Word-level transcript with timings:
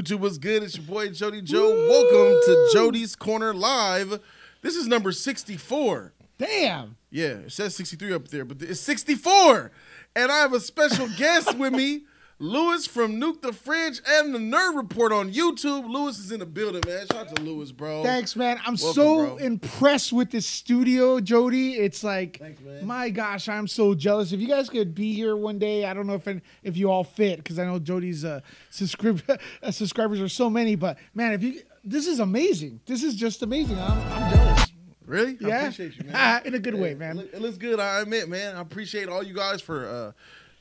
YouTube 0.00 0.20
was 0.20 0.38
good. 0.38 0.62
It's 0.62 0.76
your 0.76 0.86
boy 0.86 1.10
Jody 1.10 1.42
Joe. 1.42 1.68
Welcome 1.68 2.40
to 2.46 2.70
Jody's 2.72 3.14
Corner 3.14 3.52
Live. 3.52 4.18
This 4.62 4.74
is 4.74 4.86
number 4.86 5.12
64. 5.12 6.14
Damn. 6.38 6.96
Yeah, 7.10 7.26
it 7.26 7.52
says 7.52 7.76
63 7.76 8.14
up 8.14 8.28
there, 8.28 8.46
but 8.46 8.62
it's 8.62 8.80
64. 8.80 9.70
And 10.16 10.32
I 10.32 10.38
have 10.38 10.54
a 10.54 10.60
special 10.60 11.06
guest 11.18 11.54
with 11.58 11.74
me, 11.74 12.04
Lewis 12.42 12.86
from 12.86 13.20
Nuke 13.20 13.42
the 13.42 13.52
Fridge 13.52 14.00
and 14.08 14.34
the 14.34 14.38
Nerd 14.38 14.74
Report 14.74 15.12
on 15.12 15.30
YouTube. 15.30 15.86
Lewis 15.86 16.18
is 16.18 16.32
in 16.32 16.40
the 16.40 16.46
building, 16.46 16.80
man. 16.86 17.06
Shout 17.12 17.28
out 17.28 17.36
to 17.36 17.42
Lewis, 17.42 17.70
bro. 17.70 18.02
Thanks, 18.02 18.34
man. 18.34 18.56
I'm 18.64 18.76
Welcome, 18.76 18.94
so 18.94 19.14
bro. 19.26 19.36
impressed 19.36 20.10
with 20.10 20.30
this 20.30 20.46
studio, 20.46 21.20
Jody. 21.20 21.74
It's 21.74 22.02
like, 22.02 22.38
Thanks, 22.38 22.62
my 22.82 23.10
gosh, 23.10 23.46
I'm 23.46 23.68
so 23.68 23.94
jealous. 23.94 24.32
If 24.32 24.40
you 24.40 24.48
guys 24.48 24.70
could 24.70 24.94
be 24.94 25.12
here 25.12 25.36
one 25.36 25.58
day, 25.58 25.84
I 25.84 25.92
don't 25.92 26.06
know 26.06 26.14
if 26.14 26.26
if 26.62 26.78
you 26.78 26.90
all 26.90 27.04
fit 27.04 27.36
because 27.38 27.58
I 27.58 27.66
know 27.66 27.78
Jody's 27.78 28.24
uh, 28.24 28.40
subscrib- 28.72 29.38
uh, 29.62 29.70
subscribers 29.70 30.18
are 30.22 30.28
so 30.28 30.48
many, 30.48 30.76
but 30.76 30.96
man, 31.14 31.34
if 31.34 31.42
you, 31.42 31.60
this 31.84 32.06
is 32.06 32.20
amazing. 32.20 32.80
This 32.86 33.02
is 33.02 33.16
just 33.16 33.42
amazing. 33.42 33.78
I'm, 33.78 33.98
I'm 34.12 34.32
jealous. 34.34 34.72
Really? 35.04 35.32
I 35.44 35.48
Yeah, 35.48 35.60
appreciate 35.62 35.96
you, 35.98 36.04
man. 36.10 36.42
in 36.46 36.54
a 36.54 36.58
good 36.58 36.74
way, 36.76 36.94
man. 36.94 37.18
It 37.18 37.42
looks 37.42 37.58
good, 37.58 37.80
I 37.80 38.00
admit, 38.00 38.30
man. 38.30 38.56
I 38.56 38.60
appreciate 38.62 39.08
all 39.10 39.22
you 39.22 39.34
guys 39.34 39.60
for 39.60 39.86
uh, 39.86 40.12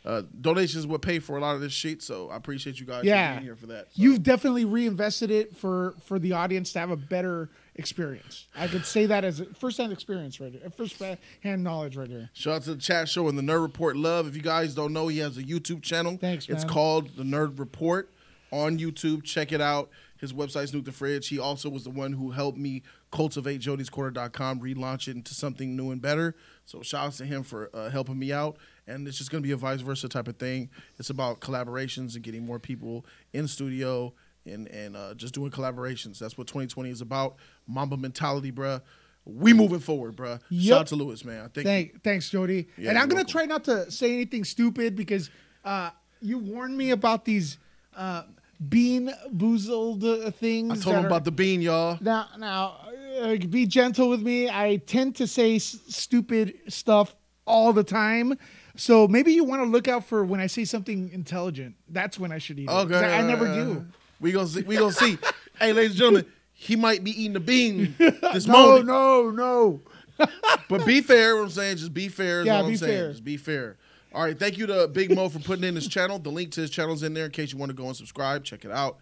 uh, 0.10 0.24
donations 0.42 0.88
would 0.88 1.02
pay 1.02 1.20
for 1.20 1.38
a 1.38 1.40
lot 1.40 1.54
of 1.56 1.62
this 1.62 1.72
shit, 1.74 2.02
so 2.02 2.30
I 2.30 2.36
appreciate 2.38 2.80
you 2.80 2.86
guys 2.86 3.04
Yeah. 3.04 3.34
being 3.34 3.44
here 3.44 3.56
for 3.56 3.68
that. 3.68 3.88
So. 3.94 4.02
You've 4.02 4.24
definitely 4.24 4.66
reinvested 4.66 5.30
it 5.32 5.56
for 5.56 5.94
for 6.04 6.18
the 6.20 6.32
audience 6.34 6.74
to 6.74 6.80
have 6.80 6.90
a 6.90 6.98
better 6.98 7.50
experience. 7.76 8.48
I 8.56 8.68
could 8.68 8.86
say 8.86 9.06
that 9.06 9.24
as 9.24 9.40
a 9.40 9.46
first-hand 9.46 9.94
experience 9.94 10.40
right 10.40 10.52
here, 10.52 10.70
first-hand 10.76 11.64
knowledge 11.64 11.96
right 11.96 12.10
here. 12.10 12.30
Shout 12.34 12.54
out 12.56 12.64
to 12.64 12.76
the 12.76 12.82
chat 12.82 13.08
show 13.08 13.28
and 13.30 13.38
the 13.38 13.42
Nerd 13.44 13.62
Report 13.62 13.96
Love. 13.96 14.28
If 14.28 14.36
you 14.36 14.42
guys 14.42 14.76
don't 14.76 14.92
know, 14.94 15.08
he 15.08 15.20
has 15.20 15.38
a 15.38 15.44
YouTube 15.44 15.82
channel. 15.84 16.18
Thanks, 16.20 16.50
man. 16.50 16.56
It's 16.56 16.66
called 16.66 17.16
the 17.16 17.24
Nerd 17.24 17.58
Report 17.60 18.10
on 18.52 18.78
YouTube. 18.80 19.24
Check 19.24 19.52
it 19.52 19.62
out. 19.62 19.90
His 20.18 20.34
website's 20.34 20.74
Nuke 20.74 20.84
the 20.86 20.92
Fridge. 20.92 21.30
He 21.30 21.40
also 21.40 21.70
was 21.70 21.86
the 21.86 21.90
one 21.90 22.12
who 22.14 22.32
helped 22.32 22.58
me 22.58 22.84
cultivate 23.12 23.62
Jody'sCorner.com, 23.62 24.60
relaunch 24.60 25.08
it 25.08 25.16
into 25.16 25.34
something 25.34 25.76
new 25.78 25.92
and 25.92 26.02
better. 26.02 26.36
So 26.70 26.84
shout 26.84 27.08
out 27.08 27.14
to 27.14 27.26
him 27.26 27.42
for 27.42 27.72
uh, 27.74 27.90
helping 27.90 28.20
me 28.20 28.32
out. 28.32 28.58
And 28.86 29.08
it's 29.08 29.18
just 29.18 29.32
going 29.32 29.42
to 29.42 29.48
be 29.48 29.54
a 29.54 29.58
vice 29.58 29.82
versa 29.82 30.08
type 30.08 30.28
of 30.28 30.38
thing. 30.38 30.70
It's 31.00 31.10
about 31.10 31.40
collaborations 31.40 32.14
and 32.14 32.24
getting 32.24 32.46
more 32.46 32.60
people 32.60 33.08
in 33.34 33.48
studio 33.48 34.14
and 34.46 34.68
and 34.68 34.96
uh, 34.96 35.16
just 35.16 35.34
doing 35.34 35.50
collaborations. 35.50 36.20
That's 36.20 36.38
what 36.38 36.46
2020 36.46 36.92
is 36.92 37.02
about. 37.02 37.38
Mamba 37.68 37.98
mentality, 37.98 38.52
bruh. 38.52 38.82
We 39.26 39.52
moving 39.52 39.80
forward, 39.80 40.16
bruh. 40.16 40.40
Yep. 40.50 40.70
Shout 40.70 40.80
out 40.82 40.88
to 40.88 40.96
Lewis, 40.96 41.26
man. 41.26 41.44
I 41.44 41.48
think 41.48 41.66
Thank, 41.66 42.04
thanks, 42.04 42.30
Jody. 42.30 42.68
Yeah, 42.78 42.90
and 42.90 43.00
I'm 43.00 43.10
gonna 43.10 43.24
try 43.24 43.46
not 43.46 43.64
to 43.64 43.90
say 43.90 44.14
anything 44.14 44.44
stupid 44.44 44.96
because 44.96 45.32
uh, 45.66 45.90
you 46.22 46.38
warned 46.38 46.78
me 46.78 46.92
about 46.92 47.26
these 47.26 47.58
uh, 47.98 48.24
bean 48.68 49.12
boozled 49.36 50.04
uh, 50.04 50.30
things. 50.32 50.82
I 50.82 50.84
told 50.84 50.98
him 50.98 51.06
are- 51.06 51.08
about 51.08 51.26
the 51.26 51.32
bean, 51.32 51.62
y'all. 51.62 51.98
now. 52.00 52.28
Now, 52.38 52.89
uh, 53.22 53.36
be 53.48 53.66
gentle 53.66 54.10
with 54.10 54.22
me. 54.22 54.50
I 54.50 54.78
tend 54.86 55.16
to 55.18 55.28
say 55.28 55.56
s- 55.56 55.78
stupid 55.88 56.54
stuff 56.68 57.16
all 57.46 57.74
the 57.74 57.84
time. 57.84 58.38
So 58.76 59.08
maybe 59.08 59.34
you 59.34 59.44
want 59.44 59.62
to 59.62 59.68
look 59.68 59.88
out 59.88 60.06
for 60.06 60.24
when 60.24 60.40
I 60.40 60.48
say 60.48 60.64
something 60.66 61.10
intelligent. 61.12 61.76
That's 61.90 62.20
when 62.20 62.32
I 62.32 62.38
should 62.38 62.60
eat 62.60 62.66
it. 62.70 62.72
Okay, 62.72 62.96
I, 62.96 63.20
I 63.20 63.22
never 63.22 63.48
uh, 63.48 63.54
do. 63.56 63.86
We 64.22 64.32
gonna 64.32 64.48
see. 64.48 64.62
We 64.62 64.78
gonna 64.78 64.92
see. 64.94 65.18
hey, 65.60 65.74
ladies 65.74 65.92
and 65.92 65.98
gentlemen, 66.00 66.26
he 66.54 66.76
might 66.76 67.04
be 67.04 67.12
eating 67.12 67.34
the 67.34 67.40
bean 67.40 67.96
this 67.98 68.48
morning. 68.48 68.86
No, 68.86 69.30
no, 69.32 69.82
no. 70.20 70.28
But 70.70 70.86
be 70.86 71.02
fair. 71.02 71.36
What 71.36 71.44
I'm 71.44 71.50
saying, 71.50 71.78
just 71.78 71.94
be 71.94 72.08
fair. 72.10 72.42
Is 72.42 72.46
Yeah, 72.48 72.62
be 72.64 72.76
saying. 72.78 72.92
fair. 72.92 73.10
Just 73.12 73.24
be 73.24 73.38
fair. 73.38 73.78
All 74.14 74.24
right. 74.24 74.38
Thank 74.38 74.58
you 74.58 74.66
to 74.68 74.88
Big 74.88 75.14
Mo 75.16 75.30
for 75.30 75.40
putting 75.40 75.64
in 75.64 75.76
his 75.76 75.88
channel. 75.88 76.20
The 76.20 76.30
link 76.30 76.52
to 76.54 76.62
his 76.62 76.70
channel 76.70 76.94
is 76.94 77.04
in 77.04 77.14
there 77.14 77.26
in 77.26 77.32
case 77.32 77.52
you 77.52 77.58
want 77.60 77.70
to 77.72 77.76
go 77.76 77.88
and 77.88 77.96
subscribe. 77.96 78.44
Check 78.44 78.66
it 78.66 78.72
out. 78.72 78.98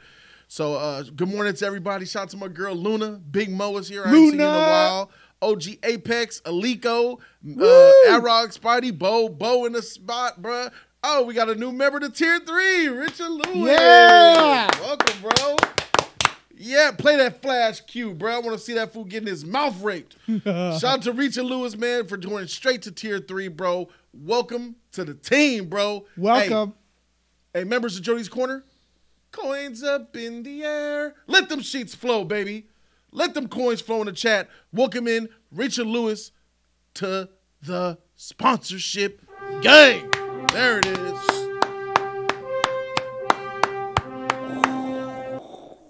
So, 0.50 0.76
uh, 0.76 1.04
good 1.04 1.28
morning 1.28 1.54
to 1.54 1.66
everybody. 1.66 2.06
Shout 2.06 2.24
out 2.24 2.30
to 2.30 2.38
my 2.38 2.48
girl 2.48 2.74
Luna. 2.74 3.20
Big 3.32 3.50
Mo 3.52 3.76
is 3.78 3.90
here. 3.90 4.04
I 4.06 4.10
ain't 4.10 4.16
seen 4.16 4.40
you 4.40 4.46
in 4.46 4.54
a 4.54 4.58
while. 4.58 5.12
OG 5.42 5.64
Apex, 5.84 6.42
Alico, 6.46 7.20
uh, 7.20 7.94
Arog, 8.10 8.58
Spidey, 8.58 8.98
Bo, 8.98 9.28
Bo 9.28 9.66
in 9.66 9.74
the 9.74 9.82
spot, 9.82 10.42
bruh. 10.42 10.72
Oh, 11.04 11.24
we 11.24 11.34
got 11.34 11.50
a 11.50 11.56
new 11.56 11.72
member 11.74 12.00
to 12.00 12.10
Tier 12.10 12.40
3, 12.40 12.88
Richard 12.88 13.30
Lewis. 13.30 13.78
Yeah. 13.78 14.70
Welcome, 14.80 15.22
bro. 15.22 15.56
Yeah, 16.56 16.92
play 16.98 17.18
that 17.18 17.42
flash 17.42 17.82
cue, 17.82 18.14
bro. 18.14 18.34
I 18.34 18.40
want 18.40 18.58
to 18.58 18.64
see 18.64 18.74
that 18.74 18.94
fool 18.94 19.04
getting 19.04 19.28
his 19.28 19.46
mouth 19.46 19.80
raped. 19.82 20.16
Shout 20.44 20.84
out 20.84 21.02
to 21.04 21.12
Richard 21.12 21.44
Lewis, 21.44 21.78
man, 21.78 22.08
for 22.08 22.16
going 22.18 22.48
straight 22.48 22.82
to 22.84 22.92
Tier 22.92 23.20
3, 23.20 23.50
bro. 23.50 23.90
Welcome 24.14 24.78
to 24.94 25.04
the 25.04 25.14
team, 25.14 25.66
bro. 25.66 26.06
Welcome. 26.16 26.74
Hey, 27.54 27.60
hey, 27.60 27.66
members 27.66 27.98
of 27.98 28.04
Jody's 28.04 28.30
Corner, 28.30 28.64
coins 29.32 29.84
up 29.84 30.16
in 30.16 30.44
the 30.44 30.64
air. 30.64 31.16
Let 31.28 31.50
them 31.50 31.62
sheets 31.62 31.96
flow, 31.96 32.24
baby. 32.24 32.68
Let 33.12 33.34
them 33.34 33.48
coins 33.48 33.82
flow 33.82 34.02
in 34.02 34.08
the 34.08 34.14
chat. 34.14 34.50
Welcome 34.72 35.08
in 35.08 35.30
Richard 35.52 35.88
Lewis 35.88 36.32
to 36.96 37.30
the 37.62 37.98
sponsorship 38.16 39.22
gang. 39.62 40.10
There 40.52 40.80
it 40.80 40.88
is. 40.88 41.48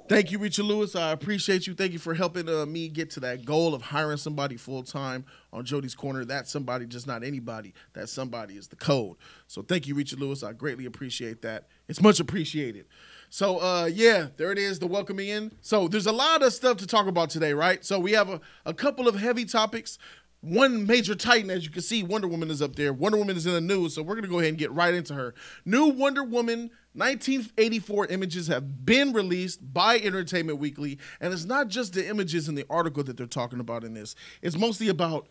Thank 0.10 0.32
you, 0.32 0.40
Richard 0.40 0.64
Lewis. 0.64 0.96
I 0.96 1.12
appreciate 1.12 1.68
you. 1.68 1.74
Thank 1.74 1.92
you 1.92 2.00
for 2.00 2.14
helping 2.14 2.48
uh, 2.48 2.66
me 2.66 2.88
get 2.88 3.10
to 3.12 3.20
that 3.20 3.44
goal 3.44 3.76
of 3.76 3.82
hiring 3.82 4.16
somebody 4.16 4.56
full 4.56 4.84
time 4.84 5.26
on 5.52 5.66
Jody's 5.66 5.96
Corner. 5.96 6.24
That 6.24 6.48
somebody, 6.48 6.86
just 6.86 7.08
not 7.08 7.26
anybody. 7.26 7.74
That 7.92 8.08
somebody 8.08 8.54
is 8.54 8.70
the 8.70 8.78
code. 8.78 9.18
So 9.48 9.62
thank 9.62 9.86
you, 9.86 9.96
Richard 9.96 10.22
Lewis. 10.22 10.44
I 10.44 10.54
greatly 10.54 10.86
appreciate 10.86 11.42
that. 11.42 11.68
It's 11.90 12.02
much 12.02 12.22
appreciated. 12.22 12.86
So 13.30 13.60
uh, 13.60 13.90
yeah, 13.92 14.28
there 14.38 14.52
it 14.52 14.58
is, 14.58 14.80
the 14.80 14.88
welcoming 14.88 15.30
in. 15.30 15.52
So 15.62 15.88
there's 15.88 16.08
a 16.08 16.12
lot 16.12 16.44
of 16.44 16.54
stuff 16.54 16.78
to 16.78 16.88
talk 16.88 17.08
about 17.08 17.30
today, 17.30 17.54
right? 17.54 17.84
So 17.84 18.00
we 18.00 18.14
have 18.14 18.30
a, 18.30 18.42
a 18.66 18.74
couple 18.74 19.08
of 19.08 19.16
heavy 19.16 19.46
topics. 19.46 19.98
One 20.42 20.86
major 20.86 21.16
titan, 21.16 21.50
as 21.50 21.66
you 21.66 21.72
can 21.72 21.82
see, 21.82 22.04
Wonder 22.04 22.28
Woman 22.28 22.52
is 22.52 22.62
up 22.62 22.76
there. 22.76 22.94
Wonder 22.94 23.18
Woman 23.18 23.36
is 23.36 23.48
in 23.48 23.54
the 23.54 23.62
news, 23.62 23.96
so 23.96 24.04
we're 24.04 24.16
gonna 24.16 24.28
go 24.28 24.40
ahead 24.40 24.50
and 24.50 24.58
get 24.58 24.72
right 24.72 24.94
into 24.94 25.14
her. 25.14 25.34
New 25.66 25.88
Wonder 25.88 26.24
Woman 26.24 26.70
1984 26.94 28.08
images 28.08 28.48
have 28.48 28.86
been 28.86 29.14
released 29.14 29.74
by 29.74 29.98
Entertainment 29.98 30.60
Weekly, 30.60 30.98
and 31.20 31.34
it's 31.34 31.46
not 31.46 31.68
just 31.68 31.94
the 31.94 32.08
images 32.08 32.48
in 32.48 32.56
the 32.56 32.66
article 32.70 33.04
that 33.04 33.18
they're 33.18 33.26
talking 33.26 33.60
about 33.60 33.84
in 33.84 33.94
this. 33.94 34.16
It's 34.42 34.58
mostly 34.58 34.90
about 34.90 35.28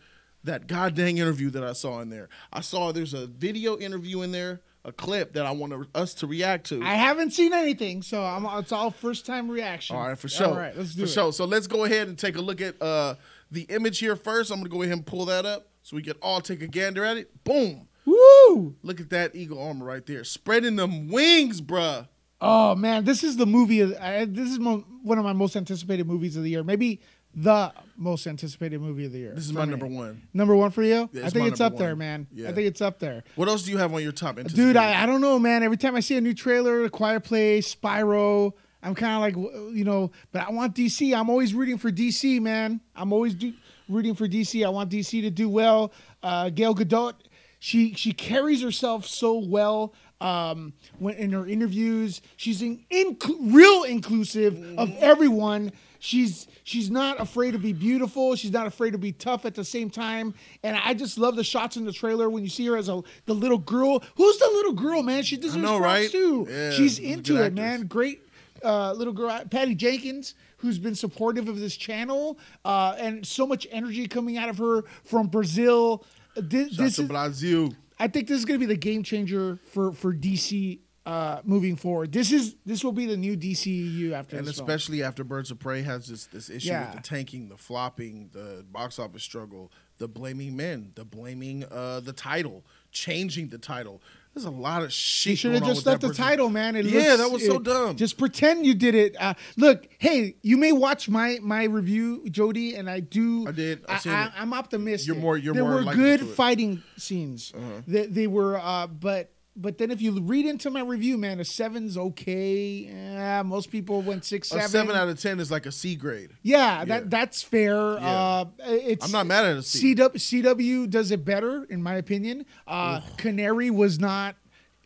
that 0.47 0.67
goddamn 0.67 1.17
interview 1.17 1.49
that 1.51 1.63
I 1.63 1.73
saw 1.73 2.01
in 2.01 2.09
there. 2.09 2.29
I 2.51 2.61
saw 2.61 2.91
there's 2.91 3.13
a 3.13 3.27
video 3.27 3.77
interview 3.77 4.23
in 4.23 4.31
there, 4.31 4.61
a 4.83 4.91
clip 4.91 5.33
that 5.33 5.45
I 5.45 5.51
want 5.51 5.73
to, 5.73 5.87
us 5.93 6.13
to 6.15 6.27
react 6.27 6.67
to. 6.67 6.81
I 6.81 6.95
haven't 6.95 7.31
seen 7.31 7.53
anything, 7.53 8.01
so 8.01 8.23
I'm, 8.23 8.45
it's 8.59 8.71
all 8.71 8.91
first 8.91 9.25
time 9.25 9.49
reaction. 9.49 9.95
All 9.95 10.07
right, 10.07 10.17
for 10.17 10.27
sure. 10.27 10.47
All 10.47 10.55
right, 10.55 10.75
let's 10.75 10.95
do 10.95 11.03
for 11.03 11.05
it. 11.05 11.11
sure. 11.11 11.31
So 11.31 11.45
let's 11.45 11.67
go 11.67 11.85
ahead 11.85 12.07
and 12.07 12.17
take 12.17 12.35
a 12.35 12.41
look 12.41 12.61
at 12.61 12.81
uh, 12.81 13.15
the 13.51 13.63
image 13.63 13.99
here 13.99 14.15
first. 14.15 14.51
I'm 14.51 14.57
gonna 14.57 14.69
go 14.69 14.81
ahead 14.81 14.93
and 14.93 15.05
pull 15.05 15.25
that 15.25 15.45
up 15.45 15.67
so 15.83 15.95
we 15.95 16.01
can 16.01 16.15
all 16.21 16.41
take 16.41 16.61
a 16.61 16.67
gander 16.67 17.05
at 17.05 17.17
it. 17.17 17.43
Boom! 17.43 17.87
Woo! 18.05 18.75
Look 18.81 18.99
at 19.01 19.09
that 19.09 19.35
eagle 19.35 19.61
armor 19.61 19.85
right 19.85 20.05
there, 20.05 20.23
spreading 20.23 20.77
them 20.77 21.09
wings, 21.09 21.61
bruh. 21.61 22.07
Oh 22.39 22.75
man, 22.75 23.03
this 23.03 23.23
is 23.23 23.37
the 23.37 23.45
movie. 23.45 23.81
Of, 23.81 23.95
I, 23.99 24.25
this 24.25 24.49
is 24.49 24.59
mo- 24.59 24.85
one 25.01 25.17
of 25.17 25.25
my 25.25 25.33
most 25.33 25.55
anticipated 25.55 26.07
movies 26.07 26.37
of 26.37 26.43
the 26.43 26.49
year. 26.51 26.63
Maybe 26.63 27.01
the 27.37 27.71
most 27.95 28.25
anticipated 28.25 28.81
movie 28.81 29.05
of 29.05 29.11
the 29.11 29.19
year. 29.19 29.33
This 29.35 29.45
is 29.45 29.53
my 29.53 29.63
me. 29.63 29.71
number 29.71 29.85
one. 29.85 30.23
Number 30.33 30.55
one 30.55 30.71
for 30.71 30.81
you? 30.81 31.07
Yeah, 31.13 31.27
I 31.27 31.29
think 31.29 31.47
it's 31.47 31.61
up 31.61 31.77
there, 31.77 31.95
man. 31.95 32.25
Yeah. 32.33 32.49
I 32.49 32.51
think 32.51 32.67
it's 32.67 32.81
up 32.81 32.97
there. 32.97 33.23
What 33.35 33.47
else 33.47 33.61
do 33.61 33.71
you 33.71 33.77
have 33.77 33.93
on 33.93 34.01
your 34.01 34.11
top? 34.11 34.37
Dude. 34.37 34.75
I, 34.75 35.03
I 35.03 35.05
don't 35.05 35.21
know, 35.21 35.37
man. 35.37 35.61
Every 35.61 35.77
time 35.77 35.95
I 35.95 35.99
see 35.99 36.17
a 36.17 36.21
new 36.21 36.33
trailer, 36.33 36.83
A 36.83 36.89
Quiet 36.89 37.23
Place, 37.23 37.75
Spyro, 37.75 38.53
I'm 38.81 38.95
kind 38.95 39.13
of 39.15 39.21
like, 39.21 39.75
you 39.75 39.83
know, 39.83 40.11
but 40.31 40.47
I 40.47 40.51
want 40.51 40.75
DC. 40.75 41.15
I'm 41.15 41.29
always 41.29 41.53
rooting 41.53 41.77
for 41.77 41.91
DC, 41.91 42.41
man. 42.41 42.81
I'm 42.95 43.13
always 43.13 43.35
do, 43.35 43.53
rooting 43.87 44.15
for 44.15 44.27
DC. 44.27 44.65
I 44.65 44.69
want 44.69 44.89
DC 44.89 45.21
to 45.21 45.29
do 45.29 45.47
well. 45.47 45.93
Uh, 46.23 46.49
Gail 46.49 46.73
Gadot, 46.73 47.13
she 47.59 47.93
she 47.93 48.13
carries 48.13 48.63
herself 48.63 49.05
so 49.05 49.37
well. 49.37 49.93
Um, 50.19 50.73
when 50.97 51.13
in 51.15 51.31
her 51.31 51.45
interviews, 51.45 52.21
she's 52.37 52.63
in, 52.63 52.83
inclu- 52.91 53.53
real 53.53 53.83
inclusive 53.83 54.79
of 54.79 54.91
everyone. 54.97 55.71
She's 55.99 56.47
she's 56.63 56.89
not 56.89 57.19
afraid 57.19 57.51
to 57.51 57.59
be 57.59 57.73
beautiful. 57.73 58.35
She's 58.35 58.51
not 58.51 58.67
afraid 58.67 58.91
to 58.91 58.97
be 58.97 59.11
tough 59.11 59.45
at 59.45 59.55
the 59.55 59.63
same 59.63 59.89
time. 59.89 60.33
And 60.63 60.77
I 60.77 60.93
just 60.93 61.17
love 61.17 61.35
the 61.35 61.43
shots 61.43 61.77
in 61.77 61.85
the 61.85 61.91
trailer 61.91 62.29
when 62.29 62.43
you 62.43 62.49
see 62.49 62.65
her 62.67 62.77
as 62.77 62.89
a 62.89 63.01
the 63.25 63.33
little 63.33 63.57
girl. 63.57 64.03
Who's 64.15 64.37
the 64.37 64.47
little 64.47 64.73
girl, 64.73 65.03
man? 65.03 65.23
She 65.23 65.37
deserves 65.37 65.63
know, 65.63 65.79
right? 65.79 66.09
too. 66.09 66.47
Yeah, 66.49 66.71
she's 66.71 66.99
into 66.99 67.41
it, 67.43 67.53
man. 67.53 67.87
Great 67.87 68.21
uh, 68.63 68.93
little 68.93 69.13
girl, 69.13 69.43
Patty 69.49 69.75
Jenkins, 69.75 70.35
who's 70.57 70.79
been 70.79 70.95
supportive 70.95 71.47
of 71.47 71.59
this 71.59 71.75
channel, 71.75 72.39
uh, 72.65 72.95
and 72.97 73.25
so 73.25 73.45
much 73.45 73.67
energy 73.71 74.07
coming 74.07 74.37
out 74.37 74.49
of 74.49 74.57
her 74.57 74.83
from 75.03 75.27
Brazil. 75.27 76.05
This, 76.35 76.75
this 76.77 76.99
is, 76.99 77.07
Brazil. 77.07 77.73
I 77.99 78.07
think 78.07 78.27
this 78.27 78.37
is 78.37 78.45
going 78.45 78.59
to 78.59 78.65
be 78.65 78.71
the 78.71 78.79
game 78.79 79.03
changer 79.03 79.59
for 79.71 79.91
for 79.91 80.13
DC 80.13 80.79
uh, 81.07 81.41
moving 81.45 81.75
forward. 81.77 82.11
This 82.11 82.31
is 82.33 82.55
this 82.65 82.83
will 82.83 82.91
be 82.91 83.05
the 83.05 83.15
new 83.15 83.37
DCU 83.37 84.11
after 84.11 84.37
And 84.37 84.45
this 84.45 84.57
film. 84.57 84.67
especially 84.69 85.03
after 85.03 85.23
Birds 85.23 85.51
of 85.51 85.57
Prey 85.59 85.81
has 85.83 86.07
this 86.07 86.25
this 86.25 86.49
issue 86.49 86.67
Yeah. 86.69 86.87
with 86.93 87.01
the 87.01 87.07
tanking, 87.07 87.47
the 87.47 87.55
flopping, 87.57 88.29
the 88.33 88.65
box 88.69 88.99
office 88.99 89.23
struggle, 89.23 89.71
the 89.99 90.07
blaming 90.09 90.57
men, 90.57 90.91
the 90.95 91.05
blaming 91.05 91.63
uh, 91.71 92.01
the 92.01 92.11
title, 92.13 92.65
changing 92.91 93.47
the 93.47 93.57
title. 93.57 94.01
There's 94.33 94.45
a 94.45 94.51
lot 94.51 94.83
of 94.83 94.91
shit. 94.93 95.31
You 95.31 95.35
should 95.37 95.53
have 95.53 95.63
just 95.63 95.85
left 95.87 96.01
the 96.01 96.09
person. 96.09 96.23
title, 96.25 96.49
man. 96.49 96.75
It 96.75 96.85
Yeah, 96.85 96.99
looks- 96.99 97.17
that 97.17 97.31
was 97.31 97.45
so 97.45 97.57
dumb. 97.57 97.95
Just 97.95 98.19
pretend 98.19 98.65
you 98.67 98.75
did 98.75 98.93
it. 98.93 99.15
Uh, 99.19 99.33
look, 99.55 99.87
hey, 99.97 100.35
you 100.43 100.57
may 100.57 100.73
watch 100.73 101.07
my 101.09 101.39
my 101.41 101.63
review, 101.63 102.23
Jody, 102.29 102.75
and 102.75 102.87
I 102.89 102.99
do. 102.99 103.47
I 103.47 103.51
did. 103.51 103.83
I 103.87 103.95
I, 103.95 103.97
seen 103.97 104.11
I, 104.11 104.25
it. 104.25 104.31
I'm 104.37 104.53
optimistic. 104.53 105.07
You're 105.07 105.15
more- 105.15 105.37
you're 105.37 105.53
there 105.55 105.63
more 105.63 105.85
were 105.85 105.93
good 105.95 106.19
it. 106.19 106.23
Uh-huh. 106.23 106.33
fighting 106.35 106.83
scenes. 106.97 107.53
They, 107.87 108.05
they 108.07 108.27
were, 108.27 108.57
uh, 108.59 108.87
but 108.87 109.31
but 109.57 109.77
then 109.79 109.91
if 109.91 110.01
you 110.01 110.19
read 110.21 110.45
into 110.45 110.69
my 110.69 110.81
review, 110.81 111.17
man, 111.17 111.39
a 111.39 111.45
seven's 111.45 111.97
okay. 111.97 112.87
Yeah, 112.91 113.41
most 113.43 113.71
people 113.71 114.01
went 114.01 114.23
six, 114.23 114.49
seven. 114.49 114.65
A 114.65 114.69
seven. 114.69 114.95
out 114.95 115.09
of 115.09 115.19
ten 115.19 115.39
is 115.39 115.49
like 115.51 115.65
a 115.65 115.71
C 115.71 115.95
grade. 115.95 116.31
yeah, 116.43 116.79
Yeah. 116.79 116.85
that 116.85 117.09
that's 117.09 117.41
fair. 117.41 117.97
Uh, 117.99 118.45
it's 118.59 119.05
I'm 119.05 119.11
not 119.11 119.25
mad 119.27 119.45
at 119.45 119.57
a 119.57 119.63
C. 119.63 119.95
CW, 119.95 120.13
CW 120.43 120.89
does 120.89 121.11
it 121.11 121.25
better, 121.25 121.63
in 121.65 121.81
my 121.81 121.95
opinion. 121.95 122.45
Uh, 122.67 123.01
Canary 123.17 123.69
was 123.71 123.99
not. 123.99 124.35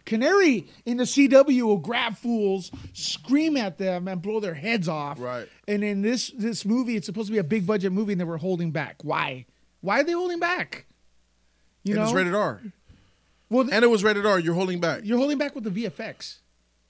Canary 0.06 0.68
in 0.86 0.98
the 0.98 1.04
CW 1.04 1.62
will 1.62 1.78
grab 1.78 2.18
fools, 2.18 2.72
scream 2.94 3.56
at 3.56 3.78
them, 3.78 4.08
and 4.08 4.20
blow 4.22 4.40
their 4.40 4.56
heads 4.56 4.88
off. 4.88 5.20
Right. 5.20 5.48
And 5.68 5.84
in 5.84 6.02
this 6.02 6.32
this 6.36 6.66
movie, 6.66 6.96
it's 6.96 7.06
supposed 7.06 7.28
to 7.28 7.34
be 7.34 7.38
a 7.38 7.44
big 7.44 7.68
budget 7.68 7.92
movie, 7.92 8.14
and 8.14 8.20
they 8.20 8.26
were 8.26 8.38
holding 8.38 8.72
back. 8.72 8.96
Why? 9.04 9.46
Why 9.82 10.00
are 10.00 10.04
they 10.04 10.14
holding 10.14 10.40
back? 10.40 10.86
You 11.84 11.94
and 11.94 12.00
know, 12.02 12.06
it's 12.06 12.14
rated 12.14 12.34
R. 12.34 12.62
well, 13.52 13.64
th- 13.66 13.74
And 13.76 13.84
it 13.86 13.88
was 13.90 14.04
rated 14.04 14.26
R. 14.26 14.40
You're 14.40 14.56
holding 14.56 14.80
back. 14.80 15.02
you're 15.04 15.18
holding 15.20 15.38
back 15.38 15.54
with 15.54 15.64
the 15.64 15.70
VFX. 15.70 16.40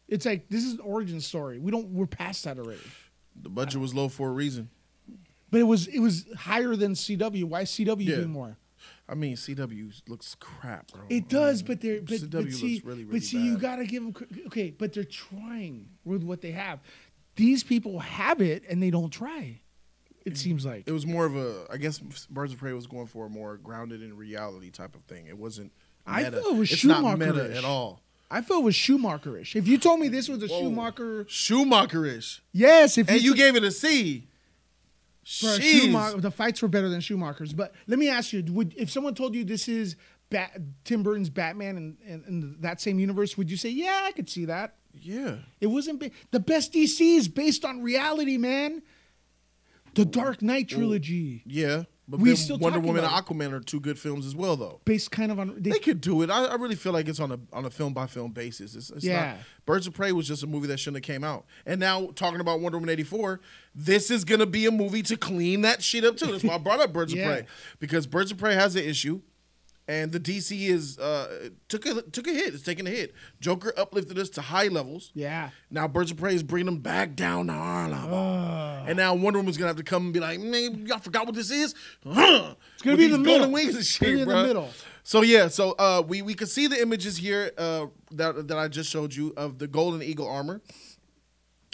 It's 0.08 0.26
like 0.26 0.48
this 0.50 0.64
is 0.64 0.74
an 0.74 0.80
origin 0.82 1.20
story. 1.22 1.60
We 1.60 1.72
don't. 1.72 1.88
We're 1.88 2.06
past 2.06 2.44
that 2.46 2.58
already. 2.58 2.82
The 3.42 3.50
budget 3.50 3.80
was 3.82 3.94
low 3.94 4.08
for 4.10 4.30
a 4.30 4.32
reason. 4.32 4.70
But 5.50 5.60
it 5.62 5.64
was 5.64 5.88
it 5.88 6.00
was 6.00 6.26
higher 6.38 6.76
than 6.76 6.94
CW. 6.94 7.44
Why 7.46 7.62
is 7.62 7.70
CW 7.72 8.06
Yeah. 8.06 8.16
doing 8.18 8.30
more? 8.32 8.58
I 9.08 9.16
mean, 9.16 9.36
CW 9.36 9.92
looks 10.08 10.36
crap, 10.40 10.92
bro. 10.92 11.02
It 11.10 11.28
does, 11.28 11.62
but 11.64 11.82
they're 11.82 12.02
but, 12.02 12.16
CW 12.16 12.32
but 12.32 12.52
see, 12.54 12.74
looks 12.76 12.86
really, 12.86 13.04
really 13.04 13.20
but 13.20 13.24
see, 13.24 13.42
you 13.44 13.58
gotta 13.58 13.86
give 13.86 14.04
them 14.04 14.14
okay. 14.48 14.72
But 14.72 14.94
they're 14.94 15.04
trying 15.04 15.88
with 16.06 16.24
what 16.24 16.42
they 16.42 16.52
have. 16.52 16.80
These 17.36 17.64
people 17.64 18.00
have 18.00 18.42
it 18.42 18.64
and 18.70 18.82
they 18.82 18.90
don't 18.90 19.10
try. 19.12 19.62
It 20.26 20.38
seems 20.38 20.66
like 20.66 20.84
It 20.88 20.92
was 20.92 21.06
more 21.08 21.26
of 21.26 21.36
a. 21.36 21.66
I 21.72 21.78
guess 21.78 22.00
Birds 22.30 22.54
of 22.54 22.60
Prey 22.60 22.74
was 22.74 22.86
going 22.88 23.08
for 23.08 23.26
a 23.26 23.30
more 23.30 23.58
grounded 23.58 24.02
in 24.04 24.16
reality 24.16 24.70
type 24.70 24.96
of 24.96 25.04
thing. 25.04 25.26
It 25.28 25.38
wasn't. 25.38 25.72
I 26.12 26.24
Meta. 26.24 26.38
feel 26.42 26.48
it 26.52 26.56
was 26.58 26.72
it's 26.72 26.84
not 26.86 27.18
meta 27.20 27.56
at 27.58 27.64
all. 27.64 28.02
I 28.30 28.42
feel 28.42 28.58
it 28.60 28.64
was 28.64 28.76
Schumacher-ish. 28.76 29.56
If 29.58 29.68
you 29.68 29.78
told 29.78 30.00
me 30.00 30.08
this 30.08 30.30
was 30.30 30.42
a 30.42 30.48
Whoa. 30.48 30.62
Schumacher, 30.62 31.26
Schumacher-ish, 31.28 32.42
yes. 32.54 32.98
If 32.98 33.10
and 33.10 33.22
you 33.22 33.36
gave 33.36 33.56
it 33.56 33.64
a 33.64 33.72
C. 33.72 34.28
Schumacher, 35.24 36.20
the 36.22 36.32
fights 36.32 36.62
were 36.62 36.68
better 36.68 36.90
than 36.90 37.02
Schumacher's. 37.02 37.54
But 37.54 37.74
let 37.88 38.00
me 38.00 38.10
ask 38.10 38.34
you: 38.34 38.44
Would 38.54 38.74
if 38.78 38.90
someone 38.90 39.16
told 39.16 39.36
you 39.36 39.44
this 39.44 39.68
is 39.68 39.96
Bat, 40.30 40.60
Tim 40.84 41.04
Burton's 41.04 41.30
Batman 41.30 41.78
in, 41.78 41.98
in, 42.06 42.24
in 42.28 42.56
that 42.62 42.82
same 42.82 43.00
universe, 43.00 43.38
would 43.38 43.52
you 43.52 43.58
say, 43.58 43.70
"Yeah, 43.70 44.02
I 44.06 44.12
could 44.14 44.30
see 44.30 44.46
that"? 44.46 44.76
Yeah. 45.00 45.36
It 45.60 45.68
wasn't 45.68 46.00
ba- 46.00 46.12
the 46.32 46.40
best 46.40 46.74
DC 46.74 47.18
is 47.18 47.28
based 47.28 47.64
on 47.64 47.82
reality, 47.82 48.38
man. 48.38 48.82
The 49.94 50.06
Dark 50.06 50.42
Knight 50.42 50.70
trilogy, 50.70 51.44
Yeah. 51.46 51.84
But 52.12 52.20
We 52.20 52.36
still 52.36 52.58
Wonder 52.58 52.80
Woman 52.80 53.04
and 53.04 53.12
Aquaman 53.14 53.52
are 53.54 53.60
two 53.60 53.80
good 53.80 53.98
films 53.98 54.26
as 54.26 54.36
well, 54.36 54.56
though. 54.56 54.82
based 54.86 55.10
kind 55.12 55.32
of 55.32 55.40
on 55.40 55.56
they, 55.58 55.72
They 55.72 55.80
could 55.80 56.02
do 56.02 56.22
it. 56.22 56.30
I, 56.30 56.46
I 56.46 56.56
really 56.56 56.76
feel 56.76 56.92
like 56.94 57.08
it's 57.08 57.20
on 57.20 57.32
a 57.32 57.40
on 57.54 57.66
a 57.66 57.70
film 57.70 57.94
by 57.94 58.08
film 58.08 58.32
basis. 58.32 58.76
It's, 58.76 58.90
it's 58.92 59.04
Yeah. 59.06 59.26
not, 59.26 59.36
Birds 59.66 59.88
of 59.88 59.94
Prey 59.94 60.12
was 60.12 60.28
just 60.28 60.44
a 60.44 60.48
movie 60.48 60.68
that 60.68 60.80
shouldn't 60.80 61.04
have 61.06 61.14
came 61.14 61.24
out. 61.24 61.46
And 61.66 61.80
now 61.80 62.08
talking 62.16 62.42
about 62.42 62.60
Wonder 62.60 62.78
Woman 62.78 62.90
eighty 62.92 63.04
four, 63.04 63.40
this 63.74 64.12
is 64.12 64.24
gonna 64.26 64.46
be 64.46 64.66
a 64.66 64.72
movie 64.72 65.02
to 65.04 65.16
clean 65.18 65.62
that 65.62 65.82
shit 65.82 66.04
up 66.04 66.18
too. 66.18 66.28
That's 66.32 66.44
why 66.44 66.56
I 66.56 66.58
brought 66.58 66.80
up 66.80 66.92
Birds 66.94 67.14
Yeah. 67.16 67.24
of 67.30 67.38
Prey 67.40 67.48
because 67.80 68.06
Birds 68.08 68.32
of 68.32 68.38
Prey 68.38 68.54
has 68.56 68.76
an 68.76 68.84
issue, 68.84 69.22
and 69.92 70.12
the 70.12 70.20
DC 70.20 70.70
is 70.70 70.98
uh, 71.00 71.50
took 71.68 71.86
a 71.86 72.02
took 72.02 72.28
a 72.28 72.32
hit. 72.32 72.54
It's 72.54 72.64
taking 72.64 72.88
a 72.88 72.90
hit. 72.90 73.14
Joker 73.42 73.74
uplifted 73.78 74.18
us 74.18 74.30
to 74.32 74.42
high 74.42 74.68
levels. 74.68 75.12
yeah. 75.14 75.50
Now 75.70 75.88
Birds 75.88 76.12
of 76.12 76.18
Prey 76.18 76.34
is 76.34 76.44
bringing 76.44 76.68
them 76.68 76.78
back 76.80 77.16
down 77.16 77.48
to 77.48 77.54
our 77.54 77.90
level. 77.90 78.18
And 78.88 78.96
now 78.98 79.14
Wonder 79.16 79.40
Woman's 79.40 79.58
gonna 79.58 79.68
have 79.68 79.78
to 79.78 79.84
come 79.84 80.06
and 80.06 80.14
be 80.14 80.20
like, 80.20 80.40
man, 80.40 80.86
y'all 80.88 81.00
forgot 81.00 81.26
what 81.26 81.36
this 81.36 81.52
is? 81.52 81.76
Huh? 82.06 82.56
It's 82.74 82.84
gonna 82.84 82.94
With 82.96 83.00
be 83.00 83.06
in 83.06 83.12
the 83.12 83.18
middle. 83.20 83.52
wings 83.52 83.70
and 83.70 83.80
It's 83.80 83.88
shit, 83.90 84.08
gonna 84.08 84.26
be 84.26 84.32
the 84.42 84.48
middle. 84.48 84.70
So 85.04 85.22
yeah, 85.24 85.48
so 85.50 85.72
uh, 85.74 86.02
we 86.08 86.22
we 86.22 86.34
can 86.36 86.48
see 86.48 86.68
the 86.68 86.82
images 86.82 87.18
here 87.18 87.52
uh, 87.58 87.88
that 88.12 88.48
that 88.48 88.58
I 88.58 88.68
just 88.70 88.90
showed 88.90 89.14
you 89.14 89.34
of 89.36 89.58
the 89.60 89.68
Golden 89.68 90.02
Eagle 90.02 90.28
armor. 90.28 90.62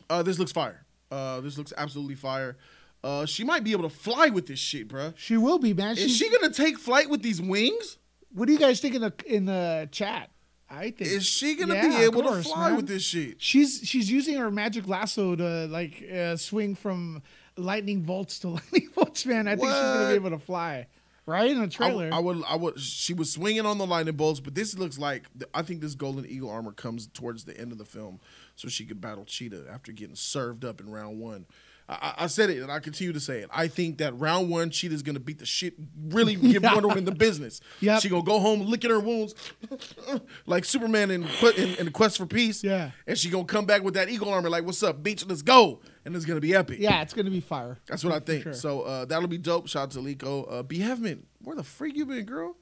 Uh, 0.09 0.23
this 0.23 0.39
looks 0.39 0.51
fire. 0.51 0.85
Uh, 1.11 1.41
this 1.41 1.57
looks 1.57 1.73
absolutely 1.77 2.15
fire. 2.15 2.57
Uh, 3.03 3.25
she 3.25 3.43
might 3.43 3.63
be 3.63 3.71
able 3.73 3.83
to 3.87 3.95
fly 3.95 4.27
with 4.29 4.47
this 4.47 4.59
shit, 4.59 4.87
bruh. 4.87 5.13
She 5.17 5.37
will 5.37 5.59
be, 5.59 5.73
man. 5.73 5.91
Is 5.91 5.99
She's, 5.99 6.17
she 6.17 6.29
gonna 6.29 6.51
take 6.53 6.77
flight 6.79 7.09
with 7.09 7.21
these 7.21 7.41
wings? 7.41 7.97
What 8.33 8.47
do 8.47 8.53
you 8.53 8.59
guys 8.59 8.79
think 8.79 8.95
in 8.95 9.01
the 9.01 9.13
in 9.25 9.45
the 9.45 9.87
chat? 9.91 10.29
I 10.69 10.91
think 10.91 11.01
Is 11.11 11.25
she 11.25 11.55
gonna 11.55 11.75
Yeah, 11.75 11.87
be 11.87 11.95
able 12.03 12.23
course, 12.23 12.43
to 12.45 12.49
fly 12.53 12.67
man. 12.69 12.75
with 12.75 12.87
this 12.87 13.03
shit? 13.03 13.41
She's 13.41 13.79
she's 13.83 14.11
using 14.11 14.35
her 14.37 14.51
magic 14.51 14.87
lasso 14.87 15.35
to 15.35 15.65
like 15.67 16.03
uh, 16.13 16.35
swing 16.35 16.75
from 16.75 17.21
lightning 17.55 18.01
bolts 18.01 18.39
to 18.39 18.49
lightning 18.49 18.89
bolts, 18.93 19.25
man. 19.25 19.47
I 19.47 19.55
think 19.55 19.69
she's 19.69 19.77
gonna 19.79 20.09
be 20.09 20.15
able 20.15 20.31
to 20.31 20.39
fly. 20.39 20.87
Right 21.25 21.51
in 21.51 21.57
the 21.57 21.63
I, 21.65 21.67
trailer. 21.67 22.09
I 22.13 22.19
would, 22.19 22.41
I 22.47 22.55
would. 22.55 22.79
She 22.79 23.13
was 23.13 23.29
swinging 23.31 23.65
on 23.65 23.77
the 23.77 23.85
lightning 23.85 24.15
bolts, 24.15 24.39
but 24.39 24.55
this 24.55 24.77
looks 24.77 24.97
like 24.97 25.23
I 25.53 25.61
think 25.61 25.81
this 25.81 25.93
Golden 25.93 26.25
Eagle 26.25 26.49
armor 26.49 26.71
comes 26.71 27.07
towards 27.07 27.43
the 27.43 27.57
end 27.59 27.73
of 27.73 27.77
the 27.77 27.83
film, 27.85 28.21
so 28.55 28.69
she 28.69 28.85
could 28.85 29.01
battle 29.01 29.25
Cheetah 29.25 29.65
after 29.69 29.91
getting 29.91 30.15
served 30.15 30.63
up 30.63 30.79
in 30.79 30.89
round 30.89 31.19
one. 31.19 31.45
I, 31.89 32.13
I- 32.17 32.27
said 32.27 32.49
it, 32.49 32.61
and 32.61 32.69
I 32.71 32.79
continue 32.79 33.13
to 33.13 33.19
say 33.19 33.39
it. 33.39 33.49
I 33.51 33.67
think 33.69 33.99
that 33.99 34.17
round 34.19 34.49
one, 34.49 34.69
Cheetah's 34.71 35.01
gonna 35.03 35.19
beat 35.21 35.39
the 35.39 35.45
shit, 35.45 35.75
really 36.09 36.35
give 36.35 36.61
Yeah. 36.63 36.73
Wonder 36.73 36.89
Woman 36.89 37.05
the 37.05 37.13
business. 37.13 37.61
Yep. 37.79 38.01
She 38.01 38.09
gonna 38.09 38.23
go 38.23 38.39
home 38.39 38.61
licking 38.61 38.89
her 38.89 38.99
wounds, 38.99 39.35
like 40.45 40.65
Superman 40.65 41.11
in, 41.11 41.23
in 41.23 41.75
in 41.75 41.85
the 41.85 41.91
Quest 41.91 42.17
for 42.17 42.25
Peace. 42.25 42.63
Yeah. 42.63 42.91
and 43.05 43.17
she 43.17 43.29
gonna 43.29 43.45
come 43.45 43.65
back 43.65 43.83
with 43.83 43.93
that 43.93 44.09
eagle 44.09 44.29
armor, 44.29 44.49
like, 44.49 44.65
"What's 44.65 44.83
up, 44.83 45.01
bitch? 45.01 45.27
Let's 45.27 45.41
go!" 45.41 45.79
And 46.05 46.15
it's 46.15 46.25
gonna 46.25 46.39
be 46.41 46.55
epic. 46.55 46.79
yeah, 46.79 47.01
it's 47.01 47.13
gonna 47.13 47.29
be 47.31 47.39
fire. 47.41 47.77
That's 47.87 48.03
what 48.03 48.13
I 48.13 48.19
think. 48.19 48.43
sure. 48.43 48.53
So 48.53 48.81
uh, 48.81 49.05
that'll 49.05 49.27
be 49.27 49.37
dope. 49.37 49.67
Shout 49.67 49.83
out 49.83 49.91
to 49.91 49.99
Liko. 49.99 50.51
Uh, 50.59 50.63
Behavman, 50.63 51.23
where 51.43 51.55
the 51.55 51.63
freak 51.63 51.95
you 51.95 52.05
been, 52.05 52.25
girl? 52.25 52.55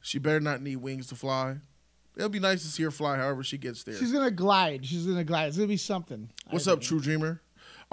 She 0.00 0.18
better 0.18 0.40
not 0.40 0.62
need 0.62 0.76
wings 0.76 1.06
to 1.08 1.14
fly. 1.14 1.56
It'll 2.16 2.28
be 2.28 2.40
nice 2.40 2.62
to 2.62 2.68
see 2.68 2.82
her 2.82 2.90
fly 2.90 3.16
however 3.16 3.42
she 3.42 3.56
gets 3.56 3.84
there. 3.84 3.94
She's 3.96 4.12
gonna 4.12 4.30
glide. 4.30 4.84
She's 4.84 5.06
gonna 5.06 5.24
glide. 5.24 5.46
It's 5.48 5.56
gonna 5.56 5.68
be 5.68 5.76
something. 5.76 6.28
What's 6.50 6.68
I 6.68 6.72
up. 6.72 6.80
True 6.80 7.00
Dreamer? 7.00 7.40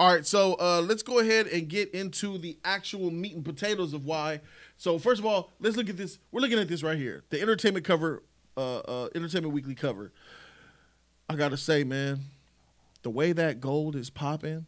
All 0.00 0.10
right, 0.10 0.26
so 0.26 0.54
uh, 0.58 0.80
let's 0.80 1.02
go 1.02 1.18
ahead 1.18 1.46
and 1.48 1.68
get 1.68 1.90
into 1.90 2.38
the 2.38 2.56
actual 2.64 3.10
meat 3.10 3.34
and 3.34 3.44
potatoes 3.44 3.92
of 3.92 4.06
why. 4.06 4.40
So 4.78 4.98
first 4.98 5.18
of 5.18 5.26
all, 5.26 5.52
let's 5.60 5.76
look 5.76 5.90
at 5.90 5.98
this. 5.98 6.18
We're 6.32 6.40
looking 6.40 6.58
at 6.58 6.68
this 6.68 6.82
right 6.82 6.96
here, 6.96 7.22
the 7.28 7.38
entertainment 7.38 7.84
cover, 7.84 8.22
uh, 8.56 8.78
uh, 8.78 9.08
Entertainment 9.14 9.52
Weekly 9.52 9.74
cover. 9.74 10.10
I 11.28 11.36
gotta 11.36 11.58
say, 11.58 11.84
man, 11.84 12.20
the 13.02 13.10
way 13.10 13.32
that 13.32 13.60
gold 13.60 13.94
is 13.94 14.08
popping, 14.08 14.64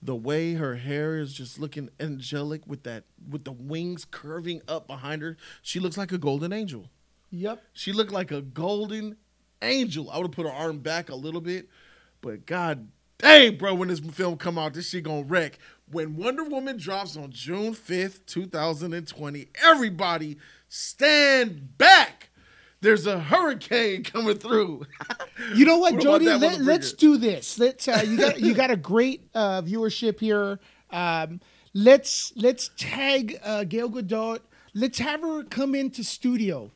the 0.00 0.14
way 0.14 0.54
her 0.54 0.76
hair 0.76 1.18
is 1.18 1.32
just 1.32 1.58
looking 1.58 1.88
angelic 1.98 2.64
with 2.64 2.84
that, 2.84 3.02
with 3.28 3.42
the 3.42 3.50
wings 3.50 4.04
curving 4.08 4.62
up 4.68 4.86
behind 4.86 5.20
her, 5.20 5.36
she 5.62 5.80
looks 5.80 5.98
like 5.98 6.12
a 6.12 6.18
golden 6.18 6.52
angel. 6.52 6.90
Yep. 7.32 7.60
She 7.72 7.92
looked 7.92 8.12
like 8.12 8.30
a 8.30 8.40
golden 8.40 9.16
angel. 9.62 10.08
I 10.12 10.18
would 10.18 10.28
have 10.28 10.32
put 10.32 10.46
her 10.46 10.52
arm 10.52 10.78
back 10.78 11.10
a 11.10 11.16
little 11.16 11.40
bit, 11.40 11.68
but 12.20 12.46
god 12.46 12.86
dang, 13.18 13.56
bro, 13.56 13.74
when 13.74 13.88
this 13.88 14.00
film 14.00 14.36
come 14.36 14.58
out, 14.58 14.74
this 14.74 14.90
shit 14.90 15.04
gonna 15.04 15.22
wreck. 15.22 15.58
When 15.90 16.16
Wonder 16.16 16.44
Woman 16.44 16.76
drops 16.76 17.16
on 17.16 17.30
June 17.30 17.74
5th, 17.74 18.26
2020, 18.26 19.48
everybody 19.62 20.36
stand 20.68 21.78
back. 21.78 22.28
There's 22.80 23.06
a 23.06 23.18
hurricane 23.18 24.04
coming 24.04 24.38
through. 24.38 24.86
You 25.54 25.64
know 25.66 25.78
what, 25.78 25.94
What 25.94 26.02
Jody? 26.02 26.26
Let, 26.26 26.60
let's 26.60 26.92
do 26.92 27.16
this. 27.16 27.60
Let's. 27.60 27.86
Uh, 27.86 28.02
you 28.04 28.16
got 28.18 28.40
you 28.40 28.54
got 28.54 28.72
a 28.72 28.76
great 28.76 29.28
uh, 29.34 29.62
viewership 29.62 30.18
here. 30.18 30.58
Um, 30.90 31.40
let's 31.74 32.32
let's 32.34 32.70
tag 32.76 33.38
uh, 33.44 33.62
Gail 33.62 33.88
Gadot. 33.88 34.40
Let's 34.74 34.98
have 34.98 35.20
her 35.20 35.44
come 35.44 35.76
into 35.76 36.02
studio 36.02 36.72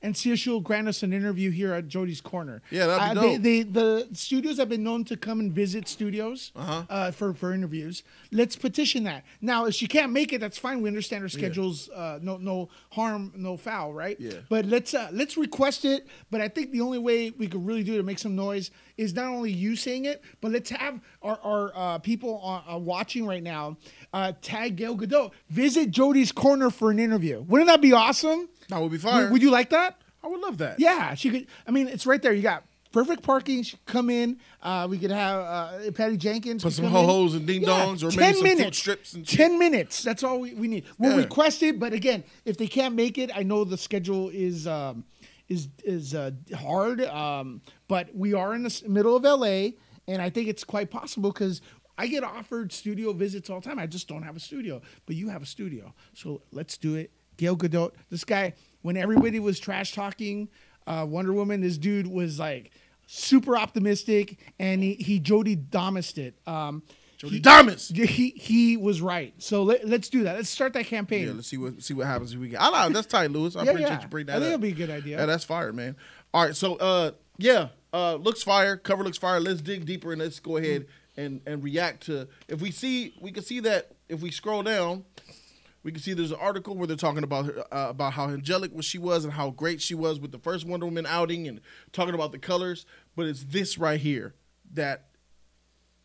and 0.00 0.16
see 0.16 0.30
if 0.30 0.38
she'll 0.38 0.60
grant 0.60 0.86
us 0.86 1.02
an 1.02 1.12
interview 1.12 1.50
here 1.50 1.72
at 1.74 1.88
Jody's 1.88 2.20
Corner. 2.20 2.62
Yeah, 2.70 2.86
that'd 2.86 3.14
be 3.14 3.18
uh, 3.18 3.22
dope. 3.22 3.42
They, 3.42 3.62
they, 3.62 3.62
the 3.64 4.08
studios 4.12 4.58
have 4.58 4.68
been 4.68 4.84
known 4.84 5.04
to 5.06 5.16
come 5.16 5.40
and 5.40 5.52
visit 5.52 5.88
studios 5.88 6.52
Uh-huh. 6.54 6.84
uh, 6.88 7.10
for 7.10 7.34
for 7.34 7.52
interviews. 7.52 8.02
Let's 8.30 8.54
petition 8.56 9.04
that. 9.04 9.24
Now, 9.40 9.66
if 9.66 9.74
she 9.74 9.86
can't 9.86 10.12
make 10.12 10.32
it, 10.32 10.40
that's 10.40 10.58
fine. 10.58 10.82
We 10.82 10.88
understand 10.88 11.22
her 11.22 11.28
schedules. 11.28 11.88
Uh, 11.90 12.18
no 12.22 12.36
no 12.36 12.68
harm, 12.92 13.32
no 13.36 13.56
foul, 13.56 13.92
right? 13.92 14.16
Yeah. 14.20 14.34
But 14.48 14.66
let's 14.66 14.94
uh, 14.94 15.08
let's 15.12 15.36
request 15.36 15.84
it. 15.84 16.06
But 16.30 16.40
I 16.40 16.48
think 16.48 16.70
the 16.70 16.80
only 16.80 16.98
way 16.98 17.30
we 17.30 17.46
could 17.48 17.66
really 17.66 17.82
do 17.82 17.94
it 17.94 17.96
to 17.98 18.02
make 18.04 18.18
some 18.18 18.36
noise 18.36 18.70
is 18.96 19.14
not 19.14 19.26
only 19.26 19.50
you 19.52 19.74
saying 19.76 20.04
it, 20.04 20.22
but 20.40 20.50
let's 20.52 20.70
have 20.70 21.00
our, 21.22 21.38
our 21.42 21.72
uh, 21.74 21.98
people 21.98 22.38
on, 22.38 22.62
uh, 22.68 22.76
watching 22.78 23.26
right 23.26 23.42
now 23.42 23.76
uh, 24.12 24.32
tag 24.42 24.76
Gail 24.76 24.96
Gadot. 24.96 25.32
Visit 25.50 25.90
Jody's 25.90 26.32
Corner 26.32 26.70
for 26.70 26.90
an 26.90 26.98
interview. 26.98 27.40
Wouldn't 27.42 27.68
that 27.68 27.80
be 27.80 27.92
awesome? 27.92 28.48
That 28.68 28.80
would 28.80 28.92
be 28.92 28.98
fire. 28.98 29.24
Would, 29.24 29.32
would 29.32 29.42
you 29.42 29.50
like 29.50 29.70
that? 29.70 29.98
I 30.22 30.28
would 30.28 30.40
love 30.40 30.58
that. 30.58 30.78
Yeah, 30.80 31.14
she 31.14 31.30
could. 31.30 31.46
I 31.66 31.70
mean, 31.70 31.88
it's 31.88 32.06
right 32.06 32.20
there. 32.20 32.32
You 32.32 32.42
got 32.42 32.64
perfect 32.92 33.22
parking. 33.22 33.62
She 33.62 33.76
could 33.76 33.86
come 33.86 34.10
in. 34.10 34.38
Uh, 34.62 34.86
we 34.90 34.98
could 34.98 35.10
have 35.10 35.40
uh, 35.40 35.90
Patty 35.92 36.16
Jenkins. 36.16 36.62
Put 36.64 36.72
some 36.72 36.86
ho-hos 36.86 37.34
and 37.34 37.46
ding-dongs 37.46 38.02
or 38.02 38.06
maybe 38.16 38.16
10 38.22 38.34
some 38.34 38.42
minutes. 38.44 38.78
strips 38.78 39.12
and 39.14 39.26
shit. 39.28 39.38
Ten 39.38 39.58
minutes. 39.58 40.02
That's 40.02 40.22
all 40.24 40.40
we, 40.40 40.54
we 40.54 40.66
need. 40.68 40.84
We'll 40.98 41.12
Yeah. 41.12 41.18
request 41.18 41.62
it, 41.62 41.78
but 41.78 41.92
again, 41.92 42.24
if 42.44 42.56
they 42.58 42.66
can't 42.66 42.94
make 42.94 43.16
it, 43.18 43.30
I 43.34 43.42
know 43.42 43.64
the 43.64 43.78
schedule 43.78 44.28
is 44.30 44.66
um, 44.66 45.04
is 45.48 45.68
is 45.84 46.14
uh, 46.14 46.32
hard. 46.56 47.00
Um, 47.02 47.62
but 47.86 48.14
we 48.14 48.34
are 48.34 48.54
in 48.54 48.64
the 48.64 48.82
middle 48.88 49.16
of 49.16 49.22
LA, 49.22 49.70
and 50.08 50.20
I 50.20 50.30
think 50.30 50.48
it's 50.48 50.64
quite 50.64 50.90
possible 50.90 51.30
because 51.32 51.62
I 51.96 52.06
get 52.08 52.24
offered 52.24 52.72
studio 52.72 53.12
visits 53.12 53.48
all 53.50 53.60
the 53.60 53.68
time. 53.68 53.78
I 53.78 53.86
just 53.86 54.08
don't 54.08 54.24
have 54.24 54.36
a 54.36 54.40
studio, 54.40 54.82
but 55.06 55.14
you 55.16 55.28
have 55.28 55.42
a 55.42 55.46
studio, 55.46 55.94
so 56.12 56.42
let's 56.52 56.76
do 56.76 56.96
it. 56.96 57.12
Gail 57.38 57.56
Gadot, 57.56 57.92
this 58.10 58.24
guy, 58.24 58.52
when 58.82 58.98
everybody 58.98 59.40
was 59.40 59.58
trash 59.58 59.92
talking 59.94 60.48
uh, 60.86 61.06
Wonder 61.08 61.32
Woman, 61.32 61.62
this 61.62 61.78
dude 61.78 62.06
was 62.06 62.38
like 62.38 62.70
super 63.06 63.56
optimistic, 63.56 64.38
and 64.58 64.82
he 64.82 64.94
he 64.94 65.18
Jody 65.18 65.56
Damased 65.56 66.18
it. 66.18 66.34
Um, 66.46 66.82
Jodie 67.18 67.90
he-. 67.90 68.06
He 68.06 68.30
he 68.30 68.76
was 68.76 69.00
right. 69.00 69.34
So 69.38 69.62
let, 69.64 69.86
let's 69.88 70.08
do 70.08 70.22
that. 70.24 70.36
Let's 70.36 70.50
start 70.50 70.72
that 70.74 70.86
campaign. 70.86 71.26
Yeah, 71.26 71.32
let's 71.32 71.48
see 71.48 71.56
what 71.58 71.82
see 71.82 71.94
what 71.94 72.06
happens 72.06 72.32
if 72.32 72.38
we 72.38 72.48
get. 72.50 72.60
I 72.62 72.70
know 72.70 72.90
that's 72.94 73.06
tight, 73.08 73.30
Lewis. 73.30 73.56
I 73.56 73.64
Yeah, 73.64 73.70
appreciate 73.70 73.90
yeah. 73.90 74.02
you 74.02 74.08
bringing 74.08 74.30
I 74.30 74.38
that. 74.38 74.44
think 74.44 74.54
up. 74.54 74.60
it'll 74.60 74.62
be 74.76 74.82
a 74.82 74.86
good 74.86 74.90
idea. 74.94 75.18
Yeah, 75.18 75.26
that's 75.26 75.44
fire, 75.44 75.72
man. 75.72 75.96
All 76.32 76.44
right, 76.44 76.54
so 76.54 76.76
uh, 76.76 77.10
yeah, 77.38 77.68
uh, 77.92 78.14
looks 78.16 78.42
fire. 78.42 78.76
Cover 78.76 79.02
looks 79.02 79.18
fire. 79.18 79.40
Let's 79.40 79.60
dig 79.62 79.84
deeper 79.86 80.12
and 80.12 80.20
let's 80.20 80.38
go 80.40 80.56
ahead 80.58 80.86
and 81.16 81.40
and 81.46 81.62
react 81.62 82.04
to. 82.06 82.28
If 82.46 82.60
we 82.60 82.70
see, 82.70 83.14
we 83.20 83.32
can 83.32 83.42
see 83.42 83.60
that 83.60 83.90
if 84.08 84.20
we 84.20 84.30
scroll 84.30 84.62
down, 84.62 85.04
we 85.82 85.92
can 85.92 86.00
see 86.00 86.12
there's 86.12 86.32
an 86.32 86.38
article 86.40 86.76
where 86.76 86.86
they're 86.86 86.96
talking 86.96 87.22
about 87.22 87.46
her, 87.46 87.64
uh, 87.72 87.90
about 87.90 88.14
how 88.14 88.28
angelic 88.28 88.72
she 88.82 88.98
was 88.98 89.24
and 89.24 89.32
how 89.32 89.50
great 89.50 89.80
she 89.80 89.94
was 89.94 90.18
with 90.18 90.32
the 90.32 90.38
first 90.38 90.66
Wonder 90.66 90.86
Woman 90.86 91.06
outing 91.06 91.46
and 91.46 91.60
talking 91.92 92.14
about 92.14 92.32
the 92.32 92.38
colors. 92.38 92.84
But 93.16 93.26
it's 93.26 93.44
this 93.44 93.78
right 93.78 94.00
here 94.00 94.34
that 94.74 95.06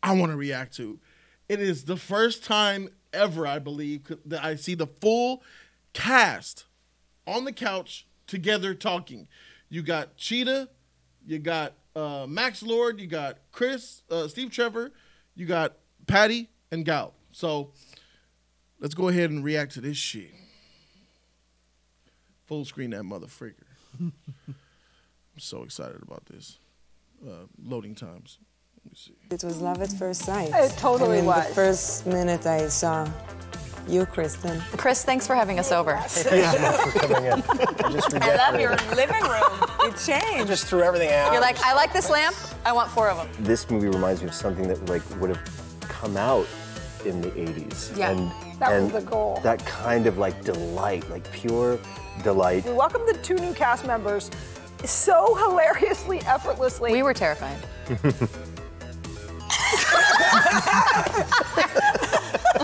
I 0.02 0.12
want 0.12 0.32
to 0.32 0.36
react 0.36 0.76
to. 0.76 1.00
It 1.48 1.60
is 1.60 1.84
the 1.84 1.96
first 1.96 2.44
time 2.44 2.88
ever, 3.12 3.46
I 3.46 3.58
believe, 3.58 4.02
that 4.26 4.44
I 4.44 4.56
see 4.56 4.74
the 4.74 4.86
full 4.86 5.42
cast 5.92 6.64
on 7.26 7.44
the 7.44 7.52
couch 7.52 8.06
together 8.26 8.74
talking. 8.74 9.28
You 9.68 9.82
got 9.82 10.16
Cheetah, 10.16 10.68
you 11.26 11.38
got 11.38 11.74
uh, 11.96 12.26
Max 12.28 12.62
Lord, 12.62 13.00
you 13.00 13.06
got 13.06 13.38
Chris, 13.52 14.02
uh, 14.10 14.28
Steve 14.28 14.50
Trevor, 14.50 14.92
you 15.34 15.46
got 15.46 15.74
Patty 16.06 16.50
and 16.70 16.84
Gal. 16.84 17.14
So 17.32 17.70
let's 18.80 18.94
go 18.94 19.08
ahead 19.08 19.30
and 19.30 19.44
react 19.44 19.72
to 19.74 19.80
this 19.80 19.96
shit. 19.96 20.30
Full 22.46 22.64
screen 22.64 22.90
that 22.90 23.02
motherfucker. 23.02 23.54
I'm 24.00 24.12
so 25.38 25.62
excited 25.62 26.02
about 26.02 26.26
this. 26.26 26.58
Uh, 27.26 27.46
loading 27.62 27.94
times. 27.94 28.38
Let 28.84 28.92
me 28.92 28.96
see. 28.96 29.14
It 29.30 29.42
was 29.42 29.60
love 29.60 29.80
at 29.80 29.90
first 29.92 30.22
sight. 30.22 30.50
It 30.52 30.72
totally 30.76 31.18
I 31.18 31.20
mean, 31.20 31.26
was. 31.26 31.48
The 31.48 31.54
first 31.54 32.06
minute 32.06 32.46
I 32.46 32.68
saw 32.68 33.08
you, 33.88 34.04
Kristen. 34.06 34.60
Chris, 34.76 35.04
thanks 35.04 35.26
for 35.26 35.34
having 35.34 35.58
us 35.58 35.72
over. 35.72 35.92
coming 36.24 37.24
in. 37.24 37.32
I 37.32 37.90
just 37.90 38.14
I 38.14 38.36
love 38.36 38.60
your 38.60 38.76
living 38.94 39.22
room. 39.22 39.68
It 39.80 39.96
changed. 39.98 40.48
just 40.48 40.66
threw 40.66 40.82
everything 40.82 41.10
out. 41.12 41.32
You're 41.32 41.40
like, 41.40 41.58
I 41.64 41.74
like 41.74 41.92
this 41.92 42.10
lamp. 42.10 42.36
I 42.64 42.72
want 42.72 42.90
four 42.90 43.08
of 43.08 43.16
them. 43.16 43.44
this 43.44 43.70
movie 43.70 43.88
reminds 43.88 44.22
me 44.22 44.28
of 44.28 44.34
something 44.34 44.68
that 44.68 44.84
like 44.88 45.02
would 45.20 45.30
have 45.30 45.80
come 45.80 46.16
out 46.16 46.46
in 47.04 47.20
the 47.20 47.30
80s. 47.30 47.96
Yeah. 47.96 48.10
And, 48.10 48.32
That 48.58 48.80
was 48.82 48.92
the 48.92 49.00
goal. 49.00 49.40
That 49.42 49.64
kind 49.66 50.06
of 50.06 50.18
like 50.18 50.42
delight, 50.44 51.08
like 51.10 51.30
pure 51.32 51.78
delight. 52.22 52.64
We 52.64 52.72
welcome 52.72 53.02
the 53.06 53.18
two 53.22 53.34
new 53.34 53.52
cast 53.54 53.86
members 53.86 54.30
so 54.84 55.34
hilariously, 55.34 56.20
effortlessly. 56.20 56.92
We 56.92 57.02
were 57.02 57.14
terrified. 57.14 57.58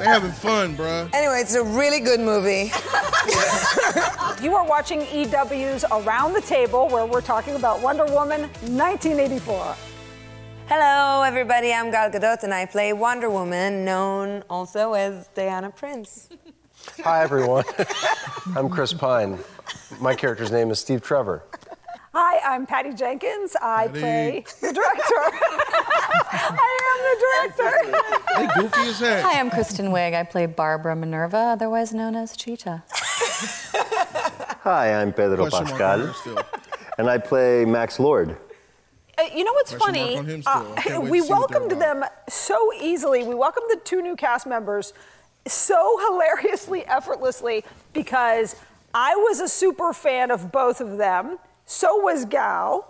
They're 0.00 0.08
having 0.08 0.32
fun, 0.32 0.76
bruh. 0.76 1.12
Anyway, 1.12 1.40
it's 1.40 1.54
a 1.54 1.62
really 1.62 2.00
good 2.00 2.20
movie. 2.20 2.72
you 4.42 4.54
are 4.54 4.66
watching 4.66 5.02
EW's 5.12 5.84
Around 5.90 6.32
the 6.32 6.40
Table, 6.40 6.88
where 6.88 7.04
we're 7.04 7.20
talking 7.20 7.54
about 7.54 7.82
Wonder 7.82 8.04
Woman 8.06 8.42
1984. 8.42 9.76
Hello, 10.72 11.22
everybody. 11.22 11.72
I'm 11.72 11.90
Gal 11.90 12.12
Gadot, 12.12 12.44
and 12.44 12.54
I 12.54 12.64
play 12.64 12.92
Wonder 12.92 13.28
Woman, 13.28 13.84
known 13.84 14.44
also 14.48 14.92
as 14.92 15.26
Diana 15.34 15.68
Prince. 15.68 16.28
Hi, 17.02 17.24
everyone. 17.24 17.64
I'm 18.56 18.68
Chris 18.68 18.92
Pine. 18.92 19.40
My 20.00 20.14
character's 20.14 20.52
name 20.52 20.70
is 20.70 20.78
Steve 20.78 21.02
Trevor. 21.02 21.42
Hi, 22.14 22.54
I'm 22.54 22.66
Patty 22.66 22.92
Jenkins. 22.92 23.56
I 23.60 23.88
Patty. 23.88 23.98
play 23.98 24.44
the 24.60 24.72
director. 24.72 25.14
I 26.30 26.78
am 26.92 26.98
the 27.10 27.58
director. 27.58 27.82
They 28.36 28.62
goofy 28.62 28.90
as 28.90 29.00
heck. 29.00 29.24
Hi, 29.24 29.40
I'm 29.40 29.50
Kristen 29.50 29.86
Wiig. 29.86 30.14
I 30.14 30.22
play 30.22 30.46
Barbara 30.46 30.94
Minerva, 30.94 31.36
otherwise 31.36 31.92
known 31.92 32.14
as 32.14 32.36
Cheetah. 32.36 32.84
Hi, 34.62 35.02
I'm 35.02 35.12
Pedro 35.12 35.48
Question 35.48 35.66
Pascal, 35.66 36.14
and 36.96 37.10
I 37.10 37.18
play 37.18 37.64
Max 37.64 37.98
Lord. 37.98 38.38
Uh, 39.20 39.36
you 39.36 39.44
know 39.44 39.52
what's 39.52 39.74
Question 39.74 39.94
funny? 39.94 40.14
mark 40.14 40.24
on 40.24 40.30
him 40.30 40.42
still. 40.42 40.74
I 40.76 40.98
we 40.98 41.20
to 41.20 41.24
see 41.26 41.32
what 41.32 41.50
they're 41.50 41.60
welcomed 41.60 41.82
them 41.82 42.04
so 42.28 42.72
easily. 42.80 43.24
We 43.24 43.34
welcomed 43.34 43.66
the 43.70 43.80
two 43.84 44.02
new 44.02 44.16
cast 44.16 44.46
members 44.46 44.92
so 45.46 45.98
hilariously, 46.06 46.84
effortlessly, 46.86 47.64
because 47.92 48.56
I 48.94 49.14
was 49.16 49.40
a 49.40 49.48
super 49.48 49.92
fan 49.92 50.30
of 50.30 50.52
both 50.52 50.80
of 50.80 50.98
them. 50.98 51.38
So 51.66 51.96
was 51.96 52.24
Gal. 52.24 52.89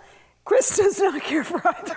Chris 0.51 0.77
does 0.77 0.99
not 0.99 1.23
care 1.23 1.45
for 1.45 1.63
either. 1.65 1.97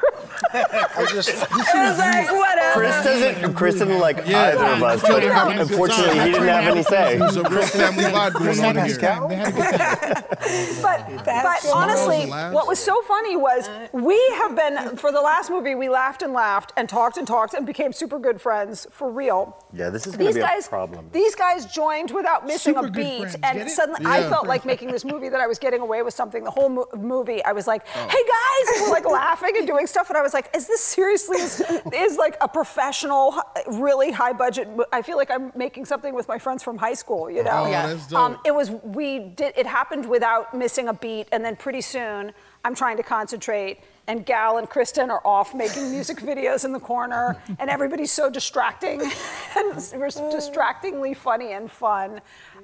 I 0.54 1.08
just, 1.12 1.30
I 1.52 1.90
was 1.90 1.98
like, 1.98 2.32
whatever. 2.32 2.74
Chris 2.82 3.04
doesn't. 3.04 3.54
Chris 3.56 3.76
didn't 3.80 3.98
like 3.98 4.18
Yeah, 4.28 4.50
either 4.50 4.64
of 4.66 4.84
us, 4.84 5.02
but 5.02 5.24
having 5.24 5.58
unfortunately, 5.58 6.20
he 6.20 6.26
didn't 6.34 6.48
have 6.50 6.66
any 6.66 6.84
say. 6.84 7.18
There's 7.18 7.36
a 7.38 7.50
real 7.50 7.64
family 7.64 8.04
vibe 8.04 8.34
going 8.34 8.64
on 8.64 8.76
They 8.76 8.90
here. 8.90 9.00
had 9.00 9.48
a 9.48 9.52
good 9.52 9.80
time. 9.80 10.24
But, 10.84 11.26
but 11.26 11.66
honestly, 11.74 12.16
Smiles 12.18 12.22
and 12.24 12.30
laughs. 12.32 12.54
what 12.54 12.68
was 12.68 12.78
so 12.78 13.02
funny 13.04 13.36
was 13.38 13.68
uh, 13.70 13.88
we 13.94 14.20
have 14.38 14.56
been, 14.56 14.98
for 14.98 15.12
the 15.12 15.22
last 15.22 15.50
movie, 15.50 15.74
we 15.74 15.90
laughed 15.90 16.22
and 16.22 16.34
laughed 16.34 16.74
and 16.78 16.88
talked 16.88 17.18
and 17.18 17.26
talked 17.26 17.54
and 17.56 17.66
became 17.66 17.92
super 17.94 18.20
good 18.20 18.40
friends 18.42 18.86
for 18.92 19.10
real. 19.10 19.58
Yeah, 19.74 19.90
this 19.90 20.06
is 20.06 20.16
going 20.16 20.28
These 20.28 20.36
to 20.36 20.42
be 20.42 20.46
guys, 20.46 20.68
a 20.68 20.70
problem. 20.70 21.10
these 21.12 21.34
guys 21.34 21.66
joined 21.66 22.12
without 22.12 22.46
missing 22.46 22.76
Super 22.76 22.88
a 22.88 22.92
beat, 22.92 23.20
friends, 23.22 23.36
and 23.42 23.58
get 23.58 23.68
it? 23.68 23.72
suddenly 23.72 24.02
I 24.06 24.24
felt 24.30 24.46
like 24.46 24.64
making 24.66 24.92
this 24.92 25.06
movie 25.06 25.30
that 25.30 25.40
I 25.40 25.48
was 25.48 25.58
getting 25.58 25.80
away 25.82 26.02
with 26.04 26.14
something. 26.14 26.44
The 26.44 26.52
whole 26.52 26.70
mo- 26.70 26.88
movie, 26.96 27.44
I 27.44 27.54
was 27.54 27.66
like, 27.66 27.84
Oh. 27.96 28.08
"Hey 28.10 28.24
guys," 28.28 28.43
and 28.76 28.82
we're 28.84 28.90
like 28.92 29.06
laughing 29.06 29.52
and 29.58 29.66
doing 29.68 29.88
stuff, 29.88 30.10
and 30.10 30.18
I 30.18 30.22
was 30.22 30.34
like, 30.34 30.50
"Is 30.56 30.68
this 30.68 30.82
seriously 30.82 31.40
is, 31.40 31.62
is 31.94 32.18
like 32.18 32.38
a 32.42 32.48
professional, 32.48 33.36
really 33.68 34.12
high 34.12 34.34
budget?" 34.34 34.68
I 34.92 35.02
feel 35.02 35.18
like 35.18 35.32
I'm 35.32 35.52
making 35.56 35.86
something 35.86 36.14
with 36.14 36.28
my 36.28 36.38
friends 36.40 36.64
from 36.64 36.78
high 36.78 36.94
school, 36.94 37.30
you 37.30 37.44
know? 37.44 37.64
Oh, 37.66 37.70
Yeah. 37.70 37.88
that's 37.88 38.08
dope. 38.08 38.20
Um, 38.20 38.40
it 38.46 38.54
was 38.54 38.72
we 38.72 39.20
did 39.20 39.54
it 39.58 39.66
happened 39.66 40.06
without 40.08 40.54
missing 40.54 40.88
a 40.88 40.94
beat, 40.94 41.28
and 41.32 41.44
then 41.44 41.56
pretty 41.56 41.82
soon 41.82 42.34
I'm 42.66 42.76
trying 42.76 42.98
to 42.98 43.04
concentrate. 43.04 43.80
And 44.06 44.26
Gal 44.26 44.58
and 44.58 44.70
Kristen 44.70 45.10
are 45.10 45.22
off 45.26 45.54
making 45.56 45.90
music 45.90 46.18
videos 46.32 46.66
in 46.66 46.74
the 46.74 46.80
corner, 46.80 47.42
and 47.58 47.70
everybody's 47.70 48.12
so 48.12 48.30
distracting, 48.30 49.00
and 49.56 49.72
it 49.78 49.98
was 49.98 50.16
distractingly 50.32 51.14
funny 51.14 51.54
and 51.54 51.72
fun. 51.72 52.20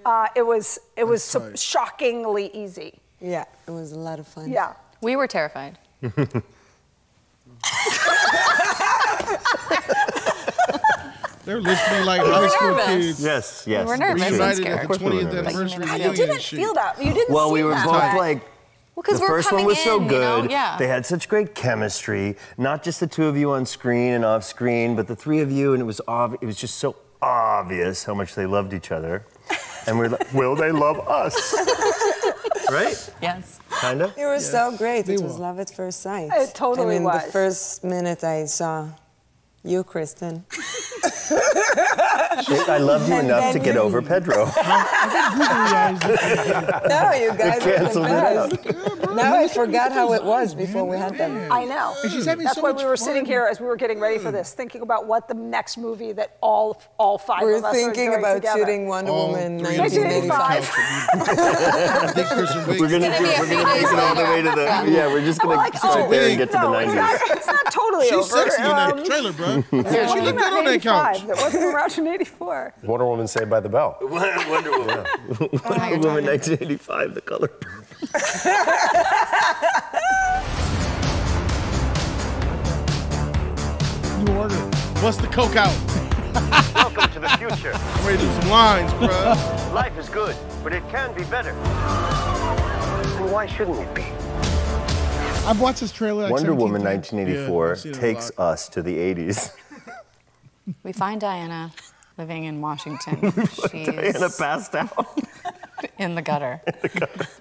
Uh, 0.06 0.28
it 0.36 0.46
was 0.46 0.80
it 0.98 1.06
was 1.06 1.24
so 1.24 1.54
shockingly 1.56 2.52
easy. 2.54 3.00
Yeah, 3.22 3.46
it 3.68 3.72
was 3.72 3.94
a 3.94 4.00
lot 4.00 4.20
of 4.20 4.28
fun. 4.28 4.50
Yeah. 4.52 4.74
We 5.02 5.16
were 5.16 5.28
terrified. 5.28 5.78
They're 11.46 11.62
listening 11.62 12.06
like 12.06 12.22
high 12.22 12.48
school 12.50 12.68
nervous. 12.76 12.86
kids. 12.88 13.24
Yes, 13.24 13.64
yes. 13.66 13.88
We're 13.88 13.98
nervous. 13.98 14.24
for 14.24 14.30
sure. 14.30 14.38
Reunited 14.40 14.66
at 14.68 14.74
Of 14.74 14.82
the 14.82 14.88
course 14.88 15.00
we 15.00 15.06
were 15.06 15.12
20th 15.12 15.24
nervous. 15.34 15.56
anniversary 15.56 15.86
Like, 15.86 16.02
You 16.04 16.14
didn't 16.14 16.42
shit. 16.42 16.60
feel 16.60 16.74
that. 16.76 17.04
You 17.04 17.14
didn't. 17.14 17.34
Well, 17.34 17.52
we 17.52 17.64
were 17.64 17.72
that 17.72 17.86
both 17.86 18.20
like. 18.20 18.44
Well, 18.96 19.04
'cause 19.04 19.20
the 19.20 19.26
first 19.28 19.52
one 19.52 19.62
coming 19.62 19.66
was 19.66 19.80
so 19.80 19.98
in, 19.98 20.04
you 20.04 20.10
know? 20.12 20.42
good. 20.42 20.52
Yeah. 20.52 20.76
They 20.78 20.88
had 20.88 21.06
such 21.06 21.28
great 21.30 21.56
chemistry. 21.56 22.36
Not 22.58 22.84
just 22.84 23.00
the 23.00 23.08
two 23.08 23.26
of 23.28 23.38
you 23.38 23.52
on 23.52 23.66
screen 23.66 24.12
and 24.14 24.26
off 24.26 24.44
screen, 24.44 24.96
but 24.98 25.08
the 25.08 25.16
three 25.16 25.40
of 25.40 25.50
you, 25.52 25.74
and 25.74 25.82
it 25.82 25.86
was 25.86 26.02
ob- 26.08 26.38
It 26.42 26.46
was 26.46 26.58
just 26.58 26.78
so 26.78 26.98
obvious 27.22 28.04
how 28.04 28.14
much 28.14 28.36
they 28.36 28.46
loved 28.46 28.74
each 28.74 28.92
other. 28.92 29.26
And 29.88 29.98
we're 29.98 30.10
like, 30.10 30.32
will 30.34 30.56
they 30.56 30.72
love 30.72 31.00
us? 31.08 31.34
right? 32.72 33.10
Yes. 33.22 33.60
Kinda. 33.82 34.14
It 34.18 34.26
was 34.26 34.50
so 34.50 34.76
great. 34.78 35.06
They 35.06 35.14
It 35.16 35.22
was 35.22 35.34
were. 35.34 35.40
love 35.48 35.60
at 35.60 35.70
first 35.70 36.02
sight. 36.02 36.30
It 36.34 36.54
totally 36.56 36.96
I 36.96 37.00
mean, 37.00 37.04
was. 37.06 37.26
the 37.26 37.32
first 37.32 37.84
minute 37.84 38.24
I 38.24 38.46
saw 38.46 38.88
you, 39.64 39.84
Kristen. 39.84 40.46
I 41.32 42.78
love 42.80 43.08
you 43.08 43.16
And 43.16 43.28
enough 43.28 43.54
to 43.54 43.60
get 43.60 43.76
you- 43.76 43.82
over 43.82 44.02
Pedro. 44.02 44.46
No, 46.90 47.12
you 47.14 47.34
guys 47.38 47.58
are 47.66 47.72
canceled 47.78 48.06
it 48.08 48.10
the 48.10 48.74
best. 48.74 49.16
Now 49.16 49.36
I 49.36 49.48
forgot 49.48 49.92
how 49.92 50.14
it 50.14 50.24
was 50.24 50.54
before 50.56 50.86
we 50.86 50.98
had 50.98 51.18
them. 51.18 51.52
I 51.52 51.66
know. 51.66 51.94
She's 52.04 52.26
having 52.26 52.46
That's 52.46 52.56
so 52.56 52.62
why 52.62 52.72
much 52.72 52.82
we 52.82 52.86
were 52.88 52.98
fun. 52.98 53.06
sitting 53.06 53.26
here 53.26 53.48
as 53.50 53.60
we 53.60 53.66
were 53.68 53.76
getting 53.76 54.00
ready 54.00 54.18
for 54.18 54.32
this, 54.32 54.54
thinking 54.54 54.82
about 54.82 55.06
what 55.08 55.28
the 55.28 55.34
next 55.34 55.78
movie 55.78 56.12
that 56.14 56.38
all 56.42 56.82
all 56.98 57.18
five 57.18 57.42
We're 57.44 57.58
of 57.58 57.66
us 57.66 57.74
thinking 57.74 58.08
are 58.10 58.12
doing 58.12 58.20
about 58.20 58.36
together. 58.36 58.60
shooting 58.60 58.88
Wonder 58.88 59.12
All 59.12 59.28
Woman 59.32 59.60
three 59.60 59.78
of 59.78 59.92
them 59.92 60.02
on 60.06 60.12
the 60.22 60.28
1985. 60.28 60.70
couch. 60.70 62.16
Dick 62.16 62.26
Christian 62.28 62.68
We're 62.68 62.90
gonna, 62.90 63.00
gonna 63.10 63.18
a 63.18 63.40
we're 63.40 63.50
gonna 63.50 63.74
take 63.74 63.84
it 63.92 64.00
all 64.00 64.16
the 64.16 64.24
way 64.24 64.42
to 64.42 64.52
the. 64.52 64.66
Yeah, 64.92 65.08
we're 65.08 65.26
just 65.26 65.42
gonna 65.42 65.56
Like, 65.56 65.76
start 65.76 66.00
oh, 66.00 66.10
there 66.10 66.30
and 66.30 66.38
get 66.38 66.48
to 66.52 66.58
the 66.58 66.62
no, 66.72 66.78
it's 66.80 66.92
90s. 66.92 66.96
not, 66.96 67.38
it's 67.38 67.48
not 67.48 67.72
totally 67.72 68.06
She's 68.06 68.14
over. 68.14 68.24
sexy 68.50 68.62
in 68.62 68.68
that 68.70 68.94
Um, 68.94 69.04
trailer, 69.06 69.34
bro. 69.34 69.59
It 69.60 69.66
she 69.72 69.78
wasn't 69.78 70.26
looked 70.26 70.38
good 70.38 70.54
on 70.54 70.66
that 70.66 70.82
couch. 70.82 71.22
That 71.28 71.38
wasn't 71.38 71.64
around 71.64 71.98
in 71.98 72.08
84. 72.08 72.74
Wonder 72.84 73.06
Woman 73.06 73.28
Saved 73.28 73.50
by 73.50 73.60
the 73.60 73.70
Bell. 73.70 73.98
Wonder 74.02 74.72
Woman. 74.72 74.88
Wonder 74.88 75.06
oh, 75.66 75.98
Woman 76.00 76.26
1985, 76.26 77.16
the 77.16 77.22
color 77.22 77.48
purple. 77.48 77.86
New 84.24 84.34
order. 84.38 84.70
Bust 85.02 85.22
the 85.22 85.28
coke 85.28 85.56
out. 85.56 85.76
Welcome 86.76 87.12
to 87.14 87.20
the 87.20 87.30
future. 87.38 87.74
I'm 87.74 88.06
ready 88.06 88.18
to 88.18 88.24
do 88.24 88.42
some 88.42 88.50
lines, 88.50 88.92
bruh. 88.94 89.74
Life 89.74 89.98
is 89.98 90.10
good, 90.10 90.36
but 90.64 90.74
it 90.74 90.88
can 90.90 91.14
be 91.14 91.24
better. 91.26 91.52
And 91.52 93.32
why 93.32 93.46
shouldn't 93.46 93.80
it 93.80 93.94
be? 93.94 94.04
I've 95.50 95.60
watched 95.60 95.80
this 95.82 95.92
trailer. 95.92 96.24
Like 96.24 96.32
Wonder 96.34 96.54
Woman 96.54 96.84
times. 96.84 97.12
1984 97.12 97.66
Yeah, 97.66 97.72
I've 97.72 97.80
seen 97.80 97.92
it 97.92 97.98
a 97.98 98.00
takes 98.00 98.32
us 98.38 98.70
to 98.70 98.82
the 98.82 98.96
80s. 98.98 99.52
We 100.84 100.94
find 100.94 101.20
Diana 101.20 101.72
living 102.20 102.44
in 102.44 102.62
Washington. 102.62 103.32
She's 103.72 103.88
Diana 103.88 104.30
passed 104.30 104.76
out. 104.76 105.20
in 105.98 106.14
the 106.14 106.22
gutter. 106.22 106.62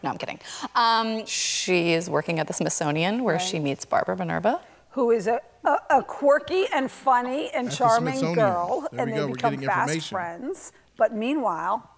No, 0.03 0.09
I'm 0.11 0.17
kidding. 0.17 0.41
Um, 0.75 1.27
she 1.27 1.93
is 1.93 2.09
working 2.09 2.39
at 2.39 2.47
the 2.47 2.55
Smithsonian 2.55 3.23
where 3.25 3.39
she 3.39 3.59
meets 3.59 3.85
Barbara 3.85 4.17
Minerva. 4.17 4.61
who 4.93 5.11
is 5.11 5.27
a, 5.27 5.41
a, 5.67 5.77
a 5.91 6.03
quirky 6.03 6.65
and 6.75 6.91
funny 6.91 7.51
and 7.51 7.69
the 7.69 7.77
charming 7.77 8.15
Smithsonian. 8.15 8.35
girl, 8.35 8.89
There 8.93 9.01
and 9.03 9.13
they 9.13 9.17
go, 9.19 9.29
become 9.33 9.59
fast 9.59 10.09
friends. 10.09 10.73
But 10.97 11.15
meanwhile, 11.15 11.91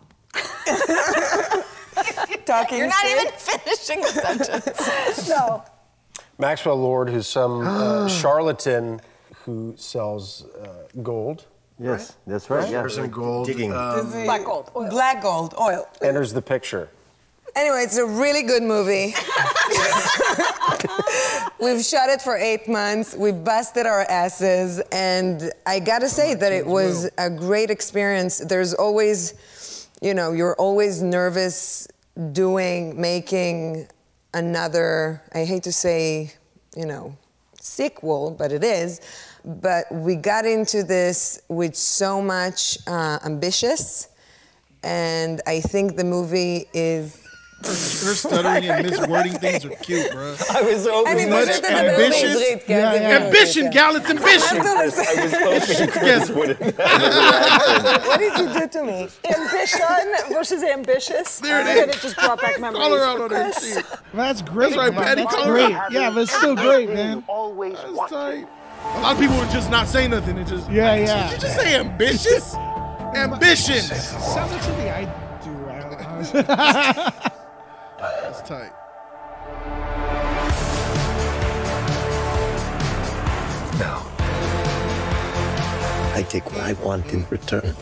Talking 2.44 2.78
You're 2.78 2.88
not 2.88 2.96
stick. 3.06 3.20
even 3.20 3.32
finishing 3.36 4.00
the 4.00 4.08
sentence. 4.08 5.28
no, 5.28 5.62
Maxwell 6.40 6.76
Lord, 6.76 7.08
who's 7.10 7.26
some 7.28 7.66
uh, 7.66 8.08
charlatan 8.20 9.00
who 9.44 9.74
sells 9.76 10.44
uh, 10.62 10.88
gold, 11.02 11.46
Yes, 11.82 12.16
that's 12.26 12.50
right. 12.50 12.70
Yeah. 12.70 12.82
Person 12.82 13.08
gold, 13.08 13.46
Digging. 13.46 13.70
black 13.70 14.44
gold. 14.44 14.70
oil. 14.76 14.90
Black 14.90 15.22
gold 15.22 15.54
oil. 15.58 15.88
enters 16.02 16.30
the 16.34 16.42
picture. 16.42 16.90
Anyway, 17.56 17.82
it's 17.82 17.96
a 17.96 18.04
really 18.04 18.42
good 18.42 18.62
movie. 18.62 19.14
We've 21.58 21.82
shot 21.82 22.10
it 22.10 22.20
for 22.22 22.36
eight 22.36 22.68
months. 22.68 23.16
We 23.16 23.32
busted 23.32 23.86
our 23.86 24.02
asses, 24.02 24.80
and 24.92 25.50
I 25.66 25.80
gotta 25.80 26.08
say 26.08 26.34
that 26.34 26.52
it 26.52 26.66
was 26.66 27.10
a 27.16 27.30
great 27.30 27.70
experience. 27.70 28.38
There's 28.38 28.74
always, 28.74 29.88
you 30.02 30.12
know, 30.14 30.32
you're 30.32 30.56
always 30.56 31.02
nervous 31.02 31.88
doing, 32.32 33.00
making 33.00 33.88
another. 34.34 35.22
I 35.34 35.44
hate 35.44 35.62
to 35.64 35.72
say, 35.72 36.32
you 36.76 36.86
know, 36.86 37.16
sequel, 37.60 38.30
but 38.32 38.52
it 38.52 38.64
is. 38.64 39.00
But 39.44 39.86
we 39.90 40.16
got 40.16 40.44
into 40.44 40.82
this 40.82 41.42
with 41.48 41.74
so 41.74 42.20
much 42.20 42.78
uh, 42.86 43.18
ambitious, 43.24 44.08
and 44.82 45.40
I 45.46 45.60
think 45.60 45.96
the 45.96 46.04
movie 46.04 46.66
is 46.72 47.26
her 47.62 48.14
stuttering 48.14 48.68
and 48.70 48.86
miswording 48.86 49.38
things 49.40 49.64
are 49.64 49.70
cute, 49.70 50.10
bro. 50.12 50.34
I 50.50 50.62
was 50.62 50.86
hoping 50.86 51.18
so 51.18 51.28
much 51.28 51.62
ambitious. 51.64 52.62
Yeah, 52.68 52.94
yeah, 52.94 53.18
ambition, 53.18 53.64
yeah. 53.64 53.70
Gal, 53.70 53.96
ambition. 53.96 54.60
I 54.60 54.84
was, 54.84 54.98
I 54.98 55.24
was 55.24 55.68
hoping 55.68 55.90
Chris 56.00 56.30
would 56.30 56.58
What 58.06 58.18
did 58.18 58.38
you 58.38 58.60
do 58.60 58.68
to 58.68 58.84
me? 58.84 59.08
Ambition 59.28 60.32
versus 60.32 60.62
ambitious. 60.62 61.40
There 61.40 61.60
it 61.60 61.76
is. 61.76 61.82
And 61.82 61.90
it 61.90 62.00
just 62.00 62.16
brought 62.16 62.40
back 62.40 62.58
memories. 62.60 62.82
Call 62.82 62.96
her 62.96 63.04
out 63.04 63.20
on 63.20 63.30
her. 63.30 63.82
That's 64.14 64.42
great. 64.42 64.74
That's 64.74 64.76
right, 64.76 64.94
man. 64.94 65.02
Patty. 65.02 65.22
That's 65.24 65.44
great. 65.44 65.76
Yeah, 65.90 66.10
but 66.10 66.22
it's 66.22 66.32
still 66.32 66.56
great, 66.56 66.88
man. 66.88 67.24
Always 67.28 67.74
That's 67.74 68.10
tight. 68.10 68.48
A 68.82 69.00
lot 69.02 69.12
of 69.12 69.20
people 69.20 69.36
are 69.36 69.52
just 69.52 69.70
not 69.70 69.86
saying 69.86 70.10
nothing. 70.10 70.38
It 70.38 70.46
just 70.46 70.70
yeah, 70.70 70.94
yeah. 70.94 71.28
Did 71.28 71.34
you 71.34 71.40
just 71.42 71.56
say 71.56 71.76
ambitious? 71.76 72.54
ambition. 73.14 73.82
Sounds 73.82 74.52
like 74.52 74.62
something 74.62 74.88
I 74.88 75.04
do. 75.44 75.50
I 75.68 76.32
don't 76.32 77.28
know. 77.28 77.36
That's 78.00 78.40
tight. 78.48 78.72
Now, 83.78 84.02
I 86.14 86.22
take 86.28 86.44
what 86.46 86.60
I 86.60 86.72
want 86.84 87.06
in 87.12 87.26
return. 87.30 87.74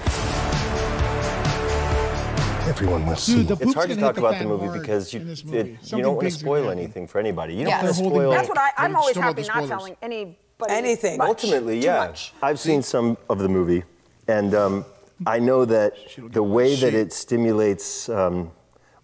Everyone 2.69 3.07
will 3.07 3.17
see. 3.17 3.35
Dude, 3.37 3.49
the 3.49 3.57
It's 3.61 3.75
hard 3.75 3.89
to 3.91 3.97
talk 3.97 4.15
the 4.15 4.21
about 4.21 4.39
the 4.39 4.45
movie 4.45 4.79
because 4.79 5.13
you, 5.15 5.21
in 5.21 5.29
this 5.29 5.43
it- 5.43 5.79
you 5.93 6.03
don't 6.03 6.17
want 6.17 6.27
to 6.29 6.31
spoil 6.31 6.71
anything 6.71 7.07
for 7.07 7.19
anybody. 7.19 7.55
You 7.55 7.61
don't 7.65 7.69
Yes. 7.71 7.83
want 7.85 7.97
to 7.97 8.05
spoil. 8.05 8.31
back. 8.31 8.39
That's 8.39 8.49
what 8.49 8.59
I, 8.59 8.71
I'm 8.77 8.97
always 8.97 9.15
just 9.15 9.23
talk 9.25 9.33
about 9.39 9.47
happy 9.47 9.49
not 9.49 9.67
spoilers. 9.69 9.71
telling 9.71 9.97
anybody. 10.03 10.37
Anything. 10.71 11.19
much. 11.19 11.29
Ultimately, 11.29 11.79
yeah. 11.79 11.99
much. 12.07 12.33
I've 12.43 12.61
seen 12.61 12.83
some 12.83 13.17
of 13.31 13.39
the 13.39 13.49
movie, 13.49 13.85
and 14.29 14.55
um, 14.55 14.85
I 15.27 15.39
know 15.39 15.65
that 15.65 15.95
the 16.19 16.43
way 16.43 16.75
that 16.77 16.95
it 16.95 17.13
stimulates 17.13 18.09
um, 18.09 18.51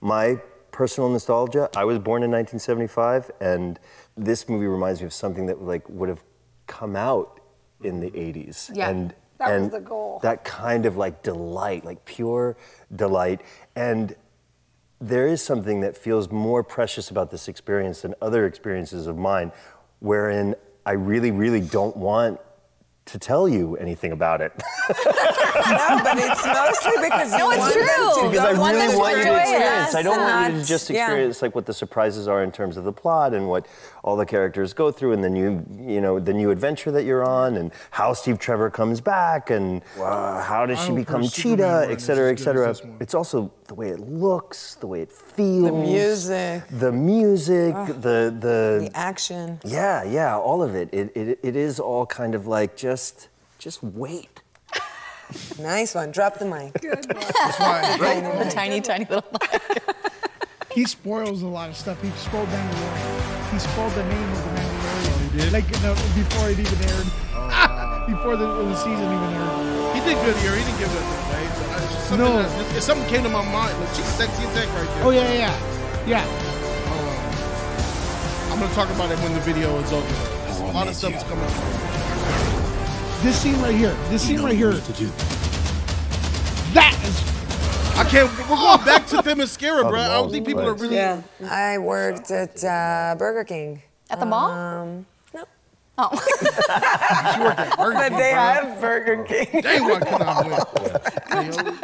my 0.00 0.38
personal 0.74 1.08
nostalgia. 1.08 1.70
I 1.76 1.84
was 1.84 2.00
born 2.00 2.24
in 2.24 2.32
1975, 2.32 3.30
and 3.40 3.78
this 4.16 4.48
movie 4.48 4.66
reminds 4.66 5.00
me 5.00 5.06
of 5.06 5.12
something 5.12 5.46
that 5.46 5.62
like 5.62 5.88
would 5.88 6.08
have 6.08 6.22
come 6.66 6.96
out 6.96 7.40
in 7.82 8.00
the 8.00 8.10
80s. 8.10 8.70
Yeah. 8.74 8.90
And 8.90 9.14
That 9.38 9.52
was 9.52 9.62
and 9.62 9.70
the 9.70 9.80
goal. 9.80 10.18
That 10.22 10.44
kind 10.44 10.84
of 10.84 10.96
like 10.96 11.22
delight, 11.22 11.84
like 11.84 12.04
pure 12.04 12.56
delight, 12.94 13.40
and 13.76 14.16
there 15.00 15.28
is 15.28 15.42
something 15.42 15.80
that 15.82 15.96
feels 15.96 16.30
more 16.30 16.64
precious 16.64 17.10
about 17.10 17.30
this 17.30 17.46
experience 17.46 18.02
than 18.02 18.14
other 18.20 18.44
experiences 18.44 19.06
of 19.06 19.16
mine, 19.16 19.52
wherein 20.00 20.56
I 20.84 20.92
really, 20.92 21.30
really 21.30 21.60
don't 21.60 21.96
want 21.96 22.40
to 23.06 23.18
tell 23.18 23.48
you 23.48 23.76
anything 23.76 24.12
about 24.12 24.40
it. 24.40 24.52
No, 24.58 26.00
but 26.02 26.16
it's 26.18 26.44
mostly 26.46 26.92
because 27.02 27.32
you 27.32 27.38
No, 27.38 27.50
it's 27.50 27.58
want 27.58 27.74
them 27.74 27.84
true. 27.84 28.22
to 28.22 28.30
because 28.30 28.44
I 28.46 28.52
go. 28.54 28.60
want 28.60 28.74
them 28.76 28.82
really 28.82 28.92
to 28.94 28.98
want 28.98 29.16
you 29.18 29.22
to 29.24 29.28
enjoy 29.30 29.38
it. 29.38 29.40
experience. 29.42 29.94
I 29.94 30.02
don't 30.02 30.18
want 30.18 30.44
you 30.46 30.52
to 30.52 30.58
Not- 30.58 30.66
just 30.66 30.90
yeah. 30.90 31.04
experience 31.06 31.42
like 31.42 31.54
what 31.54 31.66
the 31.66 31.74
surprises 31.74 32.28
are 32.28 32.42
in 32.42 32.50
terms 32.52 32.76
of 32.76 32.84
the 32.84 32.92
plot 32.92 33.34
and 33.34 33.48
what 33.48 33.66
all 34.04 34.16
the 34.16 34.26
characters 34.26 34.74
go 34.74 34.92
through, 34.92 35.12
and 35.12 35.24
the 35.24 35.30
new, 35.30 35.64
you 35.80 35.98
know, 35.98 36.20
the 36.20 36.34
new 36.34 36.50
adventure 36.50 36.90
that 36.92 37.04
you're 37.04 37.24
on, 37.24 37.56
and 37.56 37.72
how 37.90 38.12
Steve 38.12 38.38
Trevor 38.38 38.68
comes 38.68 39.00
back, 39.00 39.48
and 39.48 39.80
uh, 39.98 40.42
how 40.42 40.66
does 40.66 40.78
she 40.84 40.92
become 40.92 41.26
Cheetah, 41.26 41.62
run 41.62 41.90
et 41.90 42.02
cetera, 42.02 42.30
et 42.30 42.38
cetera. 42.38 42.76
It's 43.00 43.14
also 43.14 43.50
the 43.66 43.74
way 43.74 43.88
it 43.88 44.00
looks, 44.00 44.74
the 44.74 44.86
way 44.86 45.00
it 45.00 45.10
feels, 45.10 45.70
The 45.70 45.72
music. 45.72 46.62
the 46.70 46.92
music, 46.92 47.74
the 47.74 48.30
the 48.38 48.88
The 48.88 48.90
action. 48.94 49.58
yeah, 49.64 50.04
yeah, 50.04 50.36
all 50.36 50.62
of 50.62 50.74
it. 50.74 50.90
It, 50.92 51.10
it. 51.16 51.38
it 51.42 51.56
is 51.56 51.80
all 51.80 52.04
kind 52.04 52.34
of 52.34 52.46
like 52.46 52.76
just, 52.76 53.28
just 53.58 53.82
wait. 53.82 54.42
Nice 55.58 55.94
one. 55.94 56.10
Drop 56.12 56.38
the 56.38 56.44
mic. 56.44 56.74
The 56.74 58.50
tiny, 58.54 58.82
tiny 58.82 59.06
little. 59.06 59.24
Mic. 59.40 59.82
he 60.72 60.84
spoils 60.84 61.40
a 61.40 61.46
lot 61.46 61.70
of 61.70 61.76
stuff. 61.76 62.00
He 62.02 62.10
spoiled 62.10 62.48
Mandalorian. 62.48 63.13
He 63.54 63.60
spoiled 63.60 63.92
the 63.94 64.02
name 64.10 64.28
of 64.32 64.38
the 64.42 64.50
Mandalorian. 64.50 65.30
he 65.30 65.38
did? 65.38 65.52
Like 65.52 65.70
no, 65.82 65.94
before 66.18 66.50
it 66.50 66.58
even 66.58 66.74
aired. 66.90 67.06
Oh, 67.38 68.04
before 68.10 68.36
the, 68.36 68.46
the 68.50 68.74
season 68.74 68.98
even 68.98 69.30
aired. 69.30 69.94
He 69.94 70.00
did 70.02 70.18
good 70.26 70.34
here. 70.42 70.56
He 70.58 70.64
didn't 70.64 70.78
give 70.82 70.90
it 70.90 70.98
away. 70.98 71.46
But 71.54 71.70
I- 71.70 71.78
just 71.86 72.08
something 72.08 72.26
No. 72.26 72.42
that- 72.42 72.60
it's- 72.74 72.84
something 72.84 73.06
came 73.08 73.22
to 73.22 73.28
my 73.28 73.44
mind. 73.52 73.78
Like, 73.78 73.94
she's 73.94 74.04
sexy 74.18 74.42
as 74.42 74.54
heck 74.58 74.66
right 74.74 74.88
there. 74.98 75.04
Oh 75.04 75.10
yeah, 75.10 75.32
yeah, 75.32 75.54
yeah. 76.04 76.24
Um, 76.90 78.52
I'm 78.52 78.58
gonna 78.58 78.74
talk 78.74 78.90
about 78.90 79.12
it 79.12 79.18
when 79.20 79.32
the 79.34 79.40
video 79.40 79.78
is 79.78 79.92
over. 79.92 80.04
There's 80.46 80.58
a 80.58 80.64
lot 80.74 80.88
of 80.88 80.96
stuff's 80.96 81.22
coming. 81.22 81.44
Up. 81.44 81.52
This 83.22 83.38
scene 83.40 83.60
right 83.62 83.74
here. 83.74 83.94
This 84.10 84.22
scene 84.22 84.42
right 84.42 84.56
here. 84.56 84.72
That 86.74 86.98
is. 87.06 87.23
I 87.96 88.04
can't. 88.04 88.30
We're 88.38 88.56
going 88.56 88.84
back 88.84 89.06
to 89.08 89.16
Themyscira, 89.18 89.88
bro. 89.88 90.00
I 90.00 90.08
don't 90.08 90.30
think 90.30 90.46
people 90.46 90.66
are 90.66 90.74
really. 90.74 90.96
Yeah. 90.96 91.22
I 91.48 91.78
worked 91.78 92.30
at 92.30 92.62
uh, 92.64 93.14
Burger 93.18 93.44
King. 93.44 93.82
At 94.10 94.20
the 94.20 94.26
mall? 94.26 94.50
Um, 94.50 95.06
no. 95.32 95.44
Oh. 95.98 96.10
She 97.34 97.40
worked 97.40 97.58
at 97.60 97.76
Burger 97.78 97.94
But 97.94 98.08
King, 98.10 98.18
they 98.18 98.32
bro. 98.32 98.40
have 98.40 98.80
Burger 98.80 99.24
King. 99.24 99.60
Dang, 99.62 99.84
why 99.84 99.98
couldn't 100.00 100.22
I 100.22 101.40
win? 101.62 101.78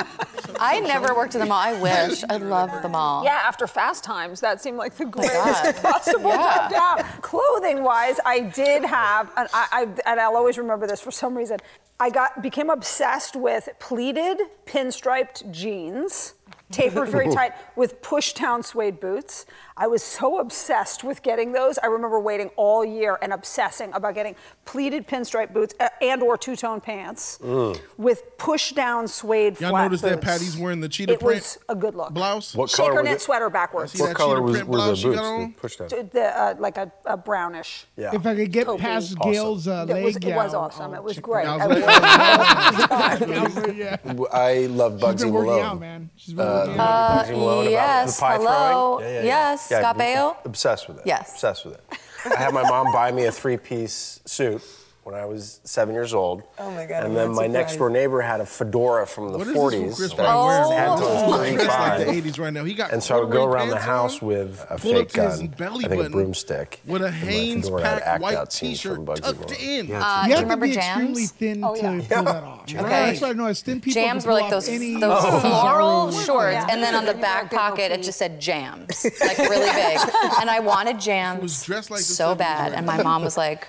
I 0.59 0.81
never 0.81 1.15
worked 1.15 1.35
at 1.37 1.39
the 1.39 1.47
mall. 1.47 1.59
I 1.61 1.81
wish. 1.81 2.23
I 2.29 2.37
love 2.37 2.83
the 2.83 2.89
mall. 2.89 3.25
Yeah, 3.25 3.41
after 3.45 3.67
Fast 3.67 4.05
Times, 4.05 4.41
that 4.41 4.61
seemed 4.61 4.77
like 4.79 4.97
the 4.97 5.07
greatest 5.07 5.35
God. 5.63 5.77
possible 5.77 6.31
Yeah. 6.31 6.69
job. 6.71 7.07
Clothing 7.23 7.83
wise, 7.83 8.19
I 8.27 8.41
did 8.41 8.85
have, 8.85 9.31
and, 9.37 9.49
I, 9.55 9.67
I, 9.73 10.11
and 10.11 10.21
I'll 10.21 10.37
always 10.37 10.59
remember 10.59 10.87
this 10.87 11.01
for 11.01 11.11
some 11.13 11.35
reason. 11.37 11.59
I 12.01 12.09
got 12.09 12.43
became 12.43 12.71
obsessed 12.71 13.37
with 13.37 13.69
pleated 13.79 14.41
pinstriped 14.65 15.51
jeans, 15.51 16.33
tapered 16.73 17.11
very 17.11 17.29
tight, 17.29 17.53
with 17.77 18.01
push 18.01 18.33
down 18.33 18.63
suede 18.63 18.99
boots. 19.01 19.45
I 19.81 19.87
was 19.87 20.03
so 20.03 20.41
obsessed 20.41 21.03
with 21.05 21.23
getting 21.23 21.53
those. 21.53 21.79
I 21.79 21.87
remember 21.87 22.21
waiting 22.21 22.51
all 22.57 22.85
year 22.85 23.19
and 23.23 23.33
obsessing 23.33 23.91
about 23.95 24.15
getting 24.15 24.37
pleated 24.67 25.09
pinstripe 25.09 25.55
boots 25.55 25.75
uh, 25.81 25.89
and 26.03 26.23
or 26.23 26.37
two 26.37 26.55
tone 26.55 26.83
pants 26.83 27.39
with 27.97 28.37
push 28.37 28.73
down 28.73 29.09
suede 29.09 29.59
Y'all 29.59 29.71
flat 29.71 29.85
noticed 29.85 30.03
that. 30.03 30.21
Patty's 30.21 30.55
wearing 30.59 30.81
the 30.83 30.89
cheetah 30.89 31.15
It 31.15 31.21
print 31.21 31.37
was 31.41 31.59
a 31.71 31.75
good 31.75 31.95
look. 31.95 32.13
blouse? 32.13 32.55
What 32.55 32.71
color 32.71 32.91
Shaker 32.91 33.01
was 33.01 33.05
knit 33.09 33.15
it? 33.15 33.21
sweater 33.23 33.49
backwards. 33.49 33.99
What 33.99 34.15
color 34.15 34.35
cheetah 34.37 34.43
was, 34.43 34.53
print 34.53 34.69
were 34.69 34.77
the 34.77 34.83
blouse 34.85 34.99
she 34.99 35.05
boots? 35.05 35.17
got 35.19 35.23
The 35.23 35.29
on? 35.45 35.53
push 35.55 35.77
down. 35.77 35.89
The, 35.89 36.25
uh, 36.41 36.55
like 36.59 36.77
a, 36.77 36.93
a 37.07 37.17
brownish. 37.17 37.87
Yeah. 37.97 38.11
If 38.15 38.27
I 38.27 38.35
could 38.35 38.53
get 38.53 38.65
Totally. 38.67 38.81
past 38.81 39.17
Awesome. 39.19 39.33
Gail's 39.33 39.67
uh, 39.67 39.87
It 39.89 39.93
leg, 39.95 40.05
was, 40.05 40.17
it 40.17 40.27
was 40.35 40.53
awesome. 40.53 40.93
I'll 40.93 40.95
it 40.97 41.03
was 41.05 41.19
great. 41.19 41.47
out. 41.47 41.59
I 41.63 41.67
was- 41.67 41.79
yeah. 43.77 43.97
I 44.33 44.67
love 44.67 45.01
Bugsy 45.01 45.01
Malone. 45.01 45.17
She's 45.17 45.25
been 45.25 45.33
working 45.33 45.33
Malone. 45.33 45.61
out, 45.65 45.81
man. 45.81 46.11
She's 46.17 46.35
been 46.35 46.47
Uh, 46.47 46.51
uh, 46.79 47.25
Bugsy 47.25 47.31
Malone 47.31 47.61
about 47.63 47.71
yes, 47.71 48.17
the 48.17 48.21
pie 48.21 48.37
hello. 48.37 49.01
Yeah, 49.01 49.07
yeah, 49.09 49.15
yeah. 49.15 49.25
Yes, 49.25 49.70
Yeah, 49.71 49.81
Scott 49.81 49.99
Baio? 49.99 50.37
Obsessed 50.45 50.89
with 50.89 50.99
it. 50.99 51.03
Yes. 51.07 51.33
Obsessed 51.33 51.65
with 51.65 51.75
it. 51.75 51.85
I 52.27 52.37
had 52.37 52.53
my 52.53 52.63
mom 52.63 52.93
buy 52.93 53.13
me 53.13 53.25
a 53.25 53.33
three-piece 53.33 54.21
suit 54.25 54.63
when 55.03 55.15
I 55.15 55.25
was 55.25 55.61
seven 55.65 55.95
years 55.95 56.13
old. 56.13 56.43
Oh 56.59 56.71
my 56.73 56.85
God, 56.87 57.05
And 57.05 57.17
then 57.17 57.29
not 57.29 57.37
my 57.37 57.47
next 57.47 57.77
door 57.77 57.89
neighbor 57.89 58.21
had 58.21 58.41
a 58.41 58.47
fedora 58.47 59.07
from 59.07 59.33
the 59.33 59.39
What 59.39 59.47
is 59.49 59.55
this 59.55 59.57
40s. 59.57 59.97
Chris 59.97 60.11
that 60.11 60.17
Brown 60.19 60.47
wearing? 60.47 60.73
had 60.73 60.97
till 60.99 61.07
Oh. 61.07 61.11
I 61.11 61.23
was 61.23 61.67
like 61.67 62.07
the 62.25 62.31
80s 62.31 62.39
right 62.39 62.53
now. 62.53 62.65
He 62.65 62.75
got 62.75 62.93
And 62.93 63.03
so 63.03 63.17
I 63.17 63.21
would 63.21 63.33
go 63.33 63.45
around 63.47 63.71
the 63.71 63.79
house 63.79 64.21
on, 64.23 64.29
with 64.29 64.67
a 64.69 64.77
pull 64.79 64.93
fake 64.93 65.01
up 65.03 65.09
to 65.09 65.23
his 65.23 65.39
gun, 65.39 65.47
belly 65.49 65.85
I 65.87 65.89
think 65.89 66.03
a 66.07 66.11
broomstick, 66.11 66.81
with 66.87 67.03
a 67.03 67.11
Hanes 67.11 67.65
fedora 67.65 67.83
pack 67.83 68.21
white 68.21 68.51
T-shirt 68.51 69.07
tucked 69.07 69.23
Malone. 69.51 69.55
in. 69.59 69.93
Uh, 69.93 70.23
you 70.27 70.29
do 70.29 70.31
have 70.35 70.39
to 70.39 70.43
remember 70.43 70.67
be 70.67 70.77
extremely 70.77 71.27
thin 71.27 71.65
Oh, 71.65 71.75
to 71.75 71.81
pull 71.83 72.25
that 72.25 72.45
off. 72.45 72.73
Right. 72.75 72.83
That's 72.83 73.21
what 73.23 73.31
I 73.31 73.33
know. 73.33 73.53
Thin 73.55 73.81
people 73.81 74.03
Jams 74.03 74.25
can 74.25 74.33
were 74.33 74.39
like 74.41 74.51
those, 74.51 74.67
those 74.67 75.41
floral 75.41 76.13
shorts, 76.13 76.65
and 76.71 76.83
then 76.83 76.95
on 76.95 77.07
the 77.07 77.15
back 77.15 77.51
pocket 77.51 77.91
it 77.91 78.03
just 78.03 78.19
said 78.19 78.39
jams, 78.41 79.05
like 79.21 79.39
really 79.39 79.71
big. 79.71 79.99
And 80.41 80.51
I 80.51 80.61
wanted 80.61 81.01
jams 81.01 81.41
was 81.43 81.63
dressed 81.65 81.91
like 81.91 81.99
the 81.99 82.05
so 82.05 82.35
bad, 82.35 82.73
and 82.75 82.87
my 82.87 83.03
mom 83.03 83.23
was 83.23 83.37
like, 83.37 83.67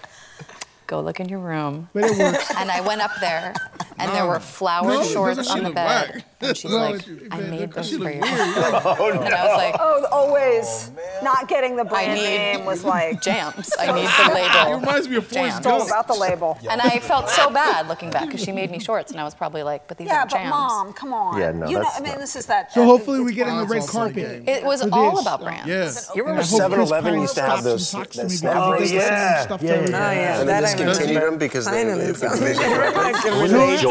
"Go 0.91 0.99
look 0.99 1.21
in 1.21 1.29
your 1.29 1.39
room." 1.39 1.87
But 1.93 2.03
it 2.03 2.17
works. 2.17 2.51
And 2.59 2.69
I 2.69 2.81
went 2.81 3.01
up 3.01 3.11
there, 3.21 3.53
and 4.01 4.11
there 4.15 4.25
were 4.25 4.39
flower 4.39 4.87
No, 4.89 5.03
shorts 5.03 5.49
on 5.49 5.63
the 5.63 5.69
bed. 5.71 6.11
whack. 6.15 6.25
And 6.43 6.57
she's 6.57 6.71
No, 6.71 6.77
like, 6.77 7.07
it- 7.07 7.27
"I 7.31 7.39
made 7.41 7.71
those 7.71 7.89
for 7.89 7.95
you." 7.97 7.99
weird. 7.99 8.15
You're 8.25 8.25
oh, 8.33 9.11
And 9.23 9.33
I 9.33 9.45
was 9.47 9.57
like, 9.57 9.75
Oh, 9.79 10.07
always 10.11 10.89
oh, 10.97 11.19
not 11.23 11.47
getting 11.47 11.75
the 11.75 11.83
brand 11.85 12.13
need 12.15 12.23
name 12.23 12.65
was 12.65 12.83
like 12.83 13.21
jams. 13.27 13.71
I 13.79 13.85
need 13.93 14.07
the 14.07 14.33
label. 14.33 14.71
It 14.73 14.75
reminds 14.79 15.07
me 15.07 15.15
of 15.17 15.27
Forrest 15.27 15.61
Jams. 15.63 15.65
all 15.67 15.85
about 15.85 16.07
the 16.07 16.15
label. 16.15 16.57
And 16.69 16.81
I 16.81 16.99
felt 16.99 17.29
so 17.29 17.49
bad 17.51 17.87
looking 17.87 18.09
back 18.09 18.25
because 18.25 18.41
she 18.43 18.51
made 18.51 18.71
me 18.71 18.79
shorts, 18.79 19.11
and 19.11 19.21
I 19.21 19.23
was 19.23 19.35
probably 19.35 19.61
like, 19.63 19.87
"But 19.87 19.97
these 19.99 20.07
Yeah, 20.07 20.23
are 20.23 20.27
but 20.27 20.45
mom, 20.47 20.93
come 20.93 21.13
on. 21.13 21.39
Yeah, 21.39 21.51
no, 21.51 21.67
you 21.69 21.77
know, 21.79 21.89
I 21.95 21.99
mean, 22.01 22.17
this 22.17 22.35
is 22.35 22.47
that. 22.47 22.71
So 22.73 22.85
hopefully 22.85 23.19
we 23.21 23.33
get 23.33 23.47
on 23.47 23.57
the 23.57 23.63
It's 23.63 23.71
red 23.71 23.81
all 23.81 23.87
for 24.07 24.13
the 24.13 24.21
carpet. 24.23 24.49
It 24.49 24.63
was 24.63 24.81
all 24.81 25.19
about 25.19 25.41
brands. 25.41 25.67
Yeah. 25.67 25.91
You 26.15 26.23
remember 26.23 26.41
hope 26.41 26.57
7 26.57 26.77
Chris 26.77 26.89
11 26.89 27.19
used 27.21 27.35
to 27.35 27.41
have 27.43 27.63
those 27.63 27.91
talks 27.91 28.15
to 28.15 28.23
the 28.23 28.29
me 28.29 28.29
snap 28.35 28.53
because 28.79 28.89
he 28.89 28.97
does 28.97 29.07
bracelets? 29.07 29.37
some 29.37 29.43
stuff 29.59 29.61
Yeah, 29.61 29.69
to 29.69 29.75
yeah, 29.75 29.85
her. 29.85 29.91
yeah. 29.91 30.09
Oh, 30.09 30.11
yeah, 30.11 30.39
And 30.39 30.49
that 30.49 30.61
they 30.61 30.67
I 30.67 30.71
discontinued 30.71 31.07
remember. 31.09 31.29
them 31.29 31.37
because 31.39 31.65
they, 31.65 31.83
Finally, 31.83 32.05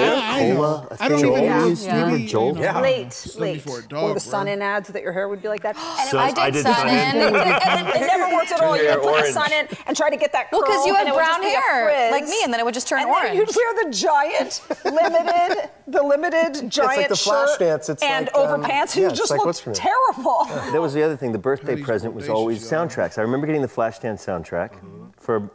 they 0.00 0.16
something. 0.16 0.18
big 0.18 0.30
I 0.30 0.38
can 0.40 0.56
Was 0.56 0.56
relate. 0.56 0.86
it 0.86 0.90
Jolt 0.90 1.00
I 1.00 1.04
I 1.04 1.08
don't 1.08 1.20
think 1.20 1.32
even 1.36 1.44
Jolt 1.44 1.46
know. 1.46 1.84
Yeah. 1.84 2.10
Maybe, 2.10 2.26
Jolt? 2.26 2.56
you. 2.56 2.62
Yeah. 2.62 2.80
late, 2.80 3.26
late. 3.38 3.54
before 3.64 3.78
or 3.78 3.82
dog, 3.82 4.14
the 4.14 4.20
sun 4.20 4.48
in 4.48 4.62
ads 4.62 4.88
that 4.88 5.02
your 5.02 5.12
hair 5.12 5.28
would 5.28 5.42
be 5.42 5.48
like 5.48 5.62
that. 5.62 5.76
And 6.00 6.08
So 6.10 6.18
I 6.18 6.32
I 6.36 6.50
did 6.50 6.52
did 6.54 6.62
sun 6.64 6.74
sun 6.74 6.88
in. 6.88 7.16
in. 7.16 7.22
and, 7.22 7.36
and 7.36 7.88
it 7.88 8.00
never 8.06 8.34
worked 8.34 8.52
at 8.52 8.60
all. 8.60 8.76
You'd 8.76 9.00
put 9.02 9.24
the 9.26 9.32
Sun-In 9.32 9.68
and 9.86 9.96
try 9.96 10.10
to 10.10 10.16
get 10.16 10.32
that 10.32 10.50
curl. 10.50 10.60
Well, 10.60 10.68
because 10.70 10.86
you 10.86 10.94
and 10.96 11.06
had 11.06 11.08
it 11.08 11.14
would 11.14 11.18
brown 11.18 11.40
just 11.42 11.42
be 11.42 11.54
a 11.54 11.60
hair 11.60 12.10
like 12.10 12.24
me, 12.24 12.40
and 12.44 12.52
then 12.52 12.60
it 12.60 12.64
would 12.64 12.74
just 12.74 12.88
turn 12.88 13.00
and 13.00 13.08
orange. 13.10 13.28
then 13.28 13.36
you'd 13.36 13.54
wear 13.56 13.84
the 13.84 13.90
giant, 13.90 14.62
limited, 14.84 15.70
the 15.86 16.02
limited 16.02 16.70
giant 16.70 17.08
the 17.08 17.16
flash 17.16 17.50
shirt 17.50 17.58
dance. 17.58 17.88
It's 17.88 18.02
and 18.02 18.26
like, 18.34 18.36
um, 18.36 18.62
overpants. 18.62 18.94
yeah, 18.96 19.02
you 19.02 19.08
it's 19.08 19.18
just 19.18 19.30
like 19.30 19.44
looked 19.44 19.60
her 19.60 19.72
name? 19.72 19.80
terrible. 20.14 20.44
That 20.72 20.80
was 20.80 20.94
the 20.94 21.02
other 21.02 21.16
thing. 21.16 21.32
The 21.32 21.38
birthday 21.38 21.80
present 21.82 22.14
was 22.14 22.28
always 22.28 22.62
soundtracks. 22.68 23.18
I 23.18 23.22
remember 23.22 23.46
getting 23.46 23.62
the 23.62 23.68
Flashdance 23.68 24.24
soundtrack 24.24 24.72
for 25.18 25.50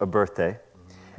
a 0.00 0.06
birthday, 0.06 0.58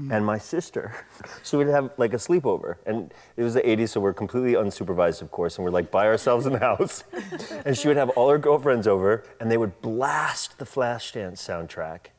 Mm. 0.01 0.11
and 0.15 0.25
my 0.25 0.37
sister, 0.37 0.93
So 1.43 1.57
we'd 1.57 1.67
have 1.67 1.91
like 1.97 2.13
a 2.13 2.17
sleepover, 2.17 2.77
and 2.85 3.13
it 3.37 3.43
was 3.43 3.53
the 3.53 3.61
'80s, 3.61 3.89
so 3.89 3.99
we're 3.99 4.13
completely 4.13 4.53
unsupervised, 4.53 5.21
of 5.21 5.29
course, 5.31 5.57
and 5.57 5.65
we're 5.65 5.71
like 5.71 5.91
by 5.91 6.05
ourselves 6.07 6.45
in 6.45 6.53
the 6.53 6.59
house, 6.59 7.03
and 7.65 7.77
she 7.77 7.87
would 7.87 7.97
have 7.97 8.09
all 8.11 8.29
her 8.29 8.37
girlfriends 8.37 8.87
over, 8.87 9.23
and 9.39 9.51
they 9.51 9.57
would 9.57 9.81
blast 9.81 10.57
the 10.59 10.65
Flashdance 10.65 11.37
soundtrack, 11.37 12.11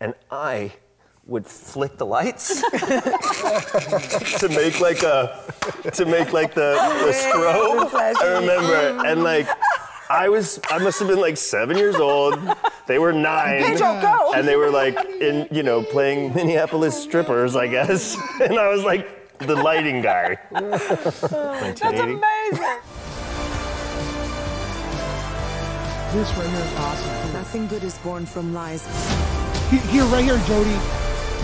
and 0.00 0.14
I 0.30 0.72
would 1.26 1.46
flick 1.46 1.96
the 1.98 2.06
lights 2.06 2.60
to 4.40 4.48
make 4.48 4.80
like 4.80 5.02
a 5.02 5.40
to 5.92 6.04
make 6.06 6.32
like 6.32 6.54
the, 6.54 6.74
the 7.04 7.12
strobe. 7.12 7.94
I 7.94 8.40
remember, 8.40 9.06
and 9.06 9.22
like 9.22 9.46
I 10.10 10.28
was 10.28 10.58
I 10.68 10.78
must 10.78 10.98
have 10.98 11.06
been 11.06 11.20
like 11.20 11.36
seven 11.36 11.78
years 11.78 11.94
old. 11.94 12.36
They 12.88 12.98
were 12.98 13.12
nine, 13.12 13.62
Pedro, 13.62 14.00
go. 14.02 14.32
and 14.34 14.46
they 14.48 14.56
were 14.56 14.70
like 14.70 14.98
in 15.20 15.46
you 15.52 15.62
know 15.62 15.84
playing 15.84 16.34
Minneapolis 16.34 17.00
strippers, 17.00 17.54
I 17.54 17.68
guess, 17.68 18.16
and 18.40 18.58
I 18.58 18.68
was 18.68 18.82
like 18.82 19.38
the 19.38 19.54
lighting 19.54 20.02
guy. 20.02 20.36
That's 20.50 21.22
amazing. 21.22 22.20
This 26.10 26.34
right 26.34 26.48
here 26.48 26.58
is 26.58 26.74
awesome. 26.74 27.32
Nothing 27.32 27.68
good 27.68 27.84
is 27.84 27.96
born 27.98 28.26
from 28.26 28.52
lies. 28.52 28.84
Here, 29.70 30.02
right 30.06 30.24
here, 30.24 30.38
Jody. 30.48 30.76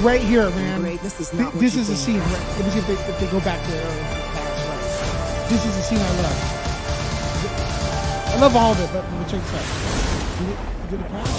Right 0.01 0.21
here, 0.21 0.51
man. 0.51 0.81
Greatness 0.81 1.21
is 1.21 1.33
not 1.33 1.55
what 1.55 1.61
this 1.63 1.77
is 1.77 1.87
the 1.87 1.95
think. 1.95 2.21
scene. 2.21 2.33
Right? 2.33 2.57
Let 2.57 2.65
me 2.65 2.71
see 2.73 2.79
if 2.81 2.87
they, 2.89 2.95
if 2.95 3.21
they 3.21 3.31
go 3.31 3.39
back 3.45 3.65
to 3.65 3.79
uh, 3.79 3.85
past, 4.35 4.69
right. 4.69 5.49
This 5.51 5.65
is 5.65 5.77
the 5.77 5.83
scene 5.83 5.99
I 6.01 6.23
love. 6.23 6.66
I 8.37 8.39
love 8.39 8.55
all 8.55 8.73
of 8.73 8.81
it, 8.81 8.91
but 8.93 9.03
let 9.03 9.13
me 9.13 9.25
check 9.31 9.41
this 9.41 9.55
out. 9.55 9.65
Did 10.39 10.49
it, 10.51 10.57
did 10.91 11.01
it 11.01 11.09
pass? 11.09 11.31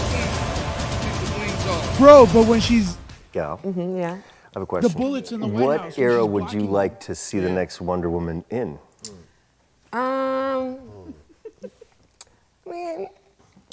Bro, 1.99 2.25
but 2.33 2.47
when 2.47 2.59
she's 2.59 2.97
Gal, 3.31 3.59
Mm-hmm, 3.63 3.97
Yeah. 3.97 4.13
I 4.13 4.15
have 4.55 4.63
a 4.63 4.65
question. 4.65 4.91
bullets 4.99 5.31
in 5.31 5.41
the 5.41 5.45
White 5.45 5.63
what 5.63 5.79
House 5.81 5.95
when 5.95 6.03
era 6.07 6.21
she's 6.23 6.29
would 6.31 6.51
you 6.53 6.59
blocking 6.61 6.71
like 6.71 6.99
to 7.01 7.13
see 7.13 7.37
the 7.37 7.51
next 7.51 7.81
Wonder 7.81 8.09
Woman 8.09 8.43
in? 8.49 8.79
Um, 9.93 10.79
I 12.65 12.65
mean, 12.65 13.09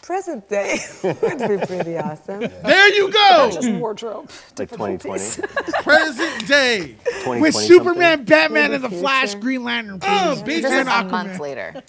present 0.04 0.48
day 0.48 0.78
would 1.02 1.20
be 1.20 1.66
pretty 1.66 1.96
awesome. 1.98 2.40
There 2.64 2.94
you 2.94 3.10
go. 3.10 3.50
Just 3.52 3.68
wardrobe. 3.72 4.30
Like 4.58 4.70
2020? 4.70 5.42
Present 5.82 6.46
day. 6.46 6.78
2020 7.24 7.40
with 7.40 7.54
something? 7.54 7.68
Superman, 7.68 8.24
Batman, 8.24 8.68
For 8.70 8.74
and 8.76 8.84
the 8.84 8.88
the 8.88 8.96
Flash. 8.96 9.34
Green 9.34 9.64
Lantern. 9.64 9.98
Oh, 10.02 10.40
please. 10.42 10.42
bitch. 10.42 10.62
This 10.62 10.72
is 10.72 10.78
And 10.78 10.88
a 10.88 10.92
Aquaman. 10.92 11.10
month 11.10 11.40
later 11.40 11.82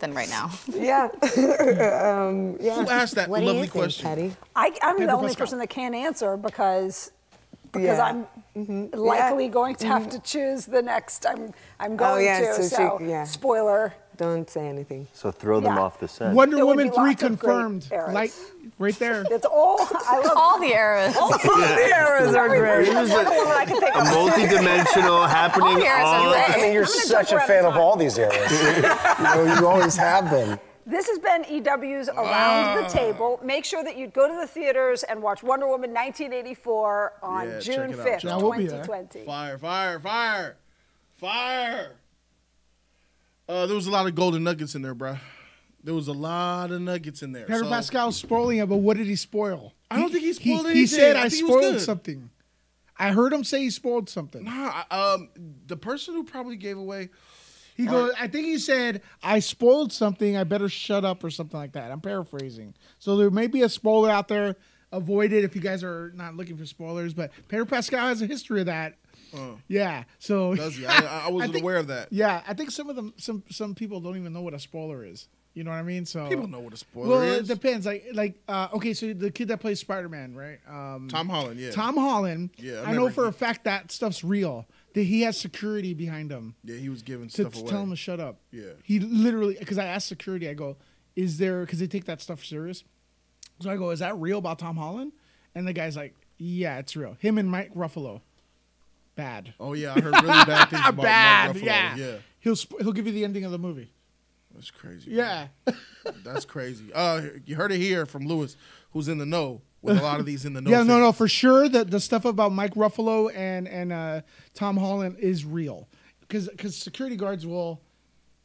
than 0.00 0.14
right 0.14 0.28
now. 0.28 0.50
Yeah. 0.72 1.08
um, 1.22 2.56
yeah. 2.60 2.74
Who 2.82 2.88
asked 2.88 3.14
that 3.16 3.28
what 3.28 3.40
do 3.40 3.46
lovely 3.46 3.60
you 3.60 3.66
think, 3.66 3.72
question? 3.72 4.04
Patty? 4.06 4.36
I, 4.56 4.74
I'm 4.82 4.98
the 4.98 5.10
only 5.12 5.28
Pascal. 5.28 5.44
person 5.46 5.58
that 5.58 5.68
can't 5.70 5.94
answer 5.94 6.36
because 6.36 7.12
because 7.72 7.98
Yeah. 7.98 8.24
Mm-hmm. 8.56 8.94
I'm 8.94 9.00
likely 9.00 9.48
going 9.48 9.74
to 9.76 9.86
have 9.86 10.08
to 10.10 10.18
choose 10.20 10.64
the 10.66 10.82
next. 10.82 11.26
I'm 11.26 11.52
I'm 11.78 11.96
going 11.96 12.24
yeah, 12.24 12.40
to. 12.40 12.54
so 12.54 12.62
So, 12.62 12.98
she- 12.98 13.06
yeah. 13.10 13.24
spoiler. 13.24 13.94
Don't 14.18 14.50
say 14.50 14.66
anything. 14.66 15.06
So 15.12 15.30
throw 15.30 15.60
them 15.60 15.76
Yeah. 15.76 15.80
off 15.80 16.00
the 16.00 16.08
set. 16.08 16.34
Wonder 16.34 16.56
There 16.56 16.66
Woman 16.66 16.90
3 16.90 16.96
lots 16.96 17.22
of 17.22 17.38
great 17.38 17.38
confirmed. 17.40 17.88
eras. 17.92 18.12
Like, 18.14 18.32
right 18.78 18.98
there. 18.98 19.24
It's 19.30 19.46
all 19.46 19.78
I 19.80 20.18
love. 20.18 20.32
All 20.36 20.60
the 20.60 20.74
eras. 20.74 21.14
the 21.14 21.90
arrows 21.94 22.34
are 22.34 22.48
great. 22.48 22.88
Wonder 22.92 23.14
Woman 23.14 23.30
I 23.48 23.92
A 23.94 24.04
multi-dimensional 24.14 25.24
happening 25.24 25.68
All 25.68 25.78
eras 25.78 26.04
are 26.04 26.32
great. 26.32 26.50
I 26.50 26.62
mean, 26.62 26.72
you're 26.72 26.84
such 26.84 27.30
a 27.30 27.38
fan 27.40 27.64
of 27.64 27.76
all 27.76 27.94
these 27.96 28.18
eras. 28.18 28.50
you 28.76 28.82
know, 29.24 29.54
you 29.60 29.66
always 29.66 29.96
have 29.96 30.28
been. 30.30 30.58
This 30.84 31.06
has 31.06 31.18
been 31.20 31.44
EW's 31.44 32.08
Around 32.08 32.78
the 32.78 32.84
ah. 32.84 32.88
Table. 32.88 33.38
Make 33.44 33.64
sure 33.66 33.84
that 33.84 33.96
you 33.96 34.08
go 34.08 34.26
to 34.26 34.34
the 34.34 34.46
theaters 34.48 35.04
and 35.04 35.22
watch 35.22 35.44
Wonder 35.44 35.68
Woman 35.68 35.90
1984 35.92 37.12
on 37.22 37.46
Yeah, 37.48 37.60
June 37.60 37.92
5th, 37.92 38.22
y'all. 38.24 38.40
We'll 38.42 38.58
be 38.58 38.66
there. 38.66 38.82
2020. 38.82 39.26
Fire, 39.26 39.58
fire, 39.58 40.00
fire, 40.00 40.56
fire. 41.18 41.92
Uh, 43.48 43.66
there 43.66 43.74
was 43.76 43.86
a 43.86 43.90
lot 43.90 44.06
of 44.06 44.14
golden 44.14 44.44
nuggets 44.44 44.74
in 44.74 44.82
there, 44.82 44.94
bro. 44.94 45.16
There 45.82 45.94
was 45.94 46.08
a 46.08 46.12
lot 46.12 46.70
of 46.70 46.80
nuggets 46.82 47.22
in 47.22 47.32
there. 47.32 47.46
Pedro 47.46 47.64
So- 47.64 47.70
Pascal's 47.70 48.16
spoiling 48.16 48.58
it, 48.58 48.68
but 48.68 48.76
what 48.78 48.96
did 48.96 49.06
he 49.06 49.16
spoil? 49.16 49.72
I 49.90 49.98
don't 49.98 50.10
think 50.12 50.24
he 50.24 50.32
spoiled 50.34 50.66
He, 50.66 50.72
anything. 50.72 50.76
He 50.76 50.86
said 50.86 51.16
I 51.16 51.24
I, 51.24 51.28
think 51.28 51.42
it 51.42 51.44
was 51.46 51.62
spoiled 51.62 51.80
something. 51.80 52.30
I 52.98 53.12
heard 53.12 53.32
him 53.32 53.44
say 53.44 53.60
he 53.60 53.70
spoiled 53.70 54.10
something. 54.10 54.44
Nah, 54.44 54.82
um, 54.90 55.30
the 55.66 55.76
person 55.76 56.14
who 56.14 56.24
probably 56.24 56.56
gave 56.56 56.76
away. 56.76 57.08
He 57.76 57.86
goes, 57.86 58.12
I 58.18 58.26
think 58.26 58.46
he 58.46 58.58
said, 58.58 59.02
I 59.22 59.38
spoiled 59.38 59.92
something. 59.92 60.36
I 60.36 60.42
better 60.42 60.68
shut 60.68 61.04
up 61.04 61.22
or 61.22 61.30
something 61.30 61.58
like 61.58 61.72
that. 61.72 61.92
I'm 61.92 62.00
paraphrasing. 62.00 62.74
So 62.98 63.16
there 63.16 63.30
may 63.30 63.46
be 63.46 63.62
a 63.62 63.68
spoiler 63.68 64.10
out 64.10 64.26
there. 64.26 64.56
Avoid 64.90 65.32
it 65.32 65.44
if 65.44 65.54
you 65.54 65.60
guys 65.62 65.84
are 65.84 66.10
not 66.16 66.34
looking 66.34 66.56
for 66.56 66.66
spoilers. 66.66 67.14
But 67.14 67.30
Pedro 67.46 67.66
Pascal 67.66 68.08
has 68.08 68.20
a 68.20 68.26
history 68.26 68.58
of 68.58 68.66
that. 68.66 68.96
Yeah. 69.68 70.04
So 70.18 70.54
Does 70.54 70.76
he? 70.76 70.86
I, 70.86 71.26
I 71.26 71.30
wasn't 71.30 71.52
think- 71.54 71.62
aware 71.62 71.76
of 71.76 71.88
that. 71.88 72.08
Yeah, 72.12 72.42
I 72.46 72.54
think 72.54 72.70
some 72.70 72.88
of 72.88 72.96
them, 72.96 73.14
some 73.16 73.42
some 73.50 73.74
people 73.74 74.00
don't 74.00 74.16
even 74.16 74.32
know 74.32 74.42
what 74.42 74.54
a 74.54 74.58
spoiler 74.58 75.04
is. 75.04 75.28
You 75.54 75.64
know 75.64 75.70
what 75.72 75.78
I 75.78 75.82
mean? 75.82 76.04
So 76.04 76.28
People 76.28 76.46
know 76.46 76.60
what 76.60 76.72
a 76.72 76.76
spoiler 76.76 77.08
well, 77.08 77.22
is. 77.22 77.50
it 77.50 77.52
depends. 77.54 77.84
Like, 77.84 78.04
like 78.12 78.40
uh, 78.46 78.68
okay, 78.74 78.94
so 78.94 79.12
the 79.12 79.30
kid 79.30 79.48
that 79.48 79.58
plays 79.58 79.80
Spider 79.80 80.08
Man, 80.08 80.34
right? 80.36 80.58
Um, 80.68 81.08
Tom 81.10 81.28
Holland, 81.28 81.58
yeah. 81.58 81.72
Tom 81.72 81.96
Holland. 81.96 82.50
Yeah, 82.58 82.82
I 82.86 82.90
I, 82.90 82.92
know 82.94 83.10
for 83.10 83.24
he- 83.24 83.30
a 83.30 83.32
fact 83.32 83.64
that 83.64 83.90
stuff's 83.90 84.22
real. 84.22 84.68
That 84.94 85.02
he 85.02 85.22
has 85.22 85.36
security 85.38 85.94
behind 85.94 86.30
him 86.30 86.54
Yeah, 86.64 86.76
he 86.76 86.88
was 86.88 87.02
giving 87.02 87.26
to, 87.28 87.32
stuff 87.42 87.52
to 87.54 87.60
away. 87.60 87.70
tell 87.70 87.82
him 87.82 87.90
to 87.90 87.96
shut 87.96 88.20
up. 88.20 88.40
Yeah. 88.52 88.70
He 88.84 89.00
literally, 89.00 89.56
because 89.58 89.78
I 89.78 89.84
asked 89.86 90.06
security, 90.08 90.48
I 90.48 90.54
go, 90.54 90.76
"Is 91.16 91.38
there?" 91.38 91.60
Because 91.62 91.80
they 91.80 91.86
take 91.88 92.04
that 92.04 92.20
stuff 92.20 92.44
serious. 92.44 92.84
So 93.60 93.68
I 93.70 93.76
go, 93.76 93.90
"Is 93.90 93.98
that 93.98 94.16
real 94.16 94.38
about 94.38 94.58
Tom 94.60 94.76
Holland?" 94.76 95.12
And 95.56 95.66
the 95.66 95.72
guy's 95.72 95.96
like, 95.96 96.14
"Yeah, 96.38 96.78
it's 96.78 96.94
real. 96.96 97.16
Him 97.18 97.36
and 97.36 97.50
Mike 97.50 97.74
Ruffalo, 97.74 98.20
bad, 99.18 99.52
oh 99.60 99.74
yeah, 99.74 99.90
I 99.94 100.00
heard 100.00 100.14
really 100.14 100.44
bad 100.46 100.70
things 100.70 100.82
about 100.86 100.96
Mark. 100.96 101.56
Ruffalo. 101.56 101.62
yeah. 101.64 101.96
yeah, 101.96 102.16
He'll 102.40 102.56
sp- 102.56 102.80
he'll 102.80 102.92
give 102.92 103.06
you 103.06 103.12
the 103.12 103.24
ending 103.24 103.44
of 103.44 103.50
the 103.52 103.58
movie. 103.58 103.90
that's 104.54 104.70
crazy. 104.70 105.10
Yeah, 105.10 105.48
that's 106.24 106.44
crazy. 106.46 106.92
Uh, 106.94 107.22
you 107.44 107.56
heard 107.56 107.72
it 107.72 107.78
here 107.78 108.06
from 108.06 108.26
Lewis, 108.26 108.56
who's 108.92 109.08
in 109.08 109.18
the 109.18 109.26
know 109.26 109.60
with 109.82 109.98
a 109.98 110.02
lot 110.02 110.20
of 110.20 110.26
these 110.26 110.44
in 110.44 110.52
the 110.54 110.60
know. 110.62 110.70
yeah, 110.70 110.78
no, 110.78 110.94
things. 110.94 111.00
no, 111.00 111.12
for 111.12 111.28
sure. 111.28 111.68
The 111.68 111.84
the 111.84 112.00
stuff 112.00 112.24
about 112.24 112.52
Mike 112.52 112.74
Ruffalo 112.74 113.30
and 113.34 113.68
and 113.68 113.92
uh, 113.92 114.20
Tom 114.54 114.76
Holland 114.76 115.16
is 115.18 115.44
real 115.44 115.88
because 116.20 116.48
because 116.48 116.76
security 116.76 117.16
guards 117.16 117.46
will 117.46 117.80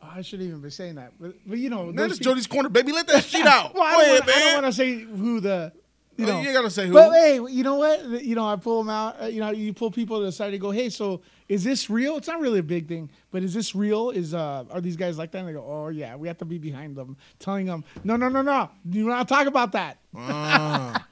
Oh, 0.05 0.09
I 0.15 0.21
shouldn't 0.21 0.49
even 0.49 0.59
be 0.59 0.69
saying 0.69 0.95
that, 0.95 1.13
but, 1.17 1.33
but 1.45 1.57
you 1.57 1.69
know, 1.69 1.85
Man, 1.85 1.95
those 1.95 2.09
it's 2.11 2.19
people- 2.19 2.33
Jody's 2.33 2.47
corner, 2.47 2.67
baby. 2.67 2.91
Let 2.91 3.07
that 3.07 3.23
shit 3.31 3.45
out. 3.47 3.73
well, 3.73 3.83
I 3.83 3.91
don't 3.91 4.09
wanna- 4.19 4.31
I 4.33 4.39
don't 4.39 4.63
want 4.63 4.65
to 4.65 4.77
say 4.77 4.99
who 4.99 5.39
the. 5.39 5.71
You 6.17 6.25
Oh, 6.25 6.29
know, 6.29 6.41
you 6.41 6.53
gotta 6.53 6.69
say 6.69 6.87
who. 6.87 6.93
But 6.93 7.11
hey, 7.13 7.35
you 7.49 7.63
know 7.63 7.75
what? 7.75 8.23
You 8.23 8.35
know, 8.35 8.45
I 8.47 8.55
pull 8.55 8.83
them 8.83 8.89
out. 8.89 9.21
uh, 9.21 9.25
You 9.25 9.39
know, 9.39 9.49
you 9.51 9.73
pull 9.73 9.89
people 9.89 10.19
to 10.19 10.25
the 10.25 10.31
side 10.31 10.51
and 10.53 10.61
go, 10.61 10.69
"Hey, 10.71 10.89
so 10.89 11.21
is 11.49 11.63
this 11.63 11.89
real?" 11.89 12.17
It's 12.17 12.27
not 12.27 12.39
really 12.39 12.59
a 12.59 12.63
big 12.63 12.87
thing, 12.87 13.09
but 13.31 13.41
is 13.43 13.53
this 13.53 13.73
real? 13.73 14.11
Is 14.11 14.33
uh, 14.33 14.65
are 14.69 14.79
these 14.81 14.95
guys 14.95 15.17
like 15.17 15.31
that? 15.31 15.39
And 15.39 15.47
they 15.47 15.53
go, 15.53 15.65
"Oh 15.67 15.87
yeah, 15.87 16.15
we 16.15 16.27
have 16.27 16.37
to 16.37 16.45
be 16.45 16.57
behind 16.59 16.95
them, 16.95 17.17
telling 17.39 17.65
them, 17.65 17.83
no, 18.03 18.15
no, 18.15 18.29
no, 18.29 18.41
no, 18.43 18.69
do 18.87 19.07
not 19.07 19.27
talk 19.27 19.47
about 19.47 19.71
that." 19.71 19.97
Ah. 20.15 21.05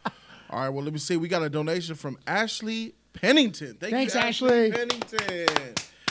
All 0.52 0.60
right, 0.60 0.70
well, 0.70 0.84
let 0.84 0.94
me 0.94 1.00
see. 1.00 1.18
We 1.18 1.28
got 1.30 1.42
a 1.44 1.50
donation 1.50 1.96
from 1.96 2.18
Ashley 2.28 2.94
Pennington. 3.14 3.78
Thank 3.80 3.94
Thanks, 3.94 4.14
you, 4.16 4.20
Ashley. 4.22 4.72
Pennington. 4.72 5.20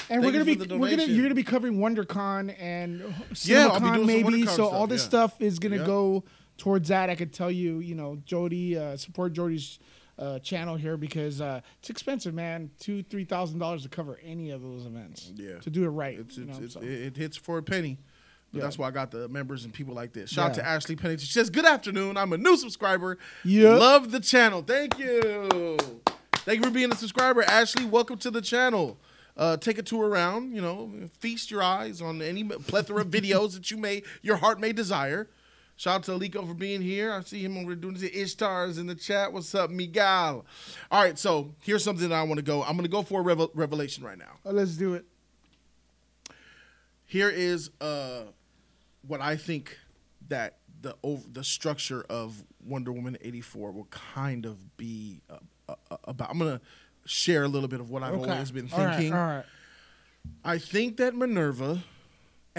And 0.09 0.20
Thank 0.20 0.24
we're 0.24 0.33
gonna 0.33 0.50
you 0.50 0.57
be 0.57 0.76
we're 0.76 0.90
gonna 0.90 1.05
you're 1.05 1.22
gonna 1.22 1.35
be 1.37 1.44
covering 1.44 1.74
WonderCon 1.79 2.57
and 2.61 3.00
Yeah, 3.44 3.68
CinemaCon 3.68 3.81
some 3.94 4.07
maybe. 4.07 4.44
So 4.46 4.53
stuff, 4.55 4.72
all 4.72 4.87
this 4.88 5.03
yeah. 5.03 5.09
stuff 5.09 5.40
is 5.40 5.59
gonna 5.61 5.76
Yeah. 5.76 5.87
go 5.87 6.24
towards 6.61 6.88
that. 6.90 7.09
I 7.09 7.14
could 7.14 7.33
tell 7.33 7.51
you, 7.51 7.79
you 7.79 7.94
know, 7.94 8.18
Jody 8.27 8.77
uh, 8.79 8.96
support 8.96 9.33
Jody's 9.33 9.79
uh, 10.18 10.38
channel 10.40 10.77
here 10.77 10.99
because 10.99 11.40
uh, 11.40 11.62
it's 11.79 11.88
expensive, 11.88 12.35
man. 12.35 12.70
Two 12.79 13.03
three 13.03 13.25
thousand 13.25 13.59
dollars 13.59 13.83
to 13.85 13.88
cover 13.88 14.20
any 14.23 14.51
of 14.51 14.61
those 14.61 14.85
events. 14.85 15.33
Yeah. 15.35 15.59
to 15.61 15.70
do 15.70 15.85
it 15.85 15.88
right. 15.88 16.18
It's, 16.18 16.37
it's, 16.37 16.75
so. 16.75 16.81
it, 16.81 16.88
it 16.90 17.16
hits 17.16 17.37
for 17.38 17.57
a 17.59 17.62
penny. 17.62 17.99
But 18.53 18.59
Yeah. 18.59 18.64
that's 18.64 18.79
why 18.79 18.88
I 18.88 18.90
got 18.90 19.11
the 19.11 19.29
members 19.29 19.64
and 19.64 19.73
people 19.73 19.94
like 19.94 20.12
this. 20.12 20.29
Shout 20.31 20.51
out 20.51 20.55
to 20.55 20.66
Ashley 20.66 20.96
Pennington. 20.96 21.25
She 21.25 21.33
says, 21.33 21.49
Good 21.49 21.64
afternoon. 21.64 22.18
I'm 22.18 22.33
a 22.35 22.37
new 22.38 22.57
subscriber. 22.59 23.16
Yeah. 23.44 23.77
Love 23.77 24.11
the 24.11 24.20
channel. 24.20 24.62
Thank 24.62 24.99
you. 24.99 25.79
Thank 26.35 26.59
you 26.59 26.64
for 26.64 26.70
being 26.70 26.92
a 26.92 26.96
subscriber. 26.96 27.42
Ashley, 27.42 27.87
welcome 27.87 28.18
to 28.18 28.31
the 28.31 28.42
channel. 28.42 28.99
Uh, 29.37 29.57
take 29.57 29.79
a 29.79 29.83
tour 29.83 30.07
around, 30.09 30.53
you 30.53 30.61
know, 30.61 30.92
feast 31.20 31.51
your 31.51 31.62
eyes 31.62 32.03
on 32.03 32.20
any 32.20 32.44
plethora 32.44 33.01
of 33.03 33.07
videos 33.11 33.55
that 33.55 33.70
you 33.70 33.79
may, 33.79 34.03
your 34.20 34.37
heart 34.37 34.61
may 34.61 34.73
desire. 34.73 35.29
Shout 35.81 35.95
out 35.95 36.03
to 36.03 36.11
Aliko 36.12 36.47
for 36.47 36.53
being 36.53 36.83
here. 36.83 37.11
I 37.11 37.23
see 37.23 37.43
him 37.43 37.57
over 37.57 37.75
doing 37.75 37.95
the 37.95 38.11
Ishtars 38.11 38.79
in 38.79 38.87
the 38.87 38.95
chat. 38.95 39.33
What's 39.33 39.55
up, 39.55 39.71
Miguel? 39.71 40.45
All 40.90 41.03
right, 41.03 41.19
so 41.19 41.55
here's 41.62 41.83
something 41.83 42.11
that 42.11 42.14
I 42.14 42.23
want 42.25 42.37
to 42.37 42.43
go. 42.45 42.62
I'm 42.62 42.73
going 42.77 42.83
to 42.85 42.90
go 42.90 43.01
for 43.03 43.21
a 43.21 43.23
revel- 43.23 43.51
revelation 43.55 44.05
right 44.05 44.19
now 44.19 44.33
Oh, 44.45 44.51
let's 44.51 44.73
do 44.77 44.93
it. 44.93 45.07
here 47.07 47.31
is 47.31 47.71
uh 47.81 48.25
what 49.07 49.23
I 49.23 49.37
think 49.37 49.79
that 50.29 50.59
the 50.83 50.97
over 51.03 51.27
the 51.33 51.43
structure 51.43 52.05
of 52.11 52.45
Wonder 52.62 52.93
Woman 52.93 53.16
84 53.23 53.73
will 53.73 53.85
kind 53.87 54.45
of 54.45 54.77
be 54.77 55.23
uh, 55.31 55.37
uh, 55.66 55.75
uh, 55.90 55.97
about. 56.05 56.29
I'm 56.31 56.38
gonna 56.38 56.61
share 57.07 57.45
a 57.45 57.49
little 57.49 57.69
bit 57.71 57.81
of 57.81 57.88
what 57.88 58.03
I've 58.03 58.12
Okay. 58.16 58.33
always 58.33 58.51
been 58.51 58.69
thinking. 58.69 59.14
All 59.14 59.19
right, 59.19 59.31
all 59.31 59.37
right. 59.37 59.45
I 60.45 60.59
think 60.59 60.99
that 60.99 61.14
Minerva, 61.14 61.83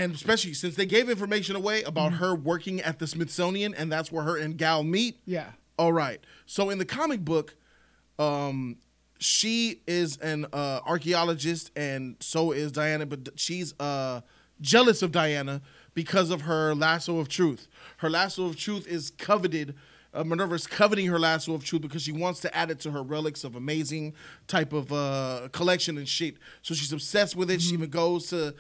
and 0.02 0.16
especially 0.16 0.54
since 0.54 0.76
they 0.76 0.86
gave 0.86 1.10
information 1.10 1.56
away 1.56 1.84
about 1.84 2.12
Mm-hmm. 2.12 2.24
her 2.24 2.36
working 2.36 2.82
at 2.82 3.00
the 3.00 3.08
Smithsonian, 3.08 3.74
and 3.76 3.92
that's 3.92 4.12
where 4.12 4.24
her 4.24 4.38
and 4.38 4.58
Gal 4.58 4.84
meet. 4.84 5.20
Yeah. 5.26 5.52
All 5.78 5.94
right. 5.94 6.20
So 6.46 6.70
in 6.70 6.78
the 6.78 6.86
comic 6.86 7.22
book, 7.24 7.56
um, 8.20 8.78
she 9.20 9.82
is 9.88 10.18
an 10.18 10.46
uh, 10.52 10.80
archaeologist, 10.86 11.72
and 11.76 12.16
so 12.20 12.52
is 12.52 12.72
Diana. 12.72 13.06
But 13.06 13.30
she's 13.36 13.74
uh, 13.80 14.22
jealous 14.60 15.02
of 15.02 15.12
Diana 15.12 15.62
because 15.94 16.30
of 16.32 16.42
her 16.42 16.74
lasso 16.74 17.20
of 17.20 17.28
truth. 17.30 17.68
Her 17.98 18.10
lasso 18.10 18.46
of 18.46 18.56
truth 18.56 18.88
is 18.88 19.12
coveted. 19.12 19.76
Uh, 20.14 20.24
is 20.52 20.68
coveting 20.68 21.08
her 21.08 21.18
lasso 21.18 21.54
of 21.54 21.64
truth 21.64 21.82
because 21.82 22.02
she 22.02 22.12
wants 22.12 22.42
to 22.42 22.56
add 22.56 22.70
it 22.70 22.80
to 22.82 22.92
her 22.92 23.02
relics 23.02 23.44
of 23.44 23.56
amazing 23.56 24.14
type 24.48 24.74
of 24.74 24.92
uh, 24.92 25.48
collection 25.54 25.98
and 25.98 26.08
shit. 26.08 26.36
So 26.62 26.74
she's 26.74 26.92
obsessed 26.92 27.36
with 27.36 27.50
it. 27.50 27.62
She 27.62 27.74
even 27.74 27.90
goes 27.90 28.28
to, 28.28 28.54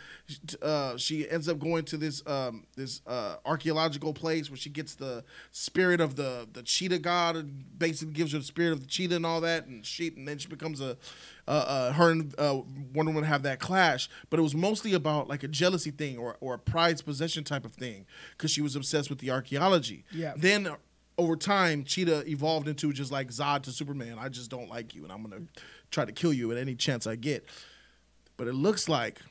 uh, 0.61 0.95
she 0.97 1.29
ends 1.29 1.49
up 1.49 1.59
going 1.59 1.83
to 1.85 1.97
this 1.97 2.25
um, 2.25 2.65
this 2.77 3.01
uh, 3.05 3.35
archaeological 3.45 4.13
place 4.13 4.49
where 4.49 4.57
she 4.57 4.69
gets 4.69 4.95
the 4.95 5.23
spirit 5.51 5.99
of 5.99 6.15
the 6.15 6.47
the 6.53 6.63
cheetah 6.63 6.99
god. 6.99 7.35
And 7.35 7.77
basically, 7.77 8.13
gives 8.13 8.31
her 8.31 8.39
the 8.39 8.45
spirit 8.45 8.71
of 8.71 8.81
the 8.81 8.87
cheetah 8.87 9.17
and 9.17 9.25
all 9.25 9.41
that 9.41 9.67
and 9.67 9.85
shit. 9.85 10.15
And 10.15 10.27
then 10.27 10.37
she 10.37 10.47
becomes 10.47 10.79
a 10.79 10.97
uh, 11.47 11.51
uh, 11.51 11.93
her 11.93 12.11
and 12.11 12.33
uh, 12.37 12.61
Wonder 12.93 13.11
Woman 13.11 13.23
have 13.25 13.43
that 13.43 13.59
clash. 13.59 14.09
But 14.29 14.39
it 14.39 14.43
was 14.43 14.55
mostly 14.55 14.93
about 14.93 15.27
like 15.27 15.43
a 15.43 15.47
jealousy 15.47 15.91
thing 15.91 16.17
or 16.17 16.37
or 16.39 16.53
a 16.53 16.59
pride's 16.59 17.01
possession 17.01 17.43
type 17.43 17.65
of 17.65 17.73
thing 17.73 18.05
because 18.37 18.51
she 18.51 18.61
was 18.61 18.75
obsessed 18.75 19.09
with 19.09 19.19
the 19.19 19.31
archaeology. 19.31 20.05
Yeah. 20.11 20.33
Then 20.37 20.75
over 21.17 21.35
time, 21.35 21.83
Cheetah 21.83 22.29
evolved 22.29 22.67
into 22.67 22.91
just 22.93 23.11
like 23.11 23.29
Zod 23.29 23.63
to 23.63 23.71
Superman. 23.71 24.17
I 24.19 24.29
just 24.29 24.49
don't 24.49 24.69
like 24.69 24.95
you, 24.95 25.03
and 25.03 25.11
I'm 25.11 25.21
gonna 25.23 25.43
try 25.91 26.05
to 26.05 26.11
kill 26.11 26.33
you 26.33 26.51
at 26.51 26.57
any 26.57 26.75
chance 26.75 27.05
I 27.05 27.15
get. 27.15 27.45
But 28.37 28.47
it 28.47 28.53
looks 28.53 28.89
like 28.89 29.21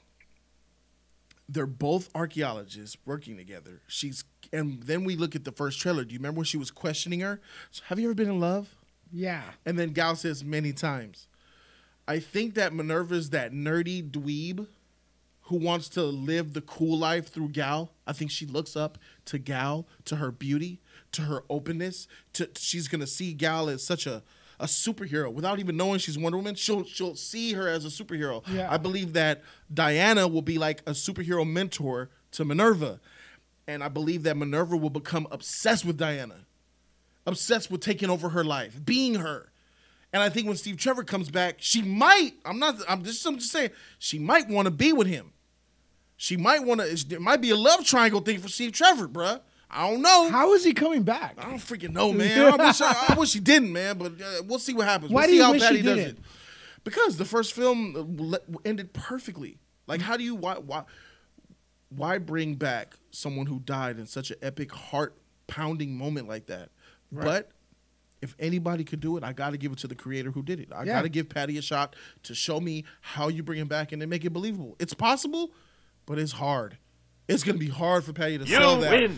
they're 1.48 1.66
both 1.66 2.10
archaeologists 2.14 2.96
working 3.04 3.36
together. 3.36 3.80
She's 3.88 4.24
and 4.52 4.82
then 4.82 5.04
we 5.04 5.16
look 5.16 5.34
at 5.34 5.44
the 5.44 5.52
first 5.52 5.80
trailer. 5.80 6.04
Do 6.04 6.12
you 6.12 6.18
remember 6.18 6.38
when 6.38 6.44
she 6.44 6.56
was 6.56 6.70
questioning 6.70 7.20
her? 7.20 7.40
So, 7.70 7.82
have 7.86 7.98
you 7.98 8.06
ever 8.06 8.14
been 8.14 8.30
in 8.30 8.40
love? 8.40 8.74
Yeah. 9.12 9.42
And 9.66 9.78
then 9.78 9.90
Gal 9.90 10.16
says 10.16 10.44
many 10.44 10.72
times. 10.72 11.26
I 12.06 12.18
think 12.18 12.54
that 12.54 12.72
Minerva's 12.72 13.30
that 13.30 13.52
nerdy 13.52 14.08
dweeb 14.08 14.66
who 15.42 15.56
wants 15.56 15.88
to 15.90 16.02
live 16.02 16.52
the 16.52 16.60
cool 16.60 16.96
life 16.96 17.28
through 17.28 17.48
Gal. 17.48 17.92
I 18.06 18.12
think 18.12 18.30
she 18.30 18.46
looks 18.46 18.76
up 18.76 18.98
to 19.26 19.38
Gal, 19.38 19.86
to 20.04 20.16
her 20.16 20.30
beauty, 20.30 20.80
to 21.12 21.22
her 21.22 21.44
openness. 21.48 22.06
To 22.34 22.48
she's 22.56 22.88
gonna 22.88 23.06
see 23.06 23.32
Gal 23.32 23.68
as 23.68 23.84
such 23.84 24.06
a 24.06 24.22
a 24.58 24.66
superhero 24.66 25.32
without 25.32 25.58
even 25.58 25.76
knowing 25.76 25.98
she's 25.98 26.18
Wonder 26.18 26.38
Woman. 26.38 26.54
She'll 26.54 26.84
she'll 26.84 27.16
see 27.16 27.52
her 27.54 27.68
as 27.68 27.84
a 27.84 27.88
superhero. 27.88 28.46
Yeah. 28.48 28.68
I 28.70 28.76
believe 28.76 29.14
that 29.14 29.42
Diana 29.72 30.28
will 30.28 30.42
be 30.42 30.58
like 30.58 30.80
a 30.82 30.92
superhero 30.92 31.50
mentor 31.50 32.10
to 32.32 32.44
Minerva, 32.44 33.00
and 33.66 33.82
I 33.82 33.88
believe 33.88 34.22
that 34.24 34.36
Minerva 34.36 34.76
will 34.76 34.90
become 34.90 35.26
obsessed 35.30 35.84
with 35.84 35.96
Diana 35.96 36.46
obsessed 37.26 37.70
with 37.70 37.80
taking 37.80 38.10
over 38.10 38.30
her 38.30 38.44
life, 38.44 38.84
being 38.84 39.16
her. 39.16 39.50
And 40.12 40.22
I 40.22 40.28
think 40.28 40.48
when 40.48 40.56
Steve 40.56 40.76
Trevor 40.76 41.04
comes 41.04 41.30
back, 41.30 41.56
she 41.58 41.82
might. 41.82 42.32
I'm 42.44 42.58
not. 42.58 42.76
I'm 42.88 43.04
just. 43.04 43.24
I'm 43.26 43.38
just 43.38 43.52
saying. 43.52 43.70
She 43.98 44.18
might 44.18 44.48
want 44.48 44.66
to 44.66 44.70
be 44.70 44.92
with 44.92 45.06
him. 45.06 45.32
She 46.16 46.36
might 46.36 46.64
want 46.64 46.80
to. 46.80 46.86
It 46.86 47.20
might 47.20 47.40
be 47.40 47.50
a 47.50 47.56
love 47.56 47.84
triangle 47.84 48.20
thing 48.20 48.38
for 48.40 48.48
Steve 48.48 48.72
Trevor, 48.72 49.08
bruh. 49.08 49.40
I 49.72 49.88
don't 49.90 50.02
know. 50.02 50.28
How 50.30 50.52
is 50.54 50.64
he 50.64 50.72
coming 50.74 51.02
back? 51.02 51.34
I 51.38 51.44
don't 51.48 51.58
freaking 51.58 51.92
know, 51.92 52.12
man. 52.12 52.52
I 52.60 52.66
wish, 52.66 52.80
I, 52.80 53.06
I 53.10 53.14
wish 53.14 53.32
he 53.32 53.40
didn't, 53.40 53.72
man. 53.72 53.98
But 53.98 54.12
uh, 54.20 54.42
we'll 54.46 54.58
see 54.58 54.74
what 54.74 54.86
happens. 54.86 55.12
Why 55.12 55.22
we'll 55.22 55.26
do 55.28 55.32
see 55.32 55.36
you 55.38 55.44
how 55.44 55.52
wish 55.52 55.60
bad 55.62 55.70
he 55.72 55.76
he 55.78 55.82
does 55.84 55.96
didn't? 55.96 56.18
it. 56.18 56.24
Because 56.82 57.16
the 57.18 57.24
first 57.24 57.52
film 57.52 58.32
uh, 58.34 58.38
ended 58.64 58.92
perfectly. 58.92 59.58
Like, 59.86 60.00
how 60.00 60.16
do 60.16 60.24
you 60.24 60.34
why 60.34 60.54
why 60.54 60.84
why 61.88 62.18
bring 62.18 62.54
back 62.54 62.94
someone 63.10 63.46
who 63.46 63.60
died 63.60 63.98
in 63.98 64.06
such 64.06 64.30
an 64.30 64.36
epic, 64.42 64.72
heart 64.72 65.16
pounding 65.46 65.96
moment 65.96 66.26
like 66.28 66.46
that? 66.46 66.70
But 67.12 67.50
if 68.22 68.34
anybody 68.38 68.84
could 68.84 69.00
do 69.00 69.16
it, 69.16 69.24
I 69.24 69.32
got 69.32 69.50
to 69.50 69.56
give 69.56 69.72
it 69.72 69.78
to 69.78 69.88
the 69.88 69.94
creator 69.94 70.30
who 70.30 70.42
did 70.42 70.60
it. 70.60 70.68
I 70.74 70.80
Yeah. 70.84 70.94
got 70.96 71.02
to 71.02 71.08
give 71.08 71.28
Patty 71.28 71.58
a 71.58 71.62
shot 71.62 71.96
to 72.24 72.34
show 72.34 72.60
me 72.60 72.84
how 73.00 73.28
you 73.28 73.42
bring 73.42 73.58
him 73.58 73.68
back 73.68 73.92
and 73.92 74.00
then 74.00 74.08
make 74.08 74.24
it 74.24 74.30
believable. 74.30 74.76
It's 74.78 74.94
possible, 74.94 75.50
but 76.06 76.18
it's 76.18 76.32
hard. 76.32 76.76
It's 77.28 77.44
gonna 77.44 77.58
be 77.58 77.68
hard 77.68 78.02
for 78.04 78.12
Patty 78.12 78.38
to 78.38 78.46
sell 78.46 78.80
that. 78.80 79.10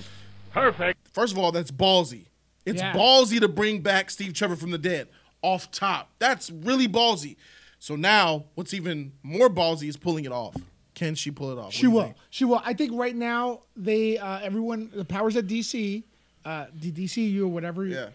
Perfect. 0.52 1.08
First 1.12 1.32
of 1.32 1.38
all, 1.38 1.52
that's 1.52 1.70
ballsy. 1.70 2.26
It's 2.64 2.80
Yeah. 2.80 2.92
ballsy 2.92 3.40
to 3.40 3.48
bring 3.48 3.80
back 3.80 4.10
Steve 4.10 4.32
Trevor 4.34 4.56
from 4.56 4.70
the 4.70 4.78
dead 4.78 5.08
off 5.42 5.70
top. 5.70 6.10
That's 6.18 6.50
really 6.50 6.86
ballsy. 6.88 7.36
So 7.78 7.96
now, 7.96 8.44
what's 8.54 8.72
even 8.74 9.12
more 9.22 9.50
ballsy 9.50 9.88
is 9.88 9.96
pulling 9.96 10.24
it 10.24 10.32
off. 10.32 10.56
Can 10.94 11.14
she 11.14 11.30
pull 11.30 11.50
it 11.50 11.58
off? 11.58 11.64
What 11.66 11.74
She 11.74 11.86
will. 11.86 12.02
think? 12.04 12.16
She 12.30 12.44
will. 12.44 12.62
I 12.64 12.74
think 12.74 12.92
right 12.94 13.16
now 13.16 13.62
they 13.76 14.18
uh, 14.18 14.38
everyone 14.40 14.90
the 14.94 15.04
powers 15.04 15.36
at 15.36 15.46
DC, 15.46 16.04
uh, 16.44 16.66
the 16.78 16.92
DCU 16.92 17.40
or 17.42 17.48
whatever. 17.48 17.84
Yeah. 17.86 18.10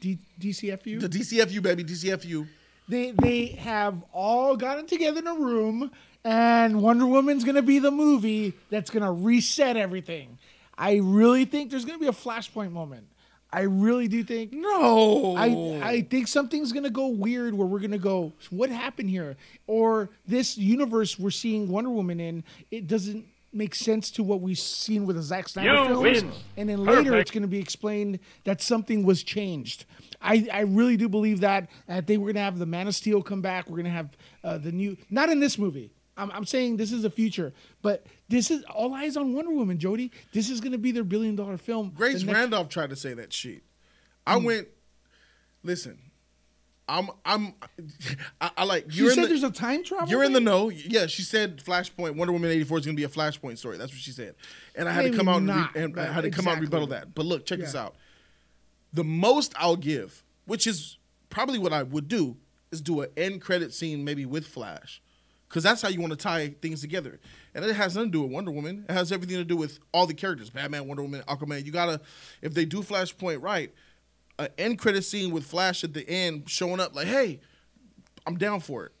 D, 0.00 0.18
DCFU. 0.40 1.00
The 1.00 1.08
DCFU 1.08 1.62
baby, 1.62 1.82
DCFU. 1.84 2.46
they 2.88 3.12
they 3.12 3.46
have 3.46 4.02
all 4.12 4.56
gotten 4.56 4.86
together 4.86 5.20
in 5.20 5.26
a 5.26 5.34
room, 5.34 5.90
and 6.24 6.82
Wonder 6.82 7.06
Woman's 7.06 7.44
gonna 7.44 7.62
be 7.62 7.78
the 7.78 7.90
movie 7.92 8.52
that's 8.68 8.90
gonna 8.90 9.12
reset 9.12 9.76
everything. 9.78 10.36
I 10.78 10.96
really 10.96 11.44
think 11.44 11.70
there's 11.70 11.84
gonna 11.84 11.98
be 11.98 12.06
a 12.06 12.12
flashpoint 12.12 12.72
moment. 12.72 13.06
I 13.52 13.60
really 13.62 14.08
do 14.08 14.22
think. 14.24 14.52
No. 14.52 15.34
I 15.36 15.80
I 15.82 16.02
think 16.02 16.28
something's 16.28 16.72
gonna 16.72 16.90
go 16.90 17.06
weird 17.08 17.54
where 17.54 17.66
we're 17.66 17.78
gonna 17.78 17.96
go, 17.98 18.32
what 18.50 18.70
happened 18.70 19.08
here? 19.08 19.36
Or 19.66 20.10
this 20.26 20.58
universe 20.58 21.18
we're 21.18 21.30
seeing 21.30 21.68
Wonder 21.68 21.90
Woman 21.90 22.20
in, 22.20 22.44
it 22.70 22.86
doesn't 22.86 23.24
make 23.52 23.74
sense 23.74 24.10
to 24.10 24.22
what 24.22 24.42
we've 24.42 24.58
seen 24.58 25.06
with 25.06 25.16
the 25.16 25.22
Zack 25.22 25.48
Snyder 25.48 25.72
You 25.74 25.86
films. 25.86 26.02
win. 26.22 26.32
And 26.58 26.68
then 26.68 26.84
later 26.84 27.04
Perfect. 27.04 27.20
it's 27.22 27.30
gonna 27.30 27.46
be 27.46 27.58
explained 27.60 28.18
that 28.44 28.60
something 28.60 29.02
was 29.04 29.22
changed. 29.22 29.86
I, 30.20 30.46
I 30.52 30.60
really 30.60 30.96
do 30.96 31.08
believe 31.08 31.40
that. 31.40 31.68
I 31.88 32.00
think 32.00 32.20
we're 32.20 32.32
gonna 32.32 32.44
have 32.44 32.58
the 32.58 32.66
Man 32.66 32.88
of 32.88 32.94
Steel 32.94 33.22
come 33.22 33.40
back. 33.40 33.70
We're 33.70 33.76
gonna 33.78 33.90
have 33.90 34.10
uh, 34.44 34.58
the 34.58 34.72
new 34.72 34.96
not 35.08 35.30
in 35.30 35.40
this 35.40 35.56
movie. 35.56 35.92
I'm, 36.16 36.30
I'm 36.30 36.44
saying 36.44 36.76
this 36.76 36.92
is 36.92 37.02
the 37.02 37.10
future, 37.10 37.52
but 37.82 38.06
this 38.28 38.50
is 38.50 38.64
all 38.64 38.94
eyes 38.94 39.16
on 39.16 39.34
Wonder 39.34 39.50
Woman, 39.50 39.78
Jody. 39.78 40.10
This 40.32 40.50
is 40.50 40.60
gonna 40.60 40.78
be 40.78 40.92
their 40.92 41.04
billion 41.04 41.36
dollar 41.36 41.56
film. 41.56 41.92
Grace 41.94 42.22
next- 42.22 42.38
Randolph 42.38 42.68
tried 42.68 42.90
to 42.90 42.96
say 42.96 43.14
that 43.14 43.32
shit. 43.32 43.62
I 44.26 44.38
hmm. 44.38 44.44
went, 44.44 44.68
listen, 45.62 45.98
I'm 46.88 47.10
I'm 47.24 47.54
I, 48.40 48.50
I 48.58 48.64
like 48.64 48.90
She 48.90 49.00
you're 49.00 49.10
said 49.10 49.24
the, 49.24 49.28
there's 49.28 49.42
a 49.42 49.50
time 49.50 49.82
travel. 49.82 50.08
You're 50.08 50.24
in 50.24 50.32
the 50.32 50.40
know. 50.40 50.70
Yeah, 50.70 51.06
she 51.06 51.22
said 51.22 51.58
Flashpoint 51.58 52.16
Wonder 52.16 52.32
Woman 52.32 52.50
84 52.50 52.78
is 52.78 52.86
going 52.86 52.96
to 52.96 53.00
be 53.00 53.04
a 53.04 53.08
Flashpoint 53.08 53.58
story. 53.58 53.76
That's 53.76 53.92
what 53.92 54.00
she 54.00 54.12
said. 54.12 54.36
And 54.74 54.88
I 54.88 54.92
had 54.92 55.04
Maybe 55.04 55.16
to 55.16 55.24
come 55.24 55.28
out 55.28 55.38
and, 55.38 55.48
re- 55.48 55.82
and 55.82 56.00
I 56.00 56.12
had 56.12 56.22
to 56.22 56.30
come 56.30 56.46
out 56.46 56.54
and 56.54 56.62
rebuttal 56.62 56.88
that. 56.88 57.14
But 57.14 57.26
look, 57.26 57.44
check 57.44 57.58
this 57.58 57.74
out. 57.74 57.96
The 58.92 59.04
most 59.04 59.52
I'll 59.56 59.76
give, 59.76 60.22
which 60.46 60.66
is 60.66 60.98
probably 61.28 61.58
what 61.58 61.72
I 61.72 61.82
would 61.82 62.08
do, 62.08 62.36
is 62.70 62.80
do 62.80 63.00
an 63.00 63.10
end 63.16 63.40
credit 63.40 63.74
scene 63.74 64.04
maybe 64.04 64.24
with 64.24 64.46
Flash. 64.46 65.02
Because 65.48 65.62
that's 65.62 65.80
how 65.80 65.88
you 65.88 66.00
want 66.00 66.10
to 66.12 66.16
tie 66.16 66.54
things 66.60 66.80
together. 66.80 67.20
And 67.54 67.64
it 67.64 67.74
has 67.76 67.94
nothing 67.94 68.10
to 68.10 68.18
do 68.18 68.22
with 68.22 68.32
Wonder 68.32 68.50
Woman. 68.50 68.84
It 68.88 68.92
has 68.92 69.12
everything 69.12 69.36
to 69.36 69.44
do 69.44 69.56
with 69.56 69.78
all 69.92 70.06
the 70.06 70.14
characters 70.14 70.50
Batman, 70.50 70.86
Wonder 70.88 71.02
Woman, 71.02 71.22
Aquaman. 71.28 71.64
You 71.64 71.70
got 71.72 71.86
to, 71.86 72.00
if 72.42 72.52
they 72.52 72.64
do 72.64 72.82
Flashpoint 72.82 73.42
right, 73.42 73.72
an 74.38 74.48
end 74.58 74.78
credit 74.78 75.04
scene 75.04 75.30
with 75.32 75.44
Flash 75.44 75.84
at 75.84 75.94
the 75.94 76.06
end 76.08 76.50
showing 76.50 76.80
up 76.80 76.94
like, 76.96 77.06
hey, 77.06 77.40
I'm 78.26 78.36
down 78.36 78.60
for 78.60 78.86
it. 78.86 78.92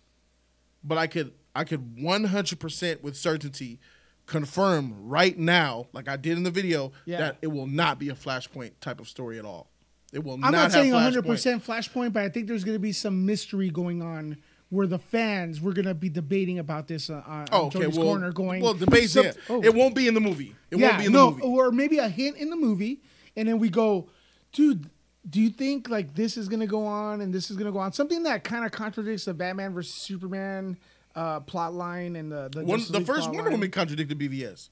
But 0.84 0.98
I 0.98 1.08
could 1.08 1.32
I 1.54 1.64
could 1.64 1.96
100% 1.96 3.02
with 3.02 3.16
certainty 3.16 3.80
confirm 4.26 4.94
right 5.08 5.38
now, 5.38 5.86
like 5.92 6.08
I 6.08 6.16
did 6.16 6.36
in 6.36 6.42
the 6.42 6.50
video, 6.50 6.92
Yeah. 7.06 7.18
that 7.18 7.38
it 7.42 7.46
will 7.46 7.66
not 7.66 7.98
be 7.98 8.08
a 8.10 8.14
Flashpoint 8.14 8.72
type 8.80 9.00
of 9.00 9.08
story 9.08 9.38
at 9.38 9.44
all. 9.44 9.70
It 10.12 10.22
will 10.22 10.36
not 10.36 10.48
I'm 10.48 10.52
not, 10.52 10.62
not, 10.64 10.72
saying 10.72 10.86
have 10.92 10.94
100 10.94 11.24
Flashpoint. 11.24 11.26
percent 11.26 11.64
Flashpoint, 11.66 12.12
but 12.12 12.22
I 12.22 12.28
think 12.28 12.46
there's 12.46 12.64
going 12.64 12.74
to 12.74 12.80
be 12.80 12.92
some 12.92 13.24
mystery 13.26 13.70
going 13.70 14.02
on 14.02 14.36
where 14.70 14.86
the 14.86 14.98
fans 14.98 15.60
we're 15.60 15.72
going 15.72 15.86
to 15.86 15.94
be 15.94 16.08
debating 16.08 16.58
about 16.58 16.88
this 16.88 17.08
uh, 17.10 17.22
on, 17.26 17.46
Oh, 17.52 17.66
okay. 17.66 17.80
Jody's 17.80 17.96
Well, 17.98 18.06
corner. 18.08 18.32
Going 18.32 18.62
well, 18.62 18.74
debate 18.74 19.10
some- 19.10 19.26
yeah. 19.26 19.32
oh. 19.48 19.62
It 19.62 19.74
won't 19.74 19.94
be 19.94 20.08
in 20.08 20.14
the 20.14 20.20
movie. 20.20 20.54
It 20.70 20.78
yeah, 20.78 20.88
won't 20.88 20.98
be 20.98 21.06
in 21.06 21.12
the 21.12 21.18
no, 21.18 21.30
movie. 21.30 21.42
or 21.42 21.70
maybe 21.70 21.98
a 21.98 22.08
hint 22.08 22.36
in 22.36 22.50
the 22.50 22.56
movie, 22.56 23.00
and 23.36 23.48
then 23.48 23.58
we 23.58 23.68
go, 23.70 24.08
dude. 24.52 24.90
Do 25.28 25.40
you 25.40 25.50
think 25.50 25.88
like 25.88 26.14
this 26.14 26.36
is 26.36 26.48
gonna 26.48 26.68
go 26.68 26.86
on 26.86 27.20
and 27.20 27.34
this 27.34 27.50
is 27.50 27.56
gonna 27.56 27.72
go 27.72 27.78
on? 27.80 27.92
Something 27.92 28.22
that 28.22 28.44
kind 28.44 28.64
of 28.64 28.70
contradicts 28.70 29.24
the 29.24 29.34
Batman 29.34 29.74
versus 29.74 29.92
Superman 29.92 30.78
uh, 31.16 31.40
plot 31.40 31.74
line 31.74 32.14
and 32.14 32.30
the 32.30 32.48
the, 32.48 32.62
One, 32.64 32.80
the 32.90 33.00
first 33.00 33.26
Wonder 33.26 33.42
line. 33.42 33.52
Woman 33.54 33.70
contradicted 33.72 34.16
BVS. 34.20 34.68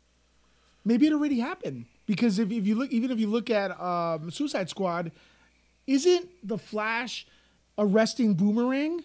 maybe 0.85 1.09
it 1.09 1.13
already 1.13 1.41
happened 1.41 1.87
because 2.07 2.39
if, 2.39 2.53
if 2.53 2.69
you 2.69 2.77
look 2.77 2.93
even 2.93 3.11
if 3.11 3.19
you 3.19 3.27
look 3.27 3.51
at 3.51 3.73
um, 3.81 4.31
suicide 4.31 4.71
squad 4.71 5.11
isn't 5.89 6.29
the 6.47 6.57
flash 6.57 7.27
arresting 7.77 8.35
boomerang 8.35 9.03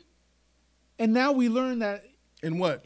and 1.00 1.14
now 1.14 1.32
we 1.32 1.50
learn 1.50 1.80
that 1.80 2.04
In 2.44 2.58
what? 2.60 2.86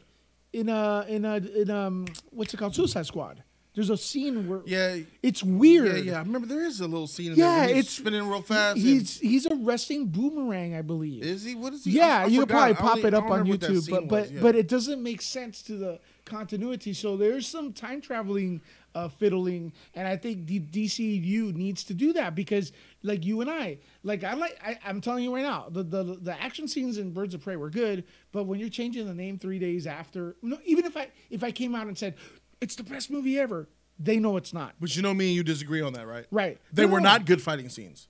in 0.54 0.70
a 0.70 1.06
in 1.10 1.26
a 1.26 1.38
in 1.38 1.70
um 1.70 2.06
what's 2.32 2.54
it 2.54 2.58
called 2.58 2.76
suicide 2.76 3.06
squad 3.08 3.44
there's 3.76 3.90
a 3.90 3.98
scene 3.98 4.48
where 4.48 4.62
Yeah. 4.68 4.98
it's 5.24 5.42
weird 5.44 5.88
Yeah, 6.06 6.12
yeah. 6.12 6.18
I 6.18 6.20
remember 6.20 6.46
there 6.48 6.64
is 6.64 6.80
a 6.80 6.88
little 6.88 7.08
scene 7.08 7.32
in 7.32 7.38
Yeah, 7.40 7.46
there. 7.46 7.66
where 7.66 7.76
he's 7.76 7.86
it's 7.86 7.94
spinning 7.94 8.28
real 8.30 8.42
fast. 8.44 8.78
he's 8.78 9.20
he's 9.20 9.48
arresting 9.48 10.06
boomerang 10.08 10.76
i 10.76 10.82
believe 10.84 11.24
is 11.24 11.44
he? 11.44 11.56
What 11.56 11.74
is 11.74 11.84
he? 11.86 11.92
yeah, 11.92 12.20
I- 12.20 12.24
I 12.24 12.26
you 12.28 12.42
could 12.42 12.50
probably 12.50 12.76
pop 12.76 12.98
only- 12.98 13.08
it 13.08 13.14
up 13.16 13.24
on 13.26 13.30
remember 13.32 13.50
what 13.52 13.62
that 13.62 13.72
YouTube, 13.72 13.90
but 13.90 14.08
but 14.08 14.22
was, 14.22 14.32
yeah. 14.32 14.42
but 14.42 14.56
it 14.56 14.68
doesn't 14.68 15.02
make 15.02 15.22
sense 15.24 15.64
to 15.64 15.74
the 15.78 16.00
continuity. 16.26 16.94
So 16.94 17.18
there's 17.18 17.48
some 17.48 17.74
time 17.74 18.00
traveling 18.00 18.62
uh, 18.96 19.08
fiddling, 19.10 19.74
and 19.96 20.08
I 20.08 20.18
think 20.18 20.46
the 20.48 20.60
DCU 20.60 21.54
needs 21.56 21.84
to 21.86 21.94
do 21.94 22.14
that 22.14 22.36
because, 22.36 22.72
like 23.02 23.26
you 23.26 23.42
and 23.42 23.50
I, 23.50 23.80
like 24.04 24.24
I 24.24 24.34
like 24.34 24.58
I, 24.64 24.78
I'm 24.86 25.02
telling 25.02 25.24
you 25.24 25.34
right 25.34 25.42
now, 25.44 25.68
the, 25.70 25.84
the 25.84 26.04
the 26.22 26.42
action 26.42 26.68
scenes 26.68 26.98
in 26.98 27.12
Birds 27.12 27.34
of 27.34 27.42
Prey 27.42 27.56
were 27.56 27.70
good, 27.70 28.04
but 28.32 28.44
when 28.46 28.60
you're 28.60 28.70
changing 28.70 29.08
the 29.08 29.14
name 29.14 29.38
three 29.40 29.60
days 29.60 29.88
after, 29.88 30.36
no, 30.42 30.58
even 30.66 30.86
if 30.86 30.96
I 30.96 31.10
if 31.30 31.44
I 31.44 31.52
came 31.52 31.76
out 31.76 31.88
and 31.88 31.98
said 31.98 32.16
it's 32.62 32.76
the 32.76 32.84
best 32.84 33.10
movie 33.10 33.40
ever, 33.40 33.68
they 34.00 34.18
know 34.20 34.38
it's 34.38 34.54
not. 34.54 34.76
But 34.80 34.96
you 34.96 35.02
know 35.02 35.14
me 35.14 35.28
and 35.28 35.36
you 35.36 35.44
disagree 35.44 35.82
on 35.82 35.94
that, 35.94 36.08
right? 36.08 36.26
Right. 36.32 36.60
They 36.72 36.86
were 36.86 37.00
No. 37.02 37.10
not 37.10 37.26
good 37.26 37.42
fighting 37.42 37.70
scenes. 37.70 38.08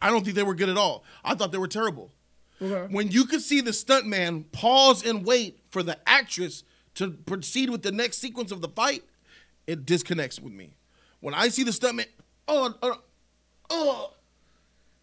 I 0.00 0.10
don't 0.10 0.24
think 0.24 0.36
they 0.36 0.42
were 0.42 0.54
good 0.54 0.68
at 0.68 0.76
all. 0.76 1.04
I 1.24 1.34
thought 1.34 1.52
they 1.52 1.58
were 1.58 1.68
terrible. 1.68 2.10
Okay. 2.60 2.92
When 2.94 3.08
you 3.10 3.24
could 3.24 3.40
see 3.42 3.60
the 3.60 3.70
stuntman 3.72 4.50
pause 4.52 5.04
and 5.04 5.24
wait 5.26 5.60
for 5.70 5.82
the 5.82 5.98
actress 6.08 6.62
to 6.94 7.10
proceed 7.10 7.70
with 7.70 7.82
the 7.82 7.90
next 7.92 8.18
sequence 8.18 8.52
of 8.52 8.60
the 8.60 8.68
fight, 8.68 9.02
it 9.66 9.86
disconnects 9.86 10.40
with 10.40 10.52
me. 10.52 10.74
When 11.20 11.34
I 11.34 11.48
see 11.48 11.62
the 11.64 11.70
stuntman, 11.70 12.06
oh, 12.48 12.74
oh, 12.82 12.98
oh, 13.70 14.10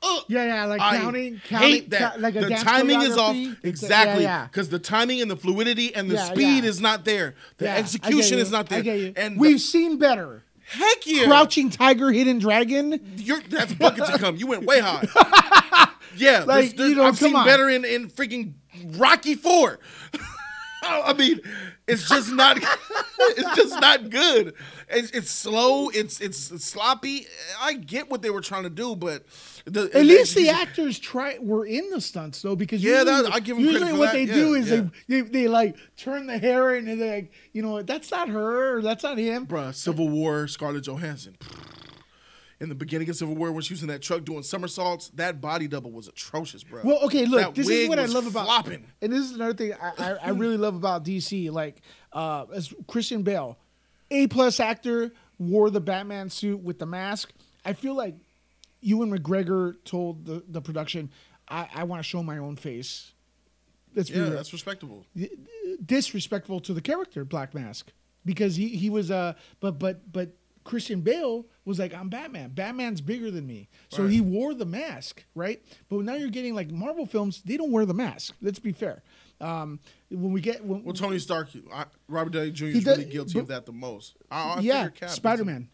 oh. 0.03 0.23
Yeah, 0.27 0.45
yeah, 0.45 0.65
like 0.65 0.81
I 0.81 0.97
counting, 0.97 1.41
counting, 1.47 1.69
hate 1.69 1.89
that. 1.91 2.21
like 2.21 2.35
a 2.35 2.41
the 2.41 2.49
timing 2.51 3.01
is 3.01 3.17
off. 3.17 3.35
choreography. 3.35 3.51
It's 3.63 3.63
a- 3.63 3.67
Exactly. 3.85 4.23
yeah, 4.23 4.41
yeah. 4.41 4.45
Because 4.45 4.69
the 4.69 4.79
timing 4.79 5.21
and 5.21 5.29
the 5.31 5.35
fluidity 5.35 5.93
and 5.95 6.09
the 6.09 6.15
Yeah, 6.15 6.25
speed 6.25 6.63
yeah. 6.63 6.69
is 6.69 6.79
not 6.81 7.05
there. 7.05 7.35
The 7.57 7.65
Yeah, 7.65 7.75
execution 7.77 8.39
is 8.39 8.51
not 8.51 8.69
there. 8.69 8.79
I 8.79 8.81
get 8.81 8.99
you. 8.99 9.13
And 9.15 9.39
we've 9.39 9.55
the- 9.55 9.59
seen 9.59 9.97
better. 9.97 10.43
heck 10.69 11.05
yeah. 11.07 11.25
Crouching 11.25 11.69
Tiger, 11.69 12.11
Hidden 12.11 12.39
Dragon. 12.39 13.13
You're, 13.17 13.41
that's 13.49 13.73
bucket 13.83 14.05
to 14.05 14.17
come. 14.19 14.35
You 14.37 14.47
went 14.47 14.63
way 14.65 14.79
high. 14.79 15.07
Yeah, 16.17 16.39
Like, 16.39 16.47
there's- 16.47 16.73
there's- 16.73 16.89
you 16.91 16.95
know, 16.97 17.05
I've 17.05 17.17
seen 17.17 17.33
on. 17.35 17.45
better 17.45 17.69
in, 17.69 17.85
in 17.85 18.09
freaking 18.09 18.53
Rocky 18.97 19.33
Four. 19.33 19.79
Oh, 20.83 21.01
I 21.05 21.13
mean, 21.13 21.39
it's 21.87 22.09
just 22.09 22.31
not. 22.31 22.57
it's 23.19 23.55
just 23.55 23.79
not 23.79 24.09
good. 24.09 24.55
It's, 24.89 25.11
it's 25.11 25.29
slow. 25.29 25.89
It's 25.89 26.19
it's 26.19 26.37
sloppy. 26.63 27.27
I 27.61 27.73
get 27.73 28.09
what 28.09 28.21
they 28.23 28.29
were 28.31 28.41
trying 28.41 28.63
to 28.63 28.69
do, 28.69 28.95
but 28.95 29.23
the, 29.65 29.89
At 29.93 30.05
least 30.05 30.35
the 30.35 30.49
actors 30.49 30.97
try 30.97 31.37
were 31.39 31.65
in 31.65 31.89
the 31.91 32.01
stunts 32.01 32.41
though, 32.41 32.55
because 32.55 32.83
Yeah, 32.83 33.01
usually, 33.03 33.21
that- 33.23 33.33
I 33.33 33.39
give 33.39 33.57
'em 33.57 33.63
credit 33.63 33.79
usually 33.81 33.99
what 33.99 34.05
that. 34.07 34.13
they 34.13 34.23
Yeah, 34.23 34.33
do 34.33 34.53
is 34.55 34.69
yeah. 34.71 34.81
they, 35.07 35.21
they 35.21 35.29
they 35.29 35.47
like 35.47 35.75
turn 35.97 36.25
the 36.25 36.37
hair 36.39 36.73
and 36.75 36.87
they're 36.87 37.15
like, 37.15 37.31
you 37.53 37.61
know, 37.61 37.81
that's 37.83 38.09
not 38.09 38.27
her, 38.29 38.81
that's 38.81 39.03
not 39.03 39.17
him. 39.19 39.45
Bruh, 39.45 39.75
Civil 39.75 40.09
War, 40.09 40.47
Scarlett 40.47 40.85
Johansson. 40.85 41.35
In 42.61 42.69
the 42.69 42.75
beginning 42.75 43.09
of 43.09 43.15
Civil 43.15 43.35
War, 43.35 43.51
when 43.51 43.63
she 43.63 43.73
was 43.73 43.81
in 43.81 43.87
that 43.89 44.01
truck 44.01 44.23
doing 44.23 44.43
somersaults, 44.43 45.09
that 45.15 45.41
body 45.41 45.67
double 45.67 45.91
was 45.91 46.07
atrocious, 46.07 46.63
bro. 46.63 46.81
Well, 46.83 46.99
okay, 47.05 47.25
look, 47.25 47.41
That 47.41 47.55
this 47.55 47.67
is 47.67 47.89
what 47.89 47.97
I 47.99 48.05
love 48.05 48.27
about, 48.27 48.45
flopping. 48.45 48.85
and 49.01 49.11
this 49.11 49.19
is 49.25 49.31
another 49.31 49.55
thing 49.55 49.73
I, 49.73 49.91
I, 49.97 50.11
I 50.27 50.29
really 50.41 50.57
love 50.57 50.75
about 50.75 51.03
DC. 51.03 51.51
Like, 51.51 51.81
uh, 52.13 52.45
as 52.53 52.71
Christian 52.87 53.23
Bale, 53.23 53.57
A 54.11 54.27
plus 54.27 54.59
actor, 54.59 55.11
wore 55.39 55.71
the 55.71 55.81
Batman 55.81 56.29
suit 56.29 56.59
with 56.61 56.77
the 56.77 56.85
mask. 56.85 57.33
I 57.65 57.73
feel 57.73 57.95
like 57.95 58.13
Ewan 58.81 59.11
McGregor 59.11 59.73
told 59.83 60.25
the, 60.25 60.43
the 60.47 60.61
production, 60.61 61.09
I, 61.49 61.67
I 61.73 61.83
want 61.85 61.99
to 61.99 62.03
show 62.07 62.21
my 62.21 62.37
own 62.37 62.55
face. 62.57 63.13
Let's 63.95 64.09
Yeah, 64.11 64.21
real. 64.21 64.29
that's 64.31 64.53
respectable. 64.53 65.05
disrespectful 65.83 66.59
to 66.61 66.73
the 66.73 66.81
character 66.81 67.25
Black 67.25 67.53
Mask 67.53 67.91
because 68.25 68.55
he 68.55 68.69
he 68.69 68.89
was 68.89 69.09
uh 69.11 69.33
but 69.59 69.79
but 69.79 70.11
but 70.11 70.29
Christian 70.63 71.01
Bale 71.01 71.45
was 71.65 71.77
like 71.79 71.93
I'm 71.93 72.09
Batman. 72.09 72.49
Batman's 72.51 73.01
bigger 73.01 73.29
than 73.31 73.45
me. 73.47 73.69
So 73.89 74.03
Right. 74.03 74.11
he 74.11 74.21
wore 74.21 74.53
the 74.53 74.65
mask, 74.65 75.23
right? 75.35 75.61
But 75.89 75.99
now 76.05 76.15
you're 76.15 76.29
getting 76.29 76.55
like 76.55 76.71
Marvel 76.71 77.05
films, 77.05 77.41
they 77.45 77.57
don't 77.57 77.71
wear 77.71 77.85
the 77.85 77.93
mask. 77.93 78.35
Let's 78.41 78.59
be 78.59 78.71
fair. 78.71 79.03
Um 79.39 79.79
when 80.09 80.31
we 80.33 80.41
get 80.41 80.63
when, 80.65 80.83
Well, 80.83 80.93
Tony 80.93 81.19
Stark, 81.19 81.49
I, 81.73 81.85
Robert 82.07 82.33
Downey 82.33 82.51
Jr. 82.51 82.65
Is 82.65 82.83
does- 82.83 82.97
really 82.97 83.09
guilty 83.11 83.33
but- 83.33 83.39
of 83.41 83.47
that 83.49 83.65
the 83.65 83.71
most. 83.71 84.15
I, 84.29 84.55
I 84.55 84.59
yeah, 84.61 84.89
is- 85.01 85.11
Spider-Man 85.11 85.69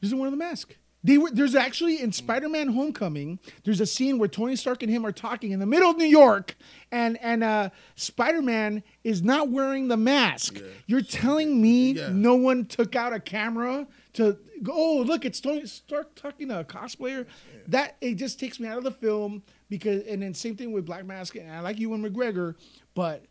doesn't 0.00 0.18
wear 0.18 0.30
the 0.30 0.36
mask. 0.36 0.76
They 1.04 1.16
were 1.16 1.30
there's 1.30 1.54
actually 1.54 2.00
in 2.02 2.10
Spider-Man 2.10 2.68
Homecoming, 2.70 3.38
there's 3.64 3.80
a 3.80 3.86
scene 3.86 4.18
where 4.18 4.28
Tony 4.28 4.56
Stark 4.56 4.82
and 4.82 4.90
him 4.90 5.06
are 5.06 5.12
talking 5.12 5.52
in 5.52 5.60
the 5.60 5.66
middle 5.66 5.88
of 5.90 5.96
New 5.96 6.04
York, 6.04 6.56
and 6.90 7.16
and 7.22 7.44
uh, 7.44 7.70
Spider-Man 7.94 8.82
is 9.04 9.22
not 9.22 9.48
wearing 9.48 9.86
the 9.88 9.96
mask. 9.96 10.58
You're 10.86 11.00
telling 11.02 11.62
me 11.62 11.92
Yeah. 11.92 12.08
no 12.12 12.34
one 12.34 12.64
took 12.66 12.96
out 12.96 13.12
a 13.12 13.20
camera 13.20 13.86
to 14.18 14.36
go, 14.62 14.72
oh 14.74 15.02
look, 15.06 15.24
it's 15.24 15.40
Tony 15.40 15.66
Stark 15.66 16.14
talking 16.14 16.48
to 16.48 16.60
a 16.60 16.64
cosplayer. 16.64 17.26
That 17.68 17.96
it 18.00 18.14
just 18.16 18.38
takes 18.38 18.60
me 18.60 18.68
out 18.68 18.78
of 18.78 18.84
the 18.84 18.90
film 18.92 19.42
because 19.68 20.04
and 20.06 20.22
then 20.22 20.34
same 20.34 20.54
thing 20.56 20.70
with 20.72 20.84
Black 20.86 21.04
Mask, 21.06 21.34
and 21.36 21.50
I 21.50 21.60
like 21.60 21.78
Ewan 21.78 22.02
McGregor, 22.02 22.54
but 22.94 23.24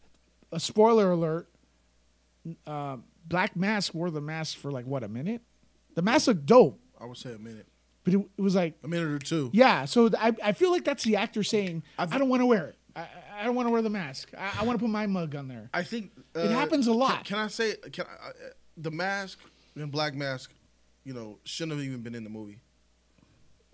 a 0.51 0.59
spoiler 0.59 1.11
alert, 1.11 1.47
uh, 2.65 2.97
Black 3.27 3.55
Mask 3.55 3.93
wore 3.93 4.09
the 4.09 4.21
mask 4.21 4.57
for 4.57 4.71
like 4.71 4.85
what 4.85 5.03
a 5.03 5.07
minute. 5.07 5.41
The 5.95 6.01
mask 6.01 6.27
looked 6.27 6.45
dope, 6.45 6.79
I 6.99 7.05
would 7.05 7.17
say 7.17 7.33
a 7.33 7.37
minute, 7.39 7.67
but 8.03 8.13
it, 8.13 8.19
it 8.37 8.41
was 8.41 8.55
like 8.55 8.75
a 8.83 8.87
minute 8.87 9.09
or 9.09 9.19
two. 9.19 9.49
yeah. 9.53 9.85
So 9.85 10.09
I, 10.17 10.33
I 10.43 10.51
feel 10.53 10.71
like 10.71 10.83
that's 10.85 11.03
the 11.03 11.15
actor 11.15 11.43
saying 11.43 11.83
I, 11.97 12.03
I've- 12.03 12.17
don't 12.17 12.29
want 12.29 12.41
to 12.41 12.45
wear 12.45 12.67
it. 12.67 12.75
I, 12.95 13.01
I- 13.01 13.07
I 13.39 13.43
don't 13.43 13.53
want 13.53 13.67
to 13.67 13.71
wear 13.71 13.83
the 13.83 13.89
mask. 13.91 14.31
I, 14.35 14.61
I 14.61 14.63
want 14.63 14.79
to 14.79 14.83
put 14.83 14.89
my 14.91 15.05
mug 15.05 15.35
on 15.35 15.47
there. 15.47 15.69
I 15.71 15.83
think 15.83 16.11
It 16.33 16.49
happens 16.49 16.87
a 16.87 16.89
can- 16.89 16.99
lot. 16.99 17.23
Can, 17.25 17.37
I 17.37 17.47
say 17.49 17.75
can 17.91 18.05
I, 18.07 18.29
uh, 18.29 18.31
the 18.77 18.89
mask 18.89 19.37
and 19.75 19.91
Black 19.91 20.15
Mask, 20.15 20.51
you 21.07 21.13
know, 21.13 21.39
shouldn't 21.45 21.77
have 21.77 21.85
even 21.87 22.01
been 22.01 22.13
in 22.15 22.23
the 22.25 22.29
movie. 22.29 22.59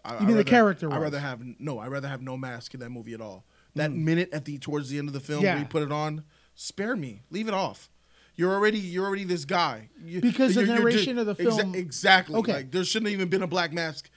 I, 0.06 0.14
You 0.16 0.20
mean 0.20 0.28
the 0.30 0.34
rather- 0.36 0.44
character 0.44 0.92
I 0.94 0.98
rather 1.00 1.20
have 1.20 1.42
no. 1.60 1.80
I 1.80 1.88
rather 1.88 2.08
have 2.08 2.22
no 2.22 2.38
mask 2.38 2.74
in 2.74 2.80
that 2.82 2.90
movie 2.90 3.14
at 3.14 3.22
all. 3.22 3.46
That 3.76 3.92
minute 3.92 4.30
at 4.32 4.46
the 4.46 4.58
towards 4.60 4.90
the 4.90 5.00
end 5.00 5.08
of 5.10 5.14
the 5.14 5.20
film 5.20 5.40
Mm. 5.42 5.44
Yeah. 5.46 5.54
where 5.54 5.60
you 5.62 5.66
put 5.68 5.82
it 5.84 5.92
on, 5.92 6.24
spare 6.56 6.96
me. 6.96 7.24
Leave 7.32 7.48
it 7.48 7.54
off. 7.54 7.90
You're 8.36 8.54
already 8.54 8.80
you're 8.80 9.06
already 9.06 9.24
this 9.24 9.46
guy. 9.46 9.90
You- 10.04 10.22
Because 10.22 10.56
the 10.56 10.66
narration 10.66 11.18
of 11.18 11.26
the 11.26 11.36
exa- 11.36 11.58
film- 11.58 11.76
exactly. 11.76 12.36
Okay. 12.36 12.54
Like 12.54 12.72
there 12.72 12.84
shouldn't 12.84 13.08
have 13.10 13.14
even 13.20 13.30
been 13.30 13.42
a 13.44 13.48
black 13.48 13.72
mask, 13.74 14.10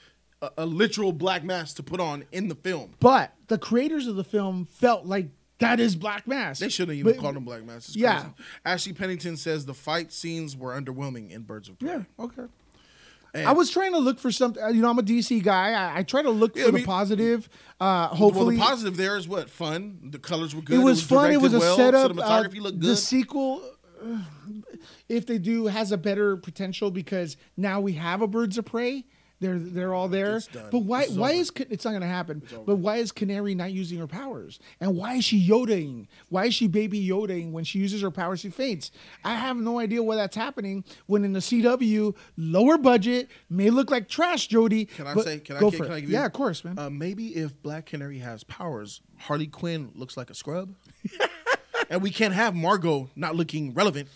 a, 0.42 0.50
a 0.58 0.66
literal 0.66 1.12
black 1.12 1.42
mask 1.44 1.76
to 1.76 1.82
put 1.82 2.00
on 2.00 2.24
in 2.32 2.48
the 2.48 2.54
film. 2.54 2.94
But 3.00 3.32
the 3.46 3.56
creators 3.58 4.06
of 4.06 4.16
the 4.16 4.24
film 4.24 4.66
felt 4.66 5.06
like 5.06 5.28
that 5.58 5.80
is 5.80 5.96
Black 5.96 6.26
Mask. 6.28 6.60
They 6.60 6.68
shouldn't 6.68 6.98
have 6.98 6.98
even 6.98 7.12
But- 7.14 7.20
called 7.22 7.34
him 7.36 7.44
Black 7.46 7.64
Mask. 7.64 7.88
It's 7.88 7.96
Yeah. 7.96 8.30
Ashley 8.62 8.92
Pennington 8.92 9.38
says 9.38 9.64
the 9.64 9.72
fight 9.72 10.12
scenes 10.12 10.54
were 10.54 10.78
underwhelming 10.78 11.30
in 11.30 11.42
Birds 11.44 11.70
of 11.70 11.78
Prey. 11.78 11.88
Yeah. 11.92 12.02
Okay. 12.18 12.42
I 13.34 13.52
was 13.52 13.70
trying 13.70 13.92
to 13.92 13.98
look 13.98 14.18
for 14.18 14.30
something. 14.32 14.62
You 14.74 14.82
know, 14.82 14.90
I'm 14.90 14.98
a 14.98 15.02
DC 15.02 15.42
guy. 15.42 15.72
I, 15.72 15.98
I 15.98 16.02
try 16.02 16.22
to 16.22 16.30
look 16.30 16.56
Yeah, 16.56 16.64
for 16.64 16.68
I 16.76 16.80
the 16.80 16.84
positive. 16.84 17.48
Uh, 17.80 18.08
Well, 18.10 18.14
hopefully, 18.14 18.56
the 18.56 18.62
positive 18.62 18.96
there 18.96 19.16
is 19.16 19.28
what 19.28 19.50
fun. 19.50 19.98
The 20.10 20.18
colors 20.18 20.54
were 20.54 20.62
good. 20.62 20.80
it 20.80 20.82
was 20.82 21.02
fun. 21.02 21.32
It 21.32 21.40
was 21.40 21.52
a 21.52 21.58
well, 21.58 21.76
setup. 21.76 22.10
Uh, 22.10 22.14
Cinematography 22.14 22.60
looked 22.60 22.80
the 22.80 22.96
sequel, 22.96 23.62
uh, 24.02 24.18
if 25.08 25.26
they 25.26 25.38
do, 25.38 25.66
has 25.66 25.92
a 25.92 25.98
better 25.98 26.36
potential 26.36 26.90
because 26.90 27.36
now 27.56 27.80
we 27.80 27.92
have 27.94 28.22
a 28.22 28.26
Birds 28.26 28.58
of 28.58 28.64
Prey. 28.64 29.04
They're 29.38 29.58
they're 29.58 29.92
all 29.92 30.08
there. 30.08 30.36
It's. 30.36 30.48
But 30.48 30.78
why 30.80 31.02
is 31.02 31.18
why 31.18 31.32
over. 31.32 31.40
is 31.40 31.52
it's 31.70 31.84
not 31.84 31.90
going 31.90 32.00
to 32.00 32.06
happen? 32.06 32.42
But 32.64 32.76
why 32.76 32.96
is 32.96 33.12
Canary 33.12 33.54
not 33.54 33.70
using 33.72 33.98
her 33.98 34.06
powers? 34.06 34.58
And 34.80 34.96
why 34.96 35.16
is 35.16 35.24
she 35.26 35.46
Yodaing? 35.46 36.06
Why 36.30 36.46
is 36.46 36.54
she 36.54 36.68
baby 36.68 37.06
Yodaing 37.06 37.52
when 37.52 37.64
she 37.64 37.78
uses 37.78 38.00
her 38.00 38.10
powers? 38.10 38.40
She 38.40 38.48
faints. 38.48 38.90
I 39.24 39.34
have 39.34 39.56
no 39.58 39.78
idea 39.78 40.02
why 40.02 40.16
that's 40.16 40.36
happening. 40.36 40.84
When 41.06 41.24
in 41.24 41.34
the 41.34 41.40
CW, 41.40 42.14
lower 42.38 42.78
budget 42.78 43.28
may 43.50 43.68
look 43.68 43.90
like 43.90 44.08
trash, 44.08 44.46
Jody. 44.46 44.86
Can 44.86 45.06
I 45.06 45.14
say? 45.16 45.38
Can 45.40 45.56
I? 45.56 45.60
go 45.60 45.70
Can, 45.70 45.78
for 45.78 45.84
can 45.84 45.92
it. 45.92 45.96
I 45.96 46.00
give 46.00 46.10
you? 46.10 46.16
yeah, 46.16 46.24
of 46.26 46.32
course, 46.32 46.64
man. 46.64 46.78
Uh, 46.78 46.88
maybe 46.88 47.36
if 47.36 47.60
Black 47.62 47.86
Canary 47.86 48.18
has 48.18 48.42
powers, 48.44 49.02
Harley 49.18 49.46
Quinn 49.46 49.90
looks 49.94 50.16
like 50.16 50.30
a 50.30 50.34
scrub, 50.34 50.74
and 51.90 52.02
we 52.02 52.10
can't 52.10 52.34
have 52.34 52.54
Margot 52.54 53.10
not 53.16 53.36
looking 53.36 53.74
relevant 53.74 54.08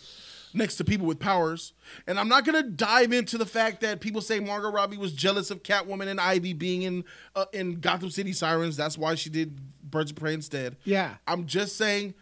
next 0.52 0.76
to 0.76 0.84
people 0.84 1.06
with 1.06 1.18
powers. 1.18 1.72
And 2.06 2.18
I'm 2.18 2.28
not 2.28 2.44
gonna 2.44 2.62
dive 2.62 3.12
into 3.12 3.38
the 3.38 3.46
fact 3.46 3.80
that 3.80 4.00
people 4.00 4.20
say 4.20 4.40
Margot 4.40 4.70
Robbie 4.70 4.96
was 4.96 5.12
jealous 5.12 5.50
of 5.50 5.62
Catwoman 5.62 6.08
and 6.08 6.20
Ivy 6.20 6.52
being 6.52 6.82
in 6.82 7.04
uh, 7.34 7.46
in 7.52 7.80
Gotham 7.80 8.10
City 8.10 8.32
Sirens. 8.32 8.76
That's 8.76 8.98
why 8.98 9.14
she 9.14 9.30
did 9.30 9.58
Birds 9.82 10.10
of 10.10 10.16
Prey 10.16 10.34
instead. 10.34 10.76
Yeah. 10.84 11.16
I'm 11.26 11.46
just 11.46 11.76
saying, 11.76 12.14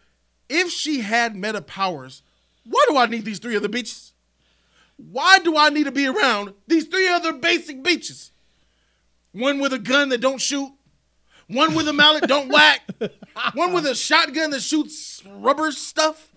if 0.48 0.70
she 0.70 1.00
had 1.00 1.36
meta 1.36 1.62
powers, 1.62 2.22
why 2.64 2.84
do 2.88 2.96
I 2.96 3.06
need 3.06 3.24
these 3.24 3.38
three 3.38 3.56
other 3.56 3.68
bitches? 3.68 4.12
Why 4.96 5.38
do 5.38 5.56
I 5.56 5.68
need 5.68 5.84
to 5.84 5.92
be 5.92 6.06
around 6.06 6.54
these 6.66 6.86
three 6.86 7.08
other 7.08 7.32
basic 7.32 7.82
bitches? 7.82 8.30
One 9.32 9.60
with 9.60 9.72
a 9.72 9.78
gun 9.78 10.08
that 10.08 10.20
don't 10.20 10.40
shoot, 10.40 10.72
one 11.46 11.74
with 11.74 11.86
a 11.86 11.92
mallet 11.92 12.26
don't 12.26 12.48
whack, 12.48 12.80
one 13.54 13.72
with 13.72 13.86
a 13.86 13.94
shotgun 13.94 14.50
that 14.50 14.60
shoots 14.60 15.22
rubber 15.24 15.70
stuff, 15.70 16.32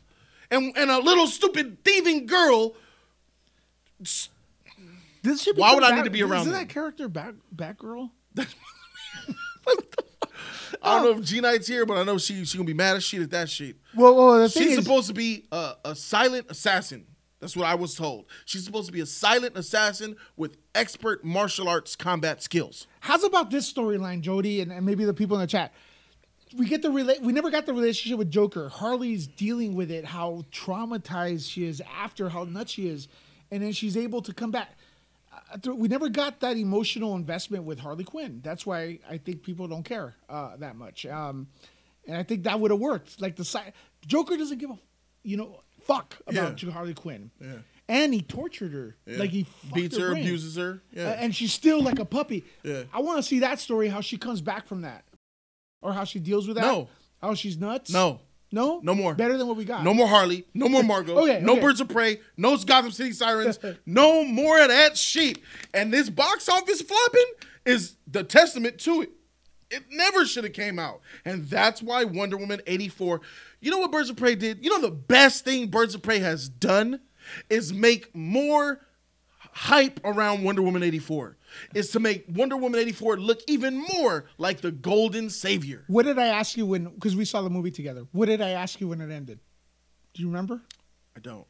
and, 0.51 0.77
and 0.77 0.91
a 0.91 0.99
little 0.99 1.27
stupid 1.27 1.83
thieving 1.83 2.25
girl. 2.27 2.75
This 5.23 5.43
should 5.43 5.57
Why 5.57 5.73
would 5.73 5.83
I 5.83 5.95
need 5.95 6.05
to 6.05 6.09
be 6.09 6.23
around 6.23 6.41
Isn't 6.41 6.51
them? 6.51 6.61
that 6.61 6.69
character 6.69 7.07
Bat 7.07 7.35
Batgirl? 7.55 8.09
I 10.83 10.95
don't 10.95 11.03
know 11.03 11.19
if 11.19 11.25
G 11.25 11.39
Knight's 11.41 11.67
here, 11.67 11.85
but 11.85 11.97
I 11.97 12.03
know 12.03 12.17
she 12.17 12.43
she 12.45 12.57
gonna 12.57 12.65
be 12.65 12.73
mad 12.73 12.95
as 12.95 13.03
shit 13.03 13.21
at 13.21 13.29
that 13.31 13.49
shit. 13.49 13.75
Well, 13.95 14.15
well, 14.15 14.39
the 14.39 14.49
thing 14.49 14.63
She's 14.63 14.77
is, 14.77 14.83
supposed 14.83 15.07
to 15.07 15.13
be 15.13 15.45
a, 15.51 15.73
a 15.85 15.95
silent 15.95 16.47
assassin. 16.49 17.05
That's 17.39 17.55
what 17.55 17.67
I 17.67 17.75
was 17.75 17.95
told. 17.95 18.25
She's 18.45 18.63
supposed 18.63 18.85
to 18.87 18.91
be 18.91 19.01
a 19.01 19.05
silent 19.05 19.57
assassin 19.57 20.15
with 20.37 20.57
expert 20.75 21.23
martial 21.25 21.67
arts 21.67 21.95
combat 21.95 22.41
skills. 22.41 22.87
how's 22.99 23.23
about 23.23 23.49
this 23.49 23.71
storyline, 23.71 24.21
Jody, 24.21 24.61
and, 24.61 24.71
and 24.71 24.85
maybe 24.85 25.05
the 25.05 25.13
people 25.13 25.37
in 25.37 25.41
the 25.41 25.47
chat? 25.47 25.73
We 26.57 26.67
get 26.67 26.81
the 26.81 26.89
rela- 26.89 27.21
We 27.21 27.31
never 27.33 27.49
got 27.49 27.65
the 27.65 27.73
relationship 27.73 28.17
with 28.17 28.29
Joker. 28.29 28.69
Harley's 28.69 29.27
dealing 29.27 29.73
with 29.75 29.89
it, 29.91 30.05
how 30.05 30.43
traumatized 30.51 31.49
she 31.49 31.65
is 31.65 31.81
after, 31.97 32.29
how 32.29 32.43
nuts 32.43 32.71
she 32.73 32.87
is, 32.87 33.07
and 33.51 33.63
then 33.63 33.71
she's 33.71 33.95
able 33.95 34.21
to 34.23 34.33
come 34.33 34.51
back. 34.51 34.69
Uh, 35.53 35.73
we 35.73 35.87
never 35.87 36.09
got 36.09 36.39
that 36.41 36.57
emotional 36.57 37.15
investment 37.15 37.63
with 37.63 37.79
Harley 37.79 38.03
Quinn. 38.03 38.41
That's 38.43 38.65
why 38.65 38.99
I 39.09 39.17
think 39.17 39.43
people 39.43 39.67
don't 39.67 39.83
care 39.83 40.15
uh, 40.29 40.57
that 40.57 40.75
much. 40.75 41.05
Um, 41.05 41.47
and 42.07 42.17
I 42.17 42.23
think 42.23 42.43
that 42.43 42.59
would 42.59 42.71
have 42.71 42.79
worked. 42.79 43.21
Like 43.21 43.35
the 43.35 43.45
side, 43.45 43.73
Joker 44.05 44.35
doesn't 44.37 44.57
give 44.57 44.69
a, 44.71 44.77
you 45.23 45.37
know, 45.37 45.61
fuck 45.83 46.17
about 46.27 46.59
Harley 46.61 46.93
Quinn. 46.93 47.31
Yeah. 47.39 47.53
And 47.87 48.13
he 48.13 48.21
tortured 48.21 48.71
her. 48.73 48.95
Yeah. 49.05 49.17
Like 49.19 49.29
he 49.31 49.45
beats 49.73 49.97
her, 49.97 50.11
brain. 50.11 50.23
abuses 50.23 50.55
her. 50.55 50.81
Yeah. 50.93 51.09
A- 51.11 51.15
and 51.15 51.35
she's 51.35 51.51
still 51.51 51.81
like 51.81 51.99
a 51.99 52.05
puppy. 52.05 52.43
Yeah. 52.63 52.83
I 52.93 52.99
want 53.01 53.17
to 53.17 53.23
see 53.23 53.39
that 53.39 53.59
story, 53.59 53.87
how 53.89 54.01
she 54.01 54.17
comes 54.17 54.41
back 54.41 54.65
from 54.65 54.81
that, 54.81 55.03
or 55.81 55.93
how 55.93 56.03
she 56.03 56.19
deals 56.19 56.47
with 56.47 56.57
that. 56.57 56.61
No. 56.63 56.89
how 57.21 57.33
she's 57.33 57.57
nuts. 57.57 57.91
no, 57.91 58.21
no, 58.51 58.79
no 58.83 58.93
more. 58.93 59.15
Better 59.15 59.37
than 59.37 59.47
what 59.47 59.55
we 59.57 59.65
got. 59.65 59.83
No 59.83 59.93
more 59.93 60.07
Harley. 60.07 60.45
No 60.53 60.67
more 60.67 60.83
Margot. 60.83 61.17
Okay, 61.23 61.39
no 61.41 61.53
okay. 61.53 61.61
Birds 61.61 61.79
of 61.81 61.87
Prey. 61.89 62.19
No 62.37 62.57
Gotham 62.57 62.91
City 62.91 63.13
Sirens. 63.13 63.59
no 63.85 64.23
more 64.25 64.59
of 64.61 64.67
that 64.67 64.97
shit. 64.97 65.39
And 65.73 65.93
this 65.93 66.09
box 66.09 66.49
office 66.49 66.81
flopping 66.81 67.31
is 67.65 67.95
the 68.07 68.23
testament 68.23 68.77
to 68.79 69.03
it. 69.03 69.11
It 69.69 69.83
never 69.89 70.25
should 70.25 70.43
have 70.43 70.51
came 70.53 70.77
out. 70.79 70.99
And 71.23 71.45
that's 71.45 71.81
why 71.81 72.03
Wonder 72.03 72.35
Woman 72.35 72.61
84. 72.67 73.21
You 73.61 73.71
know 73.71 73.79
what 73.79 73.91
Birds 73.91 74.09
of 74.09 74.17
Prey 74.17 74.35
did? 74.35 74.63
You 74.63 74.69
know 74.69 74.81
the 74.81 74.91
best 74.91 75.45
thing 75.45 75.67
Birds 75.67 75.95
of 75.95 76.01
Prey 76.01 76.19
has 76.19 76.49
done 76.49 76.99
is 77.49 77.71
make 77.71 78.13
more 78.13 78.81
hype 79.53 80.01
around 80.03 80.43
Wonder 80.43 80.61
Woman 80.61 80.83
84. 80.83 81.37
Is 81.73 81.89
to 81.91 81.99
make 81.99 82.25
Wonder 82.29 82.57
Woman 82.57 82.79
84 82.79 83.17
look 83.17 83.39
even 83.47 83.83
more 83.93 84.25
like 84.37 84.61
the 84.61 84.71
golden 84.71 85.29
savior. 85.29 85.83
What 85.87 86.05
did 86.05 86.17
I 86.19 86.27
ask 86.27 86.55
you 86.57 86.65
when? 86.65 86.85
Because 86.85 87.15
we 87.15 87.25
saw 87.25 87.41
the 87.41 87.49
movie 87.49 87.71
together. 87.71 88.05
What 88.11 88.27
did 88.27 88.41
I 88.41 88.49
ask 88.51 88.79
you 88.81 88.87
when 88.87 89.01
it 89.01 89.11
ended? 89.11 89.39
Do 90.13 90.21
you 90.21 90.27
remember? 90.27 90.61
I 91.15 91.19
don't. 91.19 91.45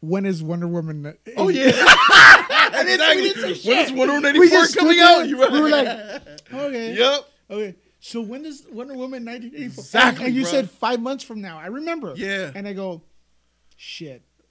When 0.00 0.26
is 0.26 0.42
Wonder 0.42 0.66
Woman? 0.66 1.16
Oh 1.36 1.48
yeah. 1.48 1.66
exactly. 1.68 3.32
When 3.64 3.78
is 3.78 3.92
Wonder 3.92 4.14
Woman 4.14 4.36
84 4.36 4.48
just 4.48 4.76
coming 4.76 4.98
out? 5.00 5.28
You 5.28 5.40
right. 5.40 5.52
We 5.52 5.60
were 5.60 5.68
like, 5.70 5.88
okay. 6.52 6.94
Yep. 6.94 7.20
Okay. 7.50 7.74
So 8.00 8.20
when 8.20 8.42
does 8.42 8.66
Wonder 8.72 8.94
Woman 8.94 9.24
1984? 9.24 9.82
Exactly, 9.82 10.26
And 10.26 10.34
you 10.34 10.42
bro. 10.42 10.50
said 10.50 10.70
five 10.70 11.00
months 11.00 11.22
from 11.22 11.40
now. 11.40 11.56
I 11.58 11.66
remember. 11.66 12.14
Yeah. 12.16 12.50
And 12.52 12.66
I 12.66 12.72
go, 12.72 13.02
shit. 13.76 14.22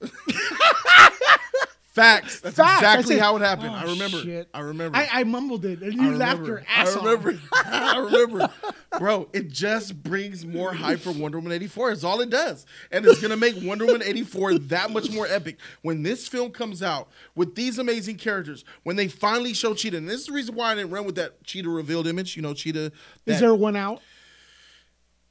Facts. 1.92 2.40
That's 2.40 2.56
Facts. 2.56 2.80
Exactly 2.80 3.18
how 3.18 3.36
it 3.36 3.42
happened. 3.42 3.68
"Oh, 3.70 3.74
I 3.74 3.84
remember. 3.84 4.16
shit." 4.18 4.48
I 4.54 4.60
remember. 4.60 4.96
I, 4.96 5.08
I 5.12 5.24
mumbled 5.24 5.66
it, 5.66 5.82
and 5.82 5.92
you 5.92 6.16
laughed 6.16 6.46
your 6.46 6.62
ass 6.66 6.96
off. 6.96 7.04
I 7.04 7.12
remember. 7.12 7.40
I 7.52 7.98
remember. 7.98 8.50
Bro, 8.98 9.28
it 9.34 9.50
just 9.50 10.02
brings 10.02 10.46
more 10.46 10.72
hype 10.72 11.00
for 11.00 11.12
Wonder 11.12 11.38
Woman 11.38 11.52
84. 11.52 11.90
Is 11.92 12.02
all 12.02 12.22
it 12.22 12.30
does. 12.30 12.64
And 12.90 13.04
it's 13.04 13.20
going 13.20 13.30
to 13.30 13.36
make 13.36 13.56
Wonder 13.62 13.84
Woman 13.84 14.02
84 14.02 14.54
that 14.58 14.90
much 14.90 15.10
more 15.10 15.26
epic. 15.26 15.58
When 15.82 16.02
this 16.02 16.26
film 16.26 16.50
comes 16.50 16.82
out 16.82 17.08
with 17.34 17.54
these 17.54 17.78
amazing 17.78 18.16
characters, 18.16 18.64
when 18.84 18.96
they 18.96 19.08
finally 19.08 19.52
show 19.52 19.74
Cheetah, 19.74 19.98
and 19.98 20.08
this 20.08 20.20
is 20.20 20.26
the 20.28 20.32
reason 20.32 20.54
why 20.54 20.72
I 20.72 20.76
didn't 20.76 20.92
run 20.92 21.04
with 21.04 21.16
that 21.16 21.44
Cheetah 21.44 21.68
revealed 21.68 22.06
image. 22.06 22.36
You 22.36 22.42
know, 22.42 22.54
Cheetah. 22.54 22.90
Is 23.26 23.40
there 23.40 23.54
one 23.54 23.76
out? 23.76 24.00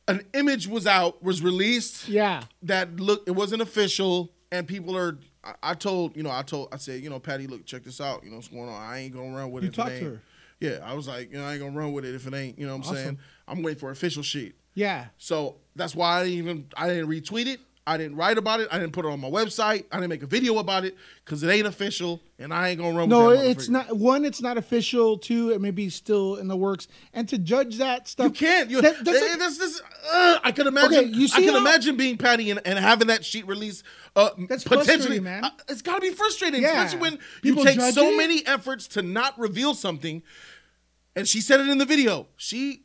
an 0.07 0.25
image 0.33 0.67
was 0.67 0.85
out, 0.85 1.23
was 1.23 1.41
released. 1.41 2.07
Yeah. 2.07 2.43
that 2.63 2.99
look 2.99 3.23
it 3.27 3.31
wasn't 3.31 3.61
official 3.61 4.31
and 4.51 4.67
people 4.67 4.97
are 4.97 5.17
I, 5.43 5.53
I 5.63 5.73
told 5.73 6.15
you 6.15 6.23
know 6.23 6.29
i 6.31 6.41
told 6.43 6.69
i 6.71 6.77
said 6.77 7.01
you 7.01 7.09
know 7.09 7.19
patty 7.19 7.47
look 7.47 7.65
check 7.65 7.83
this 7.83 7.99
out. 8.01 8.23
You 8.23 8.29
know 8.29 8.37
what's 8.37 8.47
going 8.49 8.69
on? 8.69 8.81
I 8.81 8.99
ain't 8.99 9.13
gonna 9.13 9.35
run 9.35 9.51
with 9.51 9.63
You 9.63 9.67
it 9.69 9.71
if 9.71 9.75
talked 9.75 9.97
to 9.97 10.03
her. 10.05 10.21
yeah 10.59 10.77
i 10.83 10.93
was 10.93 11.07
like 11.07 11.31
you 11.31 11.37
know 11.39 11.45
i 11.45 11.53
ain't 11.53 11.61
gonna 11.61 11.75
run 11.77 11.91
with 11.93 12.05
it 12.05 12.13
if 12.15 12.27
it 12.27 12.33
ain't 12.33 12.59
you 12.59 12.67
know 12.67 12.77
what 12.77 12.87
i'm 12.87 12.95
saying? 12.95 13.19
I'm 13.47 13.63
waiting 13.63 13.79
for 13.79 13.89
official 13.91 14.23
shit. 14.23 14.53
Yeah. 14.75 15.07
so 15.17 15.55
that's 15.75 15.95
why 15.95 16.19
i 16.19 16.23
didn't 16.23 16.37
even 16.37 16.67
i 16.77 16.87
didn't 16.87 17.09
retweet 17.09 17.47
it 17.47 17.59
i 17.87 17.97
didn't 17.97 18.15
write 18.15 18.37
about 18.37 18.59
it 18.59 18.67
i 18.71 18.77
didn't 18.77 18.93
put 18.93 19.05
it 19.05 19.07
on 19.09 19.19
my 19.19 19.29
website 19.29 19.85
i 19.91 19.97
didn't 19.97 20.09
make 20.09 20.21
a 20.23 20.27
video 20.27 20.59
about 20.59 20.85
it 20.85 20.95
because 21.25 21.41
it 21.41 21.49
ain't 21.49 21.65
official 21.65 22.21
and 22.37 22.53
i 22.53 22.69
ain't 22.69 22.79
gonna 22.79 22.95
run 22.97 23.09
No, 23.09 23.27
with 23.29 23.37
that 23.39 23.43
No, 23.45 23.49
it's 23.49 23.69
not. 23.69 23.97
One, 23.97 24.25
it's 24.25 24.41
not 24.41 24.57
official. 24.57 25.17
Two, 25.17 25.51
it 25.51 25.61
may 25.61 25.71
be 25.71 25.89
still 25.89 26.35
in 26.35 26.47
the 26.47 26.55
works. 26.57 26.87
And 27.13 27.27
to 27.29 27.37
judge 27.37 27.77
that 27.77 28.07
stuff, 28.07 28.25
You 28.25 28.31
can't. 28.31 28.69
You, 28.69 28.81
That- 28.81 29.03
that's 29.03 29.21
eh, 29.21 29.35
that's 29.37 29.57
this. 29.57 29.81
Uh, 30.11 30.39
I 30.43 30.51
could 30.51 30.65
imagine. 30.67 30.93
Okay, 30.97 31.07
you 31.07 31.27
see 31.27 31.43
I 31.43 31.45
can 31.45 31.55
imagine 31.55 31.97
being 31.97 32.17
Patty 32.17 32.49
and, 32.51 32.59
and 32.65 32.77
having 32.79 33.07
that 33.07 33.23
sheet 33.25 33.45
released. 33.47 33.83
Uh, 34.15 34.29
That's 34.49 34.63
potentially, 34.63 35.19
man. 35.19 35.45
Uh, 35.45 35.49
it's 35.69 35.81
got 35.81 35.95
to 35.95 36.01
be 36.01 36.09
frustrating, 36.11 36.61
Yeah. 36.63 36.83
especially 36.83 36.99
when 36.99 37.19
you 37.43 37.63
take 37.63 37.79
so 37.79 38.09
it. 38.09 38.17
many 38.17 38.45
efforts 38.45 38.87
to 38.89 39.01
not 39.01 39.37
reveal 39.39 39.73
something. 39.73 40.23
And 41.15 41.27
she 41.27 41.41
said 41.41 41.59
it 41.59 41.67
in 41.67 41.77
the 41.77 41.85
video. 41.85 42.27
She 42.37 42.83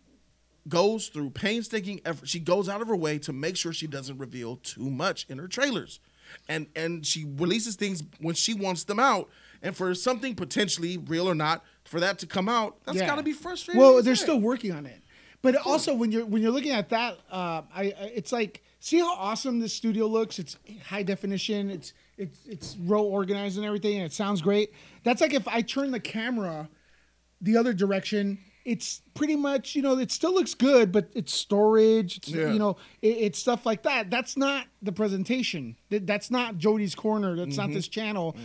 goes 0.69 1.09
through 1.09 1.31
painstaking 1.31 2.01
effort. 2.05 2.29
She 2.29 2.41
goes 2.41 2.69
out 2.69 2.81
of 2.83 2.89
her 2.89 2.97
way 2.97 3.19
to 3.21 3.33
make 3.33 3.57
sure 3.57 3.73
she 3.73 3.87
doesn't 3.87 4.19
reveal 4.19 4.57
too 4.57 4.91
much 4.91 5.27
in 5.29 5.39
her 5.39 5.49
trailers. 5.49 6.01
And 6.49 6.67
and 6.75 7.07
she 7.07 7.25
releases 7.37 7.77
things 7.77 8.03
when 8.21 8.35
she 8.35 8.53
wants 8.55 8.85
them 8.85 8.99
out. 8.99 9.29
And 9.63 9.77
for 9.77 9.95
something 9.95 10.35
potentially 10.35 10.99
real 10.99 11.29
or 11.29 11.35
not, 11.35 11.65
for 11.85 12.01
that 12.01 12.19
to 12.21 12.27
come 12.27 12.49
out, 12.49 12.77
that's 12.85 12.99
Yeah. 12.99 13.07
got 13.07 13.17
to 13.17 13.23
be 13.23 13.33
frustrating. 13.33 13.81
Well, 13.81 14.03
they're 14.03 14.17
still 14.17 14.41
working 14.41 14.73
on 14.73 14.87
it. 14.87 15.03
But 15.43 15.55
also, 15.57 15.95
when 15.95 16.11
you're 16.11 16.27
when 16.27 16.43
you're 16.43 16.51
looking 16.51 16.73
at 16.73 16.89
that, 16.89 17.19
uh, 17.31 17.63
I, 17.75 17.85
I 17.85 18.13
it's 18.15 18.33
like 18.33 18.63
see 18.81 18.99
how 18.99 19.15
awesome 19.15 19.61
this 19.61 19.73
studio 19.73 20.07
looks. 20.07 20.39
It's 20.39 20.57
high 20.85 21.05
definition. 21.05 21.71
It's 21.71 21.93
it's 22.19 22.41
it's 22.47 22.77
row 22.81 23.03
organized 23.05 23.57
and 23.57 23.65
everything, 23.65 23.97
and 23.97 24.05
it 24.05 24.13
sounds 24.13 24.43
great. 24.43 24.73
That's 25.05 25.21
like 25.21 25.33
if 25.35 25.47
I 25.47 25.63
turn 25.63 25.93
the 25.93 26.01
camera 26.01 26.69
the 27.41 27.57
other 27.57 27.73
direction. 27.73 28.39
It's 28.67 29.01
pretty 29.15 29.37
much 29.37 29.75
you 29.77 29.83
know 29.83 29.97
it 29.99 30.11
still 30.11 30.35
looks 30.35 30.53
good, 30.55 30.91
but 30.91 31.09
it's 31.15 31.33
storage. 31.33 32.17
It's, 32.19 32.29
Yeah. 32.29 32.53
You 32.53 32.59
know 32.59 32.77
it, 33.01 33.17
it's 33.27 33.39
stuff 33.39 33.65
like 33.65 33.85
that. 33.85 34.11
That's 34.11 34.37
not 34.37 34.67
the 34.83 34.93
presentation. 34.93 35.77
That- 35.91 36.07
That's 36.07 36.31
not 36.31 36.59
Jody's 36.59 36.95
corner. 36.97 37.37
That's 37.37 37.57
not 37.57 37.71
this 37.73 37.89
channel. 37.89 38.37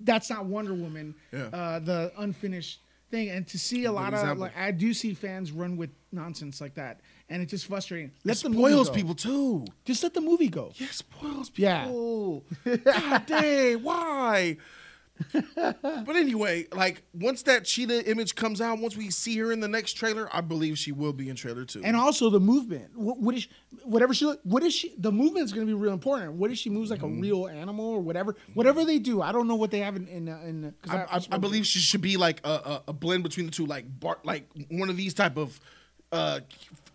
That's 0.00 0.28
not 0.30 0.44
Wonder 0.44 0.74
Woman. 0.74 1.14
Yeah. 1.32 1.44
Uh, 1.44 1.78
the 1.78 2.12
unfinished 2.18 2.80
thing. 3.10 3.30
And 3.30 3.46
to 3.48 3.58
see 3.58 3.86
a 3.86 3.92
lot 3.92 4.12
of 4.14 4.38
like 4.38 4.56
I 4.56 4.70
do 4.70 4.92
see 4.92 5.14
fans 5.14 5.50
run 5.50 5.76
with 5.76 5.90
nonsense 6.12 6.60
like 6.60 6.74
that, 6.74 7.00
and 7.28 7.40
it's 7.42 7.50
just 7.50 7.66
frustrating. 7.66 8.10
Let 8.24 8.36
It 8.44 8.48
the 8.48 8.52
spoils 8.54 8.90
people 8.90 9.14
too. 9.14 9.64
Just 9.86 10.02
let 10.02 10.12
the 10.14 10.20
movie 10.20 10.48
go. 10.48 10.72
It 10.78 10.90
spoils 10.92 11.50
Yeah. 11.56 11.84
people. 11.86 12.44
God 12.84 13.26
dang, 13.26 13.82
why? 13.82 14.58
but 15.54 16.16
anyway, 16.16 16.66
like 16.72 17.02
once 17.12 17.42
that 17.42 17.64
cheetah 17.64 18.08
image 18.10 18.34
comes 18.34 18.60
out, 18.60 18.78
once 18.78 18.96
we 18.96 19.10
see 19.10 19.36
her 19.38 19.52
in 19.52 19.60
the 19.60 19.68
next 19.68 19.94
trailer, 19.94 20.28
I 20.32 20.40
believe 20.40 20.78
she 20.78 20.92
will 20.92 21.12
be 21.12 21.28
in 21.28 21.36
trailer 21.36 21.64
two. 21.64 21.82
And 21.84 21.96
also 21.96 22.30
the 22.30 22.40
movement. 22.40 22.96
What, 22.96 23.18
what 23.18 23.34
is 23.34 23.48
whatever 23.84 24.14
she 24.14 24.26
what 24.44 24.62
is 24.62 24.74
she 24.74 24.92
the 24.98 25.12
movement 25.12 25.44
is 25.44 25.52
going 25.52 25.66
to 25.66 25.70
be 25.70 25.78
real 25.78 25.92
important. 25.92 26.32
What 26.34 26.50
if 26.50 26.58
she 26.58 26.70
moves 26.70 26.90
like 26.90 27.00
Mm-hmm. 27.00 27.18
a 27.18 27.22
real 27.22 27.46
animal 27.48 27.86
or 27.86 28.00
whatever 28.00 28.36
whatever 28.54 28.84
they 28.84 28.98
do. 28.98 29.22
I 29.22 29.32
don't 29.32 29.48
know 29.48 29.56
what 29.56 29.70
they 29.70 29.80
have 29.80 29.96
in 29.96 30.06
in, 30.08 30.28
uh, 30.28 30.38
in 30.44 30.74
'cause 30.82 30.94
I, 31.10 31.16
I, 31.16 31.36
I 31.36 31.38
believe 31.38 31.66
she 31.66 31.78
should 31.78 32.00
be 32.02 32.16
like 32.16 32.40
a, 32.44 32.50
a, 32.50 32.82
a 32.88 32.92
blend 32.92 33.22
between 33.22 33.46
the 33.46 33.52
two, 33.52 33.66
like 33.66 33.84
Bart, 34.00 34.24
like 34.24 34.48
one 34.70 34.90
of 34.90 34.96
these 34.96 35.14
type 35.14 35.36
of 35.36 35.58
uh, 36.12 36.40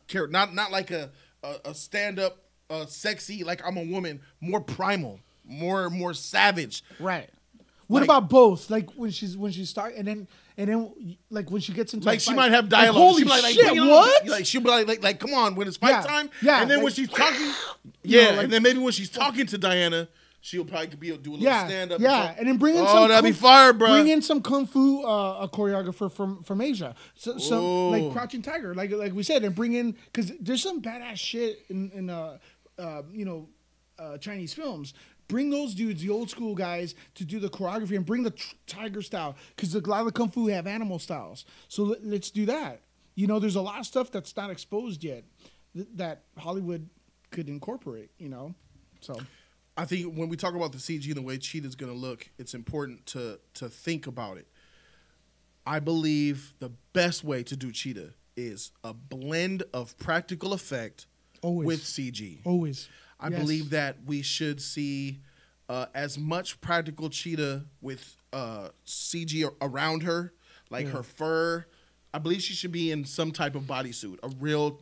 character, 0.07 0.31
not 0.31 0.53
not 0.53 0.71
like 0.71 0.91
a 0.91 1.11
a, 1.43 1.55
a 1.65 1.73
stand 1.75 2.19
up, 2.19 2.37
uh, 2.69 2.85
sexy, 2.85 3.43
like 3.43 3.61
I'm 3.65 3.77
a 3.77 3.83
woman, 3.83 4.21
more 4.41 4.61
primal, 4.61 5.19
more 5.43 5.89
more 5.89 6.13
savage. 6.13 6.83
right. 6.99 7.29
What 7.87 7.99
Like- 8.01 8.07
about 8.09 8.29
both? 8.29 8.69
Like 8.69 8.91
when 8.93 9.11
she's 9.11 9.37
when 9.37 9.51
she's 9.51 9.69
start 9.69 9.93
and 9.95 10.07
then 10.07 10.27
and 10.57 10.69
then 10.69 11.17
like 11.29 11.51
when 11.51 11.61
she 11.61 11.71
gets 11.73 11.93
into 11.93 12.05
Like 12.07 12.19
she 12.19 12.31
fight, 12.31 12.35
might 12.35 12.51
have 12.51 12.65
like, 12.65 12.71
dialogue. 12.71 12.95
holy 12.95 13.17
She 13.19 13.23
be 13.25 13.29
like, 13.29 13.43
like, 13.43 13.53
shit! 13.53 13.65
bring 13.65 13.77
it 13.77 13.81
on. 13.81 13.87
what? 13.89 14.27
Like 14.27 14.45
she'll 14.45 14.61
be 14.61 14.69
like, 14.69 14.87
like, 14.87 15.03
like, 15.03 15.19
come 15.19 15.33
on, 15.33 15.55
when 15.55 15.67
it's 15.67 15.77
fight 15.77 15.89
Yeah, 15.91 16.01
time. 16.01 16.29
yeah, 16.41 16.61
And 16.61 16.71
then 16.71 16.81
when 16.83 16.91
she's 16.93 17.09
talking, 17.09 17.51
yeah, 18.03 18.23
know, 18.23 18.29
like- 18.37 18.43
and 18.45 18.53
then 18.53 18.63
maybe 18.63 18.79
when 18.79 18.91
she's 18.93 19.09
talking 19.09 19.45
to 19.47 19.57
Diana, 19.57 20.07
she'll 20.41 20.63
probably 20.65 20.87
be 20.95 21.07
able 21.09 21.17
to 21.17 21.23
do 21.23 21.29
a 21.31 21.33
little 21.33 21.45
yeah, 21.45 21.67
stand 21.67 21.91
up. 21.91 21.99
yeah, 22.01 22.33
and 22.37 22.47
then 22.47 22.57
bring 22.57 22.75
in 22.75 22.81
oh, 22.83 22.85
some 22.87 23.09
that'd 23.09 23.23
be 23.23 23.31
kung- 23.31 23.39
fire, 23.39 23.73
bro. 23.73 23.89
Bring 23.89 24.07
in 24.07 24.21
some 24.21 24.41
kung 24.41 24.65
fu 24.65 25.03
uh, 25.03 25.41
a 25.41 25.47
choreographer 25.49 26.11
from 26.11 26.41
from 26.43 26.61
Asia, 26.61 26.95
so, 27.15 27.37
some 27.37 27.57
Oh. 27.59 27.89
like 27.89 28.11
Crouching 28.13 28.41
Tiger, 28.41 28.73
like 28.73 28.91
like 28.91 29.13
we 29.13 29.23
said, 29.23 29.43
and 29.43 29.53
bring 29.53 29.73
in 29.73 29.95
because 30.11 30.31
there's 30.39 30.63
some 30.63 30.81
badass 30.81 31.17
shit 31.17 31.59
in 31.69 31.91
in 31.91 32.09
uh, 32.09 32.37
uh 32.79 33.01
you 33.11 33.25
know 33.25 33.49
uh, 33.99 34.17
Chinese 34.17 34.53
films. 34.53 34.93
Bring 35.27 35.49
those 35.49 35.73
dudes, 35.73 36.01
the 36.01 36.09
old 36.09 36.29
school 36.29 36.53
guys, 36.55 36.95
to 37.15 37.25
do 37.25 37.39
the 37.39 37.49
choreography 37.49 37.95
and 37.95 38.05
bring 38.05 38.23
the 38.23 38.31
tr- 38.31 38.55
tiger 38.67 39.01
style 39.01 39.35
because 39.55 39.73
a 39.73 39.79
lot 39.79 40.01
of 40.01 40.05
the 40.05 40.11
kung 40.11 40.29
fu 40.29 40.47
have 40.47 40.67
animal 40.67 40.99
styles. 40.99 41.45
So 41.67 41.83
let, 41.83 42.05
let's 42.05 42.29
do 42.29 42.45
that. 42.45 42.81
You 43.15 43.27
know, 43.27 43.39
there's 43.39 43.55
a 43.55 43.61
lot 43.61 43.79
of 43.79 43.85
stuff 43.85 44.11
that's 44.11 44.35
not 44.35 44.49
exposed 44.49 45.03
yet 45.03 45.23
th- 45.73 45.87
that 45.95 46.23
Hollywood 46.37 46.89
could 47.31 47.49
incorporate. 47.49 48.11
You 48.17 48.29
know, 48.29 48.55
so. 49.01 49.15
I 49.77 49.83
think 49.83 50.15
when 50.15 50.29
we 50.29 50.37
talk 50.37 50.55
about 50.55 50.71
the 50.71 50.77
CG 50.77 51.05
and 51.07 51.17
the 51.17 51.21
way 51.21 51.37
Cheetah's 51.37 51.75
going 51.75 51.91
to 51.91 51.97
look, 51.97 52.29
it's 52.37 52.53
important 52.53 53.05
to 53.07 53.39
to 53.55 53.67
think 53.67 54.07
about 54.07 54.37
it. 54.37 54.47
I 55.65 55.79
believe 55.79 56.53
the 56.59 56.71
best 56.93 57.23
way 57.23 57.43
to 57.43 57.55
do 57.55 57.71
Cheetah 57.71 58.13
is 58.37 58.71
a 58.83 58.93
blend 58.93 59.63
of 59.73 59.97
practical 59.97 60.53
effect 60.53 61.07
Always. 61.41 61.65
with 61.65 61.81
CG. 61.81 62.39
Always. 62.45 62.87
I 63.19 63.29
Yes. 63.29 63.39
believe 63.39 63.69
that 63.71 63.97
we 64.05 64.21
should 64.21 64.61
see 64.61 65.19
uh, 65.69 65.87
as 65.95 66.17
much 66.17 66.61
practical 66.61 67.09
cheetah 67.09 67.65
with 67.81 68.15
uh, 68.33 68.69
CG 68.85 69.49
around 69.61 70.03
her, 70.03 70.33
like 70.69 70.87
her 70.87 71.01
fur. 71.03 71.65
I 72.13 72.19
believe 72.19 72.41
she 72.41 72.53
should 72.53 72.71
be 72.71 72.91
in 72.91 73.03
some 73.05 73.31
type 73.31 73.55
of 73.55 73.63
bodysuit, 73.63 74.19
a 74.23 74.29
real 74.39 74.79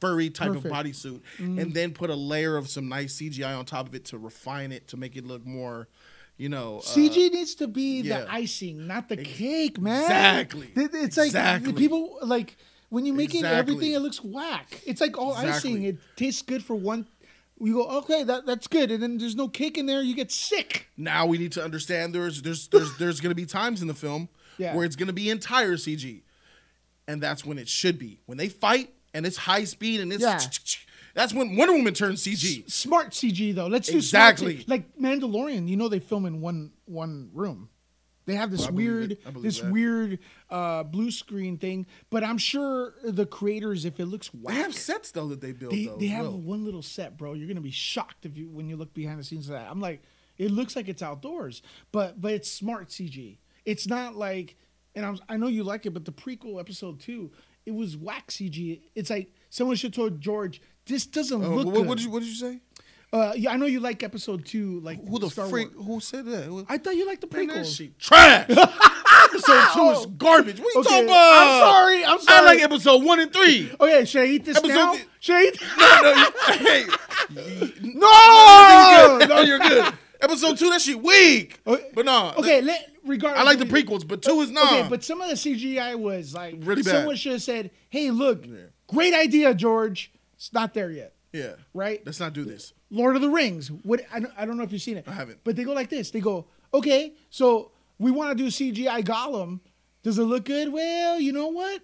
furry 0.00 0.28
type 0.30 0.48
Perfect. 0.52 0.66
of 0.66 0.72
bodysuit, 0.72 1.20
Mm. 1.38 1.60
and 1.62 1.74
then 1.74 1.92
put 1.92 2.10
a 2.10 2.14
layer 2.14 2.56
of 2.56 2.68
some 2.68 2.88
nice 2.88 3.14
CGI 3.14 3.54
on 3.58 3.64
top 3.64 3.88
of 3.88 3.94
it 3.94 4.04
to 4.06 4.18
refine 4.18 4.70
it 4.70 4.86
to 4.88 4.96
make 4.96 5.16
it 5.16 5.24
look 5.26 5.44
more, 5.46 5.88
you 6.36 6.48
know. 6.48 6.78
uh, 6.78 6.82
CG 6.82 7.30
needs 7.32 7.54
to 7.56 7.66
be 7.66 8.02
yeah. 8.02 8.20
the 8.20 8.32
icing, 8.32 8.86
not 8.86 9.08
the 9.08 9.16
cake, 9.16 9.80
man. 9.80 10.02
Exactly. 10.02 10.70
It's 10.76 11.16
like 11.16 11.26
Exactly. 11.28 11.72
people 11.72 12.18
like 12.22 12.56
when 12.90 13.06
you 13.06 13.12
make 13.12 13.34
it 13.34 13.44
everything, 13.44 13.92
it 13.92 13.98
looks 14.00 14.22
whack. 14.22 14.82
It's 14.86 15.00
like 15.00 15.16
all 15.18 15.32
icing. 15.34 15.82
It 15.84 15.98
tastes 16.16 16.42
good 16.42 16.62
for 16.64 16.74
one. 16.76 17.06
You 17.60 17.74
go 17.74 17.88
okay, 17.98 18.22
that 18.24 18.46
that's 18.46 18.66
good, 18.66 18.90
and 18.90 19.02
then 19.02 19.18
there's 19.18 19.34
no 19.36 19.48
cake 19.48 19.76
in 19.78 19.86
there. 19.86 20.00
You 20.02 20.14
get 20.14 20.30
sick. 20.30 20.88
now 20.96 21.26
we 21.26 21.38
need 21.38 21.52
to 21.52 21.62
understand 21.64 22.14
there's 22.14 22.42
there's 22.42 22.68
there's 22.68 22.96
there's 22.98 23.20
going 23.20 23.30
to 23.30 23.34
be 23.34 23.46
times 23.46 23.82
in 23.82 23.88
the 23.88 23.94
film 23.94 24.28
Yeah. 24.58 24.74
where 24.76 24.84
it's 24.84 24.96
going 24.96 25.08
to 25.08 25.12
be 25.12 25.28
entire 25.30 25.72
CG, 25.76 26.22
and 27.08 27.20
that's 27.22 27.44
when 27.44 27.58
it 27.58 27.68
should 27.68 27.98
be 27.98 28.20
when 28.26 28.38
they 28.38 28.48
fight 28.48 28.94
and 29.14 29.26
it's 29.26 29.36
high 29.38 29.64
speed 29.64 30.00
and 30.00 30.12
it's 30.12 30.22
Yeah. 30.22 30.38
that's 31.14 31.34
when 31.34 31.56
Wonder 31.56 31.72
Woman 31.74 31.94
turns 31.94 32.22
CG. 32.24 32.70
Smart 32.70 33.10
CG 33.10 33.54
though. 33.54 33.66
Let's 33.66 33.88
do 33.88 33.96
Exactly. 33.96 34.64
Like 34.68 34.96
Mandalorian, 34.96 35.68
you 35.68 35.76
know 35.76 35.88
they 35.88 35.98
film 36.00 36.26
in 36.26 36.40
one 36.40 36.72
one 36.84 37.30
room. 37.32 37.70
They 38.28 38.34
have 38.36 38.50
this 38.50 38.66
believe 38.66 38.76
weird, 38.86 39.12
it. 39.12 39.20
I 39.26 39.30
believe 39.30 39.44
this 39.44 39.60
that. 39.60 39.72
weird 39.72 40.18
uh, 40.50 40.82
blue 40.84 41.10
screen 41.10 41.56
thing. 41.58 41.86
But 42.10 42.22
I'm 42.22 42.38
sure 42.38 42.94
the 43.02 43.26
creators, 43.26 43.84
if 43.84 43.98
it 43.98 44.06
looks 44.06 44.28
whack, 44.34 44.54
They 44.54 44.62
have 44.62 44.74
sets 44.74 45.10
though 45.10 45.28
that 45.28 45.40
they 45.40 45.52
build. 45.52 45.72
They, 45.72 45.86
though, 45.86 45.96
they 45.96 46.06
have 46.08 46.26
well. 46.26 46.38
one 46.38 46.64
little 46.64 46.82
set, 46.82 47.16
bro. 47.16 47.32
You're 47.32 47.48
gonna 47.48 47.60
be 47.62 47.70
shocked 47.70 48.26
if 48.26 48.36
you 48.36 48.48
when 48.50 48.68
you 48.68 48.76
look 48.76 48.92
behind 48.94 49.18
the 49.18 49.24
scenes 49.24 49.48
of 49.48 49.54
that. 49.54 49.68
I'm 49.70 49.80
like, 49.80 50.02
it 50.36 50.50
looks 50.50 50.76
like 50.76 50.88
it's 50.88 51.02
outdoors, 51.02 51.62
but 51.90 52.20
but 52.20 52.32
it's 52.32 52.50
smart 52.50 52.88
CG. 52.90 53.38
It's 53.64 53.86
not 53.88 54.14
like, 54.14 54.56
and 54.94 55.04
I'm, 55.04 55.18
I 55.28 55.36
know 55.36 55.48
you 55.48 55.64
like 55.64 55.84
it, 55.86 55.90
but 55.90 56.04
the 56.04 56.12
prequel 56.12 56.60
episode 56.60 57.00
two, 57.00 57.30
it 57.66 57.74
was 57.74 57.96
whack 57.96 58.28
CG. 58.28 58.80
It's 58.94 59.10
like 59.10 59.32
someone 59.50 59.76
should 59.76 59.94
told 59.94 60.20
George, 60.20 60.60
this 60.86 61.06
doesn't 61.06 61.42
Uh, 61.42 61.48
look 61.48 61.66
what, 61.66 61.74
good. 61.74 61.86
what 61.86 61.96
did 61.98 62.04
you 62.04 62.10
what 62.10 62.20
did 62.20 62.28
you 62.28 62.34
say? 62.34 62.60
Uh, 63.12 63.32
yeah, 63.36 63.52
I 63.52 63.56
know 63.56 63.66
you 63.66 63.80
like 63.80 64.02
episode 64.02 64.44
two, 64.44 64.80
like 64.80 65.06
Who 65.08 65.18
the 65.18 65.30
Star 65.30 65.46
freak? 65.48 65.74
Wars. 65.74 65.86
Who 65.86 66.00
said 66.00 66.26
that? 66.26 66.44
Who- 66.44 66.66
I 66.68 66.78
thought 66.78 66.94
you 66.96 67.06
liked 67.06 67.20
the 67.28 67.36
Man, 67.36 67.48
prequels. 67.48 67.76
shit 67.76 67.98
trash. 67.98 68.46
episode 68.50 69.68
two 69.74 69.90
is 70.00 70.06
garbage. 70.18 70.60
What 70.60 70.74
you 70.74 70.80
Okay, 70.80 70.90
talking 70.90 71.04
about? 71.04 71.32
I'm 71.38 71.60
sorry. 71.60 72.04
I'm 72.04 72.20
sorry. 72.20 72.38
I 72.38 72.44
like 72.52 72.60
episode 72.62 73.04
one 73.04 73.20
and 73.20 73.32
three. 73.32 73.70
Okay, 73.80 74.04
should 74.04 74.22
I 74.22 74.26
eat 74.26 74.44
this 74.44 74.56
Episode 74.58 74.74
now? 74.74 74.92
th- 74.94 75.06
Should 75.20 75.34
I 75.36 75.42
eat? 75.44 75.60
No, 75.78 76.00
no, 76.02 76.12
you, 76.12 76.26
hey, 76.66 76.84
no, 77.94 79.18
you're 79.18 79.18
good. 79.18 79.28
No, 79.28 79.40
you're 79.42 79.58
good. 79.58 79.94
Episode 80.20 80.58
two, 80.58 80.68
that 80.70 80.80
shit 80.80 81.00
weak. 81.02 81.60
Okay. 81.66 81.90
But 81.94 82.04
no, 82.04 82.34
Okay, 82.38 82.60
let 82.60 82.90
regardless. 83.06 83.40
I 83.40 83.44
like 83.44 83.58
the 83.58 83.64
prequels, 83.66 84.06
but 84.06 84.20
two 84.20 84.40
is 84.40 84.50
not. 84.50 84.72
Okay, 84.72 84.88
but 84.88 85.04
some 85.04 85.20
of 85.20 85.28
the 85.28 85.34
CGI 85.36 85.94
was 85.98 86.34
like 86.34 86.56
Really 86.58 86.82
bad. 86.82 86.90
Someone 86.92 87.16
should 87.16 87.32
have 87.32 87.42
said, 87.42 87.70
"Hey, 87.88 88.10
look, 88.10 88.44
great 88.88 89.14
idea, 89.14 89.54
George. 89.54 90.10
It's 90.34 90.52
not 90.52 90.74
there 90.74 90.90
yet." 90.90 91.14
Yeah, 91.32 91.52
Right? 91.74 92.00
Let's 92.06 92.20
not 92.20 92.32
do 92.32 92.44
this. 92.44 92.72
Lord 92.90 93.16
of 93.16 93.22
the 93.22 93.28
Rings. 93.30 93.70
What 93.70 94.00
I 94.12 94.20
don't, 94.20 94.32
I 94.36 94.44
don't 94.46 94.56
know 94.56 94.62
if 94.64 94.72
you've 94.72 94.82
seen 94.82 94.96
it. 94.96 95.04
I 95.06 95.12
haven't. 95.12 95.40
But 95.44 95.56
they 95.56 95.64
go 95.64 95.72
like 95.72 95.90
this. 95.90 96.10
They 96.10 96.20
go, 96.20 96.46
"Okay, 96.72 97.12
so 97.30 97.72
we 97.98 98.10
want 98.10 98.36
to 98.36 98.44
do 98.44 98.50
CGI 98.50 99.02
Gollum. 99.02 99.60
Does 100.02 100.18
it 100.18 100.22
look 100.24 100.44
good? 100.46 100.72
Well, 100.72 101.20
you 101.20 101.32
know 101.32 101.48
what? 101.48 101.82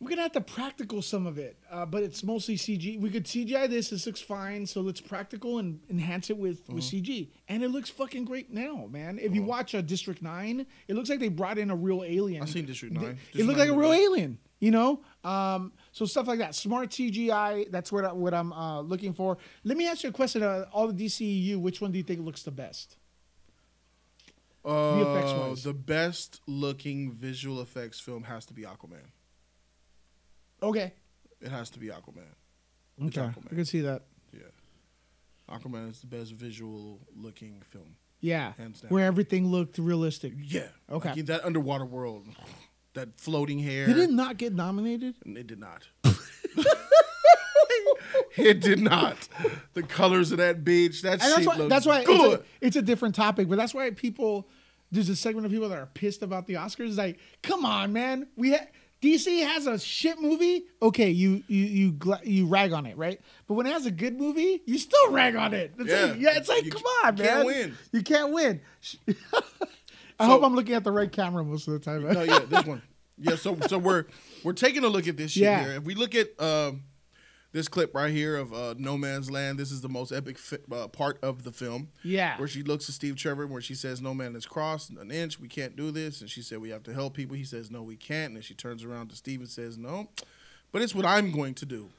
We're 0.00 0.10
gonna 0.10 0.22
have 0.22 0.32
to 0.32 0.40
practical 0.40 1.00
some 1.02 1.24
of 1.26 1.38
it, 1.38 1.56
uh, 1.70 1.86
but 1.86 2.02
it's 2.02 2.22
mostly 2.24 2.56
CG. 2.56 2.98
We 3.00 3.10
could 3.10 3.24
CGI 3.24 3.68
this. 3.70 3.88
This 3.90 4.06
looks 4.06 4.20
fine, 4.20 4.66
so 4.66 4.80
let's 4.80 5.00
practical 5.00 5.58
and 5.58 5.80
enhance 5.88 6.30
it 6.30 6.36
with 6.36 6.68
with 6.68 6.84
Uh-huh. 6.84 6.96
CG, 7.00 7.30
and 7.48 7.62
it 7.62 7.68
looks 7.70 7.90
fucking 7.90 8.24
great 8.24 8.52
now, 8.52 8.86
man. 8.90 9.18
If 9.20 9.34
you 9.34 9.42
watch 9.44 9.74
uh, 9.74 9.80
District 9.80 10.20
Nine, 10.20 10.66
it 10.88 10.94
looks 10.94 11.08
like 11.08 11.20
they 11.20 11.28
brought 11.28 11.58
in 11.58 11.70
a 11.70 11.76
real 11.76 12.02
alien. 12.04 12.42
I've 12.42 12.50
seen 12.50 12.66
District 12.66 12.94
It- 12.94 13.00
Nine. 13.00 13.10
It 13.12 13.18
District 13.38 13.46
looked 13.46 13.58
like 13.60 13.70
a 13.70 13.74
real 13.76 13.92
alien, 13.92 14.38
you 14.60 14.72
know. 14.72 15.00
Um, 15.22 15.72
so 15.94 16.04
stuff 16.06 16.26
like 16.26 16.40
that, 16.40 16.56
smart 16.56 16.90
CGI. 16.90 17.70
That's 17.70 17.92
what 17.92 18.04
I, 18.04 18.12
what 18.12 18.34
I'm 18.34 18.52
uh, 18.52 18.80
looking 18.80 19.12
for. 19.12 19.38
Let 19.62 19.76
me 19.76 19.86
ask 19.86 20.02
you 20.02 20.08
a 20.08 20.12
question. 20.12 20.42
Uh, 20.42 20.64
all 20.72 20.88
the 20.88 21.06
DCEU, 21.06 21.56
which 21.60 21.80
one 21.80 21.92
do 21.92 21.98
you 21.98 22.02
think 22.02 22.20
looks 22.20 22.42
the 22.42 22.50
best? 22.50 22.96
Uh, 24.64 25.54
the 25.54 25.72
best 25.72 26.40
looking 26.48 27.12
visual 27.12 27.60
effects 27.60 28.00
film 28.00 28.24
has 28.24 28.44
to 28.46 28.52
be 28.54 28.62
Aquaman. 28.62 29.06
Okay, 30.62 30.94
It 31.40 31.50
has 31.50 31.70
to 31.70 31.78
be 31.78 31.88
Aquaman. 31.88 32.24
It's 32.98 33.16
okay, 33.16 33.28
Aquaman. 33.28 33.52
I 33.52 33.54
can 33.54 33.64
see 33.64 33.82
that. 33.82 34.02
Yeah, 34.32 34.40
Aquaman 35.48 35.90
is 35.92 36.00
the 36.00 36.08
best 36.08 36.32
visual 36.32 36.98
looking 37.14 37.62
film. 37.70 37.94
Yeah, 38.20 38.54
Hands 38.58 38.80
down. 38.80 38.88
where 38.88 39.04
everything 39.06 39.46
looked 39.46 39.78
realistic. 39.78 40.32
Yeah. 40.42 40.68
Okay. 40.90 41.10
Like 41.10 41.18
in 41.18 41.26
that 41.26 41.44
underwater 41.44 41.84
world, 41.84 42.26
that 42.94 43.20
floating 43.20 43.58
hair. 43.58 43.86
Did 43.86 43.98
it 43.98 44.10
not 44.10 44.36
get 44.36 44.54
nominated? 44.54 45.14
It 45.26 45.46
did 45.46 45.58
not. 45.60 45.86
it 48.36 48.60
did 48.60 48.80
not. 48.80 49.28
The 49.74 49.82
colors 49.82 50.32
of 50.32 50.38
that 50.38 50.64
beach, 50.64 51.02
that 51.02 51.14
And 51.14 51.22
shit 51.22 51.34
that's 51.34 51.46
why. 51.46 51.68
That's 51.68 51.86
why 51.86 52.04
it's 52.08 52.34
a, 52.34 52.42
it's 52.60 52.76
a 52.76 52.82
different 52.82 53.14
topic, 53.14 53.48
but 53.48 53.56
that's 53.56 53.74
why 53.74 53.90
people. 53.90 54.48
There's 54.92 55.08
a 55.08 55.16
segment 55.16 55.44
of 55.44 55.50
people 55.50 55.68
that 55.70 55.78
are 55.78 55.86
pissed 55.86 56.22
about 56.22 56.46
the 56.46 56.54
Oscars. 56.54 56.86
It's 56.88 56.96
like, 56.98 57.18
come 57.42 57.64
on, 57.64 57.92
man. 57.92 58.28
We 58.36 58.52
ha- 58.52 58.66
DC 59.02 59.44
has 59.44 59.66
a 59.66 59.76
shit 59.76 60.20
movie. 60.20 60.66
Okay, 60.80 61.10
you 61.10 61.42
you 61.48 61.64
you 61.64 61.92
gla- 61.92 62.20
you 62.22 62.46
rag 62.46 62.72
on 62.72 62.86
it, 62.86 62.96
right? 62.96 63.20
But 63.48 63.54
when 63.54 63.66
it 63.66 63.72
has 63.72 63.86
a 63.86 63.90
good 63.90 64.16
movie, 64.16 64.62
you 64.66 64.78
still 64.78 65.10
rag 65.10 65.34
on 65.34 65.52
it. 65.52 65.74
It's 65.78 65.90
Yeah. 65.90 66.04
like, 66.04 66.20
yeah, 66.20 66.36
it's 66.36 66.48
like, 66.48 66.64
You 66.64 66.70
come 66.70 66.82
on, 67.04 67.16
you 67.16 67.24
man. 67.24 67.32
can't 67.34 67.46
win. 67.46 67.74
You 67.92 68.02
can't 68.02 68.32
win. 68.32 68.60
I 70.18 70.24
So- 70.26 70.30
hope 70.30 70.44
I'm 70.44 70.54
looking 70.54 70.74
at 70.74 70.84
the 70.84 70.92
right 70.92 71.10
camera 71.10 71.44
most 71.44 71.66
of 71.68 71.74
the 71.74 71.80
time. 71.80 72.02
no, 72.12 72.22
yeah, 72.22 72.40
this 72.40 72.64
one. 72.64 72.82
Yeah, 73.16 73.36
so 73.36 73.56
so 73.68 73.78
we're 73.78 74.06
we're 74.42 74.54
taking 74.54 74.82
a 74.84 74.88
look 74.88 75.06
at 75.06 75.16
this 75.16 75.30
shit 75.30 75.44
Yeah. 75.44 75.62
here. 75.62 75.72
If 75.74 75.84
we 75.84 75.94
look 75.94 76.16
at 76.16 76.30
um, 76.42 76.82
this 77.52 77.68
clip 77.68 77.94
right 77.94 78.12
here 78.12 78.34
of 78.36 78.52
uh, 78.52 78.74
No 78.76 78.98
Man's 78.98 79.30
Land, 79.30 79.56
this 79.56 79.70
is 79.70 79.82
the 79.82 79.88
most 79.88 80.10
epic 80.10 80.36
fi- 80.36 80.58
uh, 80.72 80.88
part 80.88 81.20
of 81.22 81.44
the 81.44 81.52
film. 81.52 81.90
Yeah. 82.02 82.36
where 82.38 82.48
she 82.48 82.64
looks 82.64 82.88
at 82.88 82.94
Steve 82.96 83.14
Trevor, 83.14 83.46
where 83.46 83.60
she 83.60 83.76
says, 83.76 84.02
"No 84.02 84.14
man 84.14 84.34
is 84.34 84.46
crossed 84.46 84.90
an 84.90 85.12
inch. 85.12 85.38
We 85.38 85.46
can't 85.46 85.76
do 85.76 85.92
this." 85.92 86.20
And 86.22 86.28
she 86.28 86.42
said, 86.42 86.58
"We 86.58 86.70
have 86.70 86.82
to 86.82 86.92
help 86.92 87.14
people." 87.14 87.36
He 87.36 87.44
says, 87.44 87.70
"No, 87.70 87.82
we 87.84 87.94
can't." 87.94 88.30
And 88.30 88.36
then 88.36 88.42
she 88.42 88.54
turns 88.54 88.82
around 88.82 89.10
to 89.10 89.16
Steve 89.16 89.38
and 89.38 89.48
says, 89.48 89.78
"No, 89.78 90.08
but 90.72 90.82
it's 90.82 90.92
what 90.94 91.06
I'm 91.06 91.30
going 91.30 91.54
to 91.54 91.66
do." 91.66 91.90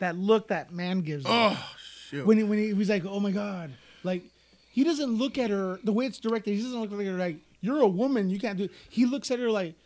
that 0.00 0.14
look 0.18 0.48
that 0.48 0.72
man 0.72 1.00
gives. 1.00 1.24
him. 1.24 1.30
Oh 1.32 1.74
shit! 2.10 2.26
when 2.26 2.36
he, 2.36 2.42
when 2.44 2.58
he 2.58 2.74
was 2.74 2.90
like, 2.90 3.06
oh 3.06 3.18
my 3.20 3.30
god, 3.30 3.70
like 4.02 4.24
he 4.74 4.82
doesn't 4.82 5.12
look 5.16 5.38
at 5.38 5.50
her 5.50 5.78
the 5.84 5.92
way 5.92 6.04
it's 6.06 6.18
directed. 6.18 6.54
He 6.56 6.62
doesn't 6.62 6.80
look 6.80 6.92
at 6.92 6.98
her 7.06 7.12
like 7.12 7.36
you're 7.60 7.80
a 7.80 7.86
woman. 7.86 8.28
You 8.28 8.40
can't 8.40 8.58
do. 8.58 8.68
He 8.90 9.06
looks 9.06 9.30
at 9.30 9.38
her 9.38 9.50
like, 9.50 9.76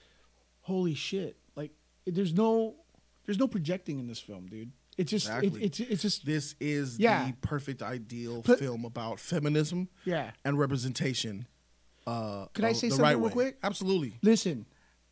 holy 0.63 0.95
shit! 0.95 1.37
Like 1.55 1.73
there's 2.07 2.33
no 2.33 2.75
there's 3.27 3.39
no 3.39 3.47
projecting 3.47 3.99
in 3.99 4.07
this 4.07 4.19
film, 4.19 4.47
dude. 4.47 4.73
It's 4.97 5.11
just 5.11 5.29
it, 5.29 5.53
it's 5.61 5.79
it's 5.81 6.03
just 6.03 6.25
This 6.27 6.55
is 6.59 6.99
Yeah. 6.99 7.27
the 7.27 7.33
perfect 7.47 7.83
ideal 7.83 8.43
film 8.43 8.85
about 8.87 9.21
feminism 9.21 9.89
yeah. 10.05 10.31
and 10.45 10.59
representation. 10.59 11.47
Uh, 12.07 12.47
Could 12.55 12.65
I 12.65 12.73
say 12.73 12.89
something 12.89 13.03
right 13.05 13.17
real 13.17 13.27
way. 13.27 13.31
quick? 13.31 13.59
Absolutely. 13.63 14.15
Listen, 14.23 14.65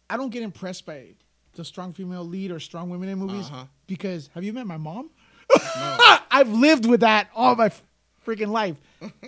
I 0.08 0.16
don't 0.16 0.30
get 0.30 0.42
impressed 0.42 0.86
by 0.86 1.08
the 1.54 1.64
strong 1.64 1.92
female 1.92 2.24
lead 2.24 2.50
or 2.50 2.58
strong 2.58 2.88
women 2.88 3.08
in 3.10 3.18
movies 3.18 3.46
Uh-huh. 3.46 3.66
because 3.86 4.30
have 4.34 4.42
you 4.44 4.52
met 4.54 4.66
my 4.66 4.76
mom? 4.78 5.10
No. 5.54 6.16
I've 6.30 6.48
lived 6.48 6.86
with 6.86 7.00
that 7.00 7.28
all 7.34 7.54
my 7.54 7.70
freaking 8.26 8.48
life. 8.48 8.76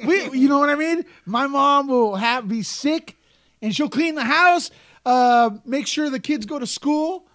We, 0.05 0.31
you 0.31 0.49
know 0.49 0.59
what 0.59 0.69
I 0.69 0.75
mean? 0.75 1.05
My 1.25 1.47
mom 1.47 1.87
will 1.89 2.17
have 2.17 2.49
be 2.49 2.63
sick, 2.63 3.17
and 3.63 3.75
she'll 3.75 3.89
clean 3.89 4.15
the 4.15 4.25
house, 4.25 4.71
uh, 5.07 5.51
make 5.65 5.87
sure 5.87 6.11
the 6.11 6.19
kids 6.21 6.45
go 6.47 6.59
to 6.59 6.67
school, 6.67 7.29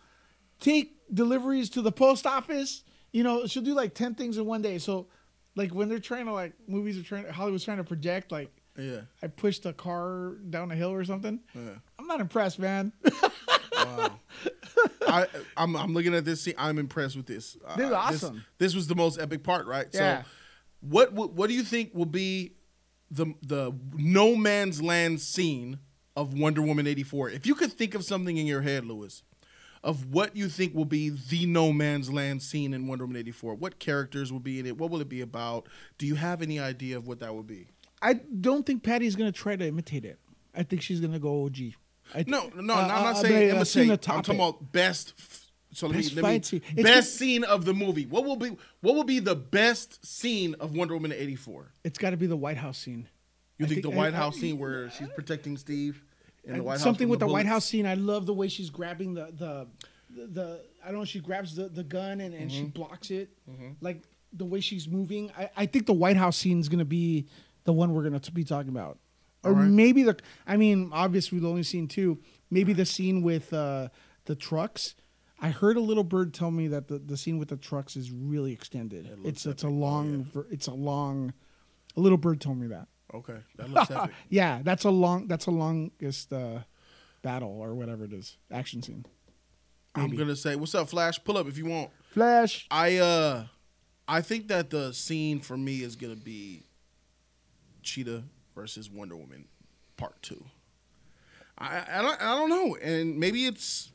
take 0.60 0.94
deliveries 1.14 1.70
to 1.72 1.82
the 1.82 1.92
post 1.92 2.26
office. 2.28 2.84
You 3.12 3.24
know, 3.24 3.46
she'll 3.48 3.64
do 3.64 3.74
like 3.74 3.94
ten 3.94 4.16
things 4.16 4.38
in 4.38 4.46
one 4.46 4.62
day. 4.62 4.78
So, 4.80 5.08
like 5.56 5.72
when 5.74 5.88
they're 5.90 6.00
trying 6.00 6.26
to 6.26 6.34
like 6.34 6.54
movies 6.68 6.98
are 7.00 7.04
trying, 7.04 7.26
Hollywood's 7.28 7.64
trying 7.64 7.78
to 7.78 7.84
project 7.84 8.32
like 8.32 8.52
Yeah. 8.78 9.02
I 9.22 9.28
pushed 9.28 9.66
a 9.66 9.74
car 9.74 10.36
down 10.50 10.72
a 10.72 10.76
hill 10.76 10.92
or 10.92 11.04
something. 11.06 11.40
Yeah. 11.54 11.62
I'm 12.00 12.08
not 12.08 12.20
impressed, 12.20 12.60
man. 12.60 12.92
I, 15.08 15.28
I'm, 15.58 15.76
I'm 15.76 15.94
looking 15.94 16.16
at 16.16 16.26
this 16.26 16.42
scene. 16.42 16.56
I'm 16.58 16.80
impressed 16.80 17.16
with 17.16 17.28
this. 17.28 17.56
Uh, 17.66 17.76
This 17.76 17.88
is 17.88 17.92
awesome. 17.94 18.46
This, 18.58 18.74
was 18.76 18.88
the 18.88 18.96
most 18.96 19.20
epic 19.20 19.44
part, 19.44 19.68
right? 19.68 19.86
Yeah. 19.94 20.24
So, 20.24 20.30
what, 20.88 21.14
what 21.14 21.34
what 21.34 21.48
do 21.48 21.54
you 21.56 21.64
think 21.64 21.92
will 21.94 22.06
be 22.06 22.54
the 23.10 23.34
the 23.42 23.74
no 23.96 24.36
man's 24.36 24.82
land 24.82 25.22
scene 25.22 25.80
of 26.16 26.34
Wonder 26.38 26.62
Woman 26.62 26.88
84? 26.88 27.30
If 27.30 27.46
you 27.46 27.56
could 27.56 27.72
think 27.74 27.96
of 27.96 28.04
something 28.04 28.38
in 28.38 28.46
your 28.46 28.62
head, 28.62 28.86
Lewis, 28.86 29.24
of 29.84 30.12
what 30.14 30.36
you 30.36 30.48
think 30.50 30.74
will 30.76 30.86
be 30.86 31.10
the 31.10 31.46
no 31.46 31.74
man's 31.74 32.12
land 32.12 32.42
scene 32.42 32.74
in 32.74 32.88
Wonder 32.88 33.06
Woman 33.06 33.20
84, 33.20 33.56
what 33.56 33.80
characters 33.80 34.32
will 34.32 34.40
be 34.40 34.60
in 34.60 34.66
it? 34.66 34.78
What 34.78 34.92
will 34.92 35.02
it 35.02 35.10
be 35.10 35.22
about? 35.22 35.68
Do 35.98 36.06
you 36.06 36.16
have 36.16 36.42
any 36.42 36.60
idea 36.60 36.98
of 36.98 37.08
what 37.08 37.20
that 37.20 37.34
would 37.36 37.48
be? 37.48 37.68
I 38.02 38.14
don't 38.16 38.66
think 38.66 38.84
Patty's 38.84 39.16
gonna 39.16 39.32
try 39.32 39.56
to 39.56 39.66
imitate 39.68 40.06
it. 40.06 40.20
I 40.54 40.64
think 40.64 40.82
she's 40.82 41.00
gonna 41.00 41.20
go 41.20 41.46
OG. 41.46 41.58
I 42.14 42.24
th- 42.24 42.28
No, 42.28 42.50
no, 42.56 42.74
uh, 42.74 42.78
I'm 42.78 42.88
not 42.88 43.16
uh, 43.16 43.22
saying 43.22 43.52
uh, 43.52 43.56
imitate. 43.56 43.90
I'm 43.90 43.98
talking 43.98 44.36
about 44.36 44.72
best. 44.72 45.14
So 45.74 45.88
let 45.88 45.96
Best 45.98 46.16
me, 46.16 46.22
let 46.22 46.28
me 46.30 46.36
fight 46.36 46.46
scene. 46.46 46.62
It's 46.76 46.84
best 46.84 47.12
good- 47.12 47.18
scene 47.20 47.44
of 47.44 47.66
the 47.66 47.74
movie. 47.74 48.06
What 48.06 48.26
will 48.26 48.36
be 48.36 48.56
what 48.82 48.96
will 48.96 49.04
be 49.04 49.20
the 49.20 49.36
best 49.36 50.06
scene 50.06 50.56
of 50.60 50.76
Wonder 50.76 50.94
Woman 50.94 51.12
'84? 51.12 51.72
It's 51.84 51.98
got 51.98 52.12
to 52.12 52.18
be 52.18 52.28
the 52.28 52.38
White 52.38 52.58
House 52.58 52.78
scene. 52.78 53.08
You 53.58 53.66
think, 53.66 53.82
think- 53.82 53.92
the 53.94 53.98
White 53.98 54.14
I- 54.14 54.18
House 54.18 54.38
I- 54.38 54.42
scene 54.42 54.58
where 54.60 54.90
she's 54.92 55.08
protecting 55.10 55.58
Steve 55.58 56.04
in 56.44 56.58
the 56.58 56.64
White 56.64 56.74
House? 56.74 56.84
Something 56.84 57.10
with 57.10 57.20
the, 57.20 57.28
White? 57.28 57.46
House 57.46 57.66
scene. 57.66 57.86
I 57.86 57.94
love 57.96 58.26
the 58.26 58.34
way 58.34 58.48
she's 58.48 58.70
grabbing 58.70 59.14
the 59.16 59.26
the 59.36 59.68
the, 60.16 60.28
the 60.28 60.62
I 60.84 60.88
don't 60.90 61.00
know. 61.00 61.06
She 61.06 61.20
grabs 61.20 61.56
the, 61.56 61.70
the 61.70 61.84
gun 61.84 62.22
and, 62.22 62.34
and 62.34 62.50
Mm-hmm. 62.52 62.60
she 62.60 62.64
blocks 62.66 63.10
it. 63.12 63.30
Like 63.82 64.04
the 64.32 64.46
way 64.46 64.60
she's 64.60 64.88
moving. 64.88 65.32
I, 65.38 65.50
I 65.56 65.66
think 65.66 65.86
the 65.88 65.94
White 65.94 66.18
House 66.18 66.38
scene 66.38 66.60
is 66.60 66.70
gonna 66.70 66.86
be 66.86 67.28
the 67.64 67.74
one 67.74 67.94
we're 67.94 68.04
gonna 68.04 68.20
t- 68.20 68.32
be 68.32 68.44
talking 68.44 68.70
about. 68.70 69.00
Or 69.44 69.54
right. 69.54 69.68
maybe 69.68 70.04
the. 70.04 70.18
I 70.48 70.58
mean, 70.58 70.90
obviously 70.94 71.38
we've 71.40 71.48
only 71.48 71.64
seen 71.64 71.88
two. 71.88 72.20
Maybe 72.52 72.74
the 72.74 72.86
scene 72.86 73.22
with 73.24 73.52
uh, 73.54 73.90
the 74.26 74.36
trucks. 74.36 74.96
I 75.44 75.50
heard 75.50 75.76
a 75.76 75.82
little 75.82 76.06
bird 76.06 76.34
tell 76.34 76.52
me 76.52 76.70
that 76.70 76.88
the, 76.88 77.00
the 77.00 77.18
scene 77.18 77.38
with 77.38 77.50
the 77.50 77.58
trucks 77.58 77.98
is 77.98 78.12
really 78.12 78.54
extended. 78.54 79.10
it's 79.26 79.46
it's 79.46 79.64
a 79.64 79.68
long 79.68 80.24
ver- 80.24 80.48
it's 80.50 80.68
a 80.68 80.74
long. 80.74 81.34
A 81.98 82.00
little 82.00 82.18
bird 82.18 82.40
told 82.40 82.58
me 82.58 82.68
that. 82.68 82.88
Okay, 83.14 83.38
that 83.58 83.70
looks 83.74 83.92
epic. 83.92 84.16
Yeah, 84.30 84.62
that's 84.64 84.86
a 84.86 84.90
long 84.90 85.28
that's 85.28 85.48
a 85.48 85.52
longest 85.52 86.32
uh, 86.32 86.60
battle 87.24 87.60
or 87.60 87.76
whatever 87.76 88.06
it 88.06 88.14
is 88.14 88.38
action 88.52 88.82
scene. 88.82 89.06
I'm 89.96 90.16
gonna 90.16 90.38
say, 90.38 90.56
"What's 90.56 90.74
up, 90.76 90.88
Flash? 90.90 91.22
Pull 91.22 91.38
up 91.38 91.48
if 91.48 91.58
you 91.58 91.66
want." 91.66 91.92
Flash. 92.12 92.66
I 92.72 92.98
uh, 92.98 93.48
I 94.08 94.22
think 94.22 94.48
that 94.48 94.70
the 94.70 94.94
scene 94.94 95.42
for 95.42 95.58
me 95.58 95.84
is 95.84 95.98
gonna 95.98 96.16
be 96.16 96.64
Cheetah 97.82 98.24
versus 98.56 98.90
Wonder 98.90 99.18
Woman, 99.18 99.46
part 99.98 100.22
two. 100.22 100.46
I 101.58 101.84
I 102.00 102.02
don't, 102.02 102.22
I 102.22 102.36
don't 102.36 102.50
know, 102.50 102.76
and 102.78 103.20
maybe 103.20 103.46
it's 103.46 103.92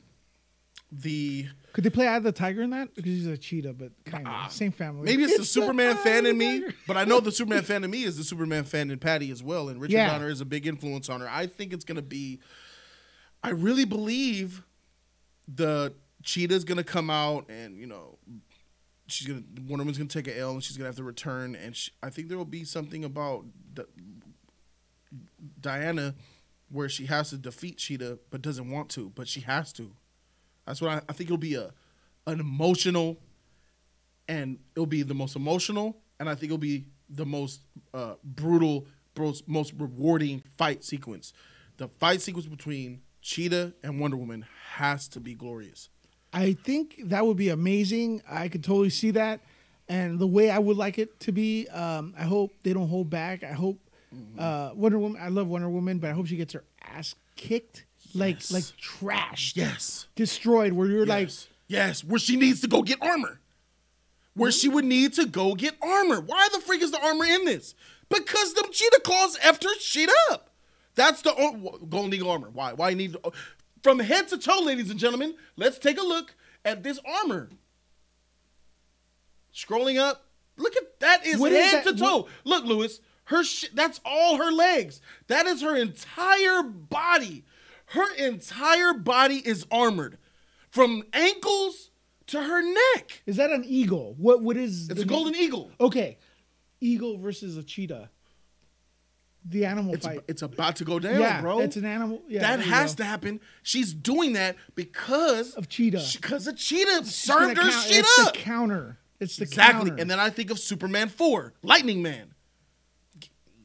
the 0.91 1.47
Could 1.73 1.85
they 1.85 1.91
play 1.91 2.09
Eye 2.09 2.17
of 2.17 2.23
the 2.23 2.33
Tiger 2.33 2.63
in 2.63 2.71
that? 2.71 2.95
Because 2.95 3.13
he's 3.13 3.27
a 3.27 3.37
cheetah, 3.37 3.75
but 3.75 3.93
kind 4.05 4.27
of 4.27 4.51
same 4.51 4.73
family. 4.73 5.05
Maybe 5.05 5.25
it's, 5.25 5.37
the 5.37 5.45
Superman 5.45 5.97
Eye 5.97 6.01
fan 6.01 6.27
in 6.27 6.39
me, 6.39 6.65
but 6.87 6.97
I 6.97 7.05
know 7.05 7.21
the 7.21 7.33
Superman 7.33 7.63
fan 7.63 7.85
in 7.85 7.91
me 7.91 8.05
is 8.05 8.17
the 8.17 8.25
Superman 8.25 8.65
fan 8.65 8.91
in 8.91 8.99
Patty 8.99 9.31
as 9.31 9.43
well, 9.43 9.69
and 9.69 9.81
Richard 9.81 9.95
Yeah. 9.95 10.11
Donner 10.11 10.29
is 10.29 10.41
a 10.41 10.47
big 10.47 10.67
influence 10.67 11.09
on 11.09 11.21
her. 11.21 11.29
I 11.29 11.47
think 11.47 11.73
it's 11.73 11.85
gonna 11.85 12.03
be. 12.03 12.41
I 13.43 13.51
really 13.51 13.85
believe 13.85 14.63
the 15.47 15.95
cheetah's 16.23 16.65
gonna 16.65 16.85
come 16.85 17.11
out, 17.11 17.49
and 17.51 17.77
you 17.79 17.87
know, 17.87 18.19
she's 19.07 19.27
gonna 19.27 19.43
Wonder 19.61 19.83
Woman's 19.83 19.99
gonna 19.99 20.09
take 20.09 20.27
a 20.29 20.39
L, 20.39 20.53
and 20.53 20.65
she's 20.65 20.77
gonna 20.77 20.89
have 20.89 20.97
to 20.97 21.05
return, 21.05 21.55
and 21.55 21.77
she, 21.77 21.91
I 22.03 22.09
think 22.11 22.29
there 22.29 22.39
will 22.39 22.45
be 22.45 22.65
something 22.65 23.05
about 23.05 23.45
D- 23.75 23.83
Diana 25.61 26.15
where 26.71 26.89
she 26.89 27.07
has 27.07 27.31
to 27.31 27.37
defeat 27.39 27.79
Cheetah, 27.79 28.19
but 28.31 28.43
doesn't 28.43 28.71
want 28.71 28.89
to, 28.91 29.11
but 29.15 29.29
she 29.29 29.41
has 29.41 29.73
to. 29.75 29.93
That's 30.69 30.81
what 30.81 30.91
I, 30.91 30.97
I 31.09 31.13
think 31.13 31.29
it'll 31.29 31.37
be 31.39 31.55
a 31.55 31.73
an 32.27 32.41
emotional 32.41 33.19
and 34.29 34.59
it'll 34.77 34.87
be 34.87 35.03
the 35.03 35.15
most 35.15 35.35
emotional 35.37 35.97
and 36.21 36.29
I 36.29 36.35
think 36.35 36.45
it'll 36.45 36.59
be 36.59 36.85
the 37.09 37.25
most 37.25 37.61
uh, 37.95 38.15
brutal, 38.23 38.87
most 39.47 39.73
rewarding 39.79 40.43
fight 40.59 40.85
sequence. 40.85 41.33
The 41.79 41.89
fight 41.89 42.21
sequence 42.21 42.47
between 42.47 43.01
Cheetah 43.23 43.73
and 43.83 43.99
Wonder 44.01 44.17
Woman 44.17 44.45
has 44.75 45.09
to 45.09 45.21
be 45.21 45.35
glorious. 45.35 45.89
I 46.33 46.53
think 46.53 47.01
that 47.05 47.25
would 47.25 47.37
be 47.39 47.49
amazing. 47.49 48.21
I 48.29 48.49
could 48.49 48.63
totally 48.63 48.91
see 48.91 49.13
that, 49.13 49.41
and 49.89 50.19
the 50.19 50.27
way 50.27 50.51
I 50.51 50.59
would 50.59 50.77
like 50.77 50.99
it 50.99 51.19
to 51.21 51.33
be. 51.33 51.67
Um, 51.69 52.15
I 52.19 52.25
hope 52.25 52.53
they 52.63 52.75
don't 52.75 52.89
hold 52.89 53.11
back. 53.11 53.43
I 53.43 53.53
hope 53.53 53.79
Mm-hmm. 54.15 54.41
uh, 54.41 54.71
Wonder 54.75 54.99
Woman. 54.99 55.21
I 55.23 55.29
love 55.29 55.49
Wonder 55.49 55.69
Woman, 55.69 55.99
but 55.99 56.09
I 56.09 56.15
hope 56.15 56.27
she 56.27 56.37
gets 56.37 56.55
her 56.55 56.65
ass 56.83 57.15
kicked, 57.37 57.85
like 58.15 58.37
Yes. 58.37 58.51
like 58.53 58.65
trashed, 58.81 59.57
Yes. 59.57 60.07
destroyed. 60.15 60.73
Where 60.73 60.89
you're 60.89 61.07
like, 61.07 61.29
Yes. 61.29 61.49
yes, 61.69 62.05
where 62.05 62.19
she 62.19 62.37
needs 62.37 62.61
to 62.63 62.69
go 62.69 62.83
get 62.83 63.01
armor. 63.03 63.41
Where 64.35 64.53
she 64.53 64.69
would 64.69 64.85
need 64.85 65.15
to 65.15 65.27
go 65.27 65.55
get 65.55 65.77
armor. 65.83 66.21
Why 66.21 66.49
the 66.53 66.61
freak 66.61 66.83
is 66.83 66.93
the 66.93 67.01
armor 67.05 67.25
in 67.25 67.45
this? 67.45 67.75
Because 68.09 68.55
them 68.55 68.67
cheetah 68.73 69.01
claws 69.05 69.37
after 69.39 69.69
her 69.69 69.79
shit 69.81 70.09
up. 70.31 70.51
That's 70.95 71.23
the 71.23 71.33
Golden 71.89 72.13
Eagle 72.15 72.31
armor. 72.31 72.51
Why? 72.51 72.73
Why 72.73 72.91
you 72.91 72.97
need 72.97 73.17
uh, 73.25 73.31
from 73.83 73.99
head 73.99 74.29
to 74.29 74.39
toe, 74.39 74.61
ladies 74.63 74.91
and 74.91 74.99
gentlemen? 74.99 75.35
Let's 75.57 75.79
take 75.79 75.99
a 75.99 76.03
look 76.03 76.35
at 76.65 76.83
this 76.83 76.99
armor. 77.05 77.51
Scrolling 79.55 79.99
up, 79.99 80.25
look 80.57 80.77
at 80.77 81.01
that 81.01 81.27
is 81.27 81.39
What 81.39 81.53
is 81.53 81.71
head 81.71 81.85
that? 81.85 81.97
to 81.97 81.99
toe. 82.03 82.29
Look, 82.45 82.65
Lewis, 82.65 83.01
her 83.25 83.43
shit. 83.45 83.75
That's 83.75 84.01
all 84.05 84.37
her 84.37 84.53
legs. 84.53 85.01
That 85.27 85.47
is 85.47 85.63
her 85.63 85.77
entire 85.77 86.63
body. 86.63 87.45
Her 87.91 88.13
entire 88.15 88.93
body 88.95 89.37
is 89.45 89.67
armored, 89.71 90.19
from 90.71 91.05
ankles 91.13 91.91
to 92.29 92.43
her 92.43 92.63
neck. 92.63 93.23
is 93.27 93.37
that 93.37 93.51
an 93.51 93.65
eagle? 93.67 94.15
What 94.19 94.43
what 94.43 94.57
is? 94.57 94.91
It's 94.91 95.01
a 95.03 95.07
golden 95.07 95.35
eagle. 95.35 95.71
Okay, 95.81 96.19
eagle 96.81 97.19
versus 97.19 97.57
a 97.57 97.63
cheetah. 97.63 98.11
The 99.51 99.65
animal 99.65 99.95
It's, 99.95 100.05
fight. 100.05 100.21
it's 100.29 100.43
about 100.43 100.77
to 100.77 100.85
go 100.85 100.99
down, 100.99 101.21
yeah, 101.21 101.41
bro. 101.41 101.61
it's 101.61 101.77
an 101.77 101.87
animal. 101.87 102.23
Yeah, 102.29 102.41
that 102.41 102.61
has 102.61 102.95
go. 102.95 103.03
to 103.03 103.09
happen. 103.09 103.41
She's 103.63 103.95
doing 103.95 104.35
that 104.35 104.57
because 104.75 105.55
Of 105.55 105.69
Cheetah. 105.71 106.05
Because 106.21 106.47
of 106.47 106.57
Cheetah 106.59 106.99
It's 106.99 107.15
served 107.15 107.57
her 107.57 107.63
count- 107.71 107.73
shit 107.87 107.99
it's 108.01 108.19
up. 108.19 108.35
the 108.35 108.39
counter. 108.39 108.99
It's 109.21 109.37
the 109.37 109.47
counter. 109.47 109.53
exactly. 109.63 109.91
counter. 109.91 110.03
And 110.03 110.11
then 110.11 110.21
I 110.21 110.29
think 110.29 110.51
of 110.51 110.59
Superman 110.59 111.09
4, 111.09 111.55
Lightning 111.63 112.03
Man. 112.03 112.35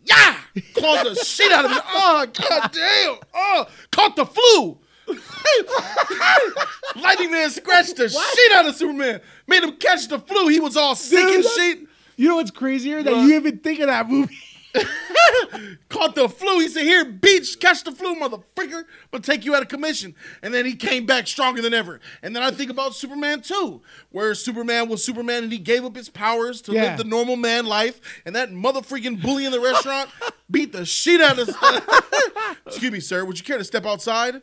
Yeah! 0.06 0.38
Clawed 0.74 1.06
the 1.08 1.16
shit 1.16 1.52
out 1.52 1.66
of 1.66 1.72
me. 1.72 1.78
Oh, 1.86 2.26
god 2.34 2.72
damn. 2.72 3.18
Oh, 3.34 3.66
caught 3.92 4.16
the 4.16 4.26
flu. 4.26 4.78
Lightning 7.02 7.32
Man 7.32 7.50
scratched 7.50 7.98
the 7.98 8.10
shit 8.10 8.52
out 8.54 8.66
of 8.68 8.76
Superman. 8.76 9.22
Made 9.48 9.64
him 9.64 9.74
catch 9.78 10.08
the 10.08 10.20
flu. 10.20 10.48
He 10.48 10.60
was 10.60 10.78
all 10.78 10.96
sick 10.96 11.20
Dude, 11.20 11.36
and 11.36 11.44
shit. 11.44 11.80
You 12.16 12.30
know 12.30 12.36
what's 12.36 12.52
crazier? 12.52 13.02
That 13.04 13.14
What? 13.14 13.24
you 13.24 13.36
even 13.36 13.58
think 13.60 13.80
of 13.80 13.88
that 13.88 14.10
movie. 14.10 14.38
Caught 15.90 16.16
the 16.16 16.28
flu. 16.28 16.60
He 16.60 16.68
said, 16.68 16.84
Here, 16.84 17.06
beach, 17.06 17.60
catch 17.60 17.84
the 17.84 17.92
flu, 17.92 18.16
motherfucker, 18.16 18.86
but 19.12 19.24
take 19.24 19.46
you 19.46 19.56
out 19.56 19.62
of 19.62 19.68
commission. 19.68 20.16
And 20.42 20.54
then 20.54 20.66
he 20.66 20.76
came 20.76 21.06
back 21.06 21.28
stronger 21.28 21.62
than 21.62 21.74
ever. 21.74 22.00
And 22.22 22.36
then 22.36 22.42
I 22.44 22.52
think 22.52 22.72
about 22.72 22.96
Superman 22.96 23.42
2, 23.42 23.82
where 24.12 24.34
Superman 24.36 24.90
was 24.90 25.04
Superman 25.04 25.44
and 25.44 25.52
he 25.52 25.60
gave 25.60 25.86
up 25.86 25.96
his 25.96 26.10
powers 26.10 26.62
to 26.64 26.74
Yeah. 26.74 26.84
live 26.84 26.98
the 26.98 27.04
normal 27.04 27.36
man 27.36 27.66
life. 27.66 28.02
And 28.26 28.36
that 28.36 28.50
motherfucking 28.52 29.22
bully 29.22 29.46
in 29.46 29.52
the 29.52 29.60
restaurant 29.60 30.10
beat 30.52 30.72
the 30.72 30.86
shit 30.86 31.22
out 31.22 31.38
of 31.40 31.50
Excuse 32.66 32.92
me, 32.92 33.00
sir. 33.00 33.24
Would 33.26 33.38
you 33.38 33.46
care 33.46 33.58
to 33.58 33.64
step 33.64 33.86
outside? 33.86 34.42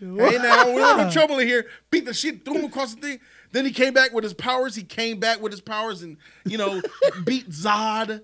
Hey, 0.00 0.38
now, 0.38 0.72
we're 0.74 0.84
having 0.84 1.10
trouble 1.10 1.38
in 1.38 1.46
here. 1.46 1.66
Beat 1.90 2.04
the 2.04 2.12
shit, 2.14 2.44
threw 2.44 2.54
him 2.58 2.64
across 2.64 2.94
the 2.94 3.00
thing. 3.00 3.20
Then 3.52 3.64
he 3.64 3.70
came 3.70 3.94
back 3.94 4.12
with 4.12 4.24
his 4.24 4.34
powers. 4.34 4.74
He 4.74 4.82
came 4.82 5.20
back 5.20 5.40
with 5.40 5.52
his 5.52 5.60
powers 5.60 6.02
and, 6.02 6.16
you 6.44 6.58
know, 6.58 6.82
beat 7.24 7.48
Zod 7.50 8.22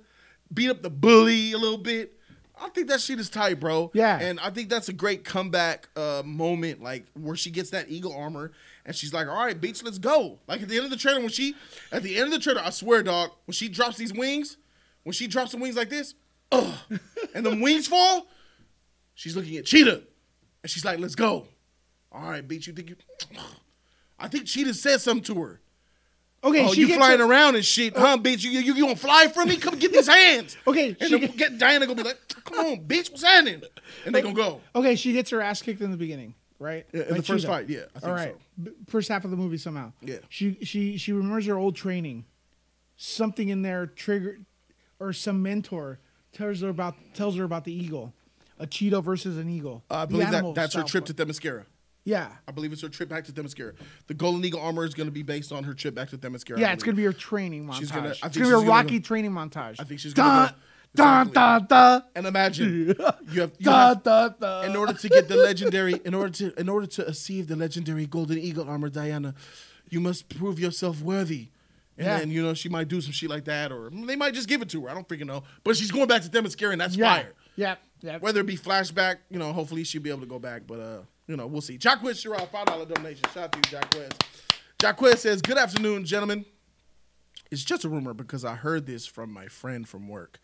beat 0.52 0.70
up 0.70 0.82
the 0.82 0.90
bully 0.90 1.52
a 1.52 1.58
little 1.58 1.78
bit. 1.78 2.16
I 2.60 2.68
think 2.68 2.88
that 2.88 3.00
shit 3.00 3.18
is 3.18 3.30
tight, 3.30 3.58
bro. 3.58 3.90
Yeah. 3.94 4.18
And 4.18 4.38
I 4.38 4.50
think 4.50 4.68
that's 4.68 4.90
a 4.90 4.92
great 4.92 5.24
comeback 5.24 5.88
uh, 5.96 6.22
moment, 6.24 6.82
like 6.82 7.06
where 7.14 7.36
she 7.36 7.50
gets 7.50 7.70
that 7.70 7.88
eagle 7.88 8.12
armor 8.12 8.52
and 8.84 8.94
she's 8.94 9.12
like, 9.12 9.28
"All 9.28 9.34
right, 9.34 9.58
beach, 9.58 9.82
let's 9.82 9.98
go." 9.98 10.38
Like 10.46 10.62
at 10.62 10.68
the 10.68 10.76
end 10.76 10.84
of 10.84 10.90
the 10.90 10.96
trailer, 10.96 11.20
when 11.20 11.28
she, 11.28 11.54
at 11.92 12.02
the 12.02 12.16
end 12.16 12.26
of 12.26 12.32
the 12.32 12.38
trailer, 12.38 12.60
I 12.60 12.70
swear, 12.70 13.02
dog, 13.02 13.30
when 13.46 13.52
she 13.52 13.68
drops 13.68 13.96
these 13.96 14.12
wings, 14.12 14.56
when 15.04 15.12
she 15.12 15.26
drops 15.26 15.52
the 15.52 15.58
wings 15.58 15.76
like 15.76 15.90
this, 15.90 16.14
ugh, 16.52 16.74
and 17.34 17.46
the 17.46 17.56
wings 17.56 17.86
fall, 17.86 18.26
she's 19.14 19.36
looking 19.36 19.56
at 19.56 19.64
Cheetah, 19.64 20.02
and 20.62 20.70
she's 20.70 20.84
like, 20.84 20.98
"Let's 20.98 21.14
go." 21.14 21.46
All 22.12 22.28
right, 22.28 22.46
beach, 22.46 22.66
you 22.66 22.72
think 22.72 22.90
you? 22.90 22.96
I 24.18 24.28
think 24.28 24.46
Cheetah 24.46 24.74
said 24.74 25.00
something 25.00 25.34
to 25.34 25.40
her. 25.40 25.60
Okay, 26.42 26.64
oh, 26.64 26.72
she 26.72 26.80
you 26.82 26.94
flying 26.94 27.20
around 27.20 27.54
and 27.56 27.64
shit, 27.64 27.94
huh, 27.94 28.16
bitch? 28.16 28.42
You, 28.44 28.50
you 28.50 28.74
you 28.74 28.82
gonna 28.84 28.96
fly 28.96 29.28
from 29.28 29.48
me? 29.48 29.56
Come 29.58 29.78
get 29.78 29.92
these 29.92 30.06
hands. 30.08 30.56
Okay, 30.66 30.96
and 30.98 31.08
she 31.10 31.28
get 31.28 31.58
Diana 31.58 31.86
gonna 31.86 31.96
be 32.02 32.08
like, 32.08 32.18
"Come 32.44 32.58
on, 32.58 32.84
bitch, 32.86 33.10
what's 33.10 33.22
happening?" 33.22 33.62
And 34.06 34.14
they 34.14 34.22
gonna 34.22 34.34
go. 34.34 34.60
Okay, 34.74 34.94
she 34.96 35.12
gets 35.12 35.30
her 35.30 35.42
ass 35.42 35.60
kicked 35.60 35.82
in 35.82 35.90
the 35.90 35.96
beginning, 35.98 36.34
right? 36.58 36.86
Yeah, 36.92 37.02
in 37.02 37.08
By 37.10 37.16
the 37.16 37.22
first 37.22 37.42
Cheetah. 37.44 37.46
fight, 37.52 37.68
yeah, 37.68 37.80
I 37.94 37.98
think 37.98 38.04
All 38.04 38.14
right, 38.14 38.36
B- 38.62 38.70
first 38.88 39.08
half 39.10 39.24
of 39.24 39.30
the 39.30 39.36
movie 39.36 39.58
somehow. 39.58 39.92
Yeah. 40.00 40.16
She 40.30 40.56
she 40.62 40.96
she 40.96 41.12
remembers 41.12 41.44
her 41.46 41.56
old 41.58 41.76
training. 41.76 42.24
Something 42.96 43.48
in 43.48 43.62
there 43.62 43.86
triggered, 43.86 44.44
or 44.98 45.12
some 45.12 45.42
mentor 45.42 45.98
tells 46.32 46.60
her 46.62 46.68
about 46.68 46.94
tells 47.14 47.36
her 47.36 47.44
about 47.44 47.64
the 47.64 47.72
eagle, 47.72 48.14
a 48.58 48.66
cheetah 48.66 49.00
versus 49.02 49.36
an 49.36 49.48
eagle. 49.50 49.82
Uh, 49.90 49.94
I 49.96 50.04
believe 50.06 50.30
that 50.30 50.54
that's 50.54 50.74
her 50.74 50.84
trip 50.84 51.06
fight. 51.06 51.16
to 51.16 51.26
Themyscira. 51.26 51.64
Yeah, 52.04 52.28
I 52.48 52.52
believe 52.52 52.72
it's 52.72 52.80
her 52.82 52.88
trip 52.88 53.08
back 53.10 53.24
to 53.26 53.32
Themyscira. 53.32 53.74
The 54.06 54.14
Golden 54.14 54.42
Eagle 54.44 54.60
armor 54.60 54.84
is 54.84 54.94
going 54.94 55.06
to 55.08 55.12
be 55.12 55.22
based 55.22 55.52
on 55.52 55.64
her 55.64 55.74
trip 55.74 55.94
back 55.94 56.08
to 56.10 56.18
Themyscira. 56.18 56.58
Yeah, 56.58 56.72
it's 56.72 56.82
gonna 56.82 56.96
be 56.96 57.04
her 57.04 57.12
training 57.12 57.66
montage. 57.66 57.78
She's 57.78 57.90
gonna- 57.90 58.08
it's 58.08 58.20
gonna 58.20 58.32
be 58.32 58.38
she's 58.40 58.48
a 58.48 58.52
gonna 58.52 58.66
Rocky 58.68 59.00
training 59.00 59.32
montage. 59.32 59.76
I 59.78 59.84
think 59.84 60.00
she's 60.00 60.14
dun, 60.14 60.26
gonna 60.26 60.54
go- 60.96 61.02
dun, 61.04 61.30
dun, 61.32 61.66
dun. 61.66 62.02
And 62.16 62.26
imagine 62.26 62.86
you 62.88 62.94
have, 63.04 63.18
you 63.30 63.46
Dun, 63.62 63.74
have 63.96 64.02
dun, 64.02 64.34
dun. 64.40 64.64
in 64.70 64.76
order 64.76 64.94
to 64.94 65.08
get 65.10 65.28
the 65.28 65.36
legendary, 65.36 66.00
in 66.04 66.14
order 66.14 66.30
to 66.32 66.58
in 66.60 66.68
order 66.70 66.86
to 66.86 67.06
achieve 67.06 67.48
the 67.48 67.56
legendary 67.56 68.06
Golden 68.06 68.38
Eagle 68.38 68.68
armor, 68.68 68.88
Diana, 68.88 69.34
you 69.90 70.00
must 70.00 70.28
prove 70.30 70.58
yourself 70.58 71.02
worthy. 71.02 71.48
And 71.98 72.06
Yeah. 72.06 72.18
then 72.20 72.30
you 72.30 72.42
know 72.42 72.54
she 72.54 72.70
might 72.70 72.88
do 72.88 73.02
some 73.02 73.12
shit 73.12 73.28
like 73.28 73.44
that, 73.44 73.70
or 73.72 73.90
they 73.90 74.16
might 74.16 74.32
just 74.32 74.48
give 74.48 74.62
it 74.62 74.70
to 74.70 74.82
her. 74.84 74.90
I 74.90 74.94
don't 74.94 75.06
freaking 75.06 75.26
know. 75.26 75.42
But 75.64 75.76
she's 75.76 75.90
going 75.90 76.06
back 76.08 76.22
to 76.22 76.28
Themyscira, 76.30 76.72
and 76.72 76.80
that's 76.80 76.96
Yeah, 76.96 77.14
fire. 77.14 77.32
yeah, 77.56 77.74
yeah. 78.00 78.16
Whether 78.18 78.40
it 78.40 78.46
be 78.46 78.56
flashback, 78.56 79.16
you 79.28 79.38
know, 79.38 79.52
hopefully 79.52 79.84
she'll 79.84 80.00
be 80.00 80.08
able 80.08 80.20
to 80.20 80.26
go 80.26 80.38
back. 80.38 80.62
But 80.66 80.80
uh, 80.80 80.98
you 81.30 81.36
know, 81.36 81.46
we'll 81.46 81.60
see. 81.60 81.78
Jacquez 81.78 82.22
Sherrod, 82.24 82.48
five 82.50 82.66
dollar 82.66 82.84
donation. 82.86 83.22
Shout 83.32 83.44
out 83.44 83.52
to 83.52 83.58
you, 83.58 83.78
Jacquez. 83.78 84.10
Jacquez 84.80 85.18
says, 85.20 85.40
"Good 85.40 85.58
afternoon, 85.58 86.04
gentlemen. 86.04 86.44
It's 87.52 87.62
just 87.64 87.84
a 87.84 87.88
rumor 87.88 88.14
because 88.14 88.44
I 88.44 88.54
heard 88.56 88.86
this 88.86 89.06
from 89.06 89.32
my 89.32 89.46
friend 89.46 89.88
from 89.88 90.08
work. 90.08 90.40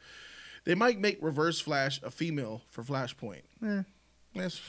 They 0.64 0.74
might 0.74 0.99
make 1.01 1.18
Reverse 1.20 1.61
Flash 1.61 2.01
a 2.03 2.11
female 2.11 2.62
for 2.68 2.82
Flashpoint. 2.82 3.43
Eh. 3.64 3.82
That's 4.34 4.61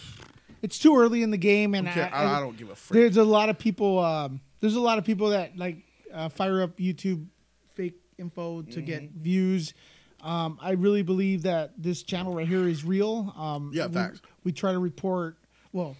it's 0.64 0.80
too 0.80 0.98
early 0.98 1.22
in 1.22 1.30
the 1.32 1.38
game, 1.38 1.76
and 1.76 1.88
Okay, 1.88 2.02
I, 2.02 2.24
I- 2.24 2.38
I 2.38 2.40
don't 2.40 2.58
give 2.58 2.70
a 2.72 2.76
frick. 2.76 3.00
There's 3.00 3.18
a 3.18 3.24
lot 3.24 3.50
of 3.50 3.60
people. 3.60 4.00
Um, 4.00 4.42
there's 4.60 4.76
a 4.76 4.82
lot 4.82 4.98
of 4.98 5.06
people 5.06 5.30
that 5.30 5.56
like 5.58 5.78
uh, 6.12 6.30
fire 6.30 6.64
up 6.64 6.78
YouTube 6.78 7.28
fake 7.76 8.00
info 8.18 8.64
to 8.64 8.82
get 8.82 9.04
Mm-hmm. 9.04 9.20
views. 9.22 9.74
Um, 10.24 10.58
I 10.60 10.72
really 10.72 11.04
believe 11.04 11.44
that 11.44 11.74
this 11.78 12.02
channel 12.02 12.34
right 12.34 12.48
here 12.48 12.68
is 12.68 12.84
real. 12.84 13.32
Um, 13.38 13.70
Yeah, 13.72 13.86
we, 13.86 13.94
facts. 13.94 14.22
We 14.44 14.52
try 14.52 14.72
to 14.72 14.80
report. 14.80 15.38
Well, 15.74 15.96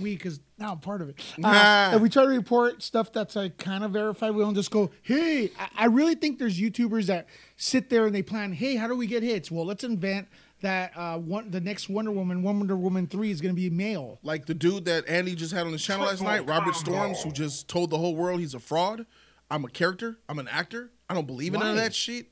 we 0.00 0.14
because 0.16 0.40
now 0.58 0.72
I'm 0.72 0.78
part 0.78 1.02
of 1.02 1.08
it. 1.08 1.20
Uh, 1.38 1.40
Nah. 1.52 1.90
and 1.92 2.02
we 2.02 2.08
try 2.08 2.22
to 2.24 2.28
report 2.30 2.82
stuff 2.82 3.12
that's 3.12 3.36
like 3.36 3.58
kind 3.58 3.84
of 3.84 3.90
verified. 3.92 4.34
We 4.34 4.42
don't 4.42 4.54
just 4.54 4.70
go, 4.70 4.90
"Hey." 5.02 5.50
I, 5.58 5.68
I 5.76 5.84
really 5.86 6.14
think 6.14 6.38
there's 6.38 6.58
YouTubers 6.60 7.06
that 7.06 7.26
sit 7.56 7.90
there 7.90 8.06
and 8.06 8.14
they 8.14 8.22
plan, 8.22 8.52
"Hey, 8.52 8.76
how 8.76 8.86
do 8.88 8.94
we 8.96 9.06
get 9.06 9.22
hits?" 9.22 9.50
Well, 9.50 9.64
let's 9.66 9.84
invent 9.84 10.28
that 10.60 10.92
uh, 10.96 11.18
one 11.18 11.50
the 11.50 11.60
next 11.60 11.88
Wonder 11.88 12.10
Woman, 12.12 12.42
Wonder 12.42 12.76
Woman 12.76 13.06
three, 13.06 13.30
is 13.30 13.40
going 13.40 13.54
to 13.54 13.60
be 13.60 13.68
male. 13.70 14.18
like 14.22 14.46
the 14.46 14.54
dude 14.54 14.84
that 14.84 15.08
Andy 15.08 15.34
just 15.34 15.52
had 15.52 15.66
on 15.66 15.72
his 15.72 15.82
channel 15.82 16.06
last 16.06 16.22
night, 16.22 16.46
Robert 16.46 16.76
Storms, 16.76 17.22
who 17.22 17.32
just 17.32 17.68
told 17.68 17.90
the 17.90 17.98
whole 17.98 18.14
world 18.14 18.40
he's 18.40 18.54
a 18.54 18.60
fraud. 18.60 19.06
I'm 19.50 19.64
a 19.64 19.68
character. 19.68 20.18
I'm 20.28 20.38
an 20.38 20.48
actor. 20.48 20.90
I 21.10 21.14
don't 21.14 21.26
believe 21.26 21.52
in 21.52 21.60
none 21.60 21.70
of 21.70 21.76
that 21.76 21.94
shit. 21.94 22.28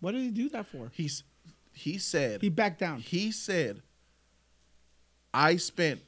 What 0.00 0.12
did 0.12 0.22
he 0.22 0.30
do 0.30 0.48
that 0.50 0.66
for? 0.66 0.90
He's 0.92 1.22
he 1.72 1.96
said 1.96 2.42
He 2.42 2.48
backed 2.50 2.80
down. 2.80 2.98
he 2.98 3.30
said 3.30 3.80
I 5.32 5.56
spent 5.56 6.00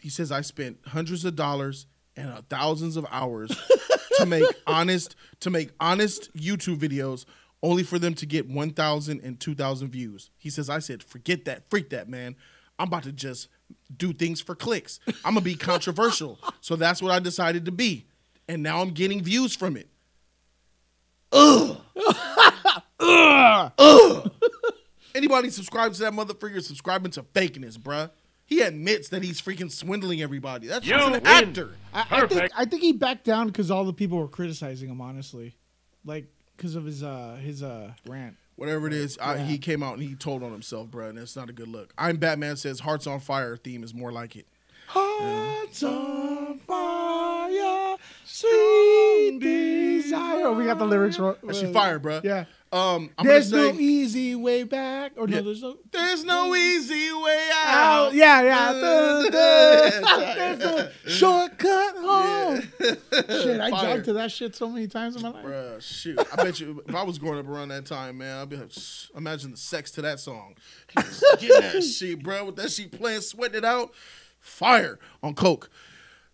he 0.00 0.08
says 0.08 0.32
I 0.32 0.40
spent 0.40 0.78
hundreds 0.86 1.24
of 1.24 1.36
dollars 1.36 1.86
and 2.16 2.28
uh, 2.30 2.42
thousands 2.48 2.96
of 2.96 3.06
hours 3.10 3.50
to 4.16 4.26
make 4.26 4.44
honest 4.66 5.16
to 5.40 5.50
make 5.50 5.70
honest 5.80 6.34
YouTube 6.36 6.78
videos 6.78 7.24
only 7.62 7.82
for 7.82 7.98
them 7.98 8.14
to 8.14 8.26
get 8.26 8.48
1000 8.48 9.20
and 9.22 9.40
2000 9.40 9.90
views. 9.90 10.30
He 10.36 10.50
says 10.50 10.70
I 10.70 10.78
said 10.78 11.02
forget 11.02 11.44
that 11.46 11.68
freak 11.70 11.90
that 11.90 12.08
man. 12.08 12.36
I'm 12.78 12.88
about 12.88 13.02
to 13.04 13.12
just 13.12 13.48
do 13.96 14.12
things 14.12 14.40
for 14.40 14.54
clicks. 14.54 15.00
I'm 15.24 15.34
going 15.34 15.36
to 15.36 15.40
be 15.40 15.54
controversial. 15.56 16.38
So 16.60 16.76
that's 16.76 17.02
what 17.02 17.10
I 17.10 17.18
decided 17.18 17.64
to 17.64 17.72
be. 17.72 18.06
And 18.46 18.62
now 18.62 18.80
I'm 18.80 18.90
getting 18.90 19.22
views 19.22 19.54
from 19.56 19.76
it. 19.76 19.88
Ugh. 21.32 21.76
Ugh. 23.00 23.72
Anybody 25.14 25.50
subscribes 25.50 25.98
to 25.98 26.04
that 26.04 26.12
motherfucker 26.12 26.62
subscribing 26.62 27.10
to 27.12 27.22
fakeness, 27.22 27.76
bruh. 27.76 28.10
He 28.48 28.62
admits 28.62 29.10
that 29.10 29.22
he's 29.22 29.42
freaking 29.42 29.70
swindling 29.70 30.22
everybody. 30.22 30.68
That's 30.68 30.86
just 30.86 31.06
an 31.06 31.26
actor. 31.26 31.74
I, 31.92 32.06
I 32.10 32.26
think 32.26 32.50
I 32.56 32.64
think 32.64 32.82
he 32.82 32.92
backed 32.92 33.24
down 33.24 33.48
because 33.48 33.70
all 33.70 33.84
the 33.84 33.92
people 33.92 34.16
were 34.16 34.26
criticizing 34.26 34.88
him. 34.88 35.02
Honestly, 35.02 35.54
like 36.02 36.24
because 36.56 36.74
of 36.74 36.86
his 36.86 37.02
uh 37.02 37.38
his 37.42 37.62
uh 37.62 37.92
rant. 38.06 38.36
Whatever 38.56 38.86
it 38.86 38.94
is, 38.94 39.18
I, 39.18 39.36
he 39.36 39.58
came 39.58 39.82
out 39.82 39.98
and 39.98 40.02
he 40.02 40.14
told 40.14 40.42
on 40.42 40.50
himself, 40.50 40.88
bruh, 40.88 41.10
and 41.10 41.18
it's 41.18 41.36
not 41.36 41.50
a 41.50 41.52
good 41.52 41.68
look. 41.68 41.92
I'm 41.98 42.16
Batman 42.16 42.56
says 42.56 42.80
Hearts 42.80 43.06
on 43.06 43.20
Fire 43.20 43.56
theme 43.58 43.84
is 43.84 43.92
more 43.92 44.10
like 44.10 44.34
it. 44.34 44.46
Hearts 44.86 45.82
on 45.82 46.58
fire, 46.60 47.96
sweet 48.24 49.40
desire. 50.18 50.52
We 50.52 50.64
got 50.64 50.78
the 50.78 50.86
lyrics 50.86 51.18
wrong. 51.18 51.36
That 51.42 51.56
shit 51.56 51.72
fire, 51.72 51.98
bruh. 52.00 52.22
Yeah. 52.24 52.44
Um, 52.70 53.08
I'm 53.16 53.26
there's 53.26 53.50
no 53.50 53.72
say 53.72 53.78
easy 53.78 54.34
way 54.34 54.62
back. 54.62 55.12
Or 55.16 55.26
Yeah. 55.26 55.36
no, 55.40 55.44
there's 55.46 55.62
no. 55.62 55.76
there's 55.90 56.22
no 56.24 56.54
easy 56.54 57.10
way 57.14 57.48
Out. 57.54 58.08
out. 58.08 58.14
Yeah, 58.14 58.42
yeah. 58.42 58.72
Yeah. 59.32 60.34
There's 60.34 60.58
no 60.58 60.88
shortcut 61.06 61.96
home. 61.96 62.60
Shit, 62.80 63.60
I 63.60 63.70
Fire. 63.70 63.82
jumped 63.94 64.04
to 64.06 64.12
that 64.14 64.30
shit 64.32 64.54
so 64.54 64.68
many 64.68 64.86
times 64.86 65.16
in 65.16 65.22
my 65.22 65.30
life. 65.30 65.44
Bruh, 65.46 65.80
shoot. 65.80 66.18
I 66.32 66.36
bet 66.44 66.60
you 66.60 66.82
if 66.86 66.94
I 66.94 67.02
was 67.04 67.18
growing 67.18 67.38
up 67.38 67.48
around 67.48 67.68
that 67.68 67.86
time, 67.86 68.18
man, 68.18 68.38
I'd 68.38 68.48
be 68.50 68.56
like, 68.56 68.70
imagine 69.16 69.50
the 69.52 69.56
sex 69.56 69.90
to 69.92 70.02
that 70.02 70.20
song. 70.20 70.54
Getting 71.40 71.48
that 71.60 71.82
shit, 71.98 72.22
bro, 72.22 72.44
with 72.46 72.56
that 72.56 72.70
shit 72.70 72.92
playing, 72.92 73.22
sweating 73.22 73.58
it 73.58 73.64
out. 73.64 73.92
Fire 74.40 74.98
on 75.22 75.34
Coke. 75.34 75.70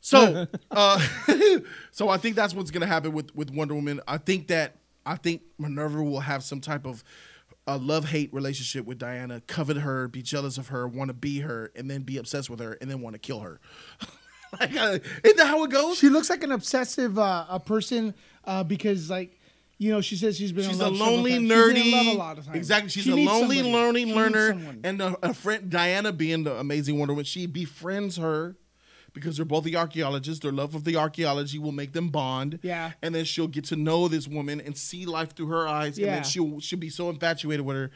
So, 0.04 0.46
uh, 0.70 1.00
so 1.90 2.10
I 2.10 2.18
think 2.18 2.36
that's 2.36 2.52
what's 2.52 2.70
gonna 2.70 2.86
happen 2.86 3.12
with 3.12 3.34
with 3.34 3.50
Wonder 3.50 3.74
Woman. 3.74 4.00
I 4.06 4.18
think 4.18 4.48
that 4.48 4.76
I 5.06 5.16
think 5.16 5.40
Minerva 5.58 6.02
will 6.02 6.20
have 6.20 6.44
some 6.44 6.60
type 6.60 6.84
of 6.86 7.02
a 7.66 7.78
love 7.78 8.04
hate 8.04 8.32
relationship 8.34 8.84
with 8.84 8.98
Diana, 8.98 9.40
covet 9.46 9.78
her, 9.78 10.06
be 10.08 10.20
jealous 10.20 10.58
of 10.58 10.68
her, 10.68 10.86
want 10.86 11.08
to 11.08 11.14
be 11.14 11.40
her, 11.40 11.72
and 11.74 11.90
then 11.90 12.02
be 12.02 12.18
obsessed 12.18 12.50
with 12.50 12.60
her, 12.60 12.76
and 12.82 12.90
then 12.90 13.00
want 13.00 13.14
to 13.14 13.18
kill 13.18 13.40
her. 13.40 13.58
like, 14.60 14.76
uh, 14.76 14.98
isn't 15.24 15.38
that 15.38 15.46
how 15.46 15.64
it 15.64 15.70
goes? 15.70 15.96
She 15.96 16.10
looks 16.10 16.28
like 16.28 16.42
an 16.42 16.52
obsessive 16.52 17.18
uh, 17.18 17.46
a 17.48 17.58
person 17.58 18.12
uh, 18.44 18.62
because 18.62 19.08
like 19.08 19.40
you 19.78 19.90
know 19.90 20.02
she 20.02 20.16
says 20.16 20.36
she's 20.36 20.52
been 20.52 20.64
She's 20.64 20.80
in 20.80 20.86
a 20.86 20.90
lonely, 20.90 21.38
nerdy. 21.38 21.76
She's 21.76 21.94
love 21.94 22.06
a 22.14 22.18
lot 22.18 22.38
of 22.38 22.44
times. 22.44 22.58
Exactly. 22.58 22.90
She's 22.90 23.04
She 23.04 23.10
a 23.10 23.16
lonely, 23.16 23.56
somebody. 23.56 23.72
lonely 23.72 24.04
She 24.04 24.12
learner. 24.12 24.76
And 24.84 25.00
a, 25.00 25.30
a 25.30 25.32
friend, 25.32 25.70
Diana, 25.70 26.12
being 26.12 26.44
the 26.44 26.56
amazing 26.56 26.98
Wonder 26.98 27.14
Woman, 27.14 27.24
she 27.24 27.46
befriends 27.46 28.18
her 28.18 28.56
because 29.14 29.36
they're 29.36 29.46
both 29.46 29.64
the 29.64 29.76
archaeologists. 29.76 30.42
Their 30.42 30.52
love 30.52 30.74
of 30.74 30.84
the 30.84 30.96
archaeology 30.96 31.58
will 31.58 31.72
make 31.72 31.94
them 31.94 32.10
bond. 32.10 32.58
Yeah. 32.62 32.92
And 33.02 33.14
then 33.14 33.24
she'll 33.24 33.48
get 33.48 33.64
to 33.66 33.76
know 33.76 34.08
this 34.08 34.28
woman 34.28 34.60
and 34.60 34.76
see 34.76 35.06
life 35.06 35.34
through 35.34 35.48
her 35.48 35.66
eyes. 35.66 35.96
And 35.96 36.08
then 36.08 36.24
she'll 36.24 36.60
she'll 36.60 36.78
be 36.78 36.90
so 36.90 37.08
infatuated 37.08 37.64
with 37.64 37.76
her. 37.76 37.90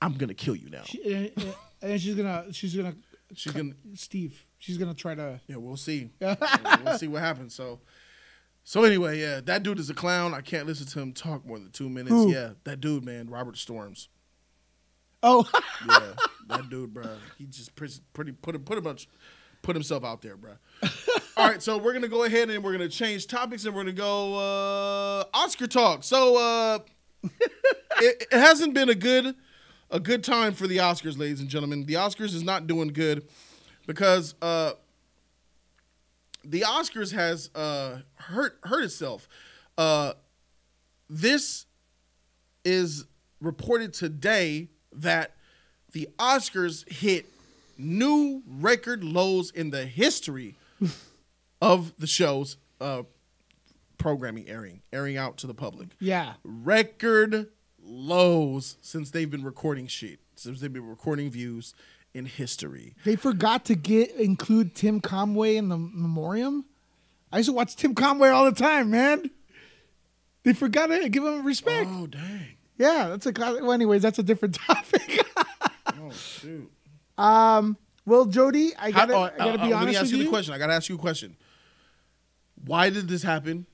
I'm 0.00 0.12
gonna 0.12 0.34
kill 0.34 0.54
you 0.54 0.70
now. 0.70 0.82
She- 0.84 1.32
and, 1.82 2.00
she's 2.00 2.14
gonna 2.14 2.52
she's 2.52 2.76
gonna 2.76 2.94
She's 3.34 3.52
gonna 3.52 3.72
Steve. 3.94 4.44
She's 4.58 4.78
gonna 4.78 4.94
try 4.94 5.14
to. 5.14 5.40
Yeah, 5.48 5.56
we'll 5.56 5.76
see. 5.76 6.10
we'll 6.20 6.98
see 6.98 7.08
what 7.08 7.22
happens. 7.22 7.54
So, 7.54 7.80
so 8.64 8.84
anyway, 8.84 9.20
yeah, 9.20 9.40
that 9.44 9.62
dude 9.62 9.78
is 9.78 9.90
a 9.90 9.94
clown. 9.94 10.32
I 10.32 10.40
can't 10.40 10.66
listen 10.66 10.86
to 10.86 11.00
him 11.00 11.12
talk 11.12 11.44
more 11.44 11.58
than 11.58 11.70
two 11.70 11.88
minutes. 11.88 12.12
Who? 12.12 12.32
Yeah, 12.32 12.50
that 12.64 12.80
dude, 12.80 13.04
man, 13.04 13.28
Robert 13.28 13.56
Storms. 13.56 14.08
Oh, 15.22 15.48
Yeah, 15.88 16.12
that 16.48 16.70
dude, 16.70 16.94
bro. 16.94 17.08
He 17.36 17.46
just 17.46 17.74
pretty, 17.74 17.94
pretty 18.12 18.32
put 18.32 18.54
a 18.54 18.58
put 18.58 18.82
much 18.84 19.08
put 19.66 19.74
himself 19.74 20.04
out 20.04 20.22
there, 20.22 20.36
bro. 20.36 20.52
All 21.36 21.48
right, 21.48 21.60
so 21.60 21.76
we're 21.76 21.92
gonna 21.92 22.06
go 22.06 22.22
ahead 22.22 22.48
and 22.48 22.62
we're 22.62 22.70
gonna 22.70 22.88
change 22.88 23.26
topics 23.26 23.64
and 23.64 23.74
we're 23.74 23.82
gonna 23.82 23.92
go 23.92 24.36
uh, 24.36 25.24
Oscar 25.34 25.66
talk. 25.66 26.04
So 26.04 26.36
uh, 26.36 26.78
it, 28.00 28.26
it 28.30 28.38
hasn't 28.38 28.74
been 28.74 28.88
a 28.88 28.94
good 28.94 29.34
a 29.90 29.98
good 29.98 30.22
time 30.22 30.54
for 30.54 30.68
the 30.68 30.78
Oscars, 30.78 31.18
ladies 31.18 31.40
and 31.40 31.48
gentlemen. 31.48 31.84
The 31.84 31.94
Oscars 31.94 32.32
is 32.32 32.44
not 32.44 32.68
doing 32.68 32.88
good 32.88 33.26
because 33.88 34.36
uh, 34.40 34.72
the 36.44 36.60
Oscars 36.60 37.12
has 37.12 37.50
uh, 37.56 37.98
hurt 38.14 38.58
hurt 38.62 38.84
itself. 38.84 39.28
Uh, 39.76 40.12
this 41.10 41.66
is 42.64 43.04
reported 43.40 43.92
today 43.92 44.68
that 44.92 45.34
the 45.90 46.08
Oscars 46.20 46.88
hit 46.90 47.26
new 47.78 48.42
record 48.46 49.04
lows 49.04 49.50
in 49.50 49.70
the 49.70 49.86
history 49.86 50.56
of 51.62 51.94
the 51.98 52.06
show's 52.06 52.56
uh, 52.80 53.02
programming 53.98 54.48
airing, 54.48 54.82
airing 54.92 55.16
out 55.16 55.36
to 55.38 55.46
the 55.46 55.54
public. 55.54 55.88
Yeah. 55.98 56.34
Record 56.44 57.48
lows 57.82 58.76
since 58.80 59.10
they've 59.10 59.30
been 59.30 59.44
recording 59.44 59.86
shit, 59.86 60.20
since 60.34 60.60
they've 60.60 60.72
been 60.72 60.88
recording 60.88 61.30
views 61.30 61.74
in 62.14 62.26
history. 62.26 62.94
They 63.04 63.16
forgot 63.16 63.64
to 63.66 63.74
get 63.74 64.10
include 64.12 64.74
Tim 64.74 65.00
Conway 65.00 65.56
in 65.56 65.68
the 65.68 65.76
memoriam. 65.76 66.64
I 67.30 67.38
used 67.38 67.48
to 67.48 67.52
watch 67.52 67.76
Tim 67.76 67.94
Conway 67.94 68.30
all 68.30 68.44
the 68.44 68.52
time, 68.52 68.90
man. 68.90 69.30
They 70.42 70.52
forgot 70.52 70.86
to 70.86 71.08
give 71.08 71.24
him 71.24 71.44
respect. 71.44 71.88
Oh 71.92 72.06
dang! 72.06 72.46
Yeah, 72.78 73.08
that's 73.08 73.26
a. 73.26 73.32
Well, 73.36 73.72
anyways, 73.72 74.02
that's 74.02 74.18
a 74.18 74.22
different 74.22 74.54
topic. 74.66 75.26
Oh 76.00 76.10
shoot! 76.12 76.70
Um. 77.18 77.76
Well, 78.04 78.26
Jody, 78.26 78.70
I 78.78 78.92
gotta, 78.92 79.14
oh, 79.14 79.22
I 79.22 79.30
gotta 79.36 79.60
uh, 79.60 79.66
be 79.66 79.72
uh, 79.72 79.78
honest 79.78 79.80
Let 79.80 79.86
me 79.86 79.96
ask 79.96 80.02
with 80.02 80.10
you 80.12 80.18
you. 80.18 80.24
the 80.24 80.30
question. 80.30 80.54
I 80.54 80.58
gotta 80.58 80.74
ask 80.74 80.88
you 80.88 80.94
a 80.94 80.98
question. 80.98 81.36
Why 82.64 82.88
did 82.88 83.08
this 83.08 83.24
happen? 83.24 83.66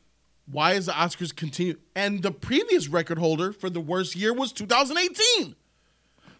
Why 0.47 0.72
is 0.72 0.86
the 0.86 0.93
Oscars 0.93 1.34
continue? 1.34 1.78
And 1.95 2.22
the 2.22 2.32
previous 2.32 2.88
record 2.88 3.18
holder 3.18 3.53
for 3.53 3.70
the 3.70 3.80
worst 3.80 4.16
year 4.16 4.32
was 4.32 4.53
2018. 4.53 5.55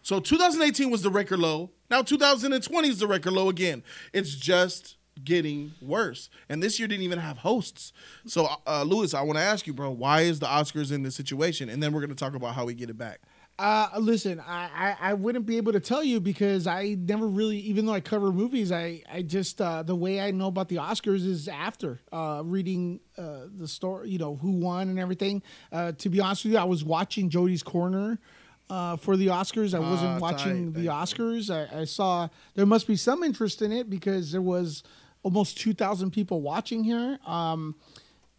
So 0.01 0.19
2018 0.19 0.89
was 0.89 1.03
the 1.03 1.09
record 1.09 1.39
low. 1.39 1.69
Now 1.89 2.01
2020 2.01 2.87
is 2.87 2.99
the 2.99 3.07
record 3.07 3.33
low 3.33 3.49
again. 3.49 3.83
It's 4.11 4.35
just 4.35 4.97
getting 5.23 5.73
worse. 5.81 6.29
And 6.49 6.61
this 6.61 6.79
year 6.79 6.87
didn't 6.87 7.03
even 7.03 7.19
have 7.19 7.37
hosts. 7.39 7.93
So, 8.25 8.49
uh, 8.67 8.83
Lewis, 8.83 9.13
I 9.13 9.21
want 9.21 9.37
to 9.37 9.43
ask 9.43 9.67
you, 9.67 9.73
bro, 9.73 9.91
why 9.91 10.21
is 10.21 10.39
the 10.39 10.47
Oscars 10.47 10.91
in 10.91 11.03
this 11.03 11.15
situation? 11.15 11.69
And 11.69 11.81
then 11.81 11.93
we're 11.93 12.01
going 12.01 12.09
to 12.09 12.15
talk 12.15 12.35
about 12.35 12.55
how 12.55 12.65
we 12.65 12.73
get 12.73 12.89
it 12.89 12.97
back. 12.97 13.21
Uh, 13.59 13.87
listen, 13.99 14.39
I, 14.39 14.69
I, 14.75 15.09
I 15.09 15.13
wouldn't 15.13 15.45
be 15.45 15.57
able 15.57 15.73
to 15.73 15.79
tell 15.79 16.03
you 16.03 16.19
because 16.19 16.65
I 16.65 16.95
never 16.99 17.27
really, 17.27 17.57
even 17.59 17.85
though 17.85 17.93
I 17.93 17.99
cover 17.99 18.31
movies, 18.31 18.71
I, 18.71 19.03
I 19.11 19.21
just, 19.21 19.61
uh, 19.61 19.83
the 19.83 19.95
way 19.95 20.19
I 20.19 20.31
know 20.31 20.47
about 20.47 20.69
the 20.69 20.77
Oscars 20.77 21.23
is 21.25 21.47
after 21.47 22.01
uh, 22.11 22.41
reading 22.43 22.99
uh, 23.15 23.41
the 23.55 23.67
story, 23.67 24.09
you 24.09 24.17
know, 24.17 24.35
who 24.37 24.51
won 24.51 24.89
and 24.89 24.97
everything. 24.99 25.43
Uh, 25.71 25.91
to 25.93 26.09
be 26.09 26.19
honest 26.19 26.45
with 26.45 26.53
you, 26.53 26.59
I 26.59 26.63
was 26.63 26.83
watching 26.83 27.29
Jody's 27.29 27.61
Corner 27.61 28.17
uh, 28.71 28.95
for 28.97 29.15
the 29.15 29.27
Oscars. 29.27 29.75
I 29.75 29.79
wasn't 29.79 30.09
Ah, 30.13 30.19
watching 30.19 30.73
tight. 30.73 30.81
the 30.81 30.87
Oscars. 30.87 31.51
I, 31.53 31.81
I 31.81 31.83
saw 31.85 32.29
there 32.55 32.65
must 32.65 32.87
be 32.87 32.95
some 32.95 33.21
interest 33.23 33.61
in 33.61 33.71
it 33.71 33.87
because 33.87 34.31
there 34.31 34.41
was 34.41 34.81
almost 35.21 35.59
2,000 35.59 36.09
people 36.09 36.41
watching 36.41 36.83
here. 36.83 37.19
Um, 37.25 37.75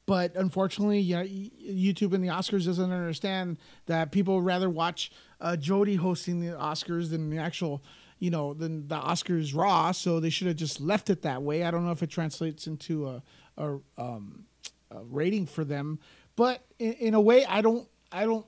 but 0.07 0.35
unfortunately, 0.37 1.01
you 1.01 1.17
know, 1.17 1.25
YouTube 1.25 2.13
and 2.13 2.23
the 2.23 2.29
Oscars 2.29 2.67
doesn't 2.67 2.93
understand 2.93 3.59
that 3.87 4.13
people 4.13 4.43
rather 4.43 4.69
watch 4.69 5.11
uh, 5.41 5.57
Jody 5.57 5.97
hosting 5.97 6.41
the 6.41 6.57
Oscars 6.57 7.11
than 7.11 7.31
the 7.31 7.39
actual, 7.39 7.83
you 8.19 8.31
know, 8.31 8.55
than 8.55 8.87
the 8.89 8.97
Oscars 8.97 9.55
Raw. 9.55 9.93
So 9.93 10.21
they 10.21 10.31
should 10.31 10.47
have 10.47 10.57
just 10.57 10.81
left 10.81 11.11
it 11.11 11.23
that 11.23 11.43
way. 11.43 11.65
I 11.65 11.71
don't 11.71 11.85
know 11.85 11.93
if 11.93 12.03
it 12.03 12.11
translates 12.11 12.67
into 12.67 13.07
a, 13.09 13.23
a, 13.57 13.79
um, 13.97 14.45
a 14.91 15.03
rating 15.05 15.47
for 15.47 15.65
them, 15.65 15.99
but 16.37 16.65
in, 16.79 16.93
in 16.95 17.15
a 17.15 17.21
way, 17.21 17.45
I 17.47 17.61
don't, 17.63 17.89
I 18.13 18.25
don't, 18.25 18.47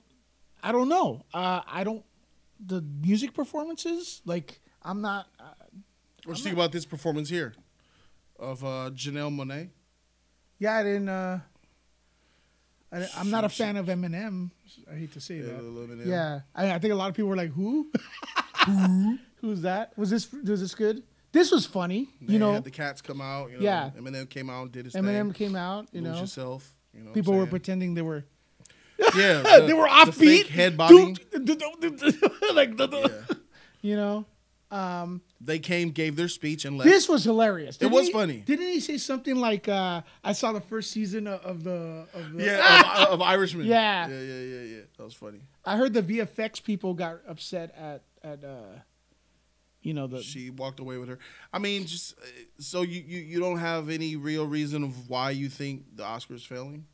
I 0.63 0.73
don't 0.73 0.89
know. 0.89 1.25
Uh, 1.33 1.61
I 1.67 1.85
don't. 1.85 2.05
The 2.65 2.81
music 3.03 3.35
performances, 3.35 4.23
like, 4.25 4.61
I'm 4.83 5.01
not. 5.01 5.27
Uh, 5.39 5.45
What 6.25 6.35
do 6.35 6.41
you 6.41 6.45
think 6.45 6.57
about 6.57 6.73
this 6.73 6.87
performance 6.87 7.29
here 7.29 7.55
of 8.39 8.65
uh, 8.65 8.91
Janelle 8.95 9.31
Monáe? 9.31 9.69
Yeah, 10.59 10.77
I 10.77 10.83
didn't. 10.83 11.09
Uh, 11.09 11.41
I, 12.93 13.07
I'm 13.17 13.31
not 13.31 13.45
a 13.45 13.49
fan 13.49 13.77
of 13.77 13.87
Eminem. 13.87 14.51
I 14.91 14.95
hate 14.97 15.13
to 15.15 15.21
say 15.21 15.37
Yeah, 15.39 15.45
that. 15.47 16.03
Yeah, 16.07 16.41
I, 16.55 16.73
I 16.73 16.79
think 16.79 16.93
a 16.93 16.97
lot 16.97 17.09
of 17.11 17.15
people 17.17 17.29
were 17.29 17.37
like, 17.37 17.51
"Who? 17.53 17.91
Who's 19.41 19.63
that? 19.63 19.97
Was 19.97 20.11
this 20.11 20.31
was 20.33 20.61
this 20.61 20.75
good? 20.75 21.03
This 21.33 21.51
was 21.51 21.67
funny, 21.67 22.09
you 22.21 22.39
know. 22.39 22.53
had 22.55 22.65
the 22.65 22.71
cats 22.71 23.03
come 23.03 23.21
out. 23.21 23.51
You 23.51 23.59
know, 23.59 23.63
Yeah. 23.65 23.91
Eminem 23.99 24.29
came 24.29 24.49
out 24.49 24.63
and 24.63 24.73
did 24.73 24.87
his 24.87 24.95
Eminem 24.95 25.25
thing. 25.25 25.33
came 25.33 25.57
out, 25.57 25.87
you 25.93 26.01
Lose 26.01 26.15
know. 26.15 26.21
yourself. 26.21 26.73
You 26.95 27.03
know, 27.05 27.11
People 27.13 27.35
were 27.35 27.47
pretending 27.47 27.93
they 27.95 28.01
were 28.03 28.25
Yeah, 29.15 29.43
they 29.67 29.75
were 29.75 29.83
the 29.85 29.89
offbeat, 29.91 30.15
fake 30.15 30.47
head 30.47 30.77
bobbing. 30.79 31.19
like 32.55 32.77
the, 32.79 33.37
you 33.83 33.97
know. 33.97 34.25
Um, 34.71 35.21
They 35.41 35.59
came, 35.59 35.91
gave 35.91 36.17
their 36.17 36.29
speech, 36.29 36.65
and 36.65 36.79
left. 36.79 36.89
this 36.89 37.09
was 37.09 37.25
hilarious. 37.25 37.77
It 37.77 37.81
Didn't 37.81 37.93
was 37.95 38.07
he- 38.07 38.13
funny. 38.13 38.39
Didn't 38.39 38.69
he 38.69 38.81
say 38.81 38.97
something 38.97 39.37
like, 39.37 39.69
uh, 39.69 40.01
"I 40.25 40.33
saw 40.33 40.53
the 40.53 40.63
first 40.63 40.91
season 40.91 41.27
of, 41.27 41.41
of 41.43 41.63
the 41.63 42.07
of 42.15 42.33
the 42.33 42.45
yeah, 42.45 43.05
of, 43.05 43.09
of 43.15 43.23
Irishman. 43.23 43.67
Yeah. 43.67 44.09
yeah, 44.09 44.21
yeah, 44.21 44.41
yeah, 44.41 44.61
yeah. 44.63 44.81
That 44.97 45.05
was 45.05 45.15
funny. 45.15 45.41
I 45.65 45.77
heard 45.77 45.93
the 45.93 46.03
VFX 46.03 46.63
people 46.65 46.95
got 46.95 47.21
upset 47.29 47.75
at 47.77 48.03
at 48.25 48.45
uh, 48.45 48.79
you 49.83 49.93
know 49.93 50.07
the 50.07 50.23
She 50.23 50.49
walked 50.51 50.81
away 50.81 50.97
with 50.97 51.11
her. 51.11 51.19
I 51.53 51.59
mean, 51.59 51.87
just 51.87 52.19
uh, 52.19 52.25
so 52.59 52.81
you, 52.83 53.03
you 53.07 53.19
you 53.21 53.39
don't 53.39 53.59
have 53.59 53.91
any 53.91 54.17
real 54.17 54.47
reason 54.47 54.83
of 54.85 55.11
why 55.11 55.31
you 55.33 55.49
think 55.51 55.97
the 55.97 56.03
Oscars 56.03 56.47
failing. 56.47 56.87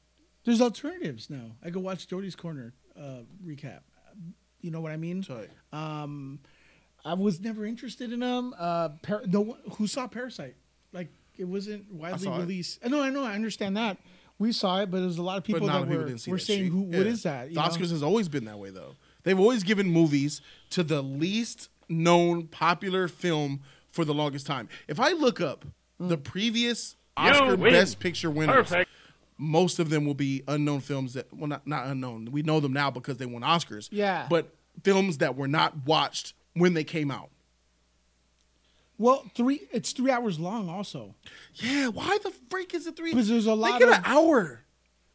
There's 0.44 0.60
alternatives 0.60 1.30
now. 1.30 1.52
I 1.64 1.70
go 1.70 1.78
watch 1.78 2.08
Jody's 2.08 2.34
Corner 2.34 2.74
uh, 2.98 3.20
recap. 3.46 3.82
You 4.60 4.72
know 4.72 4.80
what 4.80 4.90
I 4.90 4.96
mean? 4.96 5.22
Tight. 5.22 5.48
Um, 5.72 6.40
I 7.04 7.14
was 7.14 7.40
never 7.40 7.64
interested 7.64 8.12
in 8.12 8.20
them. 8.20 8.54
Uh, 8.58 8.90
Par- 9.02 9.22
no, 9.26 9.40
one- 9.40 9.58
who 9.76 9.86
saw 9.86 10.06
Parasite? 10.06 10.54
Like 10.92 11.08
it 11.36 11.44
wasn't 11.44 11.90
widely 11.92 12.18
saw 12.26 12.36
it. 12.36 12.40
released. 12.40 12.84
Uh, 12.84 12.88
No, 12.88 13.02
I 13.02 13.10
know, 13.10 13.24
I 13.24 13.34
understand 13.34 13.76
that. 13.76 13.98
We 14.38 14.52
saw 14.52 14.80
it, 14.80 14.90
but 14.90 15.00
there's 15.00 15.18
a 15.18 15.22
lot 15.22 15.38
of 15.38 15.44
people 15.44 15.60
but 15.60 15.66
that 15.66 15.72
lot 15.74 15.82
of 15.82 15.88
people 15.88 16.02
were, 16.02 16.08
didn't 16.08 16.20
see 16.20 16.30
were 16.30 16.36
that 16.38 16.42
saying, 16.44 16.64
shit. 16.64 16.72
"Who? 16.72 16.88
Yeah. 16.90 16.98
is 16.98 17.22
that?" 17.22 17.48
you 17.48 17.54
The 17.54 17.62
know? 17.62 17.68
Oscars 17.68 17.90
has 17.90 18.02
always 18.02 18.28
been 18.28 18.44
that 18.46 18.58
way, 18.58 18.70
though. 18.70 18.96
They've 19.24 19.38
always 19.38 19.62
given 19.62 19.88
movies 19.88 20.40
to 20.70 20.82
the 20.82 21.02
least 21.02 21.68
known 21.88 22.46
popular 22.48 23.06
film 23.08 23.60
for 23.90 24.04
the 24.04 24.14
longest 24.14 24.46
time. 24.46 24.68
If 24.88 24.98
I 24.98 25.12
look 25.12 25.40
up 25.40 25.64
Hmm. 25.98 26.08
the 26.08 26.16
previous 26.18 26.96
Oscar. 27.16 27.56
Best 27.56 28.00
Picture 28.00 28.30
winners, 28.30 28.54
Perfect. 28.70 28.90
most 29.38 29.78
of 29.78 29.90
them 29.90 30.06
will 30.06 30.14
be 30.14 30.42
unknown 30.48 30.80
films 30.80 31.12
that 31.14 31.32
well 31.32 31.46
not 31.48 31.66
not 31.66 31.86
unknown. 31.86 32.30
We 32.32 32.42
know 32.42 32.58
them 32.60 32.72
now 32.72 32.90
because 32.90 33.18
they 33.18 33.26
won 33.26 33.42
Oscars. 33.42 33.88
Yeah. 33.92 34.26
But 34.30 34.54
films 34.82 35.18
that 35.18 35.36
were 35.36 35.48
not 35.48 35.84
watched 35.86 36.32
when 36.54 36.74
they 36.74 36.84
came 36.84 37.10
out. 37.10 37.30
Well, 38.98 39.24
three. 39.34 39.62
It's 39.72 39.92
three 39.92 40.10
hours 40.10 40.38
long, 40.38 40.68
also. 40.68 41.14
Yeah, 41.54 41.88
why 41.88 42.18
the 42.22 42.32
freak 42.50 42.74
is 42.74 42.86
it 42.86 42.96
three? 42.96 43.10
Because 43.10 43.28
there's 43.28 43.46
a 43.46 43.54
lot 43.54 43.72
Make 43.72 43.82
it 43.82 43.88
of- 43.88 43.94
an 43.94 44.02
hour. 44.04 44.60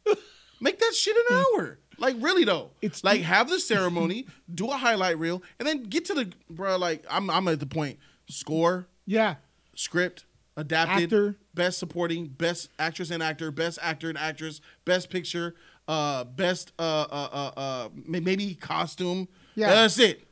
Make 0.60 0.78
that 0.78 0.94
shit 0.94 1.16
an 1.30 1.36
hour. 1.54 1.78
Like 1.98 2.16
really 2.20 2.44
though. 2.44 2.70
It's- 2.82 3.02
like 3.02 3.22
have 3.22 3.48
the 3.48 3.58
ceremony, 3.60 4.26
do 4.54 4.66
a 4.70 4.76
highlight 4.76 5.18
reel, 5.18 5.42
and 5.58 5.66
then 5.66 5.84
get 5.84 6.04
to 6.06 6.14
the 6.14 6.32
bro. 6.50 6.76
Like 6.76 7.04
I'm 7.10 7.30
I'm 7.30 7.48
at 7.48 7.60
the 7.60 7.66
point. 7.66 7.98
Score, 8.30 8.86
Yeah, 9.06 9.36
script, 9.74 10.26
adapted, 10.54 11.04
Actor. 11.04 11.36
best 11.54 11.78
supporting, 11.78 12.26
best 12.26 12.68
actress 12.78 13.10
and 13.10 13.22
actor, 13.22 13.50
best 13.50 13.78
actor 13.80 14.10
and 14.10 14.18
actress, 14.18 14.60
best 14.84 15.08
picture, 15.08 15.54
uh, 15.88 16.24
best 16.24 16.72
uh 16.78 17.06
uh 17.10 17.28
uh, 17.32 17.58
uh 17.58 17.88
maybe 18.04 18.54
costume. 18.54 19.28
Yeah. 19.54 19.70
that's 19.70 19.98
it. 19.98 20.27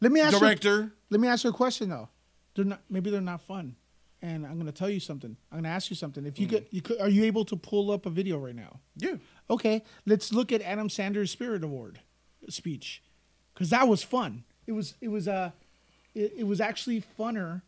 Let 0.00 0.12
me 0.12 0.20
ask 0.20 0.32
You, 0.34 0.40
Director. 0.40 0.92
let 1.10 1.20
me 1.20 1.28
ask 1.28 1.44
you 1.44 1.50
a 1.50 1.52
question 1.52 1.88
though. 1.90 2.08
They're 2.54 2.64
not. 2.64 2.80
Maybe 2.88 3.10
they're 3.10 3.20
not 3.20 3.40
fun. 3.42 3.76
And 4.22 4.44
I'm 4.46 4.58
gonna 4.58 4.72
tell 4.72 4.90
you 4.90 5.00
something. 5.00 5.36
I'm 5.50 5.58
gonna 5.58 5.68
ask 5.74 5.88
you 5.90 5.96
something. 5.96 6.26
If 6.26 6.38
you 6.38 6.46
Mm. 6.46 6.50
could, 6.50 6.66
you 6.70 6.82
could, 6.82 7.00
are 7.00 7.08
you 7.08 7.24
able 7.24 7.44
to 7.46 7.56
pull 7.56 7.90
up 7.90 8.06
a 8.06 8.10
video 8.10 8.38
right 8.38 8.54
now? 8.54 8.80
Yeah. 8.96 9.16
Okay, 9.48 9.82
let's 10.06 10.32
look 10.32 10.52
at 10.52 10.60
Adam 10.62 10.88
Sandler's 10.88 11.30
Spirit 11.30 11.64
Award 11.64 12.00
speech, 12.48 13.02
because 13.54 13.70
that 13.70 13.88
was 13.88 14.02
fun. 14.02 14.44
It 14.66 14.72
was. 14.72 14.94
It 15.00 15.08
was. 15.08 15.26
Uh, 15.28 15.52
it, 16.14 16.32
it 16.38 16.44
was 16.44 16.60
actually 16.60 17.02
funner. 17.18 17.62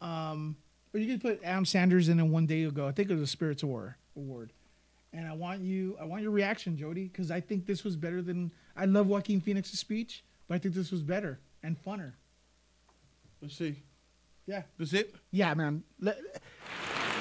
Um, 0.00 0.56
or 0.94 1.00
you 1.00 1.06
could 1.18 1.20
put 1.20 1.42
Adam 1.44 1.64
Sandler's 1.64 2.08
in 2.08 2.18
it 2.20 2.24
one 2.24 2.46
day 2.46 2.62
ago. 2.64 2.86
I 2.86 2.92
think 2.92 3.10
it 3.10 3.14
was 3.14 3.22
a 3.22 3.26
Spirits 3.26 3.62
Award. 3.62 3.94
Award. 4.16 4.52
And 5.12 5.26
I 5.26 5.32
want 5.32 5.60
you. 5.62 5.96
I 6.00 6.04
want 6.04 6.22
your 6.22 6.30
reaction, 6.30 6.76
Jody, 6.76 7.04
because 7.08 7.30
I 7.30 7.40
think 7.40 7.66
this 7.66 7.82
was 7.82 7.96
better 7.96 8.22
than. 8.22 8.52
I 8.76 8.84
love 8.84 9.06
Joaquin 9.08 9.40
Phoenix's 9.40 9.78
speech, 9.80 10.22
but 10.46 10.54
I 10.54 10.58
think 10.58 10.74
this 10.74 10.90
was 10.92 11.02
better 11.02 11.40
and 11.62 11.76
funner. 11.84 12.12
Let's 13.40 13.56
see. 13.56 13.76
Yeah. 14.46 14.62
That's 14.78 14.92
it. 14.92 15.14
Yeah, 15.30 15.54
man. 15.54 15.82
Let, 16.00 16.18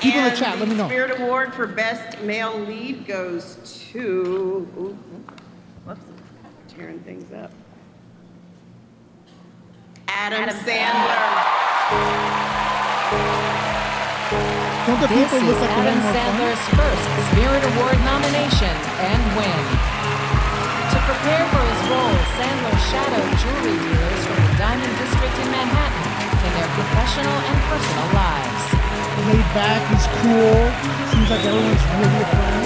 people 0.02 0.20
in 0.20 0.26
the 0.26 0.30
And 0.32 0.38
chat, 0.40 0.60
let 0.60 0.68
me 0.68 0.76
know. 0.76 0.88
Spirit 0.88 1.20
Award 1.20 1.54
for 1.54 1.68
Best 1.68 2.22
Male 2.22 2.58
Lead 2.60 3.06
goes 3.06 3.58
to. 3.92 4.68
Ooh, 4.78 4.98
whoops, 5.86 6.02
tearing 6.70 7.00
things 7.02 7.32
up. 7.34 7.52
Adam, 10.08 10.50
Sandler. 10.66 11.58
Don't 14.88 15.02
the 15.02 15.08
This 15.08 15.32
people 15.32 15.38
is 15.38 15.44
look 15.44 15.60
like 15.62 15.70
Adam 15.70 16.00
having 16.00 16.38
more 16.38 16.56
fun? 16.56 16.56
Sandler's 16.56 16.64
first 16.80 17.06
Spirit 17.32 17.64
Award 17.76 18.00
nomination 18.06 18.76
and 19.04 19.22
win. 19.38 19.97
To 20.94 21.00
prepare 21.04 21.44
for 21.52 21.64
his 21.68 21.82
role, 21.92 22.18
Sandler 22.40 22.78
shadowed 22.88 23.32
jewelry 23.42 23.76
dealers 23.76 24.24
from 24.24 24.40
the 24.40 24.54
Diamond 24.56 24.94
District 24.98 25.36
in 25.44 25.50
Manhattan 25.52 26.08
in 26.48 26.52
their 26.56 26.72
professional 26.80 27.38
and 27.44 27.58
personal 27.68 28.08
lives. 28.16 28.64
Laid 29.28 29.50
back, 29.52 29.82
he's 29.92 30.08
cool. 30.24 30.64
Seems 31.12 31.30
like 31.30 31.44
everyone's 31.44 31.84
really 32.00 32.22
a 32.22 32.30
friend. 32.32 32.58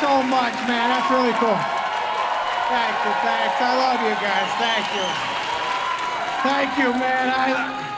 so 0.00 0.22
much, 0.22 0.54
man. 0.64 0.88
That's 0.88 1.10
really 1.12 1.36
cool. 1.36 1.60
Thank 2.72 2.96
you, 3.04 3.12
thanks. 3.20 3.56
I 3.60 3.72
love 3.76 4.00
you 4.00 4.16
guys. 4.16 4.48
Thank 4.56 4.86
you. 4.96 5.06
Thank 6.42 6.70
you, 6.78 6.98
man. 6.98 7.28
I. 7.28 7.89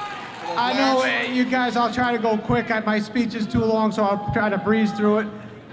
I 0.56 0.72
know 0.74 1.32
you 1.32 1.44
guys. 1.44 1.76
I'll 1.76 1.92
try 1.92 2.12
to 2.12 2.18
go 2.18 2.36
quick. 2.38 2.70
I, 2.70 2.80
my 2.80 2.98
speech 3.00 3.34
is 3.34 3.46
too 3.46 3.64
long, 3.64 3.92
so 3.92 4.04
I'll 4.04 4.32
try 4.32 4.48
to 4.48 4.58
breeze 4.58 4.92
through 4.92 5.18
it. 5.20 5.26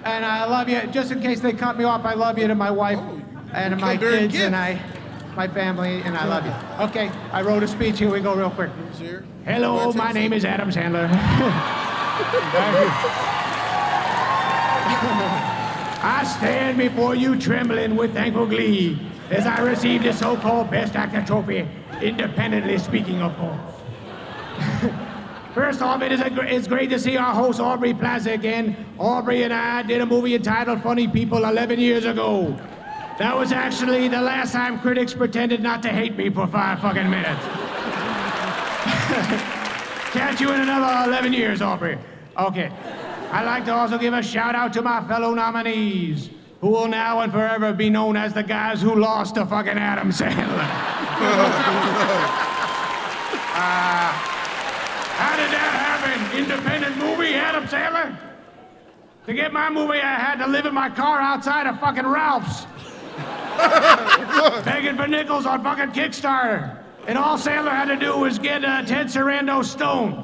And 0.05 0.25
I 0.25 0.45
love 0.45 0.69
you. 0.69 0.81
Just 0.87 1.11
in 1.11 1.19
case 1.21 1.39
they 1.41 1.53
cut 1.53 1.77
me 1.77 1.83
off, 1.83 2.05
I 2.05 2.13
love 2.13 2.37
you 2.39 2.47
to 2.47 2.55
my 2.55 2.71
wife 2.71 2.99
and 3.53 3.79
my 3.81 3.97
kids 3.97 4.33
and 4.45 4.55
I, 4.55 4.79
my 5.35 5.47
family, 5.47 6.01
and 6.03 6.15
I 6.17 6.25
love 6.25 6.45
you. 6.45 6.53
Okay, 6.85 7.09
I 7.31 7.41
wrote 7.41 7.63
a 7.63 7.67
speech. 7.67 7.99
Here 7.99 8.09
we 8.09 8.21
go, 8.21 8.35
real 8.35 8.49
quick. 8.51 8.69
Hello, 9.45 9.91
my 9.93 10.11
name 10.11 10.33
is 10.33 10.45
Adam 10.45 10.69
Sandler. 10.69 11.09
I 16.01 16.23
stand 16.37 16.77
before 16.77 17.15
you 17.15 17.37
trembling 17.39 17.95
with 17.95 18.13
thankful 18.13 18.45
glee 18.45 18.99
as 19.29 19.45
I 19.45 19.59
receive 19.61 20.03
the 20.03 20.13
so-called 20.13 20.71
Best 20.71 20.95
Actor 20.95 21.25
trophy, 21.25 21.67
independently 22.01 22.77
speaking, 22.77 23.21
of 23.21 23.35
course. 23.37 23.59
First 25.53 25.81
off, 25.81 26.01
it 26.01 26.11
is 26.11 26.21
a, 26.21 26.31
it's 26.41 26.67
great 26.67 26.89
to 26.91 26.99
see 26.99 27.17
our 27.17 27.33
host 27.33 27.59
Aubrey 27.59 27.93
Plaza 27.93 28.31
again. 28.31 28.75
Aubrey 28.99 29.43
and 29.43 29.51
I 29.51 29.81
did 29.81 29.99
a 29.99 30.05
movie 30.05 30.35
entitled 30.35 30.81
Funny 30.83 31.07
People 31.07 31.43
11 31.45 31.79
years 31.79 32.05
ago. 32.05 32.55
That 33.17 33.35
was 33.35 33.51
actually 33.51 34.07
the 34.07 34.21
last 34.21 34.53
time 34.53 34.79
critics 34.79 35.13
pretended 35.13 35.61
not 35.61 35.81
to 35.83 35.89
hate 35.89 36.15
me 36.15 36.29
for 36.29 36.47
five 36.47 36.79
fucking 36.79 37.09
minutes. 37.09 37.43
Catch 40.13 40.39
you 40.39 40.51
in 40.51 40.61
another 40.61 41.09
11 41.09 41.33
years, 41.33 41.61
Aubrey. 41.61 41.97
Okay. 42.37 42.71
I'd 43.31 43.45
like 43.45 43.65
to 43.65 43.73
also 43.73 43.97
give 43.97 44.13
a 44.13 44.23
shout 44.23 44.55
out 44.55 44.71
to 44.73 44.81
my 44.81 45.05
fellow 45.07 45.33
nominees, 45.33 46.29
who 46.61 46.69
will 46.69 46.87
now 46.87 47.19
and 47.19 47.31
forever 47.31 47.73
be 47.73 47.89
known 47.89 48.15
as 48.15 48.33
the 48.33 48.43
guys 48.43 48.81
who 48.81 48.95
lost 48.95 49.35
to 49.35 49.45
fucking 49.45 49.77
Adam 49.77 50.09
Sandler. 50.11 50.67
Uh, 53.61 54.38
how 55.19 55.35
did 55.35 55.51
that 55.51 55.71
happen? 55.85 56.37
Independent 56.37 56.97
movie, 56.97 57.33
Adam 57.33 57.65
Sandler? 57.65 58.17
To 59.25 59.33
get 59.33 59.51
my 59.51 59.69
movie, 59.69 59.99
I 59.99 60.15
had 60.15 60.37
to 60.37 60.47
live 60.47 60.65
in 60.65 60.73
my 60.73 60.89
car 60.89 61.19
outside 61.19 61.67
of 61.67 61.79
fucking 61.79 62.07
Ralph's. 62.07 62.65
Begging 64.65 64.95
for 64.95 65.07
nickels 65.07 65.45
on 65.45 65.61
fucking 65.61 65.91
Kickstarter. 65.91 66.81
And 67.05 67.17
all 67.17 67.37
Sandler 67.37 67.71
had 67.71 67.85
to 67.85 67.97
do 67.97 68.17
was 68.17 68.39
get 68.39 68.63
uh, 68.63 68.83
Ted 68.83 69.07
Sarandos 69.07 69.65
stoned. 69.65 70.23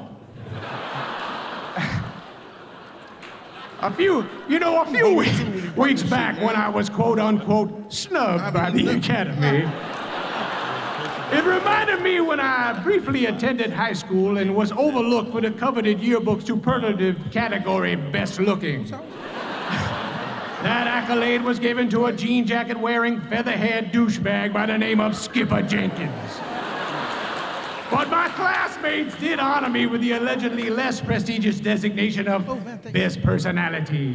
A 3.80 3.92
few, 3.92 4.26
you 4.48 4.58
know, 4.58 4.80
a 4.80 4.86
few 4.86 5.14
weeks, 5.14 5.76
weeks 5.76 6.02
back 6.02 6.40
when 6.40 6.56
I 6.56 6.70
was 6.70 6.88
quote 6.88 7.18
unquote 7.18 7.92
snubbed 7.92 8.54
by 8.54 8.70
the 8.70 8.88
Academy. 8.96 9.70
It 11.32 11.44
reminded 11.44 12.02
me 12.02 12.20
when 12.20 12.38
I 12.38 12.80
briefly 12.84 13.26
attended 13.26 13.72
high 13.72 13.94
school 13.94 14.38
and 14.38 14.54
was 14.54 14.70
overlooked 14.70 15.32
for 15.32 15.40
the 15.40 15.50
coveted 15.50 16.00
yearbook 16.00 16.40
superlative 16.40 17.18
category 17.32 17.96
best 17.96 18.38
looking. 18.40 18.90
That 20.62 20.86
accolade 20.86 21.42
was 21.42 21.60
given 21.60 21.88
to 21.90 22.06
a 22.06 22.12
jean 22.12 22.46
jacket 22.46 22.76
wearing, 22.80 23.20
feather 23.20 23.52
haired 23.52 23.92
douchebag 23.92 24.52
by 24.54 24.66
the 24.66 24.76
name 24.76 25.00
of 25.00 25.14
Skipper 25.14 25.62
Jenkins. 25.62 26.40
But 27.90 28.10
my 28.10 28.28
classmates 28.30 29.14
did 29.20 29.38
honor 29.38 29.68
me 29.68 29.86
with 29.86 30.00
the 30.00 30.12
allegedly 30.12 30.70
less 30.70 31.00
prestigious 31.00 31.60
designation 31.60 32.26
of 32.26 32.46
Best 32.92 33.22
Personality. 33.22 34.14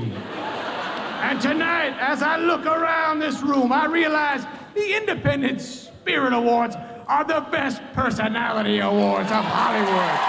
And 1.22 1.40
tonight, 1.40 1.96
as 2.00 2.22
I 2.22 2.38
look 2.38 2.66
around 2.66 3.20
this 3.20 3.42
room, 3.42 3.72
I 3.72 3.86
realize 3.86 4.44
the 4.74 4.98
Independent 4.98 5.62
Spirit 5.62 6.34
Awards 6.34 6.76
are 7.12 7.26
the 7.26 7.42
best 7.52 7.82
personality 7.92 8.80
awards 8.80 9.30
of 9.32 9.44
Hollywood. 9.44 10.20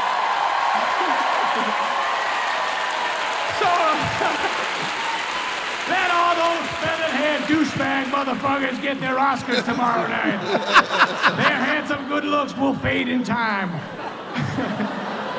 So, 3.62 3.68
let 5.92 6.10
all 6.10 6.34
those 6.34 6.66
feathered-haired 6.82 7.42
douchebag 7.42 8.06
motherfuckers 8.10 8.80
get 8.82 8.98
their 8.98 9.14
Oscars 9.14 9.64
tomorrow 9.64 10.08
night. 10.08 10.40
Their 11.36 11.58
handsome 11.62 12.08
good 12.08 12.24
looks 12.24 12.56
will 12.56 12.74
fade 12.74 13.08
in 13.08 13.22
time. 13.22 13.68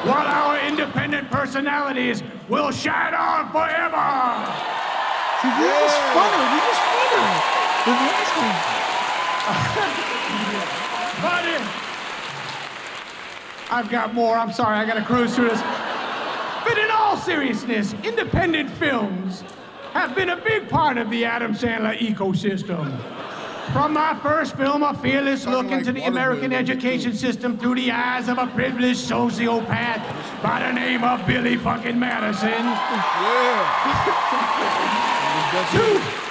While 0.07 0.25
our 0.27 0.57
independent 0.65 1.29
personalities 1.29 2.23
will 2.47 2.71
shine 2.71 3.13
on 3.13 3.51
forever. 3.51 4.45
See, 5.41 5.49
they're 5.59 5.81
just 5.81 5.99
funner. 6.15 6.43
They're 6.53 6.67
just 6.69 6.81
funner. 6.87 7.27
They're 7.83 8.01
nasty. 8.07 8.51
But 10.53 10.82
it, 11.45 11.61
I've 13.71 13.89
got 13.89 14.13
more. 14.13 14.35
I'm 14.35 14.51
sorry. 14.53 14.77
I 14.77 14.85
got 14.85 14.95
to 14.95 15.03
cruise 15.03 15.35
through 15.35 15.49
this. 15.49 15.61
But 16.63 16.77
in 16.77 16.91
all 16.91 17.17
seriousness, 17.17 17.93
independent 18.03 18.69
films 18.69 19.43
have 19.93 20.15
been 20.15 20.29
a 20.29 20.37
big 20.37 20.69
part 20.69 20.97
of 20.97 21.09
the 21.09 21.25
Adam 21.25 21.53
Sandler 21.53 21.97
ecosystem. 21.97 22.99
From 23.71 23.93
my 23.93 24.13
first 24.21 24.55
film, 24.55 24.83
a 24.83 24.93
fearless 24.93 25.47
look 25.47 25.71
into 25.71 25.91
the 25.91 26.03
American 26.03 26.53
education 26.53 27.13
system 27.13 27.57
through 27.57 27.75
the 27.75 27.91
eyes 27.91 28.27
of 28.27 28.37
a 28.37 28.47
privileged 28.47 29.09
sociopath 29.09 30.03
by 30.43 30.59
the 30.59 30.73
name 30.73 31.03
of 31.03 31.25
Billy 31.25 31.57
fucking 31.57 31.97
Madison. 31.97 32.51
to, 35.71 36.22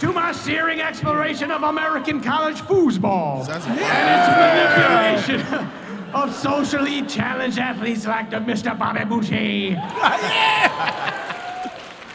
to 0.00 0.12
my 0.12 0.32
searing 0.32 0.80
exploration 0.80 1.50
of 1.50 1.62
American 1.62 2.22
college 2.22 2.62
foosball 2.62 3.46
and 3.46 3.78
its 3.78 5.26
manipulation 5.28 5.68
of 6.14 6.34
socially 6.34 7.02
challenged 7.02 7.58
athletes 7.58 8.06
like 8.06 8.30
the 8.30 8.38
Mr. 8.38 8.76
Bobby 8.78 9.04
Boucher. 9.04 9.76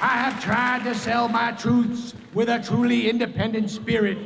I 0.01 0.17
have 0.17 0.43
tried 0.43 0.83
to 0.85 0.95
sell 0.95 1.29
my 1.29 1.51
truths 1.51 2.15
with 2.33 2.49
a 2.49 2.59
truly 2.59 3.07
independent 3.07 3.69
spirit 3.69 4.17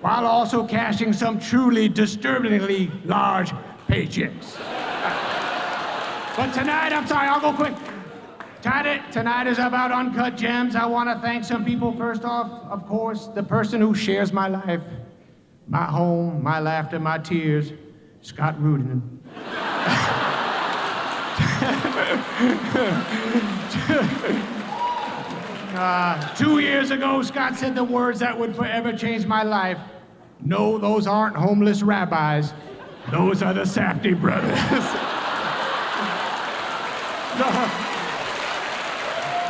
while 0.00 0.24
also 0.24 0.64
cashing 0.64 1.12
some 1.12 1.40
truly 1.40 1.88
disturbingly 1.88 2.90
large 3.04 3.50
paychecks. 3.88 4.56
But 6.36 6.54
tonight, 6.54 6.92
I'm 6.92 7.06
sorry, 7.08 7.28
I'll 7.28 7.40
go 7.40 7.52
quick. 7.52 7.74
Tonight, 8.62 9.10
tonight 9.10 9.46
is 9.46 9.58
about 9.58 9.90
uncut 9.90 10.36
gems. 10.36 10.76
I 10.76 10.84
want 10.84 11.08
to 11.08 11.18
thank 11.26 11.44
some 11.44 11.64
people. 11.64 11.96
First 11.96 12.24
off, 12.24 12.50
of 12.70 12.86
course, 12.86 13.28
the 13.28 13.42
person 13.42 13.80
who 13.80 13.94
shares 13.94 14.34
my 14.34 14.48
life, 14.48 14.82
my 15.66 15.84
home, 15.84 16.42
my 16.42 16.60
laughter, 16.60 17.00
my 17.00 17.16
tears, 17.16 17.72
Scott 18.20 18.60
Rudin. 18.60 19.18
Uh, 25.72 26.34
two 26.34 26.58
years 26.58 26.90
ago, 26.90 27.22
Scott 27.22 27.56
said 27.56 27.74
the 27.74 27.84
words 27.84 28.18
that 28.18 28.36
would 28.36 28.54
forever 28.54 28.92
change 28.92 29.24
my 29.24 29.42
life. 29.42 29.78
No, 30.40 30.78
those 30.78 31.06
aren't 31.06 31.36
homeless 31.36 31.82
rabbis. 31.82 32.52
Those 33.10 33.40
are 33.40 33.54
the 33.54 33.62
Safdie 33.62 34.20
brothers. 34.20 34.58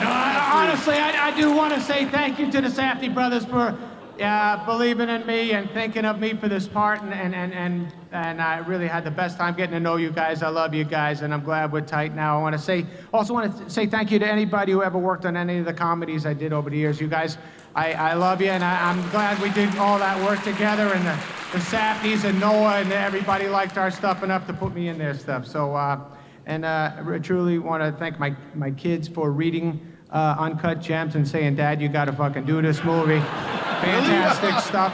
I, 0.09 0.63
honestly, 0.65 0.95
I, 0.95 1.29
I 1.29 1.41
do 1.41 1.53
want 1.55 1.75
to 1.75 1.81
say 1.81 2.07
thank 2.07 2.39
you 2.39 2.51
to 2.53 2.61
the 2.61 2.69
Safdie 2.69 3.13
brothers 3.13 3.45
for 3.45 3.77
uh, 4.21 4.65
believing 4.67 5.09
in 5.09 5.27
me 5.27 5.53
and 5.53 5.71
thinking 5.71 6.05
of 6.05 6.19
me 6.19 6.35
for 6.35 6.49
this 6.49 6.69
part. 6.69 7.03
And, 7.03 7.13
and, 7.13 7.35
and, 7.35 7.53
and, 7.53 7.95
and 8.13 8.43
I 8.43 8.59
really 8.59 8.87
had 8.87 9.05
the 9.05 9.11
best 9.11 9.39
time 9.39 9.55
getting 9.55 9.73
to 9.73 9.81
know 9.81 9.97
you 9.97 10.11
guys. 10.11 10.43
I 10.43 10.49
love 10.49 10.75
you 10.75 10.85
guys, 10.85 11.23
and 11.23 11.33
I'm 11.33 11.43
glad 11.43 11.73
we're 11.73 11.81
tight 11.81 12.15
now. 12.15 12.39
I 12.39 12.43
want 12.43 12.55
to 12.55 12.61
say, 12.61 12.87
also 13.13 13.33
want 13.33 13.57
to 13.57 13.71
say 13.71 13.87
thank 13.87 14.11
you 14.11 14.19
to 14.19 14.27
anybody 14.27 14.73
who 14.73 14.83
ever 14.83 14.99
worked 14.99 15.25
on 15.25 15.37
any 15.37 15.59
of 15.59 15.65
the 15.65 15.75
comedies 15.75 16.27
I 16.27 16.35
did 16.35 16.53
over 16.53 16.71
the 16.71 16.77
years. 16.77 17.01
You 17.01 17.09
guys, 17.09 17.39
I, 17.75 17.93
I 17.93 18.15
love 18.15 18.41
you, 18.41 18.49
and 18.49 18.65
I, 18.65 18.91
I'm 18.91 19.01
glad 19.11 19.41
we 19.41 19.51
did 19.51 19.75
all 19.77 19.99
that 19.99 20.23
work 20.25 20.43
together. 20.43 20.93
And 20.93 21.07
the, 21.07 21.19
the 21.53 22.29
and 22.29 22.41
Noah 22.41 22.81
and 22.81 22.93
everybody 22.93 23.49
liked 23.49 23.79
our 23.79 23.91
stuff 23.91 24.23
enough 24.23 24.47
to 24.49 24.53
put 24.53 24.75
me 24.75 24.89
in 24.89 24.99
their 24.99 25.15
stuff. 25.15 25.47
So, 25.47 25.75
uh, 25.75 26.01
and 26.47 26.65
uh, 26.65 26.93
I 27.07 27.19
truly 27.19 27.59
want 27.59 27.83
to 27.83 27.93
thank 27.99 28.19
my, 28.19 28.35
my 28.55 28.71
kids 28.71 29.09
for 29.09 29.31
reading 29.31 29.81
uh, 30.11 30.37
Uncut 30.39 30.81
Gems 30.81 31.15
and 31.15 31.27
saying, 31.27 31.57
Dad, 31.57 31.81
you 31.81 31.89
got 31.89 32.07
to 32.07 32.13
fucking 32.13 32.45
do 32.45 32.61
this 32.63 32.83
movie. 32.85 33.21
Fantastic 33.21 34.59
stuff. 34.65 34.93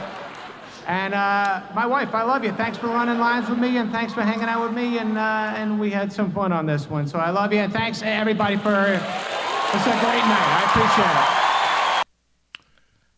And 0.87 1.13
uh, 1.13 1.63
my 1.75 1.85
wife, 1.85 2.15
I 2.15 2.23
love 2.23 2.45
you. 2.45 2.53
Thanks 2.53 2.77
for 2.77 2.87
running 2.87 3.17
lines 3.19 3.49
with 3.49 3.59
me, 3.59 3.77
and 3.77 3.91
thanks 3.91 4.13
for 4.13 4.21
hanging 4.21 4.45
out 4.45 4.63
with 4.63 4.73
me, 4.73 4.99
and 4.99 5.17
uh, 5.17 5.53
and 5.57 5.77
we 5.77 5.89
had 5.89 6.13
some 6.13 6.31
fun 6.31 6.53
on 6.53 6.65
this 6.65 6.89
one. 6.89 7.05
So 7.05 7.19
I 7.19 7.29
love 7.29 7.51
you, 7.51 7.59
and 7.59 7.73
thanks 7.73 8.01
everybody 8.01 8.55
for. 8.55 8.69
It's 8.69 9.85
a 9.85 9.99
great 9.99 10.23
night. 10.23 10.47
I 10.49 10.63
appreciate 10.69 12.03
it. 12.03 12.07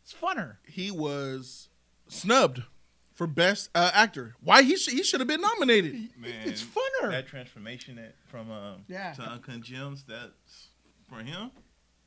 It's 0.01 0.15
funner. 0.15 0.55
He 0.67 0.89
was 0.89 1.69
snubbed 2.07 2.63
for 3.19 3.27
best 3.27 3.69
uh, 3.75 3.91
actor. 3.93 4.33
Why 4.41 4.63
he 4.63 4.77
sh- 4.77 4.91
he 4.91 5.03
should 5.03 5.19
have 5.19 5.27
been 5.27 5.41
nominated. 5.41 5.91
Man, 6.17 6.31
It's 6.45 6.63
funner. 6.63 7.11
That 7.11 7.27
transformation 7.27 7.97
that 7.97 8.15
from 8.29 8.49
um, 8.49 8.85
Yeah. 8.87 9.11
to 9.11 9.21
Uncut 9.23 9.59
Gems, 9.59 10.05
that's 10.07 10.69
for 11.09 11.17
him. 11.17 11.51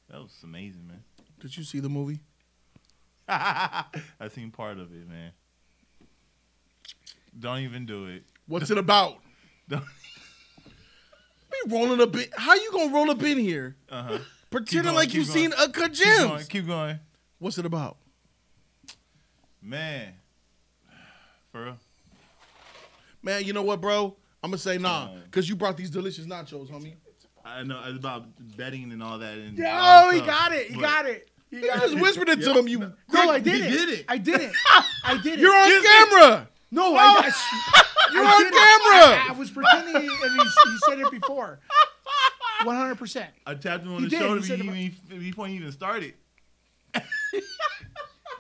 That 0.09 0.21
was 0.23 0.35
amazing, 0.43 0.87
man. 0.89 1.05
Did 1.39 1.55
you 1.55 1.65
see 1.65 1.81
the 1.81 1.91
movie? 1.91 2.21
I 3.29 3.85
seen 4.31 4.51
part 4.53 4.79
of 4.79 4.91
it, 4.91 5.07
man. 5.07 5.33
Don't 7.39 7.59
even 7.59 7.85
do 7.85 8.07
it. 8.07 8.25
What's 8.47 8.71
it 8.71 8.79
about? 8.79 9.19
Don't- 9.69 9.85
Be 10.65 11.59
rolling 11.75 12.01
up 12.01 12.17
in. 12.17 12.25
How 12.39 12.55
you 12.55 12.73
gonna 12.73 12.91
roll 12.91 13.11
up 13.11 13.23
in 13.23 13.37
here? 13.37 13.77
Uh-huh. 13.91 14.17
Pretending 14.51 14.85
going, 14.85 14.97
like 14.97 15.13
you've 15.13 15.27
going. 15.29 15.51
seen 15.51 15.53
a 15.59 15.67
Keep 15.67 15.75
going. 16.27 16.45
Keep 16.47 16.67
going. 16.69 17.01
What's 17.39 17.59
it 17.59 17.67
about? 17.67 17.99
Man. 19.61 20.15
For 21.53 21.65
real? 21.65 21.79
Man, 23.23 23.45
you 23.45 23.53
know 23.53 23.63
what, 23.63 23.81
bro? 23.81 24.17
I'm 24.43 24.51
gonna 24.51 24.59
say 24.59 24.79
nah, 24.79 25.11
cause 25.31 25.49
you 25.49 25.55
brought 25.55 25.77
these 25.77 25.91
delicious 25.91 26.27
nachos, 26.27 26.69
homie. 26.69 26.95
I 27.45 27.63
know 27.63 27.81
it's 27.87 27.99
about 27.99 28.25
betting 28.57 28.91
and 28.93 29.03
all 29.03 29.19
that. 29.19 29.37
And 29.39 29.59
Oh, 29.61 29.69
all 29.69 30.11
he 30.11 30.17
stuff, 30.19 30.27
got 30.29 30.53
it. 30.53 30.67
He 30.71 30.81
got 30.81 31.07
it. 31.07 31.29
He 31.51 31.57
You 31.61 31.67
got 31.69 31.81
just 31.83 31.95
it. 31.95 32.01
whispered 32.01 32.29
it 32.31 32.41
to 32.41 32.47
Yeah. 32.49 32.53
them. 32.55 32.69
You 32.69 32.79
No, 32.81 33.31
I 33.31 33.39
didn't. 33.39 33.71
did 33.71 33.89
it. 33.91 34.05
I 34.09 34.19
didn't. 34.19 34.53
I 35.05 35.21
did 35.23 35.35
it. 35.35 35.39
You're 35.41 35.55
on 35.55 35.83
camera. 35.85 36.49
No, 36.71 36.95
oh. 36.95 36.97
I, 36.97 37.31
I, 37.31 37.83
You're 38.13 38.25
I 38.25 38.33
on 38.35 38.43
camera. 38.43 39.23
I, 39.23 39.27
I 39.29 39.39
was 39.39 39.51
pretending, 39.51 39.95
and 39.97 40.07
he, 40.07 40.11
he 40.71 40.79
said 40.89 40.99
it 41.01 41.11
before. 41.11 41.61
One 42.65 42.77
hundred 42.77 42.97
percent. 42.99 43.31
I 43.47 43.55
tapped 43.55 43.85
him 43.85 43.93
on 43.95 43.99
He 43.99 44.05
the 44.05 44.11
did, 44.11 44.19
shoulder 44.21 44.41
he 44.41 44.47
said 44.47 44.59
before 44.61 44.75
it- 44.75 44.79
he, 45.11 45.19
before 45.19 45.47
he 45.49 45.55
even 45.57 45.73
started. 45.73 46.15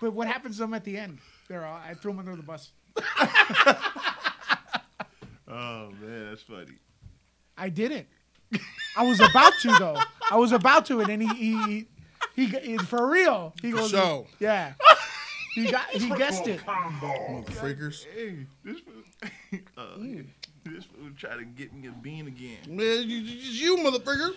But 0.00 0.14
what 0.14 0.26
happens 0.26 0.56
to 0.56 0.62
them 0.62 0.74
at 0.74 0.82
the 0.84 0.96
end? 0.98 1.18
There, 1.48 1.64
I 1.64 1.90
I 1.90 1.94
threw 1.94 2.10
them 2.12 2.18
under 2.20 2.34
the 2.34 2.42
bus. 2.42 2.72
Oh 5.54 5.90
man, 6.00 6.30
that's 6.30 6.42
funny. 6.42 6.72
I 7.58 7.68
didn't. 7.68 8.06
I 8.96 9.04
was 9.06 9.20
about 9.20 9.52
to 9.62 9.68
though. 9.78 9.98
I 10.30 10.36
was 10.36 10.52
about 10.52 10.86
to, 10.86 11.00
and 11.00 11.08
then 11.08 11.20
he 11.20 11.28
he 11.34 11.86
he, 12.34 12.46
he 12.46 12.78
for 12.78 13.10
real. 13.10 13.52
He 13.60 13.70
goes, 13.70 13.90
sure. 13.90 14.26
yeah. 14.40 14.72
He 15.54 15.70
got 15.70 15.88
he 15.90 16.08
guessed 16.10 16.46
it. 16.48 16.60
Motherfreakers. 16.64 18.06
Hey, 18.14 18.46
this 18.64 18.78
fool, 18.80 18.94
uh, 19.76 19.84
this 20.64 20.84
fool 20.84 21.10
try 21.18 21.36
to 21.36 21.44
get 21.44 21.74
me 21.74 21.88
a 21.88 21.92
bean 21.92 22.26
again. 22.28 22.58
Man, 22.68 23.02
you, 23.08 23.18
you, 23.18 23.76
you 23.76 23.84
motherfucker. 23.84 24.34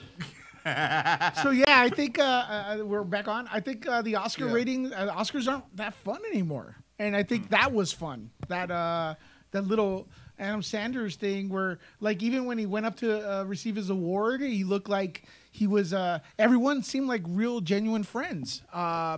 So 1.43 1.51
yeah, 1.51 1.79
I 1.79 1.89
think 1.89 2.17
uh, 2.17 2.23
uh, 2.23 2.77
we're 2.83 3.03
back 3.03 3.27
on. 3.27 3.47
I 3.53 3.59
think 3.59 3.87
uh, 3.87 4.01
the 4.01 4.15
Oscar 4.15 4.47
Yeah. 4.47 4.53
rating, 4.53 4.91
uh, 4.91 5.13
Oscars 5.15 5.47
aren't 5.47 5.77
that 5.77 5.93
fun 5.93 6.19
anymore, 6.31 6.75
and 6.99 7.15
I 7.15 7.23
think 7.23 7.49
that 7.49 7.71
was 7.73 7.91
fun. 7.91 8.31
That 8.47 8.71
uh, 8.71 9.15
that 9.51 9.67
little 9.67 10.07
Adam 10.39 10.61
Sanders 10.61 11.15
thing, 11.15 11.49
where 11.49 11.79
like 11.99 12.21
even 12.23 12.45
when 12.45 12.57
he 12.57 12.65
went 12.65 12.85
up 12.85 12.97
to 12.97 13.39
uh, 13.39 13.43
receive 13.43 13.75
his 13.75 13.89
award, 13.89 14.41
he 14.41 14.63
looked 14.63 14.89
like 14.89 15.23
he 15.51 15.67
was. 15.67 15.93
Uh, 15.93 16.19
everyone 16.39 16.83
seemed 16.83 17.07
like 17.07 17.21
real, 17.27 17.61
genuine 17.61 18.03
friends. 18.03 18.61
Uh, 18.73 19.17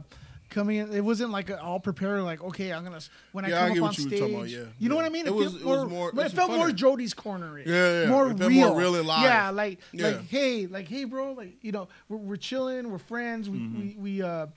coming 0.50 0.78
in, 0.78 0.94
it 0.94 1.04
wasn't 1.04 1.30
like 1.32 1.52
all 1.62 1.80
prepared. 1.80 2.22
Like 2.22 2.42
okay, 2.44 2.72
I'm 2.72 2.84
gonna 2.84 3.00
when 3.34 3.46
I 3.46 3.50
Yeah, 3.50 3.64
I 3.64 3.68
come 3.68 3.74
get 3.74 3.84
up 3.84 3.88
on 3.90 3.94
stage. 3.96 4.22
about, 4.22 4.48
yeah. 4.50 4.60
You 4.80 4.90
know 4.90 4.96
what 4.96 5.06
I 5.06 5.10
mean? 5.10 5.28
It 5.28 5.34
was- 5.34 5.52
felt 5.54 5.62
it 5.62 5.66
was 5.66 5.90
more- 5.90 6.26
it 6.26 6.32
felt 6.32 6.52
more. 6.52 6.72
Jody's 6.72 7.14
corner. 7.14 7.60
Yeah, 7.60 8.04
yeah. 8.04 8.10
More 8.10 8.30
It 8.32 8.40
real. 8.40 8.70
more 8.70 8.78
real 8.80 8.96
and 8.96 9.08
live. 9.08 9.24
Yeah, 9.24 9.50
like 9.50 9.80
Yeah. 9.92 10.08
like 10.08 10.28
hey, 10.30 10.68
like 10.68 10.88
hey, 10.88 11.04
bro, 11.04 11.34
like 11.34 11.58
you 11.62 11.72
know, 11.74 11.88
we're, 12.10 12.18
we're 12.18 12.36
chilling, 12.38 12.90
we're 12.92 12.98
friends, 12.98 13.50
we 13.50 13.58
Mm-hmm. 13.60 13.80
we 13.82 13.96
we 14.00 14.22
uh 14.22 14.48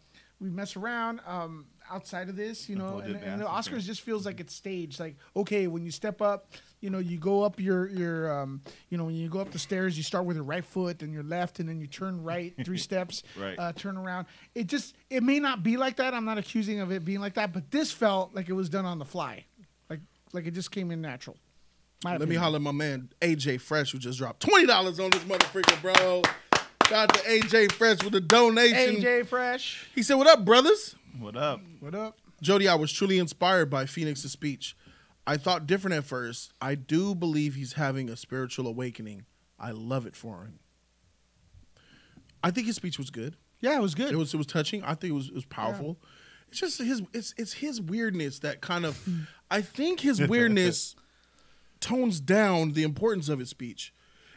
we 0.40 0.48
mess 0.50 0.76
around. 0.76 1.20
Um, 1.26 1.66
outside 1.90 2.28
of 2.28 2.36
this, 2.36 2.68
you 2.68 2.76
know, 2.76 2.98
and, 2.98 3.16
and 3.16 3.40
the 3.40 3.44
Oscars 3.46 3.82
just 3.82 4.00
feels 4.02 4.24
like 4.24 4.40
it's 4.40 4.54
staged. 4.54 5.00
Like 5.00 5.16
okay, 5.36 5.66
when 5.66 5.84
you 5.84 5.90
step 5.90 6.22
up, 6.22 6.52
you 6.80 6.88
know, 6.90 6.98
you 6.98 7.18
go 7.18 7.42
up 7.42 7.58
your 7.60 7.88
your 7.88 8.32
um, 8.40 8.60
you 8.88 8.96
know, 8.98 9.04
when 9.04 9.14
you 9.14 9.28
go 9.28 9.40
up 9.40 9.50
the 9.50 9.58
stairs, 9.58 9.96
you 9.96 10.02
start 10.02 10.24
with 10.24 10.36
your 10.36 10.44
right 10.44 10.64
foot 10.64 11.02
and 11.02 11.12
your 11.12 11.22
left, 11.22 11.60
and 11.60 11.68
then 11.68 11.80
you 11.80 11.86
turn 11.86 12.22
right 12.22 12.54
three 12.64 12.78
steps, 12.88 13.22
Right. 13.38 13.58
uh, 13.58 13.72
turn 13.72 13.96
around. 13.96 14.26
It 14.54 14.66
just 14.66 14.94
it 15.10 15.22
may 15.22 15.40
not 15.40 15.62
be 15.62 15.76
like 15.76 15.96
that. 15.96 16.14
I'm 16.14 16.24
not 16.24 16.38
accusing 16.38 16.80
of 16.80 16.90
it 16.92 17.04
being 17.04 17.20
like 17.20 17.34
that, 17.34 17.52
but 17.52 17.70
this 17.70 17.90
felt 17.92 18.34
like 18.34 18.48
it 18.48 18.54
was 18.54 18.68
done 18.68 18.84
on 18.86 18.98
the 18.98 19.04
fly, 19.04 19.44
like 19.88 20.00
like 20.32 20.46
it 20.46 20.52
just 20.52 20.70
came 20.70 20.90
in 20.90 21.00
natural. 21.00 21.36
My 22.02 22.16
Let 22.16 22.28
me 22.28 22.36
holler 22.36 22.56
at 22.56 22.62
my 22.62 22.72
man 22.72 23.10
AJ 23.20 23.60
Fresh, 23.60 23.92
who 23.92 23.98
just 23.98 24.18
dropped 24.18 24.40
twenty 24.40 24.66
dollars 24.66 24.98
on 25.00 25.10
this 25.10 25.22
motherfucker, 25.24 25.82
bro. 25.82 26.22
Shout 26.88 27.10
out 27.10 27.14
to 27.14 27.20
AJ 27.28 27.72
Fresh 27.72 28.02
with 28.02 28.14
a 28.16 28.20
donation. 28.20 28.96
AJ 29.02 29.26
Fresh. 29.26 29.86
He 29.94 30.02
said, 30.02 30.14
"What 30.14 30.26
up, 30.26 30.44
brothers?" 30.44 30.96
What 31.18 31.36
up? 31.36 31.60
What 31.80 31.94
up? 31.94 32.18
Jody, 32.40 32.68
I 32.68 32.74
was 32.74 32.92
truly 32.92 33.18
inspired 33.18 33.68
by 33.70 33.86
Phoenix's 33.86 34.32
speech. 34.32 34.76
I 35.26 35.36
thought 35.36 35.66
different 35.66 35.96
at 35.96 36.04
first. 36.04 36.52
I 36.60 36.74
do 36.74 37.14
believe 37.14 37.54
he's 37.54 37.74
having 37.74 38.08
a 38.08 38.16
spiritual 38.16 38.66
awakening. 38.66 39.26
I 39.58 39.72
love 39.72 40.06
it 40.06 40.16
for 40.16 40.44
him. 40.44 40.60
I 42.42 42.50
think 42.50 42.66
his 42.66 42.76
speech 42.76 42.98
was 42.98 43.10
good. 43.10 43.36
Yeah, 43.60 43.76
it 43.76 43.82
was 43.82 43.94
good. 43.94 44.12
It 44.12 44.16
was 44.16 44.32
it 44.32 44.38
was 44.38 44.46
touching. 44.46 44.82
I 44.82 44.94
think 44.94 45.10
it 45.10 45.14
was 45.14 45.28
it 45.28 45.34
was 45.34 45.44
powerful. 45.44 45.98
It's 46.48 46.58
just 46.58 46.78
his 46.78 47.02
it's 47.12 47.34
it's 47.36 47.52
his 47.54 47.80
weirdness 47.80 48.38
that 48.40 48.60
kind 48.60 48.86
of 48.86 48.96
hmm. 49.04 49.20
I 49.50 49.60
think 49.60 50.00
his 50.00 50.20
weirdness 50.28 50.96
tones 51.80 52.20
down 52.20 52.72
the 52.72 52.82
importance 52.82 53.28
of 53.28 53.38
his 53.38 53.50
speech. 53.50 53.92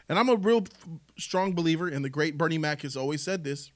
And 0.08 0.18
I'm 0.18 0.28
a 0.28 0.36
real 0.36 0.58
f- 0.58 0.88
strong 1.18 1.54
believer, 1.54 1.88
and 1.88 2.04
the 2.04 2.10
great 2.10 2.36
Bernie 2.36 2.58
Mac 2.58 2.82
has 2.82 2.96
always 2.96 3.22
said 3.22 3.42
this. 3.42 3.70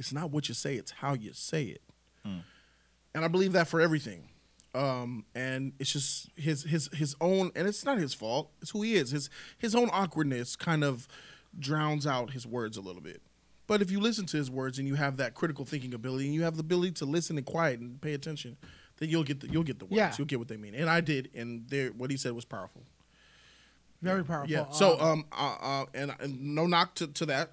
It's 0.00 0.12
not 0.12 0.30
what 0.30 0.48
you 0.48 0.54
say, 0.54 0.74
it's 0.74 0.90
how 0.90 1.14
you 1.14 1.32
say 1.32 1.64
it. 1.64 1.82
And 2.24 3.24
I 3.24 3.28
believe 3.28 3.52
that 3.52 3.66
for 3.68 3.80
everything. 3.80 4.28
Um, 4.72 5.24
and 5.34 5.72
it's 5.80 5.92
just 5.92 6.30
his 6.36 6.62
his 6.62 6.88
his 6.92 7.16
own 7.20 7.50
and 7.56 7.66
it's 7.66 7.84
not 7.84 7.98
his 7.98 8.14
fault. 8.14 8.52
It's 8.62 8.70
who 8.70 8.82
he 8.82 8.94
is. 8.94 9.10
His 9.10 9.28
his 9.58 9.74
own 9.74 9.90
awkwardness 9.92 10.54
kind 10.54 10.84
of 10.84 11.08
drowns 11.58 12.06
out 12.06 12.30
his 12.30 12.46
words 12.46 12.76
a 12.76 12.80
little 12.80 13.02
bit. 13.02 13.20
But 13.66 13.82
if 13.82 13.90
you 13.90 14.00
listen 14.00 14.26
to 14.26 14.36
his 14.36 14.50
words 14.50 14.78
and 14.78 14.86
you 14.86 14.94
have 14.94 15.16
that 15.16 15.34
critical 15.34 15.64
thinking 15.64 15.94
ability 15.94 16.26
and 16.26 16.34
you 16.34 16.42
have 16.42 16.56
the 16.56 16.60
ability 16.60 16.92
to 16.92 17.04
listen 17.04 17.36
and 17.36 17.46
quiet 17.46 17.80
and 17.80 18.00
pay 18.00 18.14
attention, 18.14 18.56
then 18.98 19.08
you'll 19.08 19.24
get 19.24 19.40
the, 19.40 19.48
you'll 19.48 19.62
get 19.64 19.78
the 19.78 19.86
words. 19.86 19.96
Yeah. 19.96 20.14
You'll 20.16 20.26
get 20.26 20.38
what 20.38 20.48
they 20.48 20.56
mean. 20.56 20.74
And 20.74 20.88
I 20.88 21.00
did, 21.00 21.30
and 21.34 21.68
there 21.68 21.88
what 21.90 22.10
he 22.10 22.16
said 22.16 22.32
was 22.32 22.44
powerful. 22.44 22.82
Very 24.02 24.24
powerful. 24.24 24.50
Yeah. 24.50 24.70
So 24.70 24.98
Um, 25.00 25.08
um 25.08 25.24
uh, 25.32 25.56
uh 25.60 25.86
and, 25.94 26.14
and 26.20 26.54
no 26.54 26.66
knock 26.66 26.94
to, 26.96 27.08
to 27.08 27.26
that. 27.26 27.52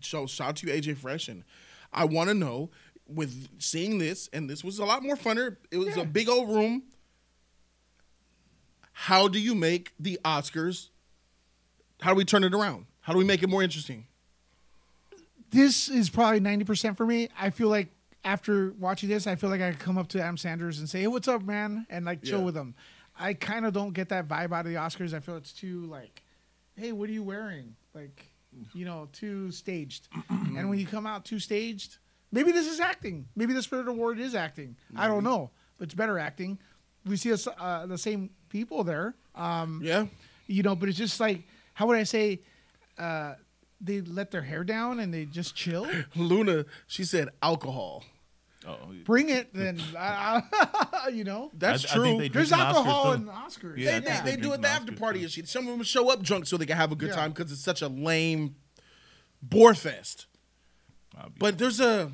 So 0.00 0.26
shout 0.26 0.48
out 0.48 0.56
to 0.56 0.66
you, 0.66 0.72
AJ 0.72 0.98
Fresh, 0.98 1.28
and 1.28 1.44
I 1.92 2.04
want 2.04 2.28
to 2.28 2.34
know 2.34 2.70
with 3.14 3.48
seeing 3.58 3.98
this, 3.98 4.28
and 4.32 4.48
this 4.48 4.62
was 4.64 4.78
a 4.78 4.84
lot 4.84 5.02
more 5.02 5.16
funner. 5.16 5.56
It 5.70 5.78
was 5.78 5.96
a 5.96 6.04
big 6.04 6.28
old 6.28 6.48
room. 6.48 6.82
How 8.92 9.28
do 9.28 9.40
you 9.40 9.54
make 9.54 9.92
the 9.98 10.18
Oscars? 10.24 10.88
How 12.00 12.10
do 12.10 12.16
we 12.16 12.24
turn 12.24 12.44
it 12.44 12.54
around? 12.54 12.86
How 13.00 13.12
do 13.12 13.18
we 13.18 13.24
make 13.24 13.42
it 13.42 13.48
more 13.48 13.62
interesting? 13.62 14.06
this 15.52 15.88
is 15.88 16.08
probably 16.08 16.38
ninety 16.38 16.64
percent 16.64 16.96
for 16.96 17.04
me. 17.04 17.28
I 17.38 17.50
feel 17.50 17.66
like 17.68 17.88
after 18.24 18.72
watching 18.78 19.08
this, 19.08 19.26
I 19.26 19.34
feel 19.34 19.50
like 19.50 19.60
I 19.60 19.70
could 19.72 19.80
come 19.80 19.98
up 19.98 20.06
to 20.08 20.20
Adam 20.22 20.36
Sanders 20.36 20.78
and 20.78 20.88
say, 20.88 21.00
"Hey, 21.00 21.06
what's 21.08 21.26
up, 21.26 21.42
man?" 21.42 21.86
and 21.90 22.04
like 22.04 22.22
chill 22.22 22.38
Yeah. 22.38 22.44
with 22.44 22.56
him. 22.56 22.74
I 23.18 23.34
kind 23.34 23.66
of 23.66 23.72
don't 23.72 23.92
get 23.92 24.10
that 24.10 24.28
vibe 24.28 24.52
out 24.52 24.64
of 24.66 24.72
the 24.72 24.78
Oscars. 24.78 25.12
I 25.12 25.18
feel 25.20 25.36
it's 25.36 25.52
too 25.52 25.86
like, 25.86 26.22
"Hey, 26.76 26.92
what 26.92 27.08
are 27.08 27.12
you 27.12 27.24
wearing?" 27.24 27.74
Like, 27.94 28.26
you 28.72 28.84
know, 28.84 29.08
too 29.12 29.50
staged. 29.50 30.06
and 30.30 30.68
when 30.70 30.78
you 30.78 30.86
come 30.86 31.04
out 31.06 31.24
too 31.24 31.40
staged, 31.40 31.98
maybe 32.32 32.52
this 32.52 32.66
is 32.66 32.80
acting. 32.80 33.26
Maybe 33.36 33.52
the 33.52 33.62
Spirit 33.62 33.88
Award 33.88 34.18
is 34.18 34.34
acting. 34.34 34.76
I 34.96 35.06
don't 35.08 35.24
know, 35.24 35.50
but 35.78 35.84
it's 35.86 35.94
better 35.94 36.18
acting. 36.18 36.58
We 37.06 37.16
see 37.16 37.32
us, 37.32 37.46
uh, 37.46 37.86
the 37.86 37.98
same 37.98 38.30
people 38.48 38.84
there. 38.84 39.14
Um, 39.34 39.80
Yeah. 39.82 40.06
you 40.46 40.62
know, 40.62 40.74
but 40.76 40.88
it's 40.88 40.98
just 40.98 41.18
like, 41.20 41.42
how 41.74 41.86
would 41.86 41.96
I 41.96 42.02
say? 42.04 42.40
Uh, 42.98 43.34
they 43.80 44.02
let 44.02 44.30
their 44.30 44.42
hair 44.42 44.62
down 44.62 45.00
and 45.00 45.12
they 45.14 45.24
just 45.24 45.54
chill. 45.54 45.86
Luna, 46.14 46.66
she 46.86 47.04
said 47.04 47.30
alcohol. 47.42 48.04
Oh, 48.68 48.76
Bring 49.06 49.30
it, 49.30 49.54
then. 49.54 49.80
I, 49.98 51.08
you 51.14 51.24
know, 51.24 51.50
That's 51.56 51.86
I- 51.86 51.92
I 51.92 51.94
true. 51.94 52.04
think 52.04 52.20
they 52.20 52.28
There's 52.28 52.48
drink 52.50 52.60
in 52.62 52.68
Oscars, 52.68 52.76
alcohol 52.76 53.12
in 53.12 53.24
the 53.24 53.32
Oscars. 53.32 53.78
Yeah, 53.78 53.96
I 53.96 54.00
they, 54.00 54.06
they, 54.10 54.36
they 54.36 54.42
do 54.42 54.48
in 54.52 54.52
at 54.52 54.60
the 54.62 54.68
Oscars, 54.68 54.70
after 54.90 54.92
party 54.92 55.22
and 55.22 55.30
shit. 55.30 55.48
Some 55.48 55.66
of 55.66 55.72
them 55.72 55.82
show 55.82 56.10
up 56.10 56.22
drunk 56.22 56.46
so 56.46 56.58
they 56.58 56.66
can 56.66 56.76
have 56.76 56.92
a 56.92 56.96
good 56.96 57.08
Yeah. 57.08 57.14
time 57.16 57.30
because 57.32 57.50
it's 57.52 57.62
such 57.64 57.80
a 57.80 57.88
lame 57.88 58.56
bore 59.40 59.72
fest. 59.74 60.26
But 61.38 61.56
there's 61.58 61.80
a, 61.80 62.12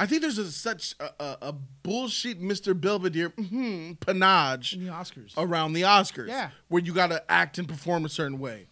I 0.00 0.06
think 0.06 0.22
there's 0.22 0.38
a, 0.38 0.50
such 0.50 0.94
a, 1.00 1.10
a, 1.22 1.38
a 1.48 1.52
bullshit 1.52 2.40
Mr. 2.40 2.80
Belvedere 2.80 3.30
hmm 3.30 3.92
panage 4.00 4.72
in 4.74 4.86
the 4.86 4.92
Oscars. 4.92 5.34
around 5.36 5.72
the 5.72 5.82
Oscars. 5.82 6.28
Yeah. 6.28 6.50
Where 6.68 6.80
you 6.80 6.94
got 6.94 7.08
to 7.08 7.22
act 7.30 7.58
and 7.58 7.68
perform 7.68 8.04
a 8.04 8.08
certain 8.08 8.38
way. 8.38 8.68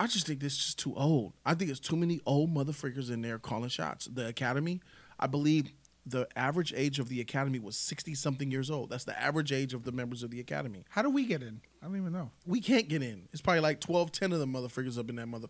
I 0.00 0.08
just 0.08 0.26
think 0.26 0.40
this 0.40 0.54
is 0.54 0.58
just 0.58 0.78
too 0.80 0.94
old. 0.96 1.34
I 1.46 1.54
think 1.54 1.70
it's 1.70 1.78
too 1.80 1.96
many 1.96 2.20
old 2.26 2.52
motherfuckers 2.52 3.10
in 3.10 3.22
there 3.22 3.38
calling 3.38 3.68
shots. 3.68 4.06
The 4.06 4.26
Academy, 4.26 4.80
I 5.20 5.28
believe 5.28 5.72
the 6.04 6.26
average 6.36 6.74
age 6.76 6.98
of 6.98 7.08
the 7.08 7.20
Academy 7.20 7.58
was 7.60 7.76
60 7.76 8.14
something 8.14 8.50
years 8.50 8.70
old. 8.70 8.90
That's 8.90 9.04
the 9.04 9.18
average 9.18 9.52
age 9.52 9.72
of 9.72 9.84
the 9.84 9.92
members 9.92 10.22
of 10.24 10.30
the 10.30 10.40
Academy. 10.40 10.84
How 10.90 11.02
do 11.02 11.08
we 11.10 11.24
get 11.24 11.42
in? 11.42 11.60
I 11.80 11.86
don't 11.86 11.96
even 11.96 12.12
know. 12.12 12.30
We 12.44 12.60
can't 12.60 12.88
get 12.88 13.02
in. 13.02 13.28
It's 13.32 13.40
probably 13.40 13.60
like 13.60 13.80
12, 13.80 14.10
10 14.12 14.32
of 14.32 14.40
them 14.40 14.52
motherfuckers 14.52 14.98
up 14.98 15.08
in 15.08 15.16
that 15.16 15.28
mother. 15.28 15.46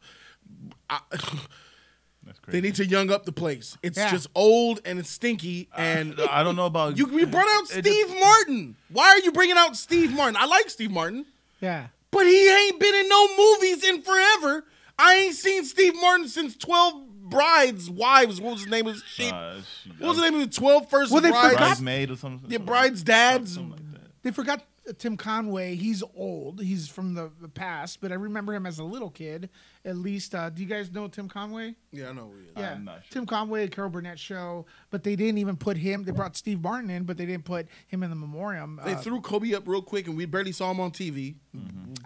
I, 0.90 1.00
That's 2.26 2.38
crazy. 2.38 2.60
they 2.60 2.66
need 2.66 2.74
to 2.76 2.86
young 2.86 3.10
up 3.10 3.24
the 3.24 3.32
place. 3.32 3.76
It's 3.82 3.98
Yeah. 3.98 4.10
just 4.10 4.28
old 4.34 4.80
and 4.84 4.98
it's 4.98 5.10
stinky. 5.10 5.68
And 5.76 6.18
I 6.30 6.42
don't 6.42 6.56
know 6.56 6.66
about 6.66 6.96
you, 6.96 7.08
you 7.10 7.26
brought 7.26 7.48
out 7.48 7.64
It 7.76 7.84
Steve 7.84 8.08
Martin. 8.20 8.76
Why 8.90 9.08
are 9.10 9.18
you 9.18 9.32
bringing 9.32 9.56
out 9.56 9.76
Steve 9.76 10.12
Martin? 10.14 10.36
I 10.36 10.46
like 10.46 10.70
Steve 10.70 10.90
Martin. 10.90 11.26
Yeah. 11.60 11.86
But 12.10 12.26
he 12.26 12.48
ain't 12.48 12.78
been 12.80 12.94
in 12.94 13.08
no 13.08 13.28
movies 13.36 13.82
in 13.84 14.02
forever. 14.02 14.64
I 14.98 15.14
ain't 15.16 15.34
seen 15.34 15.64
Steve 15.64 15.94
Martin 16.00 16.28
since 16.28 16.56
12 16.56 16.94
brides' 17.24 17.90
wives. 17.90 18.40
What 18.40 18.52
was 18.52 18.64
the 18.64 18.70
name 18.70 18.86
of 18.86 18.94
the 18.94 19.02
shit? 19.06 19.32
Uh, 19.32 19.56
she- 19.82 19.90
what 19.98 20.08
was 20.10 20.18
the 20.18 20.22
name 20.30 20.34
of 20.40 20.48
the 20.48 20.54
12 20.54 20.88
first 20.88 21.10
Well, 21.10 21.20
they 21.20 21.30
brides? 21.30 21.48
forgot- 21.54 21.58
Bridesmaid 21.68 22.10
or 22.10 22.16
something. 22.16 22.50
Yeah, 22.50 22.58
brides' 22.58 23.02
dads. 23.02 23.58
They 24.22 24.30
forgot 24.30 24.62
Tim 24.98 25.16
Conway. 25.16 25.74
He's 25.76 26.02
old. 26.14 26.60
He's 26.60 26.88
from 26.88 27.14
the, 27.14 27.30
the 27.40 27.48
past, 27.48 28.00
but 28.00 28.12
I 28.12 28.16
remember 28.16 28.52
him 28.54 28.66
as 28.66 28.78
a 28.78 28.84
little 28.84 29.10
kid. 29.10 29.48
At 29.84 29.96
least, 29.96 30.34
uh, 30.34 30.50
do 30.50 30.62
you 30.62 30.68
guys 30.68 30.92
know 30.92 31.08
Tim 31.08 31.28
Conway? 31.28 31.74
Yeah, 31.92 32.10
I 32.10 32.12
know 32.12 32.30
who 32.32 32.38
he 32.38 32.44
is. 32.46 32.52
Yeah, 32.56 32.72
I'm 32.72 32.84
not 32.84 32.96
sure. 33.04 33.10
Tim 33.10 33.26
Conway, 33.26 33.68
Carol 33.68 33.90
Burnett 33.90 34.18
show, 34.18 34.66
but 34.90 35.02
they 35.04 35.16
didn't 35.16 35.38
even 35.38 35.56
put 35.56 35.76
him. 35.76 36.04
They 36.04 36.12
brought 36.12 36.36
Steve 36.36 36.60
Martin 36.60 36.90
in, 36.90 37.04
but 37.04 37.16
they 37.16 37.26
didn't 37.26 37.44
put 37.44 37.66
him 37.86 38.02
in 38.02 38.10
the 38.10 38.16
memoriam. 38.16 38.80
They 38.84 38.92
Uh, 38.94 38.98
threw 38.98 39.20
Kobe 39.20 39.54
up 39.54 39.66
real 39.66 39.82
quick, 39.82 40.06
and 40.06 40.16
we 40.16 40.26
barely 40.26 40.52
saw 40.52 40.70
him 40.70 40.80
on 40.80 40.90
TV. 40.90 41.34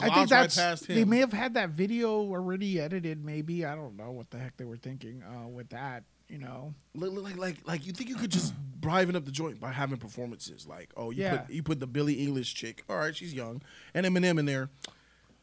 I 0.01 0.11
think 0.15 0.29
that's 0.29 0.57
right 0.57 0.65
past 0.71 0.87
him. 0.87 0.95
they 0.97 1.05
may 1.05 1.19
have 1.19 1.33
had 1.33 1.55
that 1.55 1.71
video 1.71 2.11
already 2.21 2.81
edited. 2.81 3.25
Maybe 3.25 3.65
I 3.65 3.75
don't 3.75 3.97
know 3.97 4.11
what 4.13 4.31
the 4.31 4.39
heck 4.39 4.57
they 4.57 4.65
were 4.65 4.77
thinking 4.77 5.23
uh, 5.23 5.49
with 5.49 5.71
that. 5.71 6.05
You 6.29 6.39
know, 6.39 6.75
look, 6.95 7.15
like 7.15 7.37
like 7.39 7.57
like 7.67 7.87
you 7.87 7.93
think 7.93 8.11
you 8.11 8.17
could 8.17 8.31
just 8.31 8.53
briven 8.81 9.17
up 9.17 9.25
the 9.25 9.31
joint 9.33 9.59
by 9.61 9.73
having 9.73 9.97
performances? 9.97 10.67
Like 10.67 10.91
oh 10.97 11.11
you 11.11 11.23
Yeah. 11.23 11.39
put 11.39 11.51
you 11.51 11.63
put 11.63 11.81
the 11.81 11.87
Billie 11.87 12.27
Eilish 12.27 12.55
chick 12.55 12.85
all 12.89 12.97
right 12.99 13.17
she's 13.17 13.33
young 13.33 13.63
and 13.95 14.05
Eminem 14.05 14.39
in 14.39 14.45
there. 14.45 14.69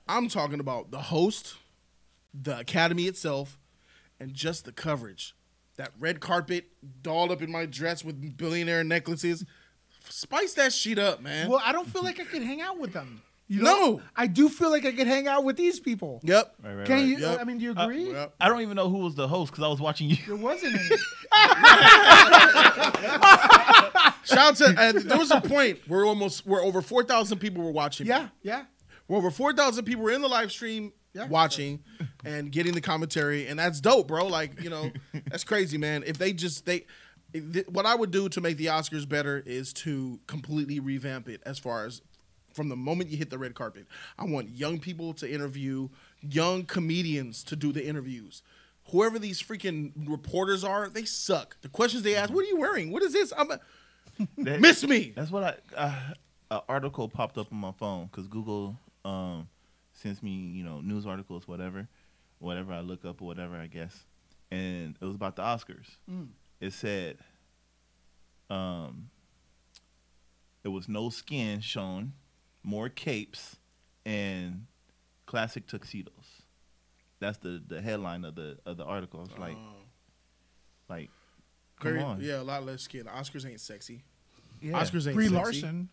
I'm 0.07 0.27
talking 0.29 0.59
about 0.59 0.91
the 0.91 0.99
host 1.01 1.55
the 2.39 2.59
Academy 2.59 3.05
itself 3.05 3.57
and 4.19 4.33
just 4.33 4.65
the 4.65 4.71
coverage. 4.71 5.35
That 5.77 5.91
red 5.99 6.19
carpet 6.19 6.67
dolled 7.01 7.31
up 7.31 7.41
in 7.41 7.51
my 7.51 7.65
dress 7.65 8.03
with 8.05 8.37
billionaire 8.37 8.83
necklaces. 8.83 9.43
Spice 10.07 10.53
that 10.53 10.71
shit 10.71 10.99
up 10.99 11.19
man. 11.21 11.49
Well, 11.49 11.61
I 11.65 11.71
don't 11.71 11.87
feel 11.87 12.03
like 12.03 12.19
I 12.19 12.25
could 12.25 12.43
hang 12.43 12.61
out 12.61 12.77
with 12.79 12.93
them. 12.93 13.23
You 13.47 13.61
No. 13.61 14.01
I 14.15 14.25
do 14.27 14.49
feel 14.49 14.71
like 14.71 14.85
I 14.85 14.91
could 14.91 15.05
hang 15.07 15.27
out 15.27 15.43
with 15.43 15.55
these 15.55 15.79
people. 15.79 16.19
yep 16.23 16.55
Right, 16.63 16.73
right, 16.75 16.85
Can 16.87 16.95
right. 16.97 17.05
you? 17.05 17.17
Yep. 17.19 17.39
I 17.39 17.43
mean, 17.43 17.57
do 17.59 17.63
you 17.65 17.73
Uh, 17.77 17.83
agree? 17.83 18.11
Yep. 18.11 18.33
I 18.39 18.49
don't 18.49 18.61
even 18.61 18.75
know 18.75 18.89
who 18.89 18.99
was 18.99 19.13
the 19.15 19.27
host 19.27 19.51
because 19.51 19.63
I 19.63 19.67
was 19.67 19.79
watching 19.79 20.09
you. 20.09 20.17
There 20.25 20.35
wasn't 20.35 20.75
any. 20.75 20.89
shout 24.23 24.37
out 24.37 24.55
to 24.57 24.75
and 24.77 24.97
there 25.01 25.17
was 25.17 25.31
a 25.31 25.41
point 25.41 25.79
where 25.87 26.05
almost 26.05 26.45
where 26.45 26.61
over 26.61 26.81
4,000 26.81 27.37
people 27.39 27.63
were 27.63 27.71
watching 27.71 28.05
me. 28.07 28.09
yeah, 28.09 28.29
yeah. 28.41 28.63
Well, 29.07 29.19
over 29.19 29.29
4,000 29.31 29.85
people 29.85 30.03
were 30.03 30.11
in 30.11 30.21
the 30.21 30.27
live 30.27 30.51
stream 30.51 30.91
Yeah. 31.13 31.27
watching 31.27 31.83
and 32.23 32.51
getting 32.51 32.73
the 32.73 32.81
commentary, 32.81 33.45
and 33.47 33.59
that's 33.59 33.79
dope, 33.79 34.07
bro. 34.07 34.25
Like, 34.27 34.61
you 34.63 34.69
know, 34.71 34.91
that's 35.29 35.43
crazy, 35.43 35.77
man. 35.77 36.03
If 36.07 36.17
they 36.17 36.33
just, 36.33 36.65
they, 36.65 36.85
what 37.67 37.85
I 37.85 37.93
would 37.93 38.09
do 38.11 38.27
to 38.29 38.41
make 38.41 38.57
the 38.57 38.67
Oscars 38.67 39.07
better 39.07 39.43
is 39.45 39.73
to 39.73 40.19
completely 40.25 40.79
revamp 40.79 41.29
it 41.29 41.43
as 41.45 41.59
far 41.59 41.85
as 41.85 42.01
from 42.55 42.69
the 42.69 42.75
moment 42.75 43.09
you 43.09 43.17
hit 43.17 43.29
the 43.29 43.37
red 43.37 43.53
carpet. 43.53 43.85
I 44.17 44.23
want 44.23 44.49
young 44.49 44.79
people 44.79 45.13
to 45.15 45.31
interview, 45.31 45.89
young 46.21 46.63
comedians 46.63 47.43
to 47.43 47.55
do 47.55 47.71
the 47.71 47.85
interviews. 47.85 48.41
Whoever 48.91 49.19
these 49.19 49.41
freaking 49.41 49.91
reporters 50.07 50.63
are, 50.63 50.87
they 50.87 51.03
suck. 51.05 51.57
The 51.61 51.69
questions 51.69 52.03
they 52.03 52.15
ask, 52.15 52.31
what 52.33 52.45
are 52.45 52.47
you 52.47 52.57
wearing? 52.57 52.91
What 52.91 53.03
is 53.03 53.13
this? 53.13 53.33
I'm 53.37 53.51
a, 53.51 53.59
That- 54.37 54.61
miss 54.61 54.83
me. 54.87 55.11
That's 55.15 55.31
what 55.31 55.43
I. 55.43 55.75
Uh, 55.75 55.99
an 56.51 56.61
article 56.69 57.09
popped 57.09 57.37
up 57.37 57.51
on 57.51 57.57
my 57.57 57.71
phone 57.73 58.05
because 58.05 58.27
Google 58.27 58.77
um, 59.03 59.49
sends 59.93 60.21
me, 60.23 60.31
you 60.31 60.63
know, 60.63 60.79
news 60.79 61.05
articles, 61.07 61.47
whatever, 61.47 61.87
whatever 62.39 62.71
I 62.71 62.81
look 62.81 63.03
up 63.03 63.21
or 63.21 63.25
whatever, 63.25 63.55
I 63.55 63.67
guess. 63.67 64.05
And 64.51 64.95
it 65.01 65.03
was 65.05 65.15
about 65.15 65.35
the 65.35 65.41
Oscars. 65.41 65.87
It 66.61 66.71
said, 66.71 67.17
um, 68.49 69.09
it 70.63 70.67
was 70.67 70.87
no 70.87 71.09
skin 71.09 71.59
shown, 71.61 72.13
more 72.65 72.89
capes, 72.89 73.55
and 74.05 74.65
classic 75.25 75.67
tuxedos. 75.67 76.13
That's 77.19 77.37
the, 77.37 77.61
the 77.65 77.81
headline 77.81 78.25
of 78.25 78.35
the 78.35 78.57
of 78.65 78.77
the 78.77 78.83
article. 78.83 79.19
I 79.19 79.23
was 79.23 79.37
like, 79.39 79.55
oh. 79.57 79.75
like, 80.89 81.09
come 81.79 81.91
Very- 81.93 82.03
on, 82.03 82.21
Yeah, 82.21 82.41
a 82.41 82.43
lot 82.43 82.65
less 82.65 82.81
skin. 82.81 83.05
Oscars 83.05 83.47
ain't 83.49 83.61
sexy. 83.61 84.03
Yeah. 84.61 84.73
Oscars 84.81 85.07
ain't 85.07 85.15
Brie 85.15 85.25
sexy. 85.25 85.35
Larson. 85.35 85.89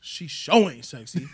She 0.00 0.26
showing 0.26 0.82
sexy. 0.82 1.28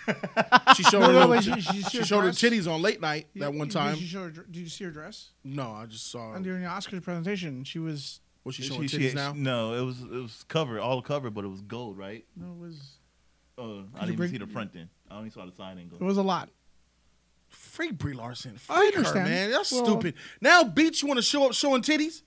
she 0.76 0.82
showed 0.82 1.00
No, 1.00 1.06
her, 1.06 1.12
no, 1.12 1.26
little- 1.26 1.30
wait, 1.30 1.44
she, 1.44 1.52
she- 1.54 1.60
she- 1.60 1.82
she 1.82 1.98
she 1.98 2.04
showed 2.04 2.24
her 2.24 2.30
titties 2.30 2.70
on 2.70 2.82
late 2.82 3.00
night 3.00 3.28
that 3.36 3.54
one 3.54 3.68
time. 3.68 3.94
Did 3.94 4.12
you, 4.12 4.18
her, 4.20 4.30
did 4.30 4.56
you 4.56 4.68
see 4.68 4.84
her 4.84 4.90
dress? 4.90 5.30
No, 5.44 5.70
I 5.72 5.86
just 5.86 6.10
saw. 6.10 6.32
And 6.34 6.44
during 6.44 6.62
the 6.62 6.68
Oscars 6.68 7.02
presentation, 7.02 7.64
she 7.64 7.78
was. 7.78 8.20
Was 8.44 8.54
she 8.54 8.62
She- 8.62 8.68
showing 8.68 8.88
she- 8.88 8.98
titties 8.98 9.14
now? 9.14 9.32
No, 9.34 9.74
it 9.74 9.80
was 9.84 10.00
it 10.02 10.10
was 10.10 10.44
covered, 10.48 10.80
all 10.80 11.00
covered, 11.02 11.32
but 11.34 11.44
it 11.44 11.48
was 11.48 11.62
gold, 11.62 11.96
right? 11.96 12.24
No, 12.36 12.52
it 12.52 12.58
was. 12.58 12.95
Uh, 13.58 13.82
I 13.94 14.00
didn't 14.06 14.14
even 14.14 14.30
see 14.30 14.38
the 14.38 14.46
front 14.46 14.74
end. 14.76 14.88
I 15.10 15.16
only 15.18 15.30
saw 15.30 15.46
the 15.46 15.52
side 15.52 15.78
angle. 15.78 15.98
It 16.00 16.04
was 16.04 16.18
a 16.18 16.22
lot. 16.22 16.50
Freak 17.48 17.96
Brie 17.96 18.12
Larson. 18.12 18.58
I 18.68 18.76
Freak 18.80 18.94
her, 18.94 18.98
understand. 18.98 19.28
man. 19.28 19.50
That's 19.50 19.72
Well- 19.72 19.84
stupid. 19.84 20.14
Now, 20.40 20.64
beach, 20.64 21.00
you 21.02 21.08
want 21.08 21.18
to 21.18 21.22
show 21.22 21.46
up 21.46 21.54
showing 21.54 21.82
titties? 21.82 22.22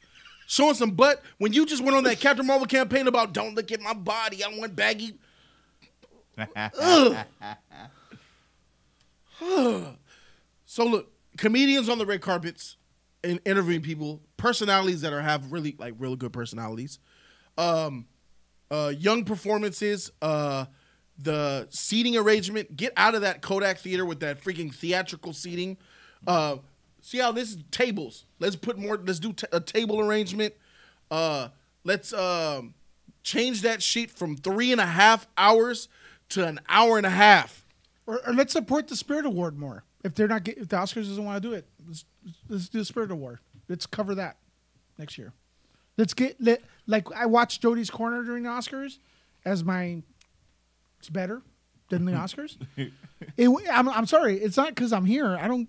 Showing 0.47 0.73
some 0.73 0.91
butt? 0.91 1.21
When 1.37 1.53
you 1.53 1.65
just 1.65 1.83
went 1.83 1.95
on 1.95 2.03
that 2.05 2.19
Captain 2.21 2.45
Marvel 2.45 2.65
campaign 2.65 3.07
about 3.07 3.33
don't 3.33 3.53
look 3.53 3.71
at 3.71 3.79
my 3.81 3.93
body, 3.93 4.43
I 4.43 4.47
want 4.57 4.75
baggy. 4.75 5.13
Ugh. 6.55 7.17
so 10.65 10.85
look, 10.85 11.11
comedians 11.37 11.89
on 11.89 11.97
the 11.97 12.05
red 12.05 12.21
carpets 12.21 12.77
and 13.23 13.39
interviewing 13.45 13.81
people, 13.81 14.21
personalities 14.37 15.01
that 15.01 15.13
are 15.13 15.21
have 15.21 15.51
really 15.51 15.75
like 15.77 15.93
really 15.97 16.15
good 16.15 16.33
personalities. 16.33 16.99
Um 17.57 18.07
uh 18.71 18.93
young 18.97 19.25
performances, 19.25 20.11
uh 20.21 20.65
the 21.21 21.67
seating 21.69 22.15
arrangement, 22.15 22.77
get 22.77 22.93
out 22.95 23.15
of 23.15 23.21
that 23.21 23.41
Kodak 23.41 23.79
theater 23.79 24.05
with 24.05 24.19
that 24.21 24.41
freaking 24.41 24.73
theatrical 24.73 25.33
seating. 25.33 25.77
Uh 26.25 26.57
see 27.01 27.17
how 27.17 27.31
this 27.31 27.51
is 27.51 27.57
tables. 27.71 28.25
Let's 28.39 28.55
put 28.55 28.77
more 28.77 28.97
let's 28.97 29.19
do 29.19 29.33
a 29.51 29.59
table 29.59 29.99
arrangement. 29.99 30.53
Uh 31.11 31.49
let's 31.83 32.13
um 32.13 32.73
change 33.23 33.61
that 33.61 33.83
sheet 33.83 34.11
from 34.11 34.37
three 34.37 34.71
and 34.71 34.81
a 34.81 34.85
half 34.85 35.27
hours 35.37 35.89
to 36.29 36.47
an 36.47 36.59
hour 36.69 36.97
and 36.97 37.05
a 37.05 37.11
half. 37.11 37.65
Or, 38.07 38.25
or 38.25 38.33
let's 38.33 38.53
support 38.53 38.87
the 38.87 38.95
Spirit 38.95 39.25
Award 39.25 39.57
more. 39.57 39.83
If 40.03 40.15
they're 40.15 40.27
not, 40.27 40.43
get, 40.43 40.57
if 40.57 40.69
the 40.69 40.77
Oscars 40.77 41.07
doesn't 41.07 41.23
want 41.23 41.41
to 41.41 41.47
do 41.49 41.53
it, 41.53 41.67
let's, 41.85 42.05
let's 42.47 42.69
do 42.69 42.79
the 42.79 42.85
Spirit 42.85 43.11
Award. 43.11 43.39
Let's 43.67 43.85
cover 43.85 44.15
that 44.15 44.37
next 44.97 45.17
year. 45.17 45.33
Let's 45.97 46.13
get 46.13 46.41
let, 46.41 46.61
like 46.87 47.11
I 47.11 47.25
watched 47.25 47.61
Jody's 47.61 47.89
Corner 47.89 48.23
during 48.23 48.43
the 48.43 48.49
Oscars 48.49 48.99
as 49.45 49.63
my. 49.63 50.01
It's 50.99 51.09
better 51.09 51.41
than 51.89 52.05
the 52.05 52.11
Oscars. 52.23 52.57
it, 52.77 53.49
I'm, 53.71 53.89
I'm 53.89 54.05
sorry. 54.05 54.37
It's 54.37 54.57
not 54.57 54.69
because 54.69 54.93
I'm 54.93 55.05
here. 55.05 55.35
I 55.39 55.47
don't. 55.47 55.67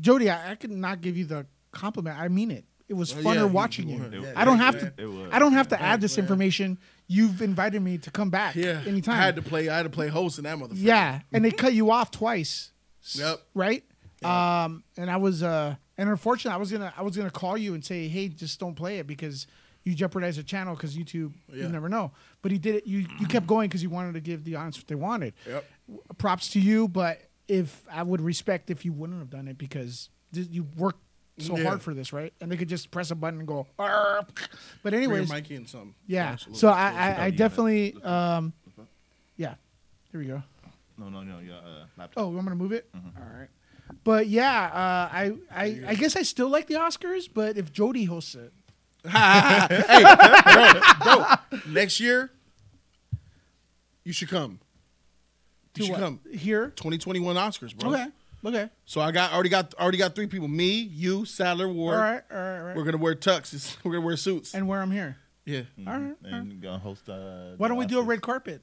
Jody, 0.00 0.30
I, 0.30 0.52
I 0.52 0.54
could 0.54 0.70
not 0.70 1.00
give 1.00 1.16
you 1.16 1.24
the 1.24 1.46
compliment. 1.72 2.18
I 2.18 2.28
mean 2.28 2.50
it. 2.50 2.64
It 2.88 2.94
was 2.94 3.12
Oh, 3.12 3.16
funner 3.16 3.34
yeah, 3.34 3.44
watching 3.44 3.88
you 3.88 3.96
you. 4.12 4.32
I 4.36 4.44
don't 4.44 4.58
have 4.58 4.76
yeah, 4.76 4.90
to. 4.90 5.02
it 5.02 5.06
was. 5.06 5.28
I 5.32 5.38
don't 5.40 5.54
have 5.54 5.68
to 5.68 5.82
add 5.82 6.00
this 6.00 6.18
information. 6.18 6.78
You've 7.08 7.42
invited 7.42 7.82
me 7.82 7.98
to 7.98 8.10
come 8.12 8.30
back. 8.30 8.54
Yeah, 8.54 8.80
Anytime. 8.86 9.14
I 9.16 9.22
had 9.22 9.34
to 9.36 9.42
play. 9.42 9.68
I 9.68 9.76
had 9.76 9.82
to 9.82 9.90
play 9.90 10.06
host 10.08 10.38
in 10.38 10.44
that 10.44 10.56
motherfucker. 10.56 10.74
Yeah, 10.76 11.20
and 11.32 11.44
they 11.44 11.50
cut 11.50 11.72
you 11.72 11.90
off 11.90 12.12
twice. 12.12 12.70
Yep. 13.14 13.40
Right. 13.54 13.82
Um, 14.24 14.82
and 14.96 15.10
I 15.10 15.16
was 15.16 15.42
uh, 15.42 15.74
and 15.98 16.08
unfortunately, 16.08 16.54
I 16.54 16.58
was 16.58 16.70
gonna 16.72 16.92
I 16.96 17.02
was 17.02 17.16
gonna 17.16 17.30
call 17.30 17.58
you 17.58 17.74
and 17.74 17.84
say, 17.84 18.06
hey, 18.08 18.28
just 18.28 18.58
don't 18.60 18.74
play 18.76 18.98
it 18.98 19.06
because 19.08 19.46
you 19.86 19.94
jeopardize 19.94 20.36
the 20.36 20.42
channel 20.42 20.74
because 20.74 20.96
YouTube, 20.96 21.32
Yeah. 21.48 21.62
you 21.62 21.68
never 21.70 21.88
know. 21.88 22.10
But 22.42 22.50
he 22.52 22.58
did 22.58 22.74
it. 22.74 22.86
You 22.86 23.06
you 23.20 23.26
kept 23.26 23.46
going 23.46 23.68
because 23.68 23.82
you 23.82 23.88
wanted 23.88 24.14
to 24.14 24.20
give 24.20 24.44
the 24.44 24.56
audience 24.56 24.76
what 24.76 24.88
they 24.88 24.94
wanted. 24.96 25.32
Yep. 25.46 25.64
Props 26.18 26.50
to 26.50 26.60
you, 26.60 26.88
but 26.88 27.22
if 27.48 27.82
I 27.90 28.02
would 28.02 28.20
respect 28.20 28.68
if 28.70 28.84
you 28.84 28.92
wouldn't 28.92 29.20
have 29.20 29.30
done 29.30 29.46
it 29.48 29.56
because 29.56 30.10
th- 30.34 30.48
you 30.50 30.66
worked 30.76 31.00
so 31.38 31.56
Yeah. 31.56 31.64
hard 31.64 31.82
for 31.82 31.94
this, 31.94 32.12
right? 32.12 32.32
And 32.40 32.50
they 32.50 32.56
could 32.56 32.68
just 32.68 32.90
press 32.90 33.10
a 33.12 33.14
button 33.14 33.38
and 33.38 33.46
go. 33.48 33.66
"Arr." 33.78 34.26
But 34.82 34.92
anyways, 34.94 35.28
Bring 35.28 35.44
your 35.48 35.60
mic 35.60 35.68
some. 35.68 35.94
yeah. 36.06 36.32
Just 36.32 36.46
little 36.48 36.58
So 36.58 36.68
I 36.68 36.90
I, 36.90 37.24
I 37.26 37.30
definitely 37.30 37.94
um, 38.02 38.52
yeah. 39.36 39.54
Here 40.10 40.20
we 40.20 40.26
go. 40.26 40.42
No, 40.98 41.08
no, 41.10 41.22
no. 41.22 41.38
Yeah, 41.38 41.56
uh, 41.58 41.84
laptop. 41.96 42.24
Oh, 42.24 42.28
I'm 42.36 42.42
gonna 42.44 42.54
move 42.56 42.72
it. 42.72 42.90
Mm-hmm. 42.92 43.18
All 43.22 43.38
right. 43.38 43.48
But 44.02 44.26
yeah, 44.26 44.64
uh, 44.64 45.08
I, 45.14 45.32
I 45.54 45.80
I 45.88 45.94
guess 45.94 46.16
I 46.16 46.22
still 46.22 46.48
like 46.48 46.66
the 46.66 46.74
Oscars, 46.74 47.28
but 47.32 47.56
if 47.56 47.72
Jody 47.72 48.04
hosts 48.04 48.34
it, 48.34 48.52
hey, 49.10 50.02
bro, 50.54 50.80
bro, 51.02 51.34
next 51.72 52.00
year 52.00 52.30
you 54.04 54.12
should 54.12 54.28
come. 54.28 54.60
You 55.76 55.80
To 55.80 55.82
should 55.84 55.90
what? 55.92 56.00
come. 56.00 56.20
Here? 56.32 56.68
2021 56.76 57.36
Oscars, 57.36 57.76
bro. 57.76 57.90
okay, 57.92 58.06
okay, 58.44 58.70
So 58.84 59.00
I 59.00 59.10
got 59.10 59.32
already 59.32 59.48
got 59.50 59.74
already 59.74 59.98
got 59.98 60.14
three 60.14 60.26
people. 60.26 60.48
Me, 60.48 60.72
you, 60.80 61.24
Sadler, 61.24 61.68
Ward. 61.68 61.94
all 61.96 62.00
right, 62.02 62.22
all 62.30 62.36
right, 62.38 62.58
all 62.58 62.64
right. 62.64 62.76
We're 62.76 62.84
gonna 62.84 62.96
wear 62.98 63.14
tuxes. 63.14 63.76
We're 63.84 63.92
gonna 63.92 64.06
wear 64.06 64.16
suits. 64.16 64.54
and 64.54 64.66
where 64.68 64.80
I'm 64.80 64.90
here. 64.90 65.16
yeah. 65.44 65.62
All 65.86 65.92
right. 65.92 65.94
all 65.94 65.98
right. 66.00 66.14
and 66.32 66.60
gonna 66.62 66.78
host. 66.78 67.08
Uh, 67.08 67.52
Why 67.56 67.68
don't 67.68 67.76
we 67.76 67.86
do 67.86 67.98
a 67.98 68.02
red 68.02 68.22
carpet? 68.22 68.62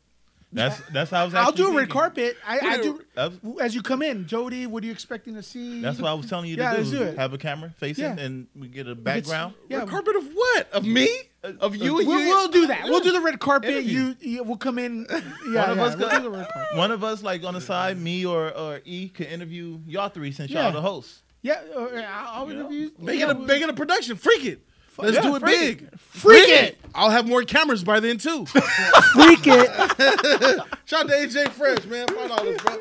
That's 0.53 0.79
that's 0.91 1.11
how 1.11 1.21
I 1.21 1.25
was. 1.25 1.33
I'll 1.33 1.51
do 1.51 1.65
a 1.67 1.69
red 1.71 1.75
thinking. 1.81 1.93
carpet. 1.93 2.37
I, 2.47 2.59
I 2.59 2.77
do 2.81 3.01
That's- 3.15 3.39
as 3.59 3.73
you 3.75 3.81
come 3.81 4.01
in. 4.01 4.27
Jody, 4.27 4.67
what 4.67 4.83
are 4.83 4.85
you 4.85 4.91
expecting 4.91 5.33
to 5.35 5.43
see? 5.43 5.81
That's 5.81 5.99
what 5.99 6.09
I 6.09 6.13
was 6.13 6.27
telling 6.29 6.49
you 6.49 6.55
to 6.57 6.61
Yeah, 6.61 6.71
do. 6.73 6.77
let's 6.77 6.91
do 6.91 7.01
it. 7.03 7.17
Have 7.17 7.33
a 7.33 7.37
camera 7.37 7.73
facing, 7.77 8.03
Yeah. 8.05 8.19
and 8.19 8.47
we 8.55 8.67
get 8.67 8.87
a 8.87 8.95
background. 8.95 9.55
Yeah, 9.69 9.79
Red 9.79 9.89
carpet 9.89 10.15
of 10.15 10.25
what? 10.33 10.71
Of 10.71 10.85
me? 10.85 11.09
Of 11.43 11.75
you? 11.75 11.95
We'll, 11.95 12.03
you? 12.03 12.27
we'll 12.27 12.47
do 12.49 12.67
that. 12.67 12.83
We'll 12.85 13.01
do 13.01 13.11
the 13.11 13.19
red 13.21 13.39
carpet. 13.39 13.71
Interview. 13.71 13.99
You, 13.99 14.15
you, 14.21 14.43
we'll 14.43 14.57
come 14.57 14.77
in. 14.79 15.05
Yeah, 15.11 15.69
One 15.69 15.69
of 15.71 15.77
yeah, 15.77 15.83
us 15.83 15.95
we'll 15.97 16.09
do 16.09 16.19
the 16.21 16.29
red 16.29 16.47
carpet. 16.49 16.77
One 16.77 16.91
of 16.91 17.03
us, 17.03 17.21
like 17.23 17.43
on 17.43 17.53
the 17.55 17.61
side, 17.61 17.97
me 17.99 18.25
or 18.25 18.55
or 18.55 18.81
E, 18.85 19.09
can 19.09 19.25
interview 19.25 19.79
y'all 19.87 20.09
three 20.09 20.31
since 20.31 20.51
Yeah. 20.51 20.63
y'all 20.63 20.71
the 20.71 20.81
hosts. 20.81 21.21
Yeah, 21.41 21.61
uh, 21.75 21.87
I'll 22.07 22.49
interview. 22.49 22.91
Make 22.97 23.19
yeah, 23.19 23.29
it 23.31 23.35
a 23.35 23.39
make 23.39 23.61
it 23.61 23.69
a 23.69 23.73
production. 23.73 24.15
Freak 24.15 24.45
it. 24.45 24.65
Let's 24.97 25.15
Yeah, 25.15 25.21
do 25.23 25.35
it 25.35 25.39
freak 25.41 25.59
big. 25.59 25.81
it. 25.93 25.99
Freak 25.99 26.49
it. 26.49 26.77
I'll 26.95 27.09
have 27.09 27.27
more 27.27 27.43
cameras 27.43 27.83
by 27.83 27.99
then 27.99 28.17
too. 28.17 28.45
Freak 29.13 29.39
it. 29.45 29.69
Shout 30.85 31.05
out 31.05 31.09
to 31.09 31.13
AJ 31.15 31.49
Fresh, 31.49 31.85
man. 31.85 32.07
Five 32.07 32.29
dollars, 32.29 32.57
bro. 32.63 32.77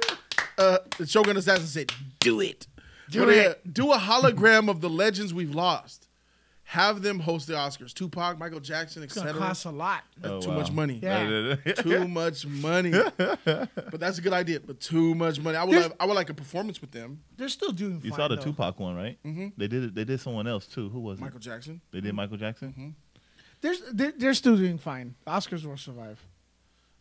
Uh, 0.59 0.78
the 0.98 1.06
Shogun 1.06 1.36
Assassin 1.36 1.66
said, 1.66 1.93
"Do 2.20 2.40
it, 2.40 2.66
Do 3.10 3.20
But, 3.20 3.28
it. 3.30 3.36
yeah, 3.36 3.70
do 3.72 3.93
a 3.93 3.98
hologram 3.98 4.68
of 4.68 4.80
the 4.80 4.90
legends 4.90 5.32
we've 5.32 5.55
lost. 5.55 6.09
Have 6.73 7.03
them 7.03 7.19
host 7.20 7.49
the 7.49 7.53
Oscars. 7.53 7.93
Tupac, 7.93 8.39
Michael 8.39 8.59
Jackson, 8.59 9.03
It's 9.03 9.12
gonna 9.12 9.28
etc. 9.28 9.47
cost 9.47 9.66
a 9.66 9.70
lot. 9.70 10.05
Uh, 10.24 10.28
Oh, 10.28 10.40
too 10.40 10.49
wow. 10.49 10.55
much 10.61 10.73
money. 10.73 10.99
Yeah. 11.03 11.57
too 11.77 12.09
much 12.20 12.47
money. 12.47 12.93
but 12.93 14.01
that's 14.01 14.16
a 14.16 14.23
good 14.23 14.32
idea. 14.32 14.59
But 14.61 14.81
too 14.81 15.15
much 15.15 15.39
money. 15.39 15.59
I 15.59 15.65
would. 15.65 15.74
There's- 15.74 15.85
Have, 15.89 15.97
I 16.01 16.07
would 16.07 16.15
like 16.15 16.31
a 16.31 16.35
performance 16.35 16.81
with 16.81 16.90
them. 16.90 17.20
They're 17.36 17.51
still 17.51 17.73
doing. 17.73 18.01
You 18.03 18.09
fine, 18.11 18.16
saw 18.16 18.28
the 18.28 18.36
though. 18.36 18.43
Tupac 18.44 18.81
one, 18.81 18.94
right? 18.97 19.19
Mm-hmm. 19.23 19.49
They 19.59 19.69
did 19.69 19.85
it. 19.85 19.94
They 19.94 20.05
did 20.05 20.19
someone 20.20 20.47
else 20.47 20.66
too. 20.66 20.89
Who 20.89 21.01
was 21.01 21.19
it? 21.19 21.23
Michael 21.23 21.36
it? 21.36 21.43
Jackson. 21.43 21.82
They 21.90 22.01
did 22.01 22.15
Michael 22.15 22.39
Jackson. 22.39 22.97
They're, 23.61 23.74
they're 23.93 24.12
they're 24.16 24.35
still 24.35 24.57
doing 24.57 24.78
fine. 24.78 25.15
The 25.27 25.31
Oscars 25.31 25.66
will 25.66 25.77
survive. 25.77 26.20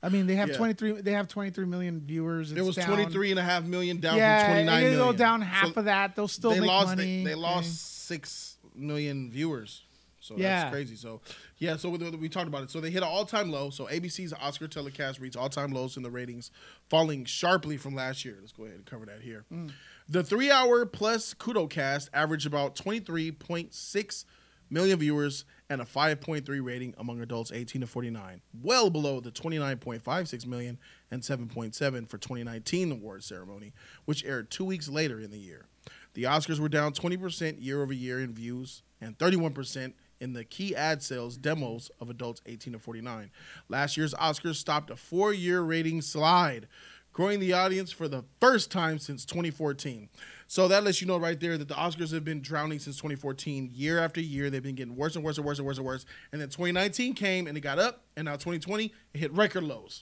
I 0.04 0.10
mean, 0.10 0.28
they 0.28 0.36
have 0.36 0.50
Yeah. 0.50 0.58
23. 0.58 0.92
They 1.02 1.14
have 1.14 1.28
23 1.30 1.66
million 1.66 2.02
viewers. 2.02 2.52
It 2.52 2.62
was 2.62 2.76
down. 2.76 2.88
23 2.88 3.32
and 3.32 3.40
a 3.40 3.44
half 3.44 3.64
million 3.64 4.00
down 4.02 4.18
yeah, 4.18 4.40
from 4.48 4.54
29 4.54 4.76
and 4.76 4.86
they 4.86 4.90
million. 4.98 5.12
go 5.14 5.18
down 5.18 5.42
half 5.42 5.74
So 5.76 5.80
of 5.80 5.86
that. 5.86 6.16
They'll 6.16 6.28
still 6.28 6.52
they 6.52 6.60
make 6.60 6.68
lost, 6.68 6.88
money. 6.88 7.24
They, 7.24 7.30
they 7.30 7.36
lost 7.36 7.68
Yeah. 7.68 8.18
six 8.18 8.51
million 8.76 9.30
viewers. 9.32 9.84
So 10.20 10.36
Yeah. 10.38 10.62
that's 10.62 10.72
crazy. 10.74 10.96
So 10.96 11.20
yeah, 11.58 11.78
so 11.78 11.90
we, 11.90 11.98
we 12.12 12.30
talked 12.30 12.48
about 12.48 12.62
it. 12.64 12.70
So 12.70 12.80
they 12.80 12.92
hit 12.92 13.02
an 13.02 13.10
all-time 13.10 13.52
low. 13.52 13.72
So 13.72 13.88
ABC's 13.88 14.34
Oscar 14.34 14.68
telecast 14.68 15.20
reached 15.20 15.36
all-time 15.36 15.72
lows 15.72 15.98
in 15.98 16.04
the 16.04 16.12
ratings, 16.12 16.52
falling 16.90 17.26
sharply 17.26 17.78
from 17.78 17.96
last 17.96 18.24
year. 18.24 18.38
Let's 18.40 18.52
go 18.52 18.66
ahead 18.66 18.76
and 18.78 18.86
cover 18.86 19.06
that 19.08 19.22
here. 19.22 19.46
Mm. 19.52 19.72
The 20.08 20.24
three-hour 20.24 20.86
plus 20.86 21.34
Kudo 21.34 21.68
cast 21.70 22.10
averaged 22.14 22.46
about 22.46 22.76
23.6 22.76 24.26
million 24.70 25.00
viewers 25.00 25.46
and 25.70 25.82
a 25.82 25.86
5.3 25.86 26.64
rating 26.64 26.94
among 26.98 27.22
adults 27.22 27.52
18 27.52 27.82
to 27.82 27.88
49, 27.88 28.42
well 28.62 28.90
below 28.90 29.20
the 29.20 29.32
29.56 29.32 30.46
million 30.46 30.78
and 31.10 31.22
7.7 31.22 32.08
for 32.08 32.18
2019 32.18 32.92
award 32.92 33.24
ceremony, 33.24 33.74
which 34.06 34.24
aired 34.26 34.50
two 34.52 34.66
weeks 34.66 34.88
later 34.88 35.20
in 35.20 35.32
the 35.32 35.38
year. 35.40 35.66
The 36.14 36.24
Oscars 36.24 36.60
were 36.60 36.70
down 36.70 36.94
20% 36.94 37.64
year 37.64 37.82
over 37.82 37.94
year 37.94 38.20
in 38.20 38.34
views 38.34 38.84
and 39.00 39.18
31% 39.18 39.94
in 40.20 40.34
the 40.34 40.44
key 40.44 40.76
ad 40.76 41.02
sales 41.02 41.38
demos 41.38 41.90
of 42.00 42.10
adults 42.10 42.42
18 42.46 42.74
to 42.74 42.80
49. 42.80 43.32
Last 43.70 43.98
year's 43.98 44.14
Oscars 44.16 44.56
stopped 44.56 44.90
a 44.92 44.96
four 44.96 45.34
year 45.34 45.62
rating 45.62 46.02
slide, 46.02 46.68
growing 47.14 47.40
the 47.40 47.54
audience 47.54 47.92
for 47.92 48.08
the 48.08 48.24
first 48.40 48.70
time 48.72 49.00
since 49.00 49.26
2014. 49.26 50.10
So 50.48 50.68
that 50.68 50.84
lets 50.84 51.02
you 51.02 51.08
know 51.08 51.18
right 51.18 51.40
there 51.40 51.58
that 51.58 51.70
the 51.70 51.74
Oscars 51.74 52.12
have 52.14 52.26
been 52.26 52.42
drowning 52.42 52.78
since 52.78 52.98
2014. 52.98 53.72
Year 53.74 54.00
after 54.00 54.20
year, 54.22 54.50
they've 54.50 54.62
been 54.62 54.76
getting 54.76 54.96
worse 54.98 55.16
and 55.16 55.24
worse 55.24 55.38
and 55.38 55.48
worse 55.48 55.58
and 55.60 55.66
worse 55.66 55.78
and 55.78 55.86
worse. 55.88 56.06
And 56.34 56.42
then 56.42 56.50
2019 56.50 57.14
came 57.14 57.48
and 57.48 57.58
it 57.58 57.62
got 57.62 57.80
up, 57.80 58.04
and 58.18 58.26
now 58.26 58.34
2020 58.34 58.94
it 59.14 59.18
hit 59.18 59.32
record 59.32 59.64
lows. 59.64 60.02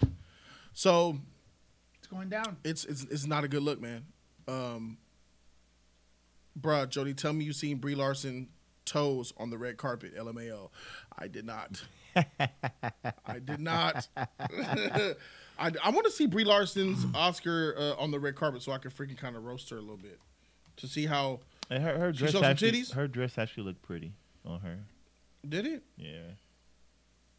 So 0.73 1.17
It's 1.99 2.07
going 2.07 2.29
down. 2.29 2.57
it's 2.63 2.83
it's, 2.85 3.03
it's 3.05 3.27
not 3.27 3.43
a 3.43 3.47
good 3.47 3.61
look, 3.63 3.79
man. 3.79 4.05
Um, 4.47 4.97
bruh, 6.59 6.89
Jody, 6.89 7.13
tell 7.13 7.33
me 7.33 7.45
you 7.45 7.53
seen 7.53 7.77
Brie 7.77 7.95
Larson 7.95 8.49
toes 8.85 9.33
on 9.37 9.49
the 9.49 9.57
red 9.57 9.77
carpet. 9.77 10.15
LMAO. 10.17 10.69
I 11.17 11.27
did 11.27 11.45
not. 11.45 11.83
I 12.15 13.39
did 13.39 13.59
not. 13.59 14.07
I, 14.17 15.71
I 15.83 15.89
want 15.89 16.05
to 16.05 16.11
see 16.11 16.25
Brie 16.25 16.45
Larson's 16.45 17.05
Oscar 17.13 17.75
uh, 17.77 18.01
on 18.01 18.11
the 18.11 18.19
red 18.19 18.35
carpet 18.35 18.61
so 18.61 18.71
I 18.71 18.77
can 18.77 18.91
freaking 18.91 19.17
kind 19.17 19.35
of 19.35 19.43
roast 19.43 19.69
her 19.69 19.77
a 19.77 19.81
little 19.81 19.97
bit 19.97 20.19
to 20.77 20.87
see 20.87 21.05
how. 21.05 21.41
And 21.69 21.83
her, 21.83 21.97
her 21.99 22.13
She 22.13 22.19
dress 22.19 22.35
actually, 22.35 22.71
titties? 22.71 22.93
her 22.93 23.07
dress 23.07 23.37
actually 23.37 23.63
looked 23.63 23.81
pretty 23.81 24.13
on 24.45 24.61
her. 24.61 24.79
Did 25.47 25.67
it? 25.67 25.83
Yeah. 25.97 26.21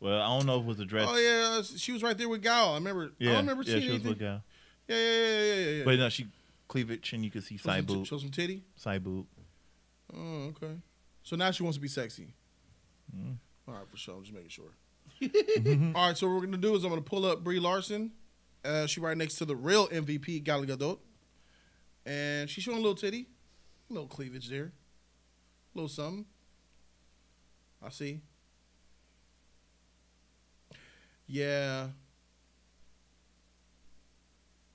Well, 0.00 0.20
I 0.20 0.28
don't 0.28 0.46
know 0.46 0.56
if 0.56 0.62
it 0.62 0.66
was 0.66 0.80
a 0.80 0.84
dress. 0.86 1.06
Oh 1.10 1.16
yeah, 1.16 1.62
she 1.62 1.92
was 1.92 2.02
right 2.02 2.16
there 2.16 2.28
with 2.28 2.42
Gal. 2.42 2.70
I 2.72 2.74
remember. 2.74 3.12
yeah, 3.18 3.30
I 3.30 3.34
don't 3.34 3.42
remember 3.42 3.62
yeah, 3.64 3.72
seeing 3.72 3.82
she 3.82 3.88
was 3.88 3.94
anything. 3.96 4.10
with 4.10 4.18
Gal. 4.18 4.42
Yeah, 4.88 4.96
yeah, 4.96 5.02
yeah, 5.04 5.24
yeah, 5.40 5.54
yeah, 5.54 5.70
yeah. 5.70 5.84
But 5.84 5.98
no, 5.98 6.08
she 6.08 6.26
cleavage 6.70 7.12
and 7.12 7.24
you 7.24 7.30
can 7.30 7.42
see 7.42 7.56
Show 7.58 7.68
side 7.68 7.86
t- 7.88 7.94
boob. 7.94 8.06
show 8.06 8.16
some 8.18 8.30
titty? 8.30 8.62
Side 8.76 9.02
boob. 9.04 9.26
Oh, 10.16 10.52
okay. 10.56 10.74
So 11.22 11.36
now 11.36 11.50
she 11.50 11.62
wants 11.62 11.76
to 11.76 11.82
be 11.82 11.88
sexy. 11.88 12.32
Mm. 13.14 13.36
All 13.68 13.74
right, 13.74 13.88
for 13.90 13.96
sure. 13.96 14.14
I'm 14.16 14.22
just 14.22 14.32
making 14.32 14.50
sure. 14.50 14.72
All 15.94 16.06
right, 16.08 16.16
so 16.16 16.26
what 16.28 16.36
we're 16.36 16.46
gonna 16.46 16.56
do 16.56 16.74
is 16.76 16.84
I'm 16.84 16.90
gonna 16.90 17.02
pull 17.02 17.26
up 17.26 17.42
Brie 17.44 17.60
Larson. 17.60 18.12
Uh, 18.64 18.86
she 18.86 19.00
right 19.00 19.16
next 19.16 19.36
to 19.36 19.44
the 19.44 19.56
real 19.56 19.88
MVP 19.88 20.42
Gal 20.44 20.64
Gadot, 20.64 20.98
and 22.06 22.48
she's 22.48 22.62
showing 22.64 22.78
a 22.78 22.80
little 22.80 22.94
titty, 22.94 23.26
a 23.88 23.92
little 23.92 24.08
cleavage 24.08 24.48
there, 24.48 24.64
a 25.74 25.78
little 25.78 25.88
something. 25.88 26.24
I 27.82 27.88
see. 27.90 28.20
Yeah. 31.26 31.88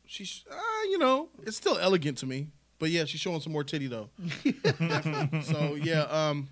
She's, 0.07 0.43
uh, 0.49 0.55
you 0.89 0.97
know, 0.97 1.29
it's 1.43 1.57
still 1.57 1.77
elegant 1.77 2.17
to 2.19 2.25
me, 2.25 2.47
but 2.79 2.89
yeah, 2.89 3.05
she's 3.05 3.19
showing 3.21 3.39
some 3.41 3.53
more 3.53 3.63
titty 3.63 3.87
though. 3.87 4.09
So 5.43 5.75
yeah, 5.75 6.01
um, 6.03 6.49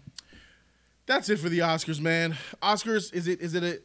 that's 1.05 1.29
it 1.29 1.37
for 1.39 1.49
the 1.49 1.59
Oscars, 1.59 1.99
man. 2.01 2.35
Oscars, 2.61 3.13
is 3.13 3.27
it 3.27 3.41
is 3.41 3.53
it 3.55 3.63
a 3.63 3.79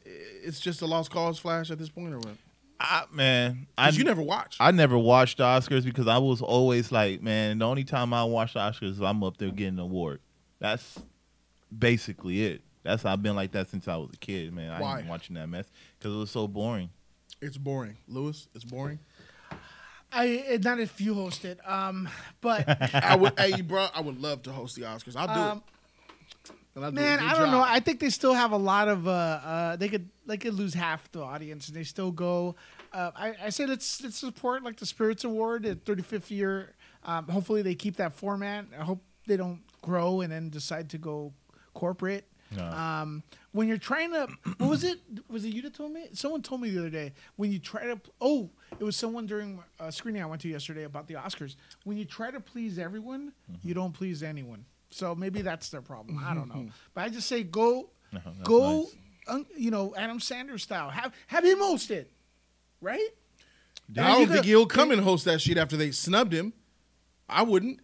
it's 0.46 0.60
just 0.60 0.82
a 0.82 0.86
lost 0.86 1.10
cause 1.10 1.38
flash 1.38 1.70
at 1.70 1.78
this 1.78 1.88
point 1.88 2.14
or 2.14 2.18
what? 2.18 2.36
I, 2.80 3.04
man, 3.12 3.66
I 3.76 3.86
'Cause 3.86 3.98
you 3.98 4.04
never 4.04 4.22
watch. 4.22 4.56
I 4.60 4.70
never 4.70 4.96
watched 4.96 5.38
Oscars 5.38 5.84
because 5.84 6.06
I 6.06 6.18
was 6.18 6.40
always 6.40 6.92
like, 6.92 7.20
man, 7.22 7.58
the 7.58 7.66
only 7.66 7.82
time 7.84 8.14
I 8.14 8.22
watch 8.24 8.54
Oscars 8.54 8.92
is 8.92 9.00
I'm 9.02 9.22
up 9.24 9.36
there 9.36 9.50
getting 9.50 9.74
an 9.74 9.80
award. 9.80 10.20
That's 10.60 10.98
basically 11.76 12.44
it. 12.44 12.62
That's 12.84 13.04
I've 13.04 13.22
been 13.22 13.34
like 13.36 13.52
that 13.52 13.68
since 13.68 13.88
I 13.88 13.96
was 13.96 14.10
a 14.14 14.16
kid, 14.16 14.52
man. 14.54 14.70
I 14.70 14.80
Why? 14.80 14.98
ain't 15.00 15.08
watching 15.08 15.34
that 15.34 15.48
mess 15.48 15.66
because 15.98 16.14
it 16.14 16.18
was 16.18 16.30
so 16.30 16.46
boring. 16.46 16.90
It's 17.40 17.58
boring, 17.58 17.96
Lewis. 18.06 18.48
It's 18.54 18.64
boring. 18.64 18.98
I 20.12 20.58
not 20.62 20.80
if 20.80 21.00
you 21.00 21.14
host 21.14 21.44
it. 21.44 21.58
Um, 21.68 22.08
but 22.40 22.64
I 22.94 23.16
would, 23.16 23.38
hey, 23.38 23.60
bro, 23.62 23.86
I 23.94 24.00
would 24.00 24.20
love 24.20 24.42
to 24.44 24.52
host 24.52 24.76
the 24.76 24.82
Oscars. 24.82 25.16
I'll 25.16 25.26
do 25.26 25.32
Um, 25.40 25.58
it. 25.58 26.52
I'll 26.76 26.92
Man, 26.92 27.18
good 27.18 27.28
I 27.28 27.34
don't 27.36 27.50
know. 27.50 27.60
I 27.60 27.80
think 27.80 27.98
they 27.98 28.10
still 28.10 28.34
have 28.34 28.52
a 28.52 28.56
lot 28.56 28.88
of. 28.88 29.08
Uh, 29.08 29.10
uh, 29.10 29.76
they 29.76 29.88
could 29.88 30.08
they 30.26 30.36
could 30.36 30.54
lose 30.54 30.74
half 30.74 31.10
the 31.10 31.22
audience, 31.22 31.68
and 31.68 31.76
they 31.76 31.82
still 31.84 32.12
go. 32.12 32.54
Uh, 32.92 33.10
I, 33.16 33.34
I 33.46 33.48
say 33.50 33.66
let's 33.66 34.00
let's 34.02 34.16
support 34.16 34.62
like 34.62 34.76
the 34.76 34.86
Spirits 34.86 35.24
Award 35.24 35.66
at 35.66 35.84
35th 35.84 36.30
year. 36.30 36.74
Um, 37.04 37.26
hopefully 37.28 37.62
they 37.62 37.74
keep 37.74 37.96
that 37.96 38.12
format. 38.12 38.66
I 38.78 38.84
hope 38.84 39.02
they 39.26 39.36
don't 39.36 39.60
grow 39.82 40.20
and 40.20 40.32
then 40.32 40.50
decide 40.50 40.88
to 40.90 40.98
go 40.98 41.32
corporate. 41.74 42.26
No. 42.56 42.64
Um, 42.64 43.22
when 43.52 43.68
you're 43.68 43.76
trying 43.76 44.12
to, 44.12 44.28
what 44.58 44.70
was 44.70 44.84
it? 44.84 45.00
Was 45.28 45.44
it 45.44 45.48
you 45.48 45.62
that 45.62 45.74
told 45.74 45.92
me? 45.92 46.06
Someone 46.12 46.42
told 46.42 46.60
me 46.60 46.70
the 46.70 46.78
other 46.78 46.90
day 46.90 47.12
when 47.36 47.50
you 47.50 47.58
try 47.58 47.84
to. 47.86 48.00
Oh, 48.20 48.50
it 48.78 48.84
was 48.84 48.96
someone 48.96 49.26
during 49.26 49.60
a 49.80 49.90
screening 49.92 50.22
I 50.22 50.26
went 50.26 50.42
to 50.42 50.48
yesterday 50.48 50.84
about 50.84 51.06
the 51.06 51.14
Oscars. 51.14 51.56
When 51.84 51.96
you 51.96 52.04
try 52.04 52.30
to 52.30 52.40
please 52.40 52.78
everyone, 52.78 53.32
Mm-hmm. 53.50 53.66
you 53.68 53.74
don't 53.74 53.92
please 53.92 54.22
anyone. 54.22 54.64
So 54.90 55.14
maybe 55.14 55.42
that's 55.42 55.68
their 55.70 55.82
problem. 55.82 56.22
I 56.24 56.34
don't 56.34 56.48
know. 56.48 56.68
But 56.94 57.02
I 57.04 57.08
just 57.08 57.28
say 57.28 57.42
go, 57.42 57.90
No, 58.12 58.20
go. 58.42 58.80
nice. 58.80 58.96
un- 59.28 59.46
you 59.56 59.70
know, 59.70 59.94
Adam 59.96 60.20
Sanders 60.20 60.62
style. 60.62 60.90
Have 60.90 61.12
have 61.26 61.44
him 61.44 61.58
host 61.58 61.90
it, 61.90 62.10
right? 62.80 63.08
I 63.90 63.92
don't 63.92 64.16
think 64.26 64.30
could- 64.30 64.44
he'll 64.44 64.66
come 64.66 64.90
and 64.90 65.00
host 65.02 65.24
that 65.26 65.40
shit 65.40 65.56
after 65.58 65.76
they 65.76 65.90
snubbed 65.90 66.32
him. 66.32 66.52
I 67.28 67.42
wouldn't. 67.42 67.80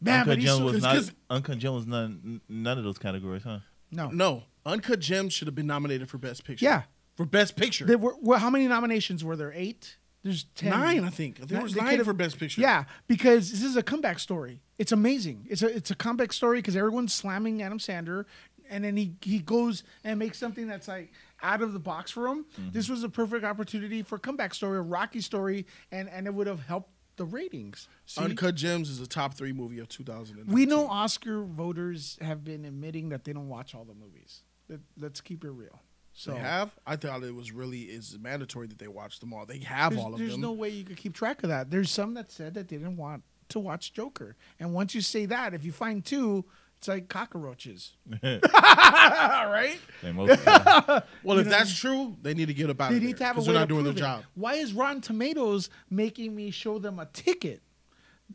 Man, 0.00 0.20
Uncut 0.28 0.38
but 0.40 0.46
so- 0.48 0.64
was 0.64 0.82
not. 0.82 1.10
Uncut 1.30 1.58
Gems 1.58 1.74
was 1.74 1.86
none 1.86 2.40
none 2.48 2.78
of 2.78 2.84
those 2.84 2.98
categories, 2.98 3.42
huh? 3.44 3.60
No. 3.90 4.08
No. 4.08 4.44
Uncut 4.66 5.00
Gems 5.00 5.32
should 5.32 5.46
have 5.48 5.54
been 5.54 5.66
nominated 5.66 6.08
for 6.08 6.18
Best 6.18 6.44
Picture. 6.44 6.64
Yeah. 6.64 6.82
For 7.22 7.26
Best 7.28 7.56
Picture. 7.56 7.84
There 7.84 7.98
were 7.98 8.16
well, 8.20 8.38
how 8.38 8.50
many 8.50 8.66
nominations 8.66 9.22
were 9.22 9.36
there? 9.36 9.52
Eight. 9.54 9.96
There's 10.24 10.44
ten. 10.54 10.70
Nine, 10.70 11.04
I 11.04 11.10
think. 11.10 11.38
There 11.38 11.62
was 11.62 11.76
nine 11.76 12.02
for 12.02 12.12
Best 12.12 12.38
Picture. 12.38 12.60
Yeah, 12.60 12.84
because 13.06 13.50
this 13.50 13.62
is 13.62 13.76
a 13.76 13.82
comeback 13.82 14.18
story. 14.18 14.60
It's 14.78 14.92
amazing. 14.92 15.46
It's 15.48 15.62
a 15.62 15.74
it's 15.74 15.90
a 15.90 15.94
comeback 15.94 16.32
story 16.32 16.58
because 16.58 16.76
everyone's 16.76 17.14
slamming 17.14 17.62
Adam 17.62 17.78
Sandler, 17.78 18.24
and 18.68 18.82
then 18.82 18.96
he 18.96 19.14
he 19.22 19.38
goes 19.38 19.84
and 20.02 20.18
makes 20.18 20.36
something 20.38 20.66
that's 20.66 20.88
like 20.88 21.12
out 21.42 21.62
of 21.62 21.72
the 21.72 21.78
box 21.78 22.10
for 22.10 22.26
him. 22.26 22.44
Mm-hmm. 22.58 22.70
This 22.72 22.88
was 22.88 23.04
a 23.04 23.08
perfect 23.08 23.44
opportunity 23.44 24.02
for 24.02 24.16
a 24.16 24.20
comeback 24.20 24.54
story, 24.54 24.78
a 24.78 24.82
Rocky 24.82 25.20
story, 25.20 25.66
and 25.92 26.08
and 26.08 26.26
it 26.26 26.34
would 26.34 26.48
have 26.48 26.60
helped 26.66 26.90
the 27.16 27.24
ratings. 27.24 27.88
See? 28.06 28.22
Uncut 28.22 28.56
Gems 28.56 28.90
is 28.90 29.00
a 29.00 29.06
top 29.06 29.34
three 29.34 29.52
movie 29.52 29.78
of 29.78 29.88
2000. 29.88 30.46
We 30.48 30.66
know 30.66 30.88
Oscar 30.88 31.44
voters 31.44 32.18
have 32.20 32.42
been 32.42 32.64
admitting 32.64 33.10
that 33.10 33.24
they 33.24 33.32
don't 33.32 33.48
watch 33.48 33.74
all 33.74 33.84
the 33.84 33.94
movies. 33.94 34.42
Let, 34.68 34.80
let's 34.98 35.20
keep 35.20 35.44
it 35.44 35.50
real. 35.50 35.80
So 36.14 36.32
they 36.32 36.38
have. 36.38 36.70
I 36.86 36.96
thought 36.96 37.22
it 37.22 37.34
was 37.34 37.52
really 37.52 37.82
is 37.82 38.18
mandatory 38.20 38.66
that 38.66 38.78
they 38.78 38.88
watch 38.88 39.18
them 39.20 39.32
all. 39.32 39.46
They 39.46 39.58
have 39.60 39.96
all 39.96 40.12
of 40.12 40.18
there's 40.18 40.32
them. 40.32 40.40
There's 40.40 40.50
no 40.50 40.52
way 40.52 40.68
you 40.68 40.84
could 40.84 40.96
keep 40.98 41.14
track 41.14 41.42
of 41.42 41.48
that. 41.48 41.70
There's 41.70 41.90
some 41.90 42.14
that 42.14 42.30
said 42.30 42.54
that 42.54 42.68
they 42.68 42.76
didn't 42.76 42.96
want 42.98 43.22
to 43.48 43.58
watch 43.58 43.92
Joker, 43.92 44.36
and 44.60 44.72
once 44.74 44.94
you 44.94 45.00
say 45.00 45.26
that, 45.26 45.52
if 45.54 45.64
you 45.64 45.72
find 45.72 46.04
two, 46.04 46.44
it's 46.78 46.88
like 46.88 47.08
cockroaches, 47.08 47.92
right? 48.22 49.78
They 50.02 50.12
most- 50.12 50.44
well, 50.46 51.02
You 51.24 51.38
if 51.40 51.44
know? 51.46 51.50
that's 51.50 51.74
true, 51.78 52.16
they 52.22 52.34
need 52.34 52.46
to 52.48 52.54
get 52.54 52.70
up 52.70 52.80
out 52.80 52.90
They 52.90 52.96
of 52.98 53.02
need 53.02 53.16
to 53.18 53.24
have 53.24 53.36
a 53.36 53.40
way 53.40 53.46
they're 53.46 53.54
not 53.54 53.68
doing 53.68 53.84
their 53.84 53.92
it. 53.92 53.96
job. 53.96 54.24
Why 54.34 54.54
is 54.54 54.72
Rotten 54.72 55.00
Tomatoes 55.00 55.70
making 55.90 56.34
me 56.34 56.50
show 56.50 56.78
them 56.78 56.98
a 56.98 57.06
ticket 57.06 57.62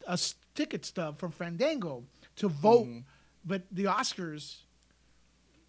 a 0.07 0.11
s- 0.11 0.35
ticket 0.53 0.85
stub 0.85 1.17
from 1.19 1.31
Fandango 1.31 2.03
to 2.37 2.47
vote, 2.47 2.85
Mhm. 2.87 3.03
but 3.43 3.63
the 3.71 3.85
Oscars, 3.85 4.57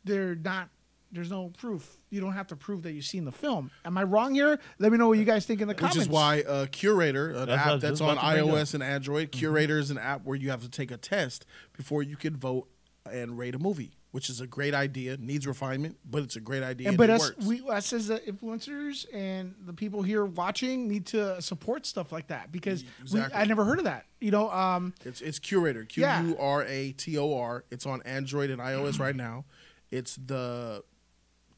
they're 0.05 0.35
not. 0.35 0.69
There's 1.11 1.31
no 1.31 1.49
proof. 1.57 1.97
You 2.11 2.21
don't 2.21 2.33
have 2.33 2.47
to 2.49 2.57
prove 2.57 2.83
that 2.83 2.93
you've 2.93 3.05
seen 3.05 3.25
the 3.25 3.33
film. 3.33 3.71
Am 3.85 3.97
I 3.99 4.03
wrong 4.05 4.35
here? 4.35 4.59
Let 4.79 4.93
me 4.93 4.99
know 4.99 5.09
what 5.09 5.19
you 5.19 5.25
guys 5.25 5.45
think 5.47 5.61
in 5.61 5.69
the 5.69 5.75
Which 5.75 5.79
comments. 5.81 5.97
Which 5.99 6.07
is 6.07 6.13
why 6.13 6.41
uh, 6.43 6.67
Qurator, 6.67 7.37
an 7.37 7.49
That's 7.49 7.67
app 7.67 7.81
that's 7.81 8.01
on 8.01 8.13
about 8.19 8.31
to 8.33 8.43
bring 8.43 8.55
iOS 8.55 8.75
and 8.75 8.83
Android, 8.83 9.33
Qurator 9.33 9.79
is 9.79 9.91
an 9.91 9.99
app 9.99 10.25
where 10.25 10.37
you 10.37 10.51
have 10.51 10.63
to 10.63 10.69
take 10.71 10.91
a 10.91 10.97
test 10.97 11.45
before 11.77 12.03
you 12.03 12.17
can 12.17 12.37
vote 12.37 12.69
and 13.11 13.39
rate 13.39 13.55
a 13.55 13.59
movie, 13.59 13.93
which 14.11 14.29
is 14.29 14.41
a 14.43 14.47
great 14.47 14.75
idea. 14.75 15.17
Needs 15.19 15.47
refinement, 15.47 15.97
but 16.05 16.23
it's 16.23 16.37
a 16.37 16.41
great 16.41 16.63
idea. 16.63 16.89
And, 16.89 16.93
And, 16.93 16.99
but 16.99 17.09
it 17.11 17.15
us, 17.15 17.31
works. 17.31 17.45
we, 17.47 17.67
us 17.69 17.93
as 17.95 18.09
the 18.09 18.19
influencers 18.21 19.07
and 19.15 19.55
the 19.65 19.73
people 19.73 20.03
here 20.03 20.25
watching 20.27 20.89
need 20.89 21.07
to 21.07 21.41
support 21.41 21.87
stuff 21.87 22.13
like 22.13 22.27
that 22.29 22.53
because 22.53 22.85
we, 23.13 23.21
I 23.35 23.45
never 23.45 23.65
heard 23.65 23.79
of 23.79 23.85
that. 23.85 24.05
You 24.21 24.31
know, 24.31 24.51
um, 24.51 24.93
It's 25.05 25.21
it's 25.21 25.39
Qurator. 25.39 25.89
Q 25.89 26.03
Yeah. 26.03 26.23
U 26.23 26.37
R 26.39 26.65
A 26.65 26.93
T 26.93 27.17
O 27.19 27.35
R. 27.39 27.65
It's 27.71 27.87
on 27.87 28.03
Android 28.03 28.51
and 28.51 28.61
iOS 28.61 28.99
right 29.01 29.17
now. 29.17 29.45
It's 29.91 30.17
the 30.17 30.83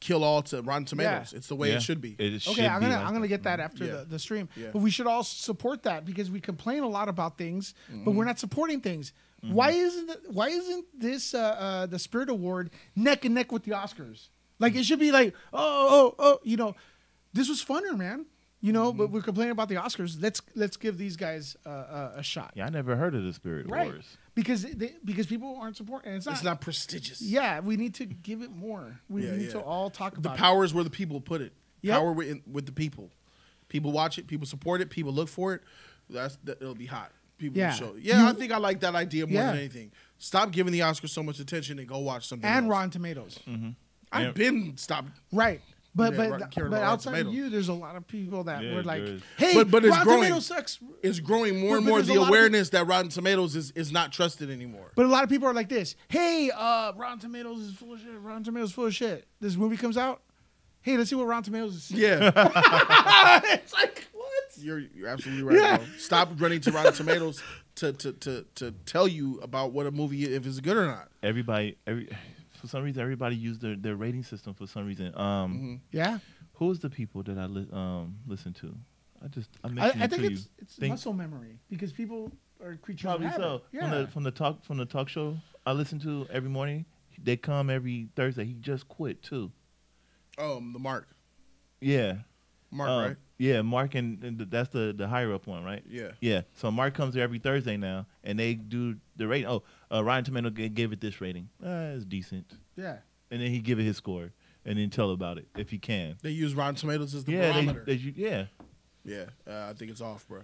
kill 0.01 0.23
all 0.25 0.41
to 0.41 0.61
Rotten 0.61 0.83
Tomatoes. 0.85 1.31
Yeah. 1.31 1.37
It's 1.37 1.47
the 1.47 1.55
way 1.55 1.69
Yeah. 1.69 1.75
it 1.77 1.83
should 1.83 2.01
be. 2.01 2.15
It 2.19 2.45
okay, 2.47 2.67
I'm 2.67 2.81
gonna 2.81 2.97
I'm 2.97 3.13
gonna 3.13 3.29
get 3.29 3.43
that 3.43 3.61
after 3.61 3.85
Yeah. 3.85 3.91
the, 3.99 4.05
the 4.05 4.19
stream. 4.19 4.49
Yeah. 4.57 4.67
But 4.73 4.79
we 4.79 4.91
should 4.91 5.07
all 5.07 5.23
support 5.23 5.83
that 5.83 6.05
because 6.05 6.29
we 6.29 6.41
complain 6.41 6.83
a 6.83 6.87
lot 6.89 7.07
about 7.07 7.37
things, 7.37 7.73
but 7.87 7.95
Mm-hmm. 7.95 8.15
we're 8.17 8.25
not 8.25 8.39
supporting 8.39 8.81
things. 8.81 9.13
Why 9.43 9.71
isn't 9.71 10.09
it, 10.09 10.19
why 10.29 10.49
isn't 10.49 10.85
this 10.93 11.33
uh, 11.33 11.39
uh, 11.39 11.85
the 11.87 11.97
Spirit 11.97 12.29
Award 12.29 12.69
neck 12.95 13.25
and 13.25 13.33
neck 13.33 13.51
with 13.51 13.63
the 13.63 13.71
Oscars? 13.71 14.27
Like 14.59 14.75
it 14.75 14.83
should 14.85 14.99
be 14.99 15.11
like 15.11 15.33
oh 15.53 15.87
oh 15.89 16.15
oh 16.19 16.39
you 16.43 16.57
know, 16.57 16.75
this 17.33 17.47
was 17.49 17.63
funner, 17.63 17.97
man. 17.97 18.25
You 18.63 18.71
know, 18.73 18.89
Mm-hmm. 18.89 18.97
but 18.99 19.09
we're 19.11 19.21
complaining 19.23 19.51
about 19.53 19.69
the 19.69 19.75
Oscars. 19.75 20.21
Let's 20.21 20.39
let's 20.55 20.77
give 20.77 20.97
these 20.97 21.15
guys 21.17 21.57
uh, 21.65 21.69
uh, 21.69 22.11
a 22.17 22.23
shot. 22.23 22.51
Yeah, 22.55 22.67
I 22.67 22.69
never 22.69 22.95
heard 22.95 23.15
of 23.15 23.23
the 23.23 23.33
Spirit 23.33 23.67
Right. 23.67 23.87
Wars. 23.87 24.17
Because 24.35 24.63
they, 24.63 24.93
because 25.03 25.25
people 25.25 25.57
aren't 25.59 25.77
supporting. 25.77 26.09
and 26.09 26.17
It's 26.17 26.25
not, 26.27 26.35
It's 26.35 26.43
not 26.43 26.61
prestigious. 26.61 27.21
Yeah, 27.21 27.59
we 27.59 27.75
need 27.75 27.95
to 27.95 28.05
give 28.05 28.41
it 28.43 28.51
more. 28.51 28.99
We 29.09 29.25
Yeah, 29.25 29.35
need 29.35 29.45
yeah. 29.47 29.51
to 29.53 29.61
all 29.61 29.89
talk 29.89 30.15
about 30.17 30.33
The 30.35 30.37
power 30.37 30.63
is 30.63 30.73
where 30.75 30.83
the 30.83 30.89
people 30.91 31.19
put 31.19 31.41
it. 31.41 31.53
Yep. 31.81 31.97
Power 31.97 32.11
with, 32.13 32.37
with 32.49 32.65
the 32.67 32.71
people. 32.71 33.09
People 33.67 33.91
watch 33.91 34.19
it. 34.19 34.27
People 34.27 34.45
support 34.45 34.79
it. 34.81 34.89
People 34.91 35.11
look 35.11 35.27
for 35.27 35.55
it. 35.55 35.61
That's 36.09 36.37
that, 36.43 36.61
it'll 36.61 36.75
be 36.75 36.85
hot. 36.85 37.11
People 37.39 37.57
Yeah. 37.57 37.71
show. 37.71 37.95
it. 37.95 38.03
Yeah, 38.03 38.21
You- 38.21 38.29
I 38.29 38.33
think 38.33 38.51
I 38.51 38.57
like 38.57 38.81
that 38.81 38.93
idea 38.93 39.25
more 39.25 39.33
Yeah. 39.33 39.47
than 39.47 39.57
anything. 39.57 39.91
Stop 40.19 40.51
giving 40.51 40.71
the 40.71 40.81
Oscars 40.81 41.09
so 41.09 41.23
much 41.23 41.39
attention 41.39 41.79
and 41.79 41.87
go 41.87 41.97
watch 41.97 42.25
it. 42.25 42.27
something. 42.27 42.47
And 42.47 42.65
else. 42.65 42.71
Rotten 42.71 42.91
Tomatoes. 42.91 43.39
I've 44.13 44.23
Yeah. 44.23 44.31
been 44.33 44.77
stopped. 44.77 45.09
Right. 45.31 45.61
But 45.93 46.13
Yeah, 46.13 46.17
but 46.17 46.29
but 46.29 46.35
about 46.57 46.57
Rotten 46.71 46.73
outside 46.83 47.25
of 47.27 47.33
you, 47.33 47.49
there's 47.49 47.67
a 47.67 47.73
lot 47.73 47.97
of 47.97 48.07
people 48.07 48.45
that 48.45 48.63
Yeah, 48.63 48.75
were 48.75 48.83
like, 48.83 49.03
there 49.03 49.13
is. 49.15 49.21
"Hey, 49.37 49.53
but 49.55 49.69
but 49.69 49.83
it's 49.83 49.91
Rotten 49.91 50.05
growing. 50.05 50.23
Tomatoes 50.23 50.45
sucks." 50.45 50.79
It's 51.03 51.19
growing 51.19 51.59
more 51.59 51.71
But- 51.71 51.77
and 51.79 51.85
more. 51.87 52.01
The 52.01 52.13
lot 52.15 52.21
of 52.23 52.27
awareness 52.29 52.69
that 52.69 52.87
Rotten 52.87 53.09
Tomatoes 53.09 53.55
is, 53.57 53.71
is 53.71 53.91
not 53.91 54.13
trusted 54.13 54.49
anymore. 54.49 54.91
But 54.95 55.05
a 55.05 55.09
lot 55.09 55.23
of 55.25 55.29
people 55.29 55.49
are 55.49 55.53
like 55.53 55.67
this. 55.67 55.95
Hey, 56.07 56.49
uh, 56.55 56.93
Rotten 56.95 57.19
Tomatoes 57.19 57.59
is 57.59 57.73
full 57.75 57.93
of 57.93 57.99
shit. 57.99 58.09
Rotten 58.21 58.43
Tomatoes 58.43 58.69
is 58.69 58.75
full 58.75 58.85
of 58.85 58.95
shit. 58.95 59.27
This 59.41 59.57
movie 59.57 59.75
comes 59.77 59.97
out. 59.97 60.21
Hey, 60.81 60.95
let's 60.97 61.09
see 61.09 61.15
what 61.15 61.27
Rotten 61.27 61.43
Tomatoes 61.43 61.75
is. 61.75 61.91
Yeah. 61.91 62.31
it's 63.53 63.73
like 63.73 64.07
what? 64.13 64.27
You're 64.57 64.79
you're 64.79 65.07
absolutely 65.09 65.43
right. 65.43 65.57
Yeah. 65.57 65.77
Bro. 65.77 65.85
Stop 65.97 66.29
running 66.37 66.61
to 66.61 66.71
Rotten 66.71 66.93
Tomatoes 66.93 67.43
to, 67.75 67.91
to 67.93 68.13
to 68.13 68.45
to 68.55 68.71
tell 68.85 69.07
you 69.07 69.39
about 69.41 69.73
what 69.73 69.85
a 69.87 69.91
movie 69.91 70.23
if 70.23 70.45
it's 70.45 70.59
good 70.61 70.77
or 70.77 70.85
not. 70.87 71.09
Everybody, 71.21 71.77
every 71.85 72.09
for 72.61 72.67
some 72.67 72.83
reason, 72.83 73.01
everybody 73.01 73.35
used 73.35 73.61
their, 73.61 73.75
their 73.75 73.95
rating 73.95 74.23
system 74.23 74.53
for 74.53 74.67
some 74.67 74.85
reason. 74.85 75.07
Um, 75.17 75.53
Mm-hmm. 75.53 75.75
Yeah. 75.91 76.19
Who's 76.53 76.79
the 76.79 76.89
people 76.89 77.23
that 77.23 77.37
I 77.37 77.45
li- 77.47 77.67
um 77.73 78.17
listen 78.27 78.53
to? 78.53 78.75
I 79.23 79.27
just 79.27 79.49
I 79.63 79.67
I, 79.79 79.87
I 80.03 80.07
think 80.07 80.23
it's 80.23 80.49
it's 80.59 80.75
Think- 80.75 80.91
muscle 80.91 81.13
memory 81.13 81.59
because 81.69 81.91
people 81.91 82.31
are 82.63 82.75
creatures 82.75 83.03
Probably 83.03 83.25
of 83.27 83.31
habit. 83.33 83.43
so. 83.45 83.61
Yeah. 83.71 83.81
From 83.81 83.91
the 83.91 84.07
from 84.07 84.23
the 84.23 84.31
talk 84.31 84.63
from 84.63 84.77
the 84.77 84.85
talk 84.85 85.09
show 85.09 85.37
I 85.65 85.71
listen 85.73 85.99
to 86.01 86.27
every 86.31 86.49
morning. 86.49 86.85
They 87.23 87.35
come 87.37 87.69
every 87.69 88.09
Thursday. 88.15 88.45
He 88.45 88.53
just 88.53 88.87
quit 88.87 89.21
too. 89.21 89.51
Um, 90.37 90.71
the 90.73 90.79
Mark. 90.79 91.07
Yeah. 91.81 92.17
Mark, 92.71 92.89
Um, 92.89 93.03
right? 93.05 93.17
Yeah, 93.37 93.61
Mark 93.63 93.95
and, 93.95 94.23
and 94.23 94.39
that's 94.51 94.69
the 94.69 94.93
the 94.95 95.07
higher 95.07 95.33
up 95.33 95.47
one, 95.47 95.63
right? 95.63 95.83
Yeah. 95.89 96.11
Yeah. 96.21 96.41
So 96.53 96.69
Mark 96.71 96.93
comes 96.93 97.13
there 97.15 97.23
every 97.23 97.39
Thursday 97.39 97.75
now, 97.77 98.05
and 98.23 98.37
they 98.39 98.53
do 98.53 98.95
the 99.15 99.27
rating. 99.27 99.47
Oh, 99.49 99.63
uh, 99.91 100.03
Ryan 100.03 100.23
Tomato 100.23 100.49
g- 100.51 100.69
gave 100.69 100.91
it 100.93 101.01
this 101.01 101.19
rating. 101.21 101.49
Uh, 101.63 101.93
it's 101.95 102.05
decent. 102.05 102.53
Yeah. 102.75 102.97
And 103.31 103.41
then 103.41 103.49
he 103.49 103.59
give 103.59 103.79
it 103.79 103.83
his 103.83 103.97
score, 103.97 104.31
and 104.65 104.77
then 104.77 104.89
tell 104.89 105.09
about 105.11 105.37
it 105.37 105.47
if 105.57 105.69
he 105.71 105.79
can. 105.79 106.17
They 106.21 106.29
use 106.31 106.53
Rotten 106.53 106.75
Tomatoes 106.75 107.15
as 107.15 107.23
the 107.25 107.31
yeah, 107.33 107.47
they, 107.47 107.65
barometer. 107.65 107.83
they, 107.85 107.93
yeah. 107.95 108.45
yeah, 109.03 109.25
uh, 109.47 109.69
I 109.69 109.73
think 109.73 109.89
it's 109.91 110.01
off, 110.01 110.27
bro. 110.27 110.41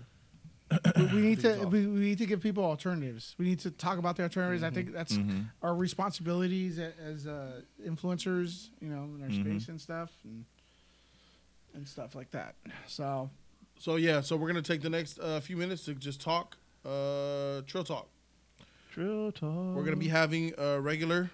we, 0.98 1.06
we 1.06 1.22
need 1.22 1.40
to 1.42 1.66
we, 1.68 1.86
we 1.88 2.00
need 2.00 2.18
to 2.18 2.26
give 2.26 2.42
people 2.42 2.64
alternatives. 2.66 3.36
We 3.38 3.46
need 3.46 3.60
to 3.60 3.72
talk 3.72 4.00
about 4.00 4.16
the 4.18 4.24
alternatives. 4.24 4.64
Mm-hmm. 4.64 4.72
I 4.72 4.76
think 4.76 4.92
that's 4.94 5.18
Mhm. 5.18 5.46
our 5.62 5.74
responsibilities 5.76 6.78
a- 6.80 6.94
as 7.00 7.26
uh, 7.28 7.62
influencers, 7.86 8.70
you 8.82 8.90
know, 8.90 9.04
in 9.16 9.22
our 9.24 9.30
Mm-hmm. 9.30 9.44
Mhm. 9.44 9.56
space 9.60 9.70
and 9.70 9.80
stuff, 9.80 10.12
and 10.24 10.46
and 11.74 11.88
stuff 11.88 12.16
like 12.16 12.32
that. 12.32 12.56
So 12.88 13.30
So 13.80 13.96
yeah, 13.98 14.22
so 14.22 14.36
we're 14.36 14.48
gonna 14.48 14.62
take 14.62 14.82
the 14.82 14.90
next 14.90 15.20
uh, 15.20 15.40
few 15.40 15.58
minutes 15.58 15.86
to 15.86 15.94
just 15.94 16.22
talk 16.22 16.58
uh, 16.86 17.62
Trill 17.68 17.84
Talk. 17.84 18.08
Trill 18.92 19.32
talk. 19.32 19.76
We're 19.76 19.84
gonna 19.84 19.96
be 19.98 20.08
having 20.08 20.54
a 20.58 20.80
regular, 20.80 21.30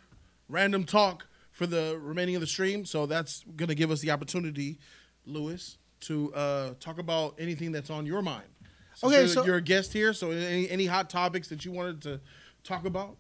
random 0.50 0.84
talk 0.84 1.28
for 1.52 1.66
the 1.68 1.98
remaining 2.02 2.36
of 2.36 2.42
the 2.42 2.48
stream. 2.48 2.86
So 2.86 3.06
that's 3.06 3.44
gonna 3.56 3.76
give 3.76 3.92
us 3.92 4.02
the 4.02 4.12
opportunity, 4.12 4.80
Lewis, 5.26 5.78
to 6.02 6.34
uh, 6.34 6.74
talk 6.80 6.98
about 7.00 7.36
anything 7.40 7.72
that's 7.72 7.90
on 7.90 8.06
your 8.06 8.22
mind. 8.22 8.44
Since 8.96 9.12
Okay, 9.14 9.20
you're, 9.22 9.28
so- 9.30 9.46
you're 9.46 9.56
a 9.58 9.62
guest 9.62 9.94
here. 9.94 10.14
So 10.14 10.32
any 10.32 10.70
any 10.70 10.86
hot 10.88 11.10
topics 11.10 11.48
that 11.50 11.64
you 11.66 11.72
wanted 11.72 12.02
to 12.04 12.20
talk 12.64 12.86
about? 12.86 13.16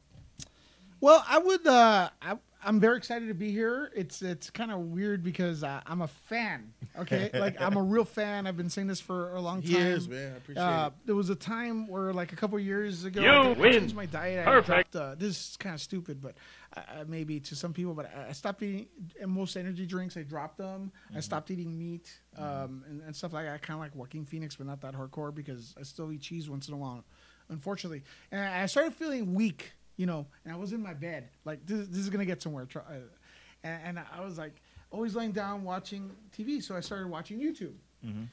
Well, 1.00 1.24
I 1.28 1.38
would. 1.38 1.66
Uh, 1.68 2.10
I, 2.22 2.38
I'm 2.66 2.80
very 2.80 2.98
excited 2.98 3.28
to 3.28 3.34
be 3.34 3.52
here. 3.52 3.92
It's 3.96 4.22
it's 4.22 4.50
kind 4.50 4.72
of 4.72 4.80
weird 4.80 5.24
because 5.24 5.64
uh, 5.64 5.82
I'm 5.86 6.02
a 6.02 6.08
fan. 6.08 6.74
Okay, 6.98 7.30
like 7.40 7.60
I'm 7.62 7.78
a 7.78 7.82
real 7.82 8.06
fan. 8.06 8.48
I've 8.48 8.58
been 8.58 8.70
saying 8.70 8.88
this 8.88 9.02
for 9.02 9.36
a 9.36 9.42
long 9.42 9.62
time. 9.62 9.72
He 9.72 9.78
is, 9.78 10.08
man. 10.08 10.34
I 10.34 10.38
appreciate 10.38 10.64
uh, 10.64 10.88
it. 10.88 10.94
There 11.06 11.16
was 11.16 11.30
a 11.30 11.36
time 11.36 11.88
where, 11.88 12.14
like 12.14 12.32
a 12.34 12.36
couple 12.36 12.58
years 12.60 13.04
ago, 13.06 13.22
You 13.22 13.30
I, 13.30 13.52
win. 13.54 13.74
changed 13.74 13.96
my 13.96 14.06
diet. 14.06 14.46
Perfect. 14.46 14.70
I 14.70 14.74
dropped, 14.74 14.96
uh, 14.96 15.16
this 15.16 15.50
is 15.50 15.58
kind 15.58 15.76
of 15.76 15.82
stupid, 15.82 16.22
but 16.22 16.36
uh, 16.76 16.80
uh, 16.80 17.04
maybe 17.08 17.40
to 17.42 17.56
some 17.56 17.74
people. 17.74 17.94
But 17.94 18.12
I, 18.16 18.30
I 18.30 18.32
stopped 18.32 18.62
eating 18.64 18.88
and 19.22 19.32
most 19.32 19.56
energy 19.56 19.86
drinks. 19.86 20.16
I 20.18 20.24
dropped 20.24 20.58
them. 20.58 20.92
I 21.16 21.20
stopped 21.20 21.52
eating 21.52 21.78
meat 21.78 22.12
um, 22.38 22.84
and, 22.88 23.02
and 23.02 23.16
stuff 23.16 23.34
like 23.34 23.46
that. 23.46 23.62
Kind 23.62 23.78
of 23.78 23.82
like 23.82 23.96
Joaquin 23.96 24.26
Phoenix, 24.26 24.56
but 24.56 24.68
not 24.68 24.82
that 24.82 24.94
hardcore 24.94 25.34
because 25.34 25.76
I 25.80 25.84
still 25.84 26.12
eat 26.12 26.22
cheese 26.22 26.50
once 26.50 26.68
in 26.68 26.74
a 26.74 26.78
while. 26.78 27.04
Unfortunately, 27.50 28.04
and 28.32 28.42
I 28.42 28.66
started 28.68 28.94
feeling 28.94 29.34
weak. 29.34 29.74
You 29.98 30.06
know, 30.08 30.26
and 30.44 30.54
I 30.54 30.58
was 30.58 30.74
in 30.74 30.82
my 30.82 30.94
bed. 30.94 31.30
Like 31.46 31.66
this, 31.66 31.88
this 31.88 32.00
is 32.00 32.10
gonna 32.10 32.26
get 32.26 32.42
somewhere. 32.42 32.68
Uh, 32.76 32.94
and, 33.64 33.98
and 33.98 34.06
I 34.16 34.22
was 34.22 34.38
like 34.38 34.54
always 34.92 35.16
laying 35.16 35.32
down 35.32 35.64
watching 35.64 36.12
TV. 36.38 36.62
So 36.64 36.76
I 36.76 36.80
started 36.80 37.10
watching 37.10 37.40
YouTube. 37.40 37.74
Mm-hmm. 38.06 38.24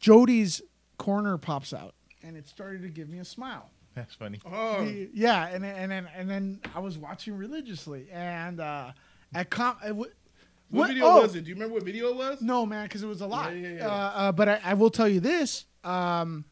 Jody's 0.00 0.62
corner 0.98 1.38
pops 1.38 1.72
out, 1.72 1.94
and 2.22 2.36
it 2.36 2.46
started 2.48 2.82
to 2.82 2.88
give 2.88 3.08
me 3.08 3.18
a 3.18 3.24
smile. 3.24 3.70
That's 3.94 4.14
funny. 4.14 4.40
Oh, 4.50 4.84
The- 4.84 5.10
yeah, 5.12 5.48
and 5.48 5.62
then- 5.62 5.76
and 5.76 5.90
then 5.90 6.08
and 6.16 6.30
then 6.30 6.60
I 6.74 6.78
was 6.80 6.98
watching 6.98 7.36
religiously, 7.36 8.08
and 8.10 8.60
uh, 8.60 8.92
at 9.34 9.50
com. 9.50 9.76
I 9.82 9.88
w- 9.88 10.10
what, 10.70 10.88
video 10.88 11.04
oh, 11.04 11.22
was 11.22 11.34
it? 11.36 11.44
Do 11.44 11.50
you 11.50 11.54
remember 11.54 11.74
what 11.74 11.82
video 11.84 12.08
it 12.08 12.16
was? 12.16 12.40
No, 12.40 12.64
man, 12.64 12.84
because 12.86 13.02
it 13.02 13.06
was 13.06 13.20
a 13.20 13.26
lot. 13.26 13.54
yeah, 13.54 13.68
yeah. 13.68 13.86
Uh, 13.86 13.90
uh, 14.14 14.32
but 14.32 14.48
I, 14.48 14.60
I 14.64 14.74
will 14.74 14.88
tell 14.90 15.08
you 15.08 15.20
this: 15.20 15.66
um, 15.84 16.44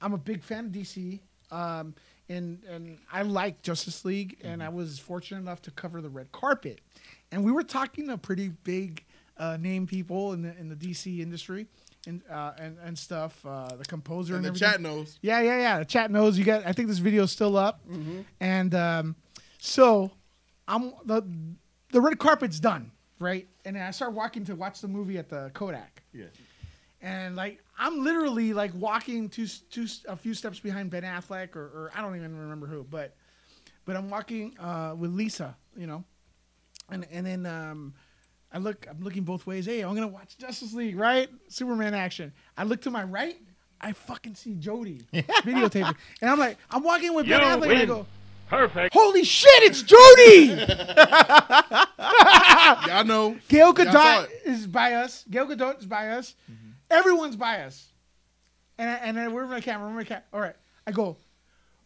I'm 0.00 0.12
a 0.12 0.18
big 0.18 0.42
fan 0.44 0.66
of 0.66 0.70
DC, 0.72 1.18
um, 1.50 1.94
and 2.28 2.62
and 2.64 2.98
I 3.12 3.22
like 3.22 3.62
Justice 3.62 4.04
League, 4.04 4.38
and 4.42 4.62
I 4.62 4.68
was 4.68 4.98
fortunate 4.98 5.40
enough 5.40 5.62
to 5.62 5.70
cover 5.70 6.00
the 6.00 6.08
red 6.10 6.32
carpet, 6.32 6.80
and 7.32 7.44
we 7.44 7.52
were 7.52 7.62
talking 7.62 8.08
to 8.08 8.16
pretty 8.18 8.48
big 8.48 9.04
uh, 9.36 9.56
name 9.60 9.86
people 9.86 10.32
in 10.32 10.42
the 10.42 10.56
in 10.58 10.68
the 10.68 10.76
DC 10.76 11.20
industry. 11.20 11.66
And, 12.06 12.20
uh, 12.30 12.52
and 12.58 12.76
and 12.84 12.98
stuff. 12.98 13.40
Uh, 13.46 13.76
the 13.76 13.84
composer 13.86 14.36
And 14.36 14.44
and, 14.44 14.54
the 14.54 14.62
everything. 14.66 14.72
chat 14.72 14.80
knows. 14.82 15.18
Yeah, 15.22 15.40
yeah, 15.40 15.58
yeah. 15.58 15.78
The 15.78 15.86
chat 15.86 16.10
knows. 16.10 16.36
You 16.38 16.44
got. 16.44 16.66
I 16.66 16.72
think 16.72 16.88
this 16.88 16.98
video 16.98 17.22
is 17.22 17.30
still 17.32 17.56
up. 17.56 17.80
Mm-hmm. 17.88 18.20
And 18.40 18.74
um, 18.74 19.16
so, 19.56 20.10
I'm 20.68 20.92
the 21.06 21.22
the 21.92 22.02
red 22.02 22.18
carpet's 22.18 22.60
done, 22.60 22.90
right? 23.18 23.48
And 23.64 23.74
then 23.76 23.84
I 23.84 23.90
start 23.90 24.12
walking 24.12 24.44
to 24.44 24.54
watch 24.54 24.82
the 24.82 24.88
movie 24.88 25.16
at 25.16 25.30
the 25.30 25.50
Kodak. 25.54 26.02
Yeah. 26.12 26.26
And 27.04 27.36
like 27.36 27.62
I'm 27.78 28.02
literally 28.02 28.54
like 28.54 28.72
walking 28.74 29.28
two 29.28 29.46
two 29.70 29.86
a 30.08 30.16
few 30.16 30.32
steps 30.32 30.58
behind 30.58 30.90
Ben 30.90 31.02
Affleck 31.02 31.54
or, 31.54 31.64
or 31.64 31.92
I 31.94 32.00
don't 32.00 32.16
even 32.16 32.36
remember 32.36 32.66
who, 32.66 32.82
but 32.82 33.14
but 33.84 33.94
I'm 33.94 34.08
walking 34.08 34.56
uh, 34.58 34.94
with 34.96 35.12
Lisa, 35.12 35.54
you 35.76 35.86
know, 35.86 36.02
and 36.90 37.06
and 37.12 37.26
then 37.26 37.44
um, 37.44 37.92
I 38.50 38.56
look 38.56 38.86
I'm 38.88 39.02
looking 39.02 39.22
both 39.22 39.46
ways. 39.46 39.66
Hey, 39.66 39.82
I'm 39.82 39.94
gonna 39.94 40.08
watch 40.08 40.38
Justice 40.38 40.72
League, 40.72 40.98
right? 40.98 41.28
Superman 41.48 41.92
action. 41.92 42.32
I 42.56 42.64
look 42.64 42.80
to 42.82 42.90
my 42.90 43.04
right. 43.04 43.36
I 43.82 43.92
fucking 43.92 44.34
see 44.34 44.54
Jody 44.54 45.02
videotaping, 45.12 45.94
and 46.22 46.30
I'm 46.30 46.38
like, 46.38 46.56
I'm 46.70 46.82
walking 46.82 47.12
with 47.12 47.28
Ben 47.28 47.38
You 47.38 47.46
Affleck, 47.46 47.70
and 47.70 47.78
I 47.80 47.84
go, 47.84 48.06
Perfect. 48.48 48.94
"Holy 48.94 49.24
shit, 49.24 49.62
it's 49.64 49.82
Jody!" 49.82 50.64
Y'all 52.88 53.04
know. 53.04 53.36
Gail 53.48 53.74
Y'all 53.76 53.92
saw 53.92 54.22
Gadot 54.22 54.30
it. 54.30 54.42
is 54.46 54.66
by 54.66 54.94
us. 54.94 55.22
Gail 55.30 55.46
Gadot 55.46 55.80
is 55.80 55.86
by 55.86 56.08
us. 56.08 56.34
Everyone's 56.94 57.36
biased. 57.36 57.86
And 58.78 58.90
I, 58.90 58.94
and 58.94 59.16
then 59.16 59.32
where's 59.32 59.48
my 59.48 59.60
camera? 59.60 59.86
Where's 59.86 59.96
my 59.96 60.04
camera? 60.04 60.24
All 60.32 60.40
right. 60.40 60.56
I 60.86 60.90
go, 60.90 61.16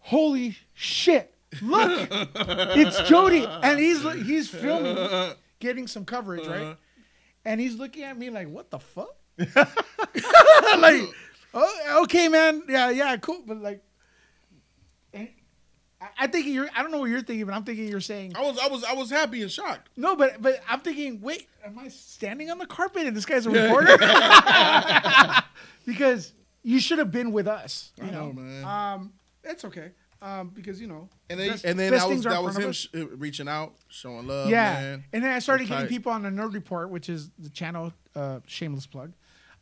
holy 0.01 0.57
shit, 0.75 1.35
look, 1.63 2.09
it's 2.35 3.09
Jody, 3.09 3.47
and 3.47 3.79
he's 3.79 4.03
he's 4.27 4.49
filming, 4.49 5.35
getting 5.61 5.87
some 5.87 6.05
coverage, 6.05 6.47
right? 6.47 6.63
Uh-huh. 6.63 6.75
And 7.45 7.61
he's 7.61 7.77
looking 7.77 8.03
at 8.03 8.19
me 8.19 8.31
like, 8.31 8.49
what 8.49 8.71
the 8.71 8.79
fuck? 8.79 9.15
like, 9.39 11.03
oh, 11.55 12.01
okay, 12.03 12.29
man, 12.29 12.63
yeah, 12.69 12.91
yeah, 12.91 13.17
cool, 13.19 13.43
but 13.47 13.59
like. 13.59 13.83
I- 16.01 16.09
I 16.21 16.27
think 16.29 16.47
you're. 16.47 16.69
I 16.77 16.83
don't 16.83 16.93
know 16.93 16.99
what 16.99 17.11
you're 17.11 17.23
thinking, 17.23 17.45
but 17.47 17.55
I'm 17.55 17.65
thinking 17.65 17.89
you're 17.89 18.01
saying. 18.01 18.35
I 18.37 18.41
was 18.43 18.59
I 18.59 18.69
was 18.69 18.85
I 18.85 18.93
was 18.95 19.11
happy 19.11 19.43
and 19.43 19.51
shocked. 19.51 19.89
No, 19.97 20.15
but 20.17 20.41
but 20.41 20.61
I'm 20.69 20.81
thinking, 20.81 21.21
wait, 21.21 21.49
am 21.65 21.79
I 21.79 21.89
standing 21.89 22.51
on 22.51 22.59
the 22.59 22.67
carpet 22.67 23.07
and 23.07 23.17
this 23.17 23.27
guy's 23.27 23.47
a 23.47 23.51
reporter? 23.51 23.97
because 25.87 26.33
you 26.63 26.81
should 26.81 26.99
have 26.99 27.11
been 27.11 27.33
with 27.33 27.47
us. 27.49 27.93
You 27.99 28.05
I 28.05 28.11
know, 28.11 28.27
know, 28.29 28.33
man. 28.35 28.65
Um, 28.65 29.13
it's 29.45 29.65
okay. 29.65 29.91
Um, 30.21 30.49
because 30.53 30.81
you 30.81 30.89
know, 30.89 31.09
And 31.31 31.39
then 31.39 31.51
best- 31.51 31.65
and 31.65 31.79
then 31.79 31.93
that 31.93 32.07
was 32.07 32.13
things 32.15 32.27
are 32.27 32.31
in 32.31 32.35
that 32.35 32.43
was 32.43 32.57
him 32.59 32.73
sh- 32.73 32.89
reaching 33.17 33.47
out, 33.49 33.75
showing 33.89 34.27
love. 34.27 34.51
yeah, 34.51 34.73
man. 34.75 35.05
and 35.13 35.23
then 35.23 35.33
I 35.33 35.39
started 35.39 35.69
That's 35.69 35.83
getting 35.83 35.97
people 35.97 36.11
on 36.13 36.23
the 36.23 36.29
Nerd 36.31 36.55
Report, 36.55 36.91
which 36.91 37.09
is 37.09 37.31
the 37.39 37.49
channel. 37.51 37.93
Uh, 38.17 38.41
shameless 38.47 38.87
plug. 38.87 39.13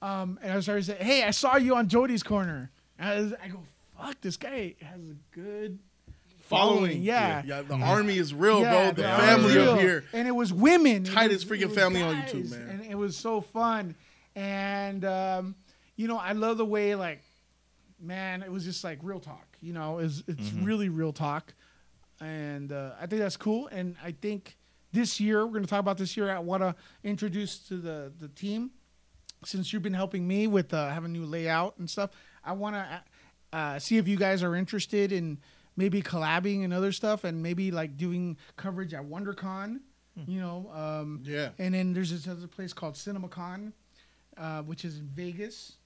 Um, 0.00 0.38
and 0.42 0.52
I 0.52 0.60
started 0.60 0.84
saying, 0.86 1.02
"Hey, 1.04 1.24
I 1.24 1.30
saw 1.30 1.56
you 1.56 1.76
on 1.76 1.88
Jody's 1.88 2.22
Corner." 2.22 2.70
I, 2.98 3.20
was- 3.20 3.34
I 3.42 3.48
go, 3.48 3.62
"Fuck, 3.98 4.20
this 4.22 4.36
guy 4.38 4.74
has 4.80 5.00
a 5.10 5.14
good." 5.38 5.78
Following, 6.48 7.02
yeah, 7.02 7.42
yeah, 7.44 7.62
the 7.62 7.74
army 7.74 8.18
is 8.18 8.32
real, 8.32 8.60
Yeah, 8.60 8.92
bro. 8.92 9.02
The 9.02 9.08
army 9.10 9.26
family 9.26 9.58
up 9.58 9.78
here, 9.80 10.04
and 10.12 10.28
it 10.28 10.32
was 10.32 10.52
women. 10.52 11.04
Tightest 11.04 11.48
was- 11.48 11.58
freaking 11.58 11.62
it 11.62 11.68
was 11.68 11.76
family 11.76 12.02
on 12.02 12.14
YouTube, 12.16 12.50
man. 12.50 12.68
and 12.68 12.84
it 12.86 12.94
was 12.94 13.16
so 13.16 13.40
fun. 13.40 13.94
And 14.34 15.04
um, 15.04 15.54
you 15.96 16.06
know, 16.08 16.18
I 16.18 16.32
love 16.32 16.56
the 16.58 16.64
way 16.64 16.94
like, 16.94 17.22
man, 18.00 18.42
it 18.42 18.52
was 18.52 18.64
just 18.64 18.84
like 18.84 18.98
real 19.02 19.20
talk. 19.20 19.46
You 19.60 19.72
know, 19.72 19.98
it's 19.98 20.22
it's 20.28 20.50
Mm-hmm. 20.50 20.64
really 20.64 20.88
real 20.88 21.12
talk, 21.12 21.52
and 22.20 22.70
uh, 22.72 22.92
I 23.00 23.06
think 23.06 23.20
that's 23.22 23.36
cool. 23.36 23.66
And 23.68 23.96
I 24.04 24.12
think 24.12 24.56
this 24.92 25.18
year 25.20 25.44
we're 25.44 25.52
going 25.52 25.64
to 25.64 25.68
talk 25.68 25.80
about 25.80 25.98
this 25.98 26.16
year. 26.16 26.30
I 26.30 26.38
want 26.38 26.62
to 26.62 26.74
introduce 27.02 27.58
to 27.68 27.76
the 27.76 28.12
the 28.18 28.28
team 28.28 28.70
since 29.44 29.72
you've 29.72 29.82
been 29.82 29.94
helping 29.94 30.26
me 30.26 30.46
with 30.46 30.72
uh, 30.72 30.90
having 30.90 31.12
new 31.12 31.24
layout 31.24 31.74
and 31.78 31.88
stuff. 31.90 32.10
I 32.44 32.52
want 32.52 32.76
to 32.76 33.02
uh, 33.52 33.78
see 33.78 33.96
if 33.96 34.06
you 34.08 34.16
guys 34.16 34.42
are 34.42 34.54
interested 34.54 35.12
in 35.12 35.38
maybe 35.76 36.02
collabing 36.02 36.64
and 36.64 36.72
other 36.72 36.92
stuff, 36.92 37.24
and 37.24 37.42
maybe 37.42 37.70
like 37.70 37.96
doing 37.96 38.36
coverage 38.56 38.94
at 38.94 39.02
WonderCon. 39.04 39.80
You 40.26 40.40
know, 40.40 40.70
um, 40.74 41.20
Yeah. 41.24 41.50
And 41.58 41.74
then 41.74 41.92
there's 41.92 42.10
this 42.10 42.26
other 42.26 42.46
place 42.46 42.72
called 42.72 42.94
CinemaCon, 42.94 43.72
uh, 44.38 44.62
which 44.62 44.84
is 44.86 44.96
in 44.98 45.08
Vegas, 45.08 45.76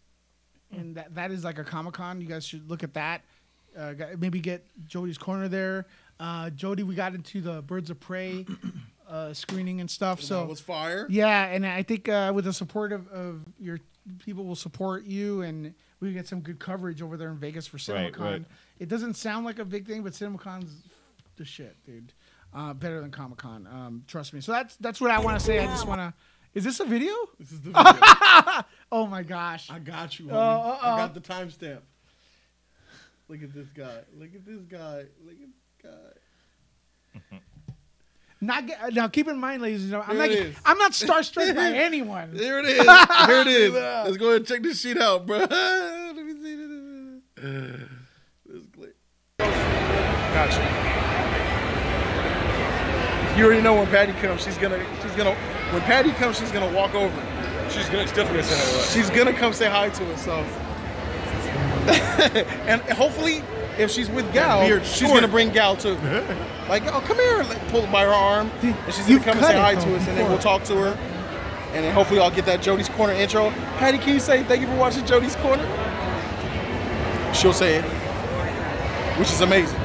and 0.70 0.94
that 0.94 1.12
that 1.16 1.32
is 1.32 1.42
like 1.42 1.58
a 1.58 1.64
Comic 1.64 1.94
Con. 1.94 2.20
You 2.20 2.28
guys 2.28 2.44
should 2.44 2.70
look 2.70 2.84
at 2.84 2.94
that. 2.94 3.22
Uh, 3.76 3.94
maybe 4.18 4.38
get 4.40 4.64
Jody's 4.86 5.18
Corner 5.18 5.48
there. 5.48 5.86
Uh, 6.20 6.50
Jody, 6.50 6.82
we 6.84 6.94
got 6.94 7.14
into 7.14 7.40
the 7.40 7.62
Birds 7.62 7.90
of 7.90 7.98
Prey 7.98 8.46
uh, 9.08 9.32
screening 9.32 9.80
and 9.80 9.90
stuff. 9.90 10.20
so 10.20 10.40
that 10.40 10.48
was 10.48 10.60
fire. 10.60 11.06
yeah, 11.10 11.46
and 11.46 11.66
I 11.66 11.82
think 11.82 12.08
uh, 12.08 12.30
with 12.34 12.44
the 12.44 12.52
support 12.52 12.92
of, 12.92 13.08
of 13.08 13.40
your 13.58 13.78
people 14.18 14.44
will 14.44 14.54
support 14.56 15.04
you, 15.06 15.42
and 15.42 15.74
we 16.00 16.12
get 16.12 16.26
some 16.28 16.40
good 16.40 16.58
coverage 16.60 17.02
over 17.02 17.16
there 17.16 17.30
in 17.30 17.38
Vegas 17.38 17.66
for 17.66 17.78
CinemaCon. 17.78 18.18
Right, 18.18 18.32
right. 18.32 18.44
It 18.80 18.88
doesn't 18.88 19.14
sound 19.14 19.44
like 19.44 19.58
a 19.58 19.64
big 19.64 19.86
thing, 19.86 20.02
but 20.02 20.14
CinemaCon's 20.14 20.74
the 21.36 21.44
shit, 21.44 21.76
dude. 21.84 22.14
Uh, 22.52 22.72
better 22.72 23.00
than 23.00 23.10
Comic 23.12 23.38
Con, 23.38 23.68
um, 23.70 24.02
trust 24.08 24.32
me. 24.32 24.40
So 24.40 24.50
that's 24.50 24.74
that's 24.76 25.00
what 25.00 25.12
I 25.12 25.20
want 25.20 25.38
to 25.38 25.44
say. 25.44 25.60
I 25.60 25.66
just 25.66 25.86
want 25.86 26.00
to. 26.00 26.12
Is 26.52 26.64
this 26.64 26.80
a 26.80 26.84
video? 26.84 27.12
This 27.38 27.52
is 27.52 27.60
the 27.60 27.70
video. 27.70 28.64
Oh 28.92 29.06
my 29.06 29.22
gosh! 29.22 29.70
I 29.70 29.78
got 29.78 30.18
you. 30.18 30.32
Uh, 30.32 30.34
uh, 30.34 30.78
I 30.82 30.90
uh. 30.90 30.96
got 30.96 31.14
the 31.14 31.20
timestamp. 31.20 31.82
Look 33.28 33.40
at 33.44 33.54
this 33.54 33.68
guy. 33.68 33.98
Look 34.18 34.34
at 34.34 34.44
this 34.44 34.62
guy. 34.62 35.04
Look 35.24 35.36
at 35.40 35.48
this 35.84 35.92
guy. 37.30 37.38
Not 38.40 38.66
get, 38.66 38.94
now. 38.94 39.06
Keep 39.06 39.28
in 39.28 39.38
mind, 39.38 39.62
ladies 39.62 39.82
and 39.82 39.92
gentlemen, 39.92 40.20
I'm 40.20 40.28
not. 40.28 40.54
I'm 40.64 40.78
not 40.78 40.92
starstruck 40.92 41.54
by 41.54 41.70
anyone. 41.76 42.30
There 42.32 42.58
it 42.58 42.64
is. 42.64 42.84
There 42.84 43.40
it 43.42 43.46
is. 43.46 43.72
Let's 43.72 44.16
go 44.16 44.30
ahead 44.30 44.36
and 44.38 44.46
check 44.48 44.62
this 44.62 44.80
shit 44.80 44.98
out, 45.00 45.26
bro. 45.26 45.38
Let 45.38 46.16
me 46.16 46.32
see 46.32 46.56
this. 46.56 46.68
This 47.36 47.76
clip. 47.76 47.90
Gotcha. 50.32 50.60
You 53.36 53.44
already 53.46 53.62
know 53.62 53.74
when 53.74 53.86
Patty 53.86 54.12
comes, 54.14 54.44
she's 54.44 54.58
gonna, 54.58 54.84
she's 55.02 55.12
gonna, 55.12 55.34
when 55.72 55.80
Patty 55.82 56.10
comes, 56.12 56.38
she's 56.38 56.52
gonna 56.52 56.72
walk 56.74 56.94
over. 56.94 57.14
She's 57.70 57.86
gonna, 57.86 58.02
she's 58.02 58.12
definitely 58.12 58.42
gonna 58.42 58.44
say 58.44 58.58
hi 58.58 58.72
to 58.72 58.78
us. 58.78 58.92
She's 58.92 59.10
gonna 59.10 59.32
come 59.32 59.52
say 59.52 59.70
hi 59.70 59.88
to 59.88 60.12
us. 60.12 60.24
So, 60.24 60.32
and 62.66 62.80
hopefully, 62.82 63.42
if 63.78 63.90
she's 63.90 64.10
with 64.10 64.30
Gal, 64.32 64.62
she's 64.82 65.08
gonna 65.08 65.28
bring 65.28 65.50
Gal 65.50 65.76
too. 65.76 65.94
like, 66.68 66.84
oh, 66.92 67.00
come 67.00 67.16
here, 67.16 67.42
like, 67.44 67.66
pull 67.68 67.86
by 67.86 68.04
her 68.04 68.10
arm, 68.10 68.50
and 68.62 68.74
she's 68.92 69.06
gonna 69.06 69.20
come 69.20 69.38
and 69.38 69.46
say 69.46 69.58
hi 69.58 69.74
to 69.74 69.96
us, 69.96 70.06
and 70.06 70.18
then 70.18 70.28
we'll 70.28 70.38
talk 70.38 70.64
to 70.64 70.76
her. 70.76 70.98
And 71.72 71.84
then 71.84 71.94
hopefully, 71.94 72.20
I'll 72.20 72.32
get 72.32 72.46
that 72.46 72.62
Jody's 72.62 72.88
Corner 72.88 73.12
intro. 73.12 73.50
Patty, 73.78 73.98
can 73.98 74.12
you 74.14 74.20
say 74.20 74.42
thank 74.44 74.60
you 74.60 74.66
for 74.66 74.76
watching 74.76 75.06
Jody's 75.06 75.36
Corner? 75.36 75.64
She'll 77.32 77.52
say 77.52 77.76
it, 77.76 77.84
which 79.18 79.30
is 79.30 79.40
amazing. 79.40 79.78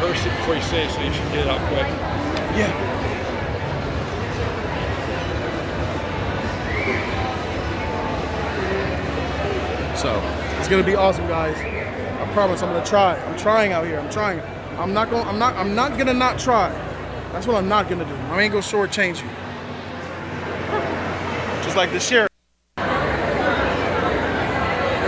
So, 0.00 0.08
that's 0.08 0.18
what's 0.18 0.24
up. 0.24 0.24
Rehearse 0.24 0.26
it 0.26 0.36
before 0.38 0.54
you 0.56 0.62
say 0.62 0.84
it 0.84 0.90
so 0.90 1.00
you 1.02 1.12
should 1.12 1.32
get 1.32 1.46
it 1.46 1.48
out 1.48 1.60
quick. 1.68 1.86
Yeah. 2.58 2.72
So 9.96 10.20
it's 10.58 10.68
gonna 10.68 10.82
be 10.82 10.94
awesome, 10.94 11.26
guys. 11.28 11.56
I 11.56 12.26
promise. 12.32 12.62
I'm 12.62 12.72
gonna 12.72 12.84
try. 12.84 13.16
I'm 13.16 13.38
trying 13.38 13.72
out 13.72 13.86
here. 13.86 13.98
I'm 13.98 14.10
trying. 14.10 14.40
I'm 14.78 14.92
not 14.92 15.08
going. 15.10 15.26
I'm 15.26 15.38
not. 15.38 15.54
I'm 15.56 15.74
not 15.74 15.96
gonna 15.96 16.12
not 16.12 16.38
try. 16.38 16.68
That's 17.32 17.46
what 17.46 17.56
I'm 17.56 17.68
not 17.68 17.88
gonna 17.88 18.04
do. 18.04 18.14
I 18.32 18.42
ain't 18.42 18.52
gonna 18.52 18.62
shortchange 18.62 19.22
you. 19.22 19.28
Just 21.64 21.76
like 21.76 21.90
the 21.92 22.00
sheriff. 22.00 22.28
There 22.76 22.86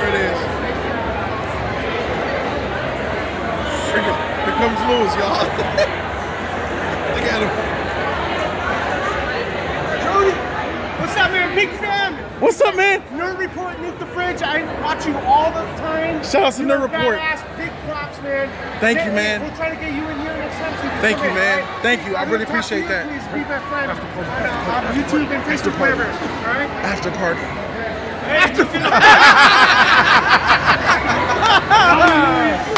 it 0.09 0.15
is. 0.15 0.39
Freaking- 3.91 4.86
Here 4.97 5.05
comes 5.05 5.17
Lewis, 5.17 5.21
y'all. 5.21 5.45
Look 7.17 7.27
at 7.29 7.41
him. 7.43 7.53
Jody, 10.01 10.33
what's 11.01 11.17
up, 11.17 11.31
man? 11.33 11.55
Big 11.55 11.69
fan. 11.79 12.15
What's 12.41 12.61
up, 12.63 12.75
man? 12.77 13.03
Nerd 13.13 13.39
Report, 13.39 13.79
Nick 13.81 13.99
the 13.99 14.07
Fridge. 14.07 14.41
I 14.43 14.63
watch 14.83 15.07
you 15.07 15.15
all 15.19 15.51
the 15.51 15.65
time. 15.77 16.23
Shout 16.25 16.45
out 16.45 16.53
to 16.55 16.63
You're 16.63 16.79
Nerd 16.79 16.83
Report. 16.83 17.19
Badass, 17.19 17.57
big 17.59 17.71
props, 17.85 18.23
man. 18.23 18.49
Thank 18.81 19.05
you, 19.05 19.13
man. 19.13 19.43
We'll 19.43 19.55
try 19.57 19.69
to 19.71 19.77
get 19.77 19.93
you 19.93 20.09
in 20.09 20.19
here 20.21 20.37
next 20.37 20.57
time. 20.57 20.73
So 20.77 20.89
Thank 21.03 21.19
you, 21.23 21.29
in, 21.29 21.35
man. 21.35 21.63
all 21.63 21.69
right? 21.69 21.83
Thank 21.83 22.07
you. 22.07 22.17
I 22.17 22.23
I'm 22.23 22.31
really 22.31 22.45
gonna 22.47 22.61
talk 22.61 22.69
to 22.69 22.77
appreciate 22.77 22.83
you. 22.83 22.89
that. 22.89 23.09
Please 23.09 23.27
be 23.35 23.41
my 23.49 23.61
friend 23.69 23.91
on, 23.93 23.99
uh, 24.01 24.89
on 24.89 24.95
YouTube 24.97 25.29
and 25.29 25.45
Facebook, 25.45 25.77
whatever. 25.79 26.05
All 26.05 26.57
right. 26.57 26.71
After 26.85 27.11
party. 27.13 27.41
After. 28.33 28.65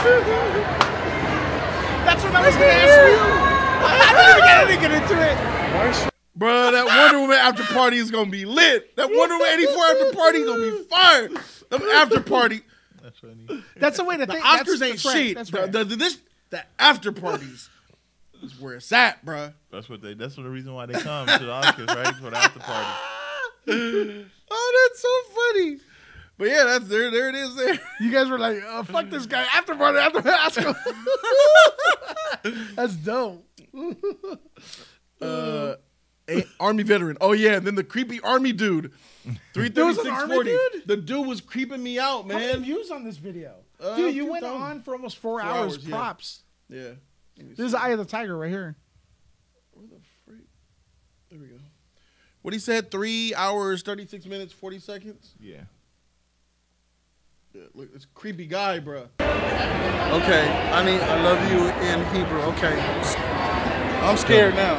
That's 0.08 0.84
what 2.32 2.36
I 2.36 2.46
was 2.46 2.54
gonna 2.54 2.66
ask 2.66 2.94
you. 3.10 3.18
I 3.80 4.64
didn't 4.66 4.82
even 4.82 4.90
get, 4.90 4.90
I 4.92 5.02
into 5.02 6.06
it. 6.06 6.12
Bruh, 6.38 6.70
that 6.72 6.86
Wonder 6.86 7.20
Woman 7.20 7.36
after 7.36 7.64
party 7.64 7.96
is 7.96 8.10
gonna 8.10 8.30
be 8.30 8.44
lit. 8.44 8.94
That 8.96 9.10
Wonder 9.10 9.36
Woman 9.38 9.52
84 9.54 9.74
after 9.84 10.12
party 10.16 10.38
is 10.38 10.46
gonna 10.46 10.70
be 10.70 10.84
fire. 10.84 11.28
Them 11.70 11.82
after 11.94 12.20
party. 12.20 12.60
That's 13.02 13.18
funny. 13.18 13.64
That's 13.76 13.96
the 13.96 14.04
way 14.04 14.16
to 14.16 14.26
The 14.26 14.32
think. 14.34 14.44
Oscars 14.44 14.78
That's- 14.78 14.82
ain't 14.82 14.92
that's 14.92 15.04
right, 15.04 15.12
shit. 15.14 15.34
That's 15.36 15.50
The- 15.50 15.58
right. 15.60 15.72
the, 15.72 15.84
the, 15.84 15.96
this, 15.96 16.18
the 16.50 16.64
after 16.78 17.10
parties 17.12 17.68
is 18.42 18.60
where 18.60 18.74
it's 18.76 18.92
at, 18.92 19.24
bruh. 19.24 19.52
That's 19.72 19.88
what 19.88 20.00
they. 20.02 20.14
That's 20.14 20.36
what 20.36 20.44
the 20.44 20.50
reason 20.50 20.74
why 20.74 20.86
they 20.86 20.94
come 20.94 21.26
to 21.26 21.38
the 21.38 21.50
Oscars, 21.50 21.88
right? 21.88 22.14
For 22.16 22.30
the 22.30 22.36
after 22.36 22.60
party. 22.60 22.88
Oh, 24.50 24.88
that's 24.90 25.02
so 25.02 25.08
funny. 25.34 25.78
But 26.38 26.48
yeah, 26.48 26.64
that's 26.64 26.86
there. 26.86 27.10
There 27.10 27.28
it 27.28 27.34
is. 27.34 27.54
There. 27.56 27.78
You 28.00 28.12
guys 28.12 28.28
were 28.30 28.38
like, 28.38 28.62
oh, 28.64 28.84
fuck 28.84 29.10
this 29.10 29.26
guy. 29.26 29.44
After 29.52 29.74
party, 29.74 29.98
after 29.98 30.28
Oscar. 30.30 30.74
That's 32.76 32.94
dope. 32.94 33.44
Uh, 35.20 35.74
a- 36.28 36.44
army 36.60 36.84
veteran. 36.84 37.16
Oh 37.20 37.32
yeah, 37.32 37.56
and 37.56 37.66
then 37.66 37.74
the 37.74 37.82
creepy 37.82 38.20
army 38.20 38.52
dude. 38.52 38.92
Three 39.52 39.68
There 39.68 39.84
thirty 39.84 39.86
was 39.88 39.98
an 39.98 40.04
six 40.04 40.16
army 40.16 40.34
forty. 40.34 40.50
dude? 40.50 40.82
The 40.86 40.96
dude 40.96 41.26
was 41.26 41.40
creeping 41.40 41.82
me 41.82 41.98
out, 41.98 42.22
How 42.22 42.28
many 42.28 42.46
man. 42.52 42.62
views 42.62 42.92
on 42.92 43.02
this 43.04 43.16
video? 43.16 43.56
Uh, 43.80 43.96
Dude, 43.96 44.14
you 44.14 44.26
went 44.26 44.44
2,000. 44.44 44.62
on 44.62 44.82
for 44.82 44.94
almost 44.94 45.18
four, 45.18 45.40
Four 45.40 45.48
hours. 45.48 45.72
hours. 45.74 45.84
Props. 45.88 46.42
Yeah. 46.68 46.82
Let 47.36 47.46
me 47.48 47.54
This 47.56 47.66
is 47.66 47.72
see. 47.72 47.78
Eye 47.78 47.88
of 47.88 47.98
the 47.98 48.04
Tiger 48.04 48.36
right 48.38 48.48
here. 48.50 48.76
Where 49.72 49.86
the 49.88 49.96
freak? 50.24 50.46
There 51.30 51.40
we 51.40 51.46
go. 51.48 51.56
What 52.42 52.54
he 52.54 52.60
said? 52.60 52.92
Three 52.92 53.34
hours, 53.34 53.82
thirty 53.82 54.06
six 54.06 54.24
minutes, 54.24 54.52
forty 54.52 54.78
seconds. 54.78 55.34
Yeah. 55.40 55.62
Look, 57.74 57.92
this 57.92 58.06
creepy 58.14 58.46
guy, 58.46 58.78
bruh. 58.78 59.08
Okay, 59.20 60.48
I 60.72 60.84
mean, 60.84 61.00
I 61.00 61.20
love 61.22 61.40
you 61.50 61.66
in 61.88 62.04
Hebrew. 62.14 62.40
Okay, 62.52 62.78
I'm 64.00 64.16
scared 64.16 64.54
now. 64.54 64.76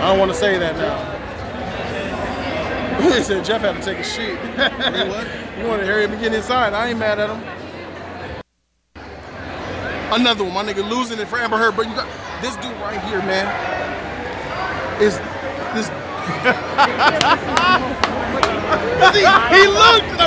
I 0.00 0.10
don't 0.10 0.18
want 0.20 0.30
to 0.30 0.36
say 0.36 0.58
that 0.58 0.76
now. 0.76 1.18
he 3.14 3.22
said 3.22 3.44
Jeff 3.44 3.62
had 3.62 3.76
to 3.76 3.82
take 3.82 3.98
a 3.98 4.04
shit. 4.04 4.38
You 5.58 5.66
want 5.66 5.80
to 5.80 5.86
hurry 5.88 6.04
up 6.04 6.12
and 6.12 6.20
get 6.20 6.32
inside? 6.32 6.72
I 6.72 6.90
ain't 6.90 7.00
mad 7.00 7.18
at 7.18 7.30
him. 7.30 7.42
Another 10.12 10.44
one. 10.44 10.54
My 10.54 10.62
nigga 10.62 10.88
losing 10.88 11.18
it 11.18 11.26
for 11.26 11.36
Amber 11.36 11.58
Heard, 11.58 11.74
but 11.74 11.88
you 11.88 11.96
got 11.96 12.06
this 12.40 12.54
dude 12.56 12.76
right 12.76 13.00
here, 13.02 13.18
man. 13.18 13.48
Is 15.02 15.18
this? 15.74 15.88
he, 19.12 19.20
he 19.56 19.66
looked. 19.66 20.10
and 20.18 20.20
I- 20.20 20.24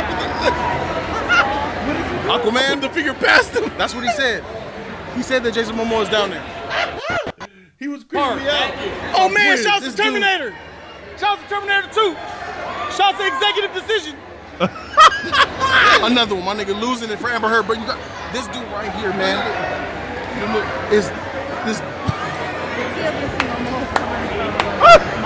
Aquaman. 2.31 2.81
the 2.81 2.89
figure 2.89 3.13
passed 3.13 3.53
him. 3.55 3.69
That's 3.77 3.93
what 3.93 4.03
he 4.03 4.09
said. 4.11 4.43
He 5.15 5.21
said 5.23 5.43
that 5.43 5.53
Jason 5.53 5.75
Momoa 5.75 6.03
is 6.03 6.09
down 6.09 6.29
there. 6.31 6.43
He 7.77 7.87
was 7.87 8.03
creeping 8.03 8.37
me 8.37 8.47
out. 8.47 8.73
Oh 9.17 9.27
man, 9.29 9.47
Weird. 9.55 9.59
shout 9.59 9.75
out 9.77 9.81
This 9.81 9.95
to 9.95 10.03
dude- 10.03 10.13
Terminator. 10.21 10.53
Shout 11.17 11.37
out 11.37 11.43
to 11.43 11.49
Terminator 11.49 11.87
2. 11.93 12.15
Shout 12.95 13.13
out 13.13 13.19
to 13.19 13.25
Executive 13.27 13.73
Decision. 13.73 14.15
Another 16.03 16.35
one. 16.35 16.45
My 16.45 16.55
nigga 16.55 16.79
losing 16.79 17.09
it 17.09 17.19
for 17.19 17.29
Amber 17.29 17.49
Heard, 17.49 17.67
but 17.67 17.77
you 17.79 17.85
got 17.85 17.99
this 18.31 18.47
dude 18.47 18.63
right 18.71 18.91
here, 18.95 19.09
man. 19.11 19.39
Is 20.93 21.09
this? 21.65 21.81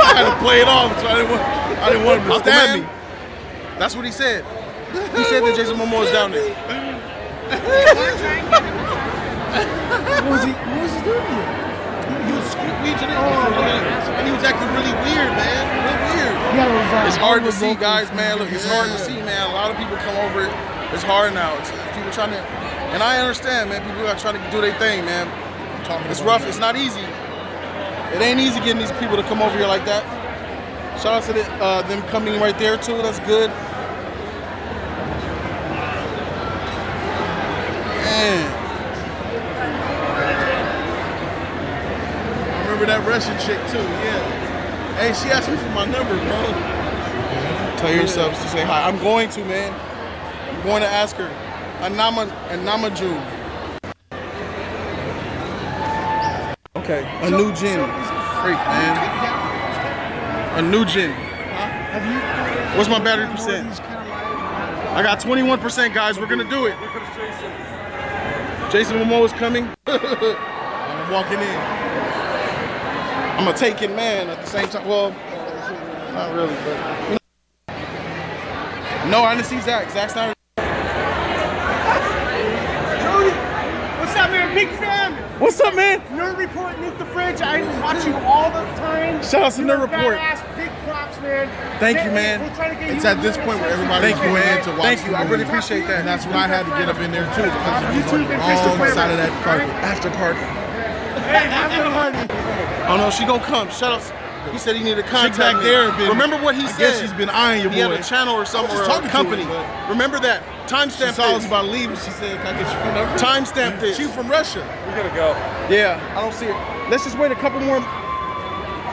I 0.00 0.14
had 0.14 0.26
to 0.34 0.36
play 0.42 0.60
it 0.60 0.68
off, 0.68 0.98
so 1.00 1.06
I 1.06 1.14
didn't 1.16 1.30
want, 1.30 1.42
I 1.42 1.88
didn't 1.90 2.04
want 2.04 2.22
him 2.22 2.28
to 2.30 2.38
stab 2.40 2.80
me. 2.80 2.86
That's 3.78 3.94
what 3.96 4.04
he 4.04 4.12
said. 4.12 4.44
He 5.16 5.24
said 5.24 5.42
that 5.42 5.54
Jason 5.56 5.76
Momoa 5.76 6.04
is 6.06 6.12
down 6.12 6.30
there. 6.30 6.54
What 10.24 10.30
was 10.30 10.42
he? 10.44 10.52
What 10.52 10.80
was 10.82 10.92
he 10.94 11.00
doing 11.04 11.26
here? 11.26 11.48
He 12.26 12.32
was 12.32 12.46
squeezing 12.50 13.10
it, 13.10 13.18
and 13.18 14.24
he 14.26 14.32
was 14.32 14.42
acting 14.42 14.70
really 14.74 14.94
weird, 15.02 15.30
man. 15.34 15.62
Real 15.84 15.98
weird. 16.14 16.34
Yeah, 16.54 16.70
it 16.70 16.74
was, 16.74 16.90
uh, 16.94 17.06
It's 17.08 17.16
hard 17.18 17.42
to 17.44 17.52
see, 17.52 17.74
vocals. 17.74 17.82
guys, 17.82 18.08
man. 18.14 18.38
Look, 18.38 18.50
it's 18.52 18.66
hard 18.66 18.90
to 18.90 18.98
see, 18.98 19.18
man. 19.22 19.50
A 19.50 19.54
lot 19.54 19.70
of 19.70 19.76
people 19.76 19.96
come 19.98 20.16
over 20.26 20.42
it. 20.46 20.52
It's 20.94 21.02
hard 21.02 21.34
now. 21.34 21.58
It's, 21.58 21.70
people 21.94 22.10
trying 22.12 22.30
to, 22.30 22.40
and 22.94 23.02
I 23.02 23.18
understand, 23.20 23.70
man. 23.70 23.82
People 23.82 24.06
are 24.06 24.18
trying 24.18 24.38
to 24.38 24.50
do 24.50 24.60
their 24.60 24.74
thing, 24.78 25.04
man. 25.04 25.26
It's 26.10 26.22
rough. 26.22 26.46
It's 26.46 26.58
not 26.58 26.76
easy. 26.76 27.04
It 28.14 28.22
ain't 28.22 28.38
easy 28.38 28.60
getting 28.60 28.78
these 28.78 28.92
people 28.92 29.16
to 29.16 29.24
come 29.24 29.42
over 29.42 29.58
here 29.58 29.66
like 29.66 29.84
that. 29.86 30.04
Shout 31.02 31.14
out 31.14 31.24
to 31.24 31.32
the, 31.32 31.42
uh, 31.54 31.82
them 31.88 32.00
coming 32.08 32.40
right 32.40 32.56
there 32.60 32.76
too. 32.76 32.96
That's 32.98 33.18
good. 33.20 33.50
Man. 38.06 38.46
I 42.46 42.62
remember 42.62 42.86
that 42.86 43.04
Russian 43.04 43.36
chick 43.40 43.58
too. 43.68 43.78
Yeah. 43.78 44.22
Hey, 44.94 45.12
she 45.12 45.30
asked 45.30 45.50
me 45.50 45.56
for 45.56 45.70
my 45.70 45.84
number, 45.84 46.14
bro. 46.14 47.78
Tell 47.78 47.92
yourselves 47.92 48.38
to 48.40 48.48
say 48.48 48.64
hi. 48.64 48.86
I'm 48.88 48.98
going 48.98 49.28
to, 49.30 49.44
man. 49.44 49.74
I'm 50.54 50.62
going 50.62 50.82
to 50.82 50.88
ask 50.88 51.16
her. 51.16 51.28
Anama 51.80 52.28
Anamaju. 52.46 53.33
Okay, 56.84 57.00
a 57.22 57.30
new 57.30 57.50
gin. 57.54 57.80
Freak, 58.42 58.58
man. 58.68 58.94
A 60.58 60.60
new 60.60 60.84
gin. 60.84 61.12
Have 61.12 62.04
you? 62.04 62.76
What's 62.76 62.90
my 62.90 62.98
battery 62.98 63.26
percent? 63.28 63.80
I 63.80 65.02
got 65.02 65.18
21%, 65.18 65.94
guys. 65.94 66.18
We're 66.18 66.26
gonna 66.26 66.44
do 66.44 66.66
it. 66.66 66.76
Jason 68.70 68.98
Momoa 68.98 69.24
is 69.24 69.32
coming. 69.32 69.66
I'm 69.86 71.10
walking 71.10 71.38
in. 71.38 71.58
I'm 73.38 73.48
a 73.48 73.54
taken 73.54 73.96
man 73.96 74.28
at 74.28 74.42
the 74.42 74.46
same 74.46 74.68
time. 74.68 74.86
Well, 74.86 75.08
not 76.12 76.34
really, 76.34 76.54
but. 76.54 77.18
No, 79.08 79.22
I 79.22 79.34
didn't 79.34 79.46
see 79.46 79.60
Zack. 79.62 79.90
Zack 79.90 80.10
Snyder. 80.10 80.34
Jody, 83.00 83.30
what's 84.00 84.14
up, 84.16 84.30
man? 84.30 84.54
Big 84.54 84.68
fan. 84.78 85.23
What's 85.38 85.58
up, 85.58 85.74
man? 85.74 86.00
Nerd 86.14 86.38
Report, 86.38 86.76
Nuke 86.76 86.96
the 86.96 87.06
Fridge. 87.06 87.40
I 87.42 87.58
watch 87.82 88.06
you 88.06 88.14
all 88.22 88.50
the 88.54 88.62
time. 88.78 89.18
Shout 89.20 89.42
out 89.42 89.52
to 89.54 89.66
You're 89.66 89.78
Nerd 89.78 89.90
Report. 89.90 90.14
Badass. 90.14 90.56
Big 90.56 90.70
props, 90.86 91.20
man. 91.20 91.50
Thank 91.80 92.04
you, 92.04 92.12
man. 92.12 92.40
we're 92.40 92.54
trying 92.54 92.70
to 92.70 92.78
get 92.78 92.94
It's 92.94 93.02
you 93.02 93.10
at 93.10 93.20
this 93.20 93.36
point 93.38 93.58
where 93.58 93.66
next 93.66 93.74
everybody's 93.74 94.14
Thank 94.14 94.16
you, 94.22 94.30
going 94.30 94.46
man. 94.46 94.58
in 94.58 94.64
to 94.64 94.70
watch 94.70 94.82
Thank 94.86 95.00
the 95.02 95.10
you. 95.10 95.16
I 95.16 95.22
really 95.26 95.42
appreciate 95.42 95.86
that. 95.90 95.98
And 95.98 96.08
that's 96.08 96.24
when 96.24 96.36
I 96.38 96.46
had 96.46 96.62
to 96.70 96.72
get 96.78 96.86
up 96.88 97.02
in 97.02 97.10
there 97.10 97.26
too 97.34 97.42
because 97.50 97.82
it 97.82 97.98
was 97.98 98.10
two 98.14 98.14
on 98.14 98.22
the 98.22 98.30
can 98.30 98.46
fix 98.46 98.60
the 98.62 98.78
wrong 98.78 98.94
side 98.94 99.10
of 99.10 99.18
that 99.18 99.34
carpet. 99.42 99.66
After 99.82 100.10
party. 100.14 100.38
Hey, 101.34 101.50
after 101.50 101.82
party. 101.90 102.22
Oh 102.86 102.96
no, 102.96 103.10
she 103.10 103.26
gonna 103.26 103.42
come. 103.42 103.66
Shut 103.74 103.90
up. 103.90 104.23
He 104.52 104.58
said 104.58 104.76
he 104.76 104.82
needed 104.84 105.04
to 105.04 105.10
contact 105.10 105.38
back 105.38 105.56
me. 105.56 105.64
there 105.64 105.90
been- 105.92 106.08
Remember 106.08 106.36
what 106.36 106.54
he 106.54 106.62
I 106.64 106.66
said? 106.68 106.78
guess 106.78 107.00
she's 107.00 107.12
been 107.12 107.30
eyeing 107.30 107.62
your 107.62 107.72
He 107.72 107.80
had 107.80 107.90
a 107.92 108.02
channel 108.02 108.34
or 108.36 108.44
something 108.44 108.76
I 108.76 108.80
or 108.80 108.84
a 109.04 109.08
company. 109.08 109.42
him, 109.42 109.64
Remember 109.88 110.18
that. 110.20 110.42
She 110.68 110.74
Timestamp 110.74 111.14
saw 111.14 111.24
us 111.36 111.42
this. 111.42 111.46
about 111.46 111.66
leaving. 111.66 111.96
She 111.96 112.10
said, 112.12 112.36
"Can 112.42 112.54
I 112.54 112.58
get 112.62 112.72
your 112.72 112.94
number?" 112.94 113.18
Timestamp 113.18 113.80
this. 113.80 113.96
She 113.96 114.04
from 114.04 114.28
Russia. 114.28 114.62
We 114.88 114.94
gotta 114.94 115.14
go. 115.14 115.34
Yeah, 115.68 115.98
I 116.16 116.20
don't 116.20 116.32
see 116.34 116.46
it. 116.46 116.56
Let's 116.90 117.04
just 117.04 117.18
wait 117.18 117.32
a 117.32 117.36
couple 117.36 117.60
more. 117.60 117.78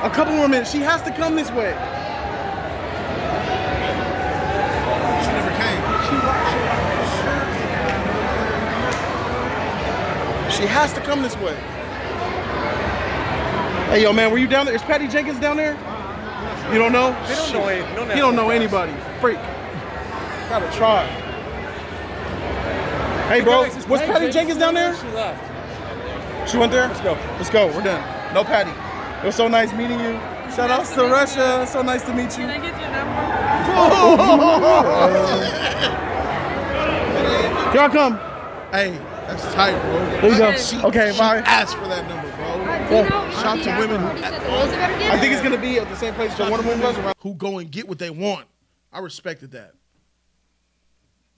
A 0.04 0.10
couple 0.10 0.34
more 0.34 0.48
minutes. 0.48 0.72
She 0.72 0.80
has 0.80 1.02
to 1.04 1.12
come 1.12 1.36
this 1.36 1.50
way. 1.52 1.72
She 5.22 5.32
never 5.32 5.52
came. 5.62 5.82
She 10.52 10.66
has 10.68 10.92
to 10.94 11.02
come 11.02 11.22
this 11.22 11.38
way. 11.38 11.56
Hey, 13.92 14.04
yo, 14.04 14.14
man, 14.14 14.32
were 14.32 14.38
you 14.38 14.48
down 14.48 14.66
there? 14.66 14.74
Is 14.74 14.82
Patty 14.84 15.06
Jenkins 15.10 15.38
down 15.42 15.58
there? 15.58 15.74
You 16.72 16.80
don't 16.80 16.94
know? 16.94 17.12
They 17.28 17.36
don't 17.36 17.52
know 17.54 17.68
any- 17.68 17.96
no 17.96 18.06
He 18.14 18.20
don't 18.22 18.36
know 18.38 18.50
anybody. 18.50 18.94
Freak. 19.20 19.38
Gotta 20.48 20.72
try. 20.78 21.06
Hey, 23.28 23.42
bro, 23.42 23.64
guys, 23.64 23.86
was 23.88 24.00
Patty 24.00 24.14
Patty 24.14 24.32
Jenkins 24.32 24.60
down 24.60 24.76
there? 24.76 24.96
She 24.96 25.08
left. 25.10 26.50
She 26.50 26.58
went 26.58 26.72
there? 26.72 26.88
Let's 26.88 27.02
go. 27.02 27.18
Let's 27.38 27.50
go. 27.50 27.68
We're 27.68 27.82
done. 27.82 28.02
No 28.34 28.46
Patty. 28.46 28.72
It 28.72 29.26
was 29.26 29.36
so 29.36 29.50
nice 29.50 29.74
meeting 29.74 30.00
you. 30.00 30.14
Shout 30.56 30.72
outs 30.72 30.94
to 30.96 31.04
Russia. 31.08 31.68
So 31.70 31.82
nice 31.82 32.04
to 32.04 32.14
meet 32.14 32.38
you. 32.38 32.46
Can 32.48 32.50
I 32.50 32.58
get 32.60 32.80
your 32.80 32.92
number? 32.92 33.12
Here 37.72 37.82
I 37.82 37.90
come. 37.90 38.18
Hey, 38.72 38.98
that's 39.28 39.54
tight, 39.54 39.80
bro. 39.82 40.00
There 40.22 40.32
you 40.32 40.38
go. 40.38 40.56
She, 40.58 40.78
Okay, 40.82 41.12
she 41.12 41.18
bye. 41.20 41.38
Ask 41.40 41.78
for 41.78 41.88
that 41.88 42.08
number, 42.08 42.31
bro. 43.08 43.32
Shout 43.32 43.64
to 43.64 43.78
women 43.80 44.02
I 44.02 45.18
think 45.20 45.34
it's 45.34 45.42
gonna 45.42 45.58
be 45.58 45.80
at 45.80 45.88
the 45.90 45.96
same 45.96 46.14
place 46.14 46.36
that 46.38 46.50
Wonder 46.52 46.68
Woman 46.68 46.86
was 46.86 46.98
around. 46.98 47.16
who 47.20 47.34
go 47.36 47.58
and 47.60 47.72
get 47.72 47.88
what 47.88 48.00
they 48.00 48.10
want. 48.10 48.46
I 48.92 49.00
respected 49.00 49.52
that. 49.52 49.74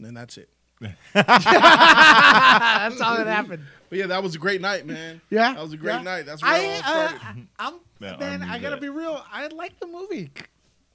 And 0.04 0.16
that's 0.18 0.38
it. 0.38 0.50
That's 1.14 3.00
all 3.02 3.16
that 3.18 3.28
happened. 3.28 3.64
But 3.90 4.00
yeah, 4.00 4.08
that 4.08 4.22
was 4.24 4.36
a 4.36 4.40
great 4.40 4.60
night, 4.60 4.86
man. 4.86 5.22
Yeah, 5.30 5.54
That 5.54 5.62
was 5.62 5.72
a 5.74 5.78
great 5.78 5.94
yeah. 5.98 6.02
night. 6.02 6.26
That's 6.26 6.42
where 6.42 6.52
I, 6.52 6.58
it 6.60 6.86
all 6.86 6.94
uh, 6.94 7.08
started. 7.10 7.48
I'm 7.60 7.74
Yeah, 8.00 8.18
man. 8.18 8.42
I 8.42 8.56
I, 8.56 8.60
gotta 8.60 8.76
that. 8.76 8.82
be 8.82 8.90
real. 8.90 9.24
I 9.32 9.48
like 9.48 9.80
the 9.80 9.88
movie. 9.88 10.32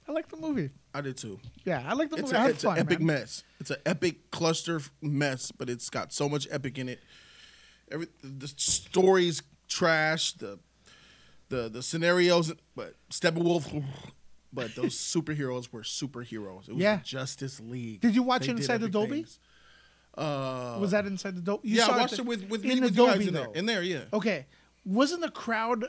I 0.07 0.11
like 0.11 0.27
the 0.29 0.37
movie. 0.37 0.69
I 0.93 1.01
did 1.01 1.17
too. 1.17 1.39
Yeah, 1.65 1.83
I 1.87 1.93
like 1.93 2.09
the 2.09 2.17
It's, 2.17 2.25
movie. 2.25 2.35
I 2.35 2.39
a, 2.39 2.41
had 2.41 2.49
it's 2.51 2.63
an 2.63 2.77
epic 2.77 2.99
man. 2.99 3.19
mess. 3.19 3.43
It's 3.59 3.71
an 3.71 3.77
epic 3.85 4.29
cluster 4.31 4.81
mess, 5.01 5.51
but 5.51 5.69
it's 5.69 5.89
got 5.89 6.11
so 6.13 6.27
much 6.29 6.47
epic 6.51 6.77
in 6.77 6.89
it. 6.89 6.99
Every 7.91 8.07
the 8.23 8.47
stories 8.47 9.41
trash, 9.69 10.33
the 10.33 10.59
the 11.49 11.69
the 11.69 11.81
scenarios, 11.81 12.53
but 12.75 12.95
Steppenwolf, 13.09 13.83
but 14.51 14.75
those 14.75 14.95
superheroes 15.15 15.71
were 15.71 15.81
superheroes. 15.81 16.67
It 16.67 16.73
was 16.75 16.81
Yeah. 16.83 16.97
the 16.97 17.03
Justice 17.03 17.59
League. 17.59 18.01
Did 18.01 18.15
you 18.15 18.23
watch 18.23 18.43
They 18.47 18.49
it 18.53 18.57
inside 18.57 18.77
the 18.81 18.85
epic 18.85 18.93
Dolby? 18.93 19.25
Uh, 20.17 20.77
Was 20.81 20.91
that 20.91 21.05
inside 21.05 21.35
the 21.35 21.41
Dolby? 21.41 21.69
yeah, 21.69 21.87
I 21.87 21.97
watched 21.97 22.19
it 22.19 22.25
with 22.25 22.49
with, 22.49 22.65
in 22.65 22.81
with 22.81 22.93
the 22.95 23.01
you 23.01 23.07
guys 23.07 23.13
Dolby 23.15 23.27
in 23.27 23.33
there. 23.33 23.43
though. 23.45 23.51
In 23.53 23.65
there, 23.65 23.83
yeah. 23.83 24.01
Okay, 24.11 24.47
wasn't 24.83 25.21
the 25.21 25.29
crowd 25.31 25.85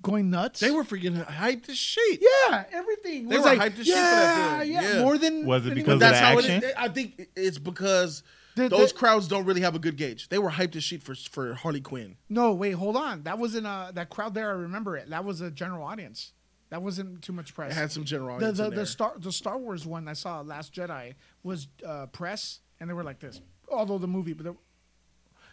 going 0.00 0.30
nuts? 0.30 0.58
They 0.60 0.70
were 0.72 0.82
freaking 0.84 1.24
hyped 1.24 1.68
as 1.68 1.76
shit. 1.78 2.20
Yeah, 2.20 2.64
everything. 2.72 3.28
They 3.28 3.36
was 3.36 3.44
were 3.44 3.54
like, 3.54 3.72
hyped 3.72 3.78
as 3.80 3.86
shit 3.86 3.94
for 3.94 4.00
that 4.00 4.36
yeah, 4.36 4.58
film. 4.58 4.70
Yeah, 4.70 4.94
Yeah. 4.96 5.02
more 5.02 5.16
than 5.18 5.46
Was 5.46 5.66
it 5.66 5.74
because 5.74 5.94
of 5.94 6.00
that's 6.00 6.18
the 6.18 6.24
how 6.26 6.38
action? 6.38 6.64
it. 6.64 6.74
I 6.76 6.88
think 6.88 7.28
it's 7.36 7.58
because 7.58 8.22
The- 8.54 8.68
those 8.68 8.92
the- 8.92 8.98
crowds 8.98 9.28
don't 9.28 9.44
really 9.44 9.62
have 9.62 9.74
a 9.74 9.78
good 9.78 9.96
gauge. 9.96 10.28
They 10.28 10.38
were 10.38 10.50
hyped 10.50 10.76
as 10.76 10.84
shit 10.84 11.02
for 11.02 11.14
for 11.14 11.54
Harley 11.54 11.80
Quinn. 11.80 12.16
No, 12.28 12.52
wait, 12.52 12.72
hold 12.72 12.96
on. 12.96 13.22
That 13.22 13.38
wasn't 13.38 13.66
a 13.66 13.90
that 13.94 14.10
crowd 14.10 14.34
there. 14.34 14.50
I 14.50 14.54
remember 14.54 14.96
it. 14.96 15.10
That 15.10 15.24
was 15.24 15.40
a 15.40 15.50
general 15.50 15.84
audience. 15.86 16.32
That 16.70 16.82
wasn't 16.82 17.20
too 17.22 17.32
much 17.34 17.54
press. 17.54 17.72
It 17.72 17.74
had 17.74 17.92
some 17.92 18.04
general 18.04 18.38
The 18.38 18.46
audience 18.46 18.58
the, 18.58 18.64
in 18.68 18.74
the. 18.74 18.86
Star 18.86 19.12
the 19.18 19.32
Star 19.32 19.58
Wars 19.58 19.86
one 19.86 20.08
I 20.08 20.14
saw 20.14 20.40
Last 20.40 20.74
Jedi 20.74 21.14
was 21.42 21.68
uh, 21.86 22.06
press, 22.06 22.60
and 22.80 22.88
they 22.88 22.94
were 22.94 23.04
like 23.04 23.20
this. 23.20 23.40
Although 23.70 23.98
the 23.98 24.06
movie, 24.06 24.32
but 24.32 24.54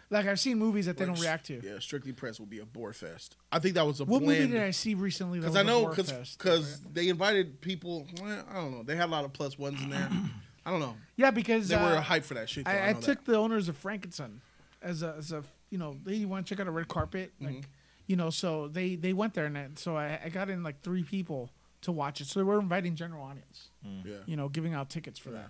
like 0.10 0.26
I've 0.26 0.40
seen 0.40 0.58
movies 0.58 0.86
that 0.88 0.98
they 0.98 1.06
Like, 1.06 1.16
don't 1.16 1.22
react 1.24 1.46
to. 1.48 1.62
Yeah, 1.64 1.80
Strictly 1.80 2.14
Press 2.14 2.40
will 2.40 2.48
be 2.48 2.60
a 2.60 2.66
bore 2.66 2.94
fest. 2.94 3.36
I 3.52 3.60
think 3.60 3.76
that 3.76 3.86
was 3.86 4.00
a 4.00 4.06
What 4.06 4.24
movie 4.24 4.48
did 4.48 4.62
I 4.62 4.72
see 4.72 4.96
recently? 4.96 5.40
Because 5.40 5.56
I 5.56 5.64
know 5.64 5.88
because 5.88 6.36
because 6.38 6.82
they 6.82 7.10
invited 7.10 7.62
people. 7.62 8.08
Well, 8.22 8.44
I 8.50 8.54
don't 8.56 8.72
know. 8.72 8.84
They 8.84 8.96
had 8.96 9.10
a 9.10 9.12
lot 9.12 9.26
of 9.26 9.34
plus 9.34 9.58
ones 9.60 9.82
in 9.82 9.90
there. 9.90 10.10
I 10.70 10.72
don't 10.72 10.82
know. 10.82 10.96
Yeah, 11.18 11.32
because 11.32 11.68
they 11.68 11.76
were 11.78 11.96
uh, 11.98 12.04
hyped 12.04 12.26
for 12.26 12.36
that 12.36 12.48
shit. 12.48 12.66
though. 12.66 12.72
I, 12.72 12.76
I, 12.76 12.88
I 12.90 12.94
know 12.94 13.00
took 13.02 13.26
the 13.26 13.36
owners 13.36 13.70
of 13.70 13.82
Frankenson 13.82 14.40
as 14.84 15.02
a, 15.02 15.16
as 15.18 15.32
a 15.32 15.44
you 15.72 15.80
know 15.80 15.98
they 16.06 16.24
want 16.26 16.46
to 16.46 16.54
check 16.54 16.62
out 16.62 16.68
a 16.68 16.72
red 16.72 16.88
carpet 16.88 17.32
like 17.42 17.50
Mm-hmm. 17.56 17.62
you 18.06 18.16
know 18.16 18.30
so 18.30 18.68
they 18.68 18.94
they 18.96 19.14
went 19.14 19.34
there 19.34 19.46
and 19.46 19.58
I, 19.58 19.68
so 19.76 19.98
I, 19.98 20.20
I 20.26 20.30
got 20.30 20.50
in 20.52 20.62
like 20.64 20.82
three 20.84 21.04
people 21.04 21.50
to 21.82 21.92
watch 21.92 22.22
it 22.22 22.28
so 22.28 22.40
they 22.40 22.44
were 22.44 22.60
inviting 22.60 22.96
general 22.96 23.24
audience 23.24 23.70
Yeah. 23.84 24.18
you 24.28 24.36
know 24.38 24.48
giving 24.48 24.74
out 24.76 24.90
tickets 24.92 25.18
for 25.20 25.32
that 25.32 25.50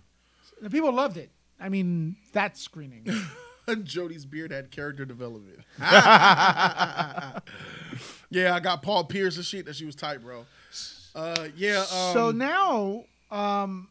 the 0.61 0.69
people 0.69 0.91
loved 0.93 1.17
it 1.17 1.31
I 1.59 1.67
mean 1.69 2.15
that 2.33 2.57
screening 2.57 3.05
Jody's 3.83 4.25
beard 4.25 4.51
had 4.51 4.71
character 4.71 5.05
development. 5.05 5.59
yeah, 8.31 8.55
I 8.55 8.59
got 8.59 8.81
Paul 8.81 9.03
Pierce 9.05 9.35
and 9.37 9.45
shit 9.45 9.65
that 9.67 9.75
she 9.75 9.85
was 9.85 9.95
tight, 9.95 10.21
bro. 10.23 10.45
Uh, 11.15 11.47
yeah. 11.55 11.79
Um, 11.81 12.13
so 12.13 12.31
now, 12.31 13.03
um, 13.31 13.87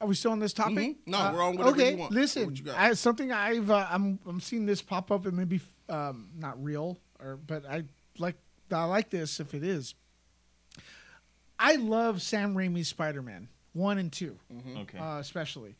are 0.00 0.06
we 0.08 0.14
still 0.14 0.32
on 0.32 0.38
this 0.40 0.52
topic? 0.52 0.76
Mhm. 0.76 0.96
No, 1.06 1.18
Uh, 1.18 1.32
we're 1.32 1.42
on 1.42 1.56
whatever 1.56 1.76
okay, 1.76 1.92
you 1.92 1.98
want. 1.98 2.12
listen, 2.12 2.46
What 2.46 2.58
you 2.58 2.64
got? 2.64 2.78
I, 2.78 2.92
something 2.94 3.30
I've 3.32 3.70
uh, 3.70 3.86
I'm 3.90 4.18
I'm 4.26 4.40
seeing 4.40 4.66
this 4.66 4.82
pop 4.82 5.10
up 5.10 5.24
and 5.26 5.36
maybe 5.36 5.60
um, 5.88 6.30
not 6.36 6.62
real 6.62 6.98
or 7.20 7.36
but 7.36 7.64
I 7.66 7.84
like 8.18 8.36
I 8.72 8.84
like 8.84 9.10
this 9.10 9.38
if 9.40 9.54
it 9.54 9.62
is. 9.62 9.94
I 11.58 11.76
love 11.76 12.20
Sam 12.22 12.54
Raimi's 12.54 12.88
Spider 12.88 13.22
Man 13.22 13.48
one 13.72 13.98
and 13.98 14.12
2 14.12 14.38
Mm-hmm. 14.52 14.76
Okay. 14.78 14.98
uh, 14.98 15.18
especially. 15.18 15.74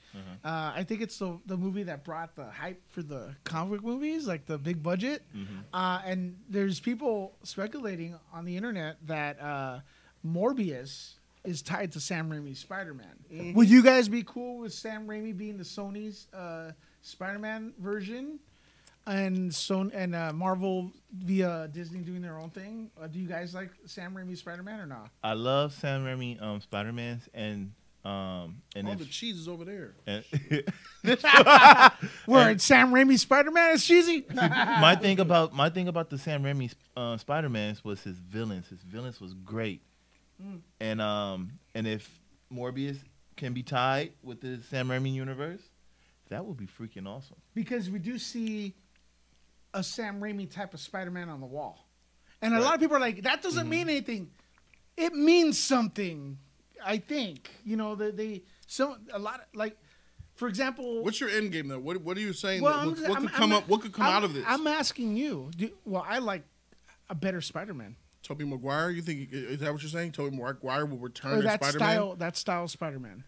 Uh, 0.44 0.72
I 0.74 0.84
think 0.84 1.00
it's 1.00 1.18
the 1.18 1.38
the 1.46 1.56
movie 1.56 1.82
that 1.84 2.04
brought 2.04 2.34
the 2.36 2.46
hype 2.50 2.82
for 2.90 3.02
the 3.02 3.34
comic 3.44 3.82
movies, 3.82 4.26
like 4.26 4.46
the 4.46 4.58
big 4.58 4.82
budget. 4.82 5.22
Uh, 5.72 6.00
and 6.04 6.36
there's 6.48 6.80
people 6.80 7.36
speculating 7.42 8.16
on 8.32 8.44
the 8.44 8.56
internet 8.56 8.96
that 9.06 9.40
uh, 9.40 9.80
Morbius 10.26 11.14
is 11.44 11.62
tied 11.62 11.92
to 11.92 12.00
Sam 12.00 12.30
Raimi's 12.30 12.58
Spider 12.58 12.94
Man. 12.94 13.06
Mhm. 13.32 13.54
Would 13.54 13.68
you 13.68 13.82
guys 13.82 14.08
be 14.08 14.22
cool 14.22 14.58
with 14.58 14.72
Sam 14.72 15.06
Raimi 15.06 15.36
being 15.36 15.56
the 15.58 15.64
Sony's 15.64 16.26
uh, 16.32 16.72
Spider 17.02 17.38
Man 17.38 17.72
version? 17.78 18.38
And 19.06 19.54
so 19.54 19.90
and 19.92 20.14
uh, 20.14 20.32
Marvel 20.32 20.90
via 21.12 21.68
Disney 21.70 22.00
doing 22.00 22.22
their 22.22 22.38
own 22.38 22.48
thing. 22.50 22.90
Uh, 22.98 23.06
do 23.06 23.18
you 23.18 23.28
guys 23.28 23.52
like 23.54 23.70
Sam 23.84 24.14
Raimi's 24.14 24.38
Spider 24.38 24.62
Man 24.62 24.80
or 24.80 24.86
not? 24.86 25.10
I 25.22 25.34
love 25.34 25.74
Sam 25.74 26.04
Raimi 26.04 26.40
um, 26.42 26.60
Spider 26.62 26.92
Man's 26.92 27.28
and 27.34 27.72
um 28.04 28.62
and 28.76 28.86
all 28.86 28.92
if, 28.94 28.98
the 28.98 29.04
cheese 29.06 29.36
is 29.38 29.48
over 29.48 29.64
there. 29.64 29.94
and 30.06 30.24
Word, 32.26 32.60
Sam 32.60 32.92
Raimi's 32.92 33.22
Spider 33.22 33.50
Man 33.50 33.74
is 33.74 33.84
cheesy. 33.84 34.24
my 34.34 34.96
thing 34.96 35.20
about 35.20 35.54
my 35.54 35.68
thing 35.70 35.88
about 35.88 36.08
the 36.10 36.18
Sam 36.18 36.42
Raimi 36.42 36.72
uh, 36.96 37.16
Spider 37.18 37.48
Man's 37.48 37.84
was 37.84 38.02
his 38.02 38.18
villains. 38.18 38.68
His 38.68 38.80
villains 38.80 39.20
was 39.20 39.34
great, 39.34 39.82
Mm. 40.42 40.60
and 40.80 41.00
um 41.00 41.52
and 41.74 41.86
if 41.86 42.08
Morbius 42.52 42.98
can 43.36 43.52
be 43.52 43.62
tied 43.62 44.12
with 44.22 44.40
the 44.40 44.60
Sam 44.68 44.88
Raimi 44.88 45.12
universe, 45.12 45.60
that 46.28 46.44
would 46.44 46.56
be 46.56 46.66
freaking 46.66 47.06
awesome. 47.06 47.36
because 47.54 47.88
we 47.90 47.98
do 47.98 48.18
see 48.18 48.74
a 49.72 49.82
Sam 49.82 50.20
Raimi 50.20 50.50
type 50.50 50.74
of 50.74 50.80
Spider 50.80 51.10
Man 51.10 51.28
on 51.28 51.40
the 51.40 51.46
wall, 51.46 51.88
and 52.42 52.54
a 52.54 52.60
lot 52.60 52.74
of 52.74 52.80
people 52.80 52.96
are 52.96 53.00
like, 53.00 53.22
"That 53.22 53.42
doesn't 53.42 53.62
Mm-hmm. 53.62 53.70
mean 53.70 53.88
anything." 53.88 54.30
It 54.96 55.12
means 55.14 55.58
something. 55.58 56.38
I 56.84 56.98
think 56.98 57.50
you 57.64 57.76
know 57.76 57.94
they, 57.94 58.10
they 58.12 58.42
some 58.66 58.98
a 59.12 59.18
lot 59.18 59.40
of, 59.40 59.46
like, 59.54 59.76
for 60.36 60.46
example, 60.48 61.02
What's 61.02 61.20
your 61.20 61.30
end 61.30 61.50
game 61.52 61.66
though? 61.68 61.78
What 61.80 61.96
What 62.02 62.16
are 62.16 62.20
you 62.20 62.32
saying? 62.32 62.62
Well, 62.62 62.72
that, 62.72 62.78
I'm 62.80 62.86
what, 62.88 62.96
just- 62.96 63.08
what 63.08 63.18
I'm- 63.18 63.26
could 63.28 63.34
come 63.36 63.52
I'm- 63.52 63.62
up? 63.62 63.68
What 63.68 63.80
could 63.82 63.92
come 63.92 64.06
I'm- 64.06 64.14
out 64.16 64.24
of 64.24 64.34
this? 64.34 64.44
I'm 64.46 64.66
asking 64.66 65.16
you. 65.16 65.50
Do, 65.56 65.70
well, 65.84 66.04
I 66.08 66.18
like 66.18 66.42
a 67.10 67.14
better 67.14 67.40
Spider 67.40 67.74
Man. 68.28 68.36
Tobey 68.38 68.44
Maguire. 68.44 68.90
You 68.90 69.02
think 69.02 69.28
is 69.32 69.60
that 69.60 69.72
what 69.72 69.82
you're 69.82 69.90
saying? 69.90 70.12
Tobey 70.12 70.36
Maguire 70.36 70.86
will 70.86 70.98
return 70.98 71.38
Or 71.38 71.42
that 71.42 71.60
Spider 71.62 71.78
style, 71.78 72.16
that 72.16 72.36
style 72.36 72.68
Spider 72.68 72.98
Man. 72.98 73.24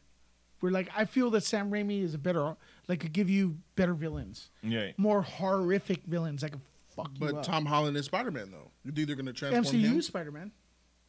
We're 0.61 0.71
like, 0.71 0.89
I 0.97 1.05
feel 1.05 1.31
that 1.31 1.43
Sam 1.43 1.71
Raimi 1.71 2.03
is 2.03 2.15
a 2.15 2.19
better, 2.19 2.57
like, 2.89 3.01
could 3.01 3.13
give 3.13 3.29
you 3.29 3.59
better 3.75 3.93
villains, 3.93 4.49
Yeah. 4.63 4.93
more 4.97 5.21
horrific 5.21 6.05
villains 6.07 6.41
that 6.41 6.53
could 6.53 6.63
fuck 6.89 7.11
you 7.21 7.31
But. 7.31 7.45
Tom 7.45 7.67
Holland 7.67 7.95
is 7.97 8.07
Spider 8.07 8.31
Man 8.31 8.51
though. 8.51 8.71
You're 8.85 8.95
either 8.97 9.15
going 9.15 9.27
to 9.27 9.33
transform 9.35 9.65
MCU 9.65 9.85
him. 9.85 10.03
Spider 10.03 10.33
Man. 10.33 10.53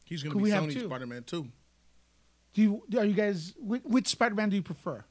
He's 0.04 0.22
gonna 0.22 0.36
we 0.36 0.44
be 0.44 0.50
have 0.50 0.64
Sony? 0.64 0.84
Spider 0.84 1.06
Man 1.06 1.22
too. 1.22 1.48
Do 2.54 2.62
you 2.62 2.82
are 2.98 3.04
you 3.04 3.14
guys 3.14 3.54
which, 3.58 3.82
which 3.84 4.08
Spider 4.08 4.34
Man 4.34 4.48
do 4.48 4.56
you 4.56 4.62
prefer? 4.62 5.04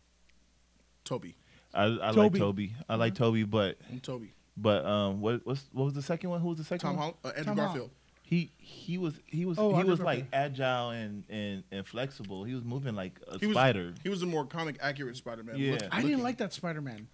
Tobey. 1.04 1.36
I, 1.74 1.84
I 1.84 1.88
like 1.88 2.16
Tobey. 2.16 2.40
Tobey. 2.40 2.76
I 2.90 2.95
like 2.95 3.14
Tobey, 3.16 3.44
but 3.44 3.78
I'm 3.91 3.99
Tobey. 3.99 4.34
But 4.56 4.86
um, 4.86 5.22
what 5.22 5.45
what's, 5.45 5.68
what 5.72 5.86
was 5.86 5.94
the 5.94 6.02
second 6.02 6.32
one? 6.32 6.41
Who 6.41 6.48
was 6.49 6.58
the 6.58 6.64
second 6.64 6.80
Tom 6.88 6.95
one? 6.95 6.99
Holland, 6.99 7.18
uh, 7.24 7.28
Andrew 7.30 7.44
Tom 7.44 7.56
Garfield. 7.56 7.91
Holland. 8.30 8.49
He 8.49 8.52
he 8.58 8.98
was 8.98 9.14
he 9.26 9.45
was 9.45 9.58
Oh, 9.58 9.70
he 9.72 9.76
Andrew 9.80 9.91
was 9.91 9.99
like 9.99 10.26
agile 10.34 10.90
and, 10.91 11.24
and 11.30 11.64
and 11.72 11.88
flexible. 11.88 12.44
He 12.44 12.54
was 12.54 12.64
moving 12.64 12.95
like 12.95 13.20
a 13.28 13.40
He 13.40 13.48
was 13.48 13.56
spider. 13.56 13.94
He 14.04 14.10
was 14.10 14.22
a 14.22 14.26
more 14.26 14.45
comic 14.45 14.78
accurate 14.82 15.16
Spider 15.18 15.44
Man. 15.44 15.56
Yeah. 15.58 15.78
I 15.91 16.02
didn't 16.02 16.24
like 16.24 16.38
that 16.38 16.54
Spider 16.54 16.82
Man. 16.82 17.08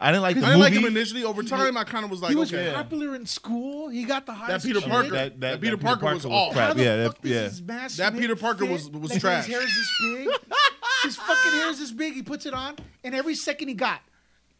I 0.00 0.12
didn't 0.12 0.22
like 0.22 0.36
I 0.36 0.40
didn't 0.40 0.60
like 0.60 0.72
him 0.72 0.84
initially. 0.84 1.24
Over 1.24 1.42
time, 1.42 1.76
I 1.76 1.82
kind 1.82 2.04
of 2.04 2.10
was 2.12 2.22
like, 2.22 2.30
he 2.30 2.36
was 2.36 2.54
okay. 2.54 2.72
popular 2.72 3.16
in 3.16 3.26
school. 3.26 3.88
He 3.88 4.04
got 4.04 4.26
the 4.26 4.32
That 4.32 4.38
highest. 4.38 4.66
Peter 4.66 4.78
grade. 4.78 4.90
Parker. 4.92 5.08
That- 5.10 5.40
That, 5.40 5.40
that- 5.40 5.60
Peter 5.60 5.76
that 5.76 5.82
Peter 5.82 5.96
Parker 5.96 6.14
was 6.14 6.24
was 6.24 6.32
off. 6.32 6.52
crap. 6.52 6.68
How 6.68 6.74
the 6.74 6.84
Yeah, 6.84 7.06
fuck 7.08 7.20
that- 7.22 7.28
yeah. 7.28 7.42
his 7.82 7.96
That 7.96 8.12
Peter 8.16 8.36
Parker 8.36 8.64
fit? 8.66 8.70
was- 8.72 8.90
was 8.90 9.10
Like, 9.10 9.20
trash. 9.20 9.46
His 9.46 9.54
hair 9.56 9.62
is 9.64 9.74
this 9.74 9.90
big. 10.02 10.28
his 11.02 11.16
fucking 11.16 11.52
hair 11.52 11.70
is 11.70 11.78
this 11.80 11.90
big. 11.92 12.14
He 12.14 12.22
puts 12.22 12.46
it 12.46 12.54
on, 12.54 12.76
and 13.02 13.12
every 13.14 13.34
second 13.34 13.68
he 13.68 13.74
got, 13.74 14.00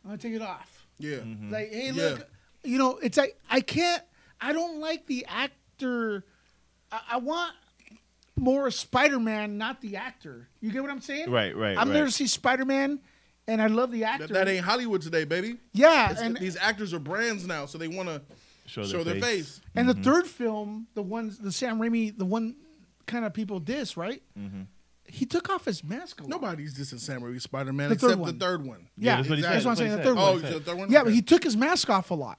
I'm 0.04 0.10
gonna 0.10 0.18
take 0.18 0.32
it 0.34 0.42
off. 0.42 0.86
Yeah. 0.98 1.18
Mm-hmm. 1.18 1.52
Like, 1.52 1.72
hey, 1.72 1.90
Yeah. 1.92 2.02
look, 2.02 2.28
you 2.64 2.78
know, 2.78 2.98
it's 2.98 3.16
like 3.16 3.38
I 3.48 3.60
can't. 3.60 4.02
I 4.40 4.52
don't 4.52 4.80
like 4.80 5.06
the 5.06 5.24
actor. 5.82 6.24
I, 6.90 7.00
I 7.12 7.16
want 7.18 7.52
more 8.36 8.70
Spider 8.70 9.18
Man, 9.18 9.58
not 9.58 9.80
the 9.80 9.96
actor. 9.96 10.48
You 10.60 10.70
get 10.70 10.82
what 10.82 10.90
I'm 10.90 11.00
saying? 11.00 11.30
Right, 11.30 11.56
right, 11.56 11.76
I'm 11.76 11.92
there 11.92 12.04
to 12.04 12.10
see 12.10 12.26
Spider 12.26 12.64
Man, 12.64 13.00
and 13.46 13.60
I 13.62 13.66
love 13.66 13.90
the 13.90 14.04
actor. 14.04 14.26
That, 14.28 14.32
that 14.34 14.48
ain't 14.48 14.64
Hollywood 14.64 15.02
today, 15.02 15.24
baby. 15.24 15.56
Yeah, 15.72 16.10
It's- 16.10 16.20
and- 16.24 16.36
these 16.36 16.56
actors 16.56 16.92
are 16.94 16.98
brands 16.98 17.46
now, 17.46 17.66
so 17.66 17.78
they 17.78 17.88
want 17.88 18.08
to 18.08 18.22
Show 18.66 18.82
show, 18.84 19.02
their 19.02 19.14
their 19.14 19.22
face. 19.22 19.58
face. 19.58 19.60
And 19.74 19.88
Mm-hmm. 19.88 20.02
the 20.02 20.10
third 20.10 20.26
film, 20.26 20.86
the 20.94 21.02
ones, 21.02 21.38
the 21.38 21.50
Sam 21.52 21.78
Raimi, 21.78 22.16
the 22.16 22.26
one 22.26 22.56
kind 23.06 23.24
of 23.24 23.32
people 23.32 23.60
diss, 23.60 23.96
right? 23.96 24.22
Mm-hmm. 24.38 24.62
He 25.10 25.24
took 25.24 25.48
off 25.48 25.64
his 25.64 25.82
mask. 25.82 26.20
A 26.20 26.24
lot. 26.24 26.28
Nobody's 26.30 26.74
dissing 26.76 27.00
Sam 27.00 27.22
Raimi 27.22 27.40
Spider 27.40 27.72
Man 27.72 27.90
except 27.92 28.18
one. 28.18 28.30
the 28.38 28.44
third 28.44 28.62
one. 28.66 28.88
Yeah, 28.98 29.16
that's 29.16 29.28
what 29.30 29.38
he 29.38 29.42
that's 29.42 29.64
what 29.64 29.70
I'm 29.70 29.76
saying. 29.78 29.90
The 29.96 30.02
third 30.02 30.16
Oh, 30.18 30.32
one. 30.32 30.42
the 30.42 30.60
third 30.60 30.76
one. 30.76 30.90
Yeah, 30.92 30.98
Okay. 31.00 31.04
but 31.06 31.14
he 31.14 31.22
took 31.22 31.42
his 31.42 31.56
mask 31.56 31.88
off 31.88 32.10
a 32.10 32.14
lot. 32.14 32.38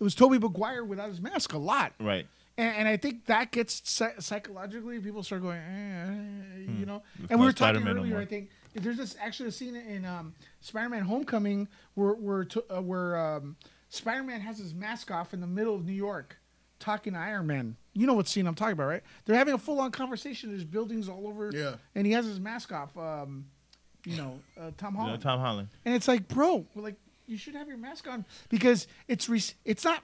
It 0.00 0.04
was 0.04 0.14
Tobey 0.14 0.38
Maguire 0.38 0.82
without 0.82 1.10
his 1.10 1.20
mask 1.20 1.52
a 1.52 1.58
lot. 1.58 1.92
Right. 2.00 2.26
And, 2.56 2.76
and 2.78 2.88
I 2.88 2.96
think 2.96 3.26
that 3.26 3.52
gets 3.52 4.02
psychologically, 4.18 4.98
people 5.00 5.22
start 5.22 5.42
going, 5.42 5.58
eh, 5.58 6.06
eh, 6.06 6.78
you 6.78 6.86
know. 6.86 7.02
It's 7.22 7.30
And 7.30 7.38
we 7.38 7.46
were 7.46 7.52
talking 7.52 7.76
Spider-Man 7.82 7.94
no 7.96 8.00
earlier. 8.00 8.12
more. 8.14 8.22
I 8.22 8.26
think 8.26 8.50
there's 8.74 8.96
this 8.96 9.16
actually 9.20 9.50
a 9.50 9.52
scene 9.52 9.76
in 9.76 10.04
um, 10.04 10.34
Spider-Man: 10.60 11.02
Homecoming 11.02 11.68
where 11.94 12.12
where 12.14 12.44
to, 12.44 12.64
uh, 12.74 12.80
where 12.80 13.16
um, 13.18 13.56
Spider-Man 13.88 14.40
has 14.40 14.58
his 14.58 14.74
mask 14.74 15.10
off 15.10 15.34
in 15.34 15.40
the 15.40 15.46
middle 15.46 15.74
of 15.74 15.84
New 15.84 15.92
York, 15.92 16.38
talking 16.78 17.12
to 17.12 17.18
Iron 17.18 17.46
Man. 17.46 17.76
You 17.92 18.06
know 18.06 18.14
what 18.14 18.28
scene 18.28 18.46
I'm 18.46 18.54
talking 18.54 18.72
about, 18.72 18.86
right? 18.86 19.02
They're 19.24 19.36
having 19.36 19.54
a 19.54 19.58
full-on 19.58 19.90
conversation. 19.90 20.50
There's 20.50 20.64
buildings 20.64 21.08
all 21.08 21.26
over. 21.26 21.50
Yeah. 21.52 21.74
And 21.94 22.06
he 22.06 22.12
has 22.12 22.24
his 22.24 22.40
mask 22.40 22.72
off. 22.72 22.96
Um, 22.96 23.46
you 24.06 24.16
know, 24.16 24.38
uh, 24.58 24.70
Tom 24.78 24.94
You 24.94 24.98
know, 24.98 25.04
Holland. 25.04 25.22
Tom 25.22 25.40
Holland. 25.40 25.68
And 25.84 25.94
it's 25.94 26.08
like, 26.08 26.26
bro, 26.28 26.64
we're 26.74 26.82
like 26.82 26.96
you 27.30 27.36
should 27.38 27.54
have 27.54 27.68
your 27.68 27.76
mask 27.78 28.06
on 28.08 28.24
because 28.48 28.86
it's 29.08 29.28
re- 29.28 29.40
it's 29.64 29.84
not 29.84 30.02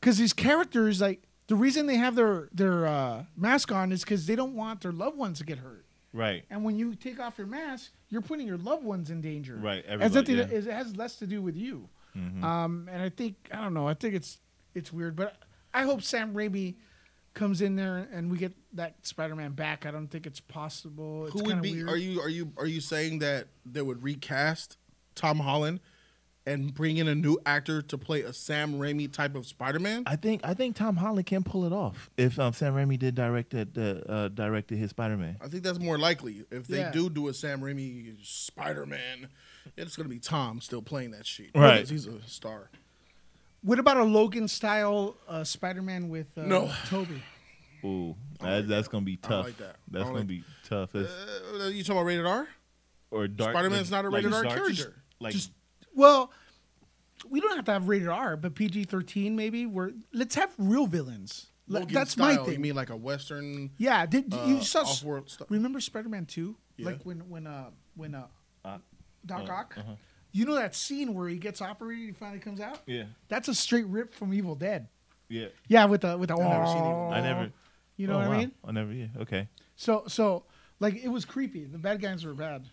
because 0.00 0.18
these 0.18 0.32
characters 0.32 1.00
like 1.00 1.22
the 1.46 1.56
reason 1.56 1.86
they 1.86 1.96
have 1.96 2.14
their 2.14 2.48
their 2.52 2.86
uh, 2.86 3.24
mask 3.36 3.72
on 3.72 3.90
is 3.90 4.04
because 4.04 4.26
they 4.26 4.36
don't 4.36 4.54
want 4.54 4.82
their 4.82 4.92
loved 4.92 5.16
ones 5.16 5.38
to 5.38 5.44
get 5.44 5.58
hurt. 5.58 5.84
Right. 6.12 6.44
And 6.50 6.62
when 6.62 6.76
you 6.78 6.94
take 6.94 7.18
off 7.18 7.38
your 7.38 7.48
mask, 7.48 7.90
you're 8.08 8.20
putting 8.22 8.46
your 8.46 8.58
loved 8.58 8.84
ones 8.84 9.10
in 9.10 9.20
danger. 9.20 9.56
Right, 9.56 9.78
It 9.84 10.00
has 10.00 10.00
everybody, 10.16 10.34
nothing. 10.36 10.52
yeah. 10.52 10.58
it 10.58 10.64
has 10.66 10.96
less 10.96 11.16
to 11.16 11.26
do 11.26 11.42
with 11.42 11.56
you. 11.56 11.88
Mhm. 12.16 12.44
Um, 12.44 12.88
and 12.92 13.02
I 13.02 13.08
think 13.08 13.34
I 13.52 13.60
don't 13.62 13.74
know. 13.74 13.88
I 13.88 13.94
think 13.94 14.14
it's 14.14 14.38
it's 14.74 14.92
weird, 14.92 15.16
but 15.16 15.36
I 15.72 15.82
hope 15.82 16.02
Sam 16.02 16.34
Raimi 16.34 16.74
comes 17.32 17.60
in 17.62 17.74
there 17.74 18.06
and 18.12 18.30
we 18.30 18.38
get 18.38 18.52
that 18.74 18.94
Spider-Man 19.04 19.52
back. 19.52 19.86
I 19.86 19.90
don't 19.90 20.06
think 20.06 20.24
it's 20.24 20.38
possible. 20.38 21.26
It's 21.26 21.32
Who 21.32 21.44
would 21.46 21.60
be? 21.62 21.72
Weird. 21.82 21.88
Are 21.88 21.96
you 21.96 22.20
are 22.20 22.28
you 22.28 22.52
are 22.58 22.66
you 22.66 22.80
saying 22.80 23.18
that 23.20 23.48
they 23.66 23.82
would 23.82 24.02
recast 24.04 24.76
Tom 25.16 25.40
Holland 25.40 25.80
and 26.46 26.74
bring 26.74 26.98
in 26.98 27.08
a 27.08 27.14
new 27.14 27.38
actor 27.46 27.80
to 27.82 27.96
play 27.98 28.20
a 28.22 28.32
Sam 28.32 28.74
Raimi 28.74 29.10
type 29.10 29.34
of 29.34 29.46
Spider 29.46 29.78
Man? 29.78 30.02
I 30.06 30.16
think 30.16 30.42
I 30.44 30.54
think 30.54 30.76
Tom 30.76 30.96
Holland 30.96 31.26
can 31.26 31.42
pull 31.42 31.64
it 31.64 31.72
off 31.72 32.10
if 32.16 32.38
um, 32.38 32.52
Sam 32.52 32.74
Raimi 32.74 32.98
did 32.98 33.14
direct 33.14 33.54
it, 33.54 33.68
uh, 33.76 33.80
uh, 34.10 34.28
directed 34.28 34.76
his 34.78 34.90
Spider 34.90 35.16
Man. 35.16 35.36
I 35.40 35.48
think 35.48 35.62
that's 35.62 35.78
more 35.80 35.98
likely. 35.98 36.44
If 36.50 36.66
they 36.66 36.78
Yeah. 36.78 36.90
do 36.90 37.08
do 37.08 37.28
a 37.28 37.34
Sam 37.34 37.60
Raimi 37.60 38.16
Spider 38.24 38.84
Man, 38.86 39.28
it's 39.76 39.96
gonna 39.96 40.08
be 40.08 40.18
Tom 40.18 40.60
still 40.60 40.82
playing 40.82 41.12
that 41.12 41.26
shit. 41.26 41.50
Right. 41.54 41.88
He's 41.88 42.06
a 42.06 42.20
star. 42.22 42.70
What 43.62 43.78
about 43.78 43.96
a 43.96 44.04
Logan 44.04 44.46
style 44.48 45.16
uh, 45.26 45.42
Spider-Man 45.42 46.10
with 46.10 46.26
uh, 46.36 46.42
No. 46.42 46.70
Tobey? 46.90 47.22
Ooh, 47.82 48.14
that, 48.42 48.68
that's 48.68 48.88
gonna 48.88 49.06
be 49.06 49.18
I 49.24 49.26
tough. 49.26 49.44
like 49.46 49.56
that. 49.56 49.76
I 49.76 49.78
That's 49.88 50.04
gonna 50.04 50.18
like- 50.18 50.26
be 50.26 50.44
tough. 50.68 50.94
Uh, 50.94 50.98
you 51.68 51.82
talking 51.82 51.92
about 51.96 52.04
rated 52.04 52.26
R? 52.26 52.46
or 53.10 53.26
dark. 53.26 53.52
Spider-Man's 53.52 53.90
not 53.90 54.04
a 54.04 54.08
like 54.10 54.24
rated 54.24 54.34
R 54.34 54.42
dark- 54.42 54.54
character. 54.56 54.94
Like 55.18 55.32
Just 55.32 55.50
well, 55.94 56.32
we 57.28 57.40
don't 57.40 57.56
have 57.56 57.64
to 57.66 57.72
have 57.72 57.88
rated 57.88 58.08
R, 58.08 58.36
but 58.36 58.54
PG 58.54 58.84
thirteen 58.84 59.36
maybe. 59.36 59.66
Where 59.66 59.92
let's 60.12 60.34
have 60.34 60.52
real 60.58 60.86
villains. 60.86 61.46
Like, 61.66 61.80
Logan 61.80 61.94
That's 61.94 62.10
style, 62.12 62.36
my 62.36 62.44
thing. 62.44 62.54
You 62.54 62.60
mean 62.60 62.74
like 62.74 62.90
a 62.90 62.96
Western? 62.96 63.70
yeah, 63.78 64.04
did, 64.04 64.28
did 64.28 64.38
uh, 64.38 64.44
you 64.44 64.62
saw? 64.62 64.82
off-world 64.82 65.30
stuff? 65.30 65.50
Remember 65.50 65.80
Spider-Man 65.80 66.26
two? 66.26 66.56
Yeah. 66.76 66.86
Like 66.86 67.02
when 67.04 67.20
when 67.30 67.46
uh 67.46 67.70
when 67.96 68.14
uh 68.14 68.26
Uh, 68.64 68.78
Doc 69.24 69.48
uh, 69.48 69.52
Ock. 69.52 69.74
uh-huh. 69.78 69.94
You 70.32 70.44
know 70.44 70.54
that 70.56 70.74
scene 70.74 71.14
where 71.14 71.28
he 71.28 71.38
gets 71.38 71.62
operated, 71.62 72.06
he 72.06 72.12
finally 72.12 72.40
comes 72.40 72.60
out. 72.60 72.80
Yeah. 72.86 73.04
That's 73.28 73.48
a 73.48 73.54
straight 73.54 73.86
rip 73.86 74.12
from 74.12 74.34
Evil 74.34 74.56
Dead. 74.56 74.88
Yeah. 75.28 75.46
Yeah, 75.68 75.84
with 75.86 76.02
the 76.02 76.18
with 76.18 76.28
the. 76.28 76.34
I've 76.34 76.50
never 76.50 76.66
seen 76.66 76.78
Evil 76.78 77.10
I 77.12 77.20
never. 77.20 77.52
You 77.96 78.08
know 78.08 78.14
oh, 78.14 78.18
what 78.18 78.28
wow. 78.28 78.34
I 78.34 78.38
mean? 78.38 78.52
I 78.64 78.72
never. 78.72 78.92
Yeah. 78.92 79.06
Okay. 79.20 79.48
So 79.76 80.04
so 80.08 80.44
like 80.80 81.02
it 81.02 81.08
was 81.08 81.24
creepy. 81.24 81.64
The 81.64 81.78
bad 81.78 82.02
guys 82.02 82.24
were 82.24 82.34
bad. 82.34 82.64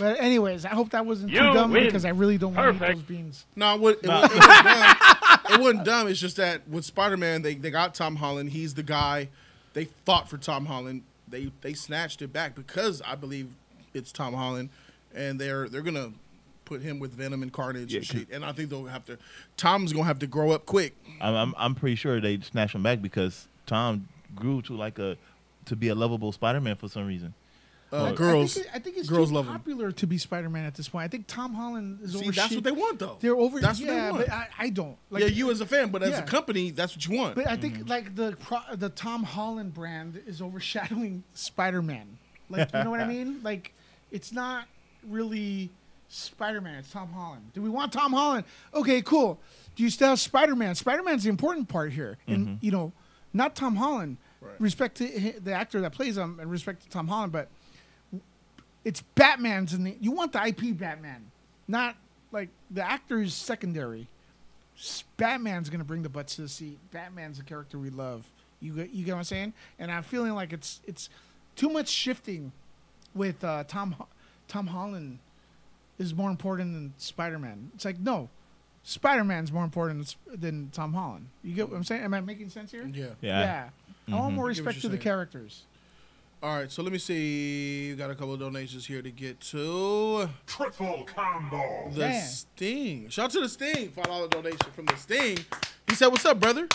There 0.00 0.08
we 0.10 0.14
go. 0.14 0.18
But 0.20 0.24
anyways, 0.24 0.64
I 0.64 0.70
hope 0.70 0.90
that 0.90 1.06
wasn't 1.06 1.30
You 1.30 1.38
too 1.38 1.52
dumb 1.52 1.72
win. 1.72 1.84
because 1.84 2.04
I 2.04 2.10
really 2.10 2.38
don't 2.38 2.54
want 2.54 2.78
to 2.78 2.86
eat 2.90 2.94
those 2.94 3.02
beans. 3.02 3.44
No, 3.56 3.74
it, 3.74 3.80
wa- 3.80 3.88
it, 3.90 4.04
Nah. 4.04 4.24
it, 4.24 4.30
wasn't 4.32 4.64
dumb. 4.64 5.52
it 5.52 5.60
wasn't 5.60 5.84
dumb. 5.84 6.08
It's 6.08 6.20
just 6.20 6.36
that 6.36 6.68
with 6.68 6.84
Spider 6.84 7.16
Man, 7.16 7.42
they, 7.42 7.54
they 7.54 7.70
got 7.70 7.94
Tom 7.94 8.16
Holland. 8.16 8.50
He's 8.50 8.74
the 8.74 8.82
guy. 8.82 9.28
They 9.74 9.84
fought 10.04 10.28
for 10.28 10.36
Tom 10.38 10.66
Holland. 10.66 11.02
They 11.28 11.52
they 11.60 11.74
snatched 11.74 12.22
it 12.22 12.32
back 12.32 12.54
because 12.56 13.00
I 13.02 13.14
believe 13.14 13.48
it's 13.94 14.10
Tom 14.10 14.34
Holland, 14.34 14.70
and 15.14 15.38
they're 15.40 15.68
they're 15.68 15.82
gonna 15.82 16.12
put 16.64 16.82
him 16.82 16.98
with 16.98 17.12
Venom 17.12 17.42
and 17.42 17.52
Carnage 17.52 17.92
Yeah, 17.92 17.98
and 17.98 18.06
shit. 18.06 18.28
And 18.32 18.44
I 18.44 18.50
think 18.52 18.68
they'll 18.70 18.86
have 18.86 19.04
to. 19.06 19.16
Tom's 19.56 19.92
gonna 19.92 20.06
have 20.06 20.18
to 20.20 20.26
grow 20.26 20.50
up 20.50 20.66
quick. 20.66 20.94
I'm, 21.20 21.34
I'm 21.36 21.54
I'm 21.56 21.74
pretty 21.76 21.94
sure 21.94 22.20
they 22.20 22.40
snatched 22.40 22.74
him 22.74 22.82
back 22.82 23.00
because 23.00 23.46
Tom 23.66 24.08
grew 24.34 24.60
to 24.62 24.72
like 24.76 24.98
a 24.98 25.16
to 25.66 25.76
be 25.76 25.86
a 25.88 25.94
lovable 25.94 26.32
Spider-Man 26.32 26.74
for 26.76 26.88
some 26.88 27.06
reason. 27.06 27.32
Uh, 27.92 28.12
girls, 28.12 28.52
I 28.52 28.54
think, 28.54 28.66
it- 28.66 28.72
I 28.74 28.78
think 28.78 28.96
it's 28.98 29.08
girls 29.08 29.30
too 29.30 29.34
love 29.36 29.46
him. 29.46 29.52
popular 29.52 29.90
to 29.92 30.06
be 30.06 30.16
Spider-Man 30.16 30.64
at 30.64 30.74
this 30.76 30.88
point. 30.88 31.04
I 31.04 31.08
think 31.08 31.26
Tom 31.26 31.54
Holland 31.54 31.98
is 32.02 32.12
See, 32.12 32.20
over. 32.20 32.32
that's 32.32 32.54
what 32.54 32.62
they 32.64 32.70
want, 32.70 32.98
though. 33.00 33.16
They're 33.20 33.36
over. 33.36 33.60
That's 33.60 33.80
what 33.80 33.88
they 33.88 33.96
want. 33.96 34.16
but 34.18 34.30
I, 34.30 34.48
I 34.58 34.68
don't. 34.70 34.96
yeah, 35.10 35.26
you 35.26 35.50
as 35.50 35.60
a 35.60 35.66
fan, 35.66 35.90
but 35.90 36.02
as 36.02 36.10
Yeah. 36.10 36.18
a 36.20 36.26
company, 36.26 36.70
that's 36.70 36.94
what 36.94 37.06
you 37.06 37.18
want. 37.18 37.34
But 37.34 37.48
I 37.48 37.56
think 37.56 37.88
like 37.88 38.14
the 38.14 38.36
pro- 38.40 38.76
the 38.76 38.90
Tom 38.90 39.24
Holland 39.24 39.74
brand 39.74 40.22
is 40.26 40.40
overshadowing 40.40 41.24
Spider-Man. 41.34 42.18
Like 42.48 42.72
you 42.72 42.84
know 42.84 42.90
what 42.90 43.00
I 43.00 43.06
mean? 43.08 43.40
Like 43.42 43.72
it's 44.12 44.32
not 44.32 44.66
really 45.08 45.70
Spider-Man. 46.08 46.76
It's 46.78 46.90
Tom 46.90 47.08
Holland. 47.12 47.50
Do 47.54 47.62
we 47.62 47.68
want 47.70 47.92
Tom 47.92 48.12
Holland? 48.12 48.44
Okay, 48.74 49.02
cool. 49.02 49.38
Do 49.76 49.82
you 49.82 49.90
still 49.90 50.10
have 50.10 50.20
Spider-Man? 50.20 50.74
Spider-Man's 50.74 51.24
the 51.24 51.30
important 51.30 51.68
part 51.68 51.92
here, 51.92 52.18
and 52.26 52.46
Mm-hmm. 52.46 52.54
you 52.64 52.70
know, 52.72 52.92
not 53.32 53.54
Tom 53.56 53.76
Holland. 53.76 54.16
Respect 54.58 54.96
to 54.96 55.34
the 55.38 55.52
actor 55.52 55.80
that 55.82 55.92
plays 55.92 56.16
him, 56.16 56.38
and 56.40 56.50
respect 56.50 56.82
to 56.84 56.88
Tom 56.88 57.08
Holland, 57.08 57.30
but 57.30 57.48
it's 58.84 59.02
Batman's 59.14 59.72
and 59.72 59.86
the 59.86 59.96
you 60.00 60.10
want 60.12 60.32
the 60.32 60.44
IP 60.46 60.76
Batman, 60.78 61.30
not 61.68 61.96
like 62.32 62.48
the 62.70 62.82
actor 62.88 63.20
is 63.20 63.34
secondary. 63.34 64.08
Batman's 65.16 65.68
gonna 65.68 65.84
bring 65.84 66.02
the 66.02 66.08
butts 66.08 66.36
to 66.36 66.42
the 66.42 66.48
seat. 66.48 66.78
Batman's 66.90 67.38
a 67.38 67.42
character 67.42 67.78
we 67.78 67.90
love. 67.90 68.26
You 68.60 68.74
get, 68.74 68.90
you 68.90 69.04
get 69.04 69.12
what 69.12 69.18
I'm 69.18 69.24
saying? 69.24 69.52
And 69.78 69.90
I'm 69.90 70.02
feeling 70.02 70.32
like 70.34 70.52
it's 70.52 70.80
it's 70.86 71.08
too 71.56 71.68
much 71.68 71.88
shifting 71.88 72.52
with 73.14 73.42
uh, 73.44 73.64
Tom 73.64 73.94
Tom 74.48 74.68
Holland 74.68 75.18
is 75.98 76.14
more 76.14 76.30
important 76.30 76.72
than 76.72 76.94
Spider 76.96 77.38
Man. 77.38 77.70
It's 77.74 77.84
like 77.84 77.98
no, 77.98 78.28
Spider 78.82 79.24
Man's 79.24 79.52
more 79.52 79.64
important 79.64 80.14
than, 80.26 80.70
Tom 80.72 80.94
Holland. 80.94 81.28
You 81.42 81.54
get 81.54 81.68
what 81.68 81.76
I'm 81.76 81.84
saying? 81.84 82.02
Am 82.02 82.14
I 82.14 82.20
making 82.20 82.48
sense 82.48 82.70
here? 82.70 82.86
Yeah. 82.86 83.06
Yeah. 83.20 83.40
Yeah. 83.40 83.68
I 84.08 84.18
want 84.18 84.32
Mhm. 84.32 84.36
more 84.36 84.50
I 84.50 84.54
get 84.54 84.64
what 84.64 84.66
respect 84.66 84.76
you're 84.76 84.80
to 84.82 84.88
the 84.88 84.92
saying. 84.96 85.02
characters. 85.02 85.62
All 86.42 86.56
right, 86.56 86.72
so 86.72 86.82
let 86.82 86.90
me 86.90 86.98
see. 86.98 87.90
We 87.90 87.96
got 87.96 88.10
a 88.10 88.14
couple 88.14 88.32
of 88.32 88.40
donations 88.40 88.86
here 88.86 89.02
to 89.02 89.10
get 89.10 89.40
to. 89.40 90.28
Triple 90.46 91.04
combo. 91.04 91.90
The 91.90 91.98
Man. 91.98 92.22
Sting. 92.22 93.08
Shout 93.10 93.26
out 93.26 93.30
to 93.32 93.40
the 93.40 93.48
Sting. 93.48 93.90
Five 93.90 94.06
dollar 94.06 94.28
donation 94.28 94.58
from 94.74 94.86
the 94.86 94.96
Sting. 94.96 95.38
He 95.86 95.94
said, 95.94 96.06
"What's 96.06 96.24
up, 96.24 96.40
brother? 96.40 96.66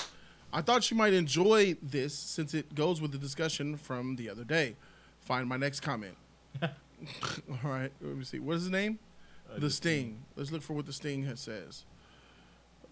I 0.53 0.61
thought 0.61 0.89
you 0.91 0.97
might 0.97 1.13
enjoy 1.13 1.75
this 1.81 2.13
since 2.13 2.53
it 2.53 2.75
goes 2.75 3.01
with 3.01 3.11
the 3.11 3.17
discussion 3.17 3.75
from 3.75 4.17
the 4.17 4.29
other 4.29 4.43
day. 4.43 4.75
Find 5.21 5.49
my 5.49 5.57
next 5.57 5.79
comment. 5.79 6.15
All 6.61 7.71
right, 7.71 7.91
let 8.01 8.15
me 8.15 8.23
see. 8.23 8.39
What 8.39 8.57
is 8.57 8.63
his 8.63 8.71
name? 8.71 8.99
the 9.57 9.69
Sting. 9.69 10.19
Let's 10.35 10.51
look 10.51 10.61
for 10.61 10.73
what 10.73 10.85
the 10.85 10.93
Sting 10.93 11.23
has 11.25 11.39
says. 11.39 11.85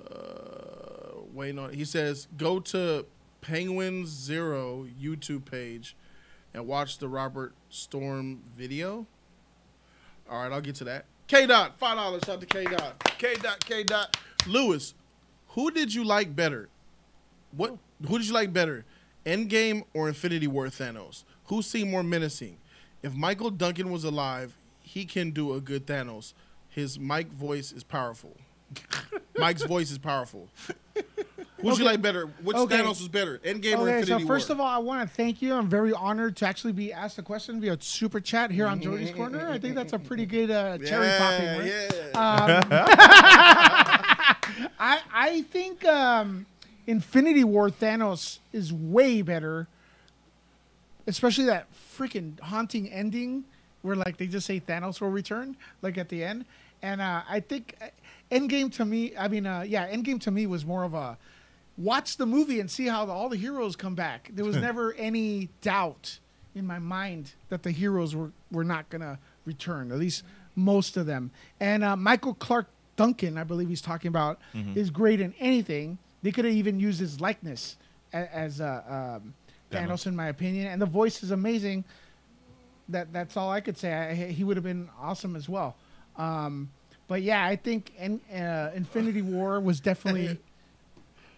Uh, 0.10 1.20
wait 1.34 1.58
on. 1.58 1.74
He 1.74 1.86
says, 1.86 2.28
go 2.38 2.60
to 2.60 3.06
Penguin 3.42 4.06
Zero 4.06 4.88
YouTube 5.02 5.46
page 5.46 5.96
and 6.54 6.68
watch 6.68 6.98
the 6.98 7.08
Robert 7.08 7.54
Storm 7.70 8.42
video. 8.56 9.06
All 10.30 10.42
right, 10.42 10.52
I'll 10.52 10.62
get 10.62 10.76
to 10.76 10.84
that. 10.86 11.06
K 11.28 11.46
Dot, 11.46 11.78
five 11.80 11.98
dollars. 11.98 12.22
Shout 12.26 12.36
out 12.36 12.42
to 12.42 12.46
K 12.46 12.66
Dot. 12.66 13.18
K 13.18 13.36
Dot, 13.36 13.66
K 13.66 13.84
Dot. 13.84 14.18
Lewis, 14.48 14.94
who 15.50 15.72
did 15.72 15.94
you 15.94 16.04
like 16.04 16.36
better? 16.36 16.70
What? 17.52 17.78
Who 18.08 18.18
did 18.18 18.28
you 18.28 18.34
like 18.34 18.52
better, 18.52 18.86
Endgame 19.26 19.84
or 19.94 20.08
Infinity 20.08 20.48
War 20.48 20.68
Thanos? 20.68 21.24
Who 21.46 21.62
seemed 21.62 21.92
more 21.92 22.04
menacing? 22.04 22.58
If 23.02 23.14
Michael 23.14 23.50
Duncan 23.50 23.92
was 23.92 24.04
alive, 24.04 24.56
he 24.82 25.06
can 25.06 25.32
do 25.32 25.54
a 25.54 25.62
good 25.62 25.86
Thanos. 25.86 26.34
His 26.70 27.00
mic 27.00 27.28
voice 27.28 27.72
is 27.72 27.84
powerful. 27.84 28.36
Mike's 29.38 29.64
voice 29.64 29.92
is 29.92 29.98
powerful. 29.98 30.50
Who'd 31.64 31.80
you 31.80 31.86
like 31.86 32.02
better? 32.02 32.26
Which 32.44 32.58
Okay. 32.58 32.78
Thanos 32.78 33.00
was 33.00 33.08
better, 33.08 33.40
Endgame 33.40 33.78
or 33.78 33.88
Okay, 33.90 34.00
Infinity 34.00 34.24
so 34.24 34.28
first 34.28 34.50
of 34.50 34.60
all, 34.60 34.68
I 34.68 34.78
want 34.78 35.08
to 35.08 35.16
thank 35.16 35.42
you. 35.42 35.54
I'm 35.54 35.70
very 35.70 35.94
honored 35.94 36.36
to 36.38 36.48
actually 36.48 36.74
be 36.74 36.92
asked 36.92 37.18
a 37.18 37.22
question 37.22 37.62
via 37.62 37.78
super 37.80 38.20
chat 38.20 38.52
here 38.52 38.68
on 38.68 38.82
Jody's 38.82 39.12
Corner. 39.12 39.50
I 39.50 39.60
think 39.60 39.76
that's 39.76 39.94
a 39.94 40.00
pretty 40.00 40.26
good 40.26 40.52
uh, 40.52 40.78
cherry 40.86 41.10
popping. 41.18 41.60
Right? 41.60 42.16
Um, 42.16 42.64
I 44.80 45.00
I 45.14 45.42
think 45.52 45.86
um, 45.86 46.46
Infinity 46.88 47.44
War 47.44 47.70
Thanos 47.70 48.40
is 48.52 48.74
way 48.74 49.22
better, 49.22 49.68
especially 51.08 51.46
that 51.46 51.68
freaking 51.98 52.40
haunting 52.42 52.90
ending 52.92 53.46
where 53.82 53.96
like 53.96 54.18
they 54.18 54.28
just 54.28 54.46
say 54.48 54.60
Thanos 54.60 55.02
will 55.02 55.10
return 55.10 55.56
like 55.82 55.98
at 55.98 56.10
the 56.10 56.24
end, 56.24 56.46
and 56.82 57.02
uh, 57.02 57.22
I 57.30 57.40
think 57.40 57.76
uh, 57.82 57.88
Endgame 58.32 58.72
to 58.74 58.86
me, 58.86 59.16
I 59.18 59.28
mean, 59.28 59.46
uh, 59.46 59.62
yeah, 59.62 59.88
Endgame 59.90 60.20
to 60.22 60.32
me 60.32 60.48
was 60.48 60.66
more 60.66 60.84
of 60.84 60.94
a 60.94 61.18
watch 61.78 62.18
the 62.18 62.26
movie 62.26 62.60
and 62.60 62.70
see 62.70 62.88
how 62.88 63.06
the, 63.06 63.12
all 63.12 63.30
the 63.30 63.38
heroes 63.38 63.76
come 63.76 63.96
back. 63.96 64.30
There 64.34 64.46
was 64.46 64.56
never 64.70 64.94
any 64.94 65.50
doubt 65.62 66.20
in 66.56 66.68
my 66.68 66.80
mind 66.80 67.34
that 67.50 67.64
the 67.64 67.72
heroes 67.72 68.16
were, 68.16 68.32
were 68.52 68.64
not 68.64 68.90
going 68.90 69.02
to 69.02 69.18
return, 69.46 69.92
at 69.92 69.98
least 69.98 70.24
most 70.56 70.98
of 70.98 71.06
them. 71.06 71.32
And 71.60 71.84
uh, 71.84 71.96
Michael 71.96 72.36
Clarke 72.36 72.68
Duncan, 72.96 73.38
I 73.40 73.44
believe 73.44 73.70
he's 73.70 73.82
talking 73.82 74.10
about, 74.10 74.40
Mhm. 74.54 74.76
is 74.78 74.92
great 74.92 75.20
in 75.20 75.34
anything. 75.40 75.98
They 76.22 76.32
could 76.32 76.46
have 76.46 76.54
even 76.54 76.80
used 76.80 77.00
his 77.00 77.20
likeness 77.20 77.76
as, 78.14 78.28
as 78.32 78.62
uh, 78.62 79.20
um. 79.22 79.34
Thanos, 79.72 80.06
in 80.06 80.16
my 80.16 80.28
opinion. 80.28 80.68
And 80.68 80.80
the 80.80 80.86
voice 80.86 81.24
is 81.24 81.32
amazing. 81.32 81.84
That 82.90 83.12
That's 83.12 83.36
all 83.36 83.50
I 83.50 83.60
could 83.62 83.78
say. 83.78 83.92
I, 83.92 84.14
he 84.14 84.44
would 84.44 84.56
have 84.56 84.64
been 84.64 84.90
awesome 85.02 85.36
as 85.36 85.50
well. 85.50 85.76
Um, 86.16 86.70
but 87.08 87.24
yeah, 87.24 87.44
I 87.44 87.56
think 87.56 87.92
in, 87.98 88.20
uh, 88.32 88.72
Infinity 88.76 89.24
War 89.24 89.60
was 89.60 89.80
definitely. 89.90 90.38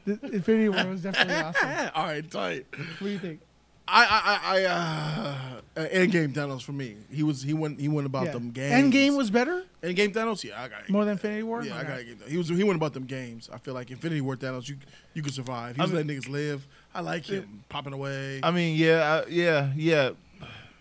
The 0.06 0.20
Infinity 0.34 0.70
War 0.70 0.86
was 0.88 1.02
definitely 1.02 1.36
awesome. 1.44 1.70
All 1.96 2.06
right, 2.06 2.32
tight. 2.32 2.66
What 2.72 3.00
do 3.00 3.10
you 3.10 3.20
think? 3.20 3.42
I 3.88 4.04
I 4.04 4.20
I, 4.26 4.60
I 4.62 4.64
uh, 4.66 5.36
uh, 5.82 5.88
Endgame 5.90 6.34
Thanos 6.34 6.64
for 6.64 6.72
me. 6.72 6.96
He 7.12 7.22
was 7.22 7.44
he 7.44 7.54
went 7.54 7.80
he 7.80 7.88
went 7.88 8.08
about 8.08 8.26
Yeah. 8.26 8.32
them 8.32 8.50
games. 8.52 8.74
Endgame 8.94 9.16
was 9.16 9.30
better. 9.30 9.64
Endgame 9.84 10.12
Thanos, 10.12 10.44
yeah, 10.44 10.60
I 10.60 10.68
got 10.68 10.82
it. 10.86 10.90
More 10.90 11.06
than 11.06 11.12
Infinity 11.14 11.44
War. 11.44 11.64
Yeah, 11.64 11.78
I 11.78 11.84
got 11.84 12.00
it. 12.00 12.18
He 12.28 12.38
was 12.38 12.48
he 12.50 12.64
went 12.64 12.78
about 12.78 12.94
them 12.94 13.06
games. 13.06 13.48
I 13.54 13.60
feel 13.60 13.76
like 13.76 13.92
Infinity 13.92 14.22
War 14.22 14.36
Thanos, 14.36 14.68
you 14.68 14.78
you 15.14 15.22
could 15.22 15.34
survive. 15.36 15.76
He 15.76 15.82
was 15.84 15.92
I 15.92 15.94
mean- 15.98 16.08
letting 16.08 16.22
niggas 16.24 16.30
live. 16.30 16.68
I 16.96 17.02
like 17.02 17.26
him 17.26 17.64
popping 17.70 17.94
away. 17.94 18.40
I 18.42 18.50
mean, 18.52 18.76
yeah, 18.76 19.22
I, 19.26 19.30
yeah, 19.30 19.72
yeah, 19.76 20.10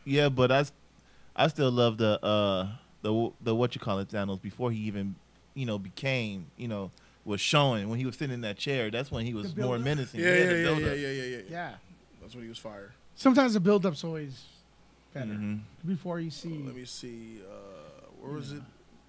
yeah, 0.07 0.29
but 0.31 0.51
I 0.51 0.65
I 1.37 1.49
still 1.49 1.71
love 1.73 1.99
the 1.99 2.25
uh 2.25 2.69
the 3.03 3.31
the 3.43 3.55
what 3.55 3.75
you 3.75 3.83
call 3.83 3.99
it 3.99 4.09
Thanos 4.09 4.41
before 4.41 4.71
he 4.71 4.79
even 4.79 5.15
you 5.53 5.67
know 5.67 5.79
became 5.79 6.47
you 6.57 6.69
know 6.69 6.91
was 7.25 7.41
showing 7.41 7.89
when 7.89 7.99
he 7.99 8.07
was 8.07 8.17
sitting 8.17 8.35
in 8.35 8.41
that 8.43 8.57
chair. 8.59 8.91
That's 8.91 9.11
when 9.11 9.25
he 9.25 9.35
was 9.35 9.57
more 9.57 9.79
menacing. 9.79 10.21
yeah, 10.21 10.27
yeah, 10.27 10.45
the 10.45 10.55
yeah, 10.63 10.71
yeah, 10.79 10.93
yeah, 10.95 11.09
yeah, 11.09 11.25
yeah, 11.37 11.43
Yeah. 11.51 11.75
That's 12.21 12.35
when 12.35 12.45
he 12.45 12.49
was 12.49 12.59
fire. 12.59 12.93
Sometimes 13.17 13.55
the 13.55 13.61
build-up's 13.61 14.03
always 14.05 14.45
better 15.13 15.27
Mhm. 15.33 15.61
before 15.87 16.21
you 16.21 16.31
see. 16.31 16.59
Let 16.59 16.75
me 16.75 16.85
see. 16.85 17.41
Uh, 17.43 18.07
where 18.21 18.33
was 18.33 18.53
it? 18.53 18.63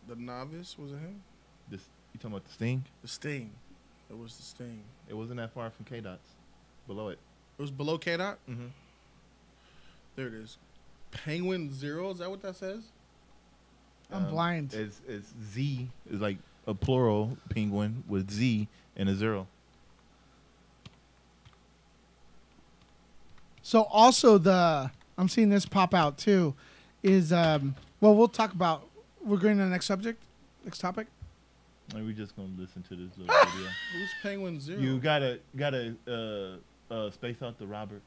The 0.08 0.16
novice 0.16 0.78
was 0.78 0.92
it 0.92 0.98
him? 1.00 1.24
This 1.70 1.82
you 2.14 2.20
talking 2.20 2.32
about 2.36 2.46
the 2.46 2.54
Sting? 2.54 2.84
The 3.02 3.08
Sting. 3.08 3.52
It 4.10 4.18
was 4.18 4.36
the 4.38 4.44
Sting. 4.44 4.84
It 5.10 5.14
wasn't 5.16 5.38
that 5.38 5.52
far 5.54 5.70
from 5.72 5.86
K 5.86 6.00
Dots, 6.02 6.30
below 6.88 7.10
it. 7.10 7.20
It 7.58 7.62
was 7.62 7.72
below 7.72 7.98
K 7.98 8.18
dot. 8.18 8.38
Mm-hmm. 8.50 8.68
There 10.16 10.28
it 10.28 10.34
is. 10.34 10.58
Penguin 11.12 11.74
Zero. 11.74 12.12
Is 12.12 12.20
that 12.20 12.30
what 12.30 12.42
that 12.44 12.56
says? 12.56 12.84
I'm 14.12 14.30
blind. 14.30 14.74
It's 14.74 15.02
it's 15.08 15.34
Z 15.54 15.90
is 16.12 16.22
like 16.22 16.38
a 16.68 16.74
plural 16.74 17.38
penguin 17.50 18.04
with 18.08 18.32
Z 18.32 18.68
and 18.96 19.10
a 19.10 19.16
zero. 19.16 19.48
So 23.62 23.84
also 23.84 24.38
the 24.38 24.92
I'm 25.18 25.30
seeing 25.30 25.50
this 25.50 25.66
pop 25.66 25.94
out 25.94 26.18
too, 26.18 26.54
is 27.02 27.34
um 27.34 27.76
well 28.02 28.16
we'll 28.16 28.28
talk 28.28 28.54
about 28.54 28.88
we're 29.24 29.38
going 29.38 29.58
to 29.58 29.64
the 29.64 29.70
next 29.70 29.88
subject, 29.88 30.22
next 30.64 30.80
topic. 30.80 31.08
Are 31.94 32.02
we're 32.02 32.14
just 32.14 32.36
gonna 32.36 32.50
listen 32.58 32.84
to 32.84 32.96
this 32.96 33.18
little 33.18 33.36
video. 33.52 33.70
Who's 33.94 34.10
Penguin 34.24 34.60
Zero? 34.60 34.80
You 34.80 34.98
gotta 34.98 35.40
gotta 35.56 35.96
uh, 36.08 36.94
uh, 36.94 37.12
space 37.12 37.42
out 37.44 37.60
the 37.60 37.68
Robert. 37.68 38.02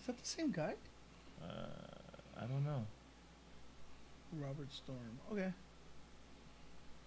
Is 0.00 0.06
that 0.06 0.18
the 0.18 0.26
same 0.26 0.50
guy? 0.50 0.74
I 2.38 2.44
don't 2.46 2.64
know. 2.64 2.86
Robert 4.40 4.72
Storm. 4.72 4.98
Okay. 5.32 5.52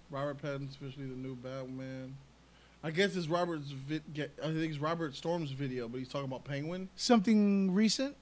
Robert 0.09 0.41
Pattinson's 0.41 0.75
officially 0.75 1.05
the 1.05 1.15
new 1.15 1.35
Batman. 1.35 2.15
I 2.83 2.91
guess 2.91 3.15
it's 3.15 3.27
Robert's. 3.27 3.71
Vi- 3.71 4.01
get, 4.13 4.31
I 4.41 4.47
think 4.47 4.71
it's 4.71 4.79
Robert 4.79 5.15
Storm's 5.15 5.51
video, 5.51 5.87
but 5.87 5.97
he's 5.97 6.07
talking 6.07 6.27
about 6.27 6.45
Penguin. 6.45 6.89
Something 6.95 7.73
recent? 7.73 8.15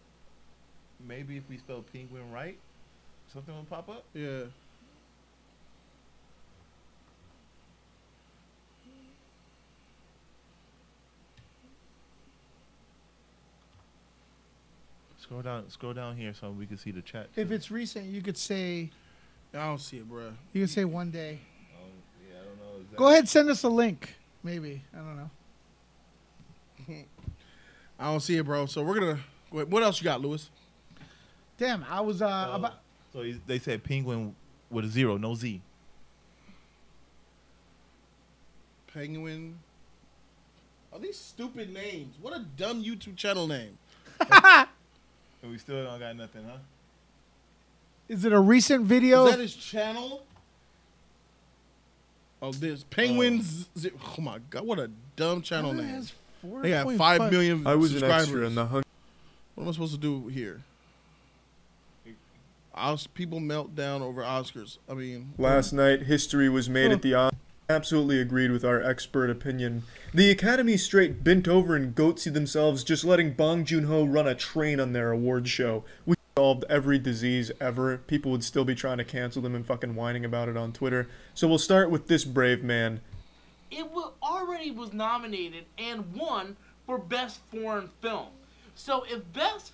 Maybe 1.08 1.38
if 1.38 1.44
we 1.48 1.58
spell 1.58 1.84
penguin 1.94 2.32
right, 2.32 2.58
something 3.32 3.54
will 3.56 3.64
pop 3.66 3.88
up. 3.88 4.04
Yeah. 4.16 4.46
Scroll 15.20 15.42
down, 15.42 15.70
scroll 15.70 15.94
down 15.94 16.16
here 16.16 16.34
so 16.34 16.52
we 16.52 16.66
can 16.68 16.78
see 16.78 16.92
the 16.92 17.02
chat. 17.02 17.28
If 17.36 17.52
it's 17.52 17.72
recent, 17.72 18.06
you 18.06 18.22
could 18.22 18.38
say. 18.38 18.92
I 19.54 19.66
don't 19.66 19.82
see 19.82 19.98
it, 19.98 20.08
bro. 20.08 20.34
You 20.54 20.62
could 20.62 20.70
say 20.70 20.86
one 20.86 21.10
day. 21.10 21.40
Oh, 21.74 21.88
yeah, 22.30 22.40
I 22.40 22.46
don't 22.46 22.58
know. 22.60 22.76
Exactly. 22.76 22.98
Go 22.98 23.08
ahead, 23.08 23.28
send 23.28 23.50
us 23.50 23.64
a 23.64 23.70
link. 23.70 24.16
Maybe 24.44 24.84
I 24.94 24.98
don't 24.98 25.18
know. 25.18 25.30
I 28.00 28.12
don't 28.12 28.20
see 28.20 28.38
it, 28.38 28.46
bro. 28.46 28.68
So 28.68 28.84
we're 28.84 29.00
gonna. 29.00 29.20
Wait, 29.52 29.68
what 29.68 29.82
else 29.82 30.00
you 30.00 30.06
got, 30.06 30.22
Lewis? 30.22 30.50
Damn, 31.58 31.84
I 31.90 32.02
was 32.02 32.22
uh, 32.22 32.52
about. 32.54 32.74
So 33.14 33.24
they 33.48 33.58
said 33.58 33.84
penguin 33.84 34.36
with 34.70 34.86
a 34.86 34.88
zero, 34.88 35.18
no 35.18 35.34
Z. 35.34 35.62
Penguin. 38.94 39.58
Are 40.94 41.00
these 41.00 41.18
stupid 41.18 41.74
names? 41.74 42.16
What 42.22 42.36
a 42.36 42.46
dumb 42.56 42.84
YouTube 42.84 43.16
channel 43.16 43.48
name. 43.48 43.78
And 45.48 45.54
we 45.54 45.60
still 45.60 45.82
don't 45.86 45.98
got 45.98 46.14
nothing, 46.18 46.44
huh? 46.44 46.58
Is 48.10 48.26
it 48.26 48.34
a 48.34 48.40
recent 48.40 48.84
video? 48.84 49.28
Is 49.28 49.32
that 49.32 49.40
his 49.40 49.56
channel? 49.56 50.24
Oh, 52.42 52.52
there's 52.52 52.84
penguins. 52.84 53.70
Oh. 53.78 53.80
zi- 53.80 53.92
Oh 54.18 54.22
my 54.22 54.40
god, 54.50 54.64
what 54.66 54.78
a 54.78 54.92
dumb 55.16 55.42
channel 55.42 55.72
It 55.72 55.76
name. 55.76 55.86
has 55.88 56.12
They 56.44 56.72
got 56.72 56.86
4.5 56.86 56.98
five 56.98 57.32
million. 57.32 57.66
I 57.66 57.76
was 57.76 57.96
an 57.96 58.04
extra 58.12 58.46
in 58.46 58.56
the 58.56 58.66
hun- 58.66 58.84
What 59.56 59.64
am 59.64 59.70
I 59.70 59.72
supposed 59.72 59.94
to 59.94 59.98
do 60.02 60.28
here? 60.28 60.64
Os- 62.76 63.08
people 63.08 63.40
melt 63.40 63.74
down 63.74 64.02
over 64.02 64.24
Oscars. 64.24 64.80
I 64.90 64.96
mean, 64.96 65.32
Last 65.38 65.72
night, 65.72 66.02
history 66.04 66.50
was 66.50 66.68
made 66.70 66.92
at 66.92 67.02
the 67.02 67.14
Oscars. 67.14 67.32
Absolutely 67.70 68.22
agreed 68.22 68.50
with 68.52 68.64
our 68.64 68.82
expert 68.82 69.30
opinion. 69.30 69.84
The 70.14 70.32
Academy 70.32 70.78
straight 70.78 71.22
bent 71.22 71.50
over 71.50 71.76
and 71.76 71.94
goatsy 71.94 72.32
themselves 72.32 72.82
just 72.82 73.04
letting 73.04 73.34
Bong 73.34 73.66
Joon 73.66 73.84
Ho 73.86 74.06
run 74.06 74.26
a 74.26 74.36
train 74.36 74.80
on 74.80 74.94
their 74.94 75.12
award 75.12 75.50
show. 75.50 75.84
We 76.06 76.16
solved 76.38 76.64
every 76.70 76.98
disease 76.98 77.52
ever. 77.60 77.98
People 77.98 78.32
would 78.32 78.46
still 78.46 78.64
be 78.64 78.74
trying 78.74 79.00
to 79.00 79.04
cancel 79.04 79.42
them 79.42 79.54
and 79.54 79.66
fucking 79.66 79.96
whining 79.96 80.24
about 80.24 80.48
it 80.48 80.56
on 80.56 80.72
Twitter. 80.72 81.10
So 81.34 81.46
we'll 81.46 81.58
start 81.58 81.92
with 81.92 82.08
this 82.08 82.24
brave 82.24 82.64
man. 82.64 83.02
it 83.70 83.86
already 84.24 84.72
was 84.72 84.94
nominated 84.94 85.66
and 85.78 86.14
won 86.16 86.56
for 86.86 86.98
Best 86.98 87.42
Foreign 87.52 87.90
Film. 88.02 88.28
So 88.76 89.04
if 89.10 89.34
Best 89.34 89.74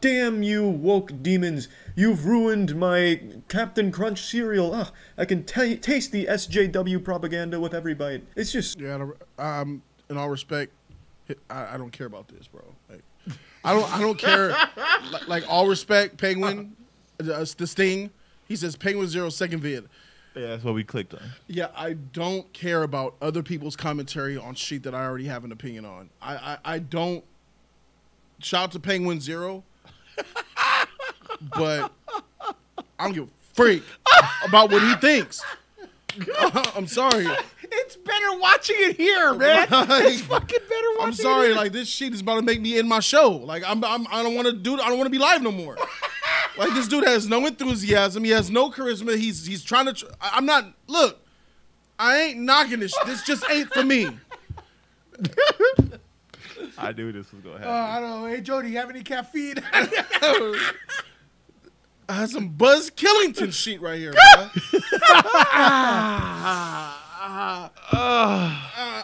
Damn 0.00 0.42
you, 0.42 0.68
woke 0.68 1.22
demons! 1.22 1.68
You've 1.94 2.26
ruined 2.26 2.76
my 2.76 3.20
Captain 3.48 3.90
Crunch 3.90 4.22
cereal. 4.22 4.74
Ah, 4.74 4.92
I 5.16 5.24
can 5.24 5.44
ta 5.44 5.74
taste 5.80 6.12
the 6.12 6.26
SJW 6.26 7.02
propaganda 7.02 7.58
with 7.58 7.72
every 7.72 7.94
bite. 7.94 8.22
It's 8.36 8.52
just 8.52 8.78
yeah. 8.78 9.06
Um, 9.38 9.82
in 10.10 10.16
all 10.16 10.28
respect, 10.28 10.72
I, 11.50 11.74
I 11.74 11.76
don't 11.76 11.90
care 11.90 12.06
about 12.06 12.28
this, 12.28 12.46
bro. 12.46 12.62
Like, 12.90 13.02
I 13.64 13.72
don't. 13.72 13.92
I 13.92 14.00
don't 14.00 14.18
care. 14.18 14.48
like, 15.10 15.28
like, 15.28 15.44
all 15.48 15.66
respect, 15.66 16.18
Penguin, 16.18 16.76
uh, 17.20 17.44
the 17.56 17.66
Sting. 17.66 18.10
He 18.46 18.56
says 18.56 18.76
Penguin 18.76 19.08
Zero 19.08 19.28
second 19.30 19.60
vid. 19.60 19.88
Yeah, 20.34 20.48
that's 20.48 20.64
what 20.64 20.74
we 20.74 20.84
clicked 20.84 21.14
on. 21.14 21.20
Yeah, 21.46 21.68
I 21.74 21.94
don't 21.94 22.52
care 22.52 22.82
about 22.82 23.14
other 23.22 23.42
people's 23.42 23.74
commentary 23.74 24.36
on 24.36 24.54
shit 24.54 24.82
that 24.82 24.94
I 24.94 25.04
already 25.04 25.24
have 25.26 25.44
an 25.44 25.52
opinion 25.52 25.86
on. 25.86 26.10
I 26.20 26.34
I, 26.34 26.58
I 26.64 26.78
don't. 26.78 27.24
Shout 28.38 28.64
out 28.64 28.72
to 28.72 28.80
Penguin 28.80 29.20
Zero, 29.20 29.64
but 31.56 31.92
I 32.98 33.04
don't 33.04 33.12
give 33.12 33.24
a 33.24 33.54
freak 33.54 33.82
about 34.44 34.70
what 34.70 34.82
he 34.82 34.94
thinks. 34.96 35.42
I'm 36.74 36.86
sorry. 36.86 37.26
It's 37.62 37.96
better 37.96 38.38
watching 38.38 38.76
it 38.78 38.96
here, 38.96 39.34
man. 39.34 39.66
it's 39.70 40.22
fucking 40.22 40.58
better 40.68 40.88
watching 40.98 41.06
I'm 41.06 41.12
sorry, 41.12 41.54
like 41.54 41.72
this 41.72 41.88
shit 41.88 42.14
is 42.14 42.20
about 42.20 42.36
to 42.36 42.42
make 42.42 42.60
me 42.60 42.78
end 42.78 42.88
my 42.88 43.00
show. 43.00 43.32
Like 43.32 43.64
I'm, 43.66 43.82
I'm 43.84 44.06
I 44.10 44.22
don't 44.22 44.34
want 44.34 44.46
to 44.46 44.52
do. 44.52 44.74
I 44.74 44.88
don't 44.88 44.98
want 44.98 45.06
to 45.06 45.10
be 45.10 45.18
live 45.18 45.42
no 45.42 45.52
more. 45.52 45.76
like 46.56 46.72
this 46.74 46.88
dude 46.88 47.06
has 47.06 47.28
no 47.28 47.44
enthusiasm. 47.46 48.24
He 48.24 48.30
has 48.30 48.50
no 48.50 48.70
charisma. 48.70 49.16
He's 49.16 49.44
he's 49.46 49.62
trying 49.62 49.86
to. 49.86 49.92
Tr- 49.92 50.06
I'm 50.20 50.46
not. 50.46 50.72
Look, 50.86 51.20
I 51.98 52.18
ain't 52.18 52.38
knocking 52.38 52.80
this. 52.80 52.94
This 53.04 53.22
just 53.22 53.44
ain't 53.50 53.72
for 53.72 53.84
me. 53.84 54.08
I 56.78 56.92
knew 56.92 57.10
this 57.12 57.30
was 57.32 57.42
gonna 57.42 57.56
Uh, 57.56 57.58
happen. 57.58 57.72
I 57.72 58.00
don't 58.00 58.22
know. 58.22 58.26
Hey, 58.28 58.40
Jody, 58.40 58.70
you 58.70 58.76
have 58.78 58.90
any 58.90 59.02
caffeine? 59.02 59.56
I 62.08 62.12
had 62.14 62.30
some 62.30 62.50
Buzz 62.50 62.88
Killington 62.90 63.52
shit 63.52 63.80
right 63.80 63.98
here. 63.98 64.12
bro. 64.12 64.48
Uh, 67.28 67.68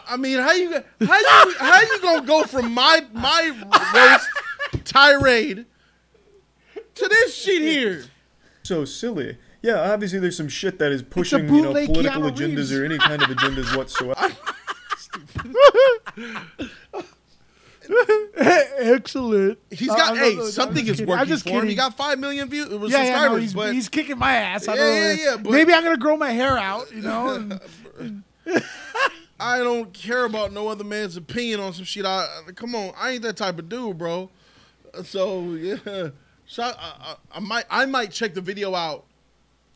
I 0.07 0.15
mean, 0.17 0.39
how 0.39 0.53
you 0.53 0.71
how 1.05 1.19
you 1.19 1.55
how 1.59 1.81
you 1.81 1.99
gonna 2.01 2.25
go 2.25 2.43
from 2.43 2.73
my 2.73 3.05
my 3.11 3.51
roast 3.93 4.29
tirade 4.85 5.65
to 6.95 7.07
this 7.07 7.35
shit 7.35 7.61
here? 7.61 8.05
so 8.63 8.85
silly. 8.85 9.37
Yeah, 9.61 9.91
obviously 9.91 10.19
there's 10.19 10.37
some 10.37 10.47
shit 10.49 10.79
that 10.79 10.91
is 10.93 11.01
pushing, 11.01 11.53
you 11.53 11.61
know, 11.63 11.73
political 11.73 12.03
Keanu 12.03 12.31
agendas 12.31 12.57
Reeves. 12.57 12.73
or 12.73 12.85
any 12.85 12.97
kind 12.97 13.21
of 13.23 13.29
agendas 13.29 13.75
whatsoever. 13.75 14.31
Excellent. 18.77 19.59
He's 19.71 19.87
got 19.87 19.99
uh, 19.99 20.03
I'm 20.11 20.17
hey, 20.17 20.35
not- 20.35 20.43
I'm 20.45 20.51
something 20.51 20.85
is 20.87 20.91
kidding. 20.97 21.05
I'm 21.05 21.19
working 21.19 21.27
just 21.27 21.43
for 21.43 21.61
him. 21.61 21.67
He 21.67 21.75
got 21.75 21.95
five 21.95 22.19
million 22.19 22.49
views 22.49 22.67
It 22.67 22.71
yeah, 22.71 22.79
subscribers, 22.79 23.09
yeah, 23.11 23.27
no, 23.29 23.35
he's, 23.37 23.53
but 23.53 23.73
he's 23.73 23.89
kicking 23.89 24.17
my 24.17 24.33
ass. 24.35 24.67
I 24.67 24.75
Yeah, 24.75 24.79
don't 24.79 24.89
know. 24.89 25.23
yeah, 25.23 25.35
yeah, 25.45 25.51
Maybe 25.51 25.73
I'm 25.73 25.83
gonna 25.83 25.97
grow 25.97 26.17
my 26.17 26.31
hair 26.31 26.57
out. 26.57 26.91
You 26.91 27.01
know. 27.01 27.59
and- 27.99 28.23
I 29.39 29.57
don't 29.59 29.91
care 29.93 30.25
about 30.25 30.53
no 30.53 30.67
other 30.69 30.83
man's 30.83 31.17
opinion 31.17 31.59
on 31.59 31.73
some 31.73 31.83
shit. 31.85 32.05
I 32.05 32.27
come 32.55 32.75
on, 32.75 32.93
I 32.97 33.11
ain't 33.11 33.23
that 33.23 33.35
type 33.37 33.59
of 33.59 33.67
dude, 33.67 33.97
bro. 33.97 34.29
So 35.03 35.53
yeah, 35.53 36.09
Shout, 36.45 36.75
I, 36.79 36.93
I, 36.99 37.15
I 37.37 37.39
might 37.39 37.65
I 37.69 37.85
might 37.85 38.11
check 38.11 38.33
the 38.35 38.41
video 38.41 38.73
out 38.75 39.05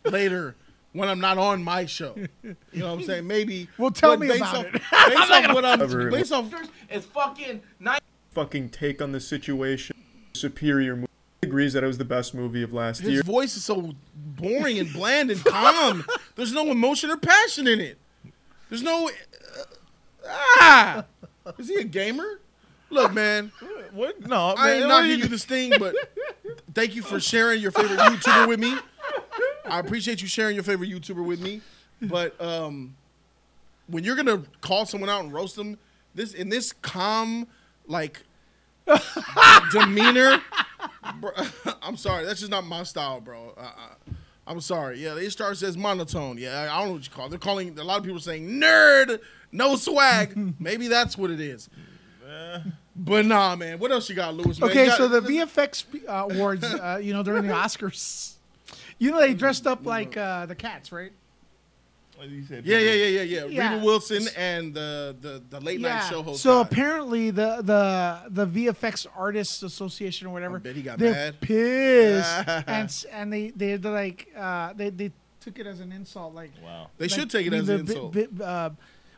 later 0.06 0.56
when 0.94 1.10
I'm 1.10 1.20
not 1.20 1.38
on 1.38 1.64
my 1.64 1.86
show. 1.86 2.14
You 2.44 2.56
know 2.74 2.88
what 2.94 3.00
I'm 3.00 3.04
saying? 3.04 3.28
Maybe. 3.28 3.68
Well, 3.78 3.92
tell 3.92 4.12
but 4.12 4.20
me 4.20 4.28
based 4.28 4.42
about 4.42 4.56
off, 4.58 4.66
it. 4.66 4.72
Based 4.74 4.92
I'm 4.94 5.22
off 5.22 5.30
gonna- 5.42 5.54
what 5.54 5.66
I'm 5.66 6.10
based 6.12 6.32
off 6.34 6.54
It's 6.90 7.06
fucking 7.08 7.62
nice. 7.80 8.00
Fucking 8.38 8.70
take 8.70 9.02
on 9.02 9.14
the 9.14 9.20
situation. 9.20 9.96
Superior 10.36 10.96
movie. 10.96 11.08
He 11.42 11.48
agrees 11.48 11.74
that 11.74 11.84
it 11.84 11.88
was 11.88 11.98
the 11.98 12.06
best 12.06 12.36
movie 12.36 12.62
of 12.62 12.72
last 12.72 13.00
his 13.00 13.10
year. 13.10 13.18
His 13.18 13.26
voice 13.26 13.58
is 13.58 13.66
so 13.66 13.96
boring 14.16 14.78
and 14.78 14.94
bland 14.94 15.32
and 15.32 15.44
calm. 15.44 16.06
There's 16.36 16.54
no 16.54 16.70
emotion 16.70 17.10
or 17.10 17.18
passion 17.18 17.68
in 17.68 17.80
it. 17.80 17.98
There's 18.70 18.84
no. 18.84 19.10
Uh, 19.10 19.64
ah, 20.60 21.06
is 21.58 21.68
he 21.68 21.76
a 21.78 21.84
gamer? 21.84 22.40
Look, 22.92 23.12
man. 23.12 23.52
What? 23.92 24.28
No, 24.28 24.54
I 24.56 24.66
man, 24.66 24.74
ain't 24.74 24.82
what 24.84 24.88
knocking 24.90 25.20
you 25.20 25.28
this 25.28 25.46
thing, 25.46 25.74
but 25.80 25.96
thank 26.76 26.96
you 26.96 27.02
for 27.02 27.20
sharing 27.20 27.60
your 27.60 27.72
favorite 27.72 28.00
YouTuber 28.00 28.48
with 28.48 28.60
me. 28.60 28.76
I 29.66 29.80
appreciate 29.80 30.22
you 30.22 30.28
sharing 30.28 30.54
your 30.54 30.64
favorite 30.64 30.92
YouTuber 30.92 31.26
with 31.26 31.42
me. 31.42 31.62
But 32.04 32.40
um, 32.40 32.96
when 33.88 34.04
you're 34.04 34.16
gonna 34.16 34.44
call 34.62 34.86
someone 34.86 35.10
out 35.10 35.24
and 35.24 35.34
roast 35.34 35.56
them, 35.56 35.80
this 36.14 36.34
in 36.34 36.50
this 36.50 36.72
calm, 36.72 37.48
like 37.88 38.22
demeanor, 39.72 40.42
bro, 41.20 41.32
I'm 41.82 41.98
sorry, 41.98 42.26
that's 42.26 42.40
just 42.40 42.52
not 42.52 42.66
my 42.66 42.84
style, 42.84 43.22
bro. 43.22 43.54
Uh, 43.58 43.62
uh, 43.62 44.14
I'm 44.46 44.62
sorry. 44.62 45.04
Yeah, 45.04 45.14
they 45.14 45.30
start 45.30 45.58
says 45.58 45.76
monotone. 45.78 46.38
Yeah, 46.38 46.70
I 46.74 46.80
don't 46.80 46.88
know 46.88 46.94
what 46.94 47.04
you 47.04 47.12
call. 47.12 47.26
it. 47.26 47.30
They're 47.30 47.40
calling 47.40 47.78
a 47.78 47.84
lot 47.84 48.00
of 48.00 48.06
people 48.06 48.20
saying 48.20 48.48
nerd, 48.48 49.20
no 49.52 49.76
swag. 49.76 50.56
Maybe 50.60 50.88
that's 50.88 51.18
what 51.18 51.32
it 51.32 51.42
is. 51.42 51.70
But 52.96 53.26
nah, 53.26 53.56
man. 53.56 53.80
What 53.80 53.92
else 53.92 54.10
you 54.10 54.16
got, 54.16 54.34
Lewis? 54.34 54.60
Man? 54.60 54.70
okay, 54.70 54.88
got- 54.88 54.98
so 54.98 55.08
the 55.08 55.20
VFX 55.30 55.86
uh, 56.08 56.34
awards, 56.34 56.64
uh, 56.64 57.00
you 57.02 57.14
know, 57.14 57.24
during 57.24 57.46
the 57.46 57.54
Oscars, 57.54 58.34
you 58.98 59.12
know, 59.12 59.20
they 59.20 59.34
dressed 59.34 59.68
up 59.68 59.86
like 59.86 60.18
uh, 60.18 60.46
the 60.46 60.56
cats, 60.56 60.92
right? 60.92 61.12
What 62.18 62.30
you 62.30 62.44
said? 62.46 62.66
Yeah, 62.66 62.80
yeah, 62.80 62.92
yeah, 62.94 63.06
yeah, 63.06 63.22
yeah. 63.22 63.46
Yeah. 63.46 63.74
Rita 63.76 63.86
Wilson 63.86 64.24
and 64.36 64.74
the 64.74 65.16
the, 65.22 65.44
the 65.50 65.60
late 65.60 65.80
night 65.80 66.08
show 66.10 66.24
host. 66.24 66.42
So 66.42 66.64
guy. 66.64 66.68
apparently 66.70 67.30
the 67.30 67.62
the 67.62 68.46
the 68.46 68.48
VFX 68.48 69.06
Artists 69.16 69.62
Association 69.62 70.28
or 70.28 70.32
whatever, 70.32 70.58
bet 70.60 70.76
he 70.76 70.82
got 70.82 70.98
they're 70.98 71.14
mad. 71.14 71.40
pissed, 71.42 72.48
and 72.68 73.06
and 73.12 73.32
they 73.34 73.50
they 73.52 73.76
they're 73.78 73.92
like 73.92 74.28
uh, 74.36 74.74
they 74.74 74.90
they 74.90 75.12
took 75.40 75.60
it 75.60 75.68
as 75.68 75.80
an 75.80 75.92
insult. 75.92 76.34
Like 76.34 76.52
wow, 76.64 76.90
They 76.98 77.04
like, 77.06 77.12
should 77.12 77.30
take 77.30 77.46
it 77.48 77.54
I 77.54 77.58
as 77.58 77.70
an 77.70 77.82
insult. 77.82 78.14
bi- 78.14 78.28
bi- 78.32 78.44
uh, 78.44 78.70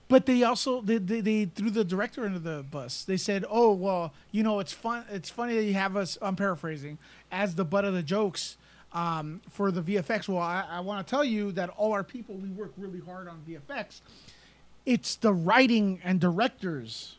but 0.10 0.26
they 0.26 0.44
also 0.44 0.82
they, 0.82 0.98
they 0.98 1.22
they 1.22 1.46
threw 1.46 1.70
the 1.70 1.86
director 1.86 2.26
under 2.26 2.40
the 2.40 2.64
bus. 2.70 3.06
They 3.06 3.18
said, 3.18 3.46
"Oh 3.50 3.72
well, 3.74 4.14
you 4.32 4.44
know 4.44 4.60
it's 4.60 4.74
fun. 4.74 5.06
It's 5.10 5.30
funny 5.30 5.56
that 5.56 5.64
you 5.64 5.74
have 5.76 5.96
us. 5.96 6.18
I'm 6.22 6.36
paraphrasing 6.36 6.98
as 7.32 7.56
the 7.56 7.64
butt 7.64 7.86
of 7.86 7.94
the 7.94 8.04
jokes." 8.04 8.58
Um, 8.92 9.42
for 9.50 9.72
the 9.72 9.82
VFX, 9.82 10.28
well, 10.28 10.40
I, 10.40 10.66
I 10.70 10.80
want 10.80 11.06
to 11.06 11.10
tell 11.10 11.24
you 11.24 11.52
that 11.54 11.70
all 11.78 11.92
our 11.94 12.04
people 12.04 12.36
we 12.36 12.50
work 12.50 12.72
really 12.78 13.00
hard 13.00 13.28
on 13.28 13.42
VFX 13.48 14.02
it's 14.86 15.16
the 15.18 15.32
writing 15.34 16.00
and 16.04 16.20
directors 16.20 17.18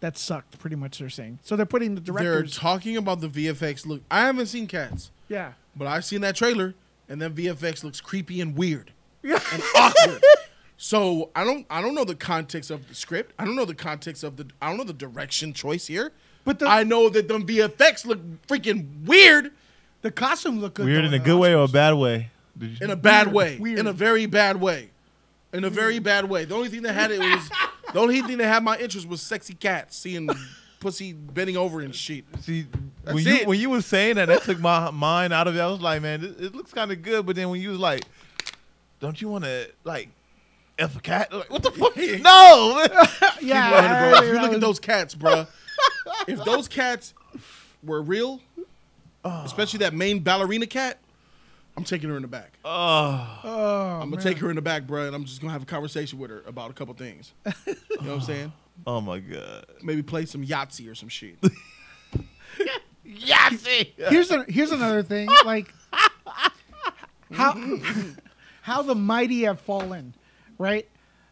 that 0.00 0.16
sucked. 0.18 0.58
Pretty 0.58 0.74
much, 0.74 0.98
they're 0.98 1.10
saying. 1.10 1.38
So 1.42 1.54
they're 1.54 1.66
putting 1.66 1.94
the 1.94 2.00
directors. 2.00 2.52
They're 2.54 2.60
talking 2.60 2.96
about 2.96 3.20
the 3.20 3.28
VFX 3.28 3.86
look. 3.86 4.00
I 4.10 4.22
haven't 4.22 4.46
seen 4.46 4.66
Cats. 4.66 5.10
Yeah. 5.28 5.52
But 5.76 5.86
I've 5.86 6.04
seen 6.04 6.22
that 6.22 6.34
trailer, 6.34 6.74
and 7.08 7.20
then 7.22 7.34
VFX 7.34 7.84
looks 7.84 8.00
creepy 8.00 8.40
and 8.40 8.56
weird 8.56 8.92
Yeah. 9.22 9.40
and 9.52 9.62
awkward. 9.76 10.22
So 10.80 11.30
I 11.34 11.42
don't 11.42 11.66
I 11.68 11.80
don't 11.80 11.96
know 11.96 12.04
the 12.04 12.14
context 12.14 12.70
of 12.70 12.86
the 12.88 12.94
script. 12.94 13.34
I 13.36 13.44
don't 13.44 13.56
know 13.56 13.64
the 13.64 13.74
context 13.74 14.22
of 14.22 14.36
the 14.36 14.46
I 14.62 14.68
don't 14.68 14.76
know 14.76 14.84
the 14.84 14.92
direction 14.92 15.52
choice 15.52 15.88
here. 15.88 16.12
But 16.44 16.62
I 16.62 16.84
know 16.84 17.08
that 17.08 17.26
them 17.26 17.44
VFX 17.44 18.06
look 18.06 18.20
freaking 18.46 19.04
weird. 19.04 19.50
The 20.02 20.10
costume 20.10 20.60
look 20.60 20.74
good. 20.74 20.86
Weird 20.86 21.04
in 21.04 21.14
a 21.14 21.18
good 21.18 21.38
way 21.38 21.54
or 21.54 21.64
a 21.64 21.68
bad 21.68 21.94
way? 21.94 22.30
Did 22.56 22.70
you- 22.70 22.76
In 22.84 22.90
a 22.90 22.96
bad 22.96 23.26
Weird, 23.28 23.34
way. 23.34 23.58
weird. 23.58 23.78
In 23.80 23.86
a 23.86 23.92
very 23.92 24.26
bad 24.26 24.60
way. 24.60 24.90
In 25.52 25.64
a 25.64 25.70
very 25.70 25.98
bad 25.98 26.28
way. 26.28 26.44
The 26.44 26.54
only 26.54 26.68
thing 26.68 26.82
that 26.82 26.92
had 26.92 27.10
it 27.10 27.18
was 27.20 27.50
the 27.92 27.98
only 28.00 28.20
thing 28.22 28.38
that 28.38 28.46
had 28.46 28.62
my 28.62 28.76
interest 28.78 29.08
was 29.08 29.22
sexy 29.22 29.54
cats 29.54 29.96
seeing 29.96 30.28
pussy 30.80 31.12
bending 31.12 31.56
over 31.56 31.80
and 31.80 31.94
shit. 31.94 32.24
See, 32.40 32.66
That's 33.02 33.14
when 33.14 33.24
you 33.24 33.34
it. 33.34 33.46
when 33.48 33.58
you 33.58 33.70
was 33.70 33.86
saying 33.86 34.16
that, 34.16 34.26
that 34.26 34.42
took 34.42 34.60
my 34.60 34.90
mind 34.90 35.32
out 35.32 35.48
of 35.48 35.56
it. 35.56 35.60
I 35.60 35.66
was 35.66 35.80
like, 35.80 36.02
man, 36.02 36.22
it, 36.22 36.40
it 36.40 36.54
looks 36.54 36.72
kind 36.72 36.92
of 36.92 37.02
good. 37.02 37.24
But 37.26 37.34
then 37.36 37.48
when 37.48 37.60
you 37.60 37.70
was 37.70 37.78
like, 37.78 38.04
don't 39.00 39.20
you 39.20 39.28
want 39.28 39.44
to 39.44 39.68
like 39.84 40.10
f 40.78 40.96
a 40.96 41.00
cat? 41.00 41.32
Like, 41.32 41.50
what 41.50 41.62
the 41.62 41.70
fuck? 41.70 41.96
no. 42.22 42.82
Keep 42.84 42.92
it 43.48 43.54
100, 43.54 44.10
bro. 44.10 44.22
If 44.22 44.34
you 44.34 44.40
look 44.40 44.52
at 44.52 44.60
those 44.60 44.78
cats, 44.80 45.14
bro. 45.14 45.46
if 46.28 46.44
those 46.44 46.68
cats 46.68 47.14
were 47.82 48.02
real, 48.02 48.40
especially 49.44 49.78
that 49.80 49.94
main 49.94 50.20
ballerina 50.20 50.66
cat, 50.66 50.98
I'm 51.76 51.84
taking 51.84 52.08
her 52.10 52.16
in 52.16 52.22
the 52.22 52.28
back. 52.28 52.58
Oh, 52.64 53.40
Oh, 53.44 54.00
I'm 54.02 54.10
gonna 54.10 54.22
take 54.22 54.38
her 54.38 54.50
in 54.50 54.56
the 54.56 54.62
back, 54.62 54.86
bro, 54.86 55.06
and 55.06 55.14
I'm 55.14 55.24
just 55.24 55.40
gonna 55.40 55.52
have 55.52 55.62
a 55.62 55.66
conversation 55.66 56.18
with 56.18 56.30
her 56.30 56.42
about 56.46 56.70
a 56.70 56.74
couple 56.74 56.94
things. 56.94 57.32
You 57.44 57.52
know 57.66 57.74
what 58.00 58.10
I'm 58.10 58.20
saying? 58.22 58.52
Oh 58.86 59.00
my 59.00 59.18
god. 59.18 59.66
Maybe 59.82 60.04
play 60.04 60.24
some 60.24 60.44
Yahtzee 60.46 60.88
or 60.88 60.94
some 60.94 61.08
shit. 61.08 61.36
Yahtzee. 63.04 63.92
Here's 64.08 64.30
a, 64.30 64.44
here's 64.48 64.70
another 64.70 65.02
thing. 65.02 65.28
Like 65.44 65.72
how 67.32 67.54
how 68.62 68.82
the 68.82 68.94
mighty 68.94 69.42
have 69.42 69.60
fallen, 69.60 70.14
right? 70.58 70.88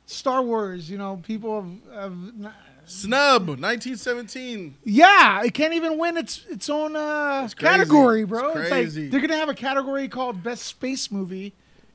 Star 0.07 0.43
Wars. 0.43 0.91
You 0.91 0.99
know, 0.99 1.21
people 1.23 1.63
have, 1.63 1.95
have 1.95 2.37
not- 2.37 2.55
Snub, 2.87 3.49
1917. 3.49 4.77
Yeah, 4.85 5.43
it 5.45 5.53
can't 5.55 5.75
even 5.75 5.99
win 5.99 6.17
its 6.17 6.45
its 6.49 6.71
own 6.71 6.95
uh, 6.97 7.41
crazy. 7.43 7.55
category, 7.57 8.25
bro. 8.25 8.51
It's 8.51 8.59
It's, 8.61 8.69
crazy. 8.71 9.03
like 9.03 9.11
they're 9.11 9.21
gonna 9.21 9.37
have 9.37 9.49
a 9.49 9.55
category 9.55 10.09
called 10.09 10.43
best 10.43 10.63
space 10.63 11.11
movie, 11.11 11.53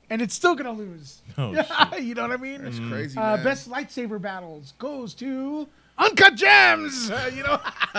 and 0.09 0.21
it's 0.21 0.35
still 0.35 0.53
gonna 0.55 0.71
lose. 0.73 1.21
Oh, 1.37 1.51
you 1.97 2.13
know 2.13 2.23
what 2.23 2.31
I 2.31 2.37
mean? 2.37 2.61
That's 2.63 2.77
crazy, 2.79 3.17
Uh, 3.17 3.37
best 3.43 3.69
lightsaber 3.69 4.21
battles 4.21 4.73
goes 4.79 5.13
to 5.15 5.67
Uncut 5.97 6.35
Gems. 6.35 7.09
Uh, 7.11 7.31
you 7.33 7.43
know, 7.43 7.59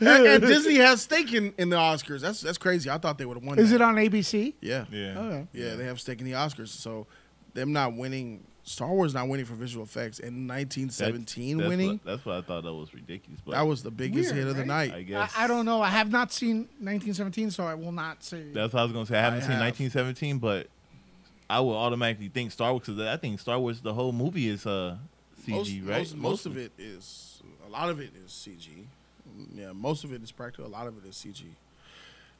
and, 0.00 0.26
and 0.26 0.42
Disney 0.42 0.76
has 0.76 1.02
stake 1.02 1.32
in, 1.32 1.52
in 1.58 1.68
the 1.70 1.76
Oscars. 1.76 2.20
That's 2.20 2.40
that's 2.40 2.58
crazy. 2.58 2.88
I 2.90 2.98
thought 2.98 3.18
they 3.18 3.24
would 3.26 3.36
have 3.36 3.44
won. 3.44 3.58
is 3.58 3.70
that. 3.70 3.76
it 3.76 3.82
on 3.82 3.96
ABC? 3.96 4.54
Yeah. 4.60 4.84
Yeah. 4.90 5.18
Okay. 5.18 5.46
Yeah, 5.52 5.74
they 5.74 5.84
have 5.84 6.00
stake 6.00 6.20
in 6.20 6.24
the 6.26 6.32
Oscars. 6.32 6.68
So 6.68 7.06
them 7.54 7.72
not 7.72 7.94
winning, 7.96 8.44
Star 8.68 8.88
Wars 8.88 9.14
not 9.14 9.28
winning 9.28 9.46
for 9.46 9.54
visual 9.54 9.84
effects, 9.84 10.18
and 10.18 10.48
1917 10.48 11.56
that's 11.56 11.68
winning. 11.68 11.88
What, 11.92 12.04
that's 12.04 12.24
what 12.24 12.36
I 12.36 12.40
thought 12.42 12.64
that 12.64 12.72
was 12.74 12.92
ridiculous. 12.92 13.40
But 13.44 13.52
that 13.52 13.66
was 13.66 13.82
the 13.82 13.90
biggest 13.90 14.32
Weird, 14.32 14.46
hit 14.46 14.50
of 14.50 14.56
the 14.56 14.62
right? 14.62 14.90
night. 14.90 14.94
I 14.94 15.02
guess 15.02 15.32
I, 15.36 15.44
I 15.44 15.46
don't 15.46 15.64
know. 15.64 15.80
I 15.80 15.88
have 15.88 16.10
not 16.10 16.32
seen 16.32 16.68
1917, 16.80 17.50
so 17.50 17.64
I 17.64 17.74
will 17.74 17.92
not 17.92 18.22
say. 18.22 18.52
that's 18.52 18.72
what 18.74 18.80
I 18.80 18.82
was 18.84 18.92
gonna 18.92 19.06
say. 19.06 19.18
I 19.18 19.22
haven't 19.22 19.38
I 19.40 19.42
seen 19.42 19.50
have. 19.52 19.60
1917, 19.62 20.38
but 20.38 20.68
I 21.48 21.60
will 21.60 21.76
automatically 21.76 22.28
think 22.28 22.52
Star 22.52 22.72
Wars 22.72 22.84
because 22.86 23.00
I 23.00 23.16
think 23.16 23.40
Star 23.40 23.58
Wars 23.58 23.80
the 23.80 23.94
whole 23.94 24.12
movie 24.12 24.48
is 24.48 24.66
uh 24.66 24.96
CG, 25.46 25.48
most, 25.48 25.70
right? 25.88 25.98
Most, 25.98 26.16
most 26.16 26.46
of 26.46 26.56
it 26.58 26.72
is 26.78 27.42
a 27.66 27.70
lot 27.70 27.88
of 27.88 28.00
it 28.00 28.10
is 28.24 28.30
CG. 28.30 28.84
Yeah, 29.54 29.72
most 29.72 30.04
of 30.04 30.12
it 30.12 30.22
is 30.22 30.30
practical. 30.30 30.66
A 30.66 30.68
lot 30.68 30.86
of 30.86 30.98
it 31.02 31.08
is 31.08 31.14
CG. 31.14 31.44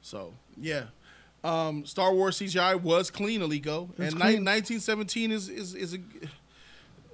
So 0.03 0.35
yeah, 0.61 0.85
um, 1.45 1.85
Star 1.87 2.13
Wars 2.13 2.39
CGI 2.39 2.81
was 2.81 3.11
clean, 3.11 3.41
Alico, 3.41 3.89
and 3.99 4.17
clean. 4.17 4.45
ni- 4.45 4.51
1917 4.51 5.31
is 5.31 5.49
is 5.49 5.75
is 5.75 5.95
a. 5.95 5.99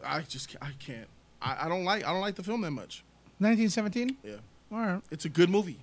I 0.04 0.20
just 0.22 0.54
I 0.60 0.70
can't. 0.78 1.08
I, 1.42 1.66
I 1.66 1.68
don't 1.68 1.84
like 1.84 2.04
I 2.04 2.12
don't 2.12 2.20
like 2.20 2.34
the 2.36 2.42
film 2.42 2.60
that 2.62 2.70
much. 2.70 3.02
1917. 3.38 4.16
Yeah, 4.22 4.34
All 4.72 4.78
right. 4.78 5.02
it's 5.10 5.24
a 5.24 5.28
good 5.28 5.50
movie. 5.50 5.78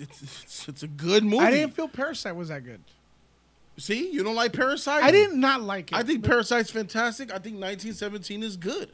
It's, 0.00 0.22
it's, 0.22 0.68
it's 0.68 0.82
a 0.84 0.88
good 0.88 1.24
movie. 1.24 1.44
I 1.44 1.50
didn't 1.50 1.74
feel 1.74 1.88
Parasite 1.88 2.36
was 2.36 2.48
that 2.48 2.64
good. 2.64 2.80
See, 3.78 4.10
you 4.12 4.22
don't 4.22 4.34
like 4.34 4.52
Parasite. 4.52 5.02
I 5.02 5.10
did 5.10 5.32
not 5.34 5.62
like 5.62 5.92
it. 5.92 5.96
I 5.98 6.02
think 6.02 6.24
Parasite's 6.24 6.70
fantastic. 6.70 7.30
I 7.30 7.38
think 7.38 7.56
1917 7.56 8.42
is 8.42 8.56
good. 8.56 8.90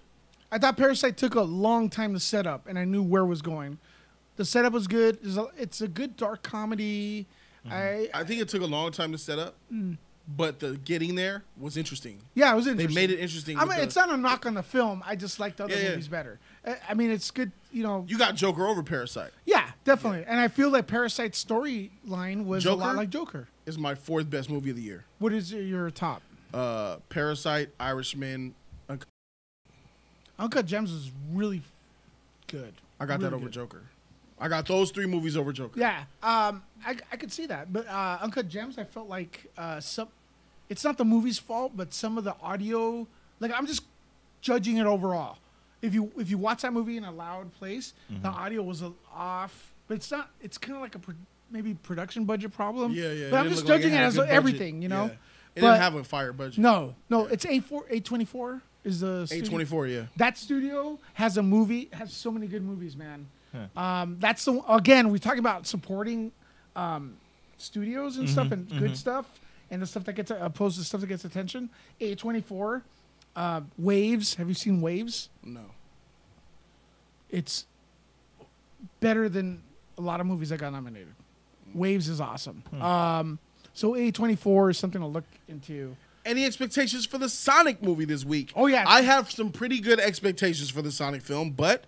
I 0.53 0.59
thought 0.59 0.77
Parasite 0.77 1.17
took 1.17 1.35
a 1.35 1.43
long 1.43 1.89
time 1.91 2.15
to 2.15 2.21
set 2.21 2.47
up, 2.47 2.67
and 2.67 2.79
I 2.79 2.85
knew 2.85 3.03
where 3.03 3.23
it 3.23 3.27
was 3.27 3.43
going. 3.43 3.79
The 4.37 4.45
setup 4.45 4.73
was 4.73 4.87
good. 4.87 5.19
It's 5.23 5.37
a, 5.37 5.47
it's 5.57 5.81
a 5.81 5.89
good 5.89 6.17
dark 6.17 6.43
comedy. 6.43 7.27
I 7.71 8.09
I 8.13 8.25
think 8.25 8.41
it 8.41 8.49
took 8.49 8.63
a 8.63 8.67
long 8.67 8.91
time 8.93 9.13
to 9.13 9.19
set 9.19 9.39
up, 9.39 9.55
Mm. 9.73 9.97
but 10.37 10.59
the 10.61 10.77
getting 10.85 11.15
there 11.15 11.45
was 11.59 11.77
interesting. 11.77 12.19
yeah, 12.35 12.53
it 12.53 12.57
was 12.57 12.67
interesting. 12.67 12.95
They 12.95 13.01
made 13.07 13.11
it 13.11 13.21
interesting. 13.21 13.59
I 13.59 13.65
mean, 13.65 13.77
the- 13.79 13.83
it's 13.85 13.97
not 13.97 14.11
a 14.13 14.17
knock 14.17 14.45
on 14.47 14.55
the 14.55 14.63
film. 14.63 15.03
I 15.07 15.17
just 15.17 15.41
like 15.41 15.57
the 15.57 15.65
other 15.65 15.75
Yeah, 15.75 15.83
yeah. 15.83 15.89
movies 15.91 16.09
better. 16.09 16.39
I, 16.67 16.77
I 16.91 16.95
mean, 16.95 17.11
it's 17.11 17.31
good. 17.31 17.53
You 17.73 17.83
know, 17.83 18.05
you 18.09 18.19
got 18.19 18.35
Joker 18.35 18.67
over 18.67 18.83
Parasite. 18.83 19.33
yeah, 19.47 19.71
definitely. 19.85 20.25
And 20.27 20.39
I 20.41 20.49
feel 20.49 20.71
that 20.73 20.87
Parasite's 20.87 21.43
storyline 21.45 22.45
was 22.45 22.65
a 22.67 22.75
lot 22.75 22.97
like 22.97 23.11
Joker. 23.11 23.49
Is 23.67 23.79
my 23.79 23.95
fourth 23.95 24.29
best 24.29 24.51
movie 24.51 24.71
of 24.71 24.77
the 24.77 24.83
year. 24.83 25.05
What 25.19 25.33
is 25.33 25.53
your 25.53 25.91
top? 25.91 26.23
Uh, 26.53 26.97
Parasite, 27.09 27.71
Irishman. 27.81 28.55
Uncut- 28.89 29.09
Uncut 30.39 30.67
Gems 30.67 30.91
is 30.93 31.11
really 31.33 31.63
good. 32.47 32.75
I 33.01 33.07
got 33.07 33.19
Really 33.19 33.31
that 33.31 33.37
over 33.37 33.45
good. 33.47 33.53
Joker. 33.53 33.83
I 34.41 34.49
got 34.49 34.67
those 34.67 34.91
three 34.91 35.07
movies 35.07 35.37
over 35.37 35.53
Joker. 35.53 35.79
Yeah, 35.79 36.01
um, 36.23 36.63
I, 36.85 36.97
I 37.13 37.17
could 37.17 37.33
see 37.33 37.47
that, 37.47 37.73
but 37.73 37.87
uh, 37.89 38.19
Uncut 38.21 38.49
Gems, 38.49 38.79
I 38.79 38.85
felt 38.85 39.09
like 39.09 39.47
uh, 39.57 39.81
some. 39.81 40.09
It's 40.69 40.83
not 40.83 40.97
the 40.99 41.05
movie's 41.05 41.39
fault, 41.39 41.73
but 41.77 41.93
some 41.95 42.19
of 42.19 42.25
the 42.25 42.35
audio, 42.43 43.07
like 43.41 43.53
I'm 43.57 43.67
just 43.67 43.85
judging 44.41 44.79
it 44.79 44.87
overall. 44.87 45.37
If 45.83 45.95
you 45.95 46.11
if 46.19 46.31
you 46.31 46.39
watch 46.39 46.63
that 46.63 46.73
movie 46.73 46.97
in 46.97 47.05
a 47.05 47.13
loud 47.13 47.53
place, 47.55 47.93
the 48.09 48.15
Mm-hmm. 48.17 48.27
audio 48.27 48.63
was 48.63 48.83
off, 49.15 49.73
but 49.89 49.95
it's 49.97 50.11
not. 50.11 50.31
It's 50.43 50.59
kind 50.59 50.75
of 50.77 50.81
like 50.83 50.95
a 50.95 50.99
pro- 50.99 51.15
maybe 51.51 51.75
production 51.75 52.25
budget 52.25 52.53
problem. 52.53 52.93
Yeah, 52.93 53.13
yeah. 53.13 53.31
But 53.31 53.41
I'm 53.41 53.49
just 53.51 53.63
look 53.63 53.71
like 53.71 53.83
judging 53.83 53.95
it, 53.97 54.01
as 54.01 54.19
everything, 54.19 54.83
you 54.83 54.89
know. 54.89 55.05
Yeah. 55.07 55.11
It 55.57 55.61
But- 55.61 55.71
didn't 55.73 55.83
have 55.83 55.95
a 55.95 56.05
fire 56.05 56.33
budget. 56.33 56.59
No, 56.59 56.95
no, 57.11 57.27
it's 57.27 57.47
A 57.47 57.61
four 57.61 57.85
eight 57.91 58.05
twenty 58.05 58.25
four 58.25 58.63
is 58.83 59.01
the 59.01 59.27
studio. 59.27 59.43
824, 59.45 59.87
yeah. 59.87 60.03
That 60.17 60.37
studio 60.37 60.99
has 61.15 61.37
a 61.39 61.43
movie 61.43 61.89
has 61.93 62.13
so 62.13 62.31
many 62.33 62.47
good 62.47 62.63
movies, 62.65 62.97
man. 62.97 63.27
Um, 63.77 64.17
that's 64.21 64.45
the 64.45 64.61
again 64.69 65.11
we 65.11 65.19
talk 65.19 65.39
about 65.39 65.67
supporting 65.67 66.33
um, 66.77 67.17
studios 67.57 68.17
and 68.17 68.29
stuff 68.29 68.49
Mm-hmm, 68.49 68.73
and 68.73 68.79
good 68.81 68.97
stuff 68.97 69.27
and 69.71 69.81
the 69.81 69.87
stuff 69.87 70.05
that 70.05 70.15
gets 70.15 70.31
opposed 70.31 70.79
to 70.79 70.85
stuff 70.85 71.01
that 71.01 71.07
gets 71.07 71.25
attention. 71.25 71.71
A 72.01 72.15
twenty 72.15 72.41
four, 72.41 72.83
uh, 73.37 73.63
Waves. 73.79 74.35
Have 74.35 74.49
you 74.49 74.55
seen 74.55 74.81
Waves? 74.81 75.29
No. 75.43 75.63
It's 77.31 77.67
better 79.01 79.29
than 79.29 79.63
a 79.99 80.01
lot 80.01 80.21
of 80.21 80.27
movies 80.27 80.51
that 80.51 80.59
got 80.59 80.73
nominated. 80.73 81.15
Waves 81.75 82.09
is 82.09 82.21
awesome. 82.21 82.63
Hmm. 82.71 82.83
Um, 82.83 83.39
so 83.73 83.95
A 83.97 84.11
twenty 84.11 84.37
four 84.37 84.71
is 84.71 84.79
something 84.79 85.01
to 85.01 85.07
look 85.07 85.25
into. 85.49 85.97
Any 86.25 86.47
expectations 86.47 87.05
for 87.05 87.19
the 87.19 87.29
Sonic 87.29 87.83
movie 87.83 88.07
this 88.07 88.25
week? 88.25 88.51
Oh, 88.57 88.67
yeah. 88.67 88.85
I 88.87 89.03
have 89.03 89.31
some 89.31 89.53
pretty 89.53 89.79
good 89.79 90.01
expectations 90.01 90.71
for 90.71 90.81
the 90.81 90.91
Sonic 90.91 91.21
film, 91.21 91.51
but 91.51 91.85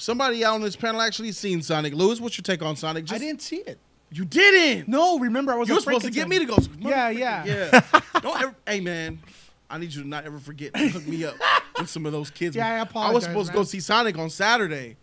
somebody 0.00 0.44
out 0.44 0.54
on 0.54 0.62
this 0.62 0.76
panel 0.76 1.00
actually 1.00 1.32
seen 1.32 1.62
Sonic. 1.62 1.94
Lewis, 1.94 2.20
what's 2.20 2.36
your 2.36 2.42
take 2.42 2.62
on 2.62 2.76
Sonic? 2.76 3.10
I 3.12 3.18
didn't 3.18 3.42
see 3.42 3.56
it. 3.58 3.78
You 4.12 4.24
didn't. 4.24 4.88
No, 4.88 5.18
remember 5.18 5.52
I 5.52 5.56
was. 5.56 5.68
You 5.68 5.76
were 5.76 5.80
supposed 5.80 6.04
to 6.04 6.10
get 6.10 6.28
me 6.28 6.40
to 6.40 6.44
go. 6.44 6.56
Yeah, 6.80 7.10
yeah. 7.10 7.44
Yeah. 7.44 8.00
Don't 8.20 8.40
ever. 8.42 8.54
Hey, 8.66 8.80
man. 8.80 9.20
I 9.68 9.78
need 9.78 9.94
you 9.94 10.02
to 10.02 10.08
not 10.08 10.24
ever 10.24 10.40
forget 10.40 10.74
to 10.74 10.88
hook 10.88 11.06
me 11.06 11.24
up 11.24 11.36
with 11.78 11.88
some 11.88 12.04
of 12.04 12.10
those 12.10 12.28
kids. 12.28 12.56
Yeah, 12.56 12.66
I 12.66 12.78
apologize. 12.80 13.10
I 13.10 13.14
was 13.14 13.24
supposed 13.24 13.48
to 13.50 13.54
go 13.54 13.62
see 13.62 13.78
Sonic 13.78 14.18
on 14.18 14.28
Saturday. 14.28 14.96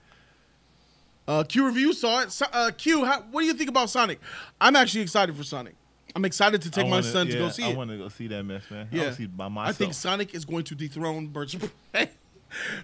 Uh, 1.26 1.44
Q 1.44 1.66
review 1.66 1.94
saw 1.94 2.22
it. 2.22 2.32
So, 2.34 2.46
uh, 2.52 2.72
Q, 2.78 3.06
how, 3.06 3.22
what 3.32 3.42
do 3.42 3.48
you 3.48 3.54
think 3.54 3.70
about 3.70 3.90
Sonic? 3.90 4.20
I'm 4.60 4.76
actually 4.76 5.02
excited 5.02 5.36
for 5.38 5.44
Sonic. 5.44 5.76
I'm 6.16 6.26
excited 6.26 6.62
to 6.64 6.72
take 6.72 6.86
my 6.86 6.92
wanna- 6.98 7.04
son 7.04 7.28
to 7.28 7.38
go 7.38 7.50
see 7.50 7.64
I 7.64 7.70
it. 7.70 7.78
want 7.78 7.92
to 7.92 7.98
go 7.98 8.10
see 8.10 8.28
that 8.28 8.44
mess, 8.44 8.64
man. 8.70 8.88
I 8.92 8.96
Yeah, 8.96 9.02
want 9.04 9.12
to 9.14 9.18
see 9.18 9.24
it 9.26 9.38
by 9.38 9.48
I 9.58 9.72
think 9.72 9.94
Sonic 9.94 10.34
is 10.36 10.44
going 10.46 10.64
to 10.66 10.76
dethrone 10.76 11.28
Birds 11.28 11.54
of 11.54 11.72
Prey. 11.94 12.10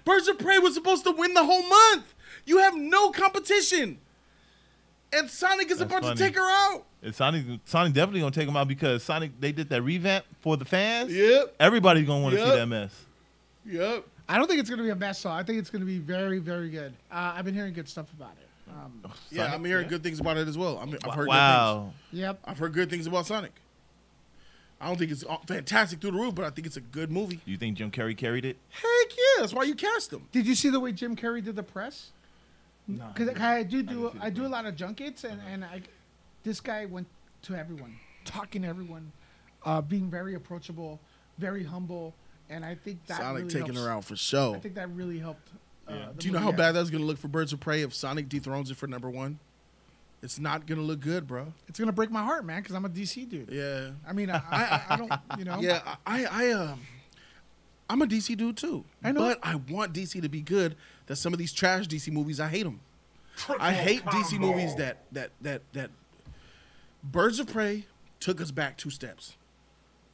Birds 0.06 0.28
of 0.28 0.38
Prey 0.40 0.60
was 0.60 0.74
supposed 0.74 1.04
to 1.06 1.12
win 1.12 1.34
the 1.34 1.44
whole 1.44 1.64
month. 1.68 2.14
You 2.46 2.58
have 2.60 2.76
no 2.76 3.12
competition, 3.12 4.00
and 5.12 5.30
Sonic 5.30 5.72
is 5.72 5.80
That's 5.80 5.90
about 5.92 6.04
funny. 6.04 6.16
to 6.16 6.24
take 6.24 6.36
her 6.36 6.42
out. 6.42 6.86
And 7.02 7.14
Sonic, 7.16 7.46
Sonic 7.66 7.94
definitely 7.94 8.22
gonna 8.22 8.32
take 8.32 8.48
them 8.48 8.58
out 8.58 8.68
because 8.68 9.04
Sonic 9.04 9.32
they 9.40 9.52
did 9.52 9.70
that 9.70 9.82
revamp 9.82 10.26
for 10.42 10.58
the 10.58 10.66
fans. 10.66 11.14
Yep. 11.14 11.56
Everybody's 11.60 12.06
gonna 12.08 12.22
want 12.24 12.36
to 12.36 12.40
Yep. 12.42 12.50
see 12.50 12.56
that 12.58 12.66
mess. 12.68 13.06
Yep. 13.66 14.06
I 14.28 14.38
don't 14.38 14.48
think 14.48 14.62
it's 14.62 14.70
going 14.70 14.78
to 14.80 14.84
be 14.86 14.90
a 14.90 14.96
mess, 14.96 15.22
though. 15.22 15.32
I 15.32 15.44
think 15.44 15.60
it's 15.60 15.70
going 15.70 15.82
to 15.82 15.86
be 15.86 15.98
very, 16.00 16.40
very 16.40 16.70
good. 16.70 16.94
Uh, 17.12 17.34
I've 17.36 17.44
been 17.44 17.54
hearing 17.54 17.74
good 17.74 17.90
stuff 17.90 18.06
about 18.14 18.32
it. 18.42 18.48
Um, 18.72 19.04
Yeah, 19.30 19.54
I'm 19.54 19.64
hearing 19.66 19.90
good 19.90 20.02
things 20.02 20.22
about 20.22 20.38
it 20.38 20.48
as 20.48 20.58
well. 20.58 20.78
I'm, 20.82 20.98
I've 21.04 21.14
heard 21.14 21.28
Wow. 21.28 21.74
good 21.76 22.12
things. 22.12 22.22
Yep. 22.22 22.40
I've 22.46 22.58
heard 22.58 22.74
good 22.74 22.90
things 22.90 23.06
about 23.06 23.26
Sonic. 23.26 23.52
I 24.84 24.88
don't 24.88 24.98
think 24.98 25.12
it's 25.12 25.24
uh, 25.24 25.38
fantastic 25.48 26.02
through 26.02 26.12
the 26.12 26.18
roof, 26.18 26.36
but 26.36 26.44
I 26.44 26.50
think 26.50 26.68
it's 26.68 26.76
a 26.76 26.82
good 26.82 27.10
movie. 27.10 27.40
You 27.46 27.56
think 27.56 27.78
Jim 27.78 27.90
Carrey 27.90 28.18
carried 28.18 28.44
it? 28.44 28.58
Heck 28.70 29.12
yeah, 29.18 29.42
that's 29.42 29.54
why 29.54 29.64
you 29.64 29.76
cast 29.76 30.12
him. 30.12 30.28
Did 30.34 30.46
you 30.46 30.56
see 30.56 30.70
the 30.70 30.80
way 30.80 30.92
Jim 30.92 31.16
Carrey 31.16 31.44
did 31.44 31.56
the 31.56 31.64
press? 31.64 32.12
No. 32.88 33.06
Because 33.14 33.30
I 33.40 33.64
do 33.64 33.82
do 33.82 34.12
I 34.20 34.30
do 34.30 34.46
a 34.46 34.48
lot 34.50 34.66
of 34.66 34.76
junkets, 34.76 35.24
and 35.24 35.40
and 35.50 35.64
I, 35.64 35.82
this 36.44 36.60
guy 36.60 36.86
went 36.86 37.08
to 37.44 37.56
everyone, 37.56 37.96
talking 38.26 38.64
to 38.64 38.68
everyone, 38.68 39.14
uh, 39.64 39.82
being 39.82 40.10
very 40.10 40.36
approachable, 40.36 41.00
very 41.38 41.64
humble, 41.64 42.14
and 42.50 42.66
I 42.66 42.76
think 42.76 43.06
that 43.08 43.20
Sonic 43.20 43.44
really 43.44 43.54
taking 43.54 43.76
helps. 43.76 43.88
her 43.88 43.90
out 43.90 44.04
for 44.04 44.18
show. 44.18 44.54
I 44.56 44.60
think 44.60 44.76
that 44.76 44.90
really 44.90 45.20
helped. 45.20 45.48
Uh, 45.88 45.94
the 45.94 46.14
Do 46.18 46.28
you 46.28 46.34
know 46.34 46.40
how 46.40 46.50
out. 46.50 46.58
bad 46.58 46.72
that's 46.74 46.90
gonna 46.90 47.06
look 47.06 47.18
for 47.18 47.30
Birds 47.30 47.54
of 47.54 47.62
Prey 47.62 47.84
if 47.84 47.94
Sonic 47.94 48.28
dethrones 48.28 48.70
it 48.70 48.76
for 48.76 48.88
number 48.88 49.10
one? 49.10 49.40
It's 50.24 50.40
not 50.40 50.66
gonna 50.66 50.82
look 50.82 51.02
good, 51.02 51.28
bro. 51.28 51.54
It's 51.68 51.78
gonna 51.78 51.92
break 51.92 52.10
my 52.10 52.24
heart, 52.24 52.46
man, 52.46 52.62
because 52.62 52.76
I'm 52.76 52.86
a 52.86 52.90
DC 52.90 53.28
dude. 53.28 53.50
Yeah. 53.52 53.90
I 54.08 54.14
mean, 54.14 54.30
I, 54.30 54.38
I, 54.38 54.82
I 54.90 54.96
don't, 54.96 55.12
you 55.38 55.44
know. 55.44 55.60
Yeah, 55.60 55.82
I, 56.08 56.26
I, 56.26 56.52
um, 56.52 56.80
I'm 57.90 58.02
a 58.02 58.08
DC 58.08 58.38
dude 58.38 58.56
too. 58.56 58.86
I 59.04 59.12
know. 59.12 59.20
but 59.20 59.40
I 59.44 59.56
want 59.56 59.94
DC 59.94 60.22
to 60.22 60.30
be 60.30 60.40
good. 60.40 60.78
That 61.08 61.18
some 61.18 61.34
of 61.34 61.40
these 61.40 61.52
trash 61.52 61.88
DC 61.88 62.10
movies, 62.10 62.40
I 62.40 62.48
hate 62.48 62.64
them. 62.64 62.80
I 63.60 63.74
hate 63.74 64.06
DC 64.06 64.40
movies 64.40 64.76
that 64.76 65.00
that 65.12 65.32
that 65.42 65.62
that. 65.74 65.92
Birds 67.04 67.38
of 67.40 67.48
Prey 67.48 67.86
took 68.22 68.40
us 68.40 68.52
back 68.52 68.78
two 68.78 68.90
steps. 68.90 69.36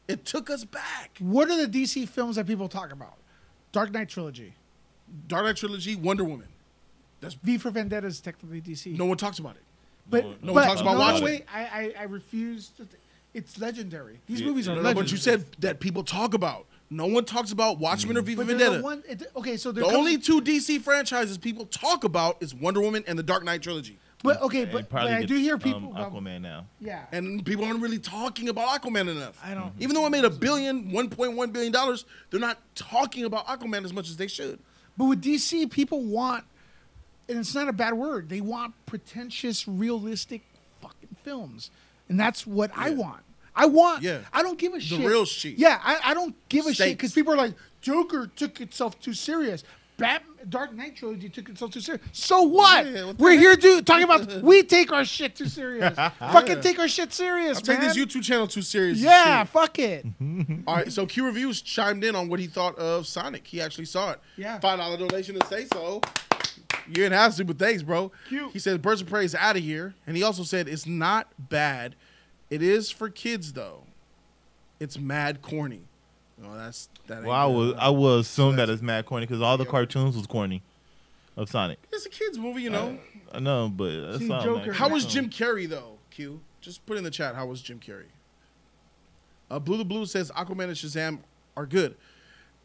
It 0.07 0.26
took 0.26 0.49
us 0.49 0.64
back. 0.65 1.18
What 1.19 1.52
are 1.52 1.68
the 1.68 1.68
DC 1.68 2.10
films 2.10 2.38
that 2.38 2.48
people 2.48 2.68
talk 2.68 2.91
about? 2.91 3.18
Dark 3.72 3.91
Knight 3.91 4.10
trilogy. 4.10 4.56
Dark 5.27 5.45
Knight 5.45 5.57
trilogy, 5.57 5.95
Wonder 5.95 6.23
Woman. 6.23 6.48
That's 7.22 7.36
V 7.36 7.60
for 7.60 7.69
Vendetta 7.69 8.07
is 8.07 8.19
technically 8.19 8.60
DC. 8.60 8.98
No 8.98 9.06
one 9.06 9.18
talks 9.18 9.38
about 9.38 9.56
it. 9.56 9.61
But 10.10 10.26
no, 10.26 10.34
but, 10.41 10.53
one 10.56 10.68
talks 10.68 10.81
about 10.81 10.94
no, 10.94 10.99
watching 10.99 11.22
no, 11.26 11.27
it. 11.27 11.31
wait, 11.31 11.45
I, 11.53 11.94
I 11.98 12.02
I 12.02 12.03
refuse. 12.03 12.69
To 12.77 12.86
th- 12.86 13.02
it's 13.34 13.60
legendary. 13.60 14.19
These 14.27 14.41
Yeah, 14.41 14.48
movies 14.48 14.68
are 14.68 14.72
no, 14.72 14.77
no, 14.77 14.81
legendary. 14.90 15.03
But 15.06 15.11
you 15.11 15.18
said 15.18 15.45
that 15.60 15.80
people 15.80 16.03
talk 16.03 16.34
about. 16.34 16.65
No 16.90 17.06
one 17.06 17.23
talks 17.26 17.52
about 17.52 17.77
Watchmen 17.77 18.18
or 18.18 18.22
V 18.23 18.34
for 18.36 18.44
Vendetta. 18.44 18.80
a 18.80 18.81
one. 18.81 19.03
It, 19.07 19.22
okay, 19.36 19.57
so 19.57 19.72
the 19.72 19.81
comes- 19.81 19.94
only 19.94 20.18
two 20.18 20.41
DC 20.41 20.81
franchises 20.81 21.38
people 21.38 21.65
talk 21.68 22.03
about 22.03 22.38
is 22.41 22.56
Wonder 22.56 22.81
Woman 22.81 23.03
and 23.07 23.19
the 23.19 23.23
Dark 23.23 23.44
Knight 23.44 23.61
trilogy. 23.61 23.99
But 24.23 24.41
okay, 24.41 24.65
but, 24.65 24.90
but 24.90 25.07
I 25.07 25.23
do 25.23 25.36
hear 25.36 25.53
um, 25.53 25.60
people. 25.61 25.91
about- 25.91 26.11
Aquaman 26.11 26.41
now. 26.41 26.65
yeah. 26.81 27.06
And 27.11 27.45
people 27.45 27.64
aren't 27.64 27.81
really 27.81 27.99
talking 27.99 28.49
about 28.49 28.81
Aquaman 28.81 29.07
enough. 29.07 29.40
I 29.44 29.53
don't. 29.53 29.72
Even 29.80 29.94
though 29.95 30.06
it 30.07 30.10
made 30.10 30.26
a 30.26 30.30
billion, 30.30 30.91
1.1 30.91 31.53
billion 31.53 31.72
dollars, 31.72 32.03
they're 32.31 32.40
not 32.40 32.57
talking 32.76 33.23
about 33.23 33.45
Aquaman 33.48 33.86
as 33.86 33.94
much 33.94 34.10
as 34.10 34.18
they 34.18 34.27
should. 34.27 34.60
But 34.98 35.06
with 35.06 35.23
DC, 35.23 35.69
people 35.72 36.03
want, 36.03 36.44
and 37.30 37.40
it's 37.40 37.54
not 37.56 37.68
a 37.68 37.74
bad 37.74 37.94
word. 37.94 38.28
They 38.30 38.42
want 38.42 38.74
pretentious, 38.86 39.68
realistic, 39.68 40.42
fucking 40.82 41.16
films, 41.24 41.72
and 42.10 42.20
that's 42.20 42.46
what 42.48 42.72
I 42.76 42.90
want. 42.92 43.22
I 43.56 43.66
want. 43.66 44.04
Yeah. 44.04 44.20
I 44.32 44.42
don't 44.42 44.58
give 44.58 44.74
a 44.74 44.78
The 44.78 44.82
shit. 44.82 45.06
real 45.06 45.26
shit. 45.26 45.58
Yeah, 45.58 45.80
I, 45.84 46.00
I 46.06 46.14
don't 46.14 46.34
give 46.50 46.66
a 46.66 46.74
shit 46.74 46.98
because 46.98 47.12
people 47.14 47.34
are 47.34 47.38
like, 47.38 47.54
Joker 47.82 48.28
took 48.28 48.62
itself 48.62 49.00
too 49.02 49.14
serious. 49.14 49.64
Batman, 49.98 50.48
Dark 50.50 50.74
Knight 50.74 50.96
trilogy 50.96 51.28
took 51.28 51.50
itself 51.50 51.72
too 51.72 51.82
serious. 51.82 52.02
So 52.14 52.44
what? 52.44 52.86
Yeah, 52.86 53.04
what 53.08 53.20
We're 53.20 53.38
here 53.38 53.58
to 53.58 53.82
talking 53.82 54.06
about. 54.06 54.32
We 54.44 54.64
take 54.64 54.94
our 54.94 55.04
shit 55.04 55.36
too 55.36 55.48
serious. 55.48 55.94
Fucking 56.20 56.62
take 56.62 56.80
our 56.80 56.88
shit 56.88 57.12
serious, 57.12 57.58
I 57.58 57.62
take 57.62 57.82
this 57.82 57.98
YouTube 57.98 58.24
channel 58.24 58.48
too 58.48 58.62
serious. 58.62 59.00
yeah, 59.00 59.44
fuck 59.44 59.78
it. 59.78 60.06
All 60.68 60.76
right, 60.78 60.90
so 60.90 61.06
Q 61.06 61.26
Reviews 61.26 61.62
chimed 61.62 62.06
in 62.06 62.16
on 62.16 62.30
what 62.30 62.40
he 62.40 62.48
thought 62.48 62.78
of 62.80 63.08
Sonic. 63.08 63.46
He 63.46 63.60
actually 63.60 63.86
saw 63.86 64.12
it. 64.12 64.20
Yeah. 64.38 64.58
Five 64.60 64.80
dollar 64.80 64.96
donation 64.96 65.38
to 65.38 65.46
say 65.48 65.66
so. 65.74 66.00
You 66.88 66.95
didn't 66.95 67.14
have 67.14 67.36
to, 67.36 67.45
but 67.45 67.60
thanks, 67.60 67.84
bro. 67.84 68.11
Cute. 68.30 68.52
He 68.52 68.60
says 68.60 68.78
Birds 68.80 69.02
of 69.02 69.07
Prey 69.07 69.24
is 69.26 69.36
out 69.36 69.56
of 69.56 69.61
here, 69.64 69.94
and 70.07 70.18
he 70.18 70.24
also 70.24 70.44
said 70.44 70.68
it's 70.68 70.88
not 70.88 71.28
bad. 71.38 71.95
It 72.49 72.64
is 72.64 72.90
for 72.90 73.10
kids 73.10 73.53
though. 73.53 73.84
It's 74.80 74.98
mad 74.98 75.41
corny. 75.41 75.82
No, 76.41 76.56
that's 76.56 76.90
that. 77.07 77.24
Well, 77.24 77.32
I 77.32 77.48
good. 77.48 77.53
will 77.56 77.80
I 77.80 77.90
will 77.90 78.20
assume 78.20 78.56
that 78.56 78.70
it's 78.70 78.82
mad 78.82 79.06
corny 79.06 79.26
because 79.28 79.41
all 79.41 79.57
the 79.57 79.66
cartoons 79.66 80.16
was 80.18 80.26
corny 80.26 80.64
of 81.38 81.49
Sonic. 81.49 81.78
It's 81.91 82.06
a 82.06 82.10
kids 82.10 82.38
movie, 82.40 82.64
you 82.64 82.70
know. 82.70 82.98
I 83.32 83.40
know, 83.40 83.70
but 83.70 84.11
that's 84.11 84.20
See, 84.20 84.32
all. 84.32 84.44
Joker- 84.44 84.74
How 84.74 84.90
was 84.90 85.06
Jim 85.06 85.30
Carrey 85.30 85.70
though? 85.70 85.98
Q. 86.10 86.40
Just 86.61 86.86
put 86.86 86.98
in 86.98 87.03
the 87.03 87.11
chat. 87.11 87.36
How 87.36 87.45
was 87.45 87.61
Jim 87.61 87.80
Carrey? 87.80 88.06
Uh, 89.52 89.60
Blue 89.60 89.78
the 89.78 89.86
Blue 89.86 90.06
says 90.06 90.32
Aquaman 90.32 90.66
and 90.66 90.74
Shazam 90.74 91.20
are 91.56 91.66
good. 91.66 91.95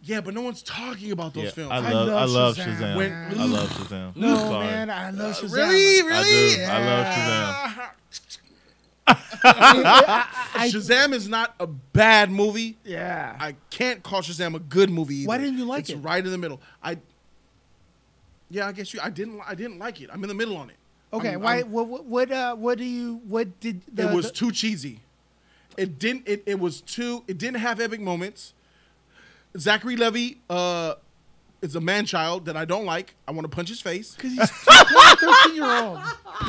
Yeah, 0.07 0.21
but 0.21 0.35
no 0.35 0.43
one's 0.43 0.63
talking 0.63 1.13
about 1.13 1.33
those 1.33 1.45
Yeah, 1.45 1.51
films. 1.51 1.73
I 1.73 1.79
love 1.91 2.09
I 2.11 2.25
love 2.27 2.57
Shazam, 2.57 2.77
Shazam. 2.77 2.97
When- 2.97 3.13
I 3.41 3.45
love 3.47 3.71
Shazam. 3.71 4.17
No, 4.17 4.37
Sorry. 4.37 4.67
man, 4.67 4.91
I 4.91 5.11
love 5.11 5.35
Shazam. 5.39 5.53
Really, 5.55 6.01
I 6.01 6.07
really? 6.07 6.57
do. 6.57 6.63
I 6.63 6.85
love 6.85 7.07
Shazam. 7.07 7.89
I- 9.45 10.69
Shazam 10.71 11.13
is 11.13 11.29
not 11.29 11.55
a 11.59 11.67
bad 11.67 12.31
movie. 12.31 12.77
Yeah. 12.85 13.37
I 13.41 13.57
can't 13.71 14.03
call 14.03 14.21
Shazam 14.21 14.55
a 14.55 14.59
good 14.59 14.91
movie. 14.91 15.17
Either. 15.17 15.29
Why 15.29 15.39
didn't 15.39 15.59
you 15.59 15.65
like 15.65 15.81
it's 15.81 15.91
it? 15.91 15.95
It's 15.97 16.05
right 16.05 16.25
in 16.25 16.31
the 16.31 16.39
middle. 16.39 16.61
I. 16.83 16.99
Yeah, 18.51 18.69
I 18.69 18.73
guess 18.73 18.93
you. 18.95 19.01
I 19.03 19.11
didn't. 19.11 19.41
I 19.47 19.55
didn't 19.55 19.79
like 19.79 20.01
it. 20.01 20.11
I'm 20.13 20.23
in 20.23 20.29
the 20.29 20.35
middle 20.35 20.57
on 20.57 20.71
it. 20.71 20.77
Okay, 21.13 21.31
I'm- 21.31 21.41
why? 21.41 21.57
I'm- 21.59 21.71
what? 21.71 21.89
What? 21.89 22.05
What, 22.05 22.31
uh, 22.33 22.55
what 22.57 22.79
do 22.79 22.85
you? 22.85 23.21
What 23.27 23.59
did? 23.61 23.81
The, 23.93 24.11
it 24.11 24.15
was 24.15 24.27
the- 24.27 24.33
too 24.33 24.53
cheesy. 24.53 25.01
It 25.77 25.99
didn't. 25.99 26.29
It, 26.29 26.43
it 26.47 26.61
was 26.61 26.81
too. 26.83 27.25
It 27.27 27.39
didn't 27.39 27.59
have 27.61 27.81
epic 27.81 28.01
moments. 28.01 28.53
Zachary 29.59 29.97
Levi 29.97 30.39
uh, 30.51 30.95
is 31.63 31.75
a 31.77 31.81
man 31.81 32.07
child 32.07 32.47
that 32.47 32.57
I 32.57 32.65
don't 32.65 32.85
like. 32.85 33.15
I 33.27 33.33
want 33.33 33.45
to 33.45 33.49
punch 33.49 33.69
his 33.69 33.81
face. 33.81 34.15
Because 34.15 34.33
he's 34.33 34.41
a 34.41 34.47
13 34.47 35.55
year 35.57 35.65
old. 35.83 35.99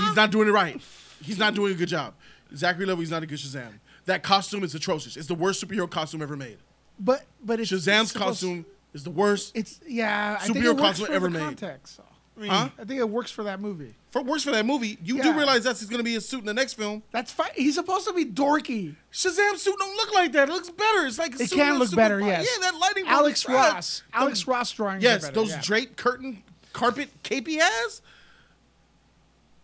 He's 0.06 0.15
not 0.15 0.32
doing 0.32 0.48
it 0.48 0.52
right. 0.52 0.82
He's 1.22 1.38
not 1.38 1.53
doing 1.56 1.73
a 1.73 1.76
good 1.76 1.90
job. 1.90 2.14
Zachary 2.56 2.86
Levi's 2.86 3.11
not 3.11 3.23
a 3.23 3.26
good 3.26 3.40
Shazam. 3.40 3.80
That 4.06 4.23
costume 4.23 4.64
is 4.64 4.76
atrocious. 4.76 5.18
It's 5.18 5.27
the 5.27 5.36
worst 5.36 5.65
superhero 5.65 5.90
costume 5.90 6.22
ever 6.22 6.36
made. 6.38 6.57
But 6.99 7.23
but 7.44 7.60
it's 7.60 7.72
Shazam's 7.72 8.03
it's 8.03 8.11
supposed- 8.11 8.41
costume 8.41 8.65
is 8.94 9.03
the 9.03 9.10
worst. 9.10 9.52
It's 9.56 9.80
yeah. 9.88 10.38
I 10.40 10.45
think 10.45 10.57
Superhero 10.57 10.64
it 10.64 10.69
works 10.72 10.82
costume 10.82 11.06
for 11.07 11.14
ever 11.14 11.27
the 11.27 11.34
made. 11.34 11.44
Context. 11.44 11.99
Huh? 12.40 12.69
I 12.77 12.84
think 12.84 12.99
it 12.99 13.10
works 13.10 13.32
for 13.32 13.44
that 13.44 13.60
movie. 13.61 13.94
For 14.16 14.22
worse 14.22 14.46
for 14.46 14.52
that 14.52 14.66
movie, 14.66 14.98
you 15.04 15.22
do 15.22 15.34
realize 15.34 15.66
that's 15.66 15.82
he's 15.82 15.90
going 15.90 15.98
to 15.98 16.04
be 16.06 16.14
his 16.14 16.26
suit 16.26 16.40
in 16.40 16.46
the 16.46 16.54
next 16.54 16.76
film. 16.76 17.04
That's 17.12 17.34
fine. 17.34 17.50
He's 17.54 17.76
supposed 17.76 18.08
to 18.08 18.14
be 18.14 18.24
dorky. 18.24 18.96
Shazam 19.12 19.58
suit 19.58 19.76
don't 19.78 19.98
look 19.98 20.14
like 20.14 20.32
that. 20.32 20.48
It 20.48 20.54
looks 20.54 20.70
better. 20.70 21.06
It's 21.06 21.20
like 21.20 21.38
a 21.38 21.44
It 21.44 21.50
suit 21.50 21.58
can 21.58 21.78
look 21.78 21.94
better. 21.94 22.22
fine. 22.22 22.30
Yes. 22.30 22.48
Yeah, 22.50 22.72
that 22.72 22.80
lighting. 22.80 23.04
Alex 23.08 23.40
is 23.40 23.44
trash. 23.44 23.74
Ross. 23.74 24.04
Alex 24.14 24.48
Ross 24.48 24.72
drawings. 24.72 25.04
Yes, 25.04 25.24
better, 25.24 25.34
those 25.36 25.50
yeah. 25.50 25.62
draped 25.62 25.98
curtain 25.98 26.44
carpet 26.72 27.10
cape 27.24 27.46
he 27.46 27.58
has. 27.58 28.02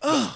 Ugh. 0.02 0.34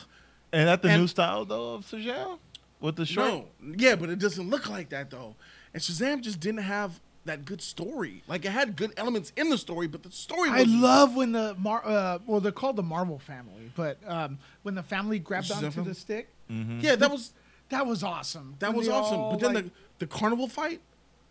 And 0.51 0.67
that 0.67 0.81
the 0.81 0.89
And- 0.89 1.03
new 1.03 1.09
style 1.09 1.45
though 1.45 1.75
of 1.75 1.85
Shazam 1.85 2.39
with 2.81 2.97
the 2.97 3.05
short. 3.05 3.29
No. 3.29 3.75
Yeah, 3.77 3.97
but 3.97 4.09
it 4.09 4.19
doesn't 4.19 4.49
look 4.49 4.71
like 4.71 4.89
that 4.89 5.11
though. 5.11 5.37
And 5.75 5.83
Shazam 5.83 6.23
just 6.23 6.41
didn't 6.41 6.63
have 6.63 7.01
that 7.27 7.45
good 7.45 7.61
story. 7.63 8.23
Like 8.27 8.45
it 8.45 8.51
had 8.51 8.77
good 8.77 8.93
elements 8.97 9.33
in 9.37 9.51
the 9.51 9.59
story, 9.59 9.87
but 9.87 10.03
the 10.03 10.11
story 10.11 10.49
I 10.51 10.63
love 10.63 11.15
when 11.15 11.33
the 11.33 11.55
Mar- 11.59 11.83
uh, 11.85 12.19
well, 12.27 12.41
they're 12.41 12.53
called 12.53 12.77
the 12.77 12.83
Marvel 12.83 13.19
family, 13.19 13.71
but 13.77 13.99
um, 14.07 14.39
when 14.63 14.75
the 14.75 14.83
family 14.83 15.19
grabbed 15.19 15.51
onto 15.53 15.71
family? 15.71 15.91
the 15.91 15.95
stick, 15.95 16.29
Yeah, 16.49 16.97
that 16.97 17.11
was 17.11 17.33
that 17.69 17.87
was 17.87 18.03
awesome. 18.03 18.55
that 18.61 18.69
When 18.69 18.79
was 18.79 18.89
awesome. 18.89 19.19
all, 19.21 19.31
But 19.33 19.41
then 19.41 19.55
like- 19.55 19.65
the 19.65 19.71
the 19.99 20.07
carnival 20.07 20.49
fight 20.49 20.81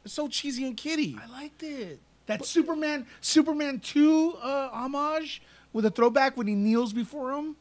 is 0.04 0.12
so 0.14 0.28
cheesy 0.28 0.66
and 0.66 0.76
kiddie. 0.78 1.18
I 1.22 1.28
liked 1.32 1.64
it. 1.64 2.00
That 2.28 2.46
Superman 2.46 3.06
Superman 3.22 3.80
two 3.80 4.34
uh, 4.42 4.70
homage 4.72 5.42
with 5.74 5.86
a 5.86 5.92
throwback 5.92 6.36
when 6.38 6.48
he 6.48 6.56
kneels 6.56 6.94
before 6.94 7.32
him. 7.34 7.56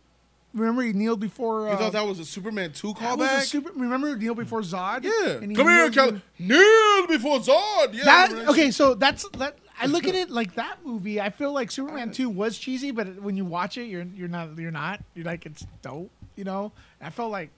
Remember 0.55 0.82
he 0.82 0.93
kneeled 0.93 1.20
before. 1.20 1.68
Uh, 1.68 1.72
You 1.72 1.78
thought 1.78 1.93
that 1.93 2.06
was 2.06 2.20
a 2.20 2.24
Superman 2.24 2.72
2 2.72 2.94
that 2.94 3.18
was 3.18 3.28
a 3.28 3.32
callback? 3.32 3.43
super, 3.43 3.72
remember 3.72 4.09
he 4.09 4.14
kneeled 4.14 4.36
before 4.36 4.60
Zod? 4.60 5.02
yeah. 5.02 5.40
He 5.40 5.55
Come 5.55 5.68
here, 5.68 5.90
Cal. 5.90 6.20
Kneel 6.39 7.06
before 7.09 7.40
Zod. 7.40 7.93
Yeah. 7.93 8.05
that 8.05 8.48
okay, 8.48 8.70
so 8.70 8.94
that's 8.94 9.28
that. 9.31 9.59
I 9.81 9.86
look 9.86 10.06
at 10.06 10.14
it 10.14 10.31
like 10.31 10.55
that 10.55 10.78
movie. 10.85 11.20
I 11.20 11.31
feel 11.31 11.52
like 11.52 11.72
Superman 11.72 12.12
two 12.12 12.31
was 12.31 12.56
cheesy, 12.56 12.93
but 12.93 13.20
when 13.20 13.36
you 13.36 13.44
watch 13.44 13.76
it, 13.76 13.86
you're 13.86 14.06
you're 14.14 14.28
not 14.28 14.56
you're 14.56 14.70
not 14.70 15.02
you're 15.14 15.24
like 15.24 15.44
it's 15.47 15.66
dope, 15.82 16.12
you 16.36 16.44
know. 16.44 16.70
I 17.01 17.10
felt 17.10 17.32
like 17.32 17.51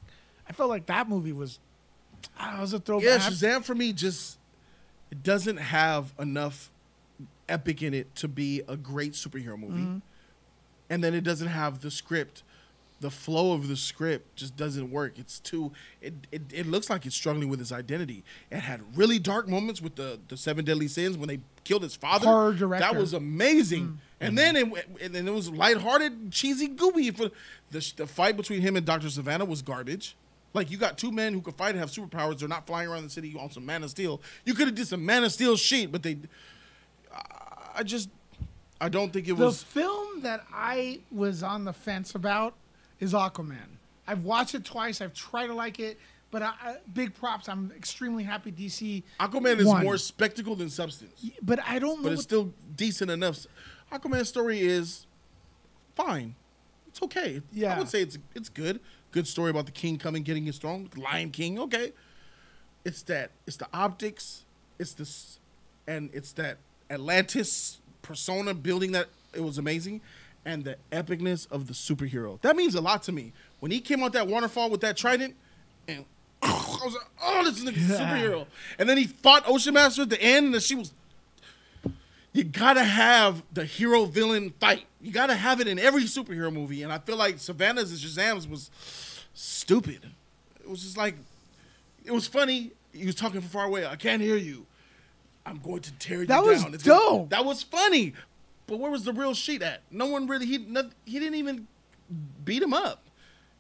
I 0.49 0.53
felt 0.53 0.71
like 0.71 0.87
that 0.87 1.09
movie 1.09 1.33
was. 1.33 1.59
I 2.39 2.61
was 2.61 2.73
a 2.73 2.79
throwback. 2.79 3.05
Yeah, 3.05 3.19
Shazam 3.19 3.63
for 3.63 3.75
me 3.75 3.93
just 3.93 4.39
it 5.11 5.23
doesn't 5.23 5.59
have 5.59 6.15
enough 6.19 6.71
epic 7.49 7.83
in 7.83 7.95
it 7.95 8.15
to 8.17 8.29
be 8.29 8.63
a 8.67 8.77
great 8.77 9.13
superhero 9.13 9.59
movie. 9.59 9.83
Mm-hmm. 9.83 9.99
And 10.89 11.05
then 11.05 11.15
it 11.15 11.23
doesn't 11.25 11.49
have 11.49 11.81
the 11.81 11.91
script. 11.91 12.43
The 13.01 13.11
flow 13.11 13.53
of 13.53 13.69
the 13.69 13.77
script 13.77 14.37
just 14.37 14.57
doesn't 14.57 14.91
work. 14.91 15.19
It's 15.19 15.39
too 15.39 15.73
it, 16.01 16.15
it, 16.33 16.43
it 16.53 16.67
looks 16.67 16.89
like 16.89 17.05
it's 17.05 17.15
struggling 17.15 17.49
with 17.51 17.61
its 17.61 17.71
identity. 17.71 18.25
It 18.51 18.61
had 18.61 18.81
really 18.97 19.19
dark 19.19 19.49
moments 19.49 19.83
with 19.83 19.97
the, 19.97 20.19
the 20.29 20.37
seven 20.37 20.65
deadly 20.65 20.89
sins 20.89 21.19
when 21.19 21.29
they 21.29 21.41
killed 21.65 21.83
his 21.83 21.95
father. 21.95 22.27
Horror 22.27 22.55
director. 22.55 22.87
That 22.87 22.99
was 22.99 23.13
amazing. 23.13 23.85
Mm. 23.85 23.97
And 24.19 24.39
then 24.39 24.57
it 24.57 24.89
and 25.03 25.15
then 25.15 25.29
it 25.29 25.33
was 25.33 25.51
lighthearted, 25.51 26.33
cheesy, 26.33 26.69
gooey. 26.69 27.11
For 27.11 27.31
the, 27.71 27.93
the 27.97 28.07
fight 28.07 28.37
between 28.37 28.63
him 28.63 28.77
and 28.77 28.87
Doctor 28.87 29.09
Sivana 29.09 29.47
was 29.47 29.61
garbage. 29.61 30.17
Like 30.55 30.71
you 30.71 30.79
got 30.79 30.97
two 30.97 31.13
men 31.13 31.35
who 31.35 31.43
can 31.43 31.53
fight 31.53 31.71
and 31.71 31.79
have 31.81 31.91
superpowers. 31.91 32.39
They're 32.39 32.49
not 32.49 32.67
flying 32.67 32.89
around 32.89 33.03
the 33.03 33.11
city 33.11 33.37
on 33.39 33.51
some 33.51 33.67
Man 33.67 33.83
of 33.83 33.91
Steel. 33.91 34.23
You 34.47 34.55
could 34.55 34.69
have 34.69 34.75
did 34.75 34.87
some 34.87 35.05
Man 35.05 35.23
of 35.23 35.33
Steel 35.33 35.57
shit, 35.57 35.93
but 35.93 36.03
they. 36.03 36.17
I 37.75 37.83
just, 37.83 38.09
I 38.81 38.89
don't 38.89 39.13
think 39.13 39.29
it 39.29 39.37
the 39.37 39.45
was. 39.45 39.63
The 39.63 39.67
film 39.67 40.23
that 40.23 40.47
I 40.51 41.01
was 41.13 41.43
on 41.43 41.65
the 41.65 41.75
fence 41.75 42.15
about 42.15 42.55
is 43.01 43.13
Aquaman. 43.13 43.79
I've 44.07 44.25
watched 44.25 44.55
it 44.55 44.65
twice. 44.65 45.01
I've 45.01 45.15
tried 45.15 45.49
to 45.49 45.55
like 45.55 45.81
it, 45.81 45.99
But 46.31 46.43
I, 46.43 46.47
I, 46.61 46.77
big 46.93 47.15
props. 47.15 47.49
I'm 47.49 47.73
extremely 47.77 48.25
happy 48.25 48.53
DC. 48.53 49.03
Aquaman 49.21 49.59
is 49.59 49.67
more 49.67 49.99
spectacle 49.99 50.55
than 50.57 50.71
substance. 50.71 51.31
But 51.43 51.61
I 51.67 51.79
don't 51.79 51.99
know. 51.99 52.05
But 52.05 52.13
it's 52.13 52.23
still 52.23 52.53
decent 52.75 53.11
enough. 53.11 53.47
Aquaman's 53.93 54.29
story 54.29 54.61
is 54.61 55.07
fine. 55.95 56.35
It's 56.89 57.03
okay. 57.03 57.43
Yeah, 57.53 57.75
I 57.75 57.79
would 57.79 57.89
say 57.89 58.03
it's 58.03 58.19
it's 58.35 58.49
good. 58.49 58.81
Good 59.13 59.27
story 59.27 59.51
about 59.51 59.67
the 59.67 59.73
king 59.73 59.99
coming, 59.99 60.23
getting 60.23 60.45
his 60.45 60.59
throne. 60.59 60.89
Lion 60.97 61.31
King. 61.31 61.59
Okay. 61.59 61.93
It's 62.85 63.03
that. 63.05 63.31
It's 63.47 63.57
the 63.57 63.69
optics. 63.73 64.45
It's 64.79 64.93
this, 64.95 65.39
and 65.87 66.11
it's 66.13 66.33
that 66.33 66.59
Atlantis 66.91 67.81
persona 68.03 68.55
building 68.55 68.93
that 68.93 69.07
it 69.35 69.41
was 69.43 69.59
amazing, 69.59 70.01
and 70.47 70.65
the 70.65 70.79
epicness 70.93 71.51
of 71.51 71.67
the 71.67 71.75
superhero. 71.75 72.41
That 72.41 72.57
means 72.57 72.75
a 72.75 72.81
lot 72.81 73.03
to 73.03 73.13
me. 73.13 73.33
When 73.61 73.71
he 73.73 73.81
came 73.81 74.03
out 74.03 74.13
that 74.15 74.29
waterfall 74.29 74.71
with 74.71 74.81
that 74.81 74.97
trident, 74.97 75.35
and 75.89 76.05
I 76.43 76.79
was 76.85 76.95
like, 76.95 77.07
oh, 77.23 77.45
this 77.45 77.59
is 77.59 77.65
a 77.69 77.73
Yeah. 77.73 77.99
superhero. 77.99 78.47
And 78.79 78.89
then 78.89 78.97
he 78.97 79.07
fought 79.09 79.43
Ocean 79.47 79.75
Master 79.75 80.03
at 80.03 80.11
the 80.11 80.23
end, 80.23 80.55
and 80.55 80.63
she 80.63 80.75
was 80.77 80.93
you 82.33 82.45
gotta 82.45 82.85
have 82.85 83.43
the 83.55 83.65
hero 83.65 84.05
villain 84.05 84.53
fight. 84.61 84.85
You 85.01 85.11
gotta 85.11 85.35
have 85.35 85.61
it 85.61 85.67
in 85.69 85.79
every 85.79 86.03
superhero 86.05 86.53
movie. 86.53 86.83
And 86.83 86.93
I 86.93 86.99
feel 86.99 87.17
like 87.17 87.37
Sivana's 87.37 87.91
and 87.91 87.99
Shazam's 87.99 88.47
was 88.47 88.71
stupid. 89.33 90.01
It 90.61 90.69
was 90.69 90.83
just 90.83 90.99
like, 90.99 91.15
it 92.05 92.11
was 92.13 92.27
funny. 92.27 92.73
He 92.93 93.07
was 93.07 93.15
talking 93.15 93.41
from 93.41 93.49
far 93.49 93.65
away. 93.65 93.87
I 93.87 93.97
can't 93.97 94.21
hear 94.21 94.37
you. 94.37 94.67
I'm 95.47 95.59
going 95.61 95.81
to 95.81 95.93
tear 95.93 96.21
you 96.21 96.27
That 96.27 96.41
down. 96.41 96.47
was 96.47 96.63
It's 96.75 96.83
gonna- 96.85 97.01
dope. 97.01 97.31
that 97.31 97.45
was 97.45 97.63
funny. 97.63 98.13
But 98.67 98.79
where 98.79 98.91
was 98.91 99.05
the 99.05 99.13
real 99.13 99.35
sheet 99.35 99.63
at? 99.63 99.83
No 99.91 100.07
one 100.07 100.27
really. 100.27 100.47
He 100.47 100.59
no, 100.59 100.89
he 101.05 101.19
didn't 101.19 101.37
even 101.37 101.67
beat 102.45 102.63
him 102.63 102.75
up. 102.75 103.03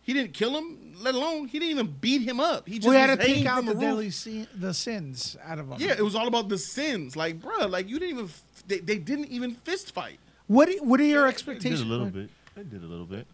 He 0.02 0.12
didn't 0.12 0.32
kill 0.34 0.56
him. 0.56 0.94
Let 1.00 1.14
alone 1.14 1.48
he 1.48 1.58
didn't 1.58 1.72
even 1.72 1.94
beat 2.00 2.22
him 2.22 2.40
up. 2.40 2.68
He 2.68 2.78
just 2.78 2.88
we 2.88 2.96
had 2.96 3.18
to 3.18 3.24
take 3.24 3.44
out 3.46 3.58
from 3.58 3.66
the 3.66 3.72
a 3.72 3.80
deadly 3.80 4.10
sin, 4.10 4.46
the 4.54 4.72
sins 4.72 5.36
out 5.44 5.58
of 5.58 5.68
them. 5.68 5.78
Yeah, 5.80 5.94
it 5.98 6.02
was 6.02 6.14
all 6.14 6.26
about 6.28 6.48
the 6.48 6.58
sins. 6.58 7.16
Like, 7.16 7.40
bruh, 7.40 7.70
like 7.70 7.88
you 7.88 7.98
didn't 7.98 8.16
even. 8.16 8.30
They, 8.66 8.78
they 8.78 8.98
didn't 8.98 9.26
even 9.26 9.54
fist 9.54 9.92
fight. 9.92 10.18
What 10.46 10.68
What 10.80 11.00
are 11.00 11.04
your 11.04 11.30
They 11.30 11.54
did 11.58 11.80
a 11.80 11.84
little 11.84 12.06
bit. 12.06 12.30
They 12.54 12.62
did 12.62 12.82
a 12.82 12.86
little 12.86 13.04
bit. 13.04 13.26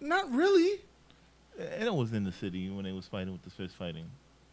Not 0.00 0.30
really. 0.32 0.80
And 1.58 1.84
it 1.84 1.94
was 1.94 2.12
in 2.12 2.24
the 2.24 2.32
city 2.32 2.70
when 2.70 2.84
they 2.84 2.92
was 2.92 3.06
fighting 3.06 3.32
with 3.32 3.42
the 3.42 3.50
fist 3.50 3.74
fighting. 3.74 4.06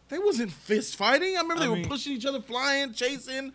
They 0.08 0.18
wasn't 0.18 0.52
fist 0.52 0.96
fighting. 0.96 1.36
I 1.36 1.40
remember 1.42 1.62
I 1.62 1.66
they 1.66 1.72
mean- 1.72 1.82
were 1.82 1.88
pushing 1.88 2.12
each 2.12 2.26
other, 2.26 2.40
flying, 2.40 2.92
chasing, 2.92 3.52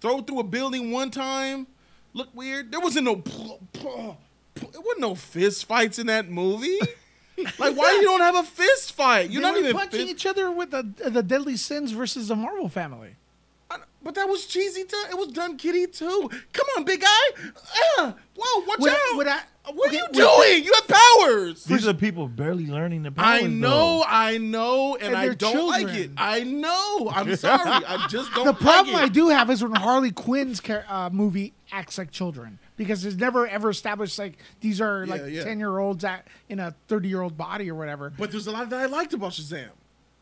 throw 0.00 0.20
through 0.20 0.40
a 0.40 0.44
building 0.44 0.90
one 0.90 1.10
time. 1.10 1.66
Look 2.14 2.28
weird. 2.34 2.70
There 2.72 2.80
wasn't 2.80 3.04
no. 3.04 3.22
It 3.24 4.74
wasn't 4.74 5.00
no 5.00 5.14
fist 5.14 5.66
fights 5.66 5.98
in 5.98 6.06
that 6.08 6.28
movie. 6.28 6.78
like, 7.58 7.76
why 7.76 7.92
you 7.92 8.02
don't 8.02 8.20
have 8.20 8.34
a 8.36 8.42
fist 8.42 8.92
fight? 8.92 9.30
You're 9.30 9.40
They 9.42 9.48
not 9.48 9.54
were 9.54 9.60
even 9.60 9.76
punching 9.76 10.00
fist- 10.00 10.10
each 10.10 10.26
other 10.26 10.50
with 10.50 10.70
the 10.72 10.82
the 11.10 11.22
deadly 11.22 11.56
sins 11.56 11.92
versus 11.92 12.28
the 12.28 12.36
Marvel 12.36 12.68
family. 12.68 13.14
But 14.02 14.14
that 14.14 14.28
was 14.28 14.46
cheesy 14.46 14.84
too. 14.84 15.02
It 15.10 15.18
was 15.18 15.28
done 15.28 15.56
kitty 15.56 15.86
too. 15.86 16.30
Come 16.52 16.66
on, 16.76 16.84
big 16.84 17.00
guy. 17.00 17.08
Uh, 17.98 18.12
whoa, 18.36 18.64
watch 18.66 18.78
Would 18.78 18.92
I- 18.92 18.94
out. 18.94 19.16
would 19.16 19.26
I- 19.28 19.42
what 19.74 19.88
okay, 19.88 19.98
are 19.98 20.00
you 20.00 20.06
would- 20.06 20.14
doing? 20.14 20.64
You 20.64 20.72
have 20.72 20.88
powers. 20.88 21.64
These 21.64 21.86
are 21.86 21.92
people 21.92 22.26
barely 22.28 22.66
learning 22.68 23.02
the 23.02 23.10
powers. 23.12 23.42
I 23.42 23.46
know, 23.48 23.68
though. 23.98 24.04
I 24.06 24.38
know, 24.38 24.94
and, 24.94 25.08
And 25.08 25.16
I 25.16 25.34
don't 25.34 25.66
like 25.66 25.88
it. 25.88 26.10
I 26.16 26.42
know. 26.44 27.10
I'm 27.12 27.34
sorry. 27.36 27.60
I 27.84 28.06
just 28.08 28.32
don't 28.32 28.46
the 28.46 28.54
problem 28.54 28.94
like 28.94 29.04
I 29.04 29.08
do 29.08 29.28
have 29.28 29.50
is 29.50 29.62
when 29.62 29.74
Harley 29.74 30.10
Quinn's 30.12 30.60
char- 30.60 30.84
uh, 30.88 31.10
movie 31.10 31.52
acts 31.70 31.98
like 31.98 32.10
children 32.10 32.58
because 32.78 33.04
it's 33.04 33.16
never 33.16 33.46
ever 33.46 33.68
established 33.68 34.18
like 34.18 34.38
these 34.60 34.80
are 34.80 35.04
like 35.06 35.20
Yeah, 35.22 35.26
yeah. 35.26 35.44
ten 35.44 35.58
year 35.58 35.76
olds 35.78 36.02
at 36.04 36.26
in 36.48 36.60
a 36.60 36.74
thirty 36.86 37.08
year 37.08 37.20
old 37.20 37.36
body 37.36 37.70
or 37.70 37.74
whatever. 37.74 38.10
But 38.16 38.30
there's 38.30 38.46
a 38.46 38.52
lot 38.52 38.70
that 38.70 38.80
I 38.80 38.86
liked 38.86 39.12
about 39.12 39.32
Shazam. 39.32 39.68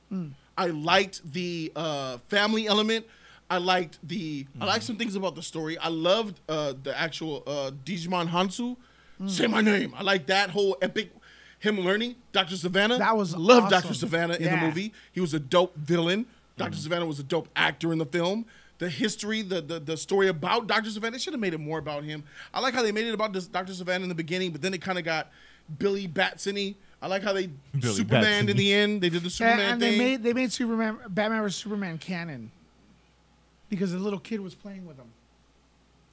Hmm. 0.09 0.29
I 0.59 0.67
liked 0.69 1.21
the 1.33 1.71
uh, 1.77 2.19
family 2.29 2.67
element. 2.67 3.07
I 3.49 3.59
liked 3.59 3.99
the. 4.03 4.47
I 4.61 4.65
liked 4.65 4.85
some 4.85 4.97
things 4.97 5.15
about 5.15 5.35
the 5.35 5.43
story. 5.43 5.79
I 5.79 5.89
loved 5.89 6.41
uh, 6.49 6.75
the 6.83 6.99
actual 6.99 7.43
uh, 7.47 7.71
Djimon 7.85 8.29
Hounsou. 8.29 8.77
Hmm. 9.19 9.29
Say 9.29 9.47
my 9.47 9.61
name. 9.61 9.95
I 9.97 10.03
like 10.03 10.27
that 10.27 10.51
whole 10.51 10.77
epic. 10.83 11.13
Him 11.59 11.81
learning 11.81 12.17
Dr. 12.33 12.55
Sivana. 12.55 12.99
That 12.99 13.17
was 13.17 13.35
loved 13.35 13.73
awesome. 13.73 13.89
Dr. 13.93 14.07
Sivana 14.07 14.37
in 14.37 14.51
the 14.51 14.57
movie. 14.59 14.93
He 15.13 15.21
was 15.21 15.33
a 15.33 15.41
dope 15.41 15.75
villain. 15.77 16.27
Dr. 16.57 16.77
Hmm. 16.77 16.93
Sivana 16.93 17.07
was 17.07 17.19
a 17.19 17.23
dope 17.25 17.49
actor 17.57 17.93
in 17.93 17.99
the 17.99 18.07
film. 18.07 18.47
The 18.79 18.91
history, 18.91 19.41
the 19.43 19.63
the, 19.63 19.81
the 19.81 19.97
story 19.97 20.29
about 20.29 20.67
Dr. 20.67 20.91
Sivana, 20.91 21.13
they 21.13 21.19
should 21.19 21.33
have 21.33 21.41
made 21.41 21.55
it 21.55 21.61
more 21.61 21.79
about 21.79 22.05
him. 22.05 22.25
I 22.53 22.61
like 22.61 22.75
how 22.75 22.83
they 22.83 22.93
made 22.93 23.07
it 23.07 23.15
about 23.15 23.33
this 23.33 23.47
Dr. 23.47 23.73
Sivana 23.73 24.03
in 24.03 24.09
the 24.09 24.15
beginning, 24.15 24.51
but 24.53 24.61
then 24.61 24.75
it 24.75 24.83
kind 24.83 24.99
of 24.99 25.05
got 25.05 25.31
Billy 25.79 26.07
Batson 26.07 26.75
I 27.03 27.09
like 27.09 27.23
how 27.23 27.33
they 27.33 27.49
Billy 27.79 27.95
Superman 27.95 28.25
in 28.25 28.47
Batson-y. 28.47 28.53
the 28.55 28.73
end. 28.75 29.01
They 29.03 29.09
did 29.11 29.23
the 29.23 29.27
And, 29.27 29.33
Superman 29.33 29.61
and 29.73 29.81
thing. 29.81 29.93
they 29.93 29.99
made 29.99 30.23
they 30.23 30.33
made 30.33 30.53
Superman 30.53 30.99
Batman 31.09 31.43
vs 31.43 31.57
Superman 31.57 31.99
canon 31.99 32.51
because 33.69 33.93
the 33.93 33.99
little 33.99 34.21
kid 34.21 34.41
was 34.41 34.55
playing 34.55 34.87
with 34.87 34.97
him. 34.97 35.07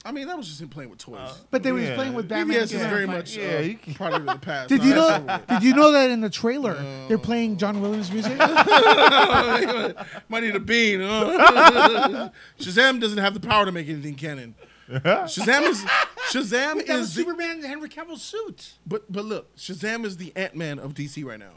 I 0.06 0.12
mean, 0.12 0.28
that 0.28 0.36
was 0.36 0.48
just 0.48 0.60
him 0.60 0.68
playing 0.68 0.90
with 0.90 0.98
toys. 0.98 1.30
But 1.50 1.62
they 1.62 1.72
was 1.72 1.84
yeah. 1.84 1.94
playing 1.94 2.12
with 2.12 2.28
Batman. 2.28 2.58
BBS 2.58 2.72
and 2.72 2.82
is 2.82 2.86
very 2.88 3.06
much 3.06 3.36
Yeah, 3.36 3.60
you 3.60 3.78
uh, 3.88 3.94
product 3.94 4.28
of 4.28 4.34
the 4.34 4.38
past. 4.46 4.68
Did 4.68 4.82
No, 4.82 4.86
you 4.86 4.94
know? 4.94 5.40
Did 5.48 5.62
you 5.62 5.74
know 5.74 5.92
that 5.92 6.10
in 6.10 6.20
the 6.20 6.28
trailer 6.28 6.74
they're 7.08 7.16
playing 7.16 7.56
John 7.56 7.80
Williams 7.80 8.12
music? 8.12 8.36
Might 8.38 10.40
need 10.42 10.56
a 10.56 10.60
bean. 10.60 11.00
huh? 11.00 12.28
Shazam 12.60 13.00
doesn't 13.00 13.16
have 13.16 13.32
the 13.32 13.40
power 13.40 13.64
to 13.64 13.72
make 13.72 13.88
anything 13.88 14.14
canon. 14.14 14.54
Shazam 14.90 15.62
is 15.62 15.82
Shazam 16.30 16.86
that 16.86 16.88
was 16.88 17.08
is 17.08 17.14
the, 17.14 17.22
Superman 17.22 17.60
in 17.60 17.62
Henry 17.62 17.88
Cavill's 17.88 18.20
suit. 18.20 18.74
but 18.86 19.10
but 19.10 19.24
look, 19.24 19.56
Shazam 19.56 20.04
is 20.04 20.18
the 20.18 20.34
Ant 20.36 20.54
Man 20.54 20.78
of 20.78 20.92
DC 20.92 21.24
right 21.24 21.38
now. 21.38 21.52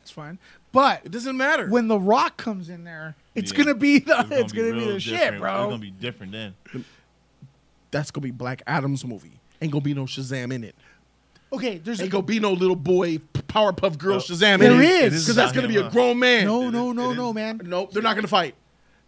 That's 0.00 0.10
fine. 0.10 0.38
But 0.72 1.00
It 1.04 1.12
doesn't 1.12 1.36
matter. 1.36 1.68
when 1.68 1.88
The 1.88 1.98
Rock 1.98 2.36
comes 2.36 2.68
in 2.68 2.84
there, 2.84 3.16
it's 3.42 3.52
Yeah. 3.52 3.58
gonna 3.64 3.74
be 3.74 3.98
the 4.00 4.20
It's 4.20 4.30
it's 4.30 4.52
gonna, 4.52 4.72
be, 4.72 4.78
real 4.78 4.92
the 4.94 5.00
shit, 5.00 5.38
bro. 5.38 5.52
It's 5.64 5.70
gonna 5.70 5.78
be 5.78 5.90
different 5.90 6.32
then. 6.32 6.54
That's 7.90 8.10
gonna 8.10 8.22
be 8.24 8.30
Black 8.30 8.62
Adam's 8.66 9.04
movie. 9.04 9.40
Ain't 9.60 9.72
gonna 9.72 9.82
be 9.82 9.94
no 9.94 10.04
Shazam 10.04 10.52
in 10.52 10.64
it. 10.64 10.74
okay, 11.52 11.78
there's 11.78 12.00
Ain't 12.00 12.10
gonna 12.10 12.22
be 12.22 12.38
no 12.40 12.52
little 12.52 12.76
boy 12.76 13.18
Powerpuff 13.34 13.98
Girl 13.98 14.12
Well, 14.12 14.20
Shazam 14.20 14.60
there 14.60 14.72
in 14.72 14.80
it. 14.80 15.12
is. 15.12 15.24
because 15.24 15.34
that's 15.36 15.52
gonna 15.52 15.68
be 15.68 15.76
a 15.76 15.90
grown 15.90 16.18
man. 16.18 16.46
no, 16.46 16.70
no, 16.70 16.92
no, 16.92 17.12
no, 17.12 17.32
man. 17.32 17.60
Nope, 17.64 17.92
they're 17.92 18.02
not 18.02 18.14
gonna 18.14 18.28
fight. 18.28 18.54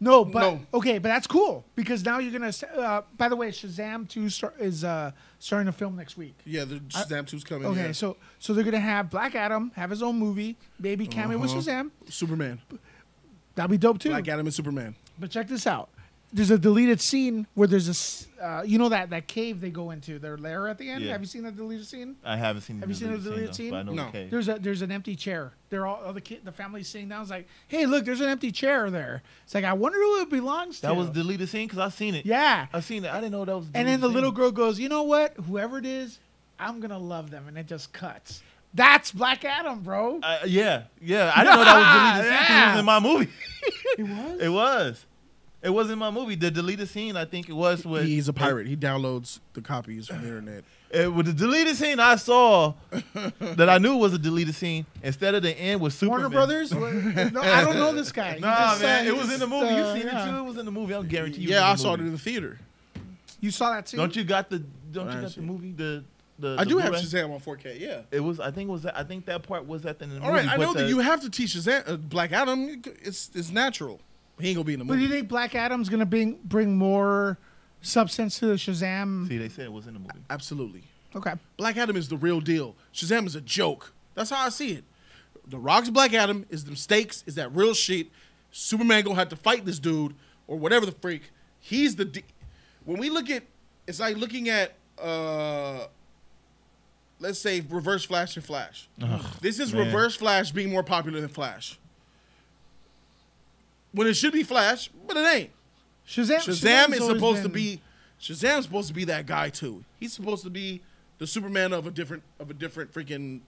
No, 0.01 0.25
but 0.25 0.41
No. 0.41 0.61
okay, 0.75 0.99
but 0.99 1.09
that's 1.11 1.29
cool 1.29 1.65
because 1.77 2.05
now 2.05 2.19
you're 2.19 2.33
gonna. 2.33 2.53
Uh, 2.77 3.03
by 3.17 3.29
the 3.29 3.37
way, 3.37 3.51
Shazam 3.53 4.09
two 4.09 4.29
star, 4.29 4.53
is 4.59 4.83
uh, 4.83 5.13
starting 5.39 5.67
to 5.67 5.73
film 5.73 5.95
next 5.95 6.17
week. 6.17 6.37
Yeah, 6.45 6.65
the 6.65 6.81
Shazam 6.81 7.25
2's 7.25 7.45
coming. 7.45 7.69
Okay, 7.69 7.87
yeah. 7.87 7.93
so 7.93 8.17
so 8.41 8.53
they're 8.53 8.65
gonna 8.65 8.81
have 8.81 9.11
Black 9.11 9.37
Adam 9.37 9.71
have 9.77 9.91
his 9.91 10.03
own 10.03 10.19
movie, 10.19 10.57
maybe 10.81 11.07
cameo 11.07 11.39
with 11.39 11.51
Uh-huh. 11.53 11.61
Shazam. 11.61 11.91
Superman, 12.09 12.61
That'd 13.55 13.71
be 13.71 13.79
dope 13.79 13.99
too. 13.99 14.11
Black 14.11 14.29
Adam, 14.29 14.47
and 14.47 14.55
Superman. 14.55 14.95
But 15.19 15.31
check 15.31 15.49
this 15.49 15.67
out. 15.67 15.89
There's 16.35 16.51
a 16.51 16.57
deleted 16.57 16.99
scene 17.03 17.47
where 17.53 17.69
there's 17.69 17.89
a, 17.89 17.91
s- 17.91 18.27
uh, 18.41 18.63
you 18.65 18.79
know 18.79 18.89
that 18.89 19.11
that 19.11 19.27
cave 19.27 19.61
they 19.61 19.69
go 19.69 19.91
into, 19.91 20.19
their 20.19 20.39
lair 20.39 20.67
at 20.67 20.79
the 20.79 20.89
end. 20.89 21.05
Yeah. 21.05 21.13
Have 21.13 21.21
you 21.21 21.27
seen 21.27 21.43
that 21.43 21.55
deleted 21.57 21.87
scene? 21.87 22.17
I 22.25 22.39
haven't 22.39 22.63
seen. 22.63 22.81
Have 22.81 22.89
you 22.89 22.95
seen 22.95 23.13
the 23.13 23.19
deleted 23.19 23.49
though, 23.49 23.53
scene? 23.53 23.71
But 23.71 23.77
I 23.77 23.83
know 23.83 23.93
No. 23.93 24.07
the 24.07 24.13
cave. 24.13 24.31
There's 24.31 24.49
a 24.49 24.55
there's 24.59 24.81
an 24.81 24.91
empty 24.91 25.15
chair. 25.15 25.53
They're 25.69 25.87
all, 25.87 26.01
all 26.03 26.15
the 26.15 26.23
kid, 26.23 26.41
the 26.43 26.51
family's 26.53 26.89
sitting 26.89 27.11
down. 27.11 27.21
It's 27.21 27.31
like, 27.31 27.47
hey, 27.69 27.85
look, 27.85 28.07
there's 28.07 28.23
an 28.23 28.29
empty 28.31 28.51
chair 28.51 28.89
there. 28.91 29.23
It's 29.45 29.55
like 29.55 29.65
I 29.65 29.75
wonder 29.75 29.99
who 29.99 30.23
it 30.23 30.31
belongs 30.31 30.77
to. 30.77 30.87
That 30.87 30.97
was 30.97 31.11
deleted 31.11 31.51
scene 31.51 31.67
because 31.67 31.81
I 31.81 31.91
seen 31.91 32.15
it. 32.15 32.25
yeah. 32.25 32.67
I 32.73 32.81
seen 32.81 33.05
it. 33.05 33.11
I 33.13 33.17
didn't 33.21 33.33
know 33.33 33.45
that 33.45 33.55
was. 33.55 33.67
And 33.75 33.87
then 33.87 34.01
the 34.01 34.09
deleted 34.09 34.15
little 34.15 34.33
girl 34.33 34.53
goes, 34.53 34.79
you 34.81 34.89
know 34.89 35.03
what? 35.03 35.35
Whoever 35.35 35.77
it 35.77 35.85
is, 35.85 36.19
I'm 36.59 36.81
gonna 36.81 36.99
love 36.99 37.31
them, 37.31 37.47
and 37.47 37.59
it 37.59 37.67
just 37.67 37.93
cuts. 37.93 38.43
That's 38.75 39.13
Black 39.13 39.45
Adam, 39.45 39.81
bro. 39.81 40.21
Uh, 40.23 40.39
yeah, 40.47 40.85
yeah. 41.01 41.31
I 41.35 41.45
didn't 41.45 41.59
know 41.59 41.65
that 41.65 41.77
was 41.77 42.25
deleted 42.25 42.39
scene 42.39 42.47
'cause 42.47 42.67
it 42.67 42.71
was 42.71 42.79
in 42.79 42.85
my 42.87 43.01
movie. 43.01 43.29
it 43.99 44.03
was. 44.03 44.41
It 44.41 44.49
was. 44.49 45.07
It 45.63 45.71
was 45.71 45.91
in 45.91 45.99
my 45.99 46.11
movie. 46.11 46.35
The 46.35 46.51
deleted 46.51 46.89
scene, 46.89 47.17
I 47.17 47.25
think 47.25 47.49
it 47.49 47.53
was 47.53 47.85
with. 47.85 48.05
He's 48.05 48.29
a 48.29 48.33
pirate. 48.33 48.67
He 48.67 48.77
downloads 48.77 49.39
the 49.53 49.61
copies 49.61 50.09
from 50.09 50.23
the 50.23 50.29
internet. 50.29 50.65
It, 50.93 51.11
with 51.11 51.25
the 51.25 51.33
deleted 51.33 51.75
scene 51.77 51.99
I 52.01 52.17
saw 52.17 52.75
that 53.41 53.71
I 53.71 53.79
knew 53.79 53.97
was 53.97 54.13
a 54.13 54.19
deleted 54.19 54.55
scene. 54.55 54.85
Instead 55.03 55.35
of 55.35 55.43
the 55.43 55.51
end 55.59 55.81
with 55.81 55.95
Superman. 55.95 56.21
Warner 56.21 56.29
Brothers. 56.29 56.75
What- 56.75 56.93
no, 57.33 57.41
I 57.41 57.65
don't 57.65 57.77
know 57.77 57.95
this 57.95 58.13
guy. 58.13 58.35
He 58.35 58.41
Nah, 58.41 58.55
just 58.73 58.83
man, 58.83 59.05
said 59.05 59.07
it 59.07 59.17
was 59.17 59.33
in 59.33 59.39
the 59.41 59.47
it's, 59.47 59.51
movie. 59.51 59.75
you 59.75 59.81
uh, 59.81 59.95
seen 59.95 60.03
yeah. 60.07 60.23
it 60.23 60.31
too? 60.31 60.37
It 60.37 60.43
was 60.45 60.59
in 60.59 60.67
the 60.67 60.71
movie. 60.71 60.93
I'll 60.93 61.03
guarantee 61.03 61.41
you. 61.41 61.49
Yeah, 61.49 61.67
I 61.67 61.71
was 61.73 61.81
in 61.81 61.85
saw 61.85 61.95
it 61.95 62.01
in 62.01 62.13
the 62.13 62.19
theater. 62.19 62.59
You 63.41 63.51
saw 63.51 63.73
that 63.73 63.87
too? 63.87 63.97
Don't 63.97 64.15
you 64.15 64.23
got 64.23 64.51
the? 64.51 64.59
Don't 64.59 65.09
I 65.09 65.15
you 65.17 65.23
got 65.23 65.31
the 65.35 65.41
movie? 65.41 65.73
The 65.73 66.05
the. 66.43 66.57
I 66.59 66.65
the 66.65 66.71
do 66.71 66.79
have 66.79 66.91
Blu-ray? 66.93 67.05
Shazam 67.07 67.31
on 67.33 67.41
4K. 67.41 67.81
Yeah. 67.81 68.03
It 68.11 68.21
was. 68.21 68.39
I 68.39 68.51
think 68.51 68.69
it 68.69 68.73
was. 68.73 68.85
I 68.85 69.03
think 69.05 69.25
that 69.27 69.43
part 69.43 69.67
was 69.67 69.87
at 69.87 69.99
the 69.99 70.05
end 70.05 70.13
of 70.15 70.21
the 70.21 70.27
All 70.27 70.33
movie. 70.33 70.47
right, 70.47 70.55
I 70.55 70.57
but 70.59 70.65
know 70.65 70.75
that 70.75 70.89
you 70.89 70.99
have 70.99 71.23
to 71.23 71.31
teach 71.31 71.55
Shazam, 71.55 71.89
uh, 71.89 71.97
Black 71.97 72.33
Adam. 72.33 72.83
It's 73.03 73.31
it's 73.35 73.51
natural. 73.51 74.01
He 74.39 74.49
ain't 74.49 74.57
gonna 74.57 74.65
be 74.65 74.75
in 74.75 74.79
the 74.81 74.85
movie. 74.85 74.97
But 74.97 74.99
do 74.99 75.01
movie. 75.05 75.15
you 75.15 75.21
think 75.21 75.29
Black 75.31 75.55
Adam's 75.55 75.89
gonna 75.89 76.05
bring 76.07 76.39
bring 76.45 76.77
more 76.77 77.39
substance 77.81 78.39
to 78.41 78.47
the 78.47 78.55
Shazam? 78.55 79.29
See, 79.29 79.39
they 79.39 79.49
said 79.49 79.65
it 79.67 79.73
was 79.73 79.87
in 79.87 79.95
the 79.95 80.01
movie. 80.01 80.13
Absolutely. 80.31 80.83
Okay. 81.17 81.33
Black 81.57 81.77
Adam 81.77 81.97
is 81.97 82.09
the 82.09 82.17
real 82.17 82.41
deal. 82.41 82.75
Shazam 82.95 83.27
is 83.27 83.35
a 83.37 83.41
joke. 83.41 83.93
That's 84.15 84.31
how 84.31 84.45
I 84.47 84.49
see 84.51 84.73
it. 84.73 84.85
The 85.47 85.59
Rock's 85.59 85.91
Black 85.91 86.15
Adam 86.15 86.47
is 86.51 86.65
the 86.65 86.75
stakes, 86.77 87.25
is 87.27 87.35
that 87.35 87.55
real 87.55 87.75
shit. 87.75 88.07
Superman 88.53 89.03
gonna 89.05 89.17
have 89.17 89.29
to 89.31 89.37
fight 89.37 89.65
this 89.65 89.79
dude 89.79 90.15
or 90.47 90.57
whatever 90.59 90.87
the 90.87 90.93
freak. 90.93 91.31
He's 91.61 91.97
the. 91.97 92.05
De- 92.05 92.25
when 92.85 92.99
we 92.99 93.11
look 93.11 93.29
at, 93.31 93.43
it's 93.87 94.01
like 94.01 94.17
looking 94.17 94.49
at, 94.49 94.75
uh 94.99 95.87
let's 97.23 97.39
say 97.39 97.61
Reverse 97.61 98.05
Flash 98.05 98.37
and 98.37 98.45
Flash. 98.45 98.89
Ugh, 99.03 99.25
this 99.41 99.59
is 99.61 99.73
man. 99.73 99.87
Reverse 99.87 100.17
Flash 100.17 100.51
being 100.51 100.71
more 100.71 100.83
popular 100.83 101.21
than 101.21 101.29
Flash. 101.31 101.79
when 103.93 104.07
it 104.07 104.15
should 104.15 104.33
be 104.33 104.43
Flash, 104.43 104.89
but 105.07 105.17
it 105.17 105.27
ain't. 105.27 105.51
Shazam. 106.07 106.39
Shazam 106.39 106.87
Shazam's 106.89 106.97
is 107.01 107.07
supposed 107.07 107.43
to 107.43 107.49
been- 107.49 107.53
be 107.77 107.81
Shazam's 108.21 108.65
supposed 108.65 108.89
to 108.89 108.95
be 108.95 109.05
that 109.05 109.27
guy 109.27 109.49
too. 109.51 109.85
He's 110.01 110.13
supposed 110.13 110.45
to 110.45 110.51
be 110.51 110.81
the 111.19 111.27
Superman 111.27 111.73
of 111.73 111.87
a 111.87 111.91
different 111.91 112.23
of 112.39 112.51
a 112.51 112.55
different 112.55 112.93
freaking 112.93 113.41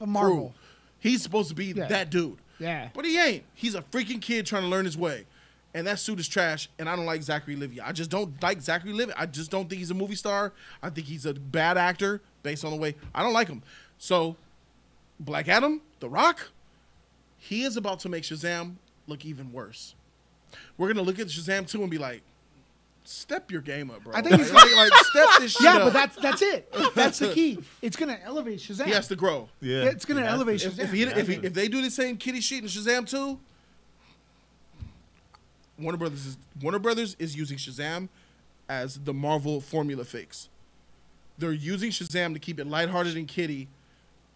A 0.00 0.06
Marvel. 0.06 0.36
crew. 0.36 0.52
He's 0.98 1.22
supposed 1.22 1.48
to 1.50 1.54
be 1.54 1.66
Yeah. 1.66 1.86
that 1.86 2.10
dude. 2.10 2.38
Yeah. 2.58 2.88
But 2.94 3.04
he 3.04 3.18
ain't. 3.18 3.44
He's 3.54 3.74
a 3.74 3.82
freaking 3.82 4.20
kid 4.20 4.46
trying 4.46 4.62
to 4.62 4.68
learn 4.68 4.84
his 4.86 4.96
way. 4.96 5.26
And 5.74 5.86
that 5.86 5.98
suit 5.98 6.18
is 6.18 6.26
trash, 6.26 6.70
and 6.78 6.88
I 6.88 6.96
don't 6.96 7.04
like 7.04 7.22
Zachary 7.22 7.54
Levi. 7.54 7.82
I 7.86 7.92
just 7.92 8.08
don't 8.08 8.42
like 8.42 8.62
Zachary 8.62 8.94
Levi. 8.94 9.12
I 9.14 9.26
just 9.26 9.50
don't 9.50 9.68
think 9.68 9.78
he's 9.78 9.90
a 9.90 9.94
movie 9.94 10.14
star. 10.14 10.54
I 10.82 10.88
think 10.88 11.06
he's 11.06 11.26
a 11.26 11.34
bad 11.34 11.76
actor 11.76 12.22
based 12.46 12.64
on 12.64 12.70
the 12.70 12.76
way 12.76 12.94
I 13.12 13.24
don't 13.24 13.32
like 13.32 13.48
him. 13.48 13.60
So, 13.98 14.36
Black 15.18 15.48
Adam, 15.48 15.82
The 15.98 16.08
Rock, 16.08 16.50
he 17.38 17.64
is 17.64 17.76
about 17.76 17.98
to 18.00 18.08
make 18.08 18.22
Shazam 18.22 18.76
look 19.08 19.24
even 19.24 19.52
worse. 19.52 19.96
We're 20.78 20.86
gonna 20.86 21.02
look 21.02 21.18
at 21.18 21.26
Shazam 21.26 21.68
2 21.68 21.82
and 21.82 21.90
be 21.90 21.98
like, 21.98 22.22
step 23.02 23.50
your 23.50 23.60
game 23.62 23.90
up, 23.90 24.04
bro. 24.04 24.14
I 24.14 24.22
think 24.22 24.36
he's 24.36 24.52
like, 24.60 24.74
like 24.76 24.92
step 24.94 25.28
this 25.40 25.52
shit 25.52 25.62
Yeah, 25.62 25.78
up. 25.78 25.84
but 25.84 25.92
that's 25.92 26.16
that's 26.16 26.42
it. 26.42 26.72
That's 26.94 27.18
the 27.18 27.32
key. 27.32 27.58
It's 27.82 27.96
gonna 27.96 28.18
elevate 28.24 28.60
Shazam. 28.60 28.84
He 28.86 28.92
has 28.92 29.08
to 29.08 29.16
grow. 29.16 29.48
Yeah. 29.60 29.84
It's 29.86 30.04
gonna 30.04 30.24
elevate 30.24 30.64
if, 30.64 30.74
Shazam. 30.74 30.84
If, 30.84 30.92
he, 30.92 31.02
if, 31.02 31.28
he, 31.28 31.34
if 31.34 31.52
they 31.52 31.66
do 31.66 31.82
the 31.82 31.90
same 31.90 32.16
kitty 32.16 32.40
sheet 32.40 32.62
in 32.62 32.68
Shazam 32.68 33.08
2, 33.08 33.38
Warner 35.80 35.98
Brothers 35.98 36.26
is 36.26 36.38
Warner 36.62 36.78
Brothers 36.78 37.16
is 37.18 37.36
using 37.36 37.58
Shazam 37.58 38.08
as 38.68 39.00
the 39.00 39.12
Marvel 39.12 39.60
formula 39.60 40.04
fix. 40.04 40.48
They're 41.38 41.52
using 41.52 41.90
Shazam 41.90 42.32
to 42.34 42.38
keep 42.38 42.58
it 42.58 42.66
lighthearted 42.66 43.16
and 43.16 43.28
kitty 43.28 43.68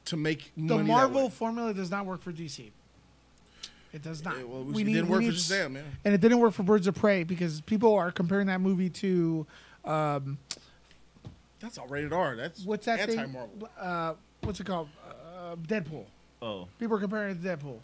to 0.06 0.16
make 0.16 0.52
the 0.56 0.62
money 0.62 0.78
that 0.78 0.85
Marvel 0.85 1.24
way. 1.24 1.31
formula 1.31 1.74
does 1.74 1.90
not 1.90 2.06
work 2.06 2.20
for 2.22 2.32
DC. 2.32 2.70
It 3.93 4.02
does 4.02 4.24
not. 4.24 4.36
well, 4.48 4.62
it 4.70 4.85
didn't 4.85 5.09
work 5.09 5.22
for 5.24 5.31
Shazam, 5.31 5.72
man. 5.72 5.85
And 6.05 6.14
it 6.14 6.20
didn't 6.20 6.39
work 6.39 6.52
for 6.55 6.62
Birds 6.62 6.86
of 6.86 6.94
Prey 6.94 7.24
because 7.24 7.60
people 7.62 7.94
are 7.94 8.10
comparing 8.12 8.47
that 8.47 8.60
movie 8.60 8.89
to 8.90 9.47
um, 9.85 10.39
That's 11.59 11.77
all 11.78 11.86
rated 11.89 12.12
R. 12.12 12.36
That's 12.36 12.64
what's 12.64 12.86
that 12.86 13.01
anti 13.01 13.27
Marvel. 13.27 13.68
Uh, 13.78 14.14
what's 14.43 14.60
it 14.60 14.66
called? 14.66 14.89
Uh, 15.09 15.56
Deadpool. 15.56 16.05
Oh. 16.43 16.68
People 16.78 16.97
are 16.97 17.01
comparing 17.01 17.32
it 17.36 17.43
to 17.43 17.48
Deadpool. 17.48 17.78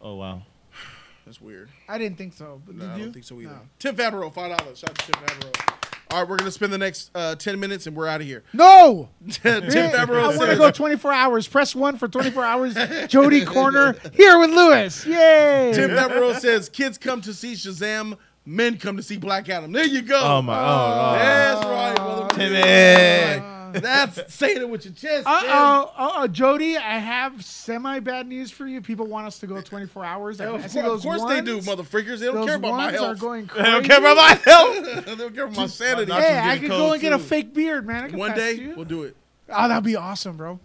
Oh 0.00 0.16
wow. 0.16 0.42
That's 1.24 1.40
weird. 1.40 1.68
I 1.88 1.96
didn't 1.98 2.18
think 2.18 2.32
so. 2.32 2.60
But 2.66 2.74
No, 2.74 2.84
did 2.84 2.90
I 2.90 2.96
you? 2.96 3.04
don't 3.04 3.12
think 3.12 3.24
so 3.24 3.36
either. 3.40 3.50
No. 3.50 3.60
Tim 3.78 3.94
Favreau, 3.94 4.32
five 4.34 4.56
dollars. 4.58 4.78
Shout 4.80 4.90
out 4.90 4.98
to 4.98 5.12
Tim 5.12 5.22
Favreau. 5.22 5.91
All 6.12 6.20
right, 6.20 6.28
we're 6.28 6.36
gonna 6.36 6.50
spend 6.50 6.72
the 6.72 6.78
next 6.78 7.10
uh, 7.14 7.34
ten 7.36 7.58
minutes 7.58 7.86
and 7.86 7.96
we're 7.96 8.06
out 8.06 8.20
of 8.20 8.26
here. 8.26 8.42
No. 8.52 9.08
Tim 9.30 9.64
Yeah, 9.64 9.90
Favreau 9.92 10.32
I 10.34 10.36
want 10.36 10.50
to 10.50 10.56
go 10.56 10.70
24 10.70 11.12
hours. 11.12 11.48
Press 11.48 11.74
one 11.74 11.96
for 11.96 12.06
24 12.06 12.44
hours. 12.44 12.74
Jody 13.08 13.44
Corner 13.44 13.96
here 14.12 14.38
with 14.38 14.50
Lewis. 14.50 15.06
Yay. 15.06 15.72
Tim 15.74 15.88
Devereaux 15.90 16.34
says 16.34 16.68
kids 16.68 16.98
come 16.98 17.20
to 17.22 17.32
see 17.32 17.54
Shazam, 17.54 18.18
men 18.44 18.76
come 18.78 18.96
to 18.98 19.02
see 19.02 19.16
Black 19.16 19.48
Adam. 19.48 19.72
There 19.72 19.86
you 19.86 20.02
go. 20.02 20.20
Oh, 20.22 20.42
my- 20.42 20.58
oh, 20.58 20.62
oh. 20.64 21.12
That's 21.14 21.64
right, 21.64 21.96
motherfucker. 21.96 22.36
Timmy. 22.36 23.51
That's 23.72 24.34
saying 24.34 24.58
it 24.58 24.68
with 24.68 24.84
your 24.84 24.94
chest. 24.94 25.26
Uh 25.26 25.42
oh, 25.44 25.92
uh 25.96 26.10
oh, 26.16 26.26
Jody, 26.26 26.76
I 26.76 26.98
have 26.98 27.44
semi 27.44 28.00
bad 28.00 28.26
news 28.26 28.50
for 28.50 28.66
you. 28.66 28.80
People 28.80 29.06
want 29.06 29.26
us 29.26 29.38
to 29.40 29.46
go 29.46 29.60
24 29.60 30.04
hours. 30.04 30.38
Yeah, 30.40 30.50
I 30.50 30.54
of 30.56 30.70
see 30.70 30.80
course, 30.80 30.86
those 30.90 30.98
of 31.00 31.04
course 31.20 31.24
they 31.32 31.40
do, 31.40 31.54
ones- 31.56 31.66
mother 31.66 31.82
freakers. 31.82 32.18
They 32.20 32.26
don't 32.26 32.46
care 32.46 32.56
about 32.56 32.72
my 32.72 32.84
ones 32.86 32.96
health. 32.96 33.16
Are 33.16 33.20
going 33.20 33.46
crazy. 33.46 33.64
They 33.64 33.70
don't 33.72 33.84
care 33.84 33.98
about 33.98 34.16
my 34.16 34.34
health. 34.44 35.04
they 35.06 35.14
don't 35.14 35.34
care 35.34 35.44
about 35.44 35.56
my 35.56 35.66
sanity. 35.66 36.12
Hey, 36.12 36.38
I 36.38 36.58
could 36.58 36.68
go 36.68 36.92
and 36.92 37.00
get 37.00 37.12
a 37.12 37.18
fake 37.18 37.52
beard, 37.54 37.86
man. 37.86 38.04
I 38.04 38.08
could 38.08 38.18
One 38.18 38.34
day 38.34 38.52
you. 38.52 38.74
we'll 38.76 38.84
do 38.84 39.02
it. 39.02 39.16
Oh, 39.48 39.68
that'd 39.68 39.84
be 39.84 39.96
awesome, 39.96 40.36
bro. 40.36 40.58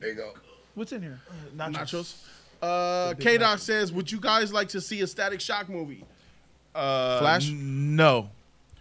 There 0.00 0.10
you 0.10 0.14
go. 0.14 0.32
What's 0.74 0.92
in 0.92 1.02
here? 1.02 1.20
Nachos. 1.56 2.22
Uh, 2.62 3.14
K 3.18 3.38
Doc 3.38 3.58
says, 3.58 3.92
"Would 3.92 4.10
you 4.10 4.18
guys 4.20 4.52
like 4.52 4.68
to 4.70 4.80
see 4.80 5.00
a 5.02 5.06
Static 5.06 5.40
Shock 5.40 5.68
movie?" 5.68 6.04
Uh, 6.74 7.18
Flash? 7.20 7.48
n- 7.48 7.96
no. 7.96 8.30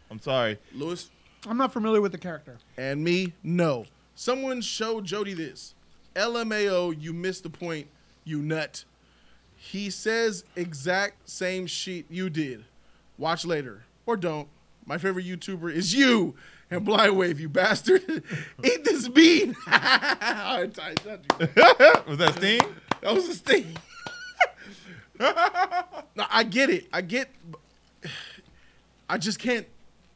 I'm 0.09 0.19
sorry. 0.19 0.57
Lewis 0.73 1.09
I'm 1.45 1.57
not 1.57 1.71
familiar 1.73 2.01
with 2.01 2.11
the 2.11 2.17
character. 2.17 2.57
and 2.77 3.03
me, 3.03 3.33
no. 3.43 3.85
Someone 4.15 4.61
showed 4.61 5.05
Jody 5.05 5.33
this. 5.33 5.75
LMAO, 6.15 6.99
you 6.99 7.13
missed 7.13 7.43
the 7.43 7.49
point, 7.49 7.87
you 8.23 8.41
nut. 8.41 8.83
He 9.55 9.89
says 9.89 10.43
exact 10.55 11.29
same 11.29 11.67
shit 11.67 12.05
you 12.09 12.29
did. 12.29 12.65
Watch 13.17 13.45
later 13.45 13.83
or 14.05 14.17
don't. 14.17 14.47
My 14.85 14.97
favorite 14.97 15.25
YouTuber 15.25 15.71
is 15.71 15.93
you 15.93 16.35
and 16.71 16.85
Blindwave, 16.85 17.39
you 17.39 17.49
bastard. 17.49 18.03
Eat 18.63 18.83
this 18.83 19.07
bean. 19.07 19.55
I 19.67 20.69
touched 20.73 21.05
you. 21.05 21.47
Was 22.07 22.17
that 22.17 22.33
Sting? 22.37 22.61
That 23.01 23.13
was 23.13 23.29
a 23.29 23.35
sting. 23.35 23.77
no, 25.19 26.25
I 26.31 26.43
get 26.43 26.71
it. 26.71 26.87
I 26.91 27.01
get. 27.01 27.29
I 29.09 29.17
just 29.17 29.39
can't 29.39 29.67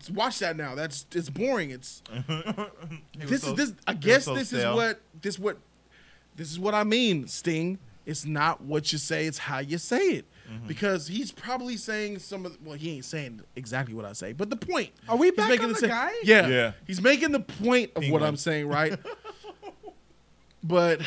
watch 0.09 0.39
that 0.39 0.55
now. 0.57 0.75
That's 0.75 1.05
it's 1.13 1.29
boring. 1.29 1.71
It's 1.71 2.01
this 3.17 3.41
so- 3.43 3.51
is 3.51 3.55
this. 3.55 3.73
I 3.85 3.93
guess 3.93 4.25
so 4.25 4.33
this 4.35 4.49
stale. 4.49 4.71
is 4.71 4.75
what 4.75 5.01
this 5.21 5.37
what 5.39 5.57
this 6.35 6.51
is 6.51 6.59
what 6.59 6.73
I 6.73 6.83
mean. 6.83 7.27
Sting. 7.27 7.77
It's 8.05 8.25
not 8.25 8.61
what 8.61 8.91
you 8.91 8.97
say. 8.97 9.27
It's 9.27 9.37
how 9.37 9.59
you 9.59 9.77
say 9.77 9.99
it. 9.99 10.25
Mm-hmm. 10.51 10.67
Because 10.67 11.07
he's 11.07 11.31
probably 11.31 11.77
saying 11.77 12.17
some 12.19 12.45
of 12.45 12.53
the, 12.53 12.57
well, 12.67 12.77
he 12.77 12.95
ain't 12.95 13.05
saying 13.05 13.41
exactly 13.55 13.93
what 13.93 14.05
I 14.05 14.13
say, 14.13 14.33
but 14.33 14.49
the 14.49 14.55
point. 14.57 14.89
Are 15.07 15.15
we 15.15 15.29
back 15.31 15.49
making 15.49 15.67
on 15.67 15.73
the 15.73 15.77
sa- 15.79 15.87
guy? 15.87 16.11
Yeah, 16.23 16.47
Yeah. 16.47 16.71
He's 16.87 17.01
making 17.01 17.31
the 17.31 17.39
point 17.39 17.91
of 17.95 18.03
what 18.09 18.23
I'm 18.23 18.35
saying, 18.37 18.67
right? 18.67 18.97
but 20.63 21.01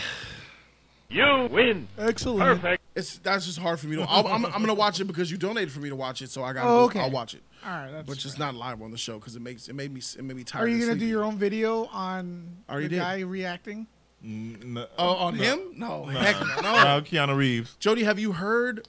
You 1.09 1.49
win. 1.51 1.89
Excellent. 1.99 2.41
Perfect. 2.63 2.83
it's 2.95 3.19
that's 3.19 3.47
just 3.47 3.59
hard 3.59 3.79
for 3.81 3.87
me 3.89 3.97
to. 3.97 4.03
I'll, 4.03 4.27
I'm, 4.29 4.47
I'm 4.47 4.53
gonna 4.61 4.73
watch 4.75 5.01
it 5.01 5.05
because 5.05 5.31
you 5.31 5.37
donated 5.37 5.73
for 5.73 5.81
me 5.81 5.89
to 5.91 5.97
watch 5.97 6.23
it, 6.23 6.31
so 6.31 6.43
I 6.43 6.53
got. 6.53 6.65
Oh, 6.65 6.79
to 6.79 6.85
okay. 6.85 7.01
I'll 7.01 7.11
watch 7.11 7.35
it. 7.35 7.43
All 7.67 7.71
right, 7.71 7.91
that's 7.93 8.07
but 8.07 8.19
just 8.19 8.39
not 8.39 8.55
live 8.55 8.83
on 8.83 8.91
the 8.91 8.99
show 8.99 9.19
because 9.19 9.37
it 9.37 9.43
makes 9.43 9.69
it 9.69 9.75
made 9.75 9.93
me 9.93 10.01
it 10.19 10.23
made 10.25 10.37
me 10.37 10.45
tired. 10.45 10.65
Are 10.65 10.69
you 10.69 10.79
gonna 10.85 10.99
do 10.99 11.07
your 11.07 11.25
own 11.25 11.39
video 11.39 11.87
on 11.87 12.47
Already 12.69 12.87
the 12.89 12.97
did. 12.97 12.99
guy 12.99 13.21
reacting? 13.21 13.87
N- 14.23 14.85
Oh, 14.99 15.15
on 15.15 15.37
no. 15.37 15.43
him? 15.43 15.61
No, 15.77 16.05
No. 16.05 16.19
heck 16.19 16.39
no. 16.41 16.61
No, 16.63 17.01
Keanu 17.03 17.37
Reeves. 17.37 17.77
Jody, 17.79 18.05
have 18.05 18.19
you 18.19 18.33
heard 18.33 18.87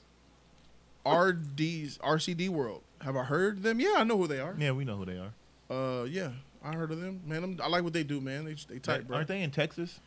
RD's 1.06 1.98
RCD 1.98 2.48
World? 2.48 2.82
Have 3.02 3.16
I 3.16 3.24
heard 3.24 3.62
them? 3.62 3.78
Yeah, 3.80 3.94
I 3.98 4.04
know 4.04 4.16
who 4.16 4.26
they 4.26 4.40
are. 4.40 4.54
Yeah, 4.58 4.72
we 4.72 4.84
know 4.84 4.96
who 4.96 5.04
they 5.04 5.18
are. 5.18 5.32
Uh, 5.70 6.04
yeah, 6.04 6.30
I 6.64 6.74
heard 6.74 6.90
of 6.90 7.00
them. 7.00 7.20
Man, 7.26 7.44
I'm, 7.44 7.60
I 7.62 7.68
like 7.68 7.82
what 7.84 7.92
they 7.92 8.02
do, 8.04 8.20
man. 8.20 8.44
They 8.44 8.54
they 8.68 8.78
tight, 8.78 9.06
bro. 9.06 9.16
Aren't 9.18 9.28
they 9.28 9.42
in 9.42 9.50
Texas? 9.50 10.00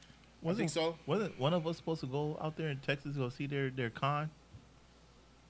I 0.47 0.53
think 0.53 0.69
so. 0.69 0.95
Wasn't 1.05 1.37
one 1.39 1.53
of 1.53 1.67
us 1.67 1.77
supposed 1.77 1.99
to 2.01 2.07
go 2.07 2.37
out 2.41 2.55
there 2.55 2.69
in 2.69 2.77
Texas 2.77 3.13
to 3.13 3.19
go 3.19 3.29
see 3.29 3.45
their 3.45 3.69
their 3.69 3.89
con? 3.89 4.29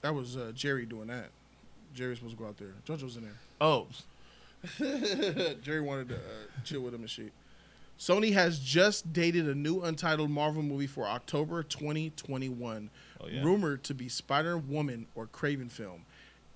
That 0.02 0.14
was 0.14 0.36
uh, 0.36 0.52
Jerry 0.54 0.84
doing 0.86 1.08
that. 1.08 1.30
Jerry 1.94 2.10
was 2.10 2.18
supposed 2.18 2.36
to 2.36 2.42
go 2.42 2.48
out 2.48 2.56
there. 2.58 2.72
JoJo's 2.86 3.16
in 3.16 3.22
there. 3.22 3.36
Oh, 3.60 3.86
Jerry 5.62 5.80
wanted 5.80 6.08
to 6.10 6.16
uh, 6.16 6.18
chill 6.64 6.82
with 6.82 6.94
him 6.94 7.00
and 7.00 7.10
shit. 7.10 7.32
Sony 7.98 8.32
has 8.32 8.58
just 8.58 9.12
dated 9.12 9.48
a 9.48 9.54
new 9.54 9.80
untitled 9.82 10.30
Marvel 10.30 10.62
movie 10.62 10.86
for 10.86 11.06
October 11.06 11.62
2021, 11.62 12.90
Oh, 13.22 13.26
yeah. 13.28 13.42
rumored 13.42 13.84
to 13.84 13.94
be 13.94 14.08
Spider 14.08 14.56
Woman 14.56 15.06
or 15.14 15.26
Kraven 15.26 15.70
film. 15.70 16.06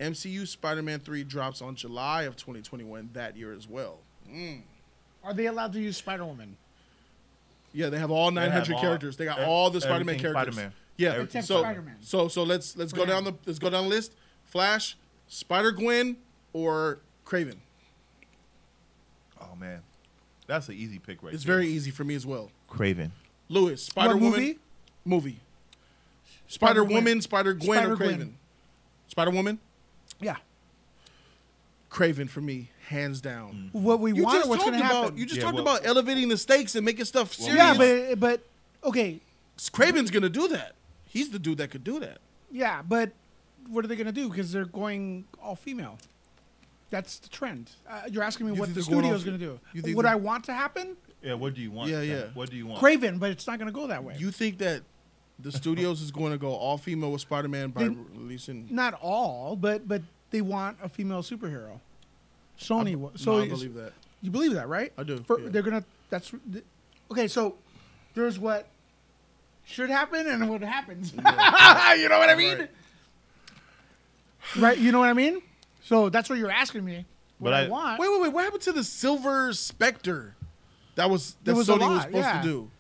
MCU 0.00 0.46
Spider 0.46 0.82
Man 0.82 1.00
3 1.00 1.22
drops 1.24 1.60
on 1.60 1.74
July 1.74 2.22
of 2.22 2.36
2021 2.36 3.10
that 3.12 3.36
year 3.36 3.52
as 3.52 3.68
well. 3.68 3.98
Mm. 4.30 4.62
Are 5.22 5.34
they 5.34 5.46
allowed 5.46 5.72
to 5.74 5.80
use 5.80 5.96
Spider 5.98 6.24
Woman? 6.24 6.56
Yeah, 7.74 7.90
they 7.90 7.98
have 7.98 8.10
all 8.10 8.30
They 8.30 8.40
have 8.40 8.50
900 8.50 8.74
all- 8.74 8.80
characters. 8.80 9.16
They 9.16 9.24
got 9.26 9.40
all 9.40 9.68
the 9.70 9.80
Spider 9.80 10.04
Man 10.04 10.18
characters. 10.18 10.54
Spider-Man. 10.54 10.72
Yeah, 10.96 11.22
Except 11.22 11.46
so 11.46 11.60
Spider-Man. 11.60 11.96
so 12.00 12.28
so 12.28 12.42
let's 12.44 12.76
let's 12.76 12.92
For 12.92 12.98
go 12.98 13.04
now. 13.04 13.14
down 13.14 13.24
the 13.24 13.34
let's 13.46 13.58
go 13.58 13.68
down 13.68 13.84
the 13.84 13.90
list. 13.90 14.14
Flash, 14.44 14.96
Spider 15.28 15.72
Gwen, 15.72 16.16
or 16.52 16.98
Kraven. 17.26 17.56
oh 19.40 19.54
man, 19.58 19.80
that's 20.46 20.68
an 20.68 20.74
easy 20.74 20.98
pick 20.98 21.22
right 21.22 21.34
It's 21.34 21.44
there. 21.44 21.56
very 21.56 21.68
easy 21.68 21.90
for 21.90 22.04
me 22.04 22.14
as 22.14 22.24
well. 22.26 22.50
Kraven. 22.70 23.10
Lewis, 23.48 23.82
Spider 23.84 24.16
Woman 24.16 24.30
movie? 24.40 24.58
movie. 25.04 25.36
Spider 26.46 26.80
Spider-Gwen. 26.82 26.94
Woman, 27.04 27.20
Spider 27.22 27.52
Gwen, 27.54 27.78
or 27.90 27.96
Spider-Gwen. 27.96 28.18
Kraven. 28.28 28.32
Spider 29.08 29.30
Woman, 29.30 29.58
Yeah. 30.20 30.36
Kraven 31.90 32.28
for 32.28 32.40
me, 32.40 32.70
hands 32.88 33.20
down. 33.20 33.70
Mm. 33.74 33.80
What 33.82 34.00
we 34.00 34.12
You 34.12 34.24
want 34.24 34.38
just 34.38 34.48
what's 34.48 34.62
talked 34.64 34.72
going 34.72 34.82
to 34.82 34.88
about 34.90 35.02
happen? 35.04 35.18
you 35.18 35.26
just 35.26 35.36
Yeah, 35.38 35.44
talked 35.44 35.54
well- 35.54 35.62
about 35.76 35.86
elevating 35.86 36.28
the 36.28 36.36
stakes 36.36 36.74
and 36.74 36.84
making 36.84 37.04
stuff 37.06 37.32
serious. 37.34 37.56
yeah, 37.56 37.74
but 37.76 38.20
but 38.20 38.40
okay, 38.84 39.20
Kraven's 39.58 40.10
gonna 40.10 40.28
do 40.28 40.48
that. 40.48 40.74
He's 41.06 41.30
the 41.30 41.38
dude 41.38 41.58
that 41.58 41.70
could 41.70 41.84
do 41.84 41.98
that. 42.00 42.18
yeah, 42.50 42.82
but 42.82 43.12
what 43.68 43.84
are 43.84 43.88
they 43.88 43.96
going 43.96 44.06
to 44.06 44.12
do? 44.12 44.28
Because 44.28 44.52
they're 44.52 44.64
going 44.64 45.24
all 45.42 45.56
female. 45.56 45.98
That's 46.90 47.18
the 47.18 47.28
trend. 47.28 47.70
Uh, 47.88 48.02
you're 48.10 48.22
asking 48.22 48.46
me 48.46 48.52
You 48.52 48.60
what 48.60 48.66
think 48.68 48.76
the 48.76 48.82
they're 48.82 48.90
going 48.90 49.04
studio's 49.04 49.20
all- 49.22 49.26
going 49.26 49.38
to 49.40 49.46
do. 49.46 49.60
you 49.72 49.82
think 49.82 49.96
What 49.96 50.02
they- 50.04 50.10
I 50.10 50.14
want 50.14 50.44
to 50.44 50.52
happen? 50.52 50.96
Yeah, 51.22 51.34
what 51.34 51.54
do 51.54 51.60
you 51.62 51.70
want? 51.70 51.90
Yeah, 51.90 52.00
then? 52.00 52.08
yeah. 52.08 52.24
What 52.34 52.50
do 52.50 52.56
you 52.56 52.66
want? 52.66 52.80
Kraven, 52.82 53.18
but 53.18 53.30
it's 53.30 53.46
not 53.46 53.58
going 53.58 53.66
to 53.66 53.72
go 53.72 53.86
that 53.86 54.04
way. 54.04 54.14
You 54.18 54.30
think 54.30 54.58
that 54.58 54.82
the 55.38 55.50
studios 55.50 56.02
is 56.02 56.10
going 56.10 56.32
to 56.32 56.38
go 56.38 56.50
all 56.54 56.76
female 56.78 57.10
with 57.12 57.22
Spider 57.22 57.48
Man 57.48 57.70
by 57.70 57.84
They- 57.88 57.96
releasing? 58.14 58.68
not 58.70 58.94
all, 59.02 59.56
but 59.56 59.88
but 59.88 60.02
they 60.30 60.40
want 60.42 60.76
a 60.82 60.88
female 60.88 61.22
superhero. 61.22 61.80
Sony. 62.60 62.92
I- 62.92 62.94
wa- 62.96 63.08
no, 63.10 63.16
so 63.16 63.38
I 63.40 63.48
believe 63.48 63.74
that. 63.74 63.92
You 64.22 64.30
believe 64.30 64.52
that, 64.54 64.68
right? 64.68 64.92
I 64.96 65.02
do, 65.02 65.18
For, 65.26 65.40
yeah. 65.40 65.48
They're 65.48 65.62
gonna. 65.62 65.84
That's 66.10 66.30
th- 66.52 66.64
okay. 67.10 67.26
So 67.26 67.56
there's 68.14 68.38
what 68.38 68.68
should 69.64 69.90
happen 69.90 70.26
and 70.28 70.48
what 70.48 70.60
happens. 70.60 71.12
you 71.16 71.20
know 71.22 72.18
what 72.18 72.30
I 72.30 72.34
mean? 72.36 72.58
Right. 72.58 72.70
Right? 74.58 74.78
You 74.78 74.92
know 74.92 75.00
what 75.00 75.08
I 75.08 75.12
mean? 75.14 75.42
So 75.82 76.08
that's 76.08 76.30
what 76.30 76.38
you're 76.38 76.50
asking 76.50 76.84
me. 76.84 77.04
What 77.38 77.50
But 77.50 77.54
I, 77.54 77.64
I- 77.64 77.68
want. 77.68 78.00
Wait, 78.00 78.08
wait, 78.10 78.20
wait. 78.22 78.32
What 78.32 78.44
happened 78.44 78.62
to 78.62 78.72
the 78.72 78.84
Silver 78.84 79.52
Spectre? 79.52 80.36
That 80.96 81.10
was 81.10 81.34
that 81.34 81.44
There 81.44 81.54
was 81.54 81.68
a 81.68 81.72
Sony 81.74 81.88
was 81.88 82.02
supposed 82.02 82.24
yeah. 82.24 82.40
to 82.40 82.46
do. 82.48 82.70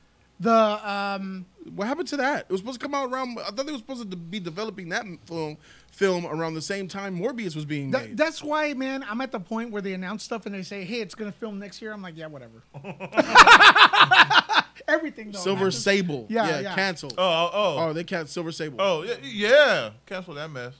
The 0.40 0.52
um, 0.52 1.46
what 1.74 1.86
happened 1.86 2.08
to 2.08 2.16
that? 2.18 2.46
It 2.48 2.50
was 2.50 2.60
supposed 2.60 2.80
to 2.80 2.84
come 2.86 2.94
out 2.94 3.10
around. 3.10 3.38
I 3.40 3.50
thought 3.50 3.66
they 3.66 3.72
were 3.72 3.78
supposed 3.78 4.10
to 4.10 4.16
be 4.16 4.40
developing 4.40 4.88
that 4.90 5.04
film 5.26 5.56
film 5.92 6.26
around 6.26 6.54
the 6.54 6.62
same 6.62 6.88
time 6.88 7.16
Morbius 7.18 7.54
was 7.54 7.64
being 7.64 7.92
That, 7.92 8.08
made. 8.08 8.16
that's 8.16 8.42
why, 8.42 8.74
man, 8.74 9.04
I'm 9.08 9.20
at 9.20 9.30
the 9.30 9.38
point 9.38 9.70
where 9.70 9.80
they 9.80 9.92
announce 9.94 10.24
stuff 10.24 10.44
and 10.46 10.54
they 10.54 10.62
say, 10.62 10.84
"Hey, 10.84 11.00
it's 11.00 11.14
gonna 11.14 11.30
film 11.32 11.58
next 11.60 11.80
year." 11.80 11.92
I'm 11.92 12.02
like, 12.02 12.16
"Yeah, 12.16 12.26
whatever." 12.26 12.62
Everything, 14.88 15.30
though. 15.30 15.38
Silver 15.38 15.64
not 15.64 15.70
just- 15.72 15.84
Sable. 15.84 16.26
Yeah, 16.28 16.48
Yeah, 16.48 16.60
yeah. 16.60 16.74
canceled. 16.74 17.14
Oh, 17.16 17.22
oh, 17.22 17.50
oh. 17.52 17.78
Oh, 17.88 17.92
they 17.92 18.04
canceled 18.04 18.30
Silver 18.30 18.52
Sable. 18.52 18.76
Oh, 18.80 19.02
yeah, 19.02 19.14
yeah. 19.22 19.90
Cancel 20.06 20.34
that 20.34 20.50
mess. 20.50 20.74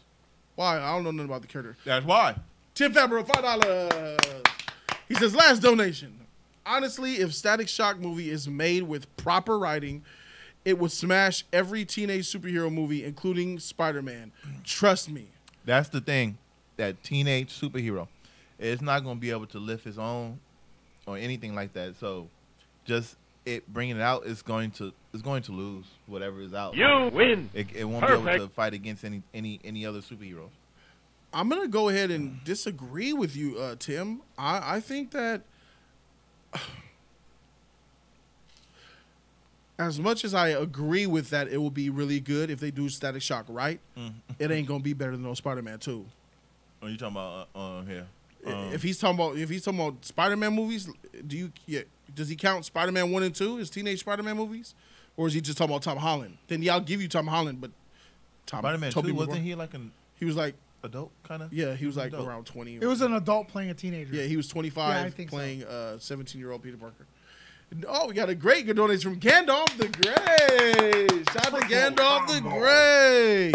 Why? 0.56 0.76
I 0.78 0.94
don't 0.94 1.04
know 1.04 1.10
nothing 1.10 1.30
about 1.30 1.42
the 1.42 1.48
character. 1.48 1.76
That's 1.84 2.06
why. 2.06 2.36
Tim 2.74 2.92
Favreau, 2.92 3.26
five 3.26 3.42
dollars. 3.42 4.18
He 5.08 5.14
says, 5.14 5.34
last 5.34 5.60
donation. 5.60 6.20
Honestly, 6.66 7.16
if 7.16 7.34
Static 7.34 7.68
Shock 7.68 7.98
movie 7.98 8.30
is 8.30 8.48
made 8.48 8.84
with 8.84 9.14
proper 9.16 9.58
writing, 9.58 10.02
it 10.64 10.78
would 10.78 10.92
smash 10.92 11.44
every 11.52 11.84
teenage 11.84 12.26
superhero 12.26 12.72
movie, 12.72 13.04
including 13.04 13.58
Spider-Man. 13.58 14.32
Trust 14.64 15.10
me. 15.10 15.26
That's 15.66 15.90
the 15.90 16.00
thing. 16.00 16.38
That 16.76 17.02
teenage 17.04 17.52
superhero 17.52 18.08
is 18.58 18.80
not 18.80 19.04
going 19.04 19.16
to 19.16 19.20
be 19.20 19.30
able 19.30 19.46
to 19.48 19.58
lift 19.58 19.84
his 19.84 19.98
own 19.98 20.40
or 21.06 21.18
anything 21.18 21.54
like 21.54 21.74
that. 21.74 21.96
So, 21.96 22.28
just 22.86 23.16
it 23.46 23.72
bringing 23.72 23.96
it 23.96 24.02
out 24.02 24.26
is 24.26 24.42
going 24.42 24.70
to 24.72 24.92
is 25.12 25.22
going 25.22 25.42
to 25.42 25.52
lose 25.52 25.84
whatever 26.06 26.40
is 26.40 26.54
out. 26.54 26.74
You 26.76 27.10
win. 27.12 27.50
It, 27.54 27.68
it 27.74 27.84
won't 27.84 28.06
be 28.06 28.12
able 28.12 28.46
to 28.46 28.48
fight 28.48 28.74
against 28.74 29.04
any 29.04 29.22
any 29.32 29.60
any 29.64 29.86
other 29.86 30.00
superheroes. 30.00 30.50
I'm 31.32 31.48
gonna 31.48 31.68
go 31.68 31.88
ahead 31.88 32.10
and 32.10 32.42
disagree 32.44 33.12
with 33.12 33.36
you, 33.36 33.58
uh, 33.58 33.76
Tim. 33.78 34.22
I, 34.38 34.76
I 34.76 34.80
think 34.80 35.10
that 35.10 35.42
as 39.78 39.98
much 39.98 40.24
as 40.24 40.32
I 40.32 40.48
agree 40.48 41.06
with 41.06 41.30
that, 41.30 41.48
it 41.48 41.58
will 41.58 41.70
be 41.70 41.90
really 41.90 42.20
good 42.20 42.50
if 42.50 42.60
they 42.60 42.70
do 42.70 42.88
Static 42.88 43.22
Shock 43.22 43.46
right. 43.48 43.80
Mm. 43.98 44.14
It 44.38 44.50
ain't 44.50 44.68
gonna 44.68 44.80
be 44.80 44.92
better 44.92 45.12
than 45.12 45.22
no 45.22 45.34
Spider-Man 45.34 45.80
two. 45.80 46.06
Are 46.82 46.88
you 46.88 46.96
talking 46.96 47.16
about 47.16 47.48
uh, 47.54 47.58
uh 47.58 47.82
here? 47.82 48.06
Um, 48.46 48.72
if 48.72 48.82
he's 48.82 48.98
talking 48.98 49.16
about 49.18 49.36
if 49.38 49.48
he's 49.48 49.64
talking 49.64 49.80
about 49.80 50.04
Spider-Man 50.04 50.52
movies, 50.54 50.88
do 51.26 51.36
you 51.36 51.52
yeah, 51.66 51.80
does 52.14 52.28
he 52.28 52.36
count 52.36 52.64
Spider-Man 52.64 53.10
one 53.10 53.22
and 53.22 53.34
two 53.34 53.58
as 53.58 53.70
teenage 53.70 54.00
Spider-Man 54.00 54.36
movies, 54.36 54.74
or 55.16 55.26
is 55.26 55.34
he 55.34 55.40
just 55.40 55.56
talking 55.58 55.72
about 55.72 55.82
Tom 55.82 55.96
Holland? 55.98 56.36
Then 56.48 56.62
yeah, 56.62 56.74
I'll 56.74 56.80
give 56.80 57.00
you 57.00 57.08
Tom 57.08 57.26
Holland, 57.26 57.60
but 57.60 57.70
Tom 58.46 58.60
Spider-Man 58.60 58.92
two 58.92 59.00
wasn't 59.00 59.18
Maguire- 59.30 59.42
he 59.42 59.54
like 59.54 59.74
an 59.74 59.92
He 60.18 60.24
was 60.26 60.36
like 60.36 60.54
adult 60.82 61.10
kind 61.26 61.42
of? 61.42 61.52
yeah, 61.52 61.74
he 61.74 61.86
was 61.86 61.96
like 61.96 62.08
Adult. 62.08 62.28
around 62.28 62.44
twenty. 62.44 62.74
It 62.76 62.84
was 62.86 63.00
an 63.00 63.14
adult 63.14 63.48
playing 63.48 63.70
a 63.70 63.74
teenager. 63.74 64.14
Yeah, 64.14 64.24
he 64.24 64.36
was 64.36 64.46
Yeah, 64.48 64.50
I 64.50 65.08
25 65.08 65.14
so. 65.16 65.24
playing 65.26 65.64
uh 65.64 65.98
17 65.98 66.38
year 66.38 66.50
old 66.52 66.62
Peter 66.62 66.76
Parker. 66.76 67.06
Oh, 67.88 68.06
we 68.06 68.14
got 68.14 68.28
a 68.28 68.34
great 68.36 68.66
good 68.66 68.76
donation 68.76 69.10
from 69.12 69.18
Gandalf 69.20 69.66
the 69.78 69.88
Grey. 69.88 71.24
Shout 71.32 71.52
out 71.52 71.60
to 71.60 71.66
Gandalf 71.66 72.26
the 72.28 72.40
Grey. 72.40 73.50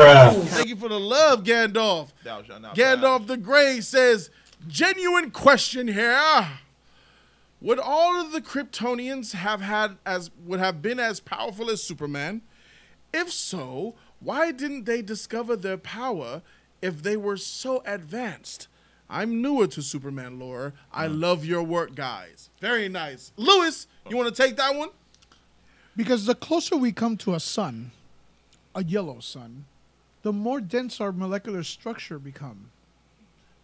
Thank 0.47 0.67
you 0.67 0.75
for 0.75 0.89
the 0.89 0.99
love, 0.99 1.43
Gandalf. 1.43 2.09
Thou 2.23 2.41
shalt 2.43 2.61
not 2.61 2.75
Gandalf 2.75 3.27
the 3.27 3.37
Grey 3.37 3.79
says, 3.79 4.29
genuine 4.67 5.31
question 5.31 5.87
here. 5.87 6.47
Would 7.61 7.79
all 7.79 8.21
of 8.21 8.31
the 8.31 8.41
Kryptonians 8.41 9.33
have 9.33 9.61
had 9.61 9.97
as 10.05 10.31
would 10.45 10.59
have 10.59 10.81
been 10.81 10.99
as 10.99 11.19
powerful 11.19 11.69
as 11.69 11.83
Superman? 11.83 12.41
If 13.13 13.31
so, 13.31 13.95
why 14.19 14.51
didn't 14.51 14.85
they 14.85 15.01
discover 15.01 15.55
their 15.55 15.77
power 15.77 16.41
if 16.81 17.03
they 17.03 17.17
were 17.17 17.37
so 17.37 17.83
advanced? 17.85 18.67
I'm 19.09 19.41
newer 19.41 19.67
to 19.67 19.81
Superman 19.81 20.39
lore. 20.39 20.73
I 20.93 21.07
love 21.07 21.43
your 21.43 21.63
work, 21.63 21.95
guys. 21.95 22.49
Very 22.61 22.87
nice. 22.87 23.33
Lewis, 23.37 23.87
you 24.07 24.15
want 24.15 24.33
to 24.33 24.41
take 24.41 24.55
that 24.57 24.75
one? 24.75 24.89
Because 25.97 26.25
the 26.25 26.35
closer 26.35 26.77
we 26.77 26.91
come 26.91 27.17
to 27.17 27.33
a 27.33 27.39
sun, 27.39 27.91
a 28.75 28.83
yellow 28.83 29.19
sun, 29.19 29.65
the 30.21 30.31
more 30.31 30.61
dense 30.61 31.01
our 31.01 31.11
molecular 31.11 31.63
structure 31.63 32.19
become. 32.19 32.69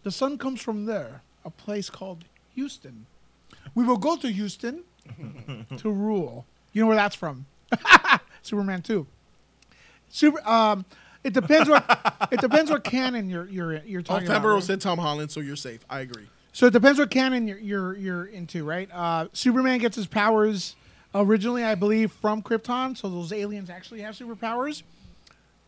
The 0.06 0.12
sun 0.12 0.38
comes 0.38 0.62
from 0.62 0.84
there, 0.84 1.22
a 1.44 1.50
place 1.50 1.90
called 1.90 2.26
Houston. 2.54 3.06
We 3.74 3.82
will 3.82 3.96
go 3.96 4.16
to 4.16 4.28
Houston 4.30 4.84
to 5.78 5.90
rule. 5.90 6.46
You 6.72 6.82
know 6.82 6.86
where 6.86 6.94
that's 6.94 7.16
from? 7.16 7.46
Superman 8.42 8.82
2. 8.82 9.04
Super 10.08 10.48
um 10.48 10.84
it 11.24 11.32
depends 11.32 11.68
what 11.68 12.28
it 12.30 12.40
depends 12.40 12.70
what 12.70 12.84
canon 12.84 13.28
you're 13.28 13.48
you're 13.48 13.78
you're 13.84 13.98
Oh, 14.02 14.02
talking 14.04 14.28
about. 14.28 14.42
Favreau 14.44 14.54
right? 14.54 14.62
said 14.62 14.80
Tom 14.80 14.98
Holland, 14.98 15.32
so 15.32 15.40
you're 15.40 15.56
safe. 15.56 15.84
I 15.90 15.98
agree. 16.02 16.28
So 16.52 16.66
it 16.68 16.72
depends 16.72 17.00
what 17.00 17.10
canon 17.10 17.48
you're 17.48 17.58
you're, 17.58 17.96
you're 17.96 18.26
into, 18.26 18.62
right? 18.64 18.88
Uh, 18.92 19.26
Superman 19.32 19.80
gets 19.80 19.96
his 19.96 20.06
powers 20.06 20.76
originally, 21.16 21.64
I 21.64 21.74
believe, 21.74 22.12
from 22.12 22.42
Krypton. 22.44 22.96
So 22.96 23.08
those 23.08 23.32
aliens 23.32 23.70
actually 23.70 24.02
have 24.02 24.14
superpowers. 24.14 24.84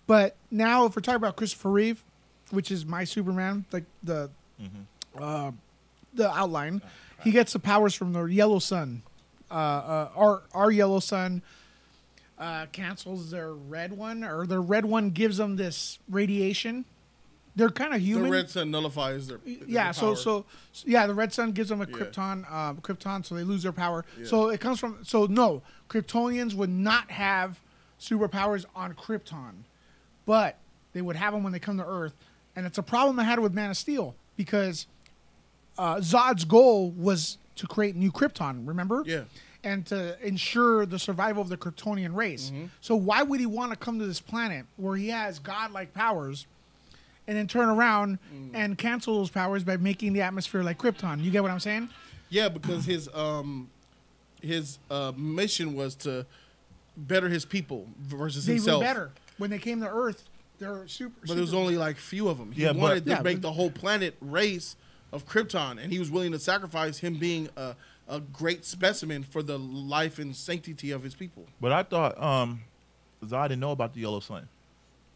But 0.07 0.37
now, 0.49 0.87
if 0.87 0.95
we're 0.95 1.03
talking 1.03 1.17
about 1.17 1.35
Christopher 1.35 1.71
Reeve, 1.73 2.05
which 2.51 2.71
is 2.71 2.85
my 2.87 3.05
Superman, 3.05 3.65
like 3.73 3.85
the 4.03 4.31
uh, 5.19 5.53
the 6.15 6.31
outline, 6.31 6.83
he 7.25 7.31
gets 7.31 7.53
the 7.53 7.59
powers 7.59 7.95
from 7.95 8.13
the 8.13 8.25
Yellow 8.25 8.59
Sun. 8.59 9.03
Uh, 9.51 9.55
uh, 9.55 10.09
our 10.17 10.43
our 10.53 10.71
Yellow 10.71 11.01
Sun 11.01 11.43
uh, 12.39 12.67
cancels 12.73 13.31
their 13.31 13.53
red 13.53 13.93
one, 13.93 14.23
or 14.25 14.47
their 14.47 14.61
red 14.61 14.85
one 14.85 15.11
gives 15.11 15.37
them 15.39 15.57
this 15.57 15.99
radiation. 16.09 16.85
They're 17.57 17.71
kind 17.71 17.93
of 17.93 18.01
human 18.01 18.25
The 18.27 18.31
red 18.31 18.51
sun 18.51 18.71
nullifies 18.71 19.27
their 19.27 19.41
yeah 19.45 19.85
their 19.87 19.93
so, 19.95 20.01
power. 20.09 20.17
so 20.17 20.45
so 20.73 20.85
yeah 20.87 21.09
the 21.09 21.15
red 21.15 21.33
sun 21.33 21.51
gives 21.51 21.71
them 21.71 21.81
a 21.81 21.87
Yeah. 21.89 21.97
krypton 21.97 22.53
um, 22.53 22.77
krypton 22.77 23.27
so 23.27 23.35
they 23.35 23.43
lose 23.43 23.65
their 23.65 23.73
power 23.73 24.05
Yeah. 24.17 24.27
so 24.27 24.49
it 24.51 24.61
comes 24.61 24.79
from 24.79 24.99
so 25.05 25.27
no 25.27 25.63
kryptonians 25.89 26.55
would 26.55 26.71
not 26.71 27.11
have 27.11 27.59
superpowers 28.01 28.65
on 28.77 28.95
krypton 28.95 29.65
but 30.25 30.57
they 30.93 31.03
would 31.03 31.17
have 31.17 31.33
them 31.35 31.43
when 31.43 31.53
they 31.53 31.59
come 31.59 31.79
to 31.79 31.85
earth 31.85 32.15
and 32.59 32.67
it's 32.67 32.77
a 32.79 32.83
problem 32.83 33.19
i 33.21 33.25
had 33.25 33.39
with 33.39 33.55
man 33.55 33.71
of 33.71 33.77
steel 33.77 34.15
because 34.37 34.87
uh, 35.79 36.01
zod's 36.01 36.45
goal 36.45 36.91
was 36.91 37.39
to 37.55 37.67
create 37.67 37.95
new 37.97 38.11
krypton 38.13 38.67
remember 38.67 39.03
Yeah. 39.07 39.23
and 39.65 39.87
to 39.87 40.17
ensure 40.27 40.85
the 40.87 40.99
survival 40.99 41.41
of 41.41 41.49
the 41.49 41.57
kryptonian 41.57 42.15
race 42.15 42.51
Mm-hmm. 42.51 42.67
so 42.81 42.97
why 42.97 43.23
would 43.23 43.41
he 43.41 43.47
want 43.47 43.71
to 43.73 43.77
come 43.79 43.99
to 44.01 44.07
this 44.07 44.21
planet 44.21 44.67
where 44.77 44.97
he 44.97 45.09
has 45.09 45.39
godlike 45.39 45.95
powers 45.95 46.47
and 47.29 47.37
then 47.37 47.47
turn 47.47 47.69
around 47.69 48.19
Mm. 48.35 48.51
and 48.55 48.79
cancel 48.79 49.19
those 49.19 49.31
powers 49.31 49.63
by 49.63 49.77
making 49.77 50.15
the 50.15 50.23
atmosphere 50.23 50.63
like 50.63 50.79
Krypton. 50.79 51.23
You 51.23 51.31
get 51.31 51.43
what 51.43 51.51
I'm 51.53 51.61
saying? 51.61 51.91
Yeah, 52.31 52.49
because 52.49 52.87
his 52.87 53.09
um 53.15 53.69
his 54.41 54.79
uh, 54.91 55.13
mission 55.17 55.75
was 55.75 55.95
to 55.97 56.25
better 56.97 57.29
his 57.29 57.45
people 57.45 57.87
versus 58.01 58.47
They 58.47 58.55
himself. 58.55 58.81
were 58.81 58.87
better 58.87 59.11
when 59.37 59.51
they 59.51 59.59
came 59.59 59.81
to 59.81 59.89
Earth. 59.91 60.25
They're 60.59 60.87
super. 60.89 61.15
But 61.27 61.35
there 61.35 61.41
was 61.41 61.55
only 61.55 61.77
like 61.77 61.97
few 61.97 62.29
of 62.29 62.39
them. 62.39 62.53
He 62.53 62.63
Yeah, 62.63 62.73
but- 62.73 62.81
wanted 62.81 63.05
to 63.05 63.11
Yeah, 63.11 63.23
make 63.23 63.37
but- 63.37 63.43
the 63.43 63.53
whole 63.53 63.71
planet 63.71 64.17
race 64.21 64.77
of 65.13 65.27
Krypton, 65.27 65.83
and 65.83 65.93
he 65.93 65.99
was 65.99 66.11
willing 66.11 66.33
to 66.33 66.39
sacrifice 66.39 66.99
him 66.99 67.15
being 67.15 67.49
a, 67.57 67.75
a 68.09 68.21
great 68.21 68.65
specimen 68.65 69.23
for 69.23 69.43
the 69.43 69.59
life 69.59 70.19
and 70.19 70.35
sanctity 70.37 70.91
of 70.91 71.03
his 71.03 71.15
people. 71.15 71.47
But 71.61 71.73
I 71.73 71.83
thought 71.83 72.21
um, 72.23 72.63
Zod 73.25 73.45
didn't 73.49 73.61
know 73.61 73.71
about 73.73 73.95
the 73.95 74.01
yellow 74.01 74.21
sun 74.21 74.49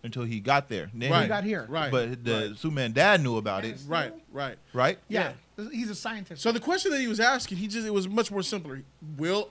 until 0.02 0.24
he 0.24 0.40
got 0.40 0.68
there. 0.68 0.90
Then 0.94 1.10
Right. 1.10 1.22
He 1.22 1.28
got 1.28 1.44
here. 1.44 1.66
Right. 1.68 1.90
But 1.92 2.24
the 2.24 2.48
right. 2.48 2.56
Superman 2.58 2.92
dad 2.92 3.20
knew 3.22 3.36
about 3.36 3.64
it, 3.64 3.76
Right, 3.86 4.12
right. 4.32 4.56
right? 4.72 4.98
Yeah, 5.08 5.32
he's 5.70 5.90
a 5.90 5.94
scientist. 5.94 6.42
So 6.42 6.52
the 6.52 6.58
question 6.60 6.90
that 6.92 7.00
he 7.00 7.06
was 7.06 7.20
asking, 7.20 7.58
he 7.58 7.68
just 7.68 7.86
it 7.86 7.92
was 7.92 8.08
much 8.08 8.30
more 8.30 8.42
simpler. 8.42 8.82
Will 9.18 9.50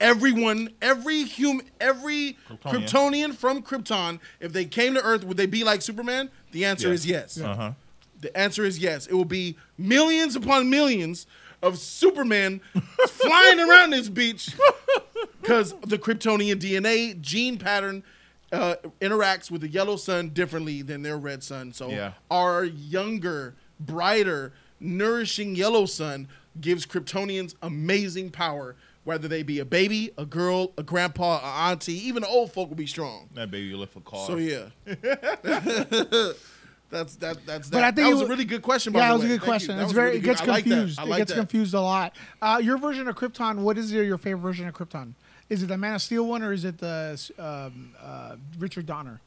everyone, 0.00 0.70
every 0.82 1.24
human, 1.24 1.66
every 1.80 2.36
Kryptonian. 2.48 2.60
Kryptonian 2.88 3.34
from 3.34 3.62
Krypton, 3.62 4.20
if 4.40 4.52
they 4.52 4.64
came 4.64 4.94
to 4.94 5.02
Earth, 5.02 5.24
would 5.24 5.36
they 5.36 5.46
be 5.46 5.64
like 5.64 5.82
Superman? 5.82 6.30
The 6.52 6.64
answer 6.64 6.92
is 6.92 7.06
yes. 7.06 7.40
Uh 7.40 7.54
huh. 7.54 7.72
The 8.20 8.36
answer 8.36 8.64
is 8.64 8.78
yes. 8.78 9.06
It 9.06 9.14
will 9.14 9.24
be 9.24 9.56
millions 9.78 10.36
upon 10.36 10.70
millions 10.70 11.26
of 11.62 11.78
Superman 11.78 12.60
flying 13.08 13.60
around 13.60 13.90
this 13.90 14.08
beach 14.08 14.50
because 15.42 15.74
the 15.86 15.98
Kryptonian 15.98 16.56
DNA 16.56 17.20
gene 17.20 17.58
pattern 17.58 18.02
uh, 18.52 18.76
interacts 19.00 19.50
with 19.50 19.60
the 19.60 19.68
yellow 19.68 19.96
sun 19.96 20.30
differently 20.30 20.82
than 20.82 21.02
their 21.02 21.18
red 21.18 21.42
sun. 21.42 21.72
So 21.72 21.88
Yeah. 21.90 22.12
our 22.30 22.64
younger, 22.64 23.54
brighter, 23.80 24.52
nourishing 24.80 25.54
yellow 25.56 25.84
sun 25.86 26.28
gives 26.60 26.86
Kryptonians 26.86 27.54
amazing 27.62 28.30
power. 28.30 28.76
Whether 29.06 29.28
they 29.28 29.42
be 29.44 29.60
a 29.60 29.64
baby, 29.64 30.10
a 30.18 30.26
girl, 30.26 30.72
a 30.76 30.82
grandpa, 30.82 31.38
a 31.38 31.70
auntie, 31.70 31.94
even 32.08 32.22
the 32.22 32.28
old 32.28 32.52
folk 32.52 32.68
will 32.68 32.76
be 32.76 32.88
strong. 32.88 33.28
That 33.34 33.50
baby 33.52 33.72
will 33.72 33.78
lift 33.80 33.96
a 33.96 34.00
car. 34.00 34.26
So 34.26 34.36
yeah. 34.36 34.66
That's 36.88 37.16
that. 37.16 37.44
That's 37.46 37.68
that. 37.68 37.72
But 37.72 37.82
I 37.84 37.86
think 37.86 37.96
that 37.96 38.10
it 38.10 38.12
was 38.14 38.20
a 38.22 38.26
really 38.26 38.44
good 38.44 38.62
question. 38.62 38.92
By 38.92 39.00
Yeah, 39.00 39.08
the 39.08 39.14
it 39.14 39.16
was 39.16 39.24
a 39.24 39.28
good 39.28 39.40
Thank 39.40 39.48
question. 39.48 39.78
It's 39.78 39.92
very. 39.92 40.06
really 40.06 40.18
it 40.18 40.20
good. 40.22 40.36
gets 40.36 40.40
I 40.42 40.44
like 40.46 40.64
confused. 40.64 41.00
It 41.00 41.16
gets 41.16 41.32
that. 41.32 41.38
confused 41.38 41.74
a 41.74 41.80
lot. 41.80 42.16
Uh, 42.40 42.60
your 42.62 42.78
version 42.78 43.08
of 43.08 43.16
Krypton. 43.16 43.58
What 43.58 43.76
is 43.78 43.92
your, 43.92 44.04
your 44.04 44.18
favorite 44.18 44.42
version 44.42 44.68
of 44.68 44.74
Krypton? 44.74 45.12
Is 45.48 45.62
it 45.62 45.66
the 45.66 45.76
Man 45.78 45.94
of 45.94 46.02
Steel 46.02 46.26
one 46.26 46.42
or 46.42 46.52
is 46.52 46.64
it 46.64 46.78
the 46.78 47.16
um, 47.38 47.92
uh, 48.00 48.36
Richard 48.58 48.86
Donner? 48.86 49.20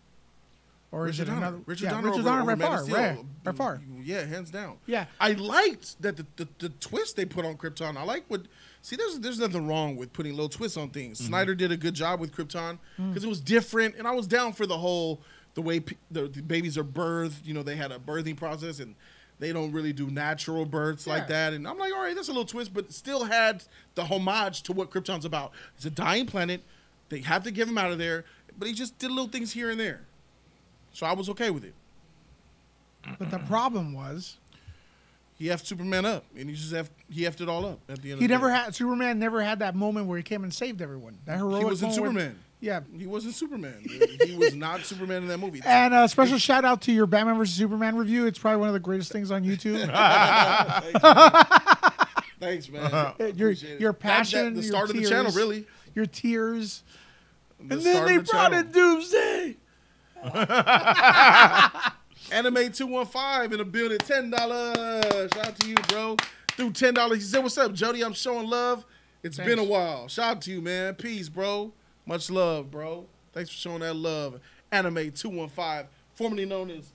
or 0.91 1.07
is 1.07 1.19
it 1.19 1.25
Donner. 1.25 1.37
another? 1.37 1.57
Richard 1.65 1.83
yeah, 1.85 1.89
Donner 1.91 2.07
Richard 2.07 2.19
over- 2.21 2.29
Donner 2.29 2.41
over 2.41 2.55
by 2.55 2.55
Man 2.55 2.71
of 2.71 2.77
far, 2.79 2.83
Steel. 2.83 2.95
right, 2.97 3.43
by 3.43 3.51
far. 3.51 3.81
Yeah, 4.03 4.25
hands 4.25 4.49
down. 4.51 4.77
Yeah. 4.85 5.05
I 5.19 5.33
liked 5.33 6.01
that 6.01 6.17
the, 6.17 6.25
the, 6.37 6.47
the 6.59 6.69
twist 6.69 7.15
they 7.15 7.25
put 7.25 7.45
on 7.45 7.55
Krypton. 7.57 7.95
I 7.97 8.03
like 8.03 8.23
what. 8.27 8.41
See, 8.81 8.95
there's 8.95 9.19
there's 9.19 9.39
nothing 9.39 9.67
wrong 9.67 9.95
with 9.97 10.13
putting 10.13 10.33
little 10.33 10.49
twists 10.49 10.77
on 10.77 10.89
things. 10.89 11.19
Snyder 11.19 11.53
did 11.53 11.71
a 11.71 11.77
good 11.77 11.93
job 11.93 12.19
with 12.19 12.31
Krypton 12.35 12.77
Mm. 12.97 13.09
because 13.09 13.23
it 13.23 13.27
was 13.29 13.41
different, 13.41 13.95
and 13.95 14.07
I 14.07 14.11
was 14.11 14.25
down 14.27 14.53
for 14.53 14.65
the 14.65 14.77
whole 14.77 15.21
the 15.55 15.61
way 15.61 15.79
pe- 15.81 15.95
the, 16.11 16.27
the 16.27 16.41
babies 16.41 16.77
are 16.77 16.83
birthed. 16.83 17.45
You 17.45 17.53
know, 17.53 17.63
they 17.63 17.75
had 17.75 17.91
a 17.91 17.99
birthing 17.99 18.37
process, 18.37 18.79
and 18.79 18.95
they 19.39 19.51
don't 19.51 19.71
really 19.73 19.91
do 19.93 20.09
natural 20.09 20.65
births 20.65 21.05
like 21.07 21.27
that. 21.27 21.53
And 21.53 21.67
I'm 21.67 21.77
like, 21.77 21.91
all 21.93 22.01
right, 22.01 22.15
that's 22.15 22.27
a 22.29 22.31
little 22.31 22.45
twist, 22.45 22.73
but 22.73 22.91
still 22.93 23.25
had 23.25 23.63
the 23.95 24.05
homage 24.05 24.63
to 24.63 24.73
what 24.73 24.89
Krypton's 24.91 25.25
about. 25.25 25.51
It's 25.75 25.85
a 25.85 25.89
dying 25.89 26.25
planet. 26.25 26.61
They 27.09 27.19
have 27.21 27.43
to 27.43 27.51
give 27.51 27.67
him 27.67 27.77
out 27.77 27.91
of 27.91 27.97
there, 27.97 28.23
but 28.57 28.67
he 28.67 28.73
just 28.73 28.97
did 28.99 29.09
little 29.11 29.27
things 29.29 29.51
here 29.53 29.69
and 29.69 29.79
there. 29.79 30.01
So 30.93 31.05
I 31.05 31.13
was 31.13 31.29
okay 31.29 31.49
with 31.49 31.63
it. 31.65 31.73
But 33.17 33.31
the 33.31 33.39
problem 33.39 33.93
was 33.93 34.37
He 35.39 35.45
effed 35.45 35.65
Superman 35.65 36.05
up, 36.05 36.25
and 36.37 36.49
he 36.49 36.55
just 36.55 36.73
effed, 36.73 36.89
he 37.09 37.21
effed 37.21 37.39
it 37.41 37.47
all 37.49 37.65
up 37.65 37.79
at 37.89 38.01
the 38.01 38.11
end. 38.11 38.19
he 38.19 38.25
of 38.25 38.27
the 38.27 38.27
never 38.27 38.49
day. 38.49 38.55
had 38.55 38.75
Superman 38.75 39.17
never 39.19 39.41
had 39.41 39.59
that 39.59 39.73
moment 39.73 40.05
where 40.07 40.17
he 40.17 40.23
came 40.23 40.43
and 40.43 40.53
saved 40.53 40.81
everyone. 40.81 41.17
That 41.25 41.37
heroic. 41.37 41.59
He 41.59 41.65
wasn't 41.65 41.91
moment 41.91 42.01
where- 42.13 42.21
Superman. 42.23 42.39
yeah. 42.59 42.81
He 42.97 43.07
wasn't 43.07 43.35
Superman. 43.35 43.81
he 44.25 44.35
was 44.35 44.53
not 44.53 44.81
Superman 44.81 45.21
in 45.23 45.29
that 45.29 45.37
movie. 45.39 45.61
And 45.65 45.93
a 45.93 46.09
special 46.09 46.37
shout 46.39 46.65
out 46.65 46.81
to 46.83 46.91
your 46.91 47.05
Batman 47.07 47.37
vs 47.37 47.55
Superman 47.55 47.95
review. 47.95 48.25
It's 48.27 48.37
probably 48.37 48.59
one 48.59 48.67
of 48.67 48.73
the 48.73 48.81
greatest 48.81 49.13
things 49.13 49.31
on 49.31 49.45
YouTube. 49.45 49.79
Thanks, 52.41 52.67
man. 52.69 53.13
your 53.35 53.51
your 53.51 53.53
That- 53.53 53.79
that- 53.79 53.99
passion, 53.99 54.53
the 54.55 54.63
start 54.63 54.89
of 54.89 54.95
the 54.95 55.03
tears, 55.03 55.09
channel, 55.09 55.31
really. 55.31 55.65
Your 55.95 56.05
tears. 56.05 56.83
The 57.65 57.75
and 57.75 57.81
then 57.81 58.05
they 58.05 58.17
the 58.17 58.23
brought 58.23 58.51
channel. 58.51 58.59
in 58.59 58.71
Doomsday. 58.73 59.55
Anime 62.31 62.71
two 62.71 62.87
one 62.87 63.05
five 63.05 63.51
in 63.51 63.57
the 63.57 63.65
building. 63.65 63.97
Ten 63.99 64.29
dollars. 64.29 65.31
Shout 65.33 65.47
out 65.47 65.59
to 65.59 65.67
you, 65.67 65.75
bro. 65.87 66.15
Through 66.49 66.71
ten 66.73 66.93
dollars. 66.93 67.19
He 67.19 67.23
said, 67.23 67.41
"What's 67.43 67.57
up, 67.57 67.73
Jody? 67.73 68.03
I'm 68.03 68.13
showing 68.13 68.47
love. 68.47 68.85
It's 69.23 69.37
Thanks. 69.37 69.49
been 69.49 69.59
a 69.59 69.63
while. 69.63 70.07
Shout 70.07 70.37
out 70.37 70.41
to 70.43 70.51
you, 70.51 70.61
man. 70.61 70.95
Peace, 70.95 71.27
bro. 71.29 71.71
Much 72.05 72.29
love, 72.29 72.71
bro. 72.71 73.05
Thanks 73.33 73.49
for 73.49 73.57
showing 73.57 73.79
that 73.79 73.95
love. 73.95 74.39
Anime 74.71 75.11
two 75.11 75.29
one 75.29 75.49
five, 75.49 75.87
formerly 76.13 76.45
known 76.45 76.69
as 76.69 76.91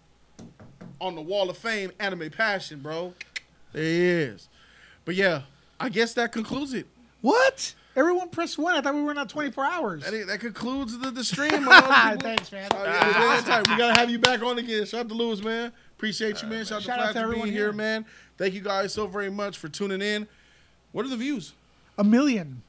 on 1.01 1.15
the 1.15 1.21
Wall 1.21 1.51
of 1.51 1.59
Fame, 1.59 1.91
Anime 1.99 2.31
Passion, 2.31 2.81
bro. 2.81 3.15
There 3.73 3.83
he 3.83 4.05
is. 4.05 4.49
But 5.05 5.17
yeah, 5.17 5.43
I 5.81 5.89
guess 5.89 6.15
that 6.15 6.33
concludes 6.33 6.73
it. 6.75 6.87
What? 7.21 7.75
Everyone 7.97 8.29
pressed 8.29 8.59
one. 8.59 8.75
I 8.75 8.81
thought 8.81 8.95
we 8.95 9.03
were 9.03 9.15
not 9.15 9.29
24 9.29 9.65
hours. 9.65 10.05
That, 10.05 10.27
that 10.27 10.41
concludes 10.41 10.99
the, 10.99 11.11
the 11.11 11.25
stream. 11.33 11.65
man. 11.65 12.19
Thanks, 12.19 12.51
man. 12.51 12.69
Oh, 12.75 12.85
yeah, 12.85 13.13
ah. 13.15 13.19
man, 13.19 13.45
tight. 13.45 13.69
We 13.69 13.77
gotta 13.77 13.99
have 13.99 14.11
you 14.11 14.19
back 14.19 14.43
on 14.43 14.59
again. 14.59 14.85
Shout 14.85 15.01
out 15.01 15.09
to 15.09 15.15
Lewis, 15.15 15.43
man. 15.43 15.73
Appreciate 15.97 16.43
you, 16.43 16.49
man. 16.49 16.65
Shout, 16.65 16.83
Shout 16.83 16.99
out 16.99 17.07
out 17.07 17.07
to 17.09 17.13
to 17.15 17.21
Flash 17.21 17.23
for 17.23 17.31
being 17.31 17.43
everyone 17.43 17.49
here, 17.49 17.67
here. 17.67 17.73
man. 17.73 18.07
Thank 18.37 18.55
you 18.55 18.61
guys 18.61 18.93
so 18.93 19.07
very 19.07 19.31
much 19.31 19.59
for 19.59 19.69
tuning 19.69 20.03
in. 20.03 20.27
What 20.93 21.07
are 21.07 21.09
the 21.09 21.17
views? 21.17 21.53
A 21.99 22.05
million. 22.05 22.63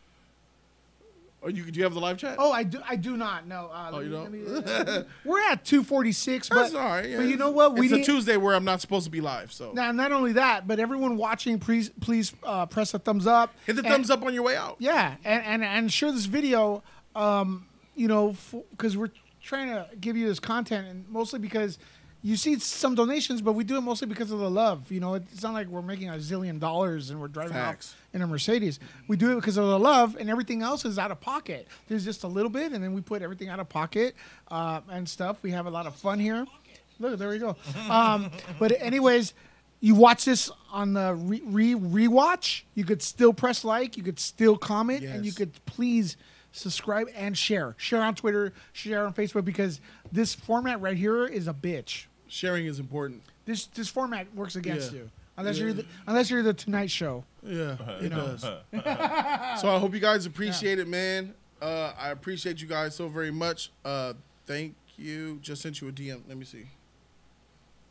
Or 1.46 1.52
you 1.52 1.64
do 1.70 1.78
you 1.78 1.84
have 1.84 1.94
the 1.94 2.00
live 2.00 2.18
chat? 2.18 2.38
Oh, 2.40 2.52
I 2.52 2.64
do. 2.64 2.80
I 2.90 2.96
do 2.96 3.16
not. 3.16 3.46
No. 3.46 3.70
Uh, 3.72 3.92
Oh, 3.94 4.00
you 4.00 4.10
me- 4.10 4.16
don't? 4.16 4.32
me- 4.32 4.64
uh, 4.74 5.04
we're 5.24 5.40
at 5.52 5.64
246, 5.64 6.50
but, 6.50 6.56
That's 6.56 6.74
all 6.74 6.80
right. 6.82 7.08
Yeah, 7.08 7.18
but 7.18 7.28
you 7.28 7.38
know 7.38 7.52
what? 7.52 7.76
We 7.78 7.86
it's 7.86 7.94
need, 7.94 8.02
a 8.02 8.04
Tuesday 8.04 8.36
where 8.36 8.56
I'm 8.56 8.66
not 8.66 8.82
supposed 8.82 9.06
to 9.06 9.12
be 9.12 9.22
live, 9.22 9.54
so 9.54 9.72
Now, 9.72 9.92
not 9.92 10.12
only 10.12 10.34
that, 10.34 10.68
but 10.68 10.80
everyone 10.80 11.18
watching, 11.18 11.60
please, 11.60 11.92
please 12.02 12.34
uh, 12.42 12.66
press 12.66 12.96
a 12.96 13.00
thumbs 13.00 13.28
up. 13.28 13.54
hit 13.68 13.76
the 13.76 13.84
And- 13.84 13.92
thumbs 13.92 14.10
up 14.10 14.24
on 14.24 14.34
your 14.34 14.42
way 14.42 14.56
out. 14.56 14.78
Yeah, 14.80 15.18
and 15.24 15.44
and 15.44 15.64
and 15.64 15.94
share 15.94 16.12
this 16.12 16.26
video. 16.26 16.82
Um, 17.16 17.68
you 17.96 18.08
know, 18.08 18.36
because 18.72 18.98
we're 18.98 19.12
trying 19.44 19.68
to 19.68 19.88
give 20.02 20.18
you 20.18 20.28
this 20.28 20.40
content, 20.40 20.88
and 20.88 21.08
mostly 21.10 21.38
because 21.38 21.78
you 22.26 22.36
see 22.36 22.58
some 22.58 22.96
donations, 22.96 23.40
but 23.40 23.54
we 23.54 23.64
do 23.64 23.78
it 23.78 23.82
mostly 23.82 24.08
because 24.08 24.32
of 24.32 24.40
the 24.40 24.50
love. 24.50 24.92
You 24.92 25.00
know, 25.00 25.14
it's 25.14 25.44
not 25.44 25.54
like 25.54 25.68
we're 25.68 25.84
making 25.84 26.10
a 26.10 26.14
zillion 26.14 26.60
dollars 26.60 27.12
and 27.12 27.22
we're 27.22 27.28
driving 27.28 27.54
Facts. 27.54 27.94
off 27.94 28.16
in 28.16 28.24
a 28.24 28.28
Mercedes. 28.28 28.80
We 29.08 29.16
do 29.16 29.34
it 29.34 29.36
because 29.36 29.58
of 29.58 29.68
the 29.68 29.78
love, 29.78 30.18
and 30.20 30.28
everything 30.28 30.64
else 30.64 30.86
is 30.86 30.98
out 30.98 31.12
of 31.12 31.22
pocket. 31.22 31.68
There's 31.88 32.04
just 32.04 32.24
a 32.24 32.28
little 32.28 32.50
bit, 32.50 32.72
and 32.72 32.84
then 32.84 32.96
we 32.96 33.02
put 33.02 33.22
everything 33.22 33.50
out 33.50 33.60
of 33.60 33.70
pocket 33.70 34.16
uh, 34.50 34.82
and 34.90 35.08
stuff. 35.08 35.38
We 35.44 35.52
have 35.52 35.68
a 35.68 35.70
lot 35.70 35.86
of 35.86 35.96
fun 35.96 36.18
here. 36.18 36.48
Look, 36.98 37.20
there 37.20 37.30
we 37.30 37.38
go. 37.38 37.56
Um, 37.92 38.32
but 38.58 38.72
anyways, 38.82 39.36
you 39.80 39.94
watch 39.94 40.26
this 40.26 40.50
on 40.72 40.94
the 40.94 41.14
re, 41.14 41.44
re 41.46 41.76
rewatch. 41.76 42.64
You 42.74 42.86
could 42.86 43.04
still 43.04 43.34
press 43.34 43.64
like. 43.64 43.98
You 43.98 44.04
could 44.04 44.20
still 44.20 44.58
comment, 44.58 45.04
and 45.04 45.24
you 45.28 45.32
could 45.32 45.64
please 45.68 46.18
subscribe 46.52 47.08
and 47.16 47.38
share. 47.38 47.76
Share 47.78 48.02
on 48.02 48.16
Twitter. 48.16 48.52
Share 48.74 49.06
on 49.06 49.14
Facebook 49.14 49.46
because 49.46 49.80
this 50.12 50.34
format 50.34 50.82
right 50.82 50.98
here 50.98 51.28
is 51.28 51.48
a 51.48 51.54
bitch. 51.54 52.08
Sharing 52.36 52.66
is 52.66 52.80
important. 52.80 53.24
This 53.46 53.68
this 53.68 53.88
format 53.88 54.28
works 54.36 54.58
against 54.58 54.92
Yeah. 54.92 55.00
you 55.00 55.12
unless 55.38 55.58
Yeah. 55.58 55.64
you're 55.64 55.74
the, 55.74 55.86
unless 56.06 56.30
you're 56.30 56.44
the 56.44 56.54
Tonight 56.54 56.92
Show. 56.92 57.24
Yeah, 57.42 57.78
You 58.02 58.08
it 58.08 58.10
know. 58.12 58.36
does. 58.36 58.42
so 59.62 59.70
I 59.74 59.80
hope 59.80 59.94
you 59.94 60.02
guys 60.02 60.26
appreciate 60.26 60.78
it, 60.80 60.88
man. 60.90 61.34
Uh, 61.62 61.94
I 61.98 62.10
appreciate 62.10 62.62
you 62.62 62.68
guys 62.68 62.94
so 62.94 63.08
very 63.08 63.32
much. 63.32 63.72
Uh, 63.86 64.14
thank 64.46 64.76
you. 64.98 65.40
Just 65.42 65.62
sent 65.62 65.80
you 65.80 65.88
a 65.88 65.94
DM. 65.94 66.24
Let 66.28 66.36
me 66.38 66.44
see. 66.44 66.66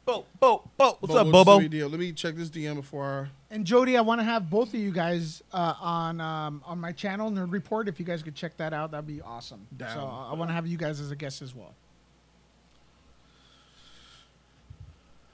Bo, 0.04 0.26
Bo, 0.38 0.68
Bo. 0.76 0.98
What's 1.00 1.14
Bobo 1.14 1.14
up, 1.14 1.24
just 1.24 1.32
Bobo? 1.32 1.60
sent 1.60 1.72
me. 1.72 1.84
Let 1.84 1.98
me 1.98 2.12
check 2.12 2.34
this 2.34 2.50
DM 2.50 2.74
before 2.74 3.30
And 3.50 3.64
Jody, 3.64 3.96
I 3.96 4.02
want 4.02 4.20
to 4.20 4.24
have 4.24 4.50
both 4.50 4.68
of 4.68 4.74
you 4.74 4.90
guys 4.92 5.42
uh, 5.54 5.72
on 5.80 6.20
um, 6.20 6.62
on 6.66 6.78
my 6.78 6.92
channel, 6.92 7.30
Nerd 7.30 7.50
Report. 7.50 7.88
If 7.88 7.98
you 7.98 8.04
guys 8.04 8.22
could 8.22 8.34
check 8.34 8.58
that 8.58 8.74
out, 8.74 8.90
that'd 8.90 9.06
be 9.06 9.22
awesome. 9.22 9.66
Down. 9.74 9.94
So 9.94 10.00
I 10.04 10.34
want 10.34 10.50
to 10.50 10.54
have 10.54 10.66
you 10.66 10.76
guys 10.76 11.00
as 11.00 11.10
a 11.10 11.16
guest 11.16 11.40
as 11.40 11.54
well. 11.54 11.72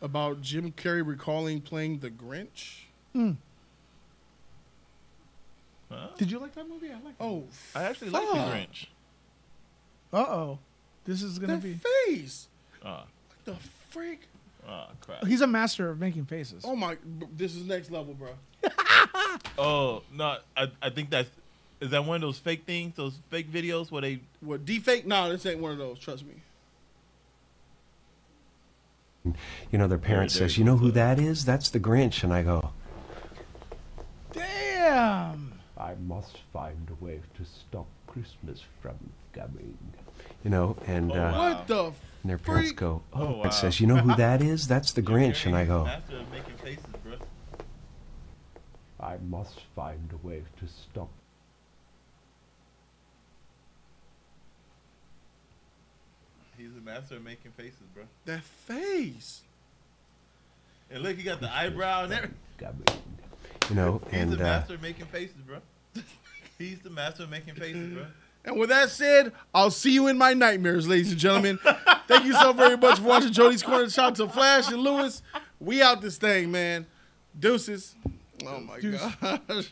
About 0.03 0.41
Jim 0.43 0.73
Carrey 0.73 1.07
recalling 1.07 1.61
playing 1.61 1.99
the 2.01 2.11
Grinch. 2.11 2.83
Hmm. 3.13 3.33
Did 6.19 6.31
you 6.31 6.39
like 6.39 6.55
that 6.55 6.69
movie? 6.69 6.89
I 6.91 7.01
like. 7.05 7.15
Oh, 7.21 7.45
I 7.75 7.83
actually 7.85 8.11
like 8.11 8.23
the. 8.29 8.37
Grinch. 8.37 8.87
Uh 10.13 10.17
oh, 10.19 10.59
this 11.05 11.23
is 11.23 11.39
gonna 11.39 11.55
That 11.59 11.63
be. 11.63 11.81
face. 12.07 12.49
Ah, 12.85 13.05
What 13.45 13.57
the 13.57 13.69
freak? 13.91 14.21
ah, 14.69 14.89
crap. 15.01 15.27
He's 15.27 15.41
a 15.41 15.47
master 15.47 15.91
of 15.91 15.99
making 15.99 16.27
faces. 16.27 16.63
Oh 16.65 16.77
my! 16.77 16.97
This 17.37 17.55
is 17.57 17.65
next 17.65 17.91
level, 17.91 18.15
bro. 18.15 18.31
Oh 19.59 20.03
no, 20.13 20.37
I 20.57 20.71
I 20.81 20.91
think 20.91 21.11
that's 21.11 21.31
is 21.81 21.91
that 21.91 22.05
one 22.05 22.17
of 22.17 22.21
those 22.23 22.39
fake 22.39 22.65
things, 22.67 22.95
those 22.97 23.19
fake 23.31 23.51
videos 23.51 23.91
where 23.91 24.03
they 24.03 24.21
What 24.41 24.65
deepfake? 24.65 25.07
No, 25.07 25.31
this 25.31 25.45
ain't 25.47 25.61
one 25.61 25.73
of 25.73 25.79
those. 25.79 25.99
Trust 25.99 26.25
me. 26.25 26.35
You 29.71 29.79
know, 29.79 29.87
their 29.89 29.99
parent 29.99 30.31
says, 30.31 30.57
you 30.59 30.65
"You 30.65 30.71
know 30.71 30.77
who 30.77 30.91
that 30.93 31.19
is? 31.19 31.45
That's 31.45 31.71
the 31.71 31.81
Grinch." 31.81 32.23
And 32.25 32.33
I 32.33 32.43
go, 32.43 32.71
Damn. 34.33 35.61
I 35.77 35.95
must 36.07 36.39
find 36.53 36.89
a 36.91 37.05
way 37.05 37.21
to 37.37 37.45
stop 37.45 37.87
Christmas 38.07 38.63
from 38.81 38.97
coming. 39.33 39.77
you 40.45 40.51
know, 40.51 40.77
and 40.87 41.11
uh, 41.13 41.33
What 41.33 41.67
the? 41.67 41.85
and 42.23 42.31
their 42.31 42.39
parents 42.39 42.69
freak? 42.71 42.79
go, 42.79 43.03
"Oh," 43.15 43.21
Oh, 43.23 43.37
wow. 43.39 43.43
it 43.45 43.55
says, 43.55 43.81
"You 43.81 43.87
know 43.87 43.97
who 43.99 44.15
that 44.15 44.43
is? 44.43 44.67
That's 44.69 44.93
the 44.93 45.03
Grinch." 45.11 45.47
And 45.47 45.55
I 45.57 45.65
go, 45.65 45.85
master 45.85 46.19
of 46.19 46.31
making 46.31 46.57
faces, 46.57 46.85
bro. 47.05 47.15
I 49.01 49.17
must 49.29 49.61
find 49.75 50.11
a 50.13 50.27
way 50.27 50.43
to 50.59 50.67
stop 50.69 51.09
He's 56.61 56.77
a 56.77 56.81
master 56.85 57.17
of 57.17 57.25
making 57.25 57.53
faces, 57.53 57.81
bro. 57.95 58.03
That 58.27 58.43
face. 58.43 59.41
And 60.91 61.03
look, 61.03 61.17
he 61.17 61.23
got 61.23 61.41
the 61.41 61.51
eyebrow 61.51 62.05
and 62.05 62.13
everything. 62.13 62.37
coming. 62.59 62.83
you 63.71 63.77
know, 63.77 64.03
He's 64.11 64.21
and 64.21 64.33
the 64.33 64.37
uh, 64.37 64.43
master 64.43 64.75
of 64.75 64.83
making 64.83 65.07
faces, 65.07 65.37
bro. 65.47 65.59
He's 66.59 66.81
the 66.81 66.91
master 66.91 67.23
of 67.23 67.31
making 67.31 67.55
faces, 67.55 67.95
bro. 67.95 68.05
And 68.45 68.59
with 68.59 68.69
that 68.69 68.91
said, 68.91 69.33
I'll 69.55 69.71
see 69.71 69.93
you 69.93 70.09
in 70.09 70.19
my 70.19 70.35
nightmares, 70.35 70.87
ladies 70.87 71.13
and 71.13 71.19
gentlemen. 71.21 71.59
Thank 72.07 72.25
you 72.25 72.35
so 72.35 72.53
very 72.53 72.77
much 72.77 72.99
for 72.99 73.05
watching 73.05 73.33
Jody's 73.33 73.63
Corner. 73.63 73.89
Shout 73.89 74.09
out 74.13 74.15
to 74.17 74.29
Flash 74.29 74.69
and 74.69 74.83
Lewis. 74.83 75.23
We 75.61 75.81
out 75.81 76.03
this 76.03 76.19
thing, 76.19 76.51
man. 76.51 76.87
Deuces. 77.39 77.95
Oh 78.47 78.61
my 78.61 78.81
Deuce. 78.81 79.01
gosh. 79.23 79.71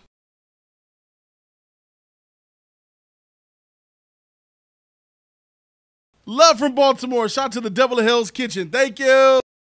Love 6.30 6.58
from 6.58 6.74
Baltimore. 6.74 7.26
Shout 7.26 7.46
out 7.46 7.52
to 7.52 7.60
the 7.62 7.70
Devil 7.70 7.98
of 7.98 8.04
Hell's 8.04 8.30
Kitchen. 8.30 8.68
Thank 8.68 8.98
you. 8.98 9.40